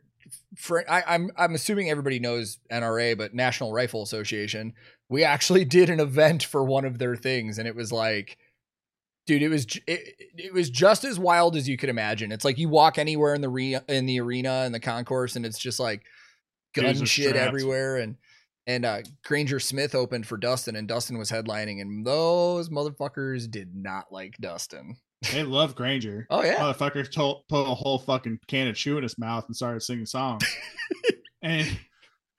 for 0.57 0.90
I, 0.91 1.03
I'm 1.07 1.30
I'm 1.38 1.53
assuming 1.53 1.90
everybody 1.91 2.19
knows 2.19 2.57
NRA, 2.72 3.15
but 3.15 3.36
National 3.36 3.72
Rifle 3.72 4.02
Association. 4.02 4.74
We 5.07 5.24
actually 5.24 5.65
did 5.78 5.91
an 5.91 5.99
event 5.99 6.44
for 6.44 6.64
one 6.65 6.84
of 6.84 6.98
their 6.98 7.15
things, 7.15 7.60
and 7.60 7.68
it 7.68 7.76
was 7.76 7.91
like, 7.94 8.38
dude, 9.28 9.41
it 9.44 9.49
was 9.49 9.65
it, 9.88 10.15
it 10.36 10.52
was 10.53 10.69
just 10.72 11.06
as 11.06 11.18
wild 11.19 11.56
as 11.56 11.69
you 11.69 11.78
could 11.78 11.90
imagine. 11.90 12.32
It's 12.34 12.44
like 12.44 12.57
you 12.57 12.68
walk 12.68 12.98
anywhere 12.98 13.34
in 13.36 13.40
the 13.41 13.48
re- 13.49 13.80
in 13.88 14.06
the 14.07 14.19
arena 14.19 14.64
in 14.65 14.74
the 14.74 14.82
concourse, 14.82 15.38
and 15.38 15.45
it's 15.45 15.60
just 15.60 15.80
like 15.80 16.02
gun 16.82 17.06
shit 17.06 17.30
strapped. 17.30 17.48
everywhere, 17.48 17.98
and 17.98 18.16
and 18.66 18.86
uh, 18.86 18.99
Granger 19.24 19.60
Smith 19.60 19.95
opened 19.95 20.28
for 20.28 20.38
Dustin, 20.38 20.76
and 20.76 20.88
Dustin 20.88 21.18
was 21.18 21.32
headlining, 21.32 21.82
and 21.82 22.06
those 22.06 22.70
motherfuckers 22.70 23.49
did 23.49 23.76
not 23.76 24.12
like 24.12 24.36
Dustin. 24.40 24.98
they 25.32 25.41
love 25.41 25.76
granger 25.76 26.28
Oh 26.30 26.44
yeah, 26.44 26.58
motherfucker 26.58 27.10
told, 27.12 27.48
put 27.49 27.64
a 27.64 27.74
whole 27.74 27.98
fucking 27.98 28.40
can 28.48 28.68
of 28.68 28.76
chew 28.76 28.98
in 28.98 29.04
his 29.04 29.18
mouth 29.18 29.45
and 29.48 29.56
started 29.56 29.82
singing 29.82 30.06
songs. 30.06 30.44
and 31.41 31.68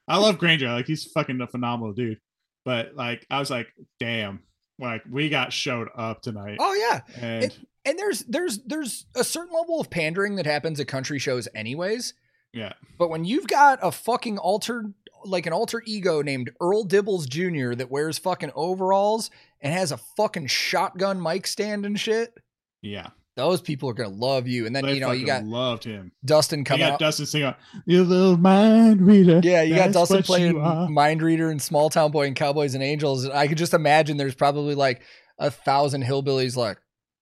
I 0.06 0.18
love 0.18 0.38
Granger. 0.38 0.68
Like 0.68 0.86
he's 0.86 1.04
fucking 1.04 1.40
a 1.40 1.46
phenomenal 1.46 1.92
dude. 1.92 2.20
But 2.64 2.94
like 2.94 3.26
I 3.30 3.38
was 3.40 3.50
like, 3.50 3.68
damn, 3.98 4.42
like 4.78 5.02
we 5.10 5.28
got 5.28 5.52
showed 5.52 5.88
up 5.96 6.22
tonight. 6.22 6.58
oh 6.60 6.74
yeah. 6.74 7.00
and 7.20 7.56
and 7.84 7.98
there's 7.98 8.20
there's 8.24 8.58
there's 8.64 9.06
a 9.14 9.24
certain 9.24 9.54
level 9.54 9.80
of 9.80 9.90
pandering 9.90 10.36
that 10.36 10.46
happens 10.46 10.78
at 10.78 10.88
country 10.88 11.18
shows 11.18 11.48
anyways 11.54 12.14
yeah, 12.52 12.72
but 12.98 13.10
when 13.10 13.24
you've 13.24 13.46
got 13.46 13.78
a 13.82 13.92
fucking 13.92 14.38
altered 14.38 14.92
like 15.24 15.46
an 15.46 15.52
alter 15.52 15.82
ego 15.86 16.22
named 16.22 16.50
earl 16.60 16.84
dibbles 16.86 17.28
jr 17.28 17.74
that 17.74 17.90
wears 17.90 18.18
fucking 18.18 18.52
overalls 18.54 19.30
and 19.60 19.72
has 19.72 19.90
a 19.90 19.96
fucking 20.16 20.46
shotgun 20.46 21.20
mic 21.20 21.44
stand 21.46 21.84
and 21.84 21.98
shit 21.98 22.32
yeah. 22.82 23.08
those 23.34 23.60
people 23.60 23.88
are 23.90 23.94
gonna 23.94 24.08
love 24.10 24.46
you. 24.46 24.66
And 24.66 24.74
then 24.76 24.84
They 24.84 24.94
you 24.94 25.00
know 25.00 25.10
you 25.10 25.26
got 25.26 25.42
loved 25.44 25.82
him. 25.84 26.12
Dustin 26.24 26.60
You 26.60 26.64
coming 26.64 26.86
got 26.86 26.92
out. 26.94 26.98
Dustin 27.00 27.26
singing, 27.26 27.54
"You 27.86 28.02
little 28.04 28.36
mind 28.36 29.00
reader." 29.00 29.40
Yeah, 29.42 29.62
you 29.62 29.74
got 29.76 29.92
Dustin 29.92 30.22
playing. 30.22 30.56
Mind 30.92 31.22
Reader 31.22 31.50
and 31.50 31.60
Small 31.62 31.90
Town 31.90 32.10
Boy 32.12 32.26
and 32.28 32.34
Cowboys 32.36 32.74
and 32.74 32.82
Angels. 32.82 33.28
I 33.28 33.46
could 33.48 33.58
just 33.58 33.74
imagine 33.74 34.16
there's 34.16 34.34
probably 34.34 34.74
like 34.76 35.02
a 35.38 35.50
thousand 35.50 36.02
hillbillies 36.04 36.56
like, 36.56 36.78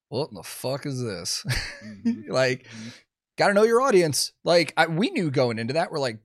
what 0.09 0.29
in 0.31 0.35
the 0.37 0.43
fuck 0.43 0.85
is 0.87 1.03
this? 1.03 1.45
Mhm. 2.05 2.29
like, 2.29 2.65
Mhm. 2.69 2.93
Got 3.37 3.49
to 3.49 3.55
know 3.55 3.65
your 3.65 3.81
audience. 3.83 4.33
Like, 4.45 4.73
I, 4.77 4.87
we 4.87 5.11
knew 5.11 5.31
going 5.31 5.59
into 5.59 5.75
that, 5.75 5.91
we're 5.91 5.99
like, 5.99 6.19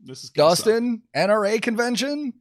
This 0.00 0.24
is 0.24 0.30
gonna 0.30 0.56
suck. 0.56 0.66
Dustin, 0.66 1.02
NRA 1.16 1.60
convention? 1.60 2.32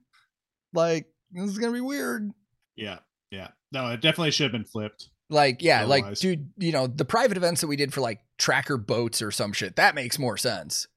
Like, 0.73 1.07
this 1.31 1.51
is 1.51 1.57
to 1.57 1.71
be 1.71 1.81
weird. 1.81 2.31
Yeah, 2.75 2.99
yeah. 3.29 3.49
No, 3.71 3.87
it 3.89 4.01
definitely 4.01 4.31
should 4.31 4.45
have 4.45 4.51
been 4.51 4.65
flipped. 4.65 5.09
Like, 5.29 5.61
yeah, 5.61 5.85
like, 5.85 6.15
dude, 6.15 6.51
you 6.57 6.73
know, 6.73 6.87
the 6.87 7.05
private 7.05 7.37
events 7.37 7.61
that 7.61 7.67
we 7.67 7.77
did 7.77 7.93
for 7.93 8.01
like 8.01 8.19
tracker 8.37 8.77
boats 8.77 9.21
or 9.21 9.31
some 9.31 9.53
shit, 9.53 9.77
that 9.77 9.95
makes 9.95 10.19
more 10.19 10.35
sense. 10.35 10.87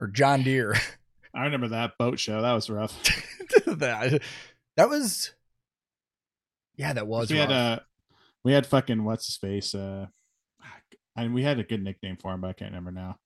Or 0.00 0.06
John 0.08 0.42
Deere. 0.42 0.74
I 1.34 1.44
remember 1.44 1.68
that 1.68 1.96
boat 1.98 2.18
show. 2.18 2.42
That 2.42 2.52
was 2.52 2.68
rough. 2.68 2.92
that, 3.66 4.20
that 4.76 4.90
was, 4.90 5.32
yeah, 6.76 6.92
that 6.92 7.06
was. 7.06 7.30
we 7.30 7.38
had 7.38 7.48
rough. 7.48 7.78
uh 7.78 7.82
we 8.44 8.52
had 8.52 8.66
fucking 8.66 9.04
what's 9.04 9.26
his 9.26 9.36
face 9.38 9.74
uh 9.74 10.06
and 11.16 11.34
we 11.34 11.42
had 11.42 11.58
a 11.58 11.62
good 11.64 11.82
nickname 11.82 12.16
for 12.16 12.32
him 12.32 12.40
but 12.40 12.48
i 12.48 12.52
can't 12.52 12.70
remember 12.70 12.90
now 12.92 13.16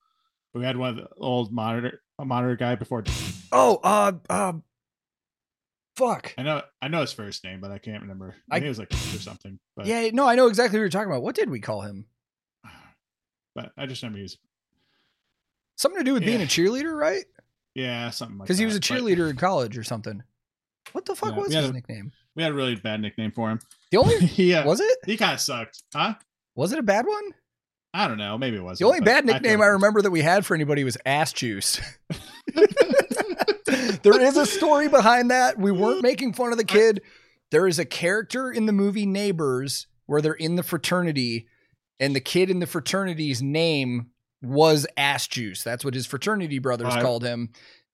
but 0.52 0.60
we 0.60 0.64
had 0.66 0.76
one 0.76 0.90
of 0.90 0.96
the 0.96 1.08
old 1.18 1.52
monitor 1.52 2.00
a 2.18 2.24
monitor 2.24 2.56
guy 2.56 2.74
before 2.74 3.04
Oh, 3.52 3.78
uh, 3.84 4.12
uh, 4.28 4.52
fuck. 5.96 6.34
i 6.38 6.42
know 6.42 6.62
i 6.82 6.88
know 6.88 7.00
his 7.00 7.12
first 7.12 7.44
name 7.44 7.60
but 7.60 7.70
i 7.70 7.78
can't 7.78 8.02
remember 8.02 8.34
i 8.50 8.56
I- 8.56 8.58
think 8.58 8.66
it 8.66 8.70
was 8.70 8.78
like 8.78 8.92
or 8.92 9.18
something 9.18 9.58
but 9.76 9.86
Yeah, 9.86 10.08
no, 10.12 10.26
I 10.26 10.34
know 10.34 10.46
exactly 10.46 10.78
what 10.78 10.82
you're 10.82 10.88
talking 10.88 11.10
about. 11.10 11.22
What 11.22 11.34
did 11.34 11.50
we 11.50 11.60
call 11.60 11.82
him? 11.82 12.06
but 13.54 13.72
i 13.76 13.86
just 13.86 14.02
remember 14.02 14.18
he 14.18 14.22
was 14.22 14.38
Something 15.78 16.00
to 16.00 16.04
do 16.04 16.14
with 16.14 16.24
being 16.24 16.40
a 16.40 16.46
cheerleader, 16.46 16.94
right? 16.98 17.24
yeah 17.74 18.08
something 18.10 18.38
like 18.38 18.46
Because 18.46 18.58
he 18.58 18.64
was 18.64 18.74
a 18.76 18.80
that, 18.80 18.88
but 18.88 18.98
cheerleader 19.02 19.28
in 19.30 19.36
college 19.36 19.76
or 19.76 19.84
something. 19.84 20.22
What 20.92 21.04
the 21.04 21.14
fuck 21.14 21.32
Yeah, 21.32 21.38
was 21.40 21.52
his 21.54 21.68
a- 21.68 21.72
nickname? 21.72 22.12
we 22.34 22.42
had 22.42 22.52
a 22.52 22.54
really 22.54 22.74
bad 22.76 23.00
nickname 23.02 23.32
for 23.32 23.50
him 23.50 23.60
The 23.90 23.98
only 23.98 24.16
yeah 24.36 24.64
was 24.64 24.80
it? 24.80 24.98
he 25.04 25.16
kind 25.18 25.34
of 25.34 25.40
sucked 25.40 25.82
huh 25.94 26.14
Was 26.54 26.72
it 26.72 26.78
a 26.78 26.82
bad 26.82 27.06
one? 27.06 27.24
I 27.96 28.06
don't 28.06 28.18
know 28.18 28.36
maybe 28.36 28.56
it 28.56 28.62
was 28.62 28.78
The 28.78 28.84
only 28.84 29.00
bad 29.00 29.24
nickname 29.24 29.60
I 29.62 29.66
remember 29.66 30.02
that 30.02 30.10
we 30.10 30.20
had 30.22 30.44
for 30.44 30.54
anybody 30.54 30.84
was 30.84 30.98
ass 31.06 31.32
juice. 31.32 31.80
there 34.02 34.20
is 34.20 34.36
a 34.36 34.46
story 34.46 34.88
behind 34.88 35.30
that. 35.30 35.58
We 35.58 35.72
weren't 35.72 36.02
making 36.02 36.34
fun 36.34 36.52
of 36.52 36.58
the 36.58 36.64
kid. 36.64 37.02
There 37.50 37.66
is 37.66 37.78
a 37.78 37.84
character 37.84 38.50
in 38.50 38.66
the 38.66 38.72
movie 38.72 39.06
Neighbors 39.06 39.86
where 40.06 40.20
they're 40.20 40.32
in 40.34 40.56
the 40.56 40.62
fraternity, 40.62 41.48
and 41.98 42.14
the 42.14 42.20
kid 42.20 42.50
in 42.50 42.60
the 42.60 42.66
fraternity's 42.66 43.42
name 43.42 44.10
was 44.42 44.86
Ass 44.96 45.26
Juice. 45.26 45.62
That's 45.64 45.84
what 45.84 45.94
his 45.94 46.06
fraternity 46.06 46.58
brothers 46.58 46.94
called 46.94 47.24
him. 47.24 47.50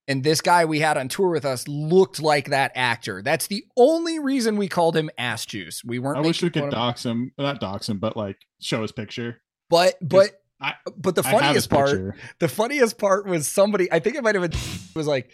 And 0.08 0.24
this 0.24 0.40
guy 0.40 0.64
we 0.64 0.80
had 0.80 0.98
on 0.98 1.08
tour 1.08 1.30
with 1.30 1.44
us 1.44 1.68
looked 1.68 2.20
like 2.20 2.50
that 2.50 2.72
actor. 2.74 3.22
That's 3.22 3.46
the 3.46 3.64
only 3.76 4.18
reason 4.18 4.56
we 4.56 4.68
called 4.68 4.96
him 4.96 5.10
Ass 5.16 5.46
Juice. 5.46 5.82
We 5.84 5.98
weren't. 5.98 6.18
i 6.18 6.20
wish 6.20 6.42
we 6.42 6.50
could 6.50 6.70
dox 6.70 7.06
him 7.06 7.32
not 7.38 7.60
dox 7.60 7.88
him 7.88 7.98
but 7.98 8.16
like 8.16 8.36
show 8.60 8.82
his 8.82 8.92
picture 8.92 9.40
But 9.72 9.94
but 10.06 10.38
I- 10.60 10.74
but 10.98 11.14
the 11.14 11.22
I 11.24 11.30
have 11.30 11.54
his 11.54 11.66
funniest 11.66 11.70
part 11.70 11.88
picture. 11.88 12.14
The 12.40 12.48
funniest 12.48 12.98
part 12.98 13.26
was 13.26 13.48
somebody, 13.48 13.90
I 13.90 14.00
think 14.00 14.16
it 14.16 14.22
might 14.22 14.34
have 14.34 14.50
been, 14.50 14.60
was 14.94 15.06
like, 15.06 15.30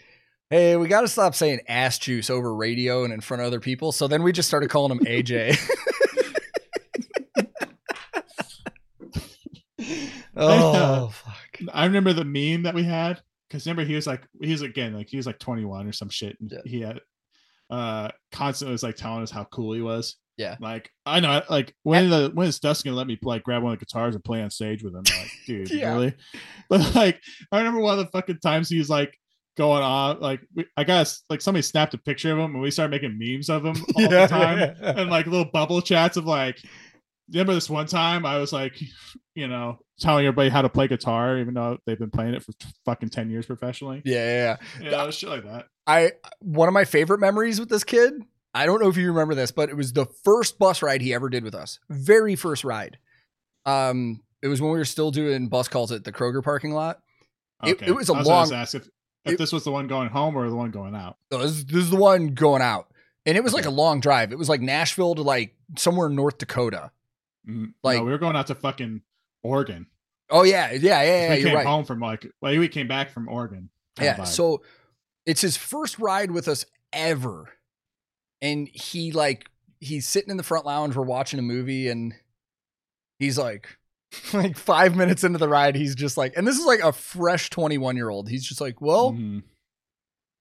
hey, 0.49 0.77
we 0.77 0.87
got 0.87 1.01
to 1.01 1.09
stop 1.09 1.35
saying 1.35 1.59
ass 1.67 1.99
juice 1.99 2.29
over 2.29 2.55
radio 2.55 3.03
and 3.03 3.11
in 3.13 3.19
front 3.19 3.41
of 3.41 3.47
other 3.47 3.59
people. 3.59 3.91
So 3.91 4.07
then 4.07 4.23
we 4.23 4.31
just 4.31 4.47
started 4.47 4.69
calling 4.69 4.97
him 4.97 5.05
AJ. 5.05 5.57
oh, 10.35 11.09
fuck. 11.13 11.35
I 11.73 11.85
remember 11.85 12.13
the 12.13 12.25
meme 12.25 12.63
that 12.63 12.73
we 12.75 12.83
had 12.83 13.21
because 13.49 13.65
remember 13.65 13.83
he 13.83 13.95
was 13.95 14.07
like 14.07 14.21
he 14.41 14.51
was 14.51 14.61
again 14.61 14.93
like 14.93 15.09
he 15.09 15.17
was 15.17 15.25
like 15.25 15.39
21 15.39 15.87
or 15.87 15.91
some 15.91 16.09
shit. 16.09 16.37
And 16.39 16.51
Yeah. 16.51 16.59
He 16.65 16.81
had 16.81 16.99
uh 17.69 18.09
constantly 18.31 18.71
was 18.71 18.83
like 18.83 18.95
telling 18.95 19.21
us 19.23 19.31
how 19.31 19.43
cool 19.45 19.73
he 19.73 19.81
was. 19.81 20.15
Yeah. 20.39 20.55
Like 20.61 20.89
I 21.05 21.19
know 21.19 21.43
like 21.49 21.75
when 21.83 22.09
the 22.09 22.31
when 22.33 22.47
is 22.47 22.59
Dustin 22.59 22.89
gonna 22.89 22.97
let 22.97 23.07
me 23.07 23.19
like 23.21 23.43
grab 23.43 23.61
one 23.61 23.73
of 23.73 23.79
the 23.79 23.85
guitars 23.85 24.15
and 24.15 24.23
play 24.23 24.41
on 24.41 24.49
stage 24.49 24.81
with 24.81 24.95
him? 24.95 25.03
I'm 25.07 25.19
like, 25.19 25.31
dude, 25.45 25.69
Yeah. 25.69 25.93
really? 25.93 26.13
But 26.69 26.95
like 26.95 27.21
I 27.51 27.57
remember 27.57 27.81
one 27.81 27.99
of 27.99 28.05
the 28.05 28.11
fucking 28.11 28.39
times 28.39 28.69
he's 28.69 28.89
like 28.89 29.13
going 29.57 29.83
on 29.83 30.21
like 30.21 30.39
we, 30.55 30.65
I 30.77 30.85
guess 30.85 31.23
like 31.29 31.41
somebody 31.41 31.61
snapped 31.63 31.93
a 31.93 31.97
picture 31.97 32.31
of 32.31 32.37
him 32.39 32.53
and 32.53 32.61
we 32.61 32.71
started 32.71 32.91
making 32.91 33.19
memes 33.19 33.49
of 33.49 33.65
him 33.65 33.75
all 33.95 34.09
the 34.09 34.27
time 34.27 34.75
and 34.81 35.09
like 35.09 35.25
little 35.27 35.43
bubble 35.51 35.81
chats 35.81 36.15
of 36.15 36.25
like 36.25 36.57
remember 37.29 37.53
this 37.53 37.69
one 37.69 37.85
time 37.85 38.25
I 38.25 38.37
was 38.37 38.53
like, 38.53 38.79
you 39.35 39.47
know, 39.49 39.77
telling 39.99 40.25
everybody 40.25 40.49
how 40.49 40.61
to 40.61 40.69
play 40.69 40.87
guitar, 40.87 41.37
even 41.37 41.53
though 41.53 41.77
they've 41.85 41.99
been 41.99 42.09
playing 42.09 42.33
it 42.33 42.43
for 42.43 42.53
fucking 42.85 43.09
10 43.09 43.29
years 43.29 43.45
professionally. 43.45 44.01
Yeah, 44.05 44.15
yeah, 44.15 44.57
yeah. 44.79 44.83
You 44.85 44.91
know, 44.91 45.11
shit 45.11 45.29
like 45.29 45.43
that. 45.43 45.65
I, 45.85 46.13
one 46.39 46.67
of 46.67 46.73
my 46.73 46.85
favorite 46.85 47.19
memories 47.19 47.59
with 47.59 47.69
this 47.69 47.83
kid, 47.83 48.13
I 48.53 48.65
don't 48.65 48.81
know 48.81 48.89
if 48.89 48.97
you 48.97 49.07
remember 49.09 49.35
this, 49.35 49.51
but 49.51 49.69
it 49.69 49.75
was 49.75 49.93
the 49.93 50.05
first 50.23 50.57
bus 50.57 50.81
ride 50.81 51.01
he 51.01 51.13
ever 51.13 51.29
did 51.29 51.43
with 51.43 51.53
us. 51.55 51.79
Very 51.89 52.35
first 52.35 52.63
ride. 52.63 52.97
Um, 53.65 54.21
it 54.41 54.47
was 54.47 54.61
when 54.61 54.71
we 54.71 54.77
were 54.77 54.85
still 54.85 55.11
doing 55.11 55.47
bus 55.49 55.67
calls 55.67 55.91
at 55.91 56.03
the 56.03 56.11
Kroger 56.11 56.43
parking 56.43 56.71
lot. 56.71 56.99
It- 57.63 57.81
it 57.81 57.91
was 57.91 58.09
a 58.09 58.13
I 58.13 58.21
long- 58.21 58.49
gonna 58.49 58.61
ask 58.61 58.73
if, 58.73 58.87
if 59.25 59.33
it- 59.33 59.37
this 59.37 59.51
was 59.51 59.63
the 59.65 59.71
one 59.71 59.87
going 59.87 60.09
home 60.09 60.35
or 60.35 60.49
the 60.49 60.55
one 60.55 60.71
going 60.71 60.95
out. 60.95 61.17
This, 61.29 61.63
this 61.65 61.75
is 61.83 61.89
the 61.89 61.97
one 61.97 62.29
going 62.33 62.61
out. 62.61 62.87
And 63.25 63.37
it 63.37 63.43
was 63.43 63.53
like 63.53 63.65
a 63.65 63.69
long 63.69 63.99
drive. 63.99 64.31
It 64.31 64.37
was 64.39 64.49
like 64.49 64.61
Nashville 64.61 65.13
to 65.15 65.21
like 65.21 65.55
somewhere 65.77 66.07
in 66.07 66.15
North 66.15 66.37
Dakota. 66.37 66.91
Mhm. 67.47 67.73
Like- 67.83 67.97
no, 67.99 68.05
we 68.05 68.11
were 68.11 68.17
going 68.17 68.35
out 68.35 68.47
to 68.47 68.55
fucking 68.55 69.01
Oregon. 69.43 69.87
Oh 70.31 70.43
yeah, 70.43 70.71
yeah, 70.71 71.01
yeah, 71.03 71.27
yeah. 71.27 71.35
we 71.35 71.43
came 71.43 71.55
right. 71.55 71.65
home 71.65 71.85
from 71.85 71.99
like, 71.99 72.31
like 72.41 72.57
we 72.57 72.67
came 72.67 72.87
back 72.87 73.11
from 73.11 73.27
Oregon. 73.27 73.69
Yeah. 73.99 74.23
So 74.23 74.61
it's 75.25 75.41
his 75.41 75.57
first 75.57 75.99
ride 75.99 76.31
with 76.31 76.47
us 76.47 76.65
ever. 76.93 77.49
And 78.41 78.69
he 78.73 79.11
like 79.11 79.49
he's 79.79 80.07
sitting 80.07 80.29
in 80.31 80.37
the 80.37 80.43
front 80.43 80.65
lounge, 80.65 80.95
we're 80.95 81.03
watching 81.03 81.39
a 81.39 81.43
movie, 81.43 81.87
and 81.89 82.13
he's 83.19 83.37
like 83.37 83.67
like 84.33 84.57
five 84.57 84.95
minutes 84.95 85.23
into 85.23 85.37
the 85.37 85.49
ride, 85.49 85.75
he's 85.75 85.95
just 85.95 86.17
like, 86.17 86.33
and 86.35 86.47
this 86.47 86.57
is 86.57 86.65
like 86.65 86.79
a 86.81 86.91
fresh 86.93 87.49
21 87.49 87.95
year 87.95 88.09
old. 88.09 88.29
He's 88.29 88.47
just 88.47 88.61
like, 88.61 88.81
well, 88.81 89.11
Mhm. 89.13 89.43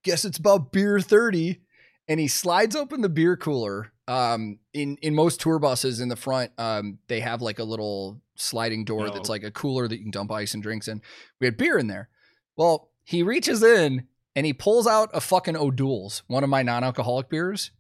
guess 0.05 0.25
it's 0.25 0.39
about 0.39 0.73
beer 0.73 1.01
30 1.01 1.61
and 2.09 2.19
he 2.21 2.29
slides 2.29 2.75
open 2.77 3.01
the 3.03 3.09
beer 3.09 3.37
cooler 3.37 3.93
um 4.07 4.59
in 4.73 4.97
in 5.03 5.15
most 5.15 5.41
tour 5.41 5.59
buses 5.59 6.01
in 6.01 6.09
the 6.09 6.17
front 6.17 6.51
um 6.57 6.99
they 7.09 7.21
have 7.21 7.43
like 7.43 7.59
a 7.59 7.65
little 7.65 8.23
sliding 8.37 8.85
door 8.85 9.09
Oh. 9.09 9.11
that's 9.13 9.29
like 9.29 9.43
a 9.43 9.51
cooler 9.51 9.87
that 9.87 9.97
you 9.99 10.05
can 10.05 10.11
dump 10.13 10.33
ice 10.33 10.55
and 10.55 10.63
drinks 10.63 10.89
in 10.89 11.03
we 11.41 11.47
had 11.47 11.59
beer 11.59 11.77
in 11.77 11.89
there 11.89 12.09
well 12.57 12.91
he 13.05 13.23
reaches 13.23 13.63
in 13.63 14.07
and 14.35 14.47
he 14.47 14.55
pulls 14.55 14.87
out 14.87 15.11
a 15.13 15.21
fucking 15.21 15.57
O'Doul's 15.57 16.23
one 16.29 16.43
of 16.45 16.49
my 16.49 16.63
non-alcoholic 16.63 17.29
beers 17.29 17.73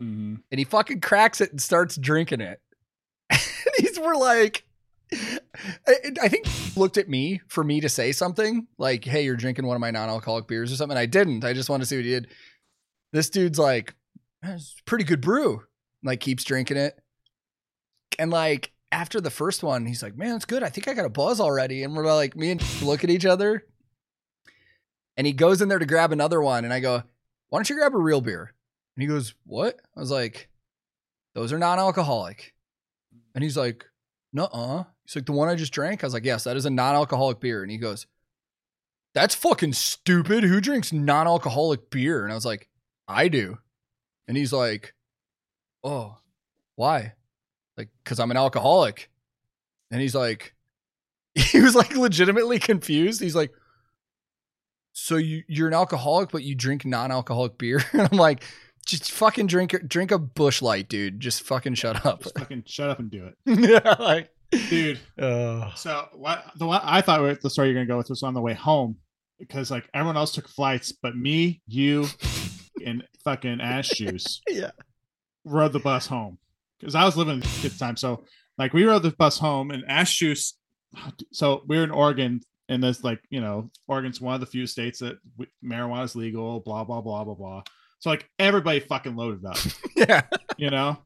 Mhm. 0.00 0.42
and 0.50 0.58
he 0.58 0.64
fucking 0.64 1.00
cracks 1.00 1.40
it 1.40 1.50
and 1.50 1.60
starts 1.62 1.96
drinking 1.96 2.40
it. 2.42 2.60
He's 3.78 3.98
we're 3.98 4.14
like 4.16 4.64
I, 5.12 5.94
I 6.22 6.28
think 6.28 6.46
looked 6.76 6.98
at 6.98 7.08
me 7.08 7.40
for 7.48 7.62
me 7.64 7.80
to 7.80 7.88
say 7.88 8.12
something 8.12 8.66
like 8.76 9.04
hey 9.04 9.24
you're 9.24 9.36
drinking 9.36 9.66
one 9.66 9.76
of 9.76 9.80
my 9.80 9.90
non-alcoholic 9.90 10.46
beers 10.48 10.72
or 10.72 10.76
something. 10.76 10.98
I 10.98 11.06
didn't. 11.06 11.44
I 11.44 11.52
just 11.52 11.70
wanted 11.70 11.84
to 11.84 11.88
see 11.88 11.96
what 11.96 12.04
he 12.04 12.10
did. 12.10 12.28
This 13.12 13.30
dude's 13.30 13.58
like 13.58 13.94
pretty 14.84 15.04
good 15.04 15.20
brew. 15.20 15.62
Like 16.02 16.20
keeps 16.20 16.44
drinking 16.44 16.76
it. 16.76 16.98
And 18.18 18.30
like 18.30 18.72
after 18.92 19.20
the 19.20 19.30
first 19.30 19.62
one 19.62 19.86
he's 19.86 20.02
like 20.02 20.16
man 20.16 20.36
it's 20.36 20.44
good. 20.44 20.62
I 20.62 20.68
think 20.68 20.88
i 20.88 20.94
got 20.94 21.06
a 21.06 21.10
buzz 21.10 21.40
already. 21.40 21.82
And 21.84 21.96
we're 21.96 22.12
like 22.14 22.36
me 22.36 22.50
and 22.50 22.82
look 22.82 23.02
at 23.02 23.10
each 23.10 23.24
other. 23.26 23.64
And 25.16 25.26
he 25.26 25.32
goes 25.32 25.62
in 25.62 25.68
there 25.68 25.78
to 25.78 25.86
grab 25.86 26.12
another 26.12 26.42
one. 26.42 26.64
And 26.64 26.72
i 26.74 26.80
go 26.80 27.02
why 27.48 27.58
don't 27.58 27.70
you 27.70 27.76
grab 27.76 27.94
a 27.94 27.98
real 27.98 28.20
beer 28.20 28.52
and 28.96 29.02
he 29.02 29.06
goes 29.06 29.34
what? 29.44 29.78
I 29.96 30.00
was 30.00 30.10
like 30.10 30.48
those 31.34 31.52
are 31.52 31.58
non-alcoholic. 31.58 32.54
And 33.34 33.44
he's 33.44 33.58
like 33.58 33.84
nuh-uh. 34.32 34.84
He's 35.04 35.16
like 35.16 35.26
the 35.26 35.32
one 35.32 35.48
i 35.48 35.54
just 35.54 35.72
drank? 35.72 36.02
I 36.02 36.06
was 36.06 36.14
like 36.14 36.24
yes 36.24 36.44
that 36.44 36.56
is 36.56 36.64
a 36.64 36.70
non-alcoholic 36.70 37.40
beer. 37.40 37.62
And 37.62 37.70
he 37.70 37.78
goes 37.78 38.06
that's 39.14 39.34
fucking 39.34 39.74
stupid. 39.74 40.44
Who 40.44 40.60
drinks 40.60 40.92
non-alcoholic 40.92 41.90
beer? 41.90 42.24
And 42.24 42.32
i 42.32 42.34
was 42.34 42.46
like 42.46 42.68
i 43.06 43.28
do. 43.28 43.58
And 44.28 44.36
he's 44.36 44.52
like 44.52 44.94
oh 45.84 46.16
why? 46.76 47.12
Like 47.76 47.90
because 48.02 48.18
i'm 48.18 48.30
an 48.30 48.38
alcoholic. 48.38 49.10
And 49.90 50.00
he's 50.00 50.14
like 50.14 50.54
he 51.34 51.60
was 51.60 51.74
like 51.74 51.94
legitimately 51.94 52.58
confused. 52.58 53.20
He's 53.20 53.36
like 53.36 53.52
so 54.94 55.16
you 55.16 55.42
you're 55.46 55.68
an 55.68 55.74
alcoholic 55.74 56.30
but 56.30 56.42
you 56.42 56.54
drink 56.54 56.86
non-alcoholic 56.86 57.58
beer? 57.58 57.82
And 57.92 58.08
i'm 58.10 58.18
like 58.18 58.42
just 58.86 59.12
fucking 59.12 59.46
drink 59.46 59.74
drink 59.86 60.10
a 60.10 60.18
Busch 60.18 60.62
Light 60.62 60.88
dude 60.88 61.20
just 61.20 61.42
fucking 61.42 61.74
shut 61.74 62.06
up 62.06 62.22
Just 62.22 62.38
fucking 62.38 62.64
shut 62.66 62.90
up 62.90 62.98
and 62.98 63.10
do 63.10 63.26
it. 63.26 63.34
yeah 63.46 63.96
like 63.98 64.30
Dude, 64.70 65.00
uh, 65.18 65.74
So 65.74 66.06
what 66.14 66.44
the 66.56 66.66
one 66.66 66.80
I 66.84 67.00
thought 67.00 67.40
the 67.40 67.50
story 67.50 67.68
you're 67.68 67.74
gonna 67.74 67.86
go 67.86 67.96
with 67.96 68.08
was 68.08 68.22
on 68.22 68.32
the 68.32 68.40
way 68.40 68.54
home 68.54 68.96
because 69.38 69.70
like 69.70 69.88
everyone 69.92 70.16
else 70.16 70.32
took 70.32 70.48
flights, 70.48 70.92
but 70.92 71.16
me, 71.16 71.60
you, 71.66 72.06
and 72.86 73.02
fucking 73.24 73.60
ash 73.60 73.88
juice 73.94 74.40
yeah 74.48 74.70
rode 75.44 75.72
the 75.72 75.78
bus 75.80 76.06
home 76.06 76.38
because 76.78 76.94
I 76.94 77.04
was 77.04 77.16
living 77.16 77.38
at 77.38 77.62
the 77.62 77.70
time. 77.70 77.96
So 77.96 78.24
like 78.58 78.72
we 78.72 78.84
rode 78.84 79.02
the 79.02 79.12
bus 79.12 79.38
home 79.38 79.70
and 79.70 79.84
Ash 79.88 80.14
Juice. 80.18 80.54
So 81.32 81.62
we 81.66 81.78
are 81.78 81.84
in 81.84 81.90
Oregon, 81.90 82.40
and 82.68 82.82
this 82.82 83.04
like 83.04 83.20
you 83.30 83.40
know, 83.40 83.70
Oregon's 83.86 84.20
one 84.20 84.34
of 84.34 84.40
the 84.40 84.46
few 84.46 84.66
states 84.66 85.00
that 85.00 85.18
marijuana 85.64 86.04
is 86.04 86.16
legal. 86.16 86.60
Blah 86.60 86.84
blah 86.84 87.00
blah 87.00 87.24
blah 87.24 87.34
blah. 87.34 87.62
So 87.98 88.10
like 88.10 88.28
everybody 88.38 88.80
fucking 88.80 89.16
loaded 89.16 89.44
up. 89.44 89.58
yeah. 89.96 90.22
you 90.56 90.70
know, 90.70 90.98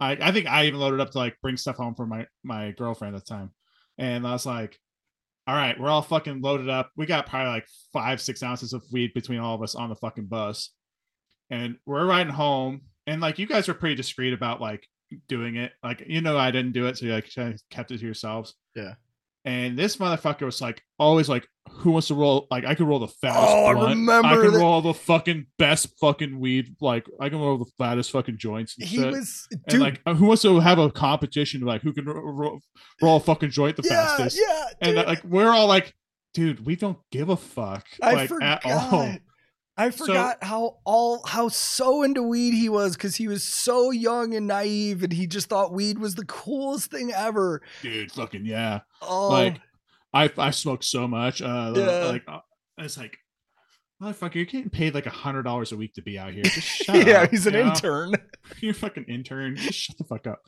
I 0.00 0.12
I 0.12 0.32
think 0.32 0.46
I 0.46 0.66
even 0.66 0.80
loaded 0.80 1.00
up 1.00 1.10
to 1.12 1.18
like 1.18 1.36
bring 1.42 1.56
stuff 1.56 1.76
home 1.76 1.94
for 1.94 2.06
my 2.06 2.26
my 2.42 2.72
girlfriend 2.72 3.16
at 3.16 3.24
the 3.24 3.34
time, 3.34 3.52
and 3.98 4.26
I 4.26 4.32
was 4.32 4.46
like, 4.46 4.78
all 5.46 5.54
right, 5.54 5.78
we're 5.78 5.90
all 5.90 6.02
fucking 6.02 6.40
loaded 6.40 6.68
up. 6.68 6.90
We 6.96 7.06
got 7.06 7.26
probably 7.26 7.50
like 7.50 7.66
five 7.92 8.20
six 8.20 8.42
ounces 8.42 8.72
of 8.72 8.82
weed 8.92 9.12
between 9.14 9.40
all 9.40 9.54
of 9.54 9.62
us 9.62 9.74
on 9.74 9.88
the 9.88 9.96
fucking 9.96 10.26
bus, 10.26 10.70
and 11.50 11.76
we're 11.86 12.06
riding 12.06 12.32
home. 12.32 12.82
And 13.06 13.20
like 13.20 13.38
you 13.38 13.46
guys 13.46 13.68
were 13.68 13.74
pretty 13.74 13.94
discreet 13.94 14.32
about 14.32 14.60
like 14.60 14.86
doing 15.28 15.56
it. 15.56 15.72
Like 15.82 16.04
you 16.06 16.20
know 16.20 16.38
I 16.38 16.50
didn't 16.50 16.72
do 16.72 16.86
it, 16.86 16.98
so 16.98 17.06
you 17.06 17.12
like 17.12 17.30
kept 17.70 17.90
it 17.90 17.98
to 17.98 18.04
yourselves. 18.04 18.54
Yeah. 18.74 18.94
And 19.46 19.78
this 19.78 19.96
motherfucker 19.96 20.42
was 20.46 20.60
like 20.62 20.82
always 20.98 21.28
like, 21.28 21.46
who 21.68 21.90
wants 21.90 22.08
to 22.08 22.14
roll? 22.14 22.46
Like 22.50 22.64
I 22.64 22.74
could 22.74 22.86
roll 22.86 22.98
the 22.98 23.08
fattest. 23.08 23.44
Oh, 23.46 23.64
I 23.66 23.90
remember 23.90 24.28
I 24.28 24.34
can 24.36 24.52
that- 24.52 24.58
roll 24.58 24.80
the 24.80 24.94
fucking 24.94 25.46
best 25.58 25.88
fucking 26.00 26.38
weed. 26.40 26.76
Like 26.80 27.06
I 27.20 27.28
can 27.28 27.38
roll 27.40 27.58
the 27.58 27.70
fattest 27.76 28.10
fucking 28.12 28.38
joints. 28.38 28.74
And 28.78 28.88
He 28.88 28.96
shit. 28.96 29.10
was 29.12 29.46
and 29.50 29.62
dude. 29.68 29.80
like 29.80 30.00
who 30.16 30.26
wants 30.26 30.42
to 30.42 30.60
have 30.60 30.78
a 30.78 30.90
competition? 30.90 31.60
Like 31.62 31.82
who 31.82 31.92
can 31.92 32.06
ro- 32.06 32.20
ro- 32.22 32.60
roll 33.02 33.16
a 33.16 33.20
fucking 33.20 33.50
joint 33.50 33.76
the 33.76 33.82
yeah, 33.84 34.16
fastest? 34.16 34.40
yeah. 34.40 34.64
and 34.80 34.96
dude. 34.96 35.04
uh, 35.04 35.08
like 35.08 35.22
we're 35.24 35.50
all 35.50 35.66
like, 35.66 35.92
dude, 36.32 36.64
we 36.64 36.76
don't 36.76 36.98
give 37.12 37.28
a 37.28 37.36
fuck. 37.36 37.86
I 38.02 38.12
like 38.14 38.28
forgot. 38.28 38.64
at 38.64 38.92
all. 38.92 39.16
I 39.76 39.90
So- 39.90 40.06
forgot 40.06 40.42
how 40.42 40.78
all 40.84 41.24
how 41.26 41.48
so 41.48 42.02
into 42.04 42.22
weed 42.22 42.54
he 42.54 42.68
was 42.68 42.96
because 42.96 43.16
he 43.16 43.26
was 43.28 43.42
so 43.42 43.90
young 43.90 44.34
and 44.34 44.46
naive, 44.46 45.02
and 45.02 45.12
he 45.12 45.26
just 45.26 45.48
thought 45.48 45.72
weed 45.72 45.98
was 45.98 46.14
the 46.14 46.24
coolest 46.26 46.90
thing 46.90 47.12
ever. 47.12 47.60
Dude, 47.82 48.12
fucking 48.12 48.46
yeah. 48.46 48.80
Oh, 49.02 49.28
Like 49.30 49.60
I 50.12 50.30
I 50.38 50.50
smoke 50.50 50.82
so 50.84 51.08
much. 51.08 51.42
Uh 51.42 51.72
Yeah. 51.74 52.04
like 52.04 52.22
uh, 52.28 52.38
it's 52.78 52.96
like 52.96 53.16
motherfucker, 54.02 54.34
you're 54.36 54.44
getting 54.44 54.70
paid 54.70 54.94
like 54.94 55.06
a 55.06 55.10
hundred 55.10 55.42
dollars 55.44 55.72
a 55.72 55.76
week 55.76 55.94
to 55.94 56.02
be 56.02 56.18
out 56.18 56.32
here. 56.32 56.44
Just 56.44 56.66
shut 56.84 57.06
yeah, 57.06 57.22
up, 57.22 57.30
he's 57.30 57.46
an 57.46 57.54
know? 57.54 57.60
intern. 57.68 58.14
You're 58.60 58.74
fucking 58.74 59.04
intern. 59.08 59.56
Just 59.56 59.78
shut 59.78 59.96
the 59.98 60.04
fuck 60.04 60.26
up. 60.26 60.40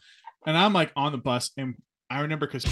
And 0.47 0.57
I'm 0.57 0.73
like 0.73 0.93
on 0.95 1.13
the 1.13 1.19
bus, 1.19 1.51
and 1.57 1.75
I 2.11 2.21
remember 2.21 2.47
because 2.47 2.65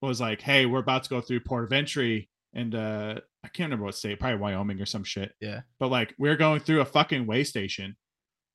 was 0.00 0.20
like, 0.20 0.40
hey, 0.42 0.66
we're 0.66 0.80
about 0.80 1.04
to 1.04 1.10
go 1.10 1.20
through 1.20 1.40
Port 1.40 1.64
of 1.64 1.72
Entry, 1.72 2.28
and 2.54 2.74
uh 2.74 3.14
I 3.44 3.48
can't 3.48 3.66
remember 3.68 3.86
what 3.86 3.94
state, 3.96 4.20
probably 4.20 4.38
Wyoming 4.38 4.80
or 4.80 4.86
some 4.86 5.04
shit. 5.04 5.32
Yeah. 5.40 5.62
But 5.80 5.88
like 5.90 6.14
we're 6.18 6.36
going 6.36 6.60
through 6.60 6.80
a 6.80 6.84
fucking 6.84 7.26
way 7.26 7.44
station, 7.44 7.96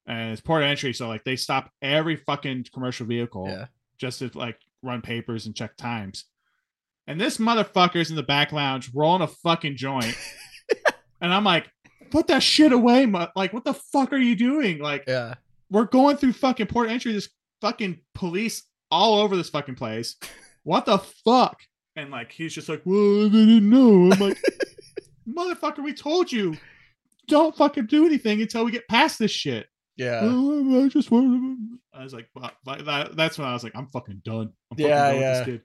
and 0.06 0.32
it's 0.32 0.42
Port 0.42 0.64
of 0.64 0.70
Entry, 0.70 0.94
so 0.94 1.08
like 1.08 1.24
they 1.24 1.36
stop 1.36 1.72
every 1.82 2.16
fucking 2.16 2.66
commercial 2.74 3.06
vehicle 3.06 3.48
Yeah. 3.48 3.66
just 3.98 4.20
to 4.20 4.32
like 4.34 4.58
run 4.84 5.02
papers 5.02 5.46
and 5.46 5.56
check 5.56 5.76
times. 5.78 6.26
And 7.08 7.20
this 7.20 7.38
motherfucker's 7.38 8.10
in 8.10 8.16
the 8.16 8.24
back 8.24 8.52
lounge 8.52 8.92
rolling 8.94 9.22
a 9.22 9.28
fucking 9.28 9.76
joint. 9.78 10.16
and 11.22 11.34
I'm 11.34 11.44
like, 11.46 11.70
put 12.12 12.28
that 12.28 12.44
shit 12.44 12.72
away. 12.74 13.06
mu- 13.06 13.26
Like, 13.36 13.54
what 13.54 13.64
the 13.66 13.74
fuck 13.74 14.12
are 14.14 14.18
you 14.18 14.36
doing? 14.36 14.80
Like, 14.80 15.06
Yeah. 15.08 15.36
we're 15.70 15.86
going 15.86 16.18
through 16.18 16.34
fucking 16.34 16.68
port 16.68 16.90
entry. 16.90 17.14
this 17.14 17.30
fucking 17.62 18.00
police 18.14 18.64
all 18.92 19.20
over 19.20 19.36
this 19.36 19.50
fucking 19.50 19.76
place. 19.76 20.16
What 20.64 20.86
the 20.86 20.98
fuck? 20.98 21.62
And 21.98 22.12
like, 22.12 22.32
he's 22.32 22.54
just 22.54 22.70
like, 22.70 22.82
well, 22.86 23.26
I 23.26 23.30
didn't 23.30 23.70
know. 23.70 24.12
I'm 24.14 24.20
like, 24.20 24.38
motherfucker, 25.30 25.84
we 25.84 25.94
told 25.94 26.32
you. 26.32 26.56
Don't 27.28 27.54
fucking 27.58 27.88
do 27.88 28.06
anything 28.06 28.42
until 28.42 28.64
we 28.64 28.72
get 28.72 28.88
past 28.88 29.20
this 29.20 29.32
shit. 29.32 29.68
Yeah. 29.98 30.22
Oh, 30.24 30.86
I 30.86 30.88
just 30.88 31.12
want. 31.12 31.80
I 31.94 32.04
was 32.04 32.14
like, 32.14 32.30
that, 32.66 33.18
that's 33.18 33.38
when 33.38 33.48
I 33.48 33.52
was 33.54 33.66
like, 33.66 33.76
I'm 33.76 33.88
fucking 33.88 34.22
done. 34.24 34.54
I'm 34.72 34.78
fucking 34.78 34.86
Yeah, 34.88 35.06
done 35.08 35.14
with 35.16 35.22
yeah. 35.22 35.34
this 35.40 35.46
kid. 35.46 35.62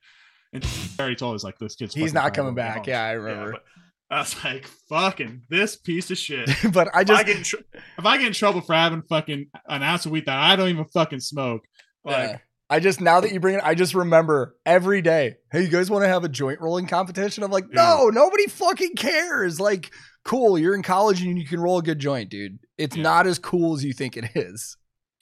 And 0.55 0.65
I 0.99 1.03
already 1.03 1.17
told 1.17 1.35
us 1.37 1.45
like 1.45 1.59
this 1.59 1.77
kid's. 1.77 1.95
He's 1.95 2.13
not 2.13 2.35
coming 2.35 2.55
when 2.55 2.65
we 2.65 2.69
get 2.69 2.75
back. 2.79 2.87
Yeah, 2.89 3.05
I 3.05 3.13
remember. 3.13 3.53
but 3.53 3.63
I 4.11 4.19
was 4.21 4.43
like, 4.45 4.67
fucking 4.89 5.43
this 5.49 5.77
piece 5.77 6.11
of 6.11 6.19
shit. 6.19 6.51
but 6.73 6.89
I 6.95 7.03
If 7.03 7.11
I 7.11 7.23
just 7.23 7.27
get 7.27 7.45
tr- 7.45 7.79
if 7.99 8.05
I 8.07 8.17
get 8.19 8.27
in 8.27 8.33
trouble 8.33 8.61
for 8.63 8.75
having 8.75 9.03
fucking 9.03 9.47
an 9.69 9.83
ounce 9.85 10.05
of 10.07 10.13
weed 10.13 10.27
that 10.27 10.37
I 10.39 10.57
don't 10.57 10.69
even 10.71 10.87
fucking 10.87 11.21
smoke, 11.21 11.63
like 12.05 12.31
Yeah. 12.31 12.39
I 12.73 12.81
just 12.81 13.01
now 13.03 13.21
that 13.21 13.33
you 13.33 13.39
bring 13.41 13.57
it, 13.57 13.61
I 13.63 13.75
just 13.75 13.95
remember 13.95 14.57
every 14.65 15.03
day. 15.03 15.37
Hey, 15.53 15.63
you 15.63 15.69
guys 15.69 15.91
want 15.91 16.05
to 16.05 16.09
have 16.09 16.25
a 16.25 16.29
joint 16.29 16.61
rolling 16.61 16.87
competition? 16.87 17.45
I'm 17.45 17.51
like, 17.51 17.69
no, 17.71 18.09
nobody 18.09 18.47
fucking 18.47 18.95
cares. 18.97 19.61
Like, 19.61 19.91
cool, 20.25 20.59
you're 20.59 20.75
in 20.75 20.83
college 20.83 21.21
and 21.23 21.39
you 21.39 21.47
can 21.47 21.61
roll 21.61 21.79
a 21.79 21.83
good 21.83 21.99
joint, 21.99 22.31
dude. 22.31 22.59
It's 22.79 22.97
Yeah. 22.97 23.03
not 23.03 23.27
as 23.27 23.39
cool 23.39 23.75
as 23.75 23.85
you 23.85 23.93
think 23.93 24.17
it 24.17 24.25
is. 24.35 24.77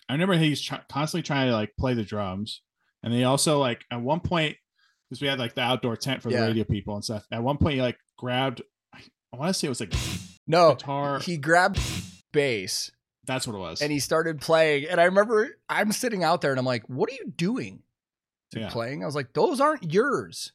I 0.09 0.13
remember 0.13 0.37
he's 0.37 0.61
tr- 0.61 0.77
constantly 0.89 1.23
trying 1.25 1.49
to 1.49 1.53
like 1.53 1.71
play 1.79 1.95
the 1.95 2.05
drums, 2.05 2.63
and 3.03 3.13
he 3.13 3.25
also 3.25 3.59
like 3.59 3.85
at 3.91 4.01
one 4.01 4.21
point 4.21 4.57
because 5.09 5.21
we 5.21 5.27
had 5.29 5.39
like 5.41 5.55
the 5.57 5.61
outdoor 5.63 5.97
tent 5.97 6.23
for 6.23 6.31
Yeah. 6.31 6.43
the 6.43 6.47
radio 6.47 6.65
people 6.65 6.95
and 6.95 7.05
stuff. 7.05 7.27
At 7.33 7.43
one 7.43 7.57
point, 7.59 7.75
he 7.75 7.83
like 7.83 7.99
grabbed. 8.17 8.63
I, 8.95 8.99
I 9.33 9.37
want 9.37 9.49
to 9.51 9.55
say 9.55 9.67
it 9.67 9.71
was 9.71 9.81
like 9.81 9.93
No, 10.47 10.75
guitar. 10.75 11.19
he 11.19 11.37
grabbed 11.37 11.81
bass 12.33 12.93
That's 13.31 13.47
what 13.47 13.55
it 13.55 13.61
was. 13.61 13.81
and 13.81 13.91
he 13.93 13.99
started 14.01 14.41
playing. 14.41 14.87
And 14.91 15.01
I 15.01 15.05
remember 15.05 15.57
I'm 15.69 15.93
sitting 15.93 16.23
out 16.25 16.41
there 16.41 16.51
and 16.51 16.59
I'm 16.59 16.67
like, 16.67 16.85
what 16.89 17.09
are 17.11 17.15
you 17.15 17.33
doing? 17.37 17.83
To 18.53 18.61
Yeah. 18.61 18.69
playing? 18.71 19.03
I 19.03 19.07
was 19.07 19.15
like, 19.15 19.33
those 19.33 19.61
aren't 19.61 19.93
yours. 19.93 20.53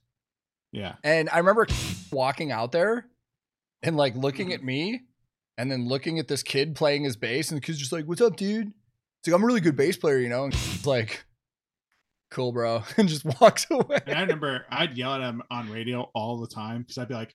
yeah, 0.73 0.95
And 1.03 1.29
I 1.29 1.37
remember 1.37 1.65
walking 2.11 2.51
out 2.51 2.71
there 2.73 3.07
and 3.81 3.95
like 3.95 4.15
looking 4.15 4.51
at 4.51 4.61
me 4.63 5.03
and 5.57 5.71
then 5.71 5.87
looking 5.87 6.19
at 6.19 6.27
this 6.27 6.43
kid 6.43 6.75
playing 6.75 7.03
his 7.05 7.15
bass. 7.15 7.49
And 7.49 7.57
the 7.57 7.61
kid's 7.65 7.77
just 7.79 7.93
like, 7.93 8.05
What's 8.05 8.19
up, 8.21 8.35
dude? 8.35 8.67
It's 9.19 9.27
like, 9.27 9.35
I'm 9.35 9.43
a 9.43 9.47
really 9.47 9.61
good 9.61 9.77
bass 9.77 9.95
player, 9.95 10.17
you 10.17 10.27
know? 10.29 10.43
And 10.43 10.53
it's 10.53 10.85
like, 10.85 11.23
Cool, 12.31 12.51
bro. 12.51 12.83
And 12.97 13.07
just 13.07 13.23
walks 13.39 13.65
away. 13.71 14.01
and 14.05 14.17
I 14.17 14.21
remember 14.21 14.65
I'd 14.69 14.97
yell 14.97 15.13
at 15.13 15.21
him 15.21 15.41
on 15.49 15.69
radio 15.71 16.09
all 16.13 16.37
the 16.41 16.47
time 16.47 16.81
because 16.81 16.97
I'd 16.97 17.07
be 17.07 17.13
like, 17.13 17.33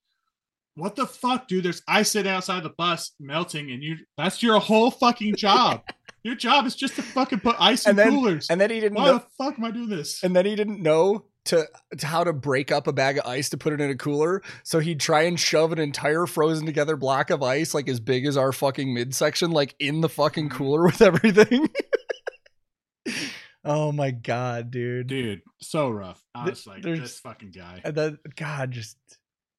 "What 0.74 0.96
the 0.96 1.06
fuck, 1.06 1.48
dude? 1.48 1.64
There's 1.64 1.82
ice 1.88 2.10
sitting 2.10 2.30
outside 2.30 2.62
the 2.62 2.70
bus 2.70 3.12
melting, 3.20 3.70
and 3.70 3.82
you—that's 3.82 4.42
your 4.42 4.58
whole 4.60 4.90
fucking 4.90 5.36
job. 5.36 5.82
your 6.22 6.34
job 6.34 6.66
is 6.66 6.74
just 6.76 6.96
to 6.96 7.02
fucking 7.02 7.40
put 7.40 7.56
ice 7.58 7.84
in 7.86 7.90
And 7.90 7.98
then- 7.98 8.10
coolers. 8.10 8.48
And 8.50 8.60
then 8.60 8.70
he 8.70 8.80
didn't 8.80 8.98
Why 8.98 9.06
know. 9.06 9.18
the 9.18 9.24
fuck 9.38 9.58
am 9.58 9.64
I 9.64 9.70
doing 9.70 9.88
this? 9.88 10.22
And 10.22 10.34
then 10.36 10.44
he 10.46 10.54
didn't 10.54 10.82
know 10.82 11.24
to, 11.46 11.66
to 11.96 12.06
how 12.06 12.22
to 12.24 12.34
break 12.34 12.70
up 12.70 12.86
a 12.86 12.92
bag 12.92 13.16
of 13.16 13.24
ice 13.26 13.48
to 13.50 13.56
put 13.56 13.72
it 13.72 13.80
in 13.80 13.90
a 13.90 13.96
cooler. 13.96 14.42
So 14.62 14.78
he'd 14.80 15.00
try 15.00 15.22
and 15.22 15.40
shove 15.40 15.72
an 15.72 15.78
entire 15.78 16.26
frozen 16.26 16.66
together 16.66 16.96
block 16.96 17.30
of 17.30 17.42
ice, 17.42 17.72
like 17.72 17.88
as 17.88 17.98
big 18.00 18.26
as 18.26 18.36
our 18.36 18.52
fucking 18.52 18.92
midsection, 18.92 19.50
like 19.50 19.74
in 19.78 20.02
the 20.02 20.08
fucking 20.10 20.50
Mm-hmm. 20.50 20.58
cooler 20.58 20.82
with 20.86 21.00
everything. 21.00 21.70
oh 23.64 23.90
my 23.92 24.10
god, 24.10 24.70
dude. 24.70 25.06
dude, 25.06 25.42
so 25.60 25.88
rough. 25.88 26.22
I 26.34 26.44
Th- 26.44 26.50
was 26.52 26.66
like, 26.66 26.82
this 26.82 27.18
fucking 27.20 27.50
guy. 27.52 27.80
And 27.84 27.94
then 27.94 28.18
God, 28.36 28.70
just 28.72 28.96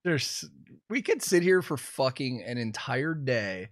there's 0.03 0.45
we 0.89 1.01
could 1.01 1.21
sit 1.21 1.43
here 1.43 1.61
for 1.61 1.77
fucking 1.77 2.43
an 2.43 2.57
entire 2.57 3.13
day, 3.13 3.69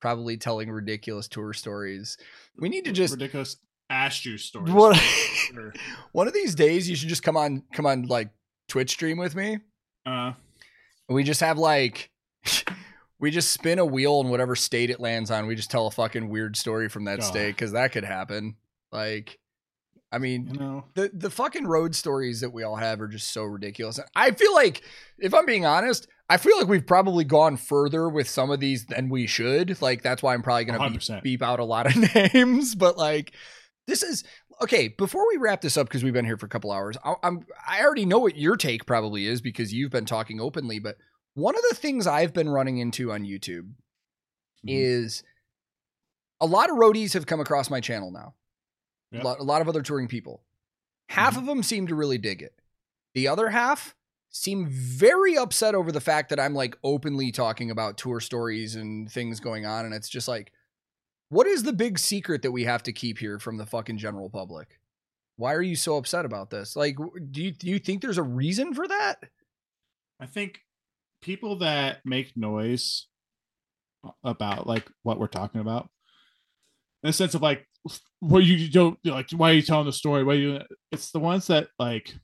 probably 0.00 0.36
telling 0.36 0.70
ridiculous 0.70 1.28
tour 1.28 1.52
stories. 1.52 2.16
We 2.58 2.68
need 2.68 2.84
to 2.86 2.92
just 2.92 3.12
ridiculous 3.14 3.56
ash 3.90 4.20
juice 4.20 4.44
stories. 4.44 5.00
Sure. 5.48 5.72
one 6.12 6.28
of 6.28 6.34
these 6.34 6.54
days 6.54 6.90
you 6.90 6.94
should 6.94 7.08
just 7.08 7.22
come 7.22 7.34
on 7.34 7.62
come 7.72 7.86
on 7.86 8.02
like 8.02 8.28
Twitch 8.68 8.90
stream 8.90 9.16
with 9.16 9.34
me. 9.34 9.60
Uh, 10.04 10.32
we 11.08 11.24
just 11.24 11.40
have 11.40 11.56
like 11.56 12.10
we 13.18 13.30
just 13.30 13.52
spin 13.52 13.78
a 13.78 13.84
wheel 13.84 14.20
in 14.20 14.28
whatever 14.28 14.54
state 14.54 14.90
it 14.90 15.00
lands 15.00 15.30
on. 15.30 15.46
We 15.46 15.54
just 15.54 15.70
tell 15.70 15.86
a 15.86 15.90
fucking 15.90 16.28
weird 16.28 16.56
story 16.56 16.88
from 16.88 17.04
that 17.04 17.20
God. 17.20 17.26
state 17.26 17.56
because 17.56 17.72
that 17.72 17.92
could 17.92 18.04
happen. 18.04 18.56
Like, 18.92 19.38
I 20.10 20.18
mean, 20.18 20.46
you 20.52 20.58
know, 20.58 20.84
the 20.94 21.10
the 21.12 21.30
fucking 21.30 21.66
road 21.66 21.94
stories 21.94 22.40
that 22.40 22.50
we 22.50 22.62
all 22.62 22.76
have 22.76 23.00
are 23.00 23.08
just 23.08 23.30
so 23.32 23.42
ridiculous. 23.44 24.00
I 24.16 24.30
feel 24.30 24.54
like, 24.54 24.82
if 25.18 25.34
I'm 25.34 25.44
being 25.44 25.66
honest, 25.66 26.06
I 26.30 26.38
feel 26.38 26.56
like 26.58 26.68
we've 26.68 26.86
probably 26.86 27.24
gone 27.24 27.56
further 27.58 28.08
with 28.08 28.28
some 28.28 28.50
of 28.50 28.58
these 28.60 28.86
than 28.86 29.10
we 29.10 29.26
should. 29.26 29.80
Like 29.82 30.02
that's 30.02 30.22
why 30.22 30.32
I'm 30.34 30.42
probably 30.42 30.64
gonna 30.64 30.90
beep, 30.90 31.22
beep 31.22 31.42
out 31.42 31.60
a 31.60 31.64
lot 31.64 31.86
of 31.86 32.14
names. 32.34 32.74
But 32.74 32.96
like, 32.96 33.32
this 33.86 34.02
is 34.02 34.24
okay. 34.62 34.88
Before 34.88 35.26
we 35.28 35.36
wrap 35.36 35.60
this 35.60 35.76
up, 35.76 35.88
because 35.88 36.02
we've 36.02 36.14
been 36.14 36.24
here 36.24 36.38
for 36.38 36.46
a 36.46 36.50
couple 36.50 36.72
hours, 36.72 36.96
I, 37.04 37.14
I'm 37.22 37.44
I 37.68 37.82
already 37.84 38.06
know 38.06 38.18
what 38.18 38.36
your 38.36 38.56
take 38.56 38.86
probably 38.86 39.26
is 39.26 39.42
because 39.42 39.74
you've 39.74 39.92
been 39.92 40.06
talking 40.06 40.40
openly. 40.40 40.78
But 40.78 40.96
one 41.34 41.54
of 41.54 41.62
the 41.68 41.76
things 41.76 42.06
I've 42.06 42.32
been 42.32 42.48
running 42.48 42.78
into 42.78 43.12
on 43.12 43.24
YouTube 43.24 43.72
Mhm. 44.66 44.70
is 44.70 45.22
a 46.40 46.46
lot 46.46 46.70
of 46.70 46.76
roadies 46.76 47.12
have 47.12 47.26
come 47.26 47.40
across 47.40 47.68
my 47.68 47.80
channel 47.80 48.10
now. 48.10 48.34
Yep. 49.12 49.22
A, 49.22 49.26
lot, 49.26 49.40
a 49.40 49.42
lot 49.44 49.60
of 49.62 49.68
other 49.68 49.82
touring 49.82 50.08
people. 50.08 50.44
Half 51.08 51.34
Mhm. 51.34 51.38
of 51.38 51.46
them 51.46 51.62
seem 51.62 51.86
to 51.86 51.94
really 51.94 52.18
dig 52.18 52.42
it. 52.42 52.54
The 53.14 53.28
other 53.28 53.48
half 53.48 53.94
seem 54.30 54.68
very 54.68 55.36
upset 55.36 55.74
over 55.74 55.90
the 55.90 56.00
fact 56.00 56.28
that 56.28 56.38
I'm 56.38 56.54
like 56.54 56.76
openly 56.84 57.32
talking 57.32 57.70
about 57.70 57.96
tour 57.96 58.20
stories 58.20 58.74
and 58.74 59.10
things 59.10 59.40
going 59.40 59.64
on. 59.64 59.86
And 59.86 59.94
it's 59.94 60.08
just 60.08 60.28
like, 60.28 60.52
what 61.30 61.46
is 61.46 61.62
the 61.62 61.72
big 61.72 61.98
secret 61.98 62.42
that 62.42 62.52
we 62.52 62.64
have 62.64 62.82
to 62.84 62.92
keep 62.92 63.18
here 63.18 63.38
from 63.38 63.56
the 63.56 63.66
fucking 63.66 63.96
general 63.98 64.28
public? 64.28 64.78
Why 65.36 65.54
are 65.54 65.62
you 65.62 65.76
so 65.76 65.96
upset 65.96 66.24
about 66.24 66.50
this? 66.50 66.74
Like, 66.76 66.96
do 67.30 67.42
you, 67.42 67.52
do 67.52 67.66
you 67.68 67.78
think 67.78 68.02
there's 68.02 68.18
a 68.18 68.22
reason 68.22 68.74
for 68.74 68.86
that? 68.88 69.30
I 70.20 70.26
think 70.26 70.60
people 71.22 71.56
that 71.58 72.04
make 72.04 72.36
noise 72.36 73.06
about 74.24 74.66
like 74.66 74.90
what 75.02 75.18
we're 75.18 75.26
talking 75.28 75.60
about, 75.60 75.90
in 77.02 77.08
the 77.08 77.12
sense 77.12 77.34
of 77.34 77.42
like 77.42 77.67
what 78.20 78.44
you 78.44 78.68
don't 78.70 78.98
like 79.04 79.30
why 79.30 79.50
are 79.50 79.54
you 79.54 79.62
telling 79.62 79.86
the 79.86 79.92
story? 79.92 80.24
Why 80.24 80.34
you 80.34 80.60
it's 80.92 81.10
the 81.12 81.20
ones 81.20 81.46
that 81.46 81.68
like 81.78 82.14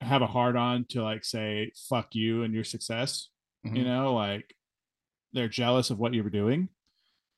have 0.00 0.22
a 0.22 0.26
hard 0.26 0.56
on 0.56 0.86
to 0.90 1.02
like 1.02 1.24
say 1.24 1.72
fuck 1.88 2.14
you 2.14 2.42
and 2.42 2.54
your 2.54 2.64
success 2.64 3.28
Mhm. 3.66 3.76
you 3.76 3.84
know 3.84 4.14
like 4.14 4.54
they're 5.34 5.48
jealous 5.48 5.90
of 5.90 5.98
what 5.98 6.14
you 6.14 6.22
were 6.24 6.30
doing. 6.30 6.68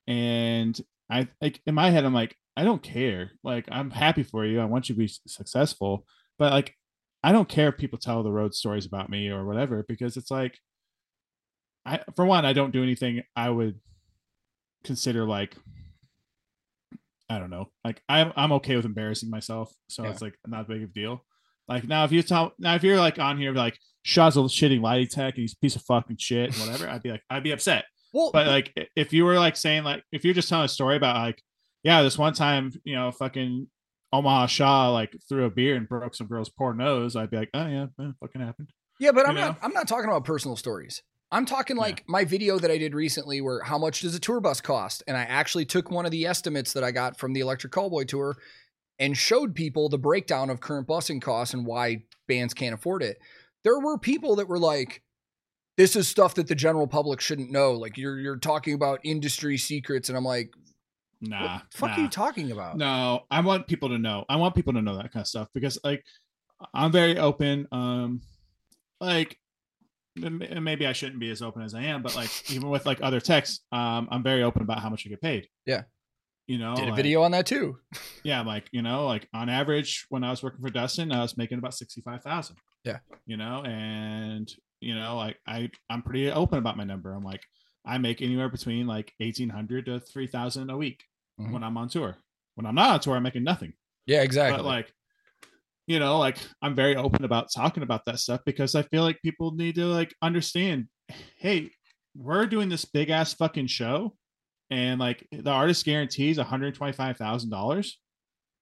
And 0.06 0.78
i 1.10 1.26
like 1.40 1.60
in 1.66 1.74
my 1.74 1.90
head 1.90 2.04
i'm 2.04 2.14
like 2.14 2.36
i 2.56 2.64
don't 2.64 2.82
care. 2.82 3.32
Like 3.42 3.66
i'm 3.72 3.90
happy 3.90 4.22
for 4.22 4.44
you. 4.44 4.60
I 4.60 4.66
want 4.66 4.88
you 4.88 4.94
to 4.94 4.98
be 4.98 5.08
successful. 5.26 6.06
But 6.38 6.52
like 6.52 6.74
i 7.24 7.32
don't 7.32 7.48
care 7.48 7.68
if 7.70 7.76
people 7.78 7.98
tell 7.98 8.22
the 8.22 8.32
road 8.32 8.54
stories 8.54 8.86
about 8.86 9.08
me 9.10 9.28
or 9.28 9.44
whatever 9.46 9.84
because 9.88 10.16
it's 10.16 10.30
like 10.30 10.58
i 11.86 12.00
for 12.16 12.24
one 12.26 12.44
i 12.44 12.52
don't 12.52 12.72
do 12.72 12.82
anything 12.82 13.22
i 13.36 13.48
would 13.48 13.78
consider 14.84 15.24
like 15.24 15.56
i 17.32 17.38
don't 17.38 17.50
know 17.50 17.66
like 17.84 18.00
i'm, 18.08 18.32
I'm 18.36 18.52
okay 18.52 18.76
with 18.76 18.84
embarrassing 18.84 19.30
myself 19.30 19.72
so 19.88 20.04
Yeah. 20.04 20.10
it's 20.10 20.22
like 20.22 20.34
not 20.46 20.62
a 20.62 20.64
big 20.64 20.82
of 20.82 20.90
a 20.90 20.92
deal 20.92 21.24
like 21.68 21.84
now 21.88 22.04
if 22.04 22.12
you 22.12 22.22
tell 22.22 22.52
now 22.58 22.74
if 22.74 22.82
you're 22.82 22.98
like 22.98 23.18
on 23.18 23.38
here 23.38 23.52
like 23.52 23.78
Shaw's 24.04 24.36
a 24.36 24.40
shitting 24.40 24.80
lighting 24.82 25.06
tech 25.08 25.34
and 25.34 25.42
he's 25.42 25.52
a 25.52 25.58
piece 25.58 25.76
of 25.76 25.82
fucking 25.82 26.16
shit 26.18 26.50
and 26.50 26.56
whatever 26.68 26.88
i'd 26.90 27.02
be 27.02 27.10
like 27.10 27.22
i'd 27.30 27.42
be 27.44 27.52
upset 27.52 27.84
Well, 28.12 28.30
but 28.32 28.46
like 28.46 28.72
if 28.96 29.12
you 29.12 29.24
were 29.24 29.38
like 29.38 29.56
saying 29.56 29.84
like 29.84 30.02
if 30.12 30.24
you're 30.24 30.34
just 30.34 30.48
telling 30.48 30.64
a 30.64 30.68
story 30.68 30.96
about 30.96 31.16
like 31.16 31.40
yeah 31.84 32.02
this 32.02 32.18
one 32.18 32.34
time 32.34 32.72
you 32.84 32.94
know 32.96 33.10
fucking 33.12 33.68
omaha 34.12 34.46
shaw 34.46 34.90
like 34.90 35.16
threw 35.28 35.44
a 35.44 35.50
beer 35.50 35.74
and 35.76 35.88
broke 35.88 36.14
some 36.14 36.26
girl's 36.26 36.50
poor 36.50 36.74
nose 36.74 37.16
i'd 37.16 37.30
be 37.30 37.36
like 37.38 37.50
oh 37.54 37.66
yeah 37.66 37.86
eh, 38.00 38.10
fucking 38.20 38.40
happened 38.42 38.68
Yeah, 39.00 39.12
but 39.12 39.26
I'm 39.28 39.36
you 39.36 39.40
not? 39.42 39.58
I'm 39.62 39.72
not 39.72 39.88
talking 39.88 40.04
about 40.10 40.24
personal 40.24 40.56
stories. 40.56 41.02
I'm 41.32 41.46
talking 41.46 41.76
Yeah. 41.76 41.82
like 41.82 42.04
my 42.06 42.24
video 42.24 42.58
that 42.58 42.70
I 42.70 42.78
did 42.78 42.94
recently 42.94 43.40
where 43.40 43.62
how 43.62 43.78
much 43.78 44.02
does 44.02 44.14
a 44.14 44.20
tour 44.20 44.40
bus 44.40 44.60
cost? 44.60 45.02
And 45.08 45.16
I 45.16 45.22
actually 45.22 45.64
took 45.64 45.90
one 45.90 46.04
of 46.04 46.12
the 46.12 46.26
estimates 46.26 46.74
that 46.74 46.84
I 46.84 46.92
got 46.92 47.18
from 47.18 47.32
the 47.32 47.40
Electric 47.40 47.72
Callboy 47.72 48.06
tour 48.06 48.36
and 48.98 49.16
showed 49.16 49.54
people 49.54 49.88
the 49.88 49.98
breakdown 49.98 50.50
of 50.50 50.60
current 50.60 50.86
busing 50.86 51.20
costs 51.20 51.54
and 51.54 51.66
why 51.66 52.04
bands 52.28 52.54
can't 52.54 52.74
afford 52.74 53.02
it. 53.02 53.18
There 53.64 53.80
were 53.80 53.98
people 53.98 54.36
that 54.36 54.48
were 54.48 54.58
like 54.58 55.02
this 55.78 55.96
is 55.96 56.06
stuff 56.06 56.34
that 56.34 56.48
the 56.48 56.54
general 56.54 56.86
public 56.86 57.20
shouldn't 57.20 57.50
know. 57.50 57.72
Like 57.72 57.96
you're 57.96 58.18
you're 58.18 58.36
talking 58.36 58.74
about 58.74 59.00
industry 59.02 59.56
secrets 59.56 60.10
and 60.10 60.18
I'm 60.18 60.24
like, 60.24 60.52
nah 61.22 61.54
what 61.54 61.62
the 61.70 61.78
fuck 61.78 61.90
nah. 61.90 61.96
are 61.96 62.00
you 62.00 62.08
talking 62.08 62.52
about? 62.52 62.76
No, 62.76 63.22
I 63.30 63.40
want 63.40 63.66
people 63.66 63.88
to 63.88 63.98
know. 63.98 64.24
I 64.28 64.36
want 64.36 64.54
people 64.54 64.74
to 64.74 64.82
know 64.82 64.96
that 64.96 65.12
kind 65.12 65.22
of 65.22 65.26
stuff 65.26 65.48
because 65.54 65.78
like 65.82 66.04
I'm 66.74 66.92
very 66.92 67.16
open. 67.18 67.66
Um 67.72 68.20
like 69.00 69.38
maybe 70.16 70.86
I 70.86 70.92
shouldn't 70.92 71.20
be 71.20 71.30
as 71.30 71.42
open 71.42 71.62
as 71.62 71.74
I 71.74 71.82
am, 71.82 72.02
but 72.02 72.14
like 72.14 72.50
even 72.50 72.68
with 72.68 72.86
like 72.86 72.98
other 73.02 73.20
texts, 73.20 73.60
um 73.72 74.08
I'm 74.10 74.22
very 74.22 74.42
open 74.42 74.62
about 74.62 74.80
how 74.80 74.90
much 74.90 75.04
I 75.06 75.10
get 75.10 75.20
paid. 75.20 75.48
Yeah. 75.66 75.82
You 76.48 76.58
know, 76.58 76.74
Did 76.74 76.84
a 76.84 76.86
like- 76.88 76.96
video 76.96 77.22
on 77.22 77.30
that 77.32 77.46
too. 77.46 77.78
yeah, 78.24 78.42
like 78.42 78.68
you 78.72 78.82
know, 78.82 79.06
like 79.06 79.28
on 79.32 79.48
average 79.48 80.06
when 80.10 80.24
I 80.24 80.30
was 80.30 80.42
working 80.42 80.60
for 80.60 80.70
Dustin, 80.70 81.12
I 81.12 81.20
was 81.22 81.36
making 81.36 81.58
about 81.58 81.74
sixty 81.74 82.00
five 82.02 82.22
thousand. 82.22 82.56
Yeah. 82.84 82.98
You 83.26 83.36
know, 83.36 83.62
and 83.64 84.52
you 84.80 84.94
know, 84.94 85.16
like 85.16 85.36
I 85.46 85.70
I'm 85.88 86.02
pretty 86.02 86.30
open 86.30 86.58
about 86.58 86.76
my 86.76 86.84
number. 86.84 87.14
I'm 87.14 87.22
like 87.24 87.42
I 87.86 87.98
make 87.98 88.20
anywhere 88.22 88.48
between 88.48 88.86
like 88.86 89.12
eighteen 89.20 89.48
hundred 89.48 89.86
to 89.86 90.00
three 90.00 90.26
thousand 90.26 90.70
a 90.70 90.76
week 90.76 91.04
Mhm. 91.40 91.52
when 91.52 91.62
I'm 91.64 91.76
on 91.78 91.88
tour. 91.88 92.16
When 92.56 92.66
I'm 92.66 92.74
not 92.74 92.90
on 92.90 93.00
tour, 93.00 93.16
I'm 93.16 93.22
making 93.22 93.44
nothing. 93.44 93.72
Yeah, 94.04 94.22
exactly. 94.22 94.58
But 94.58 94.66
like, 94.66 94.92
you 95.92 95.98
know, 95.98 96.18
like 96.18 96.38
I'm 96.62 96.74
very 96.74 96.96
open 96.96 97.22
about 97.22 97.52
talking 97.54 97.82
about 97.82 98.06
that 98.06 98.18
stuff 98.18 98.40
because 98.46 98.74
I 98.74 98.80
feel 98.80 99.02
like 99.02 99.20
people 99.20 99.52
need 99.52 99.74
to 99.74 99.84
like 99.84 100.14
understand, 100.22 100.86
hey, 101.36 101.70
we're 102.16 102.46
doing 102.46 102.70
this 102.70 102.86
big 102.86 103.10
ass 103.10 103.34
fucking 103.34 103.66
show, 103.66 104.16
and 104.70 104.98
like 104.98 105.26
the 105.30 105.50
artist 105.50 105.84
guarantees 105.84 106.38
$125,000. 106.38 107.90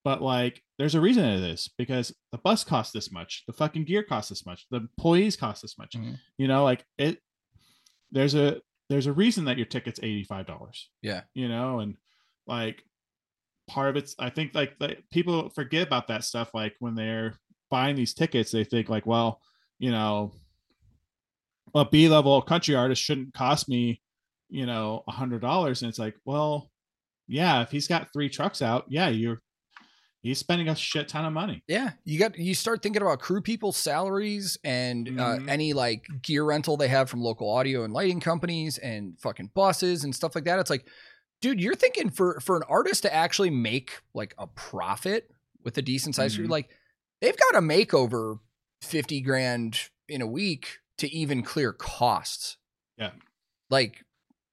But 0.03 0.21
like, 0.21 0.61
there's 0.77 0.97
a 0.97 1.01
reason 1.01 1.33
to 1.33 1.41
this 1.41 1.71
because 1.79 2.13
the 2.33 2.39
bus 2.39 2.65
costs 2.65 2.93
this 2.93 3.13
much, 3.13 3.45
the 3.47 3.53
fucking 3.53 3.85
gear 3.85 4.03
costs 4.03 4.31
this 4.31 4.45
much, 4.45 4.67
the 4.73 4.79
employees 4.79 5.37
cost 5.37 5.63
this 5.63 5.79
much. 5.79 5.93
Mhm. 5.93 6.19
You 6.37 6.49
know, 6.49 6.65
like 6.65 6.85
it. 6.99 7.19
There's 8.11 8.35
a 8.35 8.61
there's 8.89 9.07
a 9.07 9.13
reason 9.13 9.45
that 9.45 9.57
your 9.57 9.67
ticket's 9.67 10.01
eighty 10.03 10.25
five 10.25 10.47
dollars 10.47 10.91
yeah. 11.01 11.21
you 11.33 11.49
know 11.49 11.79
and 11.79 11.95
like 12.49 12.83
part 13.71 13.91
of 13.91 13.97
it's 13.97 14.15
i 14.19 14.29
think 14.29 14.55
like, 14.55 14.75
like 14.81 15.05
people 15.13 15.49
forget 15.51 15.87
about 15.87 16.09
that 16.09 16.25
stuff 16.25 16.51
like 16.55 16.75
when 16.81 16.95
they're 16.95 17.35
buying 17.71 17.95
these 17.95 18.15
tickets 18.15 18.51
they 18.51 18.65
think 18.65 18.89
like 18.89 19.07
well 19.07 19.41
you 19.79 19.91
know 19.93 20.33
a 21.75 21.85
b 21.85 22.09
level 22.09 22.43
country 22.43 22.75
artist 22.75 23.01
shouldn't 23.03 23.33
cost 23.33 23.69
me 23.69 24.01
you 24.49 24.67
know 24.67 25.05
a 25.07 25.13
hundred 25.13 25.41
dollars 25.41 25.83
and 25.83 25.89
it's 25.89 25.99
like 25.99 26.17
well 26.25 26.71
yeah 27.29 27.63
if 27.63 27.71
he's 27.71 27.87
got 27.87 28.13
three 28.13 28.29
trucks 28.29 28.61
out 28.61 28.85
yeah 28.89 29.09
you're 29.09 29.41
he's 30.23 30.39
spending 30.39 30.69
a 30.69 30.75
shit 30.75 31.09
ton 31.09 31.25
of 31.25 31.33
money 31.33 31.63
Yeah, 31.69 31.93
you 32.05 32.19
got 32.19 32.37
you 32.37 32.55
start 32.55 32.83
thinking 32.83 33.01
about 33.03 33.21
crew 33.21 33.41
people's 33.41 33.77
salaries 33.77 34.59
and 34.65 35.09
uh, 35.19 35.37
Mhm. 35.39 35.49
any 35.49 35.73
like 35.73 36.05
gear 36.23 36.45
rental 36.45 36.77
they 36.77 36.89
have 36.89 37.09
from 37.09 37.23
local 37.23 37.49
audio 37.49 37.85
and 37.85 37.93
lighting 37.95 38.21
companies 38.21 38.77
and 38.79 39.19
fucking 39.21 39.51
buses 39.55 40.05
and 40.05 40.15
stuff 40.15 40.35
like 40.35 40.45
that. 40.45 40.59
It's 40.59 40.69
like, 40.69 40.87
dude, 41.41 41.61
you're 41.61 41.75
thinking 41.75 42.11
for 42.11 42.41
for 42.41 42.57
an 42.57 42.63
artist 42.69 43.03
to 43.03 43.15
actually 43.15 43.51
make 43.51 44.01
like 44.15 44.35
a 44.39 44.47
profit 44.47 45.31
with 45.65 45.77
a 45.79 45.83
decent 45.83 46.15
size 46.15 46.37
Mhm. 46.37 46.49
like 46.49 46.71
they've 47.21 47.37
got 47.37 47.53
to 47.53 47.61
make 47.61 47.93
over 47.95 48.39
fifty 48.83 49.21
grand 49.21 49.79
in 50.09 50.23
a 50.23 50.27
week 50.27 50.79
to 50.99 51.09
even 51.13 51.43
clear 51.43 51.73
costs. 51.73 52.57
Yeah. 52.99 53.13
like, 53.71 54.05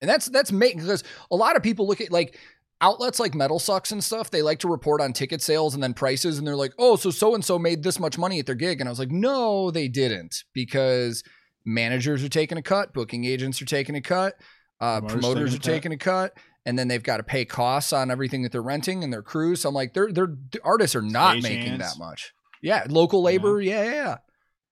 and 0.01 0.09
that's 0.09 0.27
that's 0.27 0.51
making 0.51 0.79
because 0.81 1.03
a 1.31 1.35
lot 1.35 1.55
of 1.55 1.63
people 1.63 1.87
look 1.87 1.99
at 2.01 2.11
like 2.11 2.37
outlets 2.79 3.19
like 3.19 3.33
Metal 3.33 3.57
Sucks 3.59 3.91
and 3.91 4.03
stuff, 4.03 4.29
they 4.29 4.41
like 4.43 4.59
to 4.59 4.67
report 4.67 5.01
on 5.01 5.11
ticket 5.11 5.41
sales 5.41 5.73
and 5.73 5.81
then 5.81 5.93
prices, 5.93 6.37
and 6.37 6.45
they're 6.47 6.55
like, 6.55 6.73
oh, 6.77 6.95
so 6.95 7.09
so 7.09 7.33
and 7.35 7.43
so 7.43 7.57
made 7.57 7.81
this 7.83 7.99
much 7.99 8.17
money 8.17 8.37
at 8.39 8.45
their 8.45 8.55
gig. 8.55 8.79
And 8.79 8.87
I 8.87 8.91
was 8.91 8.99
like, 8.99 9.11
no, 9.11 9.71
they 9.71 9.87
didn't 9.87 10.43
because 10.53 11.23
managers 11.65 12.23
are 12.23 12.29
taking 12.29 12.57
a 12.57 12.61
cut, 12.61 12.93
booking 12.93 13.25
agents 13.25 13.61
are 13.61 13.65
taking 13.65 13.95
a 13.95 14.01
cut, 14.01 14.35
uh, 14.79 14.99
Promoters 15.01 15.21
promoters 15.21 15.55
are 15.55 15.59
taking 15.59 15.91
a 15.91 15.97
cut. 15.97 16.37
Taking 16.67 16.75
a 16.75 16.75
cut. 16.75 16.77
And 16.77 16.79
then 16.79 16.87
they've 16.87 17.03
got 17.03 17.17
to 17.17 17.23
pay 17.23 17.45
costs 17.45 17.93
on 17.93 18.11
everything 18.11 18.43
that 18.43 18.51
they're 18.51 18.61
renting 18.61 19.03
and 19.03 19.11
their 19.13 19.21
crews. 19.21 19.61
So 19.61 19.69
I'm 19.69 19.75
like, 19.75 19.93
they're, 19.93 20.11
they're 20.11 20.35
the 20.51 20.59
artists 20.63 20.95
are 20.95 21.01
not 21.01 21.31
Stage 21.39 21.43
making 21.43 21.65
hands. 21.67 21.93
that 21.93 21.99
much. 21.99 22.33
Yeah, 22.61 22.85
local 22.89 23.21
labor. 23.21 23.61
Yeah, 23.61 23.83
yeah, 23.83 23.91
yeah. 23.91 24.17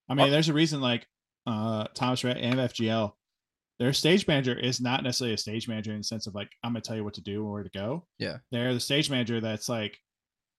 I 0.09 0.13
mean, 0.13 0.29
there's 0.31 0.49
a 0.49 0.53
reason 0.53 0.81
like 0.81 1.07
uh 1.47 1.85
Thomas 1.93 2.23
Rhett 2.23 2.37
and 2.37 2.59
FGL, 2.59 3.11
their 3.77 3.93
stage 3.93 4.25
manager 4.27 4.57
is 4.57 4.79
not 4.81 5.03
necessarily 5.03 5.33
a 5.35 5.37
stage 5.37 5.67
manager 5.67 5.91
in 5.91 5.97
the 5.99 6.03
sense 6.03 6.25
of 6.27 6.33
like 6.33 6.49
I'm 6.63 6.71
gonna 6.73 6.81
tell 6.81 6.95
you 6.95 7.03
what 7.03 7.13
to 7.15 7.21
do 7.21 7.43
and 7.43 7.51
where 7.51 7.63
to 7.63 7.69
go. 7.69 8.05
Yeah. 8.17 8.37
They're 8.51 8.73
the 8.73 8.79
stage 8.79 9.09
manager 9.11 9.39
that's 9.41 9.69
like 9.69 9.97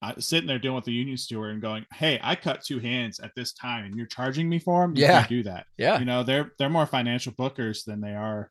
uh, 0.02 0.12
sitting 0.18 0.47
there 0.47 0.58
doing 0.58 0.74
what 0.74 0.84
the 0.84 0.92
union 0.92 1.16
steward 1.16 1.52
and 1.52 1.62
going, 1.62 1.86
Hey, 1.92 2.20
I 2.23 2.36
cut 2.36 2.62
two 2.62 2.78
hands 2.78 3.18
at 3.18 3.32
this 3.34 3.52
time 3.55 3.86
and 3.86 3.97
you're 3.97 4.06
charging 4.06 4.48
me 4.48 4.58
for 4.58 4.82
them. 4.82 4.94
You 4.97 5.05
Yeah. 5.05 5.26
do 5.26 5.42
that. 5.44 5.66
Yeah. 5.78 5.98
You 5.98 6.05
know, 6.05 6.23
they're 6.23 6.52
they're 6.58 6.68
more 6.68 6.86
financial 6.86 7.32
bookers 7.32 7.84
than 7.84 8.00
they 8.00 8.15
are, 8.15 8.50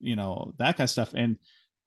you 0.00 0.16
know, 0.16 0.52
that 0.58 0.76
kind 0.76 0.84
of 0.86 0.90
stuff. 0.90 1.14
And 1.14 1.36
uh, 1.36 1.36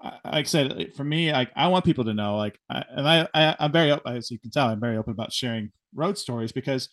like 0.03 0.19
I 0.25 0.43
said, 0.43 0.93
for 0.95 1.03
me, 1.03 1.31
like 1.31 1.51
I 1.55 1.67
want 1.67 1.85
people 1.85 2.03
to 2.05 2.13
know, 2.13 2.35
like, 2.37 2.59
I, 2.69 2.83
and 2.89 3.07
I, 3.07 3.27
I 3.33 3.55
I'm 3.59 3.71
very 3.71 3.97
as 4.05 4.29
you 4.31 4.39
can 4.39 4.51
tell, 4.51 4.67
I'm 4.67 4.79
very 4.79 4.97
open 4.97 5.11
about 5.13 5.31
sharing 5.33 5.71
road 5.95 6.17
stories 6.17 6.51
because 6.51 6.89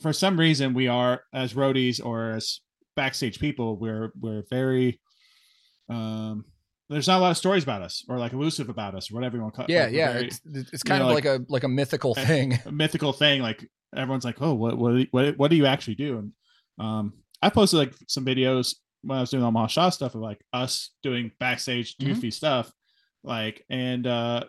for 0.00 0.12
some 0.12 0.38
reason 0.38 0.74
we 0.74 0.86
are 0.88 1.22
as 1.34 1.54
roadies 1.54 2.04
or 2.04 2.30
as 2.32 2.60
backstage 2.96 3.38
people 3.40 3.76
we're 3.76 4.12
we're 4.20 4.42
very 4.50 5.00
um 5.88 6.44
there's 6.88 7.06
not 7.06 7.18
a 7.18 7.20
lot 7.22 7.30
of 7.30 7.36
stories 7.36 7.62
about 7.64 7.82
us 7.82 8.04
or 8.08 8.18
like 8.18 8.32
elusive 8.32 8.68
about 8.68 8.94
us 8.94 9.10
or 9.10 9.14
whatever 9.14 9.36
you 9.36 9.42
want 9.42 9.54
to 9.54 9.56
call 9.56 9.64
it 9.66 9.70
Yeah, 9.70 9.84
Like, 9.84 9.92
yeah. 9.92 10.10
It's, 10.18 10.40
it's 10.72 10.82
kind 10.82 11.00
know, 11.02 11.08
of 11.10 11.14
like- 11.14 11.24
like, 11.24 11.40
a 11.40 11.44
like 11.48 11.64
a 11.64 11.68
mythical 11.68 12.14
Eh, 12.16 12.24
thing. 12.24 12.58
a 12.66 12.72
mythical 12.72 13.12
thing 13.12 13.42
like 13.42 13.68
everyone's 13.96 14.24
like 14.24 14.40
oh 14.40 14.54
what 14.54 14.78
what 14.78 15.06
what, 15.10 15.36
what 15.38 15.50
do 15.50 15.56
you 15.56 15.66
actually 15.66 15.94
do 15.96 16.18
and 16.18 16.32
um 16.78 17.12
i 17.42 17.50
posted 17.50 17.78
like 17.78 17.94
some 18.08 18.24
videos 18.24 18.74
when 19.02 19.18
i 19.18 19.20
was 19.20 19.30
doing 19.30 19.42
Omaha 19.44 19.66
Shaw 19.68 19.90
stuff 19.90 20.14
of 20.14 20.20
like 20.20 20.40
us 20.52 20.90
doing 21.02 21.30
backstage 21.40 21.96
Mhm. 21.96 22.06
goofy 22.06 22.30
stuff 22.30 22.72
like 23.24 23.64
and 23.70 24.06
uh 24.06 24.44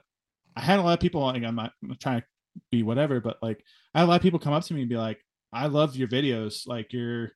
i 0.56 0.61
had 0.61 0.80
a 0.80 0.82
lot 0.82 0.94
of 0.94 1.00
people 1.00 1.22
like 1.22 1.44
i'm 1.44 1.56
not, 1.56 1.74
I'm 1.84 1.95
trying 2.00 2.22
to 2.22 2.28
be 2.72 2.84
whatever 2.84 3.19
but 3.19 3.38
like 3.42 3.64
i 3.94 4.00
had 4.00 4.06
a 4.06 4.10
lot 4.10 4.16
of 4.18 4.22
people 4.22 4.40
come 4.40 4.53
up 4.53 4.64
to 4.64 4.74
me 4.74 4.82
and 4.82 4.90
be 4.90 4.98
like 4.98 5.24
i 5.53 5.68
love 5.68 5.95
your 5.95 6.08
videos 6.08 6.68
like 6.68 6.94
you're 6.94 7.32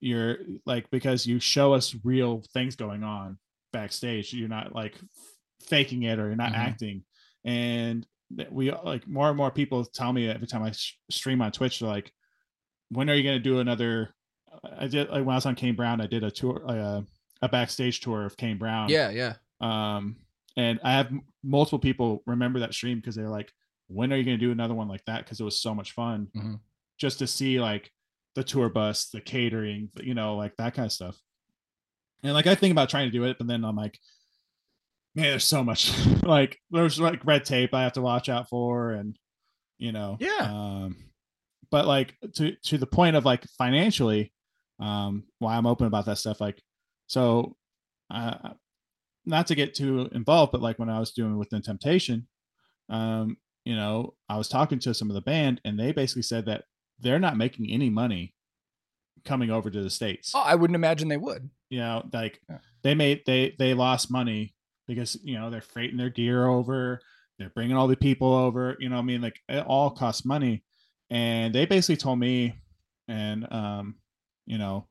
you're 0.00 0.38
like 0.66 0.88
because 0.90 1.26
you 1.26 1.40
show 1.40 1.72
us 1.72 1.94
real 2.04 2.42
things 2.52 2.76
going 2.76 3.02
on 3.02 3.38
backstage 3.72 4.32
you're 4.32 4.48
not 4.48 4.74
like 4.74 4.94
faking 5.62 6.02
it 6.04 6.18
or 6.18 6.26
you're 6.26 6.36
not 6.36 6.52
Mhm. 6.52 6.58
acting 6.58 7.04
and 7.44 8.06
we 8.50 8.72
like 8.72 9.06
more 9.06 9.28
and 9.28 9.36
more 9.36 9.50
people 9.52 9.84
tell 9.84 10.12
me 10.12 10.28
every 10.28 10.48
time 10.48 10.62
I 10.64 10.72
sh- 10.72 10.98
stream 11.12 11.40
on 11.40 11.52
Twitch, 11.52 11.78
they're 11.78 11.88
like, 11.88 12.10
when 12.90 13.08
are 13.08 13.14
you 13.14 13.22
going 13.22 13.36
to 13.38 13.42
do 13.42 13.60
another? 13.60 14.15
I 14.78 14.86
did 14.86 15.08
like 15.08 15.24
when 15.24 15.30
I 15.30 15.36
was 15.36 15.46
on 15.46 15.54
Kane 15.54 15.74
Brown, 15.76 16.00
I 16.00 16.06
did 16.06 16.24
a 16.24 16.30
tour, 16.30 16.62
uh, 16.66 17.02
a 17.42 17.48
backstage 17.48 18.00
tour 18.00 18.24
of 18.24 18.36
Kane 18.36 18.58
Brown. 18.58 18.88
yeah, 18.88 19.10
yeah. 19.10 19.34
Um, 19.60 20.16
and 20.56 20.80
I 20.84 20.92
have 20.92 21.06
m- 21.08 21.22
multiple 21.44 21.78
people 21.78 22.22
remember 22.26 22.60
that 22.60 22.72
stream 22.74 22.98
because 22.98 23.14
they're 23.14 23.28
like, 23.28 23.52
when 23.88 24.12
are 24.12 24.16
you 24.16 24.24
going 24.24 24.38
to 24.38 24.44
do 24.44 24.52
another 24.52 24.74
one 24.74 24.88
like 24.88 25.04
that? 25.06 25.24
Because 25.24 25.40
it 25.40 25.44
was 25.44 25.60
so 25.60 25.74
much 25.74 25.92
fun 25.92 26.28
Mhm. 26.34 26.60
just 26.98 27.18
to 27.20 27.26
see 27.26 27.60
like 27.60 27.92
the 28.34 28.42
tour 28.44 28.68
bus, 28.68 29.06
the 29.10 29.20
catering, 29.20 29.90
you 30.02 30.14
know, 30.14 30.36
like 30.36 30.56
that 30.56 30.74
kind 30.74 30.86
of 30.86 30.92
stuff. 30.92 31.16
And 32.22 32.32
like 32.34 32.46
I 32.46 32.54
think 32.54 32.72
about 32.72 32.88
trying 32.90 33.06
to 33.06 33.12
do 33.18 33.24
it, 33.24 33.36
but 33.38 33.46
then 33.46 33.64
I'm 33.64 33.76
like, 33.76 33.98
man, 35.14 35.26
there's 35.30 35.44
so 35.44 35.62
much 35.62 35.92
like 36.22 36.58
there's 36.70 36.98
like 37.00 37.24
red 37.24 37.44
tape 37.44 37.74
I 37.74 37.82
have 37.82 37.92
to 37.94 38.02
watch 38.02 38.28
out 38.28 38.48
for, 38.48 38.92
and 38.92 39.16
you 39.78 39.92
know, 39.92 40.16
Yeah. 40.20 40.38
Um, 40.40 40.96
but 41.70 41.86
like 41.86 42.14
to 42.36 42.54
to 42.64 42.78
the 42.78 42.86
point 42.86 43.16
of 43.16 43.24
like 43.24 43.44
financially, 43.58 44.32
um, 44.78 45.24
why 45.38 45.56
I'm 45.56 45.66
open 45.66 45.86
about 45.86 46.06
that 46.06 46.18
stuff. 46.18 46.40
Like, 46.40 46.62
so, 47.06 47.56
uh, 48.10 48.50
not 49.24 49.46
to 49.48 49.54
get 49.54 49.74
too 49.74 50.08
involved, 50.12 50.52
but 50.52 50.60
like 50.62 50.78
when 50.78 50.88
I 50.90 51.00
was 51.00 51.12
doing 51.12 51.36
Within 51.38 51.62
Temptation, 51.62 52.26
um, 52.88 53.36
you 53.64 53.74
know, 53.74 54.14
I 54.28 54.36
was 54.38 54.48
talking 54.48 54.78
to 54.80 54.94
some 54.94 55.10
of 55.10 55.14
the 55.14 55.20
band, 55.20 55.60
and 55.64 55.78
they 55.78 55.92
basically 55.92 56.22
said 56.22 56.46
that 56.46 56.64
they're 57.00 57.18
not 57.18 57.36
making 57.36 57.70
any 57.70 57.90
money 57.90 58.34
coming 59.24 59.50
over 59.50 59.70
to 59.70 59.82
the 59.82 59.90
states 59.90 60.32
Oh, 60.34 60.42
I 60.44 60.54
wouldn't 60.54 60.76
imagine 60.76 61.08
they 61.08 61.16
would. 61.16 61.50
you 61.68 61.80
know 61.80 62.08
like 62.12 62.40
Yeah. 62.48 62.58
they 62.84 62.94
made 62.94 63.22
they 63.26 63.56
they 63.58 63.74
lost 63.74 64.08
money 64.10 64.54
because 64.86 65.18
you 65.24 65.34
know 65.36 65.50
they're 65.50 65.60
freighting 65.60 65.96
their 65.96 66.10
gear 66.10 66.46
over 66.46 67.00
they're 67.38 67.50
bringing 67.50 67.76
all 67.76 67.88
the 67.88 67.96
people 67.96 68.32
over 68.32 68.76
you 68.78 68.88
know 68.88 68.98
i 68.98 69.02
mean 69.02 69.20
like 69.20 69.40
it 69.48 69.66
all 69.66 69.90
costs 69.90 70.24
money 70.24 70.62
and 71.10 71.52
they 71.52 71.66
basically 71.66 71.96
told 71.96 72.20
me 72.20 72.54
and 73.08 73.52
um 73.52 73.96
you 74.46 74.58
know 74.58 74.86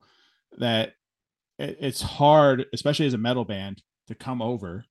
that 0.58 0.92
it, 1.58 1.78
it's 1.80 2.02
hard 2.02 2.66
especially 2.72 3.06
as 3.06 3.14
a 3.14 3.18
metal 3.18 3.44
band 3.44 3.82
to 4.08 4.14
come 4.14 4.40
over 4.40 4.84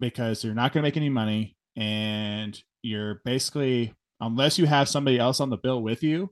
because 0.00 0.42
you're 0.42 0.54
not 0.54 0.72
going 0.72 0.82
to 0.82 0.86
make 0.86 0.96
any 0.96 1.08
money 1.10 1.56
and 1.76 2.62
you're 2.82 3.20
basically 3.24 3.94
unless 4.20 4.58
you 4.58 4.66
have 4.66 4.88
somebody 4.88 5.18
else 5.18 5.40
on 5.40 5.50
the 5.50 5.56
bill 5.56 5.82
with 5.82 6.02
you 6.02 6.30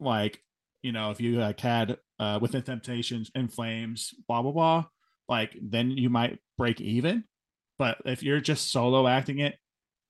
like 0.00 0.42
you 0.82 0.92
know 0.92 1.10
if 1.10 1.20
you 1.20 1.38
like 1.38 1.60
had 1.60 1.96
uh 2.18 2.38
within 2.40 2.62
temptations 2.62 3.30
in 3.34 3.48
flames 3.48 4.12
blah 4.28 4.42
blah 4.42 4.52
blah 4.52 4.84
like 5.28 5.56
then 5.60 5.90
you 5.90 6.10
might 6.10 6.38
break 6.58 6.80
even. 6.80 7.24
But 7.78 7.98
if 8.04 8.22
you're 8.22 8.40
just 8.40 8.70
solo 8.70 9.06
acting 9.06 9.38
it 9.40 9.56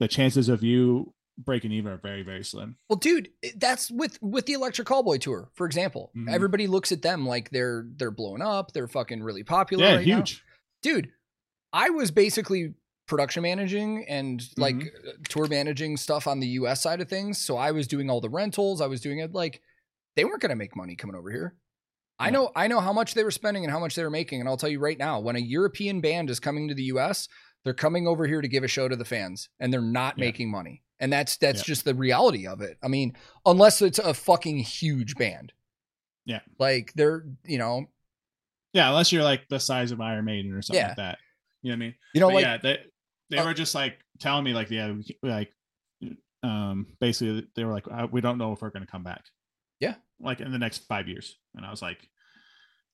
the 0.01 0.09
chances 0.09 0.49
of 0.49 0.63
you 0.63 1.14
breaking 1.37 1.73
even 1.73 1.91
are 1.93 1.97
very 1.99 2.23
very 2.23 2.45
slim 2.45 2.77
Well, 2.89 2.99
dude, 2.99 3.31
that's 3.57 3.91
with 3.91 4.19
with 4.23 4.47
the 4.47 4.53
Electric 4.53 4.87
Callboy 4.87 5.21
tour, 5.21 5.51
for 5.55 5.67
example. 5.67 6.13
Mhm. 6.17 6.33
Everybody 6.33 6.67
looks 6.67 6.93
at 6.93 7.03
them 7.03 7.27
like 7.27 7.51
they're 7.51 7.87
they're 7.97 8.11
blowing 8.11 8.43
up, 8.43 8.73
they're 8.73 8.87
fucking 8.89 9.23
really 9.23 9.43
popular. 9.45 9.85
yeah 9.85 9.97
right 9.97 10.07
now. 10.07 10.17
huge 10.17 10.45
dude. 10.83 11.11
I 11.73 11.91
was 11.91 12.11
basically 12.13 12.75
production 13.09 13.43
managing 13.43 14.07
and 14.09 14.43
like 14.57 14.77
Mm-hmm. 14.77 15.09
uh, 15.09 15.13
tour 15.29 15.47
managing 15.49 15.97
stuff 15.97 16.27
on 16.27 16.41
the 16.41 16.47
US 16.61 16.81
side 16.83 17.01
of 17.01 17.09
things. 17.09 17.39
So 17.39 17.57
I 17.57 17.73
was 17.73 17.87
doing 17.89 18.09
all 18.09 18.21
the 18.21 18.31
rentals. 18.31 18.81
I 18.81 18.87
was 18.87 19.01
doing 19.01 19.19
it 19.19 19.33
like 19.35 19.61
they 20.17 20.25
weren't 20.25 20.41
going 20.41 20.51
to 20.51 20.57
make 20.57 20.77
money 20.77 20.95
coming 20.95 21.17
over 21.17 21.31
here. 21.33 21.57
I 22.21 22.31
know 22.31 22.53
I 22.55 22.69
know 22.69 22.79
how 22.79 22.93
much 22.93 23.15
they 23.15 23.25
were 23.25 23.33
spending 23.33 23.65
and 23.65 23.73
how 23.73 23.81
much 23.81 23.97
they 23.97 24.05
were 24.05 24.09
making 24.11 24.39
and 24.39 24.49
I'll 24.49 24.57
tell 24.57 24.69
you 24.71 24.79
right 24.79 24.97
now 24.97 25.19
when 25.19 25.35
a 25.35 25.41
European 25.41 26.01
band 26.01 26.31
is 26.31 26.39
coming 26.39 26.69
to 26.69 26.75
the 26.75 26.85
US, 26.95 27.29
they're 27.65 27.75
coming 27.75 28.07
over 28.07 28.25
here 28.29 28.41
to 28.41 28.47
give 28.47 28.63
a 28.63 28.69
show 28.69 28.87
to 28.87 28.95
the 28.95 29.05
fans 29.05 29.49
and 29.59 29.73
they're 29.73 29.81
not 29.83 30.17
Yeah. 30.17 30.27
making 30.27 30.49
money. 30.49 30.84
And 31.01 31.13
that's 31.13 31.37
that's 31.37 31.61
Yeah. 31.61 31.65
just 31.65 31.85
the 31.85 31.95
reality 31.95 32.47
of 32.47 32.61
it. 32.61 32.79
I 32.83 32.89
mean, 32.89 33.17
unless 33.45 33.83
it's 33.83 33.99
a 33.99 34.15
fucking 34.15 34.59
huge 34.59 35.17
band. 35.17 35.53
Yeah. 36.25 36.41
Like 36.59 36.93
they're, 36.95 37.27
you 37.45 37.59
know, 37.59 37.87
yeah 38.73 38.89
unless 38.89 39.13
you're 39.13 39.23
like 39.23 39.47
the 39.49 39.61
size 39.61 39.93
of 39.93 40.01
iron 40.01 40.25
maiden 40.25 40.53
or 40.53 40.61
something 40.63 40.81
Yeah. 40.81 40.89
like 40.89 40.97
that 40.97 41.19
you 41.63 41.71
know 41.71 41.75
what 41.75 41.77
i 41.77 41.87
mean 41.87 41.95
you 42.13 42.21
know 42.21 42.27
But 42.29 42.35
like 42.35 42.43
yeah 42.45 42.57
they 42.59 42.79
they 43.31 43.39
uh, 43.39 43.45
were 43.45 43.55
just 43.55 43.73
like 43.75 43.99
telling 44.19 44.43
me 44.45 44.53
like 44.53 44.69
yeah 44.71 44.91
we- 44.91 45.17
like 45.23 45.53
um 46.43 46.87
basically 47.01 47.47
they 47.55 47.63
were 47.65 47.73
like 47.73 47.87
uh, 47.91 48.09
we 48.11 48.21
don't 48.21 48.37
know 48.37 48.53
if 48.53 48.61
we're 48.63 48.71
going 48.71 48.85
to 48.85 48.91
come 48.91 49.05
back 49.05 49.23
Yeah. 49.81 49.95
like 50.21 50.41
in 50.41 50.51
the 50.51 50.59
next 50.59 50.79
five 50.89 51.07
years 51.09 51.37
and 51.55 51.65
i 51.65 51.71
was 51.71 51.83
like 51.83 51.99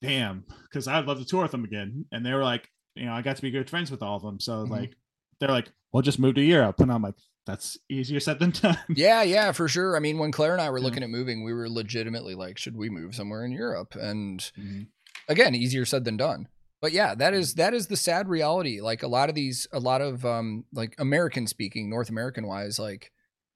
damn 0.02 0.44
because 0.64 0.86
i'd 0.86 1.06
love 1.06 1.18
to 1.18 1.24
tour 1.24 1.42
with 1.42 1.50
them 1.52 1.64
again 1.64 2.04
and 2.12 2.24
they 2.26 2.32
were 2.34 2.44
like 2.44 2.68
you 2.94 3.06
know 3.06 3.12
i 3.12 3.22
got 3.22 3.36
to 3.36 3.42
be 3.42 3.50
good 3.50 3.70
friends 3.70 3.90
with 3.90 4.02
all 4.02 4.16
of 4.16 4.22
them 4.22 4.38
so 4.38 4.64
Mhm. 4.66 4.70
like 4.70 4.94
they're 5.40 5.48
like 5.48 5.70
we'll 5.92 6.02
just 6.02 6.18
move 6.18 6.34
to 6.36 6.42
europe 6.42 6.80
and 6.80 6.92
i'm 6.92 7.02
like 7.02 7.14
that's 7.46 7.78
easier 7.88 8.20
said 8.20 8.38
than 8.38 8.50
done 8.50 8.78
Yeah, 8.94 9.22
yeah, 9.22 9.52
for 9.52 9.66
sure. 9.68 9.96
I 9.96 10.00
mean, 10.00 10.18
when 10.18 10.32
Claire 10.32 10.52
and 10.52 10.60
I 10.60 10.70
were 10.70 10.78
Yeah. 10.78 10.84
looking 10.84 11.02
at 11.02 11.10
moving, 11.10 11.42
we 11.42 11.52
were 11.52 11.68
legitimately 11.68 12.34
like, 12.34 12.58
should 12.58 12.76
we 12.76 12.90
move 12.90 13.14
somewhere 13.14 13.44
in 13.44 13.52
Europe? 13.52 13.94
And 13.94 14.40
Mhm. 14.58 14.88
again, 15.28 15.54
easier 15.54 15.84
said 15.84 16.04
than 16.04 16.16
done. 16.16 16.48
But 16.80 16.92
yeah, 16.92 17.14
that 17.14 17.34
is 17.34 17.54
that 17.54 17.74
is 17.74 17.88
the 17.88 17.96
sad 17.96 18.28
reality. 18.28 18.80
Like 18.80 19.02
a 19.02 19.08
lot 19.08 19.28
of 19.28 19.34
these, 19.34 19.66
a 19.72 19.80
lot 19.80 20.00
of 20.00 20.24
um, 20.24 20.64
like 20.72 20.94
American 20.98 21.46
speaking, 21.46 21.90
North 21.90 22.08
American 22.08 22.46
wise, 22.46 22.78
like, 22.78 23.12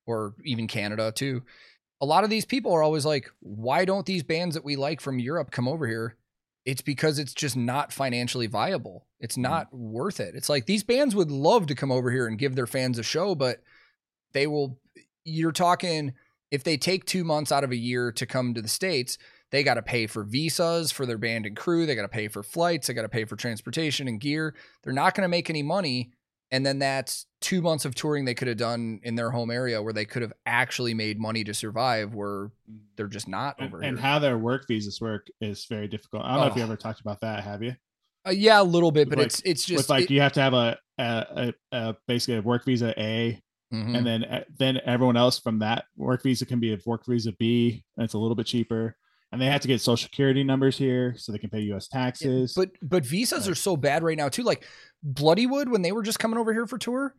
or 0.06 0.34
even 0.44 0.66
Canada 0.66 1.10
too. 1.12 1.42
A 2.00 2.06
lot 2.06 2.24
of 2.24 2.28
these 2.30 2.44
people 2.44 2.72
are 2.72 2.82
always 2.82 3.06
like, 3.06 3.30
why 3.40 3.84
don't 3.86 4.04
these 4.04 4.22
bands 4.22 4.54
that 4.54 4.64
we 4.64 4.76
like 4.76 5.00
from 5.00 5.18
Europe 5.18 5.50
come 5.50 5.66
over 5.68 5.86
here? 5.86 6.16
It's 6.66 6.82
because 6.82 7.18
it's 7.18 7.32
just 7.32 7.56
not 7.56 7.92
financially 7.92 8.46
viable. 8.46 9.06
It's 9.20 9.36
not 9.38 9.72
worth 9.72 10.20
it. 10.20 10.34
It's 10.34 10.48
like 10.50 10.66
these 10.66 10.82
bands 10.82 11.14
would 11.14 11.30
love 11.30 11.66
to 11.68 11.74
come 11.74 11.92
over 11.92 12.10
here 12.10 12.26
and 12.26 12.38
give 12.38 12.56
their 12.56 12.66
fans 12.66 12.98
a 12.98 13.02
show, 13.02 13.34
but 13.34 13.62
they 14.34 14.46
will. 14.46 14.78
You're 15.24 15.52
talking 15.52 16.12
if 16.50 16.62
they 16.64 16.76
take 16.76 17.06
two 17.06 17.24
months 17.24 17.50
out 17.50 17.64
of 17.64 17.70
a 17.70 17.76
year 17.76 18.12
to 18.12 18.26
come 18.26 18.52
to 18.54 18.60
the 18.62 18.68
states, 18.68 19.16
they 19.50 19.62
got 19.62 19.74
to 19.74 19.82
pay 19.82 20.06
for 20.06 20.22
visas 20.22 20.92
for 20.92 21.06
their 21.06 21.16
band 21.18 21.46
and 21.46 21.56
crew. 21.56 21.86
They 21.86 21.94
got 21.94 22.02
to 22.02 22.08
pay 22.08 22.28
for 22.28 22.42
flights. 22.42 22.86
They 22.86 22.94
got 22.94 23.02
to 23.02 23.08
pay 23.08 23.24
for 23.24 23.36
transportation 23.36 24.06
and 24.06 24.20
gear. 24.20 24.54
They're 24.82 24.92
not 24.92 25.14
going 25.14 25.22
to 25.22 25.28
make 25.28 25.48
any 25.48 25.62
money. 25.62 26.12
And 26.50 26.64
then 26.64 26.78
that's 26.78 27.26
two 27.40 27.62
months 27.62 27.84
of 27.84 27.94
touring 27.96 28.26
they 28.26 28.34
could 28.34 28.46
have 28.48 28.58
done 28.58 29.00
in 29.02 29.14
their 29.16 29.30
home 29.30 29.50
area 29.50 29.82
where 29.82 29.92
they 29.94 30.04
could 30.04 30.22
have 30.22 30.32
actually 30.46 30.94
made 30.94 31.18
money 31.18 31.42
to 31.44 31.54
survive, 31.54 32.14
where 32.14 32.50
they're 32.96 33.08
just 33.08 33.26
not 33.26 33.60
over 33.60 33.80
and 33.80 33.96
here. 33.98 34.06
how 34.06 34.18
their 34.20 34.38
work 34.38 34.66
visas 34.68 35.00
work 35.00 35.26
is 35.40 35.64
very 35.64 35.88
difficult 35.88 36.22
i 36.24 36.36
don't 36.36 36.40
know 36.44 36.46
if 36.52 36.54
you 36.56 36.62
Oh. 36.62 36.66
ever 36.66 36.76
talked 36.76 37.00
about 37.00 37.20
that 37.22 37.42
have 37.42 37.60
you 37.62 37.74
Uh, 38.26 38.30
yeah, 38.30 38.60
a 38.60 38.62
little 38.62 38.92
bit, 38.92 39.08
but 39.08 39.18
Like- 39.18 39.26
it's 39.26 39.40
it's 39.44 39.64
just 39.64 39.76
with 39.78 39.90
like 39.90 40.04
it- 40.04 40.10
you 40.10 40.20
have 40.20 40.32
to 40.34 40.40
have 40.40 40.54
a, 40.54 40.78
a, 40.98 41.26
a, 41.72 41.76
a 41.76 41.96
basically 42.06 42.36
a 42.36 42.42
work 42.42 42.64
visa 42.64 42.94
a 42.98 43.40
Mhm. 43.73 43.97
and 43.97 44.07
then 44.07 44.25
uh, 44.25 44.44
then 44.59 44.81
everyone 44.84 45.17
else 45.17 45.39
from 45.39 45.59
that 45.60 45.84
work 45.97 46.23
visa 46.23 46.47
can 46.47 46.60
be 46.60 46.73
a 46.73 46.78
work 46.86 47.07
visa 47.07 47.33
B, 47.33 47.84
and 47.97 48.05
it's 48.05 48.15
a 48.15 48.18
little 48.18 48.34
bit 48.36 48.47
cheaper. 48.47 48.97
And 49.33 49.41
they 49.43 49.47
have 49.47 49.62
to 49.62 49.68
get 49.68 49.81
social 49.81 50.05
security 50.05 50.44
numbers 50.44 50.78
here 50.78 51.15
so 51.18 51.33
they 51.33 51.39
can 51.39 51.51
pay 51.51 51.60
U.S. 51.62 51.89
taxes. 51.89 52.52
But 52.55 52.70
but 52.83 53.05
visas 53.05 53.47
Like- 53.47 53.52
are 53.52 53.55
so 53.57 53.76
bad 53.76 54.02
right 54.05 54.17
now 54.17 54.28
too. 54.28 54.43
Like 54.44 54.65
Bloodywood 55.05 55.68
when 55.68 55.83
they 55.83 55.91
were 55.93 56.02
just 56.02 56.18
coming 56.20 56.39
over 56.39 56.52
here 56.52 56.67
for 56.68 56.78
tour, 56.78 57.15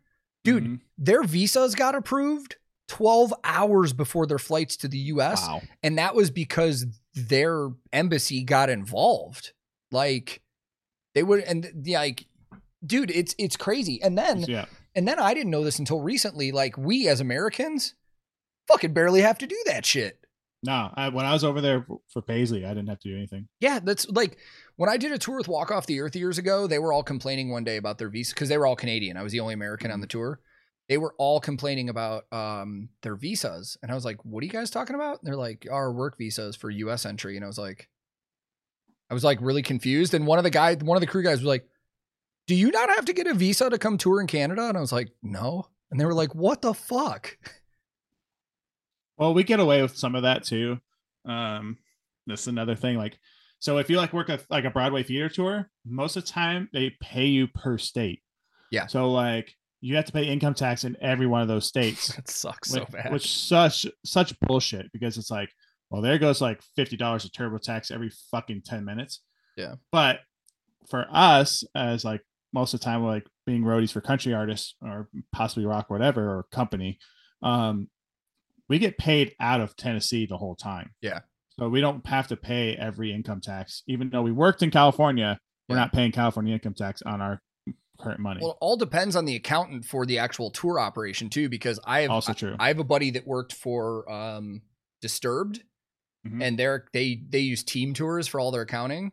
dude, 0.46 0.64
Mhm. 0.64 0.80
their 0.98 1.24
visas 1.24 1.76
got 1.76 1.94
approved 1.96 2.56
12 2.88 3.34
hours 3.44 3.92
before 3.92 4.28
their 4.28 4.40
flights 4.40 4.78
to 4.78 4.88
the 4.88 4.98
US 4.98 5.42
wow, 5.46 5.62
and 5.84 5.98
that 5.98 6.16
was 6.16 6.30
because 6.32 6.86
their 7.16 7.70
embassy 7.92 8.44
got 8.44 8.70
involved. 8.70 9.52
Like 9.92 10.42
they 11.16 11.24
would 11.24 11.42
and 11.44 11.70
yeah, 11.84 12.00
like 12.00 12.28
dude, 12.86 13.12
it's 13.12 13.36
it's 13.38 13.58
crazy. 13.58 14.02
And 14.02 14.18
then 14.18 14.42
yeah, 14.44 14.66
and 14.96 15.08
then 15.08 15.20
I 15.20 15.34
didn't 15.34 15.52
know 15.52 15.64
this 15.64 15.80
until 15.80 16.02
recently 16.02 16.52
like 16.52 16.78
we 16.78 17.08
as 17.08 17.20
Americans 17.20 17.94
fucking 18.68 18.94
barely 18.94 19.22
have 19.22 19.38
to 19.40 19.48
do 19.48 19.58
that 19.66 19.86
shit. 19.86 20.20
no. 20.64 20.92
I, 20.96 21.10
when 21.10 21.26
I 21.26 21.34
was 21.34 21.44
over 21.44 21.62
there 21.62 21.86
for 22.12 22.22
Paisley, 22.22 22.66
I 22.66 22.70
didn't 22.70 22.90
have 22.90 23.00
to 23.00 23.10
do 23.10 23.16
anything. 23.16 23.48
Yeah, 23.60 23.80
that's 23.84 24.10
like 24.10 24.38
when 24.78 24.90
I 24.90 24.98
did 24.98 25.12
a 25.12 25.18
tour 25.18 25.38
with 25.38 25.48
Walk 25.48 25.72
Off 25.72 25.86
the 25.86 26.02
Earth 26.02 26.16
years 26.16 26.38
ago, 26.38 26.68
they 26.68 26.80
were 26.80 26.92
all 26.92 27.04
complaining 27.04 27.52
one 27.52 27.64
day 27.64 27.78
about 27.78 27.98
their 27.98 28.10
visa 28.10 28.34
because 28.34 28.50
they 28.50 28.58
were 28.58 28.66
all 28.66 28.76
Canadian. 28.76 29.18
I 29.18 29.24
was 29.24 29.32
the 29.32 29.40
only 29.40 29.54
American 29.54 29.92
on 29.92 30.02
the 30.02 30.08
tour. 30.08 30.40
They 30.88 30.98
were 30.98 31.16
all 31.18 31.40
complaining 31.40 31.90
about 31.90 32.26
um, 32.32 32.90
their 33.02 33.16
visas. 33.16 33.78
And 33.82 33.92
I 33.92 33.96
was 33.96 34.06
like, 34.06 34.24
what 34.24 34.42
are 34.42 34.46
you 34.46 34.52
guys 34.52 34.70
talking 34.70 34.96
about? 34.96 35.20
And 35.20 35.28
they're 35.28 35.36
like, 35.36 35.68
our 35.72 35.92
work 35.92 36.18
visas 36.18 36.56
for 36.56 36.70
US 36.70 37.06
entry. 37.06 37.36
And 37.36 37.44
I 37.44 37.48
was 37.48 37.58
like, 37.58 37.90
I 39.10 39.14
was 39.14 39.24
like 39.24 39.40
really 39.42 39.64
confused. 39.64 40.14
And 40.14 40.28
one 40.28 40.38
of 40.38 40.44
the 40.44 40.52
guys, 40.52 40.78
one 40.78 40.96
of 40.96 41.02
the 41.02 41.08
crew 41.08 41.24
guys 41.24 41.40
was 41.40 41.48
like, 41.48 41.68
do 42.48 42.56
you 42.56 42.72
not 42.72 42.90
have 42.90 43.06
to 43.06 43.14
get 43.14 43.28
a 43.28 43.34
visa 43.34 43.70
to 43.70 43.78
come 43.78 43.98
tour 43.98 44.22
in 44.22 44.28
Canada? 44.28 44.68
And 44.68 44.78
I 44.78 44.82
was 44.82 44.92
like, 44.92 45.10
no. 45.24 45.68
And 45.92 46.00
they 46.00 46.06
were 46.06 46.14
like, 46.14 46.36
what 46.36 46.62
the 46.62 46.74
fuck? 46.74 47.38
Well, 49.18 49.34
we 49.34 49.44
get 49.44 49.60
away 49.60 49.82
with 49.82 49.98
some 49.98 50.16
of 50.16 50.24
that 50.24 50.44
too. 50.44 50.80
Um, 51.26 51.78
this 52.28 52.42
is 52.42 52.48
another 52.48 52.76
thing. 52.76 52.98
Like, 52.98 53.18
so 53.60 53.78
if 53.78 53.90
you 53.90 53.98
like 53.98 54.14
work 54.14 54.30
a, 54.30 54.40
like 54.50 54.66
a 54.66 54.70
Broadway 54.70 55.04
theater 55.04 55.30
tour, 55.30 55.70
most 55.86 56.18
of 56.18 56.26
the 56.26 56.32
time 56.32 56.70
they 56.74 56.96
pay 57.02 57.26
you 57.26 57.48
per 57.48 57.78
state. 57.78 58.22
Yeah. 58.72 58.88
So 58.88 59.10
like 59.12 59.54
you 59.82 59.96
have 59.96 60.06
to 60.06 60.12
pay 60.12 60.26
income 60.26 60.54
tax 60.54 60.84
in 60.84 60.98
every 61.02 61.28
one 61.28 61.42
of 61.42 61.48
those 61.48 61.66
states. 61.66 62.10
That 62.16 62.30
sucks 62.30 62.72
so 62.72 62.86
bad. 62.92 63.12
which 63.12 63.32
such 63.32 63.86
such 64.04 64.40
bullshit 64.42 64.92
because 64.92 65.18
it's 65.18 65.32
like, 65.32 65.50
well, 65.90 66.02
there 66.02 66.18
goes 66.18 66.42
like 66.42 66.62
fifty 66.76 66.98
dollars 66.98 67.26
of 67.26 67.32
TurboTax 67.32 67.92
every 67.92 68.12
fucking 68.32 68.64
ten 68.66 68.84
minutes. 68.84 69.22
Yeah. 69.56 69.76
But 69.92 70.20
for 70.90 71.08
us, 71.10 71.64
as 71.74 72.04
like 72.04 72.22
most 72.56 72.74
of 72.74 72.80
the 72.80 72.84
time, 72.86 73.04
we're 73.04 73.12
like 73.12 73.28
being 73.46 73.62
roadies 73.64 73.92
for 73.92 74.02
country 74.02 74.34
artists 74.34 74.74
or 74.82 75.10
possibly 75.32 75.66
rock, 75.66 75.90
whatever, 75.92 76.22
or 76.24 76.46
company, 76.52 76.98
um, 77.44 77.88
we 78.68 78.80
get 78.80 78.98
paid 78.98 79.36
out 79.40 79.62
of 79.62 79.76
Tennessee 79.76 80.26
the 80.26 80.38
whole 80.38 80.56
time. 80.56 80.92
Yeah. 81.02 81.20
So 81.60 81.70
we 81.70 81.82
don't 81.82 82.06
have 82.08 82.28
to 82.30 82.36
pay 82.36 82.76
every 82.76 83.14
income 83.14 83.42
tax, 83.42 83.84
even 83.88 84.10
though 84.10 84.24
we 84.24 84.32
worked 84.32 84.64
in 84.64 84.72
California. 84.72 85.40
We're 85.70 85.76
Yeah. 85.76 85.82
not 85.84 85.94
paying 85.94 86.12
California 86.12 86.54
income 86.54 86.74
tax 86.74 87.02
on 87.04 87.22
our 87.22 87.42
current 88.00 88.20
money. 88.20 88.40
Well, 88.42 88.52
it 88.54 88.58
all 88.62 88.78
depends 88.78 89.16
on 89.16 89.26
the 89.26 89.36
accountant 89.36 89.86
for 89.86 90.06
the 90.06 90.18
actual 90.20 90.50
tour 90.50 90.80
operation 90.80 91.30
too, 91.30 91.48
because 91.50 91.80
I 91.86 92.02
have 92.02 92.10
also 92.12 92.34
true. 92.34 92.56
I 92.60 92.70
have 92.70 92.80
a 92.80 92.84
buddy 92.84 93.12
that 93.12 93.28
worked 93.28 93.54
for 93.54 94.10
um, 94.12 94.62
Disturbed, 95.02 95.62
Mhm. 96.26 96.42
and 96.44 96.58
they're 96.60 96.88
they 96.94 97.22
they 97.30 97.40
use 97.40 97.64
team 97.64 97.94
tours 97.94 98.28
for 98.28 98.40
all 98.40 98.50
their 98.52 98.64
accounting. 98.64 99.12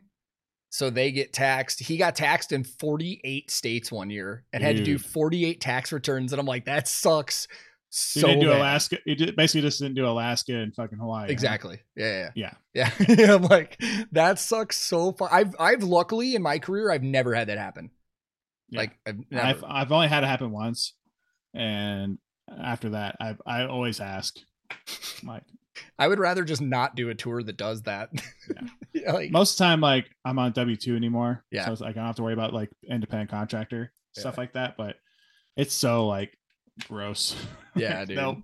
So 0.73 0.89
they 0.89 1.13
get 1.13 1.35
taxed. 1.35 1.81
He 1.81 1.99
got 1.99 2.17
taxed 2.17 2.51
in 2.51 2.65
48 2.65 3.51
states 3.51 3.93
one 3.93 4.09
year 4.09 4.47
and 4.55 4.63
had 4.63 4.79
to 4.79 4.83
do 4.83 4.97
48 4.99 5.61
tax 5.61 5.93
returns. 5.93 6.33
And 6.33 6.41
I'm 6.41 6.47
like, 6.47 6.65
that 6.65 6.89
sucks 6.89 7.47
So 7.91 8.21
You 8.21 8.27
didn't 8.27 8.41
do 8.41 8.49
bad. 8.49 8.57
Alaska. 8.57 8.97
You 9.05 9.15
did, 9.15 9.37
basically 9.37 9.61
just 9.61 9.81
didn't 9.81 9.97
do 9.97 10.07
Alaska 10.07 10.55
and 10.55 10.75
fucking 10.75 10.97
Hawaii. 10.97 11.27
huh? 11.27 11.33
Exactly. 11.33 11.81
Yeah. 11.95 12.31
Yeah. 12.35 12.53
Yeah. 12.73 12.91
Yeah. 12.99 13.15
yeah. 13.19 13.35
I'm 13.35 13.43
like, 13.43 13.79
that 14.13 14.39
sucks 14.39 14.79
so 14.81 15.13
far. 15.13 15.29
I've, 15.31 15.55
I've 15.61 15.83
luckily 15.83 16.35
in 16.35 16.41
my 16.41 16.59
career, 16.59 16.91
I've 16.91 17.03
never 17.03 17.35
had 17.35 17.49
that 17.49 17.59
happen. 17.59 17.91
Yeah. 18.71 18.79
Like, 18.81 18.99
I've 19.07 19.19
never. 19.31 19.47
I've 19.47 19.65
I've 19.69 19.93
only 19.93 20.09
had 20.09 20.25
it 20.25 20.29
happen 20.29 20.53
once, 20.53 20.95
and 21.53 22.17
after 22.49 22.89
that, 22.91 23.17
I 23.21 23.37
I 23.45 23.67
always 23.67 24.01
ask, 24.01 24.35
like 25.23 25.43
I 25.99 26.09
would 26.09 26.19
rather 26.19 26.45
just 26.45 26.61
not 26.61 26.97
do 26.97 27.09
a 27.09 27.15
tour 27.15 27.43
that 27.43 27.57
does 27.57 27.83
that. 27.83 28.11
Yeah, 28.93 29.13
like, 29.13 29.31
most 29.31 29.53
of 29.53 29.59
the 29.59 29.65
time, 29.65 29.81
like 29.81 30.11
I'm 30.25 30.39
on 30.39 30.53
W 30.53 30.77
two 30.77 30.97
anymore. 30.97 31.45
Yeah. 31.51 31.67
So 31.67 31.73
it's 31.73 31.81
like 31.81 31.97
I 31.97 32.01
don't 32.01 32.07
have 32.07 32.17
to 32.17 32.23
worry 32.23 32.35
about 32.35 32.53
like 32.53 32.71
independent 32.89 33.31
contractor 33.31 33.93
stuff 34.13 34.39
like 34.39 34.53
that. 34.53 34.77
But 34.77 34.97
it's 35.57 35.75
so 35.75 36.07
like 36.07 36.37
gross. 36.89 37.37
Yeah, 37.75 38.05
dude. 38.05 38.17
No, 38.19 38.43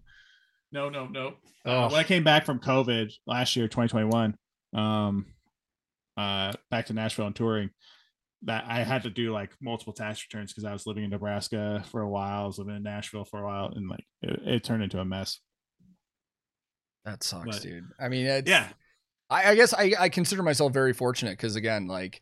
no, 0.73 0.89
no, 0.89 1.07
no. 1.07 1.35
oh, 1.67 1.71
Uh, 1.71 1.89
when 1.91 2.01
I 2.01 2.05
came 2.05 2.25
back 2.25 2.47
from 2.47 2.61
COVID 2.61 3.13
last 3.27 3.57
year, 3.57 3.69
2021, 3.69 4.35
um, 4.73 5.27
uh, 6.17 6.55
back 6.71 6.87
to 6.87 6.95
Nashville 6.95 7.27
and 7.27 7.37
touring, 7.37 7.69
that 8.45 8.65
I 8.67 8.85
had 8.85 9.03
to 9.03 9.11
do 9.11 9.33
like 9.33 9.51
multiple 9.61 9.93
tax 9.93 10.25
returns 10.25 10.51
because 10.51 10.65
I 10.65 10.73
was 10.73 10.87
living 10.87 11.05
in 11.05 11.11
Nebraska 11.11 11.85
for 11.91 12.01
a 12.01 12.09
while, 12.09 12.45
I 12.45 12.47
was 12.47 12.59
living 12.59 12.77
in 12.77 12.83
Nashville 12.83 13.27
for 13.27 13.43
a 13.43 13.45
while, 13.45 13.71
and 13.75 13.87
like 13.87 14.05
it, 14.23 14.41
it 14.47 14.65
turned 14.65 14.83
into 14.83 14.99
a 14.99 15.05
mess. 15.05 15.41
That 17.05 17.23
sucks, 17.23 17.45
but- 17.59 17.63
dude. 17.63 17.85
I 17.99 18.09
mean, 18.09 18.27
it's, 18.27 18.49
Yeah, 18.51 18.69
I, 19.31 19.51
I 19.51 19.55
guess 19.55 19.73
I, 19.75 19.93
I 19.99 20.09
consider 20.09 20.43
myself 20.43 20.73
very 20.73 20.93
fortunate 20.93 21.33
because 21.33 21.57
again, 21.57 21.87
like, 21.87 22.21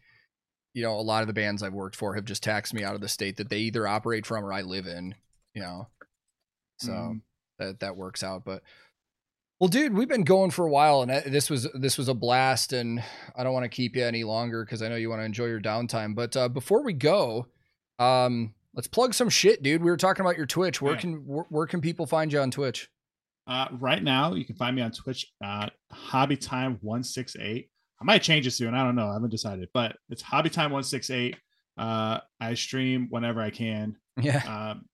you 0.74 0.82
know, 0.82 0.98
a 0.98 1.00
lot 1.02 1.22
of 1.22 1.26
the 1.26 1.32
bands 1.32 1.62
I've 1.62 1.72
worked 1.72 1.96
for 1.96 2.14
have 2.14 2.24
just 2.24 2.42
taxed 2.42 2.74
me 2.74 2.84
out 2.84 2.94
of 2.94 3.00
the 3.00 3.08
state 3.08 3.36
that 3.38 3.48
they 3.48 3.58
either 3.60 3.86
operate 3.88 4.26
from 4.26 4.44
or 4.44 4.52
I 4.52 4.62
live 4.62 4.86
in, 4.86 5.14
you 5.54 5.62
know. 5.62 5.88
So 6.78 6.92
Mhm. 6.92 7.20
that 7.58 7.80
that 7.80 7.96
works 7.96 8.22
out. 8.22 8.44
But 8.44 8.62
well, 9.58 9.68
dude, 9.68 9.94
we've 9.94 10.08
been 10.08 10.24
going 10.24 10.50
for 10.50 10.66
a 10.66 10.70
while, 10.70 11.00
and 11.00 11.10
uh, 11.10 11.22
this 11.24 11.48
was 11.48 11.66
this 11.72 11.96
was 11.96 12.08
a 12.08 12.14
blast. 12.14 12.74
And 12.74 13.02
I 13.34 13.42
don't 13.42 13.54
want 13.54 13.64
to 13.64 13.70
keep 13.70 13.96
you 13.96 14.04
any 14.04 14.22
longer 14.24 14.62
because 14.64 14.82
I 14.82 14.88
know 14.88 14.96
you 14.96 15.08
want 15.08 15.20
to 15.20 15.24
enjoy 15.24 15.46
your 15.46 15.60
downtime. 15.62 16.14
But 16.14 16.36
uh, 16.36 16.50
before 16.50 16.82
we 16.84 16.92
go, 16.92 17.46
um, 17.98 18.52
let's 18.74 18.86
plug 18.86 19.14
some 19.14 19.30
shit, 19.30 19.62
dude. 19.62 19.82
We 19.82 19.90
were 19.90 19.96
talking 19.96 20.20
about 20.26 20.36
your 20.36 20.44
Twitch. 20.44 20.82
Where 20.82 20.92
Yeah. 20.92 21.00
can 21.00 21.14
where, 21.26 21.46
where 21.48 21.66
can 21.66 21.80
people 21.80 22.04
find 22.04 22.30
you 22.30 22.40
on 22.40 22.50
Twitch? 22.50 22.90
Uh, 23.46 23.68
right 23.78 24.02
now, 24.02 24.34
you 24.34 24.44
can 24.44 24.56
find 24.56 24.74
me 24.74 24.82
on 24.82 24.90
Twitch 24.90 25.26
at 25.42 25.72
Hobby 25.92 26.36
Time 26.36 26.78
One 26.80 27.02
Six 27.02 27.36
Eight. 27.38 27.70
I 28.00 28.04
might 28.04 28.22
change 28.22 28.46
it 28.46 28.50
soon. 28.50 28.74
I 28.74 28.82
don't 28.84 28.96
know. 28.96 29.08
I 29.08 29.14
haven't 29.14 29.30
decided, 29.30 29.68
but 29.72 29.96
it's 30.10 30.22
Hobby 30.22 30.50
Time 30.50 30.70
One 30.72 30.82
Six 30.82 31.10
Eight. 31.10 31.36
Uh, 31.78 32.18
I 32.40 32.54
stream 32.54 33.06
whenever 33.10 33.40
I 33.40 33.50
can. 33.50 33.96
Yeah, 34.20 34.70
Um, 34.70 34.86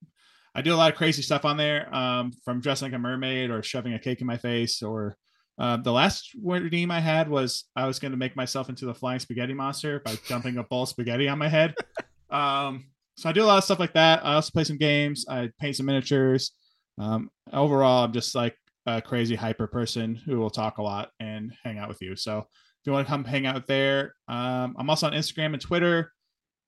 I 0.53 0.61
do 0.61 0.73
a 0.73 0.75
lot 0.75 0.91
of 0.91 0.97
crazy 0.97 1.21
stuff 1.21 1.45
on 1.45 1.57
there, 1.57 1.93
um, 1.95 2.31
from 2.45 2.59
dressing 2.61 2.87
like 2.91 2.95
a 2.95 2.99
mermaid 2.99 3.49
or 3.49 3.63
shoving 3.63 3.93
a 3.93 3.99
cake 3.99 4.21
in 4.21 4.27
my 4.27 4.37
face. 4.37 4.83
Or 4.83 5.17
uh, 5.57 5.77
the 5.77 5.91
last 5.91 6.31
redeem 6.43 6.91
I 6.91 6.99
had 6.99 7.29
was 7.29 7.65
I 7.75 7.87
was 7.87 7.99
going 7.99 8.11
to 8.11 8.17
make 8.17 8.35
myself 8.35 8.69
into 8.69 8.85
the 8.85 8.93
flying 8.93 9.19
spaghetti 9.19 9.53
monster 9.53 10.01
by 10.05 10.17
dumping 10.27 10.57
a 10.57 10.63
bowl 10.63 10.83
of 10.83 10.89
spaghetti 10.89 11.27
on 11.27 11.39
my 11.39 11.47
head. 11.49 11.73
Um, 12.29 12.85
so 13.15 13.29
I 13.29 13.31
do 13.31 13.43
a 13.43 13.45
lot 13.45 13.59
of 13.59 13.63
stuff 13.63 13.77
like 13.77 13.93
that. 13.93 14.25
I 14.25 14.33
also 14.33 14.49
play 14.51 14.63
some 14.63 14.79
games. 14.79 15.23
I 15.29 15.51
paint 15.59 15.75
some 15.75 15.85
miniatures. 15.85 16.53
Um, 16.99 17.29
overall, 17.51 18.03
I'm 18.05 18.13
just 18.13 18.35
like 18.35 18.55
a 18.85 19.01
crazy 19.01 19.35
hyper 19.35 19.67
person 19.67 20.15
who 20.15 20.39
will 20.39 20.49
talk 20.49 20.77
a 20.77 20.81
lot 20.83 21.09
and 21.19 21.51
hang 21.63 21.77
out 21.79 21.87
with 21.89 22.01
you. 22.01 22.15
So 22.15 22.39
if 22.39 22.45
you 22.85 22.91
want 22.91 23.07
to 23.07 23.11
come 23.11 23.23
hang 23.23 23.45
out 23.45 23.65
there, 23.67 24.13
um, 24.27 24.75
I'm 24.77 24.89
also 24.89 25.07
on 25.07 25.13
Instagram 25.13 25.53
and 25.53 25.61
Twitter. 25.61 26.11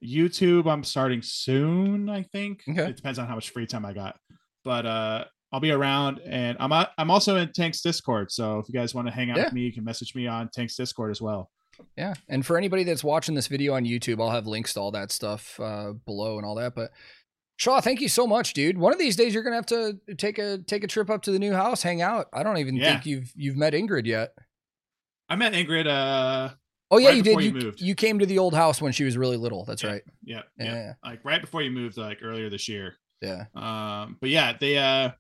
YouTube, 0.04 0.68
I'm 0.72 0.84
starting 0.84 1.22
soon, 1.22 2.10
I 2.10 2.24
think. 2.24 2.64
Okay. 2.70 2.90
It 2.90 2.96
depends 2.96 3.18
on 3.20 3.28
how 3.28 3.36
much 3.36 3.50
free 3.52 3.66
time 3.66 3.86
I 3.86 3.94
got. 3.94 4.18
But 4.64 4.86
uh 4.86 5.26
I'll 5.52 5.60
be 5.62 5.72
around 5.72 6.20
and 6.26 6.58
I'm 6.60 6.72
I'm 6.98 7.10
also 7.12 7.38
in 7.38 7.52
Tank's 7.54 7.82
Discord. 7.82 8.32
So 8.32 8.60
if 8.60 8.68
you 8.68 8.74
guys 8.74 8.94
want 8.94 9.08
to 9.08 9.14
hang 9.14 9.30
out 9.32 9.38
Yeah. 9.38 9.46
with 9.46 9.54
me, 9.54 9.62
you 9.62 9.72
can 9.72 9.84
message 9.84 10.14
me 10.16 10.28
on 10.28 10.50
Tank's 10.54 10.76
Discord 10.76 11.12
as 11.12 11.22
well. 11.22 11.50
Yeah. 11.98 12.14
And 12.30 12.46
for 12.46 12.58
anybody 12.58 12.84
that's 12.84 13.04
watching 13.04 13.36
this 13.36 13.48
video 13.48 13.74
on 13.74 13.86
YouTube, 13.86 14.20
I'll 14.22 14.32
have 14.32 14.48
links 14.48 14.74
to 14.74 14.80
all 14.82 14.92
that 14.92 15.12
stuff 15.12 15.58
uh, 15.60 15.94
below 16.06 16.38
and 16.38 16.46
all 16.46 16.56
that. 16.56 16.74
But 16.76 16.92
Shaw, 17.58 17.80
thank 17.80 18.02
you 18.02 18.10
so 18.10 18.28
much, 18.28 18.54
dude. 18.54 18.78
One 18.78 18.92
of 18.92 19.00
these 19.00 19.16
days 19.16 19.34
you're 19.34 19.44
gonna 19.44 19.56
have 19.56 19.66
to 19.68 19.98
take 20.18 20.38
a 20.40 20.58
take 20.60 20.84
a 20.84 20.88
trip 20.88 21.10
up 21.10 21.22
to 21.24 21.32
the 21.32 21.40
new 21.40 21.54
house, 21.54 21.82
hang 21.82 22.02
out. 22.02 22.28
I 22.34 22.44
don't 22.44 22.58
even 22.58 22.76
Yeah. 22.76 22.92
think 22.94 23.06
you've 23.06 23.32
you've 23.36 23.56
met 23.58 23.74
Ingrid 23.74 24.06
yet. 24.06 24.34
I 25.30 25.36
met 25.36 25.54
Ingrid 25.54 25.88
uh 25.88 26.54
Oh 26.92 26.98
yeah, 27.00 27.08
Right 27.10 27.18
you 27.18 27.24
did. 27.24 27.40
You, 27.42 27.46
you 27.48 27.54
moved. 27.54 27.82
you 27.82 27.96
came 27.96 28.20
to 28.20 28.26
the 28.26 28.38
old 28.40 28.54
house 28.54 28.82
when 28.82 28.92
she 28.92 29.06
was 29.06 29.18
really 29.18 29.38
little. 29.38 29.64
That's 29.66 29.84
Yeah. 29.84 29.92
right. 29.92 30.02
yeah, 30.24 30.42
Yeah. 30.58 30.66
yeah, 30.66 30.74
Yeah. 30.74 30.94
like 31.04 31.24
right 31.26 31.42
before 31.42 31.62
you 31.62 31.72
moved 31.72 31.98
like 31.98 32.20
earlier 32.22 32.50
this 32.50 32.68
year. 32.68 32.96
Yeah. 33.22 33.46
Um 33.56 34.18
but 34.20 34.30
yeah, 34.30 34.54
they 34.60 34.78
uh 34.78 35.12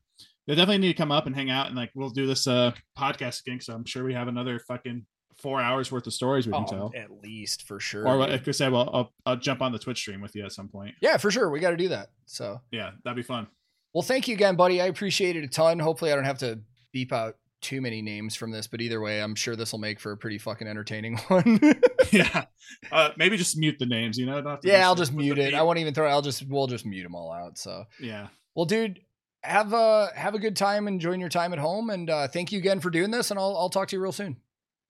they 0.46 0.54
definitely 0.56 0.80
need 0.80 0.90
to 0.92 0.98
come 0.98 1.12
up 1.12 1.26
and 1.28 1.36
hang 1.36 1.50
out 1.50 1.68
and 1.68 1.76
like 1.76 1.92
we'll 1.96 2.10
do 2.12 2.28
this 2.28 2.48
uh 2.48 2.72
podcast 2.98 3.42
again. 3.42 3.62
So 3.62 3.74
I'm 3.74 3.86
sure 3.86 4.04
we 4.04 4.14
have 4.14 4.28
another 4.28 4.60
fucking 4.60 5.06
four 5.38 5.62
hours 5.62 5.92
worth 5.92 6.08
of 6.08 6.14
stories 6.14 6.48
we 6.48 6.54
can 6.54 6.66
tell. 6.66 6.92
Oh, 6.96 6.98
at 7.00 7.12
least 7.22 7.64
for 7.68 7.80
sure. 7.80 8.08
Or 8.08 8.16
like 8.18 8.48
I 8.48 8.52
said, 8.52 8.72
well, 8.72 8.90
I'll, 8.94 9.14
I'll 9.26 9.36
jump 9.38 9.62
on 9.62 9.72
the 9.72 9.80
Twitch 9.80 10.00
stream 10.00 10.22
with 10.22 10.36
you 10.36 10.46
at 10.46 10.52
some 10.52 10.68
point. 10.70 10.96
yeah, 11.02 11.18
for 11.18 11.30
sure. 11.32 11.50
We 11.50 11.60
got 11.60 11.72
to 11.72 11.78
do 11.78 11.90
that. 11.90 12.10
So, 12.26 12.62
Yeah, 12.72 12.92
that'd 13.04 13.16
be 13.18 13.24
fun. 13.24 13.48
well, 13.94 14.02
thank 14.02 14.28
you 14.28 14.34
again, 14.34 14.56
buddy. 14.56 14.82
I 14.82 14.86
appreciate 14.86 15.36
it 15.36 15.44
a 15.44 15.48
ton. 15.48 15.80
Hopefully, 15.80 16.12
I 16.12 16.16
don't 16.16 16.24
have 16.26 16.40
to 16.40 16.60
beep 16.94 17.12
out 17.14 17.36
too 17.62 17.82
many 17.82 18.02
names 18.02 18.36
from 18.36 18.52
this, 18.52 18.68
but 18.68 18.80
either 18.80 19.02
way, 19.02 19.22
I'm 19.22 19.34
sure 19.36 19.56
this 19.56 19.72
will 19.72 19.80
make 19.80 20.00
for 20.00 20.12
a 20.12 20.18
pretty 20.18 20.38
fucking 20.38 20.68
entertaining 20.68 21.18
one. 21.28 21.60
yeah, 22.12 22.46
uh, 22.92 23.10
maybe 23.18 23.38
just 23.38 23.58
mute 23.58 23.78
the 23.80 23.86
names. 23.88 24.18
You 24.18 24.26
know, 24.28 24.60
yeah, 24.64 24.86
I'll 24.86 24.96
just 24.96 25.14
mute 25.14 25.38
it. 25.40 25.52
beep. 25.52 25.56
I 25.60 25.64
won't 25.64 25.80
even 25.80 25.94
throw. 25.94 26.08
I'll 26.10 26.22
just 26.22 26.48
we'll 26.48 26.68
just 26.68 26.86
mute 26.86 27.04
them 27.04 27.16
all 27.16 27.32
out. 27.32 27.58
So, 27.58 27.86
Yeah, 28.00 28.28
well, 28.54 28.66
dude, 28.66 29.00
have 29.44 29.74
a 29.74 30.12
have 30.16 30.36
a 30.36 30.40
good 30.40 30.56
time 30.56 30.88
enjoying 30.88 31.20
your 31.20 31.30
time 31.30 31.54
at 31.54 31.60
home, 31.60 31.90
and 31.90 32.10
uh, 32.10 32.28
thank 32.28 32.52
you 32.52 32.60
again 32.60 32.80
for 32.80 32.90
doing 32.90 33.10
this. 33.12 33.32
And 33.32 33.40
I'll 33.40 33.56
I'll 33.58 33.70
talk 33.70 33.88
to 33.90 33.96
you 33.96 34.02
real 34.02 34.12
soon. 34.12 34.38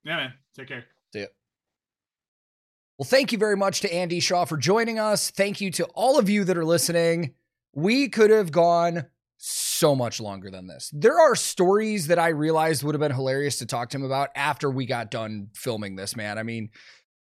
Yeah, 0.06 0.16
man. 0.16 0.34
Take 0.56 0.67
care. 0.67 0.85
See 1.14 1.22
ya. 1.22 1.25
Well, 2.98 3.06
thank 3.06 3.32
you 3.32 3.38
very 3.38 3.58
much 3.58 3.82
to 3.82 3.93
Andy 3.93 4.19
Shaw 4.19 4.45
for 4.45 4.56
joining 4.56 5.00
us. 5.00 5.30
Thank 5.32 5.59
you 5.59 5.69
to 5.72 5.85
all 5.95 6.17
of 6.17 6.30
you 6.30 6.45
that 6.45 6.58
are 6.58 6.64
listening. 6.66 7.34
We 7.74 8.08
could 8.08 8.30
have 8.30 8.51
gone 8.51 9.08
so 9.38 9.95
much 9.95 10.22
longer 10.22 10.50
than 10.50 10.67
this. 10.67 10.90
There 10.93 11.19
are 11.19 11.35
stories 11.35 12.08
that 12.08 12.19
I 12.19 12.30
realized 12.30 12.84
would 12.84 12.95
have 12.95 13.01
been 13.01 13.11
hilarious 13.11 13.58
to 13.58 13.66
talk 13.66 13.90
to 13.90 13.98
him 13.98 14.03
about 14.03 14.30
after 14.35 14.69
we 14.69 14.85
got 14.85 15.11
done 15.11 15.50
filming 15.53 15.95
this, 15.98 16.16
man. 16.16 16.38
I 16.38 16.43
mean, 16.43 16.69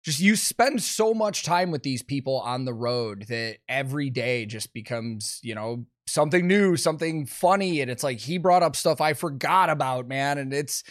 just 0.03 0.19
you 0.19 0.35
spend 0.35 0.83
so 0.83 1.13
much 1.13 1.43
time 1.43 1.71
with 1.71 1.83
these 1.83 2.03
people 2.03 2.41
on 2.41 2.65
the 2.65 2.73
road 2.73 3.25
that 3.29 3.59
every 3.69 4.09
day 4.09 4.45
just 4.45 4.73
becomes, 4.73 5.39
you 5.43 5.55
know, 5.55 5.85
something 6.07 6.45
new, 6.45 6.75
something 6.75 7.25
funny 7.25 7.79
and 7.79 7.89
it's 7.89 8.03
like 8.03 8.19
he 8.19 8.37
brought 8.37 8.63
up 8.63 8.75
stuff 8.75 8.99
I 8.99 9.13
forgot 9.13 9.69
about, 9.69 10.07
man, 10.07 10.37
and 10.37 10.53
it's 10.53 10.83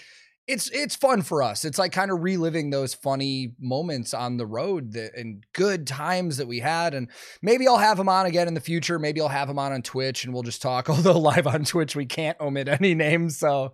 it's 0.48 0.68
it's 0.70 0.96
fun 0.96 1.22
for 1.22 1.42
us. 1.42 1.64
It's 1.64 1.78
like 1.78 1.92
kind 1.92 2.10
of 2.10 2.22
reliving 2.22 2.70
those 2.70 2.94
funny 2.94 3.54
moments 3.60 4.12
on 4.12 4.36
the 4.36 4.46
road 4.46 4.92
that, 4.92 5.14
and 5.14 5.44
good 5.52 5.86
times 5.86 6.38
that 6.38 6.48
we 6.48 6.58
had. 6.58 6.94
And 6.94 7.08
maybe 7.42 7.68
I'll 7.68 7.78
have 7.78 7.98
him 7.98 8.08
on 8.08 8.26
again 8.26 8.48
in 8.48 8.54
the 8.54 8.60
future. 8.60 8.98
Maybe 8.98 9.20
I'll 9.20 9.28
have 9.28 9.48
him 9.48 9.58
on 9.58 9.72
on 9.72 9.82
Twitch 9.82 10.24
and 10.24 10.34
we'll 10.34 10.42
just 10.42 10.62
talk. 10.62 10.90
Although 10.90 11.18
live 11.18 11.46
on 11.46 11.64
Twitch 11.64 11.94
we 11.94 12.06
can't 12.06 12.40
omit 12.40 12.68
any 12.68 12.94
names, 12.94 13.38
so 13.38 13.72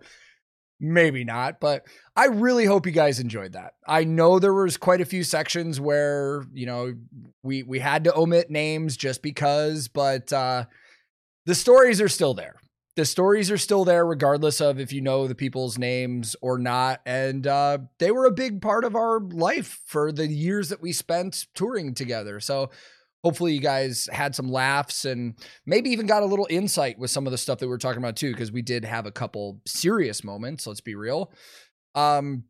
maybe 0.79 1.23
not. 1.23 1.59
But 1.59 1.87
I 2.15 2.25
really 2.25 2.65
hope 2.65 2.85
you 2.85 2.91
guys 2.91 3.19
enjoyed 3.19 3.53
that. 3.53 3.73
I 3.87 4.03
know 4.03 4.37
there 4.37 4.53
was 4.53 4.77
quite 4.77 5.01
a 5.01 5.05
few 5.05 5.23
sections 5.23 5.81
where 5.81 6.43
you 6.53 6.67
know 6.67 6.93
we 7.41 7.63
we 7.63 7.79
had 7.79 8.03
to 8.03 8.15
omit 8.15 8.51
names 8.51 8.95
just 8.95 9.23
because, 9.23 9.87
but 9.87 10.31
uh, 10.31 10.65
the 11.47 11.55
stories 11.55 11.99
are 11.99 12.09
still 12.09 12.35
there 12.35 12.57
the 12.99 13.05
stories 13.05 13.49
are 13.49 13.57
still 13.57 13.85
there 13.85 14.05
regardless 14.05 14.59
of 14.59 14.77
if 14.77 14.91
you 14.91 14.99
know 14.99 15.25
the 15.25 15.33
people's 15.33 15.77
names 15.77 16.35
or 16.41 16.59
not. 16.59 16.99
And 17.05 17.47
uh, 17.47 17.77
they 17.97 18.11
were 18.11 18.25
a 18.25 18.31
big 18.31 18.61
part 18.61 18.83
of 18.83 18.93
our 18.93 19.21
life 19.21 19.79
for 19.85 20.11
the 20.11 20.27
years 20.27 20.67
that 20.67 20.81
we 20.81 20.91
spent 20.91 21.45
touring 21.55 21.93
together. 21.93 22.41
So 22.41 22.71
hopefully 23.23 23.53
you 23.53 23.61
guys 23.61 24.09
had 24.11 24.35
some 24.35 24.51
laughs 24.51 25.05
and 25.05 25.35
maybe 25.65 25.91
even 25.91 26.07
got 26.07 26.23
a 26.23 26.25
little 26.25 26.45
insight 26.49 26.99
with 26.99 27.09
some 27.09 27.25
of 27.25 27.31
the 27.31 27.37
stuff 27.37 27.59
that 27.59 27.67
we 27.67 27.69
were 27.69 27.77
talking 27.77 27.99
about 27.99 28.17
too 28.17 28.33
because 28.33 28.51
we 28.51 28.61
did 28.61 28.83
have 28.83 29.05
a 29.05 29.13
couple 29.13 29.61
serious 29.65 30.21
moments 30.21 30.67
let's 30.67 30.81
be 30.81 30.95
real. 30.95 31.31
Um 31.95 32.43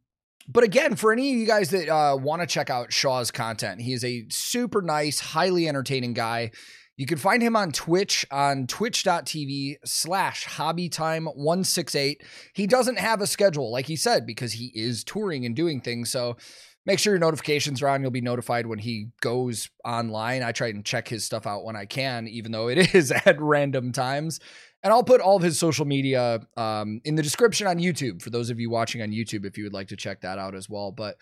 but 0.51 0.63
again, 0.63 0.95
for 0.95 1.13
any 1.13 1.31
of 1.31 1.37
you 1.37 1.45
guys 1.45 1.69
that 1.69 1.89
uh, 1.89 2.17
want 2.19 2.41
to 2.41 2.47
check 2.47 2.71
out 2.71 2.91
Shaw's 2.91 3.29
content, 3.29 3.81
he 3.81 3.93
is 3.93 4.03
a 4.03 4.25
super 4.29 4.81
nice, 4.81 5.19
highly 5.19 5.67
entertaining 5.67 6.13
guy. 6.13 6.49
You 6.99 7.05
can 7.05 7.17
find 7.17 7.41
him 7.41 7.55
on 7.55 7.71
Twitch 7.71 8.25
on 8.29 8.67
twitch.tv 8.67 9.77
slash 9.85 10.45
hobbytime168. 10.45 12.17
He 12.53 12.67
doesn't 12.67 12.99
have 12.99 13.21
a 13.21 13.27
schedule, 13.27 13.71
like 13.71 13.85
he 13.85 13.95
said, 13.95 14.25
because 14.25 14.51
he 14.51 14.69
is 14.75 15.05
touring 15.05 15.45
and 15.45 15.55
doing 15.55 15.79
things. 15.79 16.11
So 16.11 16.35
make 16.85 16.99
sure 16.99 17.13
your 17.13 17.21
notifications 17.21 17.81
are 17.81 17.87
on. 17.87 18.01
You'll 18.01 18.11
be 18.11 18.19
notified 18.19 18.67
when 18.67 18.79
he 18.79 19.11
goes 19.21 19.69
online. 19.85 20.43
I 20.43 20.51
try 20.51 20.67
and 20.67 20.83
check 20.83 21.07
his 21.07 21.23
stuff 21.23 21.47
out 21.47 21.63
when 21.63 21.77
I 21.77 21.85
can, 21.85 22.27
even 22.27 22.51
though 22.51 22.67
it 22.67 22.93
is 22.93 23.13
at 23.13 23.39
random 23.39 23.93
times. 23.93 24.41
And 24.83 24.91
I'll 24.91 25.01
put 25.01 25.21
all 25.21 25.37
of 25.37 25.43
his 25.43 25.57
social 25.57 25.85
media 25.85 26.41
um, 26.57 26.99
in 27.05 27.15
the 27.15 27.23
description 27.23 27.65
on 27.65 27.79
YouTube 27.79 28.21
for 28.21 28.29
those 28.29 28.49
of 28.49 28.59
you 28.59 28.69
watching 28.69 29.01
on 29.01 29.11
YouTube 29.11 29.45
if 29.45 29.57
you 29.57 29.63
would 29.63 29.73
like 29.73 29.87
to 29.87 29.95
check 29.95 30.19
that 30.21 30.37
out 30.37 30.53
as 30.53 30.69
well. 30.69 30.91
But 30.91 31.15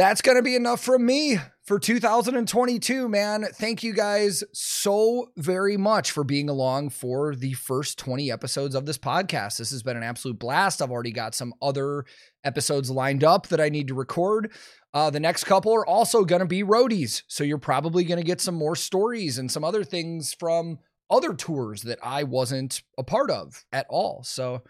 that's 0.00 0.22
going 0.22 0.36
to 0.36 0.42
be 0.42 0.56
enough 0.56 0.80
from 0.80 1.04
me 1.04 1.36
for 1.62 1.78
2022, 1.78 3.06
man. 3.06 3.44
Thank 3.52 3.82
you 3.82 3.92
guys 3.92 4.42
so 4.50 5.30
very 5.36 5.76
much 5.76 6.10
for 6.10 6.24
being 6.24 6.48
along 6.48 6.88
for 6.88 7.34
the 7.34 7.52
first 7.52 7.98
20 7.98 8.32
episodes 8.32 8.74
of 8.74 8.86
this 8.86 8.96
podcast. 8.96 9.58
This 9.58 9.70
has 9.72 9.82
been 9.82 9.98
an 9.98 10.02
absolute 10.02 10.38
blast. 10.38 10.80
I've 10.80 10.90
already 10.90 11.12
got 11.12 11.34
some 11.34 11.52
other 11.60 12.06
episodes 12.44 12.90
lined 12.90 13.22
up 13.22 13.48
that 13.48 13.60
I 13.60 13.68
need 13.68 13.88
to 13.88 13.94
record. 13.94 14.52
Uh, 14.94 15.10
the 15.10 15.20
next 15.20 15.44
couple 15.44 15.74
are 15.74 15.86
also 15.86 16.24
going 16.24 16.40
to 16.40 16.46
be 16.46 16.62
roadies. 16.62 17.22
So 17.26 17.44
you're 17.44 17.58
probably 17.58 18.04
going 18.04 18.20
to 18.20 18.26
get 18.26 18.40
some 18.40 18.54
more 18.54 18.76
stories 18.76 19.36
and 19.36 19.52
some 19.52 19.64
other 19.64 19.84
things 19.84 20.32
from 20.32 20.78
other 21.10 21.34
tours 21.34 21.82
that 21.82 21.98
I 22.02 22.22
wasn't 22.22 22.82
a 22.96 23.04
part 23.04 23.30
of 23.30 23.66
at 23.70 23.84
all. 23.90 24.22
So 24.24 24.62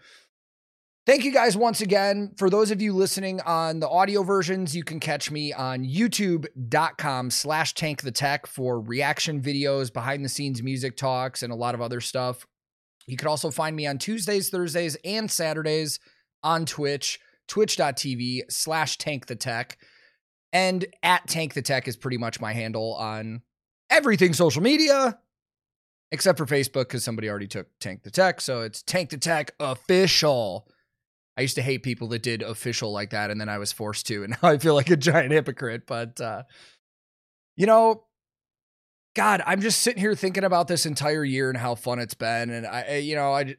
Thank 1.11 1.25
you 1.25 1.33
guys 1.33 1.57
once 1.57 1.81
again. 1.81 2.31
For 2.37 2.49
those 2.49 2.71
of 2.71 2.81
you 2.81 2.93
listening 2.93 3.41
on 3.41 3.81
the 3.81 3.89
audio 3.89 4.23
versions, 4.23 4.73
you 4.73 4.85
can 4.85 5.01
catch 5.01 5.29
me 5.29 5.51
on 5.51 5.83
youtube.com 5.83 7.31
slash 7.31 7.73
tank 7.73 8.01
the 8.01 8.13
tech 8.13 8.47
for 8.47 8.79
reaction 8.79 9.41
videos, 9.41 9.91
behind 9.91 10.23
the 10.23 10.29
scenes 10.29 10.63
music 10.63 10.95
talks, 10.95 11.43
and 11.43 11.51
a 11.51 11.55
lot 11.57 11.75
of 11.75 11.81
other 11.81 11.99
stuff. 11.99 12.47
You 13.07 13.17
can 13.17 13.27
also 13.27 13.51
find 13.51 13.75
me 13.75 13.85
on 13.85 13.97
Tuesdays, 13.97 14.49
Thursdays, 14.49 14.95
and 15.03 15.29
Saturdays 15.29 15.99
on 16.43 16.65
Twitch, 16.65 17.19
twitch.tv 17.49 18.43
slash 18.49 18.97
tank 18.97 19.25
the 19.25 19.35
tech. 19.35 19.79
And 20.53 20.85
at 21.03 21.27
tank 21.27 21.55
the 21.55 21.61
tech 21.61 21.89
is 21.89 21.97
pretty 21.97 22.19
much 22.19 22.39
my 22.39 22.53
handle 22.53 22.95
on 22.95 23.41
everything 23.89 24.31
social 24.31 24.63
media, 24.63 25.19
except 26.13 26.37
for 26.37 26.45
Facebook, 26.45 26.87
because 26.87 27.03
somebody 27.03 27.29
already 27.29 27.47
took 27.47 27.67
tank 27.81 28.03
the 28.03 28.11
tech. 28.11 28.39
So 28.39 28.61
it's 28.61 28.81
tank 28.81 29.09
the 29.09 29.17
tech 29.17 29.51
official. 29.59 30.69
I 31.41 31.43
used 31.43 31.55
to 31.55 31.63
hate 31.63 31.81
people 31.81 32.07
that 32.09 32.21
did 32.21 32.43
official 32.43 32.91
like 32.91 33.09
that, 33.09 33.31
and 33.31 33.41
then 33.41 33.49
I 33.49 33.57
was 33.57 33.71
forced 33.71 34.05
to, 34.07 34.23
and 34.23 34.37
now 34.41 34.49
I 34.49 34.59
feel 34.59 34.75
like 34.75 34.91
a 34.91 34.95
giant 34.95 35.31
hypocrite. 35.31 35.87
But 35.87 36.21
uh, 36.21 36.43
you 37.55 37.65
know, 37.65 38.03
God, 39.15 39.41
I'm 39.45 39.59
just 39.59 39.81
sitting 39.81 39.99
here 39.99 40.13
thinking 40.13 40.43
about 40.43 40.67
this 40.67 40.85
entire 40.85 41.25
year 41.25 41.49
and 41.49 41.57
how 41.57 41.73
fun 41.73 41.97
it's 41.97 42.13
been, 42.13 42.51
and 42.51 42.67
I, 42.67 42.97
you 42.97 43.15
know, 43.15 43.33
I, 43.33 43.55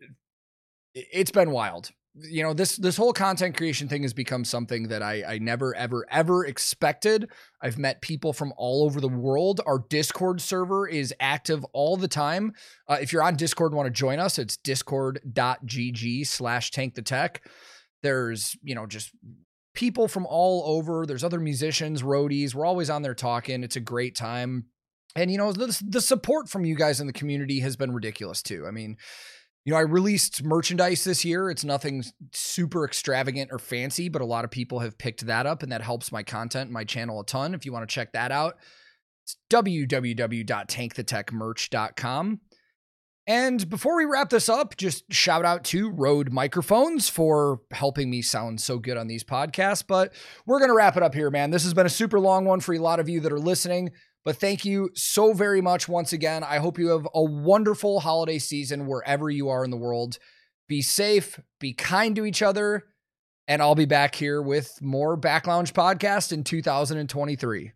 it's 0.94 1.33
been 1.33 1.51
wild. 1.51 1.91
You 2.15 2.44
know, 2.44 2.55
this 2.55 2.77
this 2.77 2.97
whole 2.97 3.12
content 3.12 3.57
creation 3.57 3.89
thing 3.89 4.02
has 4.02 4.12
become 4.12 4.44
something 4.44 4.89
that 4.89 5.02
I 5.02 5.25
I 5.27 5.39
never 5.39 5.75
ever 5.75 6.07
ever 6.09 6.44
expected. 6.44 7.31
I've 7.61 7.78
met 7.78 8.01
people 8.01 8.33
from 8.33 8.52
all 8.57 8.85
over 8.85 9.01
the 9.01 9.09
world. 9.09 9.61
Our 9.67 9.81
Discord 9.89 10.41
server 10.41 10.86
is 10.86 11.12
active 11.19 11.65
all 11.73 11.97
the 11.97 12.09
time. 12.09 12.52
Uh, 12.86 12.99
if 13.01 13.12
you're 13.12 13.25
on 13.25 13.35
Discord 13.35 13.73
and 13.73 13.77
want 13.77 13.89
to 13.89 13.99
join 13.99 14.20
us, 14.20 14.39
it's 14.39 14.57
discord.gg 14.57 16.27
slash 16.28 16.70
tank 16.70 16.94
the 16.94 17.02
tech. 17.02 17.43
There's, 18.02 18.56
you 18.62 18.74
know, 18.74 18.86
just 18.86 19.10
people 19.74 20.08
from 20.08 20.26
all 20.26 20.76
over. 20.76 21.06
There's 21.06 21.24
other 21.24 21.40
musicians, 21.40 22.02
roadies. 22.02 22.55
We're 22.55 22.66
always 22.66 22.90
on 22.90 23.00
there 23.02 23.14
talking. 23.14 23.62
It's 23.62 23.76
a 23.76 23.81
great 23.81 24.14
time. 24.14 24.66
And, 25.14 25.31
you 25.31 25.39
know, 25.39 25.52
the, 25.52 25.78
the 25.86 26.00
support 26.00 26.48
from 26.48 26.64
you 26.64 26.74
guys 26.74 27.00
in 27.00 27.06
the 27.06 27.12
community 27.12 27.60
has 27.60 27.76
been 27.76 27.92
ridiculous 27.92 28.42
too. 28.42 28.64
I 28.66 28.70
mean, 28.70 28.97
you 29.64 29.72
know, 29.72 29.78
I 29.78 29.82
released 29.82 30.42
merchandise 30.42 31.05
this 31.05 31.24
year. 31.24 31.48
It's 31.50 31.64
nothing 31.64 32.02
super 32.32 32.84
extravagant 32.84 33.50
or 33.52 33.60
fancy, 33.60 34.08
but 34.08 34.22
a 34.22 34.26
lot 34.26 34.44
of 34.44 34.50
people 34.50 34.81
have 34.81 34.98
picked 34.98 35.24
that 35.26 35.47
up 35.47 35.62
and 35.62 35.70
that 35.70 35.82
helps 35.82 36.10
my 36.10 36.24
content, 36.24 36.70
my 36.70 36.82
channel 36.84 37.20
a 37.20 37.24
ton. 37.24 37.55
If 37.55 37.64
you 37.64 37.72
want 37.72 37.89
to 37.89 37.94
check 37.94 38.12
that 38.12 38.32
out, 38.32 38.56
it's 39.22 39.36
www.tankthetechmerch.com. 39.50 42.40
And 43.26 43.68
before 43.68 43.97
we 43.97 44.05
wrap 44.05 44.31
this 44.31 44.49
up, 44.49 44.76
just 44.76 45.12
shout 45.12 45.44
out 45.44 45.62
to 45.67 45.91
Rode 45.91 46.33
Microphones 46.33 47.09
for 47.09 47.60
helping 47.70 48.10
me 48.10 48.20
sound 48.20 48.60
so 48.60 48.78
good 48.78 48.97
on 48.97 49.07
these 49.07 49.23
podcasts. 49.23 49.84
But 49.86 50.12
we're 50.44 50.59
going 50.59 50.70
to 50.70 50.76
wrap 50.76 50.97
it 50.97 51.05
up 51.05 51.15
here, 51.15 51.31
man. 51.31 51.51
This 51.51 51.62
has 51.62 51.73
been 51.73 51.86
a 51.86 51.91
super 51.91 52.18
long 52.18 52.44
one 52.44 52.59
for 52.59 52.75
a 52.75 52.81
lot 52.81 52.99
of 52.99 53.09
you 53.09 53.20
that 53.20 53.33
are 53.33 53.39
listening. 53.39 53.91
But 54.25 54.36
thank 54.36 54.65
you 54.65 54.91
so 54.94 55.33
very 55.33 55.60
much 55.60 55.89
once 55.89 56.12
again. 56.12 56.42
I 56.42 56.59
hope 56.59 56.78
you 56.78 56.89
have 56.89 57.07
a 57.15 57.23
wonderful 57.23 58.01
holiday 58.01 58.39
season 58.39 58.86
wherever 58.86 59.31
you 59.31 59.49
are 59.49 59.65
in 59.65 59.70
the 59.70 59.76
world. 59.76 60.18
Be 60.68 60.83
safe, 60.83 61.41
be 61.60 61.75
kind 61.75 62.15
to 62.17 62.25
each 62.25 62.41
other, 62.41 62.84
and 63.49 63.60
I'll 63.60 63.75
be 63.75 63.84
back 63.84 64.15
here 64.15 64.41
with 64.41 64.78
more 64.81 65.17
Back 65.17 65.47
Lounge 65.47 65.75
podcast 65.75 66.33
in 66.33 66.44
2023. 66.44 67.73